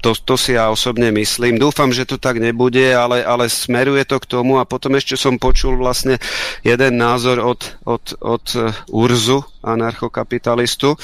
To, 0.00 0.14
to 0.14 0.38
si 0.38 0.54
ja 0.54 0.70
osobne 0.70 1.10
myslím. 1.10 1.58
Dúfam, 1.58 1.90
že 1.90 2.06
to 2.06 2.22
tak 2.22 2.38
nebude, 2.38 2.94
ale, 2.94 3.20
ale 3.20 3.50
smeruje 3.50 4.06
to 4.06 4.22
k 4.22 4.30
tomu. 4.30 4.62
A 4.62 4.64
potom 4.64 4.94
ešte 4.94 5.18
som 5.18 5.42
počul 5.42 5.74
vlastne 5.74 6.22
jeden 6.62 7.02
názor 7.02 7.42
od, 7.42 7.60
od, 7.82 8.14
od 8.22 8.46
Urzu, 8.94 9.42
anarchokapitalistu. 9.58 10.94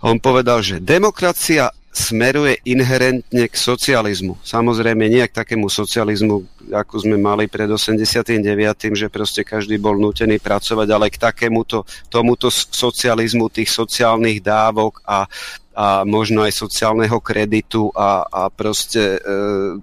On 0.00 0.16
povedal, 0.16 0.64
že 0.64 0.80
demokracia 0.80 1.68
smeruje 1.92 2.56
inherentne 2.64 3.52
k 3.52 3.52
socializmu. 3.52 4.40
Samozrejme 4.40 5.12
nie 5.12 5.20
k 5.28 5.36
takému 5.36 5.68
socializmu, 5.68 6.40
ako 6.72 7.04
sme 7.04 7.20
mali 7.20 7.52
pred 7.52 7.68
89., 7.68 8.32
že 8.96 9.12
proste 9.12 9.44
každý 9.44 9.76
bol 9.76 10.00
nutený 10.00 10.40
pracovať, 10.40 10.88
ale 10.88 11.12
k 11.12 11.20
takémuto 11.20 11.84
tomuto 12.08 12.48
socializmu 12.48 13.52
tých 13.52 13.68
sociálnych 13.68 14.40
dávok 14.40 15.04
a, 15.04 15.28
a 15.76 16.08
možno 16.08 16.40
aj 16.40 16.56
sociálneho 16.56 17.20
kreditu 17.20 17.92
a, 17.92 18.24
a 18.24 18.42
proste 18.48 19.20
e, 19.20 19.28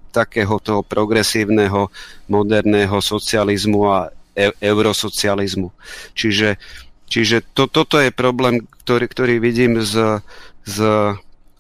takéhoto 0.10 0.82
progresívneho, 0.82 1.94
moderného 2.26 2.98
socializmu 3.06 3.86
a 3.86 4.10
e, 4.34 4.50
eurosocializmu. 4.66 5.70
Čiže, 6.18 6.58
čiže 7.06 7.46
to, 7.54 7.70
toto 7.70 8.02
je 8.02 8.10
problém, 8.10 8.66
ktorý, 8.82 9.06
ktorý 9.06 9.36
vidím 9.38 9.78
z, 9.78 10.26
z 10.66 10.78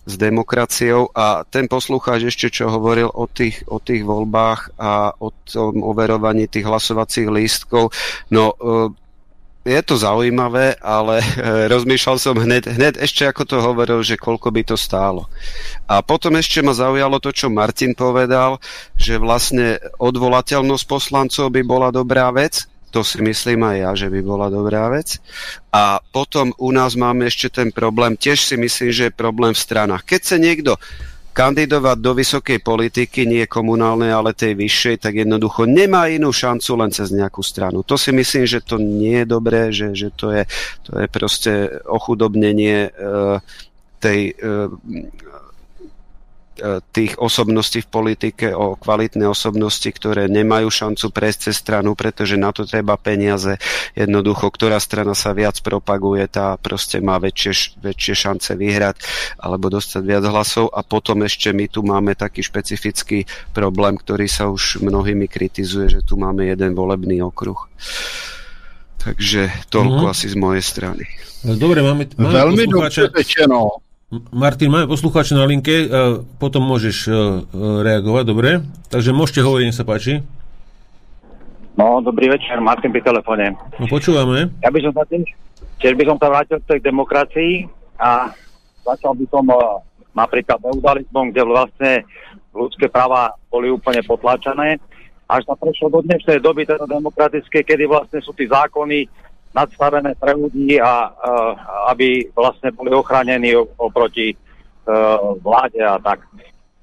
s 0.05 0.13
demokraciou. 0.15 1.11
A 1.15 1.43
ten 1.47 1.67
poslucháč 1.67 2.29
ešte 2.29 2.49
čo 2.49 2.71
hovoril 2.71 3.09
o 3.11 3.25
tých, 3.27 3.63
o 3.67 3.81
tých 3.81 4.03
voľbách 4.03 4.79
a 4.79 5.13
o 5.19 5.29
tom 5.45 5.83
overovaní 5.83 6.47
tých 6.47 6.67
hlasovacích 6.67 7.27
lístkov, 7.29 7.91
no 8.31 8.53
e, 8.53 9.09
je 9.69 9.81
to 9.83 9.99
zaujímavé, 9.99 10.79
ale 10.79 11.19
e, 11.19 11.25
rozmýšľal 11.67 12.17
som 12.17 12.35
hneď, 12.39 12.79
hneď 12.79 12.93
ešte 13.03 13.27
ako 13.27 13.43
to 13.43 13.57
hovoril, 13.59 13.99
že 14.01 14.15
koľko 14.15 14.49
by 14.49 14.61
to 14.63 14.79
stálo. 14.79 15.27
A 15.85 15.99
potom 15.99 16.39
ešte 16.39 16.63
ma 16.63 16.71
zaujalo 16.71 17.19
to, 17.19 17.29
čo 17.35 17.51
Martin 17.51 17.93
povedal, 17.93 18.57
že 18.95 19.19
vlastne 19.19 19.77
odvolateľnosť 19.99 20.85
poslancov 20.87 21.51
by 21.51 21.61
bola 21.61 21.91
dobrá 21.91 22.31
vec, 22.31 22.65
to 22.89 23.05
si 23.05 23.21
myslím 23.21 23.65
aj 23.65 23.77
ja, 23.77 23.91
že 23.95 24.07
by 24.09 24.19
bola 24.25 24.47
dobrá 24.49 24.89
vec. 24.89 25.21
A 25.69 26.01
potom 26.01 26.51
u 26.57 26.69
nás 26.73 26.97
máme 26.97 27.29
ešte 27.29 27.61
ten 27.61 27.69
problém, 27.69 28.17
tiež 28.17 28.41
si 28.41 28.55
myslím, 28.57 28.89
že 28.89 29.03
je 29.09 29.13
problém 29.13 29.53
v 29.53 29.63
stranách. 29.63 30.03
Keď 30.05 30.21
sa 30.25 30.37
niekto 30.41 30.75
kandidovať 31.29 31.97
do 32.03 32.11
vysokej 32.17 32.59
politiky, 32.59 33.23
nie 33.23 33.47
komunálnej, 33.47 34.11
ale 34.11 34.35
tej 34.35 34.59
vyššej, 34.59 35.07
tak 35.07 35.13
jednoducho 35.23 35.63
nemá 35.69 36.11
inú 36.11 36.35
šancu 36.35 36.75
len 36.75 36.91
cez 36.91 37.15
nejakú 37.15 37.39
stranu. 37.39 37.85
To 37.85 37.95
si 37.95 38.11
myslím, 38.11 38.43
že 38.43 38.59
to 38.59 38.75
nie 38.75 39.23
je 39.23 39.27
dobré, 39.29 39.71
že, 39.71 39.95
že 39.95 40.09
to, 40.11 40.35
je, 40.35 40.43
to 40.83 40.99
je 40.99 41.07
proste 41.07 41.53
ochudobnenie 41.87 42.91
uh, 42.91 43.39
tej 43.99 44.35
E, 44.35 44.69
tých 46.91 47.15
osobností 47.17 47.81
v 47.85 47.89
politike, 47.89 48.51
o 48.53 48.75
kvalitné 48.75 49.25
osobnosti, 49.25 49.87
ktoré 49.89 50.27
nemajú 50.27 50.69
šancu 50.69 51.09
prejsť 51.09 51.39
cez 51.49 51.55
stranu, 51.59 51.95
pretože 51.97 52.37
na 52.37 52.53
to 52.53 52.67
treba 52.67 52.99
peniaze. 52.99 53.57
Jednoducho, 53.97 54.51
ktorá 54.53 54.77
strana 54.77 55.17
sa 55.17 55.33
viac 55.33 55.57
propaguje, 55.63 56.27
tá 56.29 56.59
proste 56.59 56.99
má 57.01 57.17
väčšie, 57.17 57.81
väčšie 57.81 58.13
šance 58.15 58.51
vyhrať 58.53 59.01
alebo 59.41 59.71
dostať 59.73 60.03
viac 60.05 60.23
hlasov. 60.27 60.69
A 60.71 60.85
potom 60.85 61.25
ešte 61.25 61.49
my 61.51 61.65
tu 61.67 61.81
máme 61.81 62.13
taký 62.13 62.45
špecifický 62.45 63.25
problém, 63.51 63.97
ktorý 63.97 64.29
sa 64.29 64.47
už 64.47 64.83
mnohými 64.83 65.25
kritizuje, 65.25 65.99
že 65.99 66.01
tu 66.05 66.15
máme 66.19 66.45
jeden 66.45 66.77
volebný 66.77 67.23
okruh. 67.25 67.67
Takže 68.99 69.71
toľko 69.71 70.03
mm-hmm. 70.05 70.13
asi 70.13 70.27
z 70.27 70.35
mojej 70.35 70.63
strany. 70.63 71.03
Dobre, 71.39 71.79
máme, 71.79 72.03
máme 72.19 72.35
Veľmi 72.35 72.67
dobre 72.67 72.91
rečeno. 73.15 73.79
Martin, 74.09 74.73
máme 74.73 74.89
poslucháča 74.89 75.37
na 75.37 75.45
linke, 75.45 75.85
potom 76.41 76.65
môžeš 76.65 76.97
e, 77.05 77.09
e, 77.09 77.15
reagovať, 77.85 78.23
dobre? 78.25 78.65
Takže 78.89 79.13
môžete 79.13 79.45
hovoriť, 79.45 79.65
nech 79.69 79.77
sa 79.77 79.85
páči. 79.85 80.25
No, 81.77 82.01
dobrý 82.01 82.33
večer, 82.33 82.57
Martin 82.57 82.89
pri 82.89 83.05
telefóne. 83.05 83.53
No, 83.77 83.85
počúvame. 83.85 84.49
Ja 84.65 84.73
by 84.73 84.81
som 84.81 84.97
sa 84.97 85.05
tým, 85.05 85.21
tiež 85.77 85.93
by 85.93 86.09
som 86.09 86.17
sa 86.17 86.25
vrátil 86.25 86.57
k 86.57 86.69
tej 86.73 86.79
demokracii 86.89 87.69
a 88.01 88.33
začal 88.81 89.13
by 89.13 89.25
som 89.29 89.45
uh, 89.45 89.77
napríklad 90.17 90.57
feudalizmom, 90.57 91.29
kde 91.29 91.43
vlastne 91.45 91.91
ľudské 92.49 92.89
práva 92.89 93.37
boli 93.53 93.69
úplne 93.69 94.01
potláčané. 94.01 94.81
Až 95.29 95.45
sa 95.45 95.53
prešlo 95.53 95.93
do 95.93 96.01
dnešnej 96.01 96.41
doby 96.41 96.65
teda 96.65 96.89
demokratické, 96.89 97.61
kedy 97.61 97.85
vlastne 97.85 98.25
sú 98.25 98.33
tí 98.33 98.49
zákony 98.49 99.05
nadstavené 99.53 100.13
pre 100.15 100.37
ľudí 100.37 100.77
a 100.77 101.09
aby 101.89 102.29
vlastne 102.37 102.69
boli 102.69 102.93
ochránení 102.93 103.57
oproti 103.57 104.33
uh, 104.33 105.33
vláde 105.41 105.81
a 105.81 105.97
tak. 105.97 106.21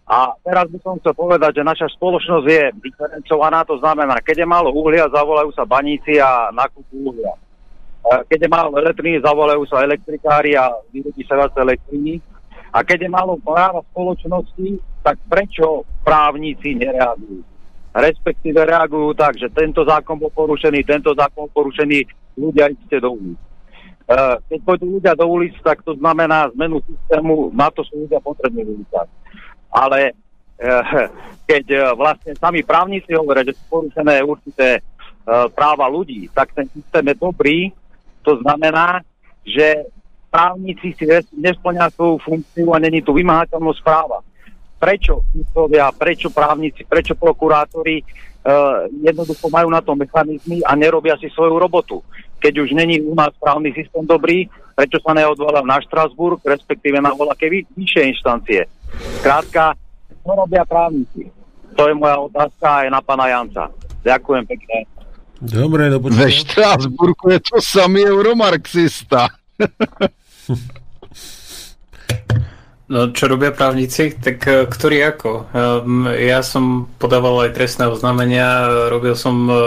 A 0.07 0.39
teraz 0.47 0.71
by 0.71 0.79
som 0.87 0.95
chcel 1.03 1.19
povedať, 1.19 1.59
že 1.59 1.67
naša 1.67 1.91
spoločnosť 1.99 2.47
je 2.47 2.63
diferencovaná, 2.79 3.67
to 3.67 3.75
znamená, 3.83 4.23
keď 4.23 4.43
je 4.43 4.47
málo 4.47 4.71
uhlia, 4.71 5.11
zavolajú 5.11 5.51
sa 5.51 5.67
baníci 5.67 6.23
a 6.23 6.55
nakupujú 6.55 7.11
uhlia. 7.11 7.35
Keď 8.07 8.47
je 8.47 8.51
málo 8.51 8.71
elektriny, 8.79 9.19
zavolajú 9.19 9.67
sa 9.67 9.83
elektrikári 9.83 10.55
a 10.55 10.71
vyrobí 10.95 11.27
sa 11.27 11.35
viac 11.43 11.59
elektriny. 11.59 12.23
A 12.71 12.87
keď 12.87 13.03
je 13.03 13.11
málo 13.11 13.35
práva 13.43 13.83
spoločnosti, 13.91 14.79
tak 15.03 15.19
prečo 15.27 15.83
právnici 16.07 16.79
nereagujú? 16.79 17.43
Respektíve 17.97 18.61
reagujú 18.61 19.17
tak, 19.17 19.41
že 19.41 19.49
tento 19.49 19.81
zákon 19.81 20.21
bol 20.21 20.29
porušený, 20.29 20.85
tento 20.85 21.17
zákon 21.17 21.49
bol 21.49 21.65
porušený, 21.65 22.05
ľudia 22.37 22.69
idete 22.69 23.01
do 23.01 23.17
ulic. 23.17 23.41
Uh, 24.07 24.37
keď 24.53 24.59
pôjdu 24.63 24.87
ľudia 25.01 25.17
do 25.17 25.25
ulic, 25.25 25.57
tak 25.65 25.81
to 25.81 25.97
znamená 25.97 26.53
zmenu 26.53 26.85
systému, 26.85 27.51
na 27.57 27.73
to 27.73 27.81
sú 27.89 28.05
ľudia 28.05 28.21
potrební 28.21 28.63
v 28.69 28.73
ulicách. 28.79 29.09
Ale 29.73 30.13
uh, 30.13 31.09
keď 31.49 31.65
uh, 31.73 31.81
vlastne 31.97 32.37
sami 32.37 32.61
právnici 32.61 33.17
hovoria, 33.17 33.49
že 33.49 33.57
sú 33.57 33.65
porušené 33.67 34.21
určité 34.23 34.85
práva 35.27 35.91
ľudí, 35.91 36.31
tak 36.31 36.55
ten 36.55 36.71
systém 36.71 37.03
je 37.11 37.17
dobrý. 37.19 37.75
To 38.23 38.39
znamená, 38.47 39.03
že 39.43 39.91
právnici 40.31 40.95
si 40.95 41.03
nesplňa 41.35 41.91
svoju 41.99 42.23
funkciu 42.23 42.71
a 42.71 42.79
není 42.79 43.03
tu 43.03 43.11
vymáhateľnosť 43.11 43.81
práva. 43.83 44.23
Prečo 44.77 45.25
súdcovia, 45.33 45.89
prečo 45.93 46.29
právnici, 46.29 46.85
prečo 46.85 47.17
prokurátori 47.17 48.05
uh, 48.05 48.85
jednoducho 48.93 49.49
majú 49.49 49.73
na 49.73 49.81
to 49.81 49.97
mechanizmy 49.97 50.61
a 50.61 50.77
nerobia 50.77 51.17
si 51.17 51.33
svoju 51.33 51.57
robotu. 51.57 52.05
Keď 52.37 52.53
už 52.61 52.77
není 52.77 53.01
u 53.01 53.17
nás 53.17 53.33
právny 53.41 53.73
systém 53.73 54.05
dobrý, 54.05 54.45
prečo 54.77 55.01
sa 55.01 55.17
neodvolá 55.17 55.65
na 55.65 55.81
Štrasburg, 55.81 56.45
respektíve 56.45 57.01
na 57.01 57.17
voľaké 57.17 57.49
vy, 57.49 57.65
vyššie 57.73 58.03
inštancie. 58.13 58.61
Krátka, 59.25 59.73
čo 60.09 60.31
robia 60.37 60.69
právnici? 60.69 61.33
To 61.77 61.89
je 61.89 61.95
moja 61.97 62.21
otázka 62.21 62.85
aj 62.85 62.89
na 62.93 63.01
pána 63.01 63.27
Janca. 63.33 63.73
Ďakujem 64.05 64.45
pekne. 64.45 64.79
Dobre, 65.37 65.93
do 65.93 66.01
Ve 66.01 66.33
Štrásburku 66.33 67.29
je 67.33 67.41
to 67.45 67.61
samý 67.61 68.09
euromarxista. 68.09 69.29
No, 72.87 73.11
čo 73.11 73.27
robia 73.27 73.51
právnici? 73.51 74.15
Tak 74.15 74.39
e, 74.47 74.51
ktorí 74.71 75.03
ako? 75.03 75.51
Ja 76.23 76.39
som 76.47 76.87
podával 77.03 77.51
aj 77.51 77.59
trestné 77.59 77.91
oznámenia, 77.91 78.71
robil 78.87 79.19
som, 79.19 79.35
e, 79.51 79.59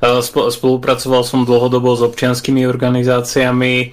e, 0.00 0.24
spolupracoval 0.24 1.20
som 1.28 1.44
dlhodobo 1.44 1.92
s 1.92 2.00
občianskými 2.00 2.64
organizáciami, 2.64 3.92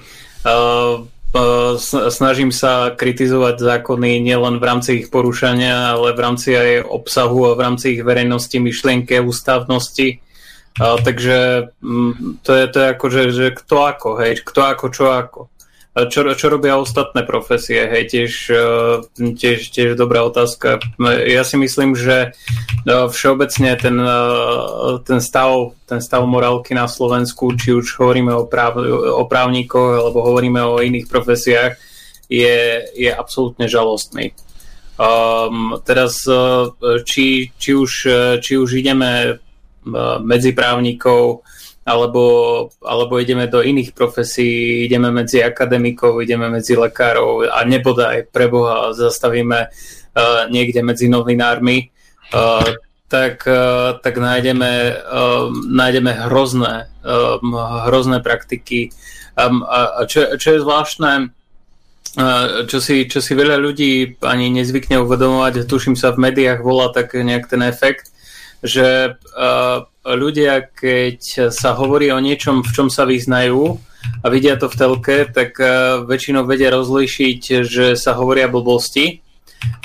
snažím 2.11 2.51
sa 2.51 2.91
kritizovať 2.97 3.55
zákony 3.61 4.19
nielen 4.19 4.57
v 4.57 4.67
rámci 4.67 4.89
ich 4.99 5.07
porušania, 5.13 5.93
ale 5.95 6.17
v 6.17 6.19
rámci 6.19 6.57
aj 6.57 6.87
obsahu 6.87 7.51
a 7.51 7.55
v 7.55 7.61
rámci 7.61 7.85
ich 7.95 8.01
verejnosti, 8.01 8.57
myšlienke, 8.57 9.21
ústavnosti. 9.21 10.17
Takže 10.81 11.37
to 12.41 12.51
je, 12.51 12.65
to 12.67 12.77
je 12.81 12.87
ako, 12.89 13.05
že, 13.13 13.23
že 13.31 13.45
kto 13.53 13.75
ako, 13.85 14.09
hej, 14.17 14.41
kto 14.43 14.59
ako, 14.65 14.85
čo 14.89 15.05
ako 15.13 15.39
čo, 15.91 16.23
čo 16.23 16.47
robia 16.47 16.79
ostatné 16.79 17.27
profesie, 17.27 17.83
hej, 17.83 18.07
tiež, 18.07 18.31
e, 18.47 18.65
tiež, 19.35 19.59
tiež 19.75 19.89
dobrá 19.99 20.23
otázka. 20.23 20.79
Ja 21.27 21.43
si 21.43 21.59
myslím, 21.59 21.99
že 21.99 22.31
e, 22.31 22.95
všeobecne 23.11 23.75
ten, 23.75 23.99
e, 23.99 24.17
ten, 25.03 25.19
stav, 25.19 25.75
ten 25.83 25.99
stav 25.99 26.23
morálky 26.23 26.71
na 26.71 26.87
Slovensku, 26.87 27.59
či 27.59 27.75
už 27.75 27.99
hovoríme 27.99 28.31
o, 28.31 28.47
práv, 28.47 28.79
o 29.19 29.27
právnikoch, 29.27 29.99
alebo 29.99 30.23
hovoríme 30.23 30.63
o 30.63 30.79
iných 30.79 31.11
profesiách, 31.11 31.75
je, 32.31 32.87
je 32.95 33.11
absolútne 33.11 33.67
žalostný. 33.67 34.31
Um, 34.95 35.81
teraz, 35.83 36.23
či, 37.03 37.51
či, 37.57 37.71
už, 37.75 37.91
či 38.39 38.53
už 38.55 38.69
ideme 38.79 39.43
medzi 40.23 40.55
právnikov, 40.55 41.43
alebo, 41.81 42.23
alebo 42.85 43.17
ideme 43.17 43.49
do 43.49 43.65
iných 43.65 43.97
profesí, 43.97 44.85
ideme 44.85 45.09
medzi 45.09 45.41
akademikov, 45.41 46.21
ideme 46.21 46.49
medzi 46.49 46.77
lekárov 46.77 47.49
a 47.49 47.65
nebodaj 47.65 48.29
pre 48.29 48.45
Boha 48.45 48.93
zastavíme 48.93 49.59
uh, 49.65 50.45
niekde 50.53 50.85
medzi 50.85 51.09
novinármi, 51.09 51.89
uh, 52.37 52.77
tak, 53.09 53.43
uh, 53.49 53.97
tak 53.97 54.13
nájdeme, 54.21 54.71
uh, 54.93 55.49
nájdeme 55.49 56.29
hrozné, 56.29 56.85
uh, 57.01 57.41
hrozné 57.89 58.21
praktiky. 58.21 58.93
Um, 59.33 59.65
a 59.65 60.05
čo, 60.05 60.37
čo 60.37 60.47
je 60.53 60.63
zvláštne, 60.63 61.33
čo 62.67 62.77
si, 62.83 63.07
čo 63.07 63.23
si 63.23 63.31
veľa 63.31 63.55
ľudí 63.55 64.19
ani 64.19 64.51
nezvykne 64.51 64.99
uvedomovať, 64.99 65.63
tuším 65.63 65.95
sa 65.95 66.11
v 66.11 66.27
médiách 66.27 66.59
volá 66.59 66.91
tak 66.91 67.15
nejak 67.15 67.47
ten 67.47 67.63
efekt, 67.63 68.11
že 68.61 69.17
uh, 69.17 69.77
ľudia, 70.05 70.69
keď 70.69 71.49
sa 71.49 71.73
hovorí 71.73 72.13
o 72.13 72.21
niečom, 72.21 72.61
v 72.61 72.71
čom 72.71 72.87
sa 72.93 73.09
vyznajú 73.09 73.81
a 74.21 74.25
vidia 74.29 74.57
to 74.57 74.69
v 74.69 74.77
telke, 74.77 75.17
tak 75.29 75.57
uh, 75.57 76.01
väčšinou 76.05 76.45
vedia 76.45 76.73
rozlíšiť, 76.73 77.65
že 77.65 77.85
sa 77.97 78.13
hovoria 78.17 78.49
blbosti. 78.49 79.21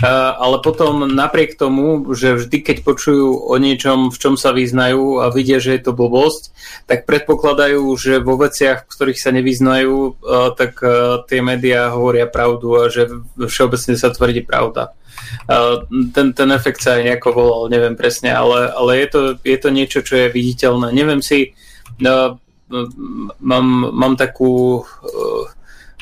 Uh, 0.00 0.32
ale 0.40 0.64
potom 0.64 1.04
napriek 1.04 1.60
tomu, 1.60 2.00
že 2.16 2.40
vždy, 2.40 2.64
keď 2.64 2.76
počujú 2.80 3.44
o 3.44 3.54
niečom, 3.60 4.08
v 4.08 4.16
čom 4.16 4.32
sa 4.40 4.56
vyznajú 4.56 5.20
a 5.20 5.28
vidia, 5.28 5.60
že 5.60 5.76
je 5.76 5.84
to 5.84 5.92
blbosť, 5.92 6.48
tak 6.88 7.04
predpokladajú, 7.04 7.84
že 8.00 8.24
vo 8.24 8.40
veciach, 8.40 8.88
v 8.88 8.92
ktorých 8.92 9.20
sa 9.20 9.36
nevyznajú, 9.36 10.16
tak 10.56 10.80
tie 11.28 11.40
médiá 11.44 11.92
hovoria 11.92 12.24
pravdu 12.24 12.72
a 12.80 12.88
že 12.88 13.20
všeobecne 13.36 14.00
sa 14.00 14.08
tvrdí 14.08 14.48
pravda 14.48 14.95
ten, 16.12 16.26
ten 16.34 16.48
efekt 16.52 16.82
sa 16.82 16.98
aj 16.98 17.02
nejako 17.06 17.28
volal, 17.32 17.62
neviem 17.70 17.94
presne, 17.94 18.34
ale, 18.34 18.70
ale 18.70 19.04
je, 19.04 19.08
to, 19.10 19.20
je 19.42 19.58
to 19.58 19.68
niečo, 19.70 20.00
čo 20.02 20.14
je 20.26 20.34
viditeľné. 20.34 20.90
Neviem 20.90 21.22
si, 21.22 21.54
uh, 22.02 22.34
mám, 23.40 23.66
mám 23.94 24.14
takú 24.18 24.82
uh, 24.82 25.44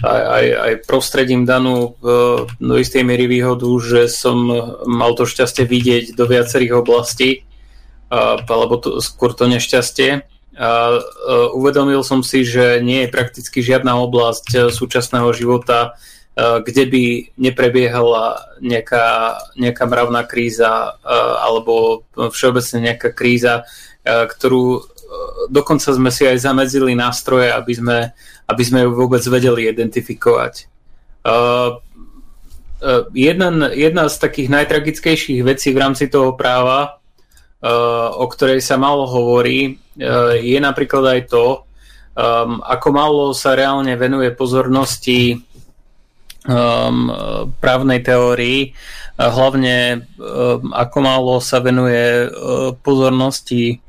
aj, 0.02 0.22
aj, 0.26 0.46
aj 0.58 0.72
prostredím 0.90 1.46
danú 1.46 1.94
do 2.58 2.74
istej 2.76 3.06
miery 3.06 3.30
výhodu, 3.30 3.70
že 3.78 4.10
som 4.10 4.42
mal 4.90 5.14
to 5.14 5.22
šťastie 5.22 5.62
vidieť 5.62 6.18
do 6.18 6.26
viacerých 6.26 6.82
oblastí, 6.82 7.46
alebo 8.10 8.82
to, 8.82 8.98
skôr 8.98 9.38
to 9.38 9.46
nešťastie. 9.46 10.26
A 10.58 10.98
uvedomil 11.54 12.02
som 12.02 12.26
si, 12.26 12.42
že 12.42 12.82
nie 12.82 13.06
je 13.06 13.14
prakticky 13.14 13.62
žiadna 13.62 13.94
oblasť 14.02 14.74
súčasného 14.74 15.30
života, 15.30 15.94
Eh, 15.94 16.23
kde 16.34 16.84
by 16.90 17.04
neprebiehala 17.38 18.58
nejaká, 18.58 19.38
nejaká 19.54 19.84
mravná 19.86 20.26
kríza 20.26 20.98
eh, 20.98 21.34
alebo 21.38 22.02
všeobecne 22.14 22.90
nejaká 22.90 23.14
kríza, 23.14 23.62
eh, 24.02 24.26
ktorú 24.26 24.94
dokonca 25.46 25.94
sme 25.94 26.10
si 26.10 26.26
aj 26.26 26.42
zamedzili 26.42 26.90
nástroje, 26.98 27.46
aby 27.54 27.70
sme, 27.70 27.98
aby 28.50 28.62
sme 28.66 28.82
ju 28.82 28.98
vôbec 28.98 29.22
vedeli 29.22 29.70
identifikovať. 29.70 30.66
Jeden, 33.14 33.54
jedna 33.78 34.04
z 34.10 34.16
takých 34.18 34.48
najtragickejších 34.50 35.40
vecí 35.46 35.70
v 35.70 35.78
rámci 35.78 36.10
toho 36.10 36.34
práva, 36.34 36.98
o 38.18 38.26
ktorej 38.26 38.58
sa 38.58 38.74
málo 38.74 39.06
hovorí, 39.06 39.78
je 40.42 40.58
napríklad 40.58 41.04
aj 41.14 41.20
to, 41.30 41.62
ako 42.58 42.88
málo 42.90 43.30
sa 43.38 43.54
reálne 43.54 43.94
venuje 43.94 44.34
pozornosti 44.34 45.38
um, 46.44 47.08
právnej 47.60 48.00
teórii, 48.04 48.76
hlavne 49.16 50.08
um, 50.16 50.72
ako 50.74 50.98
málo 51.00 51.34
sa 51.40 51.60
venuje 51.60 52.28
uh, 52.28 52.76
pozornosti 52.84 53.80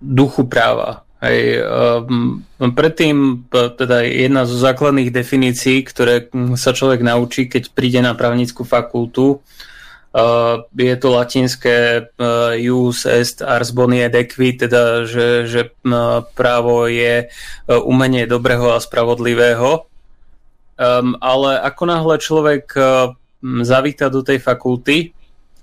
duchu 0.00 0.46
práva. 0.46 1.02
Hej, 1.16 1.64
um, 2.06 2.44
predtým 2.76 3.48
teda 3.50 4.04
jedna 4.04 4.44
zo 4.44 4.60
základných 4.60 5.10
definícií, 5.10 5.80
ktoré 5.82 6.28
sa 6.60 6.76
človek 6.76 7.00
naučí, 7.00 7.48
keď 7.48 7.72
príde 7.72 8.04
na 8.04 8.12
právnickú 8.12 8.62
fakultu, 8.68 9.40
uh, 9.40 10.62
je 10.76 10.96
to 11.00 11.08
latinské 11.08 11.76
uh, 12.04 12.52
jus 12.54 13.08
est 13.08 13.40
ars 13.42 13.72
boni 13.72 14.04
et 14.04 14.14
equi, 14.14 14.54
teda 14.54 15.08
že, 15.08 15.48
že 15.48 15.60
uh, 15.88 16.20
právo 16.36 16.84
je 16.86 17.26
uh, 17.26 17.80
umenie 17.82 18.28
dobrého 18.28 18.76
a 18.76 18.78
spravodlivého 18.78 19.88
Um, 20.76 21.16
ale 21.24 21.56
ako 21.64 21.82
náhle 21.88 22.20
človek 22.20 22.64
uh, 22.76 23.16
zavíta 23.64 24.12
do 24.12 24.20
tej 24.20 24.44
fakulty, 24.44 25.16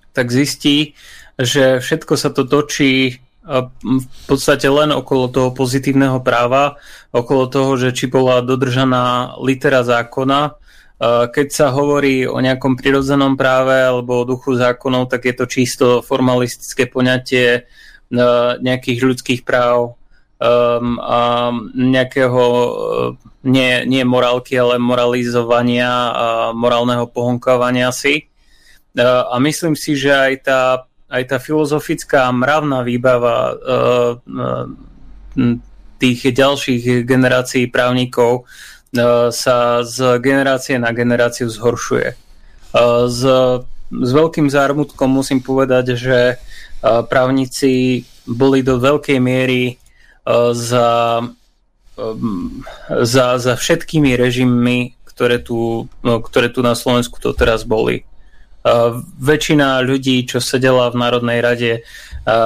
tak 0.10 0.34
zistí, 0.34 0.98
že 1.38 1.78
všetko 1.78 2.14
sa 2.18 2.34
to 2.34 2.50
točí 2.50 3.22
uh, 3.46 3.70
v 3.82 4.08
podstate 4.26 4.66
len 4.66 4.90
okolo 4.90 5.30
toho 5.30 5.50
pozitívneho 5.54 6.18
práva, 6.26 6.82
okolo 7.14 7.46
toho, 7.46 7.78
že 7.78 7.94
či 7.94 8.10
bola 8.10 8.42
dodržaná 8.42 9.38
litera 9.38 9.86
zákona. 9.86 10.58
Uh, 10.98 11.30
keď 11.30 11.48
sa 11.54 11.68
hovorí 11.70 12.26
o 12.26 12.42
nejakom 12.42 12.74
prirodzenom 12.74 13.38
práve 13.38 13.78
alebo 13.86 14.26
o 14.26 14.28
duchu 14.28 14.58
zákonov, 14.58 15.14
tak 15.14 15.30
je 15.30 15.34
to 15.38 15.46
čisto 15.46 15.86
formalistické 16.02 16.90
poňatie 16.90 17.70
nejakých 18.62 19.00
ľudských 19.02 19.42
práv 19.42 19.98
um, 20.40 21.00
a 21.00 21.52
nejakého 21.76 22.44
uh, 22.44 22.72
nie, 23.44 23.84
nie 23.86 24.04
morálky, 24.08 24.56
ale 24.60 24.80
moralizovania 24.80 25.90
a 26.12 26.28
morálneho 26.56 27.08
pohonkávania 27.08 27.92
si. 27.92 28.28
Uh, 28.96 29.28
a 29.30 29.40
myslím 29.40 29.76
si, 29.76 29.96
že 29.98 30.14
aj 30.14 30.34
tá, 30.46 30.62
aj 31.10 31.24
tá 31.30 31.38
filozofická 31.38 32.30
mravná 32.34 32.82
výbava 32.82 33.38
uh, 33.54 34.12
tých 35.98 36.20
ďalších 36.36 37.08
generácií 37.08 37.72
právnikov 37.72 38.46
sa 39.34 39.82
z 39.82 40.22
generácie 40.22 40.78
na 40.78 40.94
generáciu 40.94 41.50
zhoršuje. 41.50 42.14
S, 43.10 43.22
s 43.90 44.12
veľkým 44.14 44.46
zármutkom 44.54 45.10
musím 45.10 45.42
povedať, 45.42 45.98
že 45.98 46.38
právnici 47.10 48.04
boli 48.30 48.62
do 48.62 48.78
veľkej 48.78 49.18
miery 49.18 49.82
za, 50.54 50.90
za, 52.88 53.26
za 53.38 53.54
všetkými 53.60 54.16
režimmi, 54.16 54.96
ktoré 55.04 55.38
tu, 55.44 55.86
no, 56.02 56.14
ktoré 56.24 56.50
tu 56.50 56.66
na 56.66 56.74
Slovensku 56.74 57.22
to 57.22 57.36
teraz 57.38 57.68
boli. 57.68 58.08
Väčšina 59.20 59.84
ľudí, 59.84 60.24
čo 60.24 60.40
sedela 60.40 60.88
v 60.90 61.00
Národnej 61.04 61.40
rade, 61.44 61.74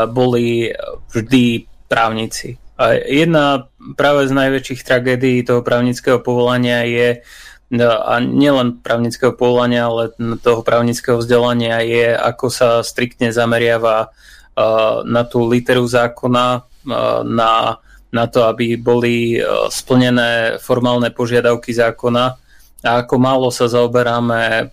boli 0.10 0.74
vždy 1.14 1.70
právnici. 1.86 2.58
A 2.78 2.98
jedna 2.98 3.70
práve 3.98 4.26
z 4.26 4.34
najväčších 4.34 4.82
tragédií 4.82 5.46
toho 5.46 5.62
právnického 5.62 6.18
povolania 6.22 6.86
je 6.86 7.22
a 7.84 8.24
nielen 8.24 8.80
právnického 8.80 9.36
povolania, 9.36 9.92
ale 9.92 10.16
toho 10.40 10.64
právnického 10.64 11.20
vzdelania 11.20 11.84
je, 11.84 12.16
ako 12.16 12.48
sa 12.48 12.80
striktne 12.80 13.30
zameriava 13.30 14.10
na 15.04 15.24
tú 15.28 15.46
literu 15.46 15.84
zákona, 15.84 16.64
na, 17.24 17.78
na 18.12 18.26
to, 18.28 18.48
aby 18.48 18.80
boli 18.80 19.38
splnené 19.68 20.58
formálne 20.64 21.12
požiadavky 21.12 21.76
zákona 21.76 22.26
a 22.86 22.90
ako 23.04 23.16
málo 23.20 23.50
sa 23.52 23.68
zaoberáme 23.68 24.72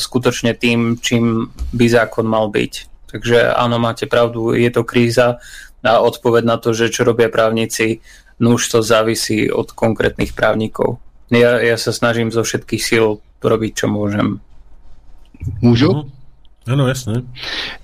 skutočne 0.00 0.56
tým, 0.58 0.98
čím 0.98 1.52
by 1.70 1.86
zákon 1.86 2.26
mal 2.26 2.48
byť. 2.50 2.72
Takže 3.12 3.52
áno, 3.52 3.76
máte 3.76 4.08
pravdu, 4.08 4.56
je 4.56 4.70
to 4.72 4.82
kríza 4.88 5.36
a 5.84 5.92
odpoveď 6.00 6.42
na 6.48 6.56
to, 6.56 6.72
že 6.72 6.88
čo 6.88 7.04
robia 7.04 7.28
právnici, 7.28 8.00
no 8.40 8.56
už 8.56 8.62
to 8.72 8.78
závisí 8.80 9.52
od 9.52 9.70
konkrétnych 9.76 10.32
právnikov. 10.32 10.96
Ja, 11.28 11.60
ja 11.60 11.76
sa 11.76 11.92
snažím 11.92 12.32
zo 12.32 12.40
všetkých 12.40 12.82
síl 12.82 13.20
robiť, 13.42 13.72
čo 13.84 13.86
môžem. 13.88 14.40
Můžu? 15.60 16.08
Ano, 16.66 16.88
jasně. 16.88 17.14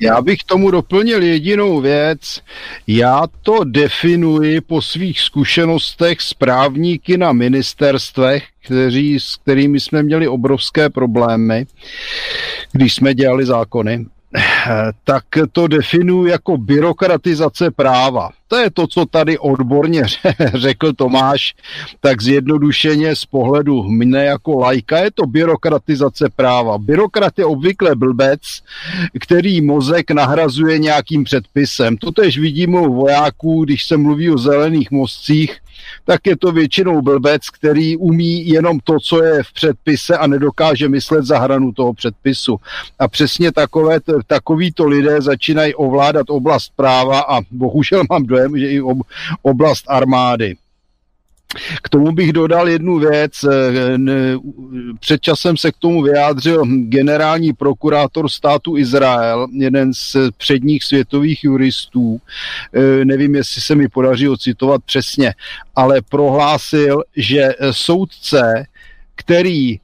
Já 0.00 0.22
bych 0.22 0.44
tomu 0.44 0.70
doplnil 0.70 1.22
jedinou 1.22 1.80
věc. 1.80 2.40
Já 2.86 3.22
to 3.42 3.64
definuji 3.64 4.60
po 4.60 4.82
svých 4.82 5.20
zkušenostech 5.20 6.20
s 6.20 6.34
právníky 6.34 7.18
na 7.18 7.32
ministerstvech, 7.32 8.44
kteří, 8.64 9.20
s 9.20 9.36
kterými 9.36 9.80
jsme 9.80 10.02
měli 10.02 10.28
obrovské 10.28 10.90
problémy, 10.90 11.66
když 12.72 12.94
jsme 12.94 13.14
dělali 13.14 13.46
zákony 13.46 14.06
tak 15.04 15.24
to 15.52 15.68
definuji 15.68 16.30
jako 16.30 16.56
byrokratizace 16.56 17.70
práva. 17.70 18.30
To 18.48 18.56
je 18.56 18.70
to, 18.70 18.86
co 18.86 19.06
tady 19.06 19.38
odborně 19.38 20.02
řekl 20.54 20.92
Tomáš, 20.92 21.54
tak 22.00 22.22
zjednodušeně 22.22 23.16
z 23.16 23.24
pohledu 23.24 23.82
mne 23.82 24.24
jako 24.24 24.58
lajka 24.58 24.98
je 24.98 25.10
to 25.10 25.26
byrokratizace 25.26 26.28
práva. 26.36 26.78
Byrokrat 26.78 27.38
je 27.38 27.44
obvykle 27.44 27.96
blbec, 27.96 28.40
který 29.20 29.60
mozek 29.60 30.10
nahrazuje 30.10 30.78
nějakým 30.78 31.24
předpisem. 31.24 31.96
Totež 31.96 32.38
vidíme 32.38 32.80
u 32.80 32.94
vojáků, 32.94 33.64
když 33.64 33.84
se 33.84 33.96
mluví 33.96 34.30
o 34.30 34.38
zelených 34.38 34.90
mostcích, 34.90 35.56
tak 36.04 36.26
je 36.26 36.36
to 36.36 36.52
většinou 36.52 37.02
blbec, 37.02 37.50
který 37.50 37.96
umí 37.96 38.48
jenom 38.48 38.80
to, 38.84 39.00
co 39.00 39.24
je 39.24 39.42
v 39.42 39.52
předpise 39.52 40.16
a 40.16 40.26
nedokáže 40.26 40.88
myslet 40.88 41.24
za 41.24 41.38
hranu 41.38 41.72
toho 41.72 41.94
předpisu. 41.94 42.56
A 42.98 43.08
přesně 43.08 43.52
takové, 43.52 44.00
takovýto 44.26 44.86
lidé 44.86 45.22
začínají 45.22 45.74
ovládat 45.74 46.30
oblast 46.30 46.72
práva 46.76 47.20
a 47.20 47.40
bohužel 47.50 48.02
mám 48.10 48.26
dojem, 48.26 48.58
že 48.58 48.70
i 48.70 48.80
oblast 49.42 49.84
armády. 49.88 50.56
K 51.82 51.88
tomu 51.88 52.12
bych 52.12 52.32
dodal 52.32 52.68
jednu 52.68 52.98
věc. 52.98 53.32
Před 55.00 55.20
časem 55.20 55.56
se 55.56 55.72
k 55.72 55.76
tomu 55.76 56.02
vyjádřil 56.02 56.64
generální 56.66 57.52
prokurátor 57.52 58.28
státu 58.28 58.76
Izrael, 58.76 59.48
jeden 59.52 59.94
z 59.94 60.16
předních 60.36 60.84
světových 60.84 61.44
juristů. 61.44 62.20
Nevím, 63.04 63.34
jestli 63.34 63.60
se 63.60 63.74
mi 63.74 63.88
podaří 63.88 64.28
ocitovat 64.28 64.80
přesně, 64.84 65.34
ale 65.76 66.00
prohlásil, 66.08 67.02
že 67.16 67.48
soudce, 67.70 68.66
který 69.14 69.80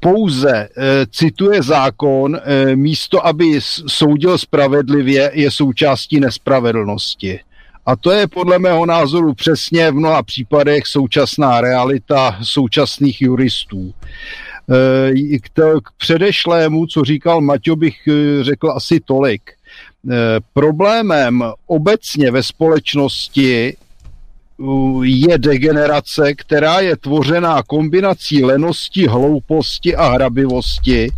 pouze 0.00 0.68
cituje 1.10 1.62
zákon, 1.62 2.40
místo 2.74 3.26
aby 3.26 3.60
soudil 3.86 4.38
spravedlivě, 4.38 5.30
je 5.34 5.50
součástí 5.50 6.20
nespravedlnosti. 6.20 7.40
A 7.88 7.96
to 7.96 8.10
je 8.10 8.26
podle 8.26 8.58
mého 8.58 8.86
názoru 8.86 9.34
přesně 9.34 9.90
v 9.90 9.94
mnoha 9.94 10.22
případech 10.22 10.86
současná 10.86 11.60
realita 11.60 12.38
současných 12.42 13.22
juristů. 13.22 13.94
E, 15.34 15.38
k, 15.38 15.48
k 15.84 15.90
předešlému, 15.96 16.86
co 16.86 17.04
říkal 17.04 17.40
Maťo, 17.40 17.76
bych 17.76 18.08
e, 18.08 18.44
řekl 18.44 18.70
asi 18.70 19.00
tolik. 19.00 19.42
E, 19.50 19.54
problémem 20.52 21.44
obecně 21.66 22.30
ve 22.30 22.42
společnosti 22.42 23.76
je 25.02 25.38
degenerace, 25.38 26.34
která 26.34 26.80
je 26.80 26.96
tvořená 26.96 27.62
kombinací 27.62 28.44
lenosti, 28.44 29.06
hlouposti 29.06 29.96
a 29.96 30.08
hrabivosti, 30.08 31.12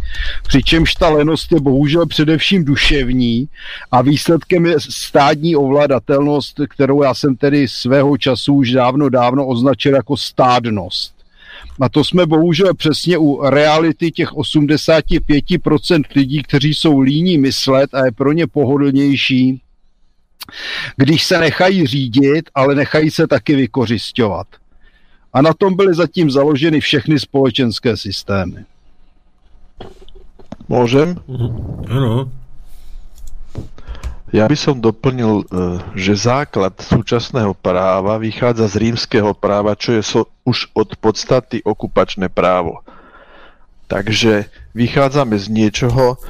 přičemž 0.49 0.95
ta 0.95 1.09
lenost 1.09 1.53
je 1.53 1.61
bohužel 1.61 2.07
především 2.07 2.65
duševní 2.65 3.49
a 3.93 4.03
výsledkem 4.03 4.67
je 4.67 4.77
stádní 4.89 5.57
ovladatelnost, 5.57 6.61
kterou 6.69 7.03
já 7.03 7.15
jsem 7.15 7.37
tedy 7.37 7.69
svého 7.69 8.19
času 8.19 8.55
už 8.55 8.71
dávno, 8.73 9.09
dávno 9.09 9.47
označil 9.47 9.95
jako 9.95 10.17
stádnost. 10.17 11.15
A 11.81 11.89
to 11.89 12.05
jsme 12.05 12.27
bohužel 12.27 12.75
přesně 12.75 13.19
u 13.19 13.51
reality 13.51 14.11
těch 14.11 14.33
85% 14.33 16.03
lidí, 16.17 16.43
kteří 16.43 16.75
jsou 16.75 17.01
líní 17.01 17.39
myslet 17.39 17.95
a 17.95 18.05
je 18.05 18.13
pro 18.13 18.33
ně 18.33 18.47
pohodlnější 18.47 19.61
když 20.97 21.25
se 21.25 21.39
nechají 21.39 21.87
řídit, 21.87 22.51
ale 22.55 22.75
nechají 22.75 23.11
se 23.11 23.27
taky 23.27 23.57
vykořišťovat. 23.57 24.47
A 25.33 25.43
na 25.43 25.55
tom 25.55 25.77
byly 25.77 25.95
zatím 25.95 26.31
založeny 26.31 26.81
všechny 26.81 27.19
společenské 27.19 27.97
systémy. 27.97 28.65
Môžem? 30.71 31.19
Áno. 31.91 32.31
Ja 34.31 34.47
by 34.47 34.55
som 34.55 34.79
doplnil, 34.79 35.43
že 35.99 36.15
základ 36.15 36.79
súčasného 36.79 37.51
práva 37.59 38.15
vychádza 38.23 38.71
z 38.71 38.79
rímskeho 38.79 39.35
práva, 39.35 39.75
čo 39.75 39.99
je 39.99 40.03
so, 40.07 40.31
už 40.47 40.71
od 40.71 40.95
podstaty 41.03 41.59
okupačné 41.67 42.31
právo. 42.31 42.87
Takže 43.91 44.47
vychádzame 44.71 45.35
z 45.35 45.47
niečoho, 45.51 46.23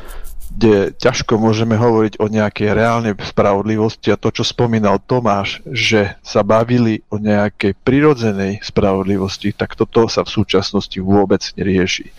kde 0.51 0.93
ťažko 0.99 1.39
môžeme 1.39 1.79
hovoriť 1.79 2.19
o 2.19 2.27
nejakej 2.27 2.75
reálnej 2.75 3.15
spravodlivosti 3.17 4.11
a 4.11 4.20
to, 4.20 4.35
čo 4.35 4.43
spomínal 4.43 4.99
Tomáš, 4.99 5.62
že 5.65 6.19
sa 6.20 6.43
bavili 6.43 7.07
o 7.09 7.17
nejakej 7.17 7.79
prirodzenej 7.81 8.61
spravodlivosti, 8.61 9.55
tak 9.55 9.79
toto 9.79 10.11
sa 10.11 10.27
v 10.27 10.35
súčasnosti 10.35 10.99
vôbec 10.99 11.41
nerieši. 11.55 12.11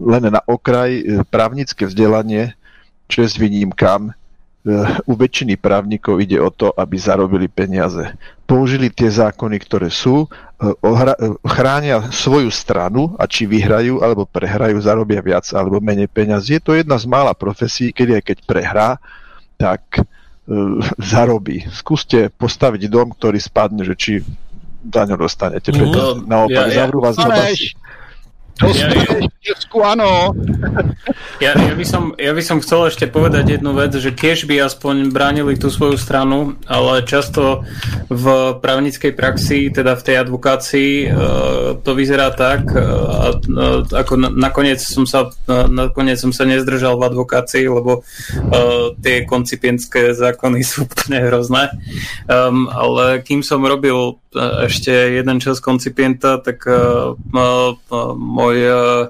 Len 0.00 0.32
na 0.32 0.42
okraj 0.44 0.90
e, 0.96 1.02
právnické 1.28 1.86
vzdelanie, 1.86 2.56
s 3.10 3.34
výnimkám, 3.34 4.14
u 5.08 5.12
väčšiny 5.16 5.56
právnikov 5.56 6.20
ide 6.20 6.36
o 6.36 6.52
to, 6.52 6.68
aby 6.76 7.00
zarobili 7.00 7.48
peniaze. 7.48 8.12
Použili 8.44 8.92
tie 8.92 9.08
zákony, 9.08 9.56
ktoré 9.56 9.88
sú, 9.88 10.28
e, 10.60 10.68
e, 10.68 11.14
chránia 11.48 12.12
svoju 12.12 12.52
stranu 12.52 13.16
a 13.16 13.24
či 13.24 13.48
vyhrajú 13.48 14.04
alebo 14.04 14.28
prehrajú, 14.28 14.76
zarobia 14.84 15.24
viac 15.24 15.48
alebo 15.56 15.80
menej 15.80 16.12
peniazy. 16.12 16.60
Je 16.60 16.62
to 16.62 16.76
jedna 16.76 17.00
z 17.00 17.08
mála 17.08 17.32
profesí, 17.32 17.88
kedy 17.88 18.20
aj 18.20 18.24
keď 18.26 18.38
prehrá, 18.44 18.88
tak 19.56 19.80
e, 19.96 20.04
zarobí. 21.00 21.64
Skúste 21.72 22.28
postaviť 22.28 22.92
dom, 22.92 23.16
ktorý 23.16 23.40
spadne, 23.40 23.80
že 23.80 23.96
či 23.96 24.12
za 24.80 25.04
ňo 25.04 25.16
dostanete. 25.16 25.72
No, 25.72 26.20
naopak, 26.24 26.68
ja, 26.68 26.72
ja, 26.72 26.78
zavrú 26.84 27.04
vás 27.04 27.16
do 27.16 27.28
v 27.28 27.79
Česku, 29.40 29.80
áno. 29.80 30.36
Ja, 31.40 31.56
ja, 31.56 31.72
by 31.72 31.86
som, 31.88 32.12
ja 32.20 32.36
by 32.36 32.42
som 32.44 32.60
chcel 32.60 32.92
ešte 32.92 33.08
povedať 33.08 33.56
jednu 33.56 33.72
vec, 33.72 33.96
že 33.96 34.12
tiež 34.12 34.44
by 34.44 34.68
aspoň 34.68 35.08
bránili 35.08 35.56
tú 35.56 35.72
svoju 35.72 35.96
stranu, 35.96 36.60
ale 36.68 37.00
často 37.08 37.64
v 38.12 38.24
právnickej 38.60 39.16
praxi, 39.16 39.72
teda 39.72 39.96
v 39.96 40.04
tej 40.04 40.16
advokácii, 40.20 40.92
e, 40.92 41.08
to 41.80 41.90
vyzerá 41.96 42.36
tak, 42.36 42.68
e, 42.68 42.84
ako 43.96 44.12
nakoniec 44.28 44.84
som 44.84 45.08
sa, 45.08 45.32
nakoniec 45.48 46.20
som 46.20 46.36
sa 46.36 46.44
nezdržal 46.44 47.00
v 47.00 47.08
advokácii, 47.08 47.64
lebo 47.64 48.00
e, 48.00 48.92
tie 49.00 49.24
koncipientské 49.24 50.12
zákony 50.12 50.60
sú 50.60 50.84
úplne 50.84 51.24
hrozné. 51.24 51.72
Um, 52.28 52.68
ale 52.68 53.24
kým 53.24 53.40
som 53.40 53.64
robil 53.64 54.20
ešte 54.38 54.90
jeden 54.90 55.42
čas 55.42 55.58
koncipienta, 55.58 56.38
tak 56.38 56.62
môj 56.66 57.78
môj, 58.14 58.56
eh, 58.62 59.04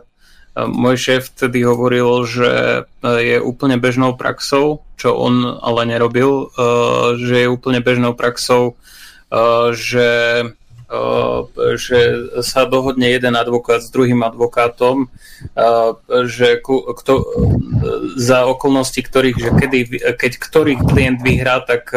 môj 0.57 0.97
šéf 0.97 1.31
vtedy 1.31 1.63
hovoril, 1.63 2.25
že 2.27 2.85
je 3.05 3.37
úplne 3.41 3.79
bežnou 3.79 4.17
praxou, 4.17 4.83
čo 4.97 5.17
on 5.17 5.47
ale 5.63 5.87
nerobil, 5.87 6.51
eh, 6.51 7.07
že 7.21 7.35
je 7.47 7.49
úplne 7.49 7.81
bežnou 7.81 8.17
praxou, 8.17 8.77
že 9.71 10.09
že 11.79 12.01
sa 12.43 12.67
dohodne 12.67 13.07
jeden 13.15 13.39
advokát 13.39 13.79
s 13.79 13.95
druhým 13.95 14.27
advokátom, 14.27 15.07
že 16.27 16.59
kto, 16.67 17.13
za 18.19 18.43
okolnosti 18.51 18.99
ktorých, 18.99 19.39
že 19.39 19.51
kedy, 19.55 19.79
keď 20.19 20.33
ktorý 20.43 20.75
klient 20.83 21.23
vyhrá, 21.23 21.63
tak 21.63 21.95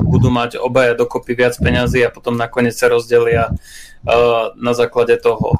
budú 0.00 0.32
mať 0.32 0.56
obaja 0.56 0.96
dokopy 0.96 1.36
viac 1.36 1.60
peňazí 1.60 2.00
a 2.00 2.14
potom 2.14 2.40
nakoniec 2.40 2.72
sa 2.72 2.88
rozdelia 2.88 3.52
na 4.56 4.72
základe 4.72 5.20
toho. 5.20 5.52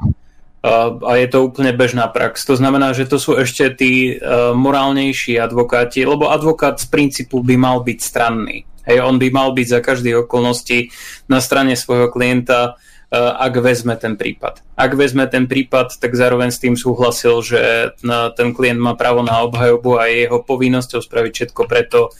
A 0.64 1.16
je 1.16 1.28
to 1.28 1.48
úplne 1.48 1.72
bežná 1.76 2.08
prax. 2.08 2.44
To 2.44 2.56
znamená, 2.56 2.96
že 2.96 3.08
to 3.08 3.20
sú 3.20 3.36
ešte 3.36 3.68
tí 3.76 4.16
morálnejší 4.56 5.36
advokáti, 5.40 6.04
lebo 6.08 6.32
advokát 6.32 6.80
z 6.80 6.88
princípu 6.88 7.44
by 7.44 7.56
mal 7.60 7.84
byť 7.84 7.98
stranný. 8.00 8.68
Hej, 8.89 9.05
on 9.05 9.20
by 9.20 9.28
mal 9.28 9.52
byť 9.52 9.67
za 9.67 9.81
každých 9.84 10.25
okolností 10.25 10.89
na 11.28 11.41
strane 11.44 11.76
svojho 11.76 12.09
klienta, 12.09 12.81
ak 13.10 13.59
vezme 13.59 13.99
ten 13.99 14.15
prípad. 14.15 14.62
Ak 14.78 14.94
vezme 14.94 15.26
ten 15.26 15.50
prípad, 15.50 15.99
tak 15.99 16.15
zároveň 16.15 16.55
s 16.55 16.62
tým 16.62 16.78
súhlasil, 16.78 17.42
že 17.42 17.91
ten 18.39 18.55
klient 18.55 18.78
má 18.78 18.94
právo 18.94 19.26
na 19.26 19.42
obhajobu 19.42 19.99
a 19.99 20.07
je 20.07 20.31
jeho 20.31 20.39
povinnosťou 20.47 21.02
spraviť 21.02 21.33
všetko 21.34 21.62
preto, 21.67 22.15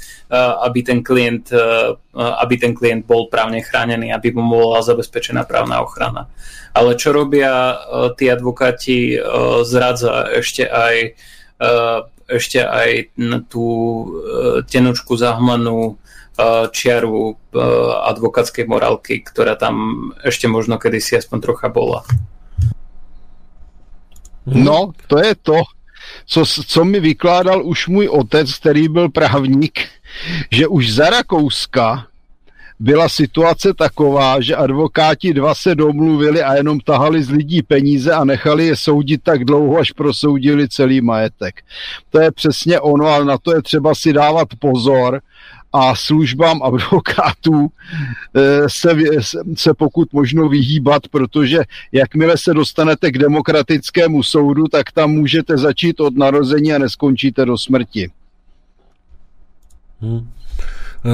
aby 0.67 0.83
ten 0.83 0.99
klient, 1.07 1.55
aby 2.19 2.55
ten 2.59 2.75
klient 2.75 3.07
bol 3.07 3.31
právne 3.31 3.63
chránený, 3.63 4.11
aby 4.11 4.35
mu 4.35 4.43
bola 4.51 4.83
zabezpečená 4.83 5.47
právna 5.47 5.79
ochrana. 5.79 6.27
Ale 6.75 6.99
čo 6.99 7.15
robia 7.15 7.79
tí 8.19 8.27
advokáti, 8.27 9.15
zradza 9.63 10.27
ešte 10.35 10.67
aj 10.67 11.15
ešte 12.31 12.63
aj 12.63 13.15
tú 13.51 13.67
tenučku 14.71 15.19
zahmlanú 15.19 15.99
čiaru 16.73 17.37
advokátskej 18.05 18.65
morálky, 18.67 19.25
ktorá 19.25 19.57
tam 19.57 20.09
ešte 20.25 20.49
možno 20.49 20.79
kedysi 20.79 21.17
aspoň 21.17 21.39
trocha 21.41 21.69
bola. 21.69 22.05
No, 24.47 24.93
to 25.07 25.19
je 25.19 25.35
to, 25.35 25.63
co, 26.27 26.47
co 26.47 26.85
mi 26.85 27.01
vykládal 27.01 27.67
už 27.67 27.89
můj 27.89 28.09
otec, 28.09 28.55
který 28.55 28.89
byl 28.89 29.09
právník, 29.09 29.81
že 30.51 30.67
už 30.67 30.93
za 30.93 31.11
Rakouska 31.11 32.07
byla 32.81 33.09
situace 33.09 33.75
taková, 33.75 34.41
že 34.41 34.57
advokáti 34.57 35.35
dva 35.35 35.55
se 35.55 35.75
domluvili 35.75 36.43
a 36.43 36.55
jenom 36.55 36.81
tahali 36.81 37.23
z 37.23 37.31
lidí 37.31 37.63
peníze 37.63 38.13
a 38.13 38.25
nechali 38.25 38.67
je 38.67 38.77
soudit 38.77 39.23
tak 39.23 39.45
dlouho, 39.45 39.79
až 39.79 39.93
prosoudili 39.93 40.69
celý 40.69 41.01
majetek. 41.01 41.61
To 42.11 42.21
je 42.21 42.33
přesně 42.33 42.81
ono, 42.81 43.07
ale 43.07 43.25
na 43.25 43.39
to 43.39 43.55
je 43.55 43.63
třeba 43.63 43.95
si 43.95 44.13
dávat 44.13 44.49
pozor, 44.59 45.21
a 45.73 45.95
službám 45.95 46.63
advokátů 46.63 47.69
eh, 48.35 48.69
se, 48.69 48.91
se 49.57 49.75
pokud 49.75 50.13
možno 50.13 50.49
vyhýbat, 50.49 51.09
protože 51.09 51.59
jakmile 51.93 52.39
se 52.39 52.55
dostanete 52.55 53.13
k 53.13 53.19
demokratickému 53.19 54.23
soudu, 54.23 54.69
tak 54.69 54.93
tam 54.93 55.11
můžete 55.11 55.59
začít 55.59 56.01
od 56.01 56.17
narození 56.17 56.73
a 56.73 56.79
neskončíte 56.79 57.45
do 57.45 57.59
smrti. 57.59 58.11
Hmm. 60.01 60.29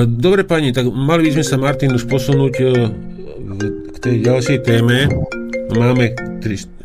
Dobre 0.05 0.43
pani, 0.43 0.75
tak 0.75 0.91
mali 0.91 1.31
by 1.31 1.39
sme 1.39 1.45
sa 1.47 1.57
Martin 1.63 1.95
už 1.95 2.11
posunúť 2.11 2.55
eh, 2.59 2.71
k 3.95 3.97
tej 4.03 4.17
ďalšej 4.27 4.59
téme. 4.67 5.07
Máme 5.71 6.11
uh, 6.11 6.76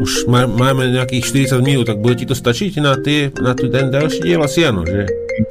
už 0.00 0.26
má, 0.26 0.46
máme 0.46 0.88
nejakých 0.90 1.52
40 1.52 1.60
minút, 1.60 1.86
tak 1.86 2.00
bude 2.00 2.16
ti 2.16 2.26
to 2.26 2.34
stačiť 2.34 2.80
na, 2.80 2.96
tie, 2.96 3.28
na 3.42 3.52
ten 3.52 3.92
další 3.92 4.24
diel? 4.24 4.40
Asi 4.42 4.64
áno, 4.64 4.86
že? 4.88 5.06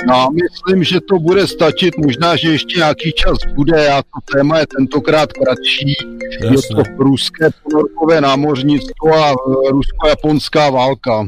Já 0.09 0.27
myslím, 0.31 0.83
že 0.83 1.01
to 1.01 1.19
bude 1.19 1.47
stačit, 1.47 1.97
možná, 1.97 2.35
že 2.35 2.51
ještě 2.51 2.77
nějaký 2.77 3.11
čas 3.11 3.37
bude 3.55 3.89
a 3.89 4.01
to 4.01 4.19
téma 4.33 4.59
je 4.59 4.65
tentokrát 4.77 5.33
kratší. 5.33 5.93
Jasne. 6.41 6.55
Je 6.55 6.61
to 6.75 6.83
ruské 6.97 7.49
ponorkové 7.63 8.21
námořnictvo 8.21 9.13
a 9.13 9.31
e, 9.31 9.35
rusko-japonská 9.71 10.69
válka. 10.69 11.27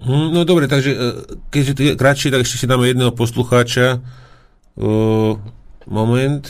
Hmm, 0.00 0.34
no 0.34 0.44
dobre, 0.44 0.68
takže 0.68 0.90
e, 0.90 0.98
keďže 1.50 1.74
to 1.74 1.82
je 1.82 1.92
kratšie, 1.98 2.30
tak 2.30 2.40
ešte 2.42 2.58
si 2.58 2.66
dáme 2.66 2.86
jedného 2.86 3.10
poslucháča. 3.12 4.02
Uh, 4.72 5.36
moment. 5.84 6.40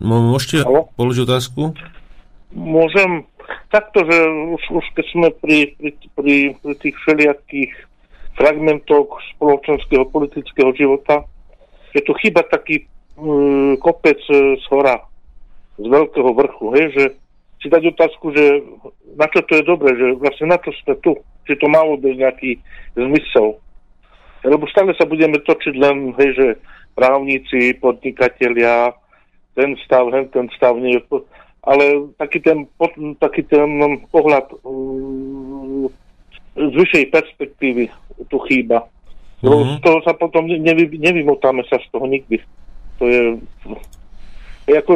Môžete 0.00 0.64
Halo? 0.64 0.88
položiť 0.96 1.28
otázku? 1.28 1.76
Môžem 2.56 3.28
takto, 3.70 4.04
že 4.06 4.16
už, 4.56 4.62
už 4.82 4.86
keď 4.94 5.06
sme 5.12 5.28
pri, 5.42 5.58
pri, 5.78 5.90
pri, 6.14 6.34
pri 6.62 6.74
tých 6.80 6.96
všelijakých 7.04 7.72
fragmentoch 8.36 9.08
spoločenského 9.36 10.04
politického 10.12 10.70
života, 10.76 11.24
je 11.96 12.04
tu 12.04 12.12
chyba 12.20 12.44
taký 12.44 12.84
kopec 13.80 14.20
e, 14.28 14.60
z 14.60 14.64
hora, 14.68 15.00
z 15.80 15.86
veľkého 15.88 16.30
vrchu, 16.36 16.66
hej, 16.76 16.86
že 16.92 17.04
si 17.64 17.72
dať 17.72 17.96
otázku, 17.96 18.36
že 18.36 18.60
na 19.16 19.24
čo 19.32 19.40
to 19.48 19.56
je 19.56 19.64
dobré, 19.64 19.96
že 19.96 20.20
vlastne 20.20 20.52
na 20.52 20.60
čo 20.60 20.70
sme 20.84 20.94
tu, 21.00 21.16
či 21.48 21.56
to 21.56 21.66
malo 21.72 21.96
byť 21.96 22.14
nejaký 22.20 22.60
zmysel. 22.92 23.56
Lebo 24.44 24.68
stále 24.68 24.92
sa 24.94 25.08
budeme 25.08 25.40
točiť 25.40 25.74
len, 25.74 26.12
hej, 26.20 26.30
že 26.36 26.46
právnici, 26.92 27.76
podnikatelia, 27.80 28.92
ten 29.56 29.72
stav, 29.84 30.12
hen, 30.12 30.28
ten 30.28 30.52
stav 30.52 30.76
nie 30.76 31.00
ale 31.66 32.14
taký 32.14 32.38
ten, 32.40 32.70
taký 33.18 33.42
ten 33.42 34.00
pohľad 34.14 34.54
um, 34.62 35.90
z 36.54 36.72
vyššej 36.72 37.04
perspektívy 37.10 37.90
tu 38.30 38.38
chýba. 38.46 38.86
Mm-hmm. 39.42 39.82
Toho 39.84 39.98
sa 40.06 40.16
potom 40.16 40.48
nevy, 40.48 40.88
nevymotáme 40.96 41.66
sa 41.68 41.76
z 41.82 41.86
toho 41.92 42.06
nikdy. 42.08 42.40
To 42.96 43.04
je... 43.04 43.20
ako, 44.64 44.92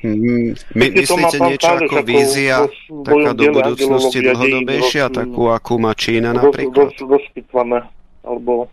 mm, 0.00 0.48
My, 0.72 0.86
myslíte 0.96 1.36
niečo 1.44 1.72
ako 1.76 1.98
vízia, 2.06 2.64
taká 3.04 3.30
do 3.36 3.44
budúcnosti 3.52 4.24
dlhodobejšia, 4.24 5.12
takú, 5.12 5.52
akú 5.52 5.76
má 5.76 5.92
Čína 5.92 6.32
napríklad? 6.32 6.96
Roz, 6.96 7.26
roz, 7.26 7.26
alebo 8.24 8.72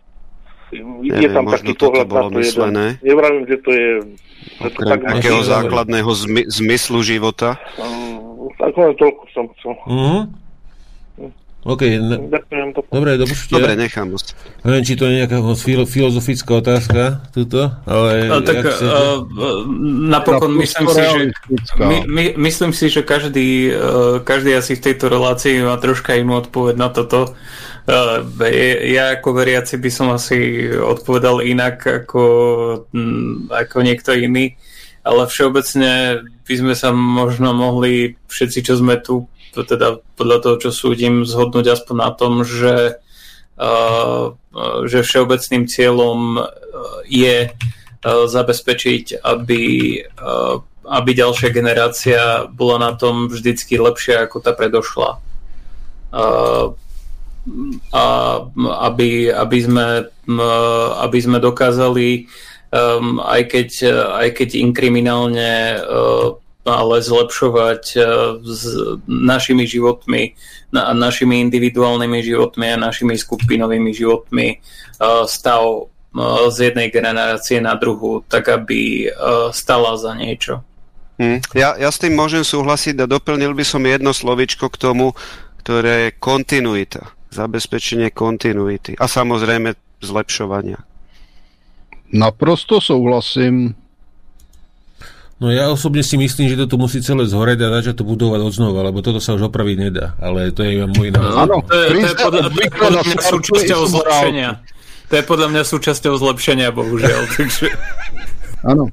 je 1.01 1.29
tam 1.29 1.45
taký 1.49 1.73
pohľad 1.77 2.07
bolo 2.07 2.27
na 2.29 2.33
to 2.33 2.39
myslené. 2.41 2.85
jeden. 2.97 3.05
Nevravím, 3.05 3.43
že 3.49 3.57
to 3.61 3.71
je... 3.71 3.89
Že 4.61 4.69
to 4.71 4.79
tak 4.85 4.99
Akého 5.09 5.41
základného 5.41 6.11
zmy, 6.13 6.41
zmyslu 6.47 6.99
života? 7.01 7.57
Um, 7.81 8.49
tak 8.55 8.77
len 8.77 8.93
toľko 8.95 9.23
som 9.33 9.45
chcel. 9.57 9.73
Mm-hmm. 9.89 10.44
OK. 11.65 11.81
Ne... 11.81 12.15
Dobre, 12.93 13.17
do 13.17 13.25
Dobre, 13.25 13.73
nechám. 13.73 14.13
Neviem, 14.61 14.83
či 14.85 14.93
to 14.93 15.09
je 15.09 15.25
nejaká 15.25 15.41
filozofická 15.89 16.61
otázka, 16.61 17.25
tuto, 17.33 17.73
ale... 17.89 18.29
A, 18.29 18.37
tak 18.45 18.69
sa... 18.69 18.85
uh, 18.85 19.65
napokon 20.13 20.53
no, 20.53 20.61
myslím 20.61 20.85
si, 20.93 21.01
že, 21.01 21.21
my, 21.81 21.97
my, 22.05 22.23
myslím 22.37 22.69
si, 22.69 22.85
že 22.93 23.01
každý, 23.01 23.73
uh, 23.73 24.21
každý 24.21 24.53
asi 24.53 24.77
v 24.77 24.85
tejto 24.93 25.09
relácii 25.09 25.65
má 25.65 25.73
troška 25.81 26.13
inú 26.13 26.37
odpoveď 26.37 26.75
na 26.77 26.93
toto. 26.93 27.33
Uh, 27.89 28.21
ja 28.85 29.17
ako 29.17 29.33
veriaci 29.33 29.81
by 29.81 29.89
som 29.89 30.13
asi 30.13 30.69
odpovedal 30.69 31.41
inak 31.41 31.81
ako, 31.81 32.23
mm, 32.93 33.49
ako 33.49 33.77
niekto 33.81 34.13
iný, 34.13 34.53
ale 35.01 35.25
všeobecne 35.25 36.21
by 36.45 36.55
sme 36.61 36.73
sa 36.77 36.93
možno 36.93 37.57
mohli 37.57 38.21
všetci, 38.29 38.59
čo 38.61 38.77
sme 38.77 39.01
tu, 39.01 39.25
teda 39.63 40.03
podľa 40.19 40.37
toho, 40.43 40.55
čo 40.59 40.69
súdim, 40.75 41.23
zhodnúť 41.23 41.77
aspoň 41.77 41.95
na 41.95 42.11
tom, 42.11 42.43
že, 42.43 42.99
že 44.89 44.99
všeobecným 45.05 45.63
cieľom 45.69 46.43
je 47.07 47.53
zabezpečiť, 48.05 49.23
aby, 49.23 49.63
aby 50.85 51.09
ďalšia 51.13 51.49
generácia 51.49 52.49
bola 52.51 52.91
na 52.91 52.91
tom 52.97 53.31
vždycky 53.31 53.79
lepšia 53.79 54.27
ako 54.27 54.43
tá 54.43 54.51
predošla. 54.51 55.21
A 57.93 58.03
aby, 58.89 59.29
aby, 59.29 59.57
sme, 59.61 60.09
aby 60.97 61.19
sme 61.21 61.37
dokázali 61.37 62.25
um, 62.73 63.21
aj, 63.21 63.41
keď, 63.53 63.69
aj 64.17 64.27
keď 64.33 64.49
inkriminálne 64.57 65.77
uh, 65.77 66.33
ale 66.65 66.99
zlepšovať 66.99 67.83
uh, 67.95 68.05
s 68.41 68.73
našimi 69.05 69.69
životmi, 69.69 70.33
na, 70.73 70.91
našimi 70.97 71.39
individuálnymi 71.45 72.19
životmi 72.25 72.73
a 72.73 72.81
našimi 72.81 73.15
skupinovými 73.15 73.93
životmi 73.93 74.57
uh, 74.57 75.23
stav 75.29 75.61
uh, 75.63 76.49
z 76.49 76.73
jednej 76.73 76.89
generácie 76.89 77.61
na 77.61 77.77
druhú, 77.77 78.25
tak 78.27 78.49
aby 78.49 79.09
stala 79.53 79.95
za 79.95 80.17
niečo. 80.17 80.65
Hmm. 81.15 81.39
Ja, 81.55 81.79
ja 81.79 81.87
s 81.87 82.01
tým 82.01 82.11
môžem 82.11 82.43
súhlasiť 82.43 82.99
a 82.99 83.07
doplnil 83.07 83.55
by 83.55 83.63
som 83.63 83.87
jedno 83.87 84.11
slovičko 84.11 84.67
k 84.67 84.79
tomu, 84.79 85.15
ktoré 85.63 86.11
je 86.11 86.17
kontinuita 86.19 87.15
zabezpečenie 87.35 88.15
kontinuity 88.15 88.95
a 88.95 89.11
samozrejme 89.11 89.75
zlepšovania. 89.99 90.79
Naprosto 92.15 92.79
souhlasím. 92.79 93.75
No 95.35 95.51
ja 95.51 95.67
osobne 95.67 95.99
si 95.99 96.15
myslím, 96.15 96.47
že 96.47 96.55
toto 96.55 96.79
musí 96.79 97.03
celé 97.03 97.27
zhoreť 97.27 97.67
a 97.67 97.75
začať 97.79 97.99
to 97.99 98.03
budovať 98.07 98.39
od 98.39 98.53
znova, 98.55 98.87
lebo 98.87 99.03
toto 99.03 99.19
sa 99.19 99.35
už 99.35 99.51
opraviť 99.51 99.75
nedá. 99.75 100.15
Ale 100.23 100.55
to 100.55 100.63
je 100.63 100.87
môj 100.87 101.11
názor. 101.11 101.43
Áno, 101.43 101.57
to 101.67 101.75
je, 101.75 101.87
to 101.91 102.07
je 102.07 102.15
podľa, 102.15 102.47
podľa 102.71 103.01
mňa 103.03 103.19
súčasťou 103.19 103.81
zlepšenia. 103.83 104.49
To 105.05 105.13
je 105.19 105.23
podľa 105.27 105.47
mňa 105.51 105.61
súčasťou 105.67 106.13
zlepšenia, 106.17 106.67
bohužiaľ. 106.71 107.21
Takže... 107.35 107.67
Ano. 108.65 108.89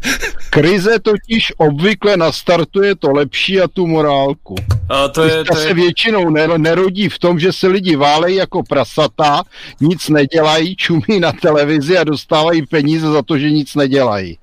Krize 0.50 0.98
totiž 0.98 1.52
obvykle 1.56 2.16
nastartuje 2.16 2.94
to 2.94 3.12
lepší 3.12 3.60
a 3.60 3.68
tu 3.68 3.86
morálku. 3.86 4.54
A 4.88 5.08
to 5.08 5.24
je, 5.24 5.44
to 5.44 5.54
se 5.54 5.68
je... 5.68 5.74
většinou 5.74 6.30
nerodí 6.56 7.08
v 7.08 7.18
tom, 7.18 7.38
že 7.38 7.52
se 7.52 7.66
lidi 7.66 7.96
válejí 7.96 8.36
jako 8.36 8.62
prasata, 8.62 9.42
nic 9.80 10.08
nedělají, 10.08 10.76
čumí 10.76 11.20
na 11.20 11.32
televizi 11.32 11.98
a 11.98 12.04
dostávají 12.04 12.66
peníze 12.66 13.08
za 13.08 13.22
to, 13.22 13.38
že 13.38 13.50
nic 13.50 13.74
nedělají. 13.74 14.38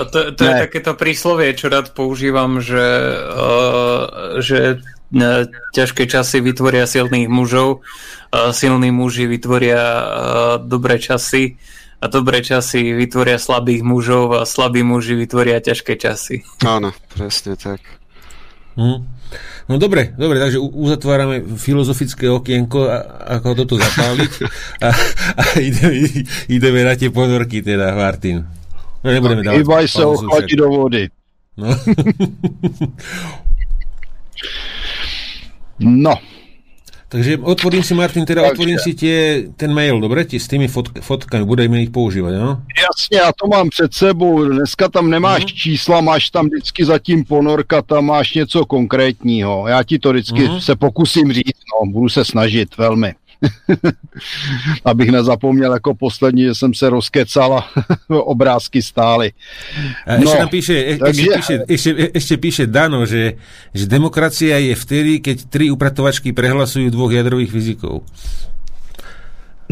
A 0.00 0.04
to, 0.04 0.32
to 0.32 0.44
ne. 0.44 0.50
je 0.50 0.54
takéto 0.66 0.94
príslovie, 0.98 1.54
čo 1.54 1.70
rád 1.70 1.94
používam, 1.94 2.58
že, 2.58 2.82
uh, 2.82 4.42
že 4.42 4.82
uh, 4.82 5.46
ťažké 5.78 6.10
časy 6.10 6.42
vytvoria 6.42 6.90
silných 6.90 7.30
mužov, 7.30 7.86
uh, 8.34 8.50
silní 8.50 8.90
muži 8.90 9.30
vytvoria 9.30 9.78
uh, 9.78 10.04
dobré 10.58 10.98
časy 10.98 11.54
a 12.02 12.10
dobré 12.10 12.42
časy 12.42 12.90
vytvoria 12.98 13.38
slabých 13.38 13.86
mužov 13.86 14.34
a 14.34 14.42
slabí 14.42 14.82
muži 14.82 15.14
vytvoria 15.14 15.62
ťažké 15.62 15.94
časy. 15.94 16.42
Áno, 16.66 16.90
presne 17.14 17.54
tak. 17.54 17.78
Hm. 18.74 19.06
No 19.70 19.78
dobre, 19.78 20.10
dobre, 20.18 20.42
takže 20.42 20.58
uzatvárame 20.58 21.54
filozofické 21.54 22.26
okienko, 22.26 22.90
a, 22.90 22.98
ako 23.38 23.64
toto 23.64 23.78
zapáliť 23.78 24.32
a, 24.82 24.90
a 25.38 25.44
ideme, 25.62 26.10
ideme 26.50 26.80
na 26.82 26.98
tie 26.98 27.14
ponorky 27.14 27.62
teda, 27.62 27.94
Martin. 27.94 28.42
No 29.02 29.08
nebudeme 29.08 29.46
dávať 29.46 29.62
Iba 29.62 29.86
sa 29.86 30.10
ochladiť 30.10 30.56
do 30.58 30.66
vody. 30.68 31.06
No. 31.54 31.68
no. 36.10 36.14
Takže 37.12 37.38
otvorím 37.44 37.82
si, 37.82 37.94
Martin, 37.94 38.24
teda 38.24 38.40
Takže. 38.40 38.52
otvorím 38.52 38.78
si 38.78 38.94
tie, 38.96 39.44
ten 39.56 39.68
mail, 39.68 40.00
dobre, 40.00 40.24
ti 40.24 40.40
s 40.40 40.48
tými 40.48 40.64
fotk- 40.64 41.04
fotkami, 41.04 41.44
budeme 41.44 41.84
ich 41.84 41.92
používať, 41.92 42.40
no? 42.40 42.64
Jasně, 42.72 43.18
já 43.20 43.30
to 43.36 43.46
mám 43.46 43.68
před 43.68 43.94
sebou, 43.94 44.44
dneska 44.44 44.88
tam 44.88 45.10
nemáš 45.10 45.44
uh-huh. 45.44 45.54
čísla, 45.54 46.00
máš 46.00 46.30
tam 46.30 46.48
vždycky 46.48 46.84
zatím 46.84 47.24
ponorka, 47.24 47.82
tam 47.82 48.04
máš 48.04 48.34
něco 48.34 48.64
konkrétního, 48.64 49.68
já 49.68 49.82
ti 49.82 49.98
to 49.98 50.12
vždycky 50.12 50.48
uh-huh. 50.48 50.58
se 50.58 50.76
pokusím 50.76 51.32
říct, 51.32 51.60
no, 51.68 51.92
budu 51.92 52.08
se 52.08 52.24
snažit 52.24 52.76
velmi. 52.76 53.14
Abych 54.84 55.10
nezapomněl 55.10 55.72
jako 55.72 55.94
poslední, 55.94 56.42
že 56.42 56.54
jsem 56.54 56.74
se 56.74 56.90
rozkecal 56.90 57.64
obrázky 58.08 58.82
stály. 58.82 59.32
A 60.06 60.14
ešte 60.14 60.42
no, 60.42 60.48
píše, 60.48 60.74
e, 60.74 60.98
takže... 60.98 61.22
ešte, 61.22 61.36
píše, 61.36 61.64
ešte, 61.68 62.10
ešte 62.14 62.36
píše 62.36 62.66
Dano, 62.66 63.06
že, 63.06 63.32
že 63.74 63.86
demokracia 63.86 64.58
je 64.58 64.74
vtedy, 64.74 65.20
keď 65.20 65.44
tri 65.50 65.70
upratovačky 65.70 66.32
prehlasujú 66.32 66.90
dvoch 66.90 67.12
jadrových 67.12 67.50
fyzikov. 67.50 68.02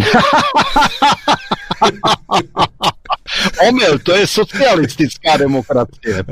Omyl, 3.68 3.98
to 4.02 4.16
je 4.16 4.26
socialistická 4.26 5.36
demokracie. 5.36 6.24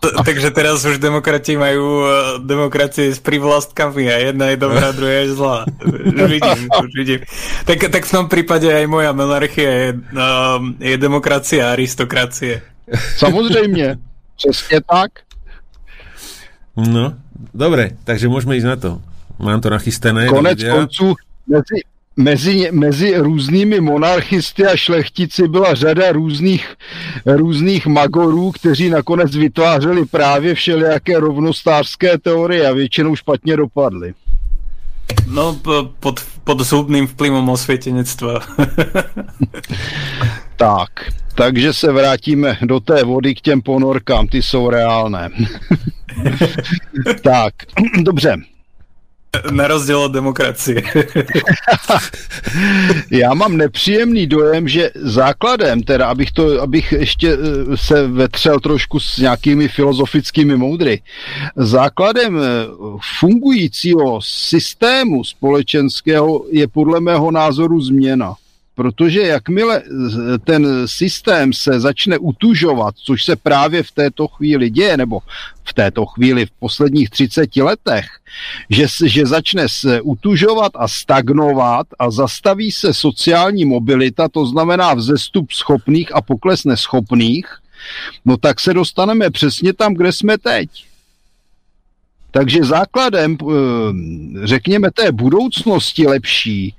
Takže 0.00 0.48
teraz 0.56 0.80
už 0.88 0.96
demokrati 0.96 1.52
majú 1.52 1.84
e, 2.00 2.08
demokracie 2.48 3.12
s 3.12 3.20
privlastkami 3.20 4.08
a 4.08 4.16
jedna 4.32 4.48
je 4.48 4.56
dobrá, 4.56 4.88
druhá 4.96 5.20
je 5.20 5.36
zlá. 5.36 5.58
Už 5.84 6.32
vidím, 6.32 6.60
už 6.72 6.92
vidím. 6.96 7.20
Tak, 7.68 7.92
tak 7.92 8.02
v 8.08 8.12
tom 8.12 8.24
prípade 8.24 8.72
aj 8.72 8.88
moja 8.88 9.12
monarchia 9.12 9.68
je, 9.68 9.88
um, 9.92 10.72
je 10.80 10.96
demokracia 10.96 11.68
a 11.68 11.76
aristokracie. 11.76 12.64
Samozrejme, 13.20 14.00
přesne 14.40 14.80
tak. 14.80 15.28
No, 16.72 17.20
dobre, 17.52 18.00
takže 18.08 18.32
môžeme 18.32 18.56
ísť 18.56 18.68
na 18.68 18.76
to. 18.80 18.90
Mám 19.36 19.60
to 19.60 19.68
nachystané. 19.68 20.32
Konec 20.32 20.56
mezi, 20.56 21.84
mezi, 22.16 22.68
mezi 22.72 23.16
různými 23.16 23.80
monarchisty 23.80 24.66
a 24.66 24.76
šlechtici 24.76 25.48
byla 25.48 25.74
řada 25.74 26.12
různých, 26.12 26.76
různých 27.26 27.86
magorů, 27.86 28.52
kteří 28.52 28.90
nakonec 28.90 29.36
vytvářeli 29.36 30.04
právě 30.06 30.54
všelijaké 30.54 31.20
rovnostářské 31.20 32.18
teorie 32.18 32.68
a 32.68 32.72
většinou 32.72 33.16
špatně 33.16 33.56
dopadly. 33.56 34.14
No, 35.26 35.60
pod, 36.00 36.20
pod 36.44 36.60
zhubným 36.60 37.06
vplyvom 37.06 37.48
osvietenectva. 37.48 38.40
tak, 40.56 40.90
takže 41.34 41.72
se 41.72 41.92
vrátíme 41.92 42.58
do 42.62 42.80
té 42.80 43.04
vody 43.04 43.34
k 43.34 43.40
těm 43.40 43.62
ponorkám, 43.62 44.26
ty 44.26 44.42
jsou 44.42 44.70
reálné. 44.70 45.30
tak, 47.22 47.54
dobře. 48.02 48.36
Na 49.50 49.66
rozdíl 49.66 49.98
od 49.98 50.12
demokracie. 50.12 50.82
Já 53.10 53.34
mám 53.34 53.56
nepříjemný 53.56 54.26
dojem, 54.26 54.68
že 54.68 54.90
základem, 54.94 55.82
teda 55.82 56.06
abych, 56.06 56.32
to, 56.32 56.62
abych 56.62 56.92
ještě 56.92 57.32
eh, 57.32 57.76
se 57.76 58.08
vetřel 58.08 58.60
trošku 58.60 59.00
s 59.00 59.18
nějakými 59.18 59.68
filozofickými 59.68 60.56
moudry, 60.56 61.02
základem 61.56 62.38
eh, 62.38 62.42
fungujícího 63.18 64.20
systému 64.22 65.24
společenského 65.24 66.44
je 66.50 66.68
podle 66.68 67.00
mého 67.00 67.30
názoru 67.30 67.80
změna. 67.80 68.34
Protože 68.74 69.22
jakmile 69.22 69.82
ten 70.44 70.88
systém 70.88 71.52
se 71.52 71.80
začne 71.80 72.18
utužovat, 72.18 72.94
což 72.96 73.24
se 73.24 73.36
právě 73.36 73.82
v 73.82 73.90
této 73.90 74.28
chvíli 74.28 74.70
děje, 74.70 74.96
nebo 74.96 75.20
v 75.64 75.74
této 75.74 76.06
chvíli 76.06 76.46
v 76.46 76.50
posledních 76.50 77.10
30 77.10 77.56
letech, 77.56 78.06
že, 78.70 78.86
že 79.04 79.26
začne 79.26 79.66
se 79.68 80.00
utužovat 80.00 80.72
a 80.74 80.88
stagnovat 80.88 81.86
a 81.98 82.10
zastaví 82.10 82.72
se 82.72 82.94
sociální 82.94 83.64
mobilita, 83.64 84.28
to 84.28 84.46
znamená 84.46 84.94
vzestup 84.94 85.52
schopných 85.52 86.14
a 86.14 86.22
pokles 86.22 86.64
neschopných, 86.64 87.46
no 88.24 88.36
tak 88.36 88.60
se 88.60 88.74
dostaneme 88.74 89.30
přesně 89.30 89.72
tam, 89.72 89.94
kde 89.94 90.12
jsme 90.12 90.38
teď. 90.38 90.91
Takže 92.32 92.64
základem, 92.64 93.36
eh, 93.40 93.46
řekněme, 94.46 94.90
té 94.90 95.12
budoucnosti 95.12 96.06
lepší 96.06 96.74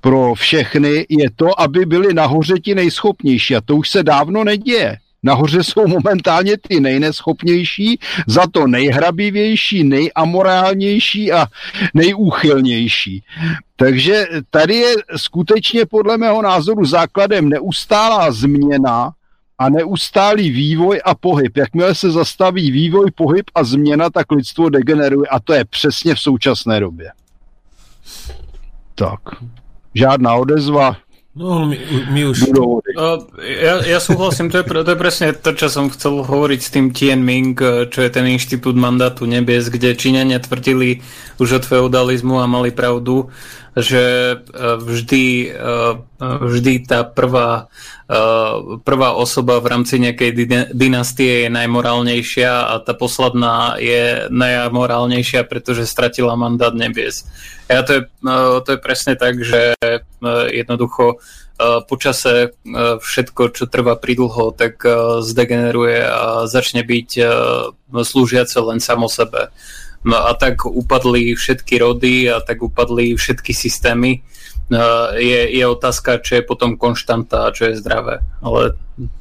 pro 0.00 0.34
všechny 0.34 1.06
je 1.08 1.30
to, 1.36 1.60
aby 1.60 1.86
byli 1.86 2.14
nahoře 2.14 2.54
ti 2.58 2.74
nejschopnější. 2.74 3.56
A 3.56 3.60
to 3.60 3.76
už 3.76 3.90
se 3.90 4.02
dávno 4.02 4.44
neděje. 4.44 4.96
Nahoře 5.22 5.64
jsou 5.64 5.86
momentálně 5.86 6.56
ty 6.68 6.80
nejneschopnější, 6.80 7.98
za 8.26 8.46
to 8.46 8.66
nejhrabivější, 8.66 9.84
nejamorálnější 9.84 11.32
a 11.32 11.46
nejúchylnější. 11.94 13.24
Takže 13.76 14.26
tady 14.50 14.74
je 14.74 14.94
skutečně 15.16 15.86
podle 15.86 16.18
mého 16.18 16.42
názoru 16.42 16.84
základem 16.84 17.48
neustálá 17.48 18.32
změna 18.32 19.12
a 19.58 19.68
neustálý 19.68 20.50
vývoj 20.50 21.00
a 21.04 21.14
pohyb. 21.14 21.56
Jakmile 21.56 21.94
se 21.94 22.10
zastaví 22.10 22.70
vývoj, 22.70 23.10
pohyb 23.10 23.50
a 23.54 23.64
změna, 23.64 24.10
tak 24.10 24.32
lidstvo 24.32 24.68
degeneruje. 24.68 25.28
A 25.30 25.40
to 25.40 25.52
je 25.52 25.64
přesně 25.64 26.14
v 26.14 26.20
současné 26.20 26.80
době. 26.80 27.12
Tak, 28.94 29.20
žádná 29.94 30.34
odezva, 30.34 30.96
No, 31.38 31.70
my, 31.70 31.78
my 32.10 32.26
už... 32.26 32.50
Uh, 32.50 32.82
ja, 33.38 33.78
ja 33.86 33.98
súhlasím, 34.02 34.50
to 34.50 34.58
je, 34.58 34.64
to 34.66 34.90
je 34.90 34.98
presne 34.98 35.30
to, 35.38 35.54
čo 35.54 35.70
som 35.70 35.86
chcel 35.86 36.26
hovoriť 36.26 36.60
s 36.66 36.72
tým 36.74 36.90
Tianming, 36.90 37.54
e, 37.54 37.86
čo 37.86 38.02
je 38.02 38.10
ten 38.10 38.26
inštitút 38.26 38.74
mandátu 38.74 39.22
nebies, 39.22 39.70
kde 39.70 39.94
Číňania 39.94 40.42
tvrdili 40.42 40.98
už 41.38 41.62
od 41.62 41.64
feudalizmu 41.70 42.42
a 42.42 42.50
mali 42.50 42.74
pravdu, 42.74 43.30
že 43.78 44.02
e, 44.34 44.36
vždy, 44.82 45.24
e, 45.54 45.60
vždy 46.18 46.72
tá 46.82 47.06
prvá, 47.06 47.70
prvá 48.82 49.10
osoba 49.12 49.60
v 49.60 49.68
rámci 49.68 50.00
nejakej 50.00 50.32
dynastie 50.72 51.46
je 51.46 51.50
najmorálnejšia 51.52 52.72
a 52.72 52.74
tá 52.80 52.96
posledná 52.96 53.76
je 53.76 54.32
najmorálnejšia, 54.32 55.44
pretože 55.44 55.84
stratila 55.84 56.32
mandát 56.32 56.72
nebies. 56.72 57.28
Ja 57.68 57.84
to 57.84 58.00
je, 58.00 58.02
to 58.64 58.68
je 58.72 58.78
presne 58.80 59.12
tak, 59.12 59.44
že 59.44 59.76
jednoducho 60.24 61.20
počase 61.84 62.56
všetko, 63.04 63.42
čo 63.52 63.68
trvá 63.68 64.00
pridlho, 64.00 64.56
tak 64.56 64.80
zdegeneruje 65.20 66.00
a 66.00 66.48
začne 66.48 66.88
byť 66.88 67.10
slúžiace 67.92 68.56
len 68.64 68.80
samo 68.80 69.12
sebe. 69.12 69.52
No 70.04 70.16
a 70.26 70.34
tak 70.34 70.66
upadli 70.66 71.34
všetky 71.34 71.78
rody 71.78 72.30
a 72.30 72.40
tak 72.40 72.62
upadli 72.62 73.16
všetky 73.16 73.54
systémy. 73.54 74.22
Je, 75.16 75.40
je 75.58 75.64
otázka, 75.66 76.20
čo 76.20 76.38
je 76.38 76.42
potom 76.44 76.76
konštanta 76.76 77.48
a 77.48 77.52
čo 77.52 77.72
je 77.72 77.80
zdravé. 77.80 78.20
Ale 78.44 78.76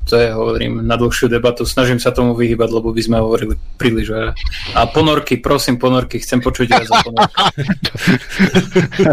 to 0.10 0.16
je, 0.20 0.34
hovorím, 0.34 0.88
na 0.88 0.96
dlhšiu 1.00 1.28
debatu. 1.28 1.66
Snažím 1.66 2.00
sa 2.00 2.12
tomu 2.12 2.36
vyhybať, 2.36 2.70
lebo 2.72 2.92
by 2.92 3.02
sme 3.04 3.18
hovorili 3.24 3.56
príliš 3.78 4.10
veľa. 4.12 4.34
A 4.76 4.92
ponorky, 4.92 5.38
prosím, 5.38 5.80
ponorky, 5.80 6.20
chcem 6.20 6.42
počuť 6.42 6.68
viac 6.68 6.88
za 6.90 7.00
ponorky. 7.00 7.42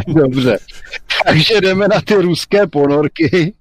Dobře. 0.20 0.58
Takže 1.24 1.60
jdeme 1.60 1.88
na 1.88 2.00
ty 2.00 2.14
ruské 2.14 2.66
ponorky. 2.66 3.54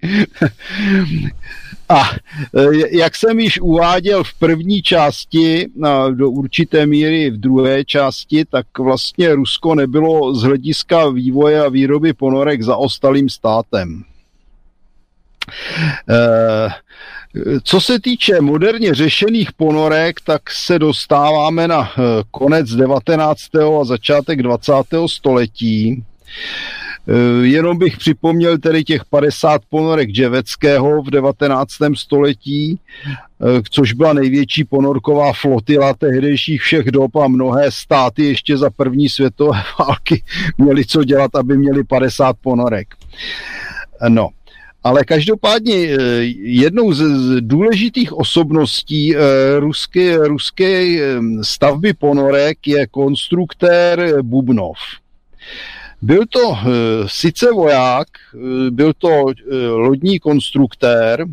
A 1.89 2.01
e, 2.01 2.97
jak 2.97 3.15
jsem 3.15 3.39
již 3.39 3.59
uváděl 3.59 4.23
v 4.23 4.33
první 4.33 4.81
části, 4.81 5.67
do 6.11 6.29
určité 6.29 6.85
míry 6.85 7.29
v 7.29 7.37
druhé 7.37 7.85
části, 7.85 8.45
tak 8.45 8.65
vlastně 8.79 9.35
Rusko 9.35 9.75
nebylo 9.75 10.35
z 10.35 10.43
hlediska 10.43 11.09
vývoje 11.09 11.65
a 11.65 11.69
výroby 11.69 12.13
ponorek 12.13 12.63
zaostalým 12.63 13.29
státem. 13.29 14.03
E, 16.09 16.69
Co 17.63 17.81
se 17.81 17.99
týče 17.99 18.41
moderně 18.41 18.93
řešených 18.93 19.51
ponorek, 19.51 20.21
tak 20.21 20.51
se 20.51 20.79
dostáváme 20.79 21.67
na 21.67 21.91
eh, 21.91 22.01
konec 22.31 22.69
19. 22.69 23.41
a 23.81 23.83
začátek 23.83 24.43
20. 24.43 24.73
století. 25.07 26.03
Eh, 27.07 27.47
jenom 27.47 27.77
bych 27.77 27.97
připomněl 27.97 28.57
tedy 28.57 28.83
těch 28.83 29.05
50 29.05 29.61
ponorek 29.69 30.09
Dževeckého 30.09 31.01
v 31.01 31.09
19. 31.09 31.95
století, 31.95 32.79
eh, 33.07 33.61
což 33.69 33.93
byla 33.93 34.13
největší 34.13 34.63
ponorková 34.63 35.33
flotila 35.33 35.93
tehdejších 35.93 36.61
všech 36.61 36.85
dob 36.85 37.15
a 37.15 37.27
mnohé 37.27 37.71
státy 37.71 38.25
ještě 38.25 38.57
za 38.57 38.69
první 38.69 39.09
světové 39.09 39.63
války 39.79 40.23
měli 40.57 40.85
co 40.85 41.03
dělat, 41.03 41.35
aby 41.35 41.57
měli 41.57 41.83
50 41.83 42.35
ponorek. 42.41 42.87
No, 44.07 44.29
ale 44.83 45.03
každopádně 45.03 45.75
eh, 45.75 45.97
jednou 46.39 46.93
z 46.93 47.03
důležitých 47.39 48.13
osobností 48.13 49.15
ruské, 49.59 50.17
ruské 50.17 50.99
stavby 51.41 51.93
ponorek 51.93 52.67
je 52.67 52.87
konstruktér 52.87 54.21
Bubnov. 54.21 54.77
Byl 56.03 56.25
to 56.29 56.49
uh, 56.49 56.57
sice 57.07 57.51
voják, 57.51 58.07
uh, 58.33 58.69
byl 58.69 58.93
to 58.97 59.07
uh, 59.07 59.31
lodní 59.71 60.19
konstruktér, 60.19 61.25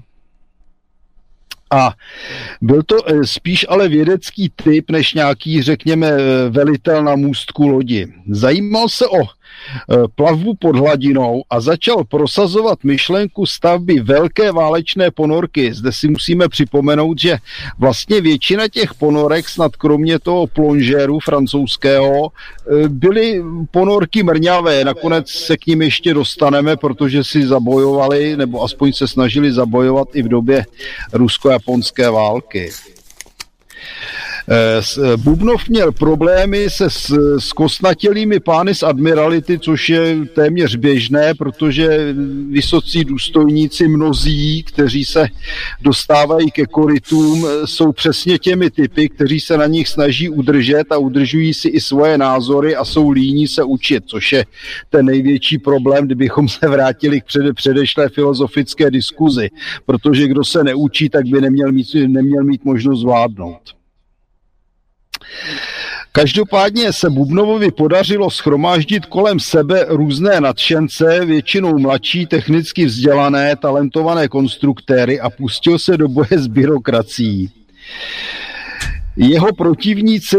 a 1.73 1.95
byl 2.61 2.83
to 2.83 2.97
spíš 3.25 3.67
ale 3.69 3.89
vědecký 3.89 4.53
typ, 4.57 4.91
než 4.91 5.15
nějaký, 5.15 5.63
řekněme, 5.63 6.13
velitel 6.51 7.05
na 7.05 7.17
můstku 7.17 7.69
lodi. 7.69 8.13
Zajímal 8.31 8.89
se 8.89 9.07
o 9.07 9.23
plavbu 10.15 10.55
pod 10.55 10.77
hladinou 10.77 11.43
a 11.51 11.61
začal 11.61 12.05
prosazovat 12.05 12.85
myšlenku 12.85 13.47
stavby 13.47 14.01
velké 14.01 14.53
válečné 14.53 15.11
ponorky. 15.11 15.75
Zde 15.75 15.93
si 15.93 16.09
musíme 16.09 16.49
připomenout, 16.49 17.19
že 17.21 17.39
vlastně 17.79 18.21
většina 18.21 18.69
těch 18.69 18.95
ponorek, 18.95 19.49
snad 19.49 19.77
kromě 19.77 20.19
toho 20.19 20.47
plonžéru 20.47 21.19
francouzského, 21.21 22.29
eh, 22.29 22.89
byly 22.89 23.43
ponorky 23.71 24.23
mrňavé. 24.23 24.85
Nakonec 24.85 25.31
se 25.31 25.57
k 25.57 25.67
ním 25.67 25.83
ještě 25.83 26.15
dostaneme, 26.15 26.77
protože 26.77 27.25
si 27.25 27.47
zabojovali, 27.47 28.37
nebo 28.37 28.63
aspoň 28.63 28.93
se 28.93 29.09
snažili 29.09 29.53
zabojovat 29.53 30.09
i 30.15 30.23
v 30.23 30.29
době 30.29 30.67
rusko-japonské 31.13 32.11
války. 32.11 32.71
Eh, 34.53 34.81
eh, 34.99 35.17
Bubnov 35.17 35.69
měl 35.69 35.93
problémy 35.93 36.71
se 36.71 36.91
s, 36.91 37.11
s 37.39 37.53
kosnatělými 37.53 38.41
pány 38.41 38.75
z 38.75 38.83
admirality, 38.83 39.59
což 39.59 39.89
je 39.89 40.17
téměř 40.35 40.77
běžné, 40.77 41.35
protože 41.35 42.15
vysocí 42.51 43.05
důstojníci 43.05 43.89
mnozí, 43.89 44.63
kteří 44.63 45.05
se 45.05 45.29
dostávají 45.83 46.51
ke 46.51 46.67
korytům, 46.67 47.47
eh, 47.47 47.67
jsou 47.67 47.93
přesně 47.93 48.39
těmi 48.39 48.71
typy, 48.71 49.09
kteří 49.09 49.41
se 49.41 49.57
na 49.57 49.67
nich 49.67 49.89
snaží 49.89 50.29
udržet 50.29 50.93
a 50.93 50.99
udržují 50.99 51.55
si 51.55 51.69
i 51.69 51.81
svoje 51.81 52.19
názory 52.19 52.77
a 52.77 52.85
jsou 52.85 53.11
líní 53.11 53.49
se 53.49 53.63
učit, 53.63 54.05
což 54.07 54.33
je 54.33 54.45
ten 54.89 55.07
největší 55.07 55.59
problém, 55.59 56.07
kdybychom 56.07 56.49
se 56.49 56.69
vrátili 56.69 57.21
k 57.21 57.25
přede, 57.25 57.53
předešlé 57.53 58.09
filozofické 58.09 58.91
diskuzi, 58.91 59.49
protože 59.87 60.29
kdo 60.29 60.45
se 60.45 60.65
neučí, 60.65 61.09
tak 61.09 61.27
by 61.27 61.41
neměl 61.41 61.73
mít, 61.73 61.95
neměl 61.95 62.45
mít 62.45 62.65
možnost 62.65 63.01
zvládnout. 63.01 63.80
Každopádně 66.13 66.93
se 66.93 67.11
Bubnovovi 67.11 67.71
podařilo 67.71 68.31
schromáždit 68.31 69.07
kolem 69.07 69.41
sebe 69.41 69.87
různé 69.89 70.41
nadšence, 70.41 71.25
většinou 71.25 71.79
mladší, 71.79 72.27
technicky 72.27 72.85
vzdělané, 72.85 73.57
talentované 73.57 74.29
konstruktéry 74.29 75.21
a 75.21 75.31
pustil 75.31 75.79
se 75.79 75.97
do 75.97 76.09
boje 76.09 76.29
s 76.39 76.47
byrokracií. 76.47 77.51
Jeho 79.17 79.53
protivníci 79.53 80.37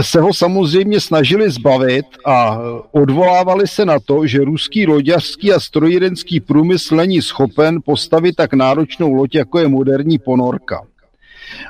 se 0.00 0.20
ho 0.20 0.34
samozřejmě 0.34 1.00
snažili 1.00 1.50
zbavit 1.50 2.06
a 2.26 2.58
odvolávali 2.92 3.66
se 3.66 3.84
na 3.84 4.00
to, 4.00 4.26
že 4.26 4.38
ruský 4.38 4.86
loďařský 4.86 5.52
a 5.52 5.60
strojírenský 5.60 6.40
průmysl 6.40 6.96
není 6.96 7.22
schopen 7.22 7.78
postavit 7.84 8.36
tak 8.36 8.52
náročnou 8.52 9.12
loď, 9.12 9.34
jako 9.34 9.58
je 9.58 9.68
moderní 9.68 10.18
ponorka. 10.18 10.82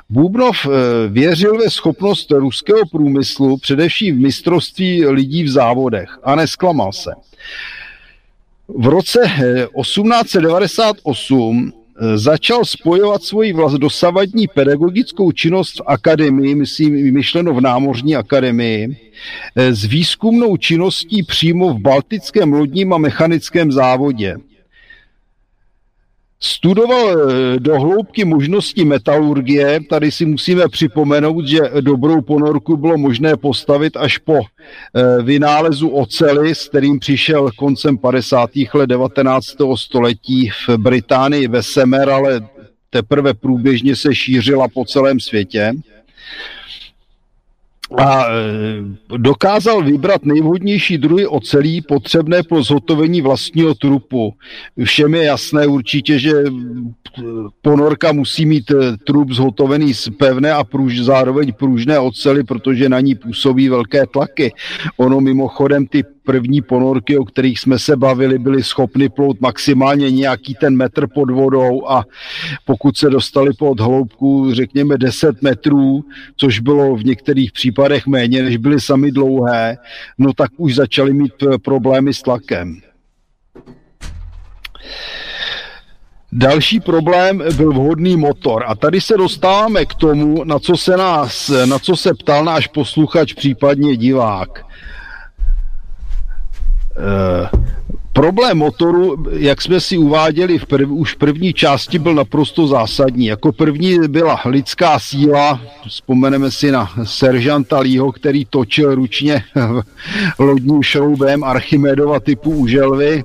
Bubnov 0.09 0.65
eh, 0.65 0.69
věřil 1.09 1.57
ve 1.57 1.69
schopnost 1.69 2.31
ruského 2.31 2.85
průmyslu, 2.91 3.57
především 3.57 4.15
v 4.15 4.21
mistrovství 4.21 5.05
lidí 5.05 5.43
v 5.43 5.49
závodech 5.49 6.09
a 6.23 6.35
nesklamal 6.35 6.93
se. 6.93 7.11
V 8.67 8.87
roce 8.87 9.19
1898 9.81 11.71
eh, 11.73 11.77
eh, 11.99 12.17
začal 12.17 12.65
spojovat 12.65 13.23
svoji 13.23 13.53
vlast 13.53 13.75
dosavadní 13.75 14.47
pedagogickou 14.47 15.31
činnost 15.31 15.79
v 15.79 15.83
akademii, 15.85 16.55
myslím 16.55 17.13
myšleno 17.13 17.53
v 17.53 17.61
námořní 17.61 18.15
akademii, 18.15 18.97
s 19.55 19.85
výzkumnou 19.85 20.57
činností 20.57 21.23
přímo 21.23 21.73
v 21.73 21.79
Baltickém 21.79 22.53
lodním 22.53 22.93
a 22.93 22.97
mechanickém 22.97 23.71
závodě. 23.71 24.35
Studoval 26.45 27.09
eh, 27.09 27.59
do 27.59 27.79
hloubky 27.79 28.25
možnosti 28.25 28.85
metalurgie. 28.85 29.79
Tady 29.89 30.11
si 30.11 30.25
musíme 30.25 30.67
připomenout, 30.67 31.47
že 31.47 31.59
dobrou 31.81 32.21
ponorku 32.21 32.77
bylo 32.77 32.97
možné 32.97 33.37
postavit 33.37 33.97
až 33.97 34.17
po 34.17 34.39
eh, 34.39 35.23
vynálezu 35.23 35.89
ocely, 35.89 36.55
s 36.55 36.69
kterým 36.69 36.99
přišel 36.99 37.49
koncem 37.55 37.97
50. 37.97 38.49
let 38.73 38.87
19. 38.87 39.47
století 39.75 40.49
v 40.49 40.77
Británii 40.77 41.47
ve 41.47 41.63
Semer, 41.63 42.09
ale 42.09 42.41
teprve 42.89 43.33
průběžně 43.33 43.95
se 43.95 44.15
šířila 44.15 44.67
po 44.67 44.85
celém 44.85 45.19
světě 45.19 45.73
a 47.97 48.25
e, 48.25 49.17
dokázal 49.17 49.83
vybrat 49.83 50.25
nejvhodnější 50.25 50.97
druhy 50.97 51.27
ocelí 51.27 51.81
potřebné 51.81 52.43
pro 52.43 52.63
zhotovení 52.63 53.21
vlastního 53.21 53.73
trupu. 53.73 54.33
Všem 54.83 55.15
je 55.15 55.23
jasné 55.23 55.67
určitě, 55.67 56.19
že 56.19 56.33
ponorka 57.61 58.11
musí 58.11 58.45
mít 58.45 58.71
e, 58.71 58.97
trup 58.97 59.31
zhotovený 59.31 59.93
z 59.93 60.09
pevné 60.09 60.53
a 60.53 60.63
průž, 60.63 60.99
zároveň 60.99 61.53
pružné 61.53 61.99
ocely, 61.99 62.43
protože 62.43 62.89
na 62.89 62.99
ní 62.99 63.15
působí 63.15 63.69
velké 63.69 64.05
tlaky. 64.05 64.53
Ono 64.97 65.21
mimochodem 65.21 65.87
ty 65.87 66.03
první 66.25 66.61
ponorky, 66.61 67.17
o 67.17 67.25
kterých 67.25 67.59
jsme 67.59 67.79
se 67.79 67.95
bavili, 67.95 68.39
byly 68.39 68.63
schopny 68.63 69.09
plout 69.09 69.41
maximálně 69.41 70.11
nějaký 70.11 70.55
ten 70.55 70.75
metr 70.75 71.07
pod 71.07 71.31
vodou 71.31 71.87
a 71.87 72.05
pokud 72.65 72.97
se 72.97 73.09
dostali 73.09 73.53
pod 73.53 73.79
hloubku, 73.79 74.53
řekněme 74.53 74.97
10 74.97 75.41
metrů, 75.41 76.03
což 76.37 76.59
bylo 76.59 76.95
v 76.95 77.05
některých 77.05 77.51
případech 77.51 78.07
méně, 78.07 78.43
než 78.43 78.57
byly 78.57 78.81
sami 78.81 79.11
dlouhé, 79.11 79.77
no 80.17 80.33
tak 80.33 80.51
už 80.57 80.75
začaly 80.75 81.13
mít 81.13 81.33
problémy 81.63 82.13
s 82.13 82.21
tlakem. 82.21 82.81
Další 86.35 86.79
problém 86.79 87.43
byl 87.57 87.73
vhodný 87.73 88.17
motor. 88.17 88.63
A 88.67 88.75
tady 88.75 89.01
se 89.01 89.17
dostáváme 89.17 89.85
k 89.85 89.93
tomu, 89.93 90.43
na 90.43 90.59
co 90.59 90.77
se 90.77 90.97
nás, 90.97 91.51
na 91.65 91.79
co 91.79 91.95
se 91.95 92.13
ptal 92.13 92.45
náš 92.45 92.67
posluchač, 92.67 93.33
případně 93.33 93.97
divák. 93.97 94.65
Uh, 96.97 97.59
problém 98.13 98.57
motoru, 98.57 99.25
jak 99.31 99.61
jsme 99.61 99.79
si 99.79 99.97
uváděli 99.97 100.57
v 100.57 100.65
prv, 100.65 100.91
už 100.91 101.15
v 101.15 101.17
první 101.17 101.53
části, 101.53 101.99
byl 101.99 102.13
naprosto 102.13 102.67
zásadní. 102.67 103.25
Jako 103.25 103.51
první 103.51 103.99
byla 104.07 104.39
lidská 104.45 104.99
síla, 104.99 105.61
vzpomeneme 105.87 106.51
si 106.51 106.71
na 106.71 106.89
seržanta 107.03 107.79
Lího, 107.79 108.11
který 108.11 108.45
točil 108.45 108.95
ručně 108.95 109.43
lodním 110.39 110.83
šroubem 110.83 111.43
Archimedova 111.43 112.19
typu 112.19 112.49
uželvy, 112.51 113.23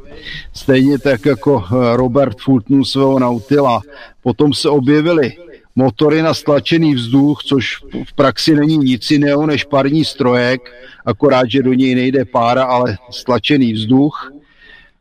stejně 0.52 0.98
tak 0.98 1.26
jako 1.26 1.64
Robert 1.92 2.38
Fulton 2.40 2.84
svého 2.84 3.18
Nautila. 3.18 3.80
Potom 4.22 4.52
se 4.54 4.68
objevily 4.68 5.32
motory 5.78 6.22
na 6.22 6.34
stlačený 6.34 6.94
vzduch, 6.94 7.42
což 7.44 7.76
v 8.04 8.12
praxi 8.12 8.54
není 8.54 8.76
nic 8.76 9.10
jiného 9.10 9.46
než 9.46 9.64
parní 9.64 10.04
strojek, 10.04 10.60
akorát, 11.06 11.50
že 11.50 11.62
do 11.62 11.72
něj 11.72 11.94
nejde 11.94 12.24
pára, 12.24 12.64
ale 12.64 12.98
stlačený 13.10 13.72
vzduch, 13.72 14.32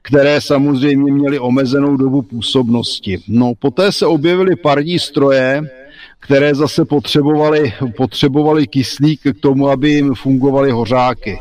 které 0.01 0.41
samozřejmě 0.41 1.13
měly 1.13 1.39
omezenou 1.39 1.97
dobu 1.97 2.21
působnosti. 2.21 3.19
No, 3.27 3.53
poté 3.59 3.91
se 3.91 4.05
objevily 4.05 4.55
parní 4.55 4.99
stroje, 4.99 5.61
které 6.19 6.55
zase 6.55 6.85
potřebovaly, 6.85 7.73
potřebovaly 7.97 8.67
kyslík 8.67 9.21
k 9.21 9.39
tomu, 9.39 9.69
aby 9.69 9.89
jim 9.89 10.13
fungovaly 10.13 10.71
hořáky. 10.71 11.39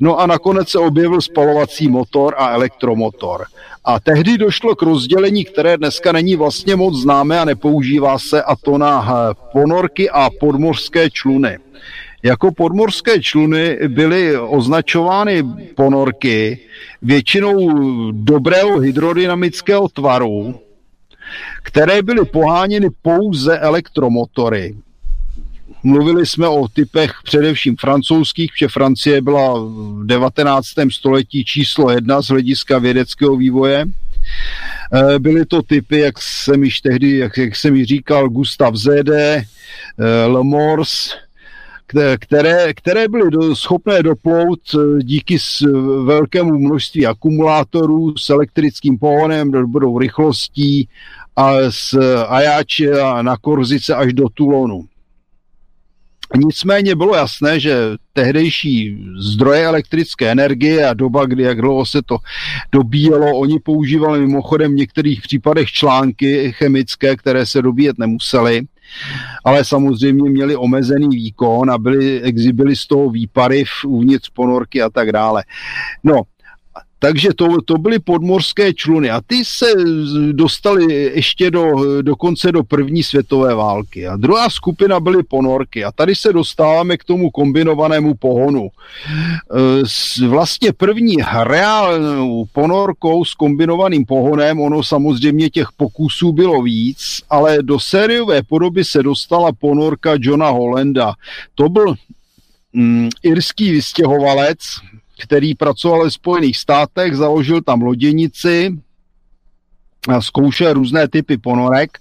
No 0.00 0.20
a 0.20 0.26
nakonec 0.26 0.68
se 0.68 0.78
objevil 0.78 1.20
spalovací 1.20 1.88
motor 1.88 2.34
a 2.38 2.50
elektromotor. 2.50 3.44
A 3.84 4.00
tehdy 4.00 4.38
došlo 4.38 4.76
k 4.76 4.82
rozdělení, 4.82 5.44
které 5.44 5.76
dneska 5.76 6.12
není 6.12 6.36
vlastně 6.36 6.76
moc 6.76 6.96
známé 6.96 7.40
a 7.40 7.44
nepoužívá 7.44 8.18
se, 8.18 8.42
a 8.42 8.56
to 8.56 8.78
na 8.78 9.06
eh, 9.08 9.34
ponorky 9.52 10.10
a 10.10 10.30
podmořské 10.40 11.10
čluny. 11.10 11.58
Jako 12.22 12.52
podmorské 12.52 13.20
čluny 13.20 13.78
byly 13.88 14.38
označovány 14.38 15.42
ponorky 15.74 16.58
většinou 17.02 17.70
dobrého 18.12 18.78
hydrodynamického 18.78 19.88
tvaru, 19.88 20.60
které 21.62 22.02
byly 22.02 22.24
poháněny 22.24 22.88
pouze 23.02 23.58
elektromotory. 23.58 24.74
Mluvili 25.86 26.26
jsme 26.26 26.48
o 26.48 26.68
typech 26.68 27.12
především 27.24 27.76
francouzských, 27.76 28.52
protože 28.52 28.68
Francie 28.68 29.22
byla 29.22 29.58
v 29.58 30.06
19. 30.06 30.66
století 30.90 31.44
číslo 31.44 31.90
jedna 31.90 32.22
z 32.22 32.28
hlediska 32.28 32.78
vědeckého 32.78 33.36
vývoje. 33.36 33.84
Eh, 34.92 35.18
byly 35.18 35.46
to 35.46 35.62
typy, 35.62 35.98
jak 35.98 36.14
jsem 36.18 36.64
již 36.64 36.80
tehdy, 36.80 37.18
jak, 37.18 37.38
jak 37.38 37.56
jsem 37.56 37.76
již 37.76 37.88
říkal, 37.88 38.28
Gustav 38.28 38.74
Zede, 38.74 39.44
Le 40.26 40.42
Morse, 40.42 41.10
které, 42.20 42.74
které 42.74 43.08
byly 43.08 43.30
do, 43.30 43.56
schopné 43.56 44.02
doplout 44.02 44.60
eh, 44.74 45.02
díky 45.02 45.38
s 45.38 45.60
velkému 46.04 46.58
množství 46.58 47.06
akumulátorů 47.06 48.16
s 48.18 48.30
elektrickým 48.30 48.98
pohonem, 48.98 49.50
dobrou 49.50 49.98
rychlostí 49.98 50.88
a 51.36 51.54
z 51.70 51.94
Ajáče 52.28 52.90
na 53.22 53.36
Korzice 53.36 53.94
až 53.94 54.12
do 54.12 54.28
Tulonu. 54.28 54.84
Nicméně 56.36 56.94
bylo 56.94 57.14
jasné, 57.14 57.60
že 57.60 57.76
tehdejší 58.12 59.04
zdroje 59.18 59.66
elektrické 59.66 60.30
energie 60.30 60.88
a 60.88 60.94
doba, 60.94 61.26
kdy 61.26 61.42
jak 61.42 61.60
dlouho 61.60 61.86
se 61.86 62.02
to 62.06 62.16
dobíjelo, 62.72 63.38
oni 63.38 63.58
používali 63.58 64.20
mimochodem 64.20 64.72
v 64.72 64.76
některých 64.76 65.22
případech 65.22 65.68
články 65.68 66.52
chemické, 66.52 67.16
které 67.16 67.46
se 67.46 67.62
dobíjet 67.62 67.98
nemusely, 67.98 68.62
ale 69.44 69.64
samozřejmě 69.64 70.30
měli 70.30 70.56
omezený 70.56 71.08
výkon 71.08 71.70
a 71.70 71.78
byly, 71.78 72.32
byly 72.52 72.76
z 72.76 72.86
toho 72.86 73.10
výpary 73.10 73.64
uvnitř 73.86 74.30
ponorky 74.30 74.82
a 74.82 74.90
tak 74.90 75.12
dále. 75.12 75.44
No, 76.04 76.22
takže 77.04 77.28
to, 77.36 77.62
to 77.64 77.78
byly 77.78 77.98
podmorské 77.98 78.74
čluny 78.74 79.10
a 79.10 79.20
ty 79.26 79.44
se 79.44 79.66
dostali 80.32 80.94
ještě 81.14 81.50
do, 81.50 81.64
dokonce 82.02 82.52
do 82.52 82.64
první 82.64 83.02
světové 83.02 83.54
války. 83.54 84.06
A 84.06 84.16
druhá 84.16 84.50
skupina 84.50 85.00
byly 85.00 85.22
ponorky 85.22 85.84
a 85.84 85.92
tady 85.92 86.14
se 86.14 86.32
dostáváme 86.32 86.96
k 86.96 87.04
tomu 87.04 87.30
kombinovanému 87.30 88.14
pohonu. 88.14 88.68
E, 90.22 90.26
vlastně 90.26 90.72
první 90.72 91.16
reálnou 91.42 92.44
ponorkou 92.52 93.24
s 93.24 93.34
kombinovaným 93.34 94.04
pohonem, 94.04 94.60
ono 94.60 94.82
samozřejmě 94.82 95.50
těch 95.50 95.68
pokusů 95.76 96.32
bylo 96.32 96.62
víc, 96.62 97.20
ale 97.30 97.58
do 97.62 97.80
sériové 97.80 98.42
podoby 98.42 98.84
se 98.84 99.02
dostala 99.02 99.52
ponorka 99.52 100.12
Johna 100.18 100.48
Hollanda. 100.48 101.12
To 101.54 101.68
byl 101.68 101.94
mm, 102.72 103.08
irský 103.22 103.70
vystěhovalec, 103.70 104.58
který 105.22 105.54
pracoval 105.54 106.04
ve 106.04 106.10
Spojených 106.10 106.56
státech, 106.56 107.16
založil 107.16 107.62
tam 107.62 107.82
loděnici, 107.82 108.78
zkoušel 110.20 110.72
různé 110.72 111.08
typy 111.08 111.38
ponorek. 111.38 111.98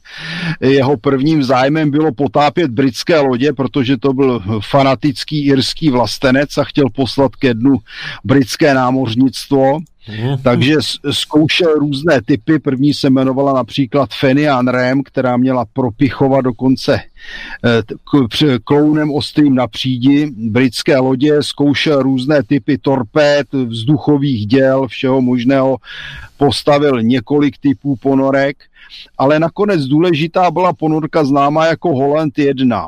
Jeho 0.62 0.98
prvním 0.98 1.44
zájmem 1.44 1.92
bylo 1.92 2.14
potápět 2.14 2.72
britské 2.72 3.20
lodě, 3.20 3.54
protože 3.54 3.98
to 3.98 4.14
byl 4.14 4.44
fanatický 4.70 5.46
irský 5.46 5.90
vlastenec 5.90 6.58
a 6.58 6.64
chtěl 6.64 6.90
poslat 6.96 7.36
ke 7.36 7.54
dnu 7.54 7.78
britské 8.24 8.74
námořnictvo. 8.74 9.80
Mhm. 10.08 10.38
Takže 10.44 10.76
zkoušel 11.12 11.74
různé 11.74 12.22
typy. 12.22 12.60
První 12.60 12.94
se 12.94 13.08
jmenovala 13.08 13.54
například 13.54 14.10
Fenian 14.20 14.68
Ram, 14.68 15.04
která 15.04 15.38
měla 15.38 15.66
propichovat 15.74 16.46
dokonce 16.46 17.00
eh, 17.66 18.60
klounem 18.64 19.12
ostrým 19.12 19.56
na 19.56 19.68
přídi. 19.68 20.32
Britské 20.38 20.98
lodě 20.98 21.44
zkoušel 21.44 22.02
různé 22.02 22.44
typy 22.44 22.78
torpéd, 22.78 23.54
vzduchových 23.54 24.48
děl, 24.48 24.88
všeho 24.88 25.22
možného. 25.22 25.78
Postavil 26.38 27.02
několik 27.02 27.58
typů 27.58 27.96
ponorek, 27.96 28.58
ale 29.18 29.40
nakonec 29.40 29.86
důležitá 29.86 30.52
byla 30.52 30.74
ponorka 30.74 31.24
známá 31.24 31.66
jako 31.66 31.90
Holland 31.90 32.40
1. 32.40 32.88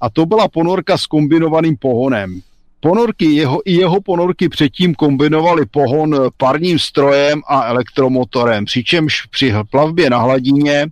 A 0.00 0.10
to 0.10 0.26
byla 0.26 0.48
ponorka 0.48 0.98
s 0.98 1.06
kombinovaným 1.06 1.76
pohonem 1.76 2.40
ponorky, 2.80 3.24
jeho, 3.24 3.60
i 3.64 3.72
jeho 3.72 4.00
ponorky 4.00 4.48
předtím 4.48 4.94
kombinovaly 4.94 5.66
pohon 5.66 6.16
parním 6.36 6.78
strojem 6.78 7.42
a 7.48 7.64
elektromotorem, 7.64 8.64
přičemž 8.64 9.26
při 9.26 9.54
plavbě 9.70 10.10
na 10.10 10.18
hladině 10.18 10.72
e, 10.72 10.88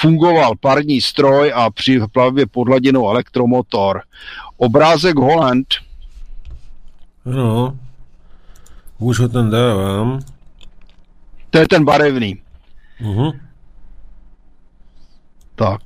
fungoval 0.00 0.52
parní 0.60 1.00
stroj 1.00 1.52
a 1.54 1.70
při 1.70 2.00
plavbě 2.12 2.46
pod 2.46 2.68
hladinou 2.68 3.10
elektromotor. 3.10 4.02
Obrázek 4.56 5.16
Holland. 5.16 5.66
No, 7.24 7.78
už 8.98 9.18
ho 9.18 9.28
tam 9.28 9.50
dávám. 9.50 10.20
To 11.50 11.58
je 11.58 11.68
ten 11.68 11.84
barevný. 11.84 12.42
Uh-huh. 13.00 13.40
Tak. 15.54 15.82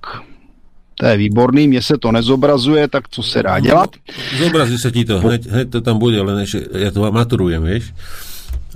To 0.99 1.07
je 1.07 1.17
výborný, 1.17 1.69
mně 1.69 1.83
se 1.83 1.99
to 1.99 2.13
nezobrazuje, 2.13 2.89
tak 2.89 3.09
co 3.09 3.23
se 3.23 3.43
dá 3.43 3.61
dělat? 3.61 3.91
Zobrazí 4.39 4.79
se 4.79 4.91
ti 4.91 5.05
to, 5.05 5.19
hned, 5.19 5.47
hned 5.47 5.71
to 5.71 5.81
tam 5.81 5.99
bude, 5.99 6.21
ale 6.21 6.35
než 6.35 6.57
já 6.79 6.91
to 6.91 7.13
maturujem, 7.13 7.65
víš? 7.65 7.95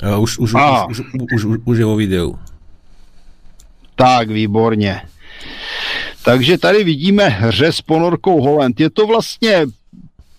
A 0.03 0.19
už, 0.19 0.39
už, 0.39 0.55
a. 0.55 0.87
Už, 0.87 1.01
už, 1.33 1.45
už, 1.45 1.59
už 1.65 1.79
je 1.79 1.87
o 1.87 1.97
videu. 1.97 2.39
Tak, 3.95 4.31
výborně. 4.31 5.03
Takže 6.25 6.59
tady 6.59 6.85
vidíme 6.85 7.29
hře 7.29 7.73
s 7.73 7.81
ponorkou 7.81 8.41
Holland. 8.41 8.81
Je 8.81 8.91
to 8.91 9.07
vlastně 9.07 9.67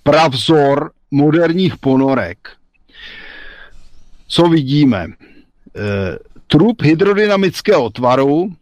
pravzor 0.03 0.91
moderních 1.11 1.77
ponorek. 1.77 2.37
Co 4.27 4.49
vidíme? 4.49 5.07
E, 5.07 5.11
trup 6.47 6.81
hydrodynamického 6.81 7.89
tvaru, 7.89 8.53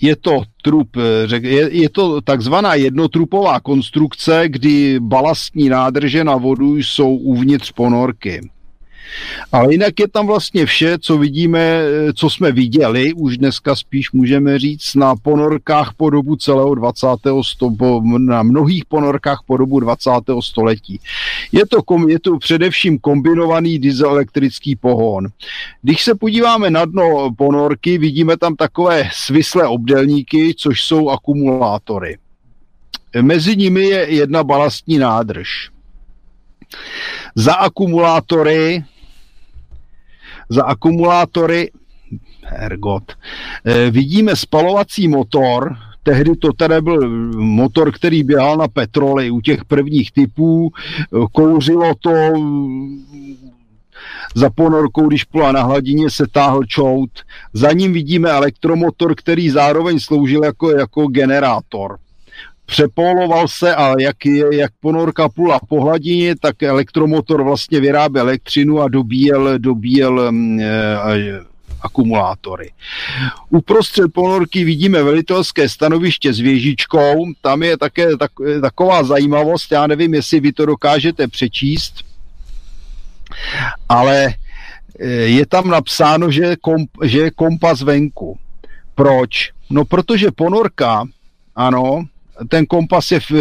je 0.00 0.16
to 0.16 0.42
trup, 0.62 0.96
eh, 0.96 1.36
je, 1.36 1.68
je 1.82 1.88
to 1.88 2.20
takzvaná 2.20 2.74
jednotrupová 2.74 3.60
konstrukce, 3.60 4.44
kdy 4.46 5.00
balastní 5.00 5.68
nádrže 5.68 6.24
na 6.24 6.36
vodu 6.36 6.76
jsou 6.76 7.16
uvnitř 7.16 7.72
ponorky. 7.72 8.40
Ale 9.52 9.72
jinak 9.72 10.00
je 10.00 10.08
tam 10.08 10.26
vlastně 10.26 10.66
vše, 10.66 10.98
co 10.98 11.18
vidíme, 11.18 11.80
co 12.14 12.30
jsme 12.30 12.52
viděli, 12.52 13.12
už 13.12 13.38
dneska 13.38 13.76
spíš 13.76 14.12
můžeme 14.12 14.58
říct, 14.58 14.94
na 14.94 15.16
ponorkách 15.16 15.94
po 15.96 16.10
dobu 16.10 16.36
celého 16.36 16.74
20. 16.74 17.06
století, 17.42 18.02
na 18.18 18.42
mnohých 18.42 18.84
ponorkách 18.84 19.40
po 19.46 19.56
dobu 19.56 19.80
20. 19.80 20.10
století. 20.40 21.00
Je 21.52 21.66
to, 21.66 21.82
je 22.08 22.18
to 22.20 22.38
především 22.38 22.98
kombinovaný 22.98 23.78
dieselelektrický 23.78 24.76
pohon. 24.76 25.26
Když 25.82 26.04
se 26.04 26.14
podíváme 26.14 26.70
na 26.70 26.84
dno 26.84 27.30
ponorky, 27.36 27.98
vidíme 27.98 28.36
tam 28.36 28.56
takové 28.56 29.10
svislé 29.12 29.66
obdelníky, 29.66 30.54
což 30.56 30.82
jsou 30.82 31.08
akumulátory. 31.08 32.18
Mezi 33.22 33.56
nimi 33.56 33.84
je 33.84 34.14
jedna 34.14 34.44
balastní 34.44 34.98
nádrž. 34.98 35.70
Za 37.34 37.54
akumulátory 37.54 38.84
za 40.48 40.64
akumulátory 40.64 41.70
Hergot. 42.42 43.12
E, 43.64 43.90
vidíme 43.90 44.36
spalovací 44.36 45.08
motor, 45.08 45.76
tehdy 46.02 46.36
to 46.36 46.52
tedy 46.52 46.80
byl 46.80 47.10
motor, 47.36 47.92
který 47.92 48.22
běhal 48.22 48.56
na 48.56 48.68
petroli 48.68 49.30
u 49.30 49.40
těch 49.40 49.64
prvních 49.64 50.12
typů, 50.12 50.72
kouřilo 51.32 51.94
to 52.00 52.10
za 54.34 54.50
ponorkou, 54.50 55.08
když 55.08 55.24
pula 55.24 55.52
na 55.52 55.62
hladině, 55.62 56.10
se 56.10 56.26
táhl 56.32 56.64
čout. 56.64 57.10
Za 57.52 57.72
ním 57.72 57.92
vidíme 57.92 58.30
elektromotor, 58.30 59.14
který 59.14 59.50
zároveň 59.50 59.98
sloužil 60.00 60.44
jako, 60.44 60.70
jako 60.70 61.06
generátor 61.06 61.98
přepoloval 62.68 63.48
se 63.48 63.74
a 63.74 63.94
jak, 64.00 64.26
je, 64.26 64.44
jak 64.50 64.72
ponorka 64.80 65.28
plula 65.28 65.60
po 65.68 65.80
hladině, 65.80 66.36
tak 66.36 66.62
elektromotor 66.62 67.42
vlastně 67.42 67.80
vyráběl 67.80 68.22
elektřinu 68.22 68.80
a 68.80 68.88
dobíjel, 68.88 69.58
dobíjel 69.58 70.32
mm, 70.32 70.60
e, 70.60 70.66
akumulátory. 71.80 72.72
Uprostřed 73.50 74.12
ponorky 74.12 74.64
vidíme 74.64 75.02
velitelské 75.02 75.68
stanoviště 75.68 76.32
s 76.32 76.40
věžičkou, 76.40 77.32
tam 77.40 77.62
je 77.62 77.76
také 77.76 78.16
tak, 78.16 78.30
taková 78.62 79.04
zajímavost, 79.04 79.72
já 79.72 79.86
nevím, 79.86 80.14
jestli 80.14 80.40
vy 80.40 80.52
to 80.52 80.66
dokážete 80.66 81.28
přečíst, 81.28 81.94
ale 83.88 84.34
e, 85.00 85.08
je 85.08 85.46
tam 85.46 85.68
napsáno, 85.68 86.30
že, 86.30 86.56
komp, 86.56 86.90
že 87.04 87.18
je 87.18 87.30
kompas 87.30 87.82
venku. 87.82 88.38
Proč? 88.94 89.50
No 89.70 89.84
protože 89.84 90.30
ponorka, 90.30 91.04
ano, 91.56 92.04
ten 92.48 92.66
kompas 92.66 93.10
je 93.10 93.20
v, 93.20 93.32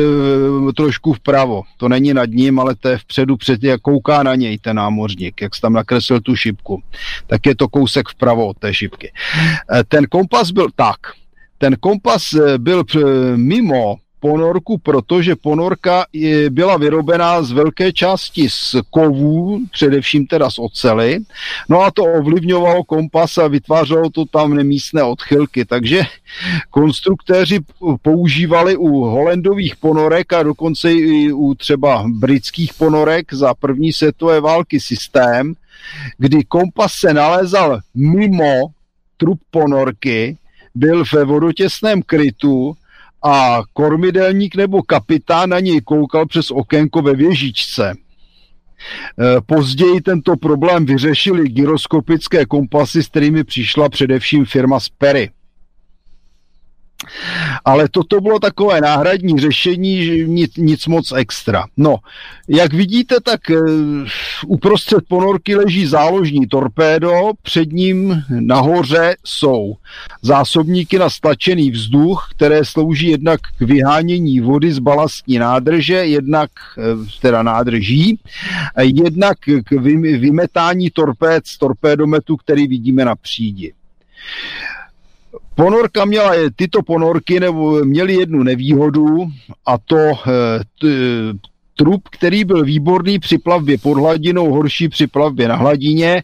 trošku 0.75 1.13
vpravo. 1.13 1.63
To 1.77 1.89
není 1.89 2.13
nad 2.13 2.29
ním, 2.29 2.59
ale 2.59 2.75
to 2.75 2.89
je 2.89 2.97
vpředu, 2.97 3.37
před, 3.37 3.63
jak 3.63 3.81
kouká 3.81 4.23
na 4.23 4.35
něj 4.35 4.57
ten 4.57 4.75
námořník, 4.75 5.41
jak 5.41 5.51
tam 5.61 5.73
nakreslil 5.73 6.21
tu 6.21 6.35
šipku. 6.35 6.83
Tak 7.27 7.45
je 7.45 7.55
to 7.55 7.67
kousek 7.67 8.09
vpravo 8.09 8.47
od 8.47 8.57
té 8.57 8.73
šipky. 8.73 9.11
Eh, 9.73 9.83
ten 9.83 10.05
kompas 10.05 10.51
byl 10.51 10.67
tak. 10.75 10.97
Ten 11.57 11.75
kompas 11.79 12.33
eh, 12.33 12.57
byl 12.57 12.83
mimo 13.35 13.95
ponorku, 14.19 14.77
protože 14.77 15.35
ponorka 15.35 16.05
byla 16.49 16.77
vyrobená 16.77 17.43
z 17.43 17.51
velké 17.51 17.93
části 17.93 18.49
z 18.49 18.75
kovů, 18.89 19.59
především 19.71 20.27
teda 20.27 20.49
z 20.49 20.59
ocely, 20.59 21.19
no 21.69 21.81
a 21.81 21.91
to 21.91 22.03
ovlivňovalo 22.03 22.83
kompas 22.83 23.37
a 23.37 23.47
vytvářelo 23.47 24.09
to 24.09 24.25
tam 24.25 24.53
nemístné 24.53 25.03
odchylky, 25.03 25.65
takže 25.65 26.01
konstruktéři 26.69 27.59
používali 28.01 28.77
u 28.77 28.89
holendových 28.89 29.75
ponorek 29.75 30.33
a 30.33 30.43
dokonce 30.43 30.93
i 30.93 31.31
u 31.31 31.55
třeba 31.55 32.05
britských 32.07 32.73
ponorek 32.73 33.33
za 33.33 33.53
první 33.53 33.93
světové 33.93 34.41
války 34.41 34.79
systém, 34.79 35.53
kdy 36.17 36.43
kompas 36.43 36.91
se 36.99 37.13
nalézal 37.13 37.79
mimo 37.95 38.67
trup 39.17 39.39
ponorky, 39.51 40.37
byl 40.75 41.03
ve 41.13 41.25
vodotěsném 41.25 42.01
krytu 42.01 42.75
a 43.27 43.63
kormidelník 43.73 44.55
nebo 44.55 44.83
kapitán 44.83 45.49
na 45.49 45.59
něj 45.59 45.81
koukal 45.81 46.25
přes 46.25 46.51
okénko 46.51 47.01
ve 47.01 47.15
věžičce. 47.15 47.91
E, 47.91 47.95
později 49.45 50.01
tento 50.01 50.37
problém 50.37 50.85
vyřešili 50.85 51.49
gyroskopické 51.49 52.45
kompasy, 52.45 53.03
s 53.03 53.07
kterými 53.07 53.43
přišla 53.43 53.89
především 53.89 54.45
firma 54.45 54.79
Sperry. 54.79 55.29
Ale 57.65 57.89
toto 57.89 58.21
bylo 58.21 58.39
takové 58.39 58.81
náhradní 58.81 59.39
řešení, 59.39 60.23
nic, 60.23 60.57
nic 60.57 60.87
moc 60.87 61.11
extra. 61.11 61.65
No, 61.77 61.97
jak 62.47 62.73
vidíte, 62.73 63.15
tak 63.23 63.41
uh, 63.49 63.57
uprostřed 64.47 64.99
ponorky 65.07 65.55
leží 65.55 65.85
záložní 65.85 66.47
torpédo, 66.47 67.31
před 67.41 67.71
ním 67.71 68.23
nahoře 68.29 69.15
jsou 69.25 69.75
zásobníky 70.21 70.99
na 70.99 71.09
stlačený 71.09 71.71
vzduch, 71.71 72.27
které 72.31 72.65
slouží 72.65 73.07
jednak 73.07 73.39
k 73.57 73.61
vyhánění 73.61 74.39
vody 74.39 74.71
z 74.71 74.79
balastní 74.79 75.39
nádrže, 75.39 75.93
jednak 75.93 76.51
uh, 76.77 77.07
teda 77.21 77.43
nádrží, 77.43 78.19
jednak 78.81 79.37
k 79.63 79.71
vymetání 80.17 80.89
torpéd 80.89 81.47
z 81.47 81.57
torpédometu, 81.57 82.37
který 82.37 82.67
vidíme 82.67 83.05
na 83.05 83.15
přídi. 83.15 83.73
Ponorka 85.57 86.05
měla, 86.05 86.31
tyto 86.55 86.83
ponorky 86.83 87.39
nebo 87.39 87.85
měly 87.85 88.13
jednu 88.13 88.43
nevýhodu 88.43 89.27
a 89.65 89.77
to 89.77 89.97
eh, 89.97 90.59
t, 90.81 90.87
trup, 91.75 92.09
který 92.11 92.43
byl 92.43 92.63
výborný 92.63 93.19
při 93.19 93.37
plavbě 93.37 93.77
pod 93.77 93.97
hladinou, 93.97 94.51
horší 94.51 94.89
při 94.89 95.07
plavbě 95.07 95.47
na 95.47 95.55
hladině. 95.55 96.23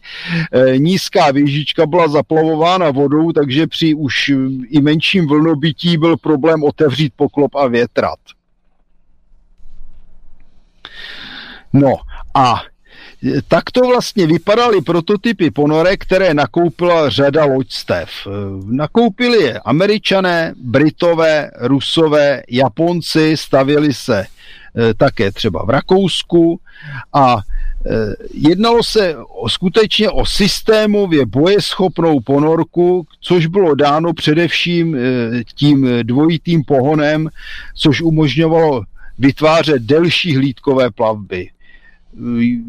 Eh, 0.52 0.78
nízká 0.78 1.30
věžička 1.30 1.86
byla 1.86 2.08
zaplavována 2.08 2.90
vodou, 2.90 3.32
takže 3.32 3.66
při 3.66 3.94
už 3.94 4.30
i 4.68 4.80
menším 4.80 5.26
vlnobytí 5.26 5.98
byl 5.98 6.16
problém 6.16 6.64
otevřít 6.64 7.12
poklop 7.16 7.54
a 7.54 7.66
větrat. 7.66 8.18
No 11.72 11.94
a 12.34 12.62
tak 13.48 13.70
to 13.70 13.80
vlastně 13.80 14.26
vypadaly 14.26 14.80
prototypy 14.80 15.50
ponorek, 15.50 16.02
které 16.02 16.34
nakoupila 16.34 17.10
řada 17.10 17.44
loďstev. 17.44 18.10
Nakoupili 18.66 19.42
je 19.42 19.58
američané, 19.58 20.54
britové, 20.56 21.50
rusové, 21.60 22.42
japonci, 22.50 23.36
stavili 23.36 23.94
se 23.94 24.26
eh, 24.26 24.94
také 24.94 25.32
třeba 25.32 25.64
v 25.64 25.70
Rakousku 25.70 26.60
a 27.12 27.36
eh, 27.36 27.90
jednalo 28.34 28.82
se 28.82 29.16
skutečně 29.48 30.10
o 30.10 30.26
systémově 30.26 31.26
bojeschopnou 31.26 32.20
ponorku, 32.20 33.06
což 33.20 33.46
bylo 33.46 33.74
dáno 33.74 34.12
především 34.12 34.96
tím 35.54 35.88
dvojitým 36.02 36.64
pohonem, 36.64 37.28
což 37.74 38.00
umožňovalo 38.00 38.82
vytvářet 39.18 39.82
delší 39.82 40.36
hlídkové 40.36 40.90
plavby. 40.90 41.50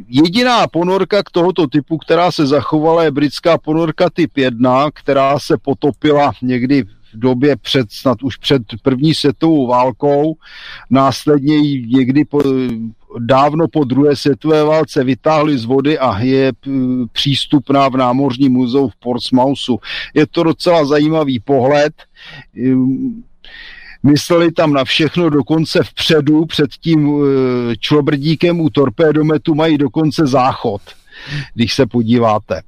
Jediná 0.07 0.67
ponorka 0.67 1.24
k 1.24 1.32
tohoto 1.32 1.67
typu, 1.67 1.98
která 1.98 2.32
se 2.32 2.48
zachovala, 2.48 3.03
je 3.03 3.11
britská 3.11 3.57
ponorka 3.57 4.09
typ 4.09 4.38
1, 4.38 4.91
která 4.93 5.40
se 5.40 5.57
potopila 5.57 6.32
někdy 6.41 6.83
v 6.83 7.19
době 7.19 7.56
před, 7.56 7.91
snad 7.91 8.24
už 8.24 8.38
před 8.38 8.61
první 8.83 9.14
světovou 9.14 9.67
válkou. 9.67 10.35
Následně 10.90 11.56
ji 11.56 11.88
někdy 11.88 12.25
po, 12.25 12.41
dávno 13.19 13.67
po 13.67 13.83
druhé 13.83 14.15
světové 14.15 14.64
válce 14.64 15.03
vytáhli 15.03 15.57
z 15.57 15.65
vody 15.65 15.99
a 15.99 16.19
je 16.19 16.53
přístupná 17.11 17.90
v 17.90 17.98
námořním 17.98 18.51
muzeu 18.51 18.90
v 18.90 18.95
Portsmouthu. 18.95 19.80
Je 20.14 20.27
to 20.27 20.43
docela 20.43 20.85
zajímavý 20.85 21.40
pohled 21.40 21.93
mysleli 24.06 24.51
tam 24.51 24.74
na 24.74 24.84
všechno, 24.84 25.30
dokonce 25.30 25.84
vpředu 25.84 26.45
před 26.45 26.69
tím 26.82 27.09
eh, 27.09 27.75
člobrdíkem 27.80 28.59
u 28.59 28.69
torpédometu 28.69 29.56
mají 29.56 29.77
dokonce 29.77 30.27
záchod, 30.27 30.82
když 31.53 31.74
se 31.74 31.85
podíváte. 31.85 32.61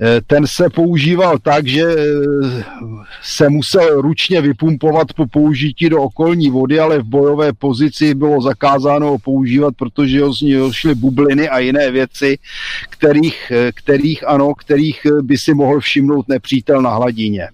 Eh, 0.00 0.20
ten 0.26 0.46
se 0.46 0.70
používal 0.70 1.38
tak, 1.38 1.66
že 1.66 1.82
eh, 1.82 2.64
se 3.22 3.48
musel 3.48 4.00
ručně 4.00 4.40
vypumpovat 4.40 5.12
po 5.12 5.26
použití 5.26 5.88
do 5.88 6.02
okolní 6.02 6.50
vody, 6.50 6.80
ale 6.80 6.98
v 6.98 7.04
bojové 7.04 7.52
pozici 7.52 8.14
bylo 8.14 8.42
zakázáno 8.42 9.06
ho 9.06 9.18
používat, 9.18 9.74
protože 9.76 10.20
z 10.38 10.40
něho 10.40 10.72
šly 10.72 10.94
bubliny 10.94 11.48
a 11.48 11.58
jiné 11.58 11.90
věci, 11.90 12.38
kterých, 12.90 13.52
kterých 13.74 14.28
ano, 14.28 14.54
kterých 14.54 15.06
by 15.22 15.38
si 15.38 15.54
mohl 15.54 15.80
všimnout 15.80 16.28
nepřítel 16.28 16.82
na 16.82 16.90
hladině. 16.94 17.48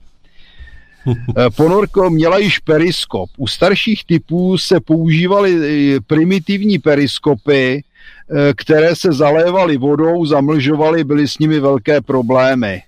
Eh, 1.09 1.51
ponorko 1.57 2.11
měla 2.11 2.39
již 2.39 2.59
periskop. 2.59 3.31
U 3.37 3.47
starších 3.47 4.05
typů 4.05 4.59
se 4.59 4.81
používaly 4.81 5.53
eh, 5.97 6.01
primitivní 6.01 6.79
periskopy, 6.79 7.85
eh, 8.31 8.55
které 8.55 8.97
se 8.97 9.13
zalévaly 9.13 9.77
vodou, 9.77 10.27
zamlžovaly, 10.27 11.05
byly 11.05 11.29
s 11.29 11.39
nimi 11.39 11.61
velké 11.61 12.01
problémy. 12.01 12.83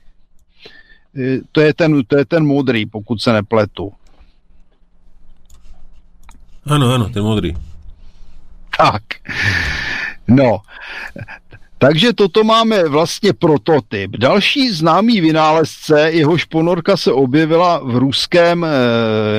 To 1.53 1.61
je 1.61 1.75
ten, 1.75 2.05
to 2.07 2.19
je 2.19 2.25
ten 2.25 2.47
modrý, 2.47 2.87
pokud 2.87 3.23
se 3.23 3.33
nepletu. 3.33 3.93
Ano, 6.67 6.95
ano, 6.95 7.09
ten 7.09 7.23
modrý. 7.23 7.55
Tak. 8.79 9.03
No, 10.29 10.61
takže 11.83 12.13
toto 12.13 12.45
máme 12.45 12.89
vlastně 12.89 13.33
prototyp. 13.33 14.11
Další 14.17 14.71
známý 14.71 15.21
vynálezce, 15.21 16.11
jehož 16.11 16.45
ponorka 16.45 16.97
se 16.97 17.13
objevila 17.13 17.81
v 17.85 17.97
ruském 17.97 18.65
e, 18.65 18.71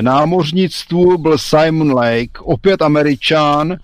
námořnictvu, 0.02 1.18
byl 1.18 1.38
Simon 1.38 1.92
Lake, 1.92 2.38
opět 2.40 2.82
američan 2.82 3.76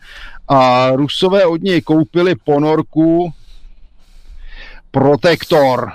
a 0.49 0.91
rusové 0.91 1.47
od 1.47 1.63
něj 1.63 1.81
koupili 1.81 2.35
ponorku 2.35 3.33
Protektor. 4.91 5.93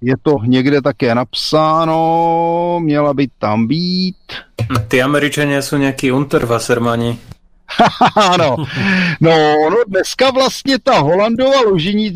Je 0.00 0.14
to 0.22 0.38
někde 0.46 0.82
také 0.82 1.14
napsáno, 1.14 2.80
měla 2.82 3.14
by 3.14 3.28
tam 3.38 3.66
být. 3.66 4.16
Ty 4.88 5.02
američané 5.02 5.62
jsou 5.62 5.76
nějaký 5.76 6.12
Unterwassermani. 6.12 7.18
ano. 8.16 8.56
No, 9.20 9.54
ono 9.66 9.76
dneska 9.86 10.30
vlastně 10.30 10.78
ta 10.78 10.98
Holandová 10.98 11.60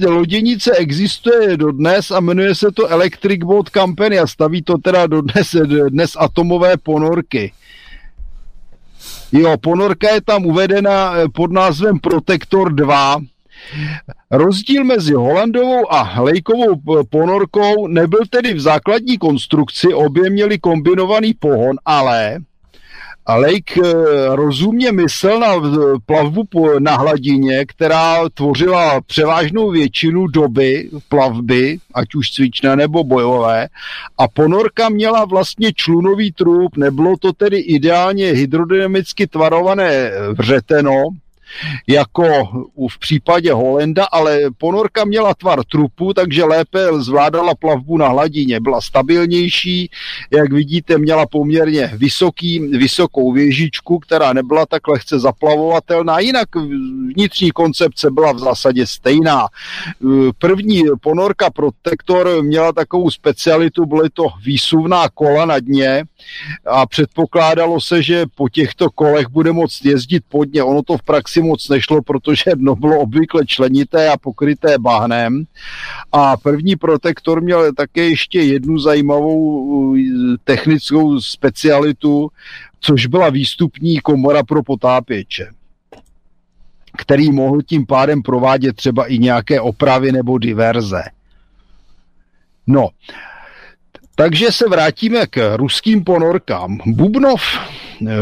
loděnice, 0.07 0.71
existuje 0.77 1.57
dodnes 1.57 2.11
a 2.11 2.21
jmenuje 2.21 2.55
se 2.55 2.73
to 2.73 2.89
Electric 2.89 3.45
Boat 3.45 3.69
Company 3.69 4.19
a 4.19 4.27
staví 4.27 4.63
to 4.63 4.79
teda 4.79 5.07
dodnes 5.07 5.57
dnes 5.89 6.17
atomové 6.19 6.77
ponorky. 6.77 7.53
Jo, 9.33 9.57
ponorka 9.59 10.15
je 10.15 10.21
tam 10.21 10.47
uvedena 10.47 11.15
eh, 11.17 11.29
pod 11.29 11.53
názvem 11.53 11.99
Protector 11.99 12.73
2. 12.73 13.17
Rozdíl 14.31 14.85
mezi 14.85 15.15
Holandovou 15.15 15.93
a 15.93 16.21
Lejkovou 16.21 16.83
ponorkou 17.11 17.87
nebyl 17.87 18.21
tedy 18.31 18.55
v 18.55 18.61
základní 18.61 19.19
konstrukci, 19.19 19.95
obě 19.95 20.31
měly 20.31 20.59
kombinovaný 20.59 21.35
pohon, 21.35 21.77
ale 21.85 22.39
Lake 23.35 23.81
eh, 23.85 23.93
rozumně 24.37 24.93
myslel 24.93 25.41
na 25.41 25.55
plavbu 26.07 26.49
na 26.79 26.97
hladině, 26.97 27.67
která 27.67 28.29
tvořila 28.35 29.01
převážnou 29.01 29.71
většinu 29.71 30.27
doby 30.27 30.91
plavby, 31.09 31.79
ať 31.95 32.15
už 32.15 32.31
cvičné 32.31 32.77
nebo 32.77 33.05
bojové. 33.05 33.69
A 34.19 34.29
ponorka 34.29 34.89
měla 34.89 35.25
vlastně 35.25 35.73
člunový 35.73 36.33
trup, 36.33 36.77
nebylo 36.77 37.17
to 37.17 37.33
tedy 37.33 37.59
ideálně 37.59 38.27
hydrodynamicky 38.27 39.27
tvarované 39.27 40.11
vřeteno, 40.33 41.03
jako 41.87 42.25
v 42.91 42.99
případě 42.99 43.53
Holenda, 43.53 44.05
ale 44.05 44.41
ponorka 44.59 45.05
měla 45.05 45.35
tvar 45.35 45.65
trupu, 45.65 46.15
takže 46.15 46.45
lépe 46.45 46.79
zvládala 46.99 47.55
plavbu 47.55 47.99
na 47.99 48.09
hladině. 48.09 48.61
Byla 48.61 48.81
stabilnější, 48.81 49.91
jak 50.31 50.53
vidíte, 50.53 50.99
měla 50.99 51.27
poměrně 51.27 51.91
vysoký, 51.95 52.59
vysokou 52.59 53.33
věžičku, 53.33 53.99
která 53.99 54.33
nebyla 54.33 54.67
tak 54.67 54.89
lehce 54.89 55.19
zaplavovatelná, 55.19 56.19
jinak 56.19 56.49
vnitřní 57.15 57.51
koncepce 57.51 58.11
byla 58.11 58.33
v 58.33 58.39
zásadě 58.39 58.87
stejná. 58.87 59.49
První 60.39 60.85
ponorka 61.01 61.51
Protektor 61.51 62.43
měla 62.43 62.73
takovou 62.73 63.11
specialitu, 63.11 63.87
byly 63.87 64.11
to 64.11 64.27
výsuvná 64.45 65.09
kola 65.09 65.45
na 65.45 65.59
dně, 65.59 66.05
a 66.67 66.87
předpokládalo 66.87 67.81
se, 67.81 68.03
že 68.03 68.25
po 68.35 68.49
těchto 68.49 68.91
kolech 68.91 69.29
bude 69.29 69.53
moct 69.53 69.85
jezdit 69.85 70.23
pod 70.29 70.53
ně. 70.53 70.63
Ono 70.63 70.83
to 70.83 70.99
v 70.99 71.03
praxi 71.03 71.40
moc 71.43 71.69
nešlo, 71.69 72.03
protože 72.03 72.51
dno 72.55 72.77
bylo 72.77 72.99
obvykle 73.01 73.47
členité 73.47 74.09
a 74.09 74.17
pokryté 74.17 74.79
bahnem 74.79 75.45
a 76.13 76.37
první 76.37 76.77
protektor 76.77 77.43
měl 77.43 77.73
také 77.73 78.09
ještě 78.09 78.41
jednu 78.41 78.79
zajímavou 78.79 79.97
technickou 80.45 81.21
specialitu, 81.21 82.31
což 82.81 83.07
byla 83.07 83.31
výstupní 83.31 84.01
komora 84.01 84.43
pro 84.43 84.63
potápěče 84.63 85.51
který 86.97 87.33
mohl 87.33 87.63
tím 87.63 87.87
pádem 87.87 88.23
provádět 88.23 88.77
třeba 88.77 89.07
i 89.07 89.19
nějaké 89.19 89.61
opravy 89.61 90.13
nebo 90.13 90.39
diverze. 90.39 91.03
No, 92.67 92.89
takže 94.15 94.53
se 94.53 94.69
vrátíme 94.69 95.27
k 95.27 95.57
ruským 95.57 96.05
ponorkám. 96.05 96.79
Bubnov 96.87 97.43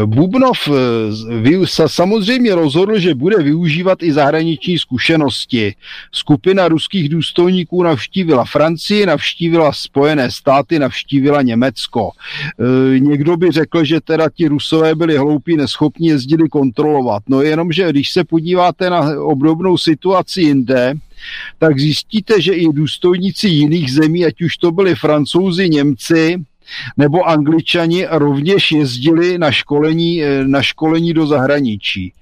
Bubnov 0.05 0.57
eh, 0.67 1.67
se 1.67 1.83
samozřejmě 1.87 2.55
rozhodl, 2.55 2.99
že 2.99 3.15
bude 3.15 3.43
využívat 3.43 4.03
i 4.03 4.13
zahraniční 4.13 4.77
zkušenosti. 4.77 5.75
Skupina 6.11 6.67
ruských 6.67 7.09
důstojníků 7.09 7.83
navštívila 7.83 8.45
Francii, 8.45 9.05
navštívila 9.05 9.73
Spojené 9.73 10.31
státy, 10.31 10.79
navštívila 10.79 11.41
Německo. 11.41 12.11
Eh, 12.59 12.99
někdo 12.99 13.37
by 13.37 13.51
řekl, 13.51 13.83
že 13.83 14.01
teda 14.01 14.29
ti 14.29 14.47
rusové 14.47 14.95
byli 14.95 15.17
hloupí, 15.17 15.57
neschopní 15.57 16.07
jezdili 16.07 16.49
kontrolovat. 16.49 17.23
No 17.29 17.41
jenomže 17.41 17.89
když 17.89 18.11
se 18.11 18.23
podíváte 18.23 18.89
na 18.89 19.21
obdobnou 19.21 19.77
situaci 19.77 20.41
jinde, 20.41 20.93
tak 21.57 21.79
zjistíte, 21.79 22.41
že 22.41 22.53
i 22.53 22.67
důstojníci 22.73 23.47
jiných 23.47 23.91
zemí, 23.91 24.25
ať 24.25 24.41
už 24.41 24.57
to 24.57 24.71
byli 24.71 24.95
francouzi, 24.95 25.69
Němci, 25.69 26.37
nebo 26.97 27.23
angličani 27.23 28.05
rovněž 28.09 28.71
jezdili 28.71 29.37
na 29.37 29.51
školení, 29.51 30.23
eh, 30.23 30.43
na 30.47 30.61
školení 30.61 31.13
do 31.13 31.27
zahraničí. 31.27 32.13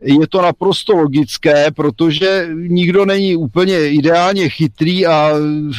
Je 0.00 0.26
to 0.28 0.42
naprosto 0.42 0.92
logické, 0.92 1.70
protože 1.70 2.48
nikdo 2.54 3.04
není 3.04 3.36
úplně 3.36 3.90
ideálně 3.90 4.48
chytrý 4.48 5.06
a 5.06 5.30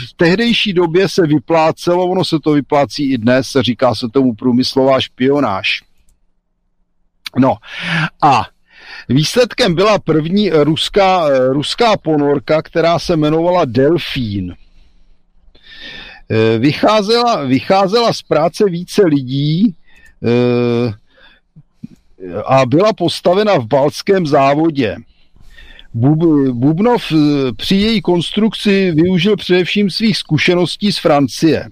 v 0.09 0.13
tehdejší 0.15 0.73
době 0.73 1.09
se 1.09 1.27
vyplácelo, 1.27 2.05
ono 2.05 2.25
se 2.25 2.39
to 2.39 2.51
vyplácí 2.51 3.11
i 3.11 3.17
dnes, 3.17 3.47
říká 3.59 3.95
se 3.95 4.07
tomu 4.13 4.33
průmyslová 4.35 5.01
špionáž. 5.01 5.83
No 7.37 7.55
a 8.23 8.45
Výsledkem 9.09 9.75
byla 9.75 9.99
první 9.99 10.49
ruská, 10.49 11.29
ruská 11.49 11.97
ponorka, 11.97 12.61
která 12.61 12.99
se 12.99 13.13
jmenovala 13.13 13.65
Delfín. 13.65 14.55
Eh, 16.29 16.57
vycházela, 16.59 17.43
vycházela 17.43 18.13
z 18.13 18.21
práce 18.21 18.63
více 18.69 19.05
lidí 19.05 19.75
eh, 20.23 20.93
a 22.45 22.65
byla 22.65 22.93
postavena 22.93 23.57
v 23.57 23.67
Balckém 23.67 24.27
závodě. 24.27 24.95
Bubnov 25.93 27.03
eh, 27.11 27.15
při 27.57 27.75
její 27.75 28.01
konstrukci 28.01 28.91
využil 28.91 29.35
především 29.37 29.89
svých 29.89 30.17
zkušeností 30.17 30.91
z 30.91 30.97
Francie. 30.97 31.69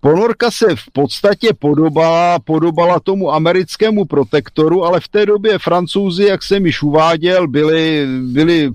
Ponorka 0.00 0.50
se 0.50 0.76
v 0.76 0.90
podstatě 0.92 1.48
podobala, 1.58 2.38
podobala 2.38 3.00
tomu 3.00 3.32
americkému 3.32 4.04
protektoru, 4.04 4.84
ale 4.84 5.00
v 5.00 5.08
té 5.08 5.26
době 5.26 5.58
francouzi, 5.58 6.24
jak 6.24 6.42
jsem 6.42 6.66
již 6.66 6.82
uváděl, 6.82 7.48
byli, 7.48 8.06
byli 8.20 8.70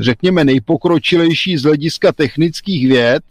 řekněme, 0.00 0.44
nejpokročilejší 0.44 1.56
z 1.56 1.62
hlediska 1.62 2.12
technických 2.12 2.88
věd 2.88 3.22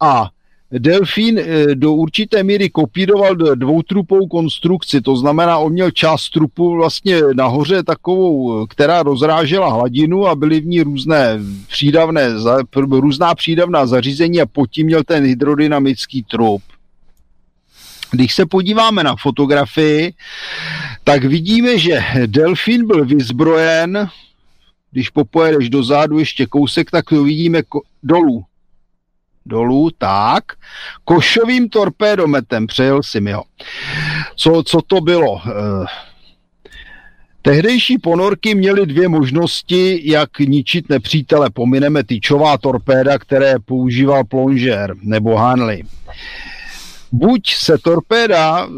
a 0.00 0.30
Delfín 0.70 1.38
eh, 1.38 1.74
do 1.74 1.92
určité 1.92 2.42
míry 2.42 2.70
kopíroval 2.70 3.34
dvoutrupou 3.34 4.26
konstrukci, 4.26 5.00
to 5.00 5.16
znamená, 5.16 5.58
on 5.58 5.72
měl 5.72 5.90
část 5.90 6.30
trupu 6.30 6.76
vlastně 6.76 7.20
nahoře 7.34 7.82
takovou, 7.82 8.66
která 8.66 9.02
rozrážela 9.02 9.72
hladinu 9.72 10.26
a 10.26 10.34
byly 10.34 10.60
v 10.60 10.66
ní 10.66 10.82
různé 10.82 11.38
přídavné, 11.68 12.28
různá 12.90 13.34
přídavná 13.34 13.86
zařízení 13.86 14.40
a 14.40 14.46
pod 14.46 14.70
tím 14.70 14.86
měl 14.86 15.04
ten 15.04 15.24
hydrodynamický 15.24 16.22
trup. 16.22 16.62
Když 18.10 18.34
se 18.34 18.46
podíváme 18.46 19.04
na 19.04 19.16
fotografii, 19.16 20.12
tak 21.04 21.24
vidíme, 21.24 21.78
že 21.78 22.04
delfín 22.26 22.86
byl 22.86 23.04
vyzbrojen, 23.04 24.08
když 24.90 25.10
popojedeš 25.10 25.70
dozadu 25.70 26.18
ještě 26.18 26.46
kousek, 26.46 26.90
tak 26.90 27.04
to 27.04 27.22
vidíme 27.22 27.62
dolů 28.02 28.44
dolů, 29.46 29.90
tak, 29.98 30.44
košovým 31.04 31.68
torpédometem, 31.68 32.66
přejel 32.66 33.02
si 33.02 33.32
ho. 33.32 33.44
Co, 34.36 34.62
co 34.66 34.82
to 34.82 35.00
bylo? 35.00 35.40
Eh, 35.46 35.86
tehdejší 37.42 37.98
ponorky 37.98 38.54
měly 38.54 38.86
dvě 38.86 39.08
možnosti, 39.08 40.00
jak 40.04 40.38
ničit 40.38 40.88
nepřítele. 40.88 41.50
Pomineme 41.50 42.04
tyčová 42.04 42.58
torpéda, 42.58 43.18
které 43.18 43.54
používal 43.64 44.24
Plonger 44.24 44.94
nebo 45.02 45.36
Hanley 45.36 45.82
buď 47.12 47.54
se 47.54 47.78
torpéda, 47.78 48.68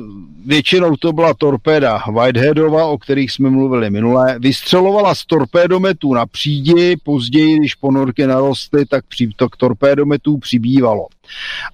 většinou 0.47 0.97
to 0.97 1.12
byla 1.12 1.34
torpéda 1.34 2.02
Whiteheadova, 2.12 2.84
o 2.86 2.98
kterých 2.98 3.32
jsme 3.32 3.50
mluvili 3.50 3.90
minule, 3.90 4.39
vystřelovala 4.39 5.15
z 5.15 5.24
torpédometů 5.24 6.15
na 6.15 6.26
přídi, 6.26 6.97
později, 7.02 7.58
když 7.58 7.74
ponorky 7.74 8.26
narostly, 8.26 8.86
tak 8.86 9.05
při, 9.08 9.31
to 9.36 9.48
k 9.48 9.57
torpédometů 9.57 10.39
přibývalo. 10.39 11.07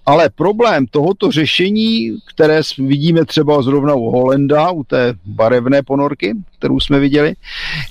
Ale 0.07 0.31
problém 0.31 0.86
tohoto 0.86 1.31
řešení, 1.31 2.16
které 2.34 2.60
vidíme 2.78 3.24
třeba 3.24 3.62
zrovna 3.62 3.94
u 3.94 4.10
Holenda, 4.10 4.70
u 4.70 4.84
té 4.84 5.15
barevné 5.24 5.83
ponorky, 5.83 6.34
kterou 6.58 6.81
jsme 6.81 6.99
viděli, 6.99 7.34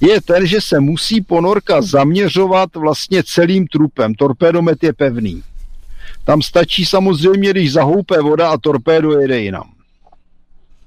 je 0.01 0.21
ten, 0.21 0.47
že 0.47 0.61
se 0.61 0.79
musí 0.79 1.21
ponorka 1.21 1.81
zaměřovat 1.81 2.75
vlastně 2.75 3.23
celým 3.25 3.67
trupem. 3.67 4.13
Torpédomet 4.13 4.83
je 4.83 4.93
pevný. 4.93 5.43
Tam 6.25 6.41
stačí 6.41 6.85
samozřejmě, 6.85 7.49
když 7.49 7.73
zahoupe 7.73 8.21
voda 8.21 8.49
a 8.49 8.57
torpédo 8.57 9.19
jede 9.19 9.39
jinam. 9.41 9.69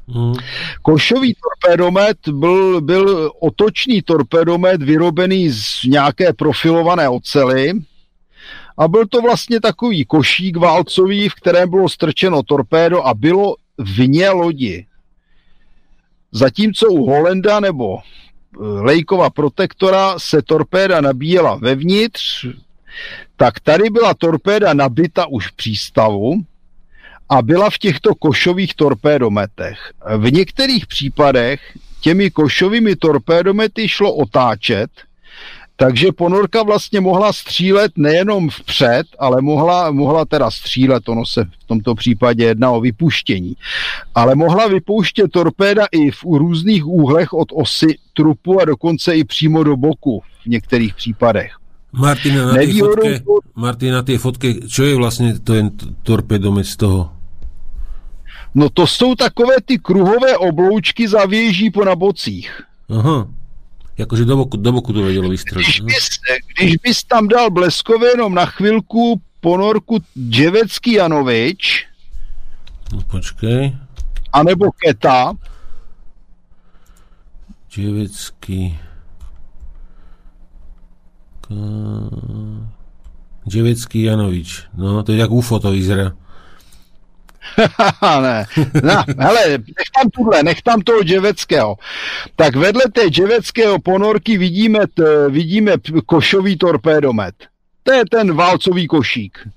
Hmm. 0.08 0.34
Košový 0.82 1.34
torpédomet 1.34 2.28
byl, 2.28 2.80
byl 2.80 3.30
otočný 3.40 4.02
torpédomet 4.02 4.82
vyrobený 4.82 5.50
z 5.50 5.84
nějaké 5.84 6.32
profilované 6.32 7.08
ocely 7.08 7.72
a 8.78 8.88
byl 8.88 9.06
to 9.06 9.20
vlastně 9.20 9.60
takový 9.60 10.04
košík 10.04 10.56
válcový, 10.56 11.28
v 11.28 11.34
kterém 11.34 11.70
bylo 11.70 11.88
strčeno 11.88 12.42
torpédo 12.42 13.06
a 13.06 13.14
bylo 13.14 13.54
vně 13.78 14.30
lodi. 14.30 14.86
Zatímco 16.32 16.88
u 16.88 17.06
Holenda 17.06 17.60
nebo 17.60 17.98
eh, 17.98 18.58
Lejkova 18.60 19.30
protektora 19.30 20.18
se 20.18 20.42
torpéda 20.42 21.00
nabíjela 21.00 21.54
vevnitř, 21.54 22.46
tak 23.36 23.60
tady 23.60 23.90
byla 23.90 24.14
torpéda 24.14 24.74
nabita 24.74 25.26
už 25.26 25.48
v 25.48 25.56
přístavu 25.56 26.34
a 27.28 27.42
byla 27.42 27.70
v 27.70 27.78
těchto 27.78 28.14
košových 28.14 28.74
torpédometech. 28.74 29.92
V 30.16 30.32
některých 30.32 30.86
případech 30.86 31.60
těmi 32.00 32.30
košovými 32.30 32.96
torpédomety 32.96 33.88
šlo 33.88 34.14
otáčet, 34.14 34.90
takže 35.76 36.12
ponorka 36.12 36.62
vlastně 36.62 37.00
mohla 37.00 37.32
střílet 37.32 37.92
nejenom 37.96 38.50
vpřed, 38.50 39.06
ale 39.18 39.42
mohla, 39.42 39.90
mohla 39.90 40.24
teda 40.24 40.50
střílet, 40.50 41.08
ono 41.08 41.26
se 41.26 41.44
v 41.44 41.66
tomto 41.66 41.94
případě 41.94 42.44
jedná 42.44 42.70
o 42.70 42.80
vypuštění, 42.80 43.56
ale 44.14 44.34
mohla 44.34 44.66
vypouštět 44.66 45.30
torpéda 45.32 45.86
i 45.92 46.10
v 46.10 46.24
různých 46.24 46.86
úhlech 46.86 47.32
od 47.32 47.48
osy 47.52 47.98
trupu 48.12 48.60
a 48.60 48.64
dokonce 48.64 49.16
i 49.16 49.24
přímo 49.24 49.64
do 49.64 49.76
boku 49.76 50.22
v 50.44 50.46
některých 50.46 50.94
případech. 50.94 51.52
Martina, 51.96 52.52
na 52.52 52.54
tej 52.60 52.72
fotke, 52.76 53.10
Martina, 53.56 53.92
na 54.00 54.04
tej 54.04 54.18
fotke, 54.20 54.48
čo 54.68 54.84
je 54.84 54.94
vlastne 55.00 55.40
ten 55.40 55.72
torpedomet 56.04 56.68
z 56.68 56.76
toho? 56.76 57.12
No 58.54 58.68
to 58.70 58.86
jsou 58.86 59.14
takové 59.14 59.54
ty 59.64 59.78
kruhové 59.78 60.36
obloučky 60.36 61.08
za 61.08 61.24
věží 61.24 61.70
po 61.70 61.84
na 61.84 61.96
bocích. 61.96 62.62
Aha. 62.88 63.28
Jakože 63.98 64.24
do 64.24 64.36
boku, 64.36 64.56
do 64.56 64.72
boku 64.72 64.92
to 64.92 65.02
vědělo 65.02 65.28
vystřelit. 65.28 65.66
Když 65.66 65.80
bys, 65.80 66.08
když 66.58 66.76
bys 66.76 67.04
tam 67.04 67.28
dal 67.28 67.50
bleskově 67.50 68.10
jenom 68.10 68.34
na 68.34 68.46
chvilku 68.46 69.20
ponorku 69.40 69.98
Dževecký 70.30 70.92
Janovič, 70.92 71.86
no, 72.92 73.00
počkej. 73.00 73.76
anebo 74.32 74.70
Keta, 74.72 75.32
Dževecký 77.70 78.78
Devecký 83.46 84.02
Janovič. 84.02 84.62
No, 84.76 85.02
to 85.02 85.12
je 85.12 85.18
jak 85.18 85.30
UFO 85.30 85.58
to 85.58 85.70
vyzerá. 85.70 86.12
ne, 88.22 88.46
no, 88.82 89.04
hele, 89.18 89.48
nech 89.50 89.90
tam 89.94 90.10
tuhle, 90.10 90.42
nech 90.42 90.62
tam 90.62 90.80
toho 90.80 91.02
Dževeckého. 91.02 91.76
Tak 92.36 92.56
vedle 92.56 92.82
té 92.92 93.08
Dževeckého 93.08 93.78
ponorky 93.78 94.38
vidíme, 94.38 94.86
t, 94.94 95.28
vidíme 95.28 95.72
košový 96.06 96.56
torpédomet. 96.56 97.34
To 97.82 97.92
je 97.92 98.04
ten 98.10 98.34
válcový 98.34 98.86
košík. 98.86 99.48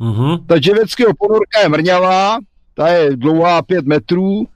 Uh-huh. 0.00 0.46
Ta 0.46 0.60
Ževeckého 0.60 1.12
ponorka 1.18 1.60
je 1.62 1.68
mrňavá, 1.68 2.38
ta 2.76 2.88
je 2.88 3.16
dlouhá 3.16 3.62
5 3.62 3.86
metrů, 3.86 4.46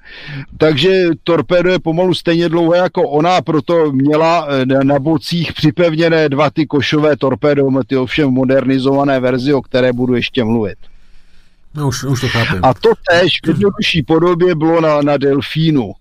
takže 0.58 1.08
torpédo 1.24 1.70
je 1.70 1.78
pomalu 1.78 2.15
stejně 2.15 2.49
dlouhé 2.49 2.78
jako 2.78 3.02
ona, 3.02 3.40
proto 3.40 3.92
měla 3.92 4.49
eh, 4.49 4.84
na 4.84 4.99
bocích 4.99 5.52
připevněné 5.52 6.28
dva 6.28 6.50
ty 6.50 6.66
košové 6.66 7.16
torpédomety, 7.16 7.97
ovšem 7.97 8.31
modernizované 8.31 9.20
verzi, 9.20 9.55
o 9.55 9.62
které 9.62 9.92
budu 9.92 10.15
ještě 10.15 10.44
mluvit. 10.44 10.78
No 11.74 11.89
už, 11.89 12.05
už 12.05 12.20
to 12.20 12.28
chápem. 12.28 12.60
A 12.62 12.74
to 12.74 12.90
tež 13.10 13.32
v 13.44 13.49
jednodušší 13.49 14.02
podobě 14.02 14.55
bylo 14.55 14.81
na, 14.81 15.02
na 15.02 15.16
Delfínu. 15.16 15.92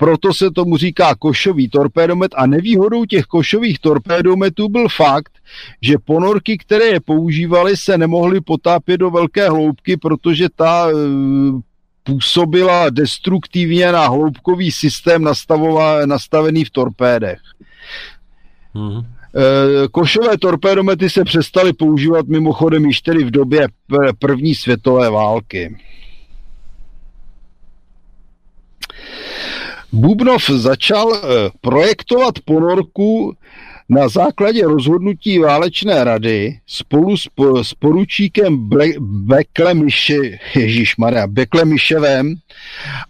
Proto 0.00 0.34
se 0.34 0.50
tomu 0.50 0.76
říká 0.76 1.14
košový 1.14 1.68
torpédomet 1.68 2.32
a 2.36 2.46
nevýhodou 2.46 3.04
těch 3.04 3.24
košových 3.24 3.78
torpédometů 3.78 4.68
byl 4.68 4.88
fakt, 4.88 5.32
že 5.82 5.98
ponorky, 6.04 6.58
které 6.58 6.84
je 6.84 7.00
používaly, 7.00 7.76
se 7.76 7.98
nemohly 7.98 8.40
potápět 8.40 8.98
do 8.98 9.10
velké 9.10 9.48
hloubky, 9.48 9.96
protože 9.96 10.48
ta 10.56 10.88
e, 10.88 10.92
působila 12.02 12.90
destruktivně 12.90 13.92
na 13.92 14.08
hloubkový 14.08 14.70
systém 14.70 15.24
nastavený 16.04 16.64
v 16.64 16.70
torpédech. 16.70 17.40
Mm-hmm. 18.74 19.04
Košové 19.90 20.38
torpédomety 20.38 21.10
se 21.10 21.24
přestaly 21.24 21.72
používat 21.72 22.26
mimochodem 22.26 22.86
již 22.86 23.00
tedy 23.00 23.24
v 23.24 23.30
době 23.30 23.68
první 24.18 24.54
světové 24.54 25.10
války. 25.10 25.76
Bubnov 29.92 30.50
začal 30.50 31.14
eh, 31.14 31.20
projektovat 31.60 32.34
ponorku 32.44 33.36
na 33.88 34.08
základě 34.08 34.62
rozhodnutí 34.62 35.38
válečné 35.38 36.04
rady 36.04 36.58
spolu 36.66 37.16
s, 37.16 37.28
s 37.62 37.74
poručíkem 37.74 38.70
Beklemiševem 41.26 42.34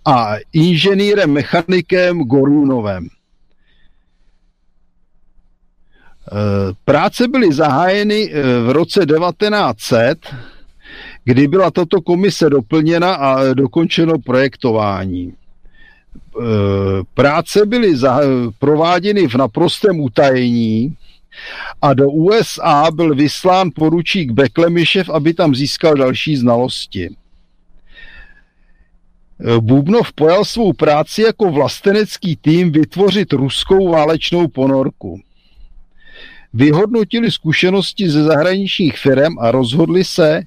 a 0.05 0.34
inženýrem 0.52 1.31
mechanikem 1.33 2.18
Gorunovem. 2.18 3.09
Eh, 6.33 6.73
práce 6.84 7.28
byly 7.28 7.52
zahájeny 7.52 8.31
eh, 8.33 8.42
v 8.60 8.70
roce 8.70 9.07
1900, 9.07 10.18
kdy 11.25 11.49
byla 11.49 11.70
tato 11.70 12.00
komise 12.00 12.50
doplněna 12.50 13.15
a 13.15 13.55
dokončeno 13.55 14.18
projektování. 14.18 15.40
Eh, 16.41 17.03
práce 17.15 17.67
byly 17.67 17.95
prováděny 18.59 19.29
v 19.29 19.35
naprostém 19.35 20.01
utajení 20.01 20.97
a 21.83 21.95
do 21.95 22.11
USA 22.11 22.91
byl 22.91 23.15
vyslán 23.15 23.71
poručík 23.75 24.31
Beklemišev, 24.31 25.11
aby 25.11 25.35
tam 25.35 25.55
získal 25.55 25.95
další 25.95 26.37
znalosti. 26.37 27.09
Eh, 29.41 29.61
Bubnov 29.61 30.13
pojal 30.13 30.45
svou 30.45 30.73
práci 30.73 31.23
jako 31.23 31.51
vlastenecký 31.51 32.37
tým 32.37 32.73
vytvořit 32.73 33.33
ruskou 33.33 33.89
válečnou 33.89 34.49
ponorku. 34.49 35.21
Vyhodnotili 36.53 37.31
zkušenosti 37.31 38.11
ze 38.11 38.23
zahraničních 38.23 38.99
firm 38.99 39.39
a 39.39 39.51
rozhodli 39.51 40.05
se, 40.05 40.43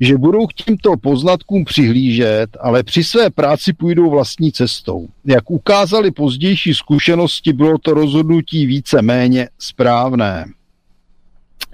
že 0.00 0.16
budou 0.18 0.46
k 0.46 0.52
tímto 0.52 0.96
poznatkům 0.96 1.64
přihlížet, 1.64 2.56
ale 2.60 2.82
při 2.82 3.04
své 3.04 3.30
práci 3.30 3.72
půjdou 3.72 4.10
vlastní 4.10 4.52
cestou. 4.52 5.08
Jak 5.24 5.50
ukázali 5.50 6.10
pozdější 6.10 6.74
zkušenosti, 6.74 7.52
bylo 7.52 7.78
to 7.78 7.94
rozhodnutí 7.94 8.66
více 8.66 9.02
méně 9.02 9.48
správné. 9.58 10.46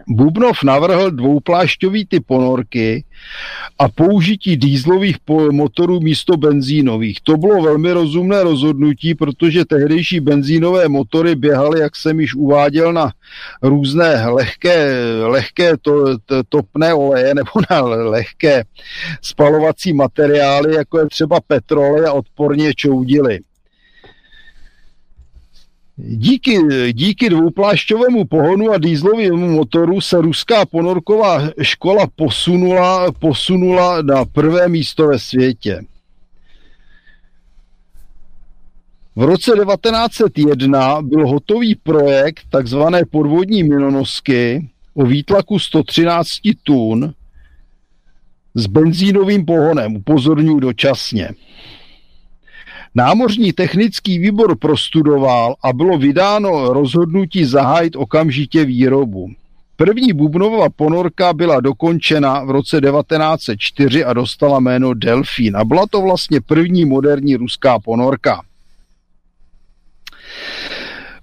Bubnov 0.09 0.62
navrhl 0.65 1.10
dvouplášťový 1.10 2.07
typ 2.07 2.26
ponorky 2.26 3.05
a 3.78 3.89
použití 3.89 4.57
dýzlových 4.57 5.17
motorů 5.50 6.00
místo 6.00 6.36
benzínových. 6.36 7.20
To 7.23 7.36
bylo 7.36 7.62
velmi 7.62 7.92
rozumné 7.92 8.42
rozhodnutí, 8.42 9.15
protože 9.15 9.65
tehdejší 9.65 10.20
benzínové 10.20 10.89
motory 10.89 11.34
běhaly, 11.34 11.81
jak 11.81 11.97
jsem 11.97 12.20
již 12.20 12.34
uváděl, 12.34 12.92
na 12.92 13.12
různé 13.62 14.26
lehké, 14.26 14.92
lehké 15.23 15.76
to, 15.76 16.18
to, 16.18 16.42
topné 16.49 16.94
oleje 16.94 17.34
nebo 17.34 17.50
na 17.70 17.81
lehké 17.81 18.65
spalovací 19.23 19.92
materiály, 19.92 20.75
jako 20.75 20.99
je 20.99 21.07
třeba 21.07 21.41
petroly 21.47 22.05
a 22.07 22.12
odporně 22.12 22.75
čoudily. 22.75 23.39
Díky, 26.05 26.59
díky 26.93 27.31
dvouplášťovému 27.31 28.25
pohonu 28.25 28.70
a 28.70 28.79
dýzlovému 28.79 29.49
motoru 29.49 30.01
se 30.01 30.20
ruská 30.20 30.67
ponorková 30.67 31.43
škola 31.62 32.07
posunula, 32.17 33.12
posunula 33.12 34.03
na 34.03 34.25
prvé 34.25 34.69
místo 34.69 35.07
ve 35.09 35.19
světě. 35.19 35.85
V 39.17 39.23
roce 39.23 39.53
1901 39.53 41.03
byl 41.03 41.29
hotový 41.29 41.75
projekt 41.75 42.41
takzvané 42.51 43.05
podvodní 43.11 43.62
minonosky 43.62 44.70
o 44.95 45.07
výtlaku 45.07 45.59
113 45.59 46.29
tun 46.62 47.15
s 48.55 48.67
benzínovým 48.67 49.45
pohonem, 49.45 49.97
upozorňuji 49.97 50.61
dočasně. 50.61 51.29
Námořní 52.94 53.52
technický 53.52 54.19
výbor 54.19 54.59
prostudoval 54.59 55.55
a 55.62 55.73
bylo 55.73 55.99
vydáno 55.99 56.73
rozhodnutí 56.73 57.44
zahájit 57.44 57.97
okamžitě 57.97 58.65
výrobu. 58.65 59.31
První 59.77 60.12
bubnová 60.12 60.69
ponorka 60.77 61.33
byla 61.33 61.60
dokončena 61.60 62.44
v 62.44 62.51
roce 62.51 62.81
1904 62.81 64.05
a 64.05 64.12
dostala 64.12 64.60
jméno 64.60 64.94
Delfín. 64.94 65.57
A 65.57 65.65
byla 65.65 65.86
to 65.91 66.01
vlastně 66.01 66.41
první 66.41 66.85
moderní 66.85 67.36
ruská 67.36 67.78
ponorka. 67.78 68.43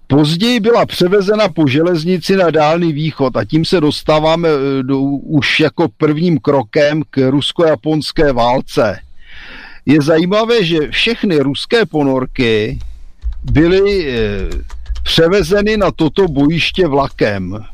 Později 0.07 0.59
byla 0.59 0.85
převezena 0.85 1.49
po 1.49 1.67
železnici 1.67 2.35
na 2.35 2.51
Dálný 2.51 2.93
východ 2.93 3.37
a 3.37 3.45
tím 3.45 3.65
se 3.65 3.81
dostáváme 3.81 4.49
eh, 4.49 4.83
do, 4.83 5.01
už 5.01 5.59
jako 5.59 5.87
prvním 5.97 6.37
krokem 6.37 7.03
k 7.09 7.29
rusko-japonské 7.29 8.33
válce 8.33 8.99
je 9.87 10.01
zajímavé, 10.01 10.63
že 10.63 10.91
všechny 10.91 11.39
ruské 11.39 11.85
ponorky 11.85 12.79
byly 13.43 14.07
eh, 14.07 14.49
převezeny 15.03 15.77
na 15.77 15.91
toto 15.91 16.27
bojiště 16.27 16.87
vlakem. 16.87 17.65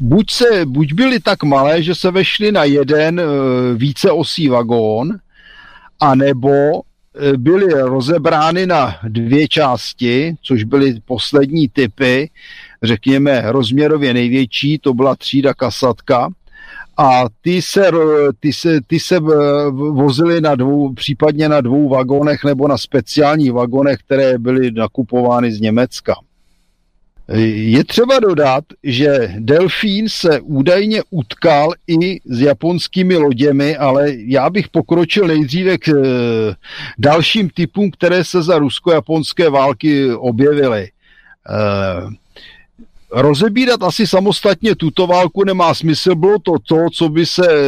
Buď, 0.00 0.30
se, 0.30 0.66
buď 0.66 0.92
byly 0.92 1.20
tak 1.20 1.42
malé, 1.42 1.82
že 1.82 1.94
se 1.94 2.10
vešly 2.10 2.52
na 2.52 2.64
jeden 2.64 3.20
eh, 3.20 3.24
více 3.74 4.10
osí 4.10 4.48
vagón, 4.48 5.18
anebo 6.00 6.50
eh, 6.52 7.36
byly 7.36 7.72
rozebrány 7.72 8.66
na 8.66 8.98
dvě 9.08 9.48
části, 9.48 10.34
což 10.42 10.64
byly 10.64 11.00
poslední 11.04 11.68
typy, 11.68 12.30
řekněme 12.82 13.42
rozměrově 13.46 14.14
největší, 14.14 14.78
to 14.78 14.94
byla 14.94 15.16
třída 15.16 15.54
kasatka, 15.54 16.28
a 16.96 17.24
ty 17.40 17.62
se, 17.62 17.90
ty 18.40 18.52
se, 18.52 18.80
ty 18.86 19.00
se 19.00 19.16
eh, 19.16 19.20
vozily 19.70 20.40
na 20.40 20.54
dvou, 20.54 20.92
případně 20.92 21.48
na 21.48 21.60
dvou 21.60 21.88
vagonech 21.88 22.44
nebo 22.44 22.68
na 22.68 22.78
speciálních 22.78 23.52
vagonech, 23.52 23.98
které 23.98 24.38
byly 24.38 24.70
nakupovány 24.70 25.52
z 25.52 25.60
Německa. 25.60 26.14
Je 27.34 27.84
třeba 27.84 28.20
dodat, 28.20 28.64
že 28.82 29.34
Delfín 29.38 30.08
se 30.08 30.40
údajně 30.40 31.02
utkal 31.10 31.72
i 31.86 32.20
s 32.24 32.40
japonskými 32.40 33.16
loděmi, 33.16 33.76
ale 33.76 34.06
já 34.16 34.50
bych 34.50 34.68
pokročil 34.68 35.26
nejdříve 35.26 35.78
k 35.78 35.88
eh, 35.88 36.54
dalším 36.98 37.50
typům, 37.50 37.90
které 37.90 38.24
se 38.24 38.42
za 38.42 38.58
rusko-japonské 38.58 39.50
války 39.50 40.12
objevily. 40.12 40.88
Rozebírat 43.12 43.82
asi 43.82 44.06
samostatně 44.06 44.74
tuto 44.74 45.06
válku 45.06 45.44
nemá 45.44 45.74
smysl. 45.74 46.14
Bylo 46.14 46.38
to 46.38 46.52
to, 46.68 46.76
co 46.92 47.08
by 47.08 47.26
se 47.26 47.46
eh, 47.50 47.62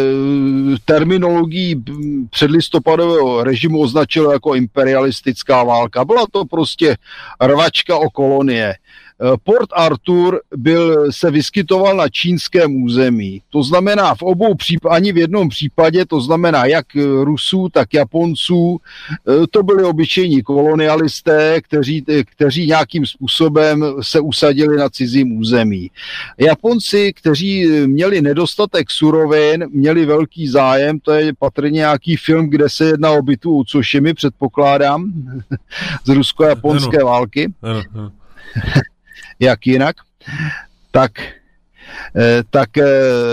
terminologií 0.84 1.84
předlistopadového 2.30 3.44
režimu 3.44 3.80
označilo 3.80 4.32
jako 4.32 4.54
imperialistická 4.54 5.64
válka. 5.64 6.04
Byla 6.04 6.26
to 6.32 6.44
prostě 6.44 6.96
rvačka 7.40 7.96
o 7.96 8.10
kolonie. 8.10 8.74
Eh, 9.20 9.36
Port 9.44 9.68
Arthur 9.72 10.40
byl, 10.56 11.12
se 11.12 11.30
vyskytoval 11.30 11.96
na 11.96 12.08
čínském 12.08 12.82
území. 12.82 13.42
To 13.50 13.62
znamená 13.62 14.14
v 14.14 14.22
obou 14.22 14.54
případech, 14.54 14.96
ani 14.96 15.12
v 15.12 15.16
jednom 15.16 15.48
případě, 15.48 16.06
to 16.06 16.20
znamená 16.20 16.66
jak 16.66 16.86
Rusů, 17.22 17.68
tak 17.68 17.94
Japonců, 17.94 18.80
eh, 18.80 19.46
to 19.50 19.62
byli 19.62 19.84
obyčejní 19.84 20.42
kolonialisté, 20.42 21.60
kteří, 21.62 22.04
kteří 22.24 22.66
nějakým 22.66 23.06
způsobem 23.06 23.84
se 24.02 24.20
usadili 24.20 24.76
na 24.76 24.88
cizím 24.88 25.38
území. 25.38 25.90
Japonci, 26.38 27.12
kteří 27.12 27.66
měli 27.86 28.22
nedostatek 28.22 28.90
surovin, 28.90 29.66
měli 29.70 30.06
velký 30.06 30.48
zájem, 30.48 31.00
to 31.00 31.12
je 31.12 31.32
patrně 31.38 31.70
nějaký 31.70 32.16
film, 32.16 32.50
kde 32.50 32.68
se 32.68 32.84
jedná 32.84 33.10
o 33.10 33.22
bitvu 33.22 33.56
u 33.56 33.64
Tsushimi, 33.64 34.14
předpokládám, 34.14 35.12
z 36.04 36.08
rusko-japonské 36.08 37.04
války. 37.04 37.52
Ano, 37.62 37.82
ano 37.94 38.12
jak 39.40 39.66
jinak, 39.66 39.96
tak 40.90 41.12
tak 42.50 42.68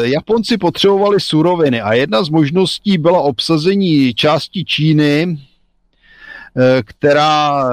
Japonci 0.02 0.58
potřebovali 0.58 1.20
suroviny 1.20 1.82
a 1.82 1.94
jedna 1.94 2.24
z 2.24 2.30
možností 2.30 2.98
byla 2.98 3.22
obsazení 3.22 4.14
části 4.14 4.66
Číny, 4.66 5.40
která 6.84 7.70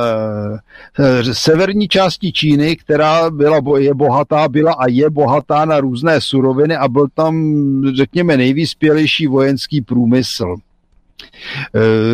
severní 1.33 1.89
části 1.89 2.33
Číny, 2.33 2.77
která 2.77 3.31
byla, 3.31 3.61
je 3.79 3.95
bohatá, 3.95 4.49
byla 4.49 4.73
a 4.73 4.89
je 4.89 5.11
bohatá 5.11 5.65
na 5.65 5.81
různé 5.81 6.21
suroviny 6.21 6.77
a 6.77 6.89
byl 6.89 7.07
tam, 7.15 7.55
řekněme, 7.97 8.37
nejvyspělejší 8.37 9.27
vojenský 9.27 9.81
průmysl. 9.81 10.57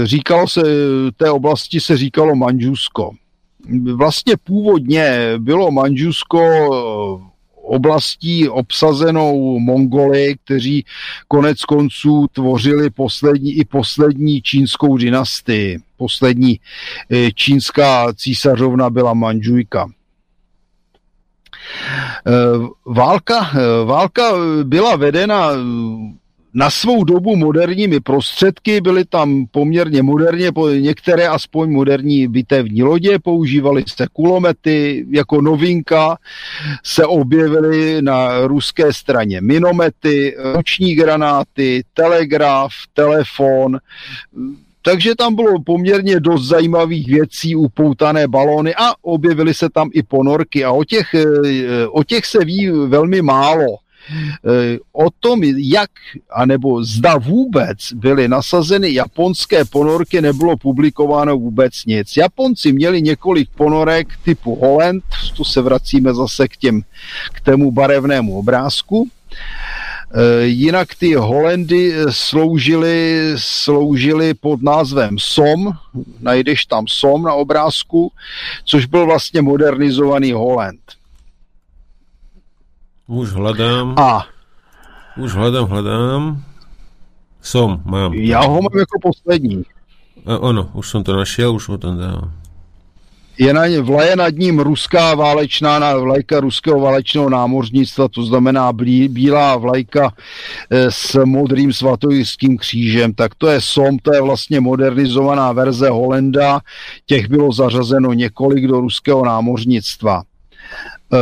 Říkalo 0.04 0.48
se, 0.48 0.62
té 1.16 1.30
oblasti 1.30 1.80
se 1.80 1.96
říkalo 1.96 2.34
Manžusko. 2.34 3.10
Vlastně 3.94 4.36
původně 4.44 5.32
bylo 5.38 5.70
Manžusko 5.70 6.40
oblastí 7.68 8.48
obsazenou 8.48 9.58
Mongoly, 9.58 10.36
kteří 10.44 10.84
konec 11.28 11.64
konců 11.64 12.26
tvořili 12.32 12.90
poslední 12.90 13.52
i 13.52 13.64
poslední 13.64 14.42
čínskou 14.42 14.96
dynastii. 14.96 15.78
Poslední 15.96 16.60
eh, 17.10 17.32
čínská 17.32 18.12
císařovna 18.14 18.90
byla 18.90 19.14
Manžujka. 19.14 19.90
Eh, 22.26 22.32
válka, 22.86 23.50
eh, 23.54 23.84
válka 23.84 24.22
byla 24.64 24.96
vedena 24.96 25.50
na 26.54 26.70
svou 26.70 27.04
dobu 27.04 27.36
moderními 27.36 28.00
prostředky, 28.00 28.80
byly 28.80 29.04
tam 29.04 29.46
poměrně 29.50 30.02
moderně, 30.02 30.50
některé 30.80 31.28
aspoň 31.28 31.72
moderní 31.72 32.28
bitevní 32.28 32.82
lodě, 32.82 33.18
používaly 33.18 33.84
se 33.86 34.06
kulomety, 34.12 35.06
jako 35.10 35.40
novinka 35.40 36.18
se 36.84 37.06
objevily 37.06 38.02
na 38.02 38.46
ruské 38.46 38.92
straně 38.92 39.40
minomety, 39.40 40.36
ruční 40.54 40.94
granáty, 40.94 41.84
telegraf, 41.94 42.72
telefon, 42.92 43.78
takže 44.82 45.14
tam 45.14 45.34
bylo 45.34 45.62
poměrně 45.62 46.20
dost 46.20 46.46
zajímavých 46.46 47.06
věcí, 47.06 47.56
upoutané 47.56 48.28
balóny 48.28 48.74
a 48.74 48.92
objevily 49.02 49.54
se 49.54 49.68
tam 49.70 49.90
i 49.92 50.02
ponorky 50.02 50.64
a 50.64 50.72
o 50.72 50.84
těch, 50.84 51.14
o 51.90 52.04
těch 52.04 52.26
se 52.26 52.44
ví 52.44 52.70
velmi 52.70 53.22
málo. 53.22 53.66
Eh, 54.10 54.78
o 54.92 55.10
tom, 55.20 55.40
jak, 55.56 55.90
anebo 56.30 56.84
zda 56.84 57.16
vůbec 57.16 57.92
byly 57.94 58.28
nasazeny 58.28 58.94
japonské 58.94 59.64
ponorky, 59.64 60.20
nebylo 60.20 60.56
publikováno 60.56 61.38
vůbec 61.38 61.84
nic. 61.86 62.16
Japonci 62.16 62.72
měli 62.72 63.02
několik 63.02 63.48
ponorek 63.56 64.08
typu 64.24 64.54
Holland, 64.54 65.04
tu 65.36 65.44
se 65.44 65.60
vracíme 65.62 66.14
zase 66.14 66.48
k, 66.48 66.56
těm, 66.56 66.82
k 67.32 67.40
tému 67.40 67.72
barevnému 67.72 68.38
obrázku, 68.38 69.08
eh, 70.14 70.44
Jinak 70.44 70.94
ty 70.94 71.14
Holendy 71.14 71.94
sloužily, 72.10 73.32
sloužily 73.36 74.34
pod 74.34 74.62
názvem 74.62 75.18
SOM, 75.18 75.72
najdeš 76.20 76.66
tam 76.66 76.84
SOM 76.88 77.22
na 77.22 77.34
obrázku, 77.34 78.12
což 78.64 78.86
byl 78.86 79.06
vlastně 79.06 79.42
modernizovaný 79.42 80.32
Holland. 80.32 80.97
Už 83.08 83.32
hledám. 83.32 83.94
A. 83.98 84.26
Už 85.16 85.32
hledám, 85.32 85.66
hledám. 85.66 86.44
Som, 87.40 87.82
mám. 87.84 88.14
Já 88.14 88.40
ho 88.40 88.62
mám 88.62 88.78
jako 88.78 88.98
poslední. 89.02 89.62
A 90.26 90.38
ono, 90.38 90.70
už 90.74 90.90
jsem 90.90 91.04
to 91.04 91.16
našel, 91.16 91.54
už 91.54 91.68
ho 91.68 91.78
tam 91.78 91.98
dám. 91.98 92.32
Je 93.38 93.54
na 93.54 93.66
ně, 93.66 93.80
vlaje 93.80 94.16
nad 94.16 94.34
ním 94.34 94.58
ruská 94.58 95.14
válečná 95.14 95.96
vlajka 95.96 96.40
ruského 96.40 96.80
válečného 96.80 97.30
námořnictva, 97.30 98.08
to 98.08 98.22
znamená 98.22 98.72
blí, 98.72 99.08
bílá 99.08 99.56
vlajka 99.56 100.12
e, 100.70 100.90
s 100.90 101.24
modrým 101.24 101.72
svatojským 101.72 102.58
křížem. 102.58 103.14
Tak 103.14 103.34
to 103.34 103.46
je 103.48 103.60
SOM, 103.60 103.98
to 103.98 104.14
je 104.14 104.22
vlastně 104.22 104.60
modernizovaná 104.60 105.52
verze 105.52 105.88
Holenda. 105.88 106.60
Těch 107.06 107.28
bylo 107.28 107.52
zařazeno 107.52 108.12
několik 108.12 108.66
do 108.66 108.80
ruského 108.80 109.24
námořnictva. 109.24 110.22
E, 111.12 111.18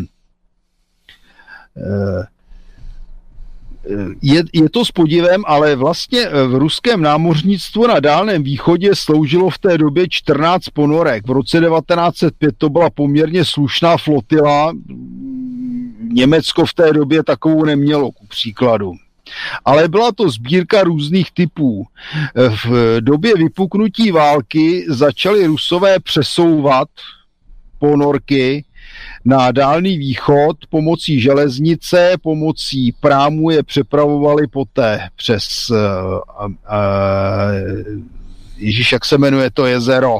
je, 4.22 4.42
je 4.52 4.70
to 4.70 4.84
s 4.84 4.90
podivem, 4.90 5.42
ale 5.46 5.76
vlastně 5.76 6.20
eh, 6.20 6.46
v 6.46 6.54
ruském 6.54 7.02
námořnictvu 7.02 7.86
na 7.86 8.00
Dálném 8.00 8.42
východě 8.42 8.90
sloužilo 8.94 9.50
v 9.50 9.58
té 9.58 9.78
době 9.78 10.06
14 10.08 10.64
ponorek. 10.68 11.26
V 11.26 11.30
roce 11.30 11.60
1905 11.60 12.54
to 12.58 12.68
byla 12.68 12.90
poměrně 12.90 13.44
slušná 13.44 13.96
flotila. 13.96 14.72
Německo 16.12 16.66
v 16.66 16.74
té 16.74 16.92
době 16.92 17.24
takovou 17.24 17.64
nemělo, 17.64 18.12
ku 18.12 18.26
příkladu. 18.26 18.92
Ale 19.64 19.88
byla 19.88 20.12
to 20.12 20.30
sbírka 20.30 20.82
různých 20.82 21.30
typů. 21.30 21.86
Eh, 22.14 22.48
v 22.64 23.00
době 23.00 23.34
vypuknutí 23.34 24.10
války 24.10 24.86
začali 24.88 25.46
rusové 25.46 26.00
přesouvat 26.00 26.88
ponorky 27.78 28.64
na 29.24 29.50
Dálný 29.50 29.98
východ 29.98 30.56
pomocí 30.70 31.20
železnice, 31.20 32.12
pomocí 32.22 32.92
prámu 32.92 33.50
je 33.50 33.62
přepravovali 33.62 34.46
poté 34.46 35.08
přes 35.16 35.70
uh, 35.70 35.76
uh, 36.46 36.60
Ježíš, 38.60 38.92
jak 38.92 39.04
se 39.04 39.18
jmenuje 39.18 39.50
to 39.50 39.66
jezero? 39.66 40.18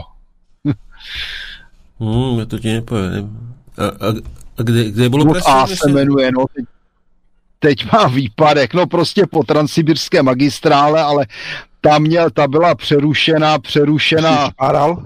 hmm, 2.00 2.38
já 2.38 2.44
to 2.44 2.58
ti 2.58 2.72
nepovím. 2.72 3.54
A, 3.78 3.84
a, 3.84 4.14
a 4.58 4.62
kde, 4.62 4.90
kde 4.90 5.08
bylo 5.08 5.34
přesně? 5.34 5.52
A 5.52 5.66
se 5.66 5.90
jmenuje, 5.90 6.30
no, 6.32 6.44
teď, 6.54 6.64
teď 7.58 7.92
má 7.92 8.08
výpadek, 8.08 8.74
no 8.74 8.86
prostě 8.86 9.26
po 9.30 9.44
transsibirské 9.44 10.22
magistrále, 10.22 11.02
ale 11.02 11.26
ta 11.80 11.98
měl, 11.98 12.30
ta 12.30 12.48
byla 12.48 12.74
přerušena, 12.74 13.58
přerušena 13.58 14.50
Aral? 14.58 15.04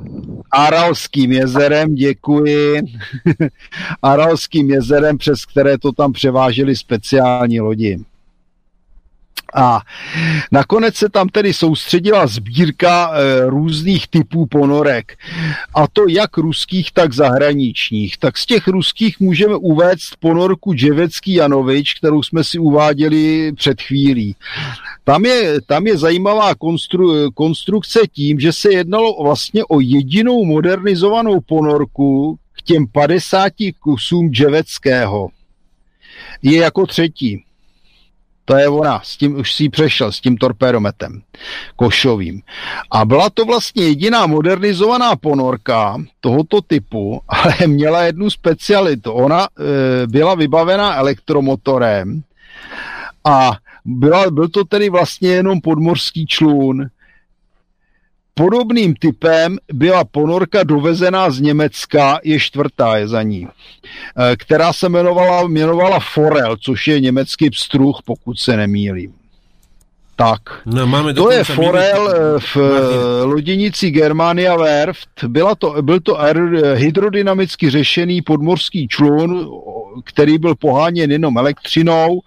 Aralským 0.50 1.32
jezerem, 1.32 1.94
děkuji. 1.94 2.82
Aralským 4.02 4.70
jezerem, 4.70 5.18
přes 5.18 5.44
které 5.44 5.78
to 5.78 5.92
tam 5.92 6.12
převážely 6.12 6.76
speciální 6.76 7.60
lodi. 7.60 7.98
A 9.54 9.80
nakonec 10.52 10.94
se 10.94 11.08
tam 11.08 11.28
tedy 11.28 11.52
soustředila 11.52 12.26
sbírka 12.26 13.10
e, 13.12 13.50
různých 13.50 14.08
typů 14.08 14.46
ponorek. 14.46 15.18
A 15.74 15.86
to 15.92 16.08
jak 16.08 16.36
ruských, 16.36 16.92
tak 16.92 17.12
zahraničních. 17.12 18.18
Tak 18.18 18.38
z 18.38 18.46
těch 18.46 18.68
ruských 18.68 19.20
můžeme 19.20 19.56
uvést 19.56 20.16
ponorku 20.20 20.74
Dževecký 20.74 21.34
Janovič, 21.34 21.94
kterou 21.94 22.22
jsme 22.22 22.44
si 22.44 22.58
uváděli 22.58 23.52
před 23.52 23.82
chvílí. 23.82 24.36
Tam 25.04 25.24
je, 25.24 25.60
tam 25.66 25.86
je 25.86 25.98
zajímavá 25.98 26.54
konstru, 26.54 27.30
konstrukce 27.32 28.00
tím, 28.12 28.40
že 28.40 28.52
se 28.52 28.72
jednalo 28.72 29.22
vlastně 29.22 29.64
o 29.64 29.80
jedinou 29.80 30.44
modernizovanou 30.44 31.40
ponorku 31.40 32.38
k 32.52 32.62
těm 32.62 32.86
50 32.86 33.52
kusům 33.80 34.30
Dževeckého. 34.30 35.28
Je 36.42 36.58
jako 36.58 36.86
třetí. 36.86 37.44
To 38.44 38.56
je 38.56 38.68
ona, 38.68 39.00
s 39.04 39.16
tím 39.16 39.36
už 39.36 39.52
si 39.52 39.68
přešel, 39.68 40.12
s 40.12 40.20
tím 40.20 40.36
torpédometem 40.36 41.22
košovým. 41.76 42.42
A 42.90 43.04
byla 43.04 43.30
to 43.30 43.44
vlastně 43.44 43.84
jediná 43.84 44.26
modernizovaná 44.26 45.16
ponorka 45.16 45.96
tohoto 46.20 46.60
typu, 46.60 47.20
ale 47.28 47.54
měla 47.66 48.02
jednu 48.02 48.30
specialitu. 48.30 49.12
Ona 49.12 49.44
e, 49.44 50.06
byla 50.06 50.34
vybavená 50.34 50.96
elektromotorem 50.96 52.22
a 53.24 53.52
byla, 53.84 54.30
byl 54.30 54.48
to 54.48 54.64
tedy 54.64 54.88
vlastně 54.88 55.28
jenom 55.28 55.60
podmorský 55.60 56.26
člun, 56.26 56.86
Podobným 58.34 58.94
typem 58.94 59.58
byla 59.72 60.04
ponorka 60.04 60.62
dovezená 60.62 61.30
z 61.30 61.40
Německa, 61.40 62.18
je 62.24 62.40
čtvrtá 62.40 62.96
je 62.96 63.08
za 63.08 63.22
ní, 63.22 63.48
eh, 63.48 64.36
která 64.36 64.72
se 64.72 64.86
jmenovala, 64.86 65.40
jmenovala 65.40 66.00
Forel, 66.00 66.56
což 66.56 66.88
je 66.88 67.00
německý 67.00 67.50
pstruh, 67.50 67.96
pokud 68.04 68.38
se 68.38 68.56
nemýlím. 68.56 69.23
Tak. 70.16 70.40
No, 70.66 70.86
máme 70.86 71.14
to 71.14 71.30
je 71.30 71.44
Forel 71.44 72.10
eh, 72.10 72.40
v 72.40 72.56
Martin. 72.56 72.98
loděnici 73.22 73.90
Germania 73.90 74.56
Werft. 74.56 75.24
Byla 75.26 75.54
to, 75.54 75.82
byl 75.82 76.00
to 76.00 76.18
hydrodynamicky 76.74 77.70
řešený 77.70 78.22
podmorský 78.22 78.88
člun, 78.88 79.48
který 80.04 80.38
byl 80.38 80.54
poháněn 80.54 81.10
jenom 81.10 81.38
elektřinou. 81.38 82.20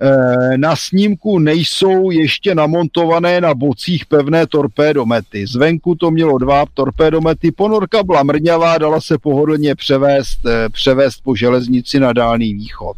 Eh, 0.00 0.58
na 0.58 0.76
snímku 0.76 1.38
nejsou 1.38 2.10
ještě 2.10 2.54
namontované 2.54 3.40
na 3.40 3.54
bocích 3.54 4.06
pevné 4.06 4.46
torpédomety. 4.46 5.46
Zvenku 5.46 5.94
to 5.94 6.10
mělo 6.10 6.38
dva 6.38 6.64
torpédomety. 6.74 7.52
Ponorka 7.52 8.02
byla 8.02 8.22
mrňavá, 8.22 8.78
dala 8.78 9.00
se 9.00 9.18
pohodlně 9.18 9.74
převést, 9.74 10.38
eh, 10.46 10.68
převést 10.68 11.20
po 11.22 11.36
železnici 11.36 12.00
na 12.00 12.12
Dálný 12.12 12.54
východ. 12.54 12.96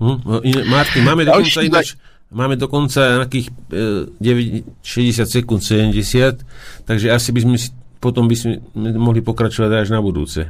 Hm, 0.00 0.20
no, 0.24 0.40
Martin, 0.70 1.04
máme 1.04 1.24
dokonce 1.24 1.64
ináč, 1.64 1.94
máme 2.36 2.60
dokonce 2.60 3.00
nejakých 3.24 3.48
e, 3.72 4.60
60 4.84 5.24
sekúnd, 5.24 5.64
70, 5.64 6.44
takže 6.84 7.08
asi 7.08 7.32
by 7.32 7.40
sme 7.40 7.56
si 7.56 7.72
potom 7.96 8.28
by 8.28 8.36
sme 8.36 8.60
mohli 8.76 9.24
pokračovať 9.24 9.88
až 9.88 9.88
na 9.90 10.04
budúce. 10.04 10.44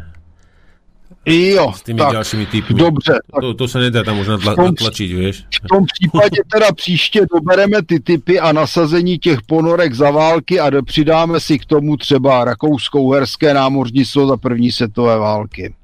Jo, 1.27 1.75
s 1.75 1.83
tými 1.83 1.99
tak, 1.99 2.13
ďalšími 2.13 2.47
typmi. 2.47 2.79
Dobře. 2.79 3.19
To, 3.41 3.55
to 3.55 3.67
sa 3.67 3.83
nedá 3.83 4.07
tam 4.07 4.19
už 4.23 4.39
natla, 4.39 4.55
tom. 4.55 4.75
V 4.79 5.69
tom 5.69 5.83
případě 5.87 6.39
teda 6.53 6.73
příště 6.73 7.27
dobereme 7.35 7.83
ty 7.83 8.01
typy 8.01 8.41
a 8.41 8.53
nasazení 8.53 9.19
těch 9.19 9.43
ponorek 9.43 9.95
za 9.95 10.11
války 10.11 10.61
a 10.61 10.71
přidáme 10.83 11.41
si 11.41 11.59
k 11.59 11.65
tomu 11.65 11.97
třeba 11.97 12.45
rakousko-uherské 12.45 13.55
námořnictvo 13.55 14.27
za 14.27 14.37
první 14.37 14.73
světové 14.73 15.19
války. 15.19 15.75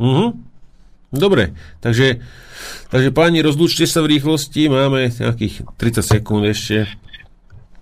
Uh-huh. 0.00 0.32
Dobre, 1.10 1.54
takže, 1.82 2.22
takže 2.90 3.10
páni, 3.10 3.42
rozlúčte 3.42 3.82
sa 3.86 3.98
v 4.02 4.18
rýchlosti, 4.18 4.70
máme 4.70 5.10
nejakých 5.10 5.66
30 5.74 6.06
sekúnd 6.06 6.46
ešte. 6.46 6.86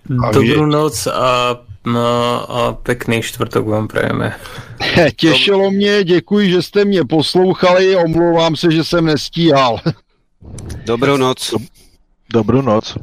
Dobrú 0.09 0.65
noc 0.65 1.05
a 1.13 1.61
No 1.89 2.05
a 2.51 2.73
pekný 2.75 3.23
čtvrtok 3.23 3.67
vám 3.67 3.89
prajeme. 3.89 4.37
Těšilo 5.17 5.71
mě, 5.71 6.05
děkuji, 6.05 6.51
že 6.51 6.63
jste 6.63 6.85
mě 6.85 7.05
poslouchali, 7.05 7.97
omlouvám 7.97 8.57
se, 8.57 8.73
že 8.73 8.85
jsem 8.85 9.05
nestíhal. 9.05 9.81
Dobrou 10.85 11.17
noc. 11.17 11.55
Dobrú 12.33 12.63
noc. 12.63 12.97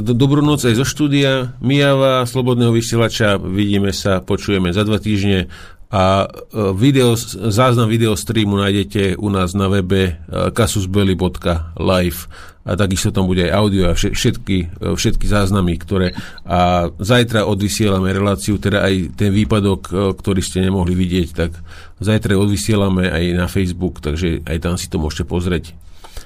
Dobrú 0.00 0.46
noc 0.46 0.62
aj 0.62 0.78
zo 0.78 0.86
štúdia 0.86 1.58
Mijava, 1.58 2.22
Slobodného 2.22 2.70
vysielača. 2.70 3.34
Vidíme 3.34 3.90
sa, 3.90 4.22
počujeme 4.22 4.70
za 4.70 4.86
dva 4.86 5.02
týždne 5.02 5.50
a 5.92 6.24
e, 6.24 6.72
video, 6.72 7.14
záznam 7.52 7.92
videostreamu 7.92 8.56
nájdete 8.56 9.20
u 9.20 9.28
nás 9.28 9.52
na 9.52 9.68
webe 9.68 10.16
kasusbeli.live 10.56 12.20
a 12.62 12.78
takisto 12.78 13.10
tam 13.10 13.26
bude 13.26 13.50
aj 13.50 13.52
audio 13.58 13.90
a 13.90 13.94
všetky, 13.98 14.56
e, 14.78 14.94
všetky 14.94 15.26
záznamy, 15.26 15.74
ktoré 15.82 16.14
a 16.46 16.90
zajtra 16.94 17.42
odvysielame 17.42 18.14
reláciu, 18.14 18.58
teda 18.62 18.86
aj 18.86 19.18
ten 19.18 19.34
výpadok, 19.34 19.80
e, 19.90 19.92
ktorý 20.14 20.40
ste 20.42 20.62
nemohli 20.62 20.94
vidieť, 20.94 21.28
tak 21.34 21.50
zajtra 21.98 22.38
odvysielame 22.38 23.10
aj 23.10 23.24
na 23.34 23.46
Facebook, 23.50 23.98
takže 23.98 24.46
aj 24.46 24.58
tam 24.62 24.74
si 24.78 24.86
to 24.86 25.02
môžete 25.02 25.26
pozrieť. 25.26 25.74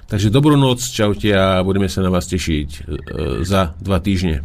Takže 0.06 0.30
dobrú 0.30 0.54
noc, 0.54 0.84
čaute 0.84 1.32
a 1.34 1.58
budeme 1.64 1.88
sa 1.88 2.04
na 2.04 2.12
vás 2.12 2.28
tešiť 2.28 2.68
e, 2.68 2.80
za 3.42 3.72
dva 3.80 3.98
týždne. 4.04 4.44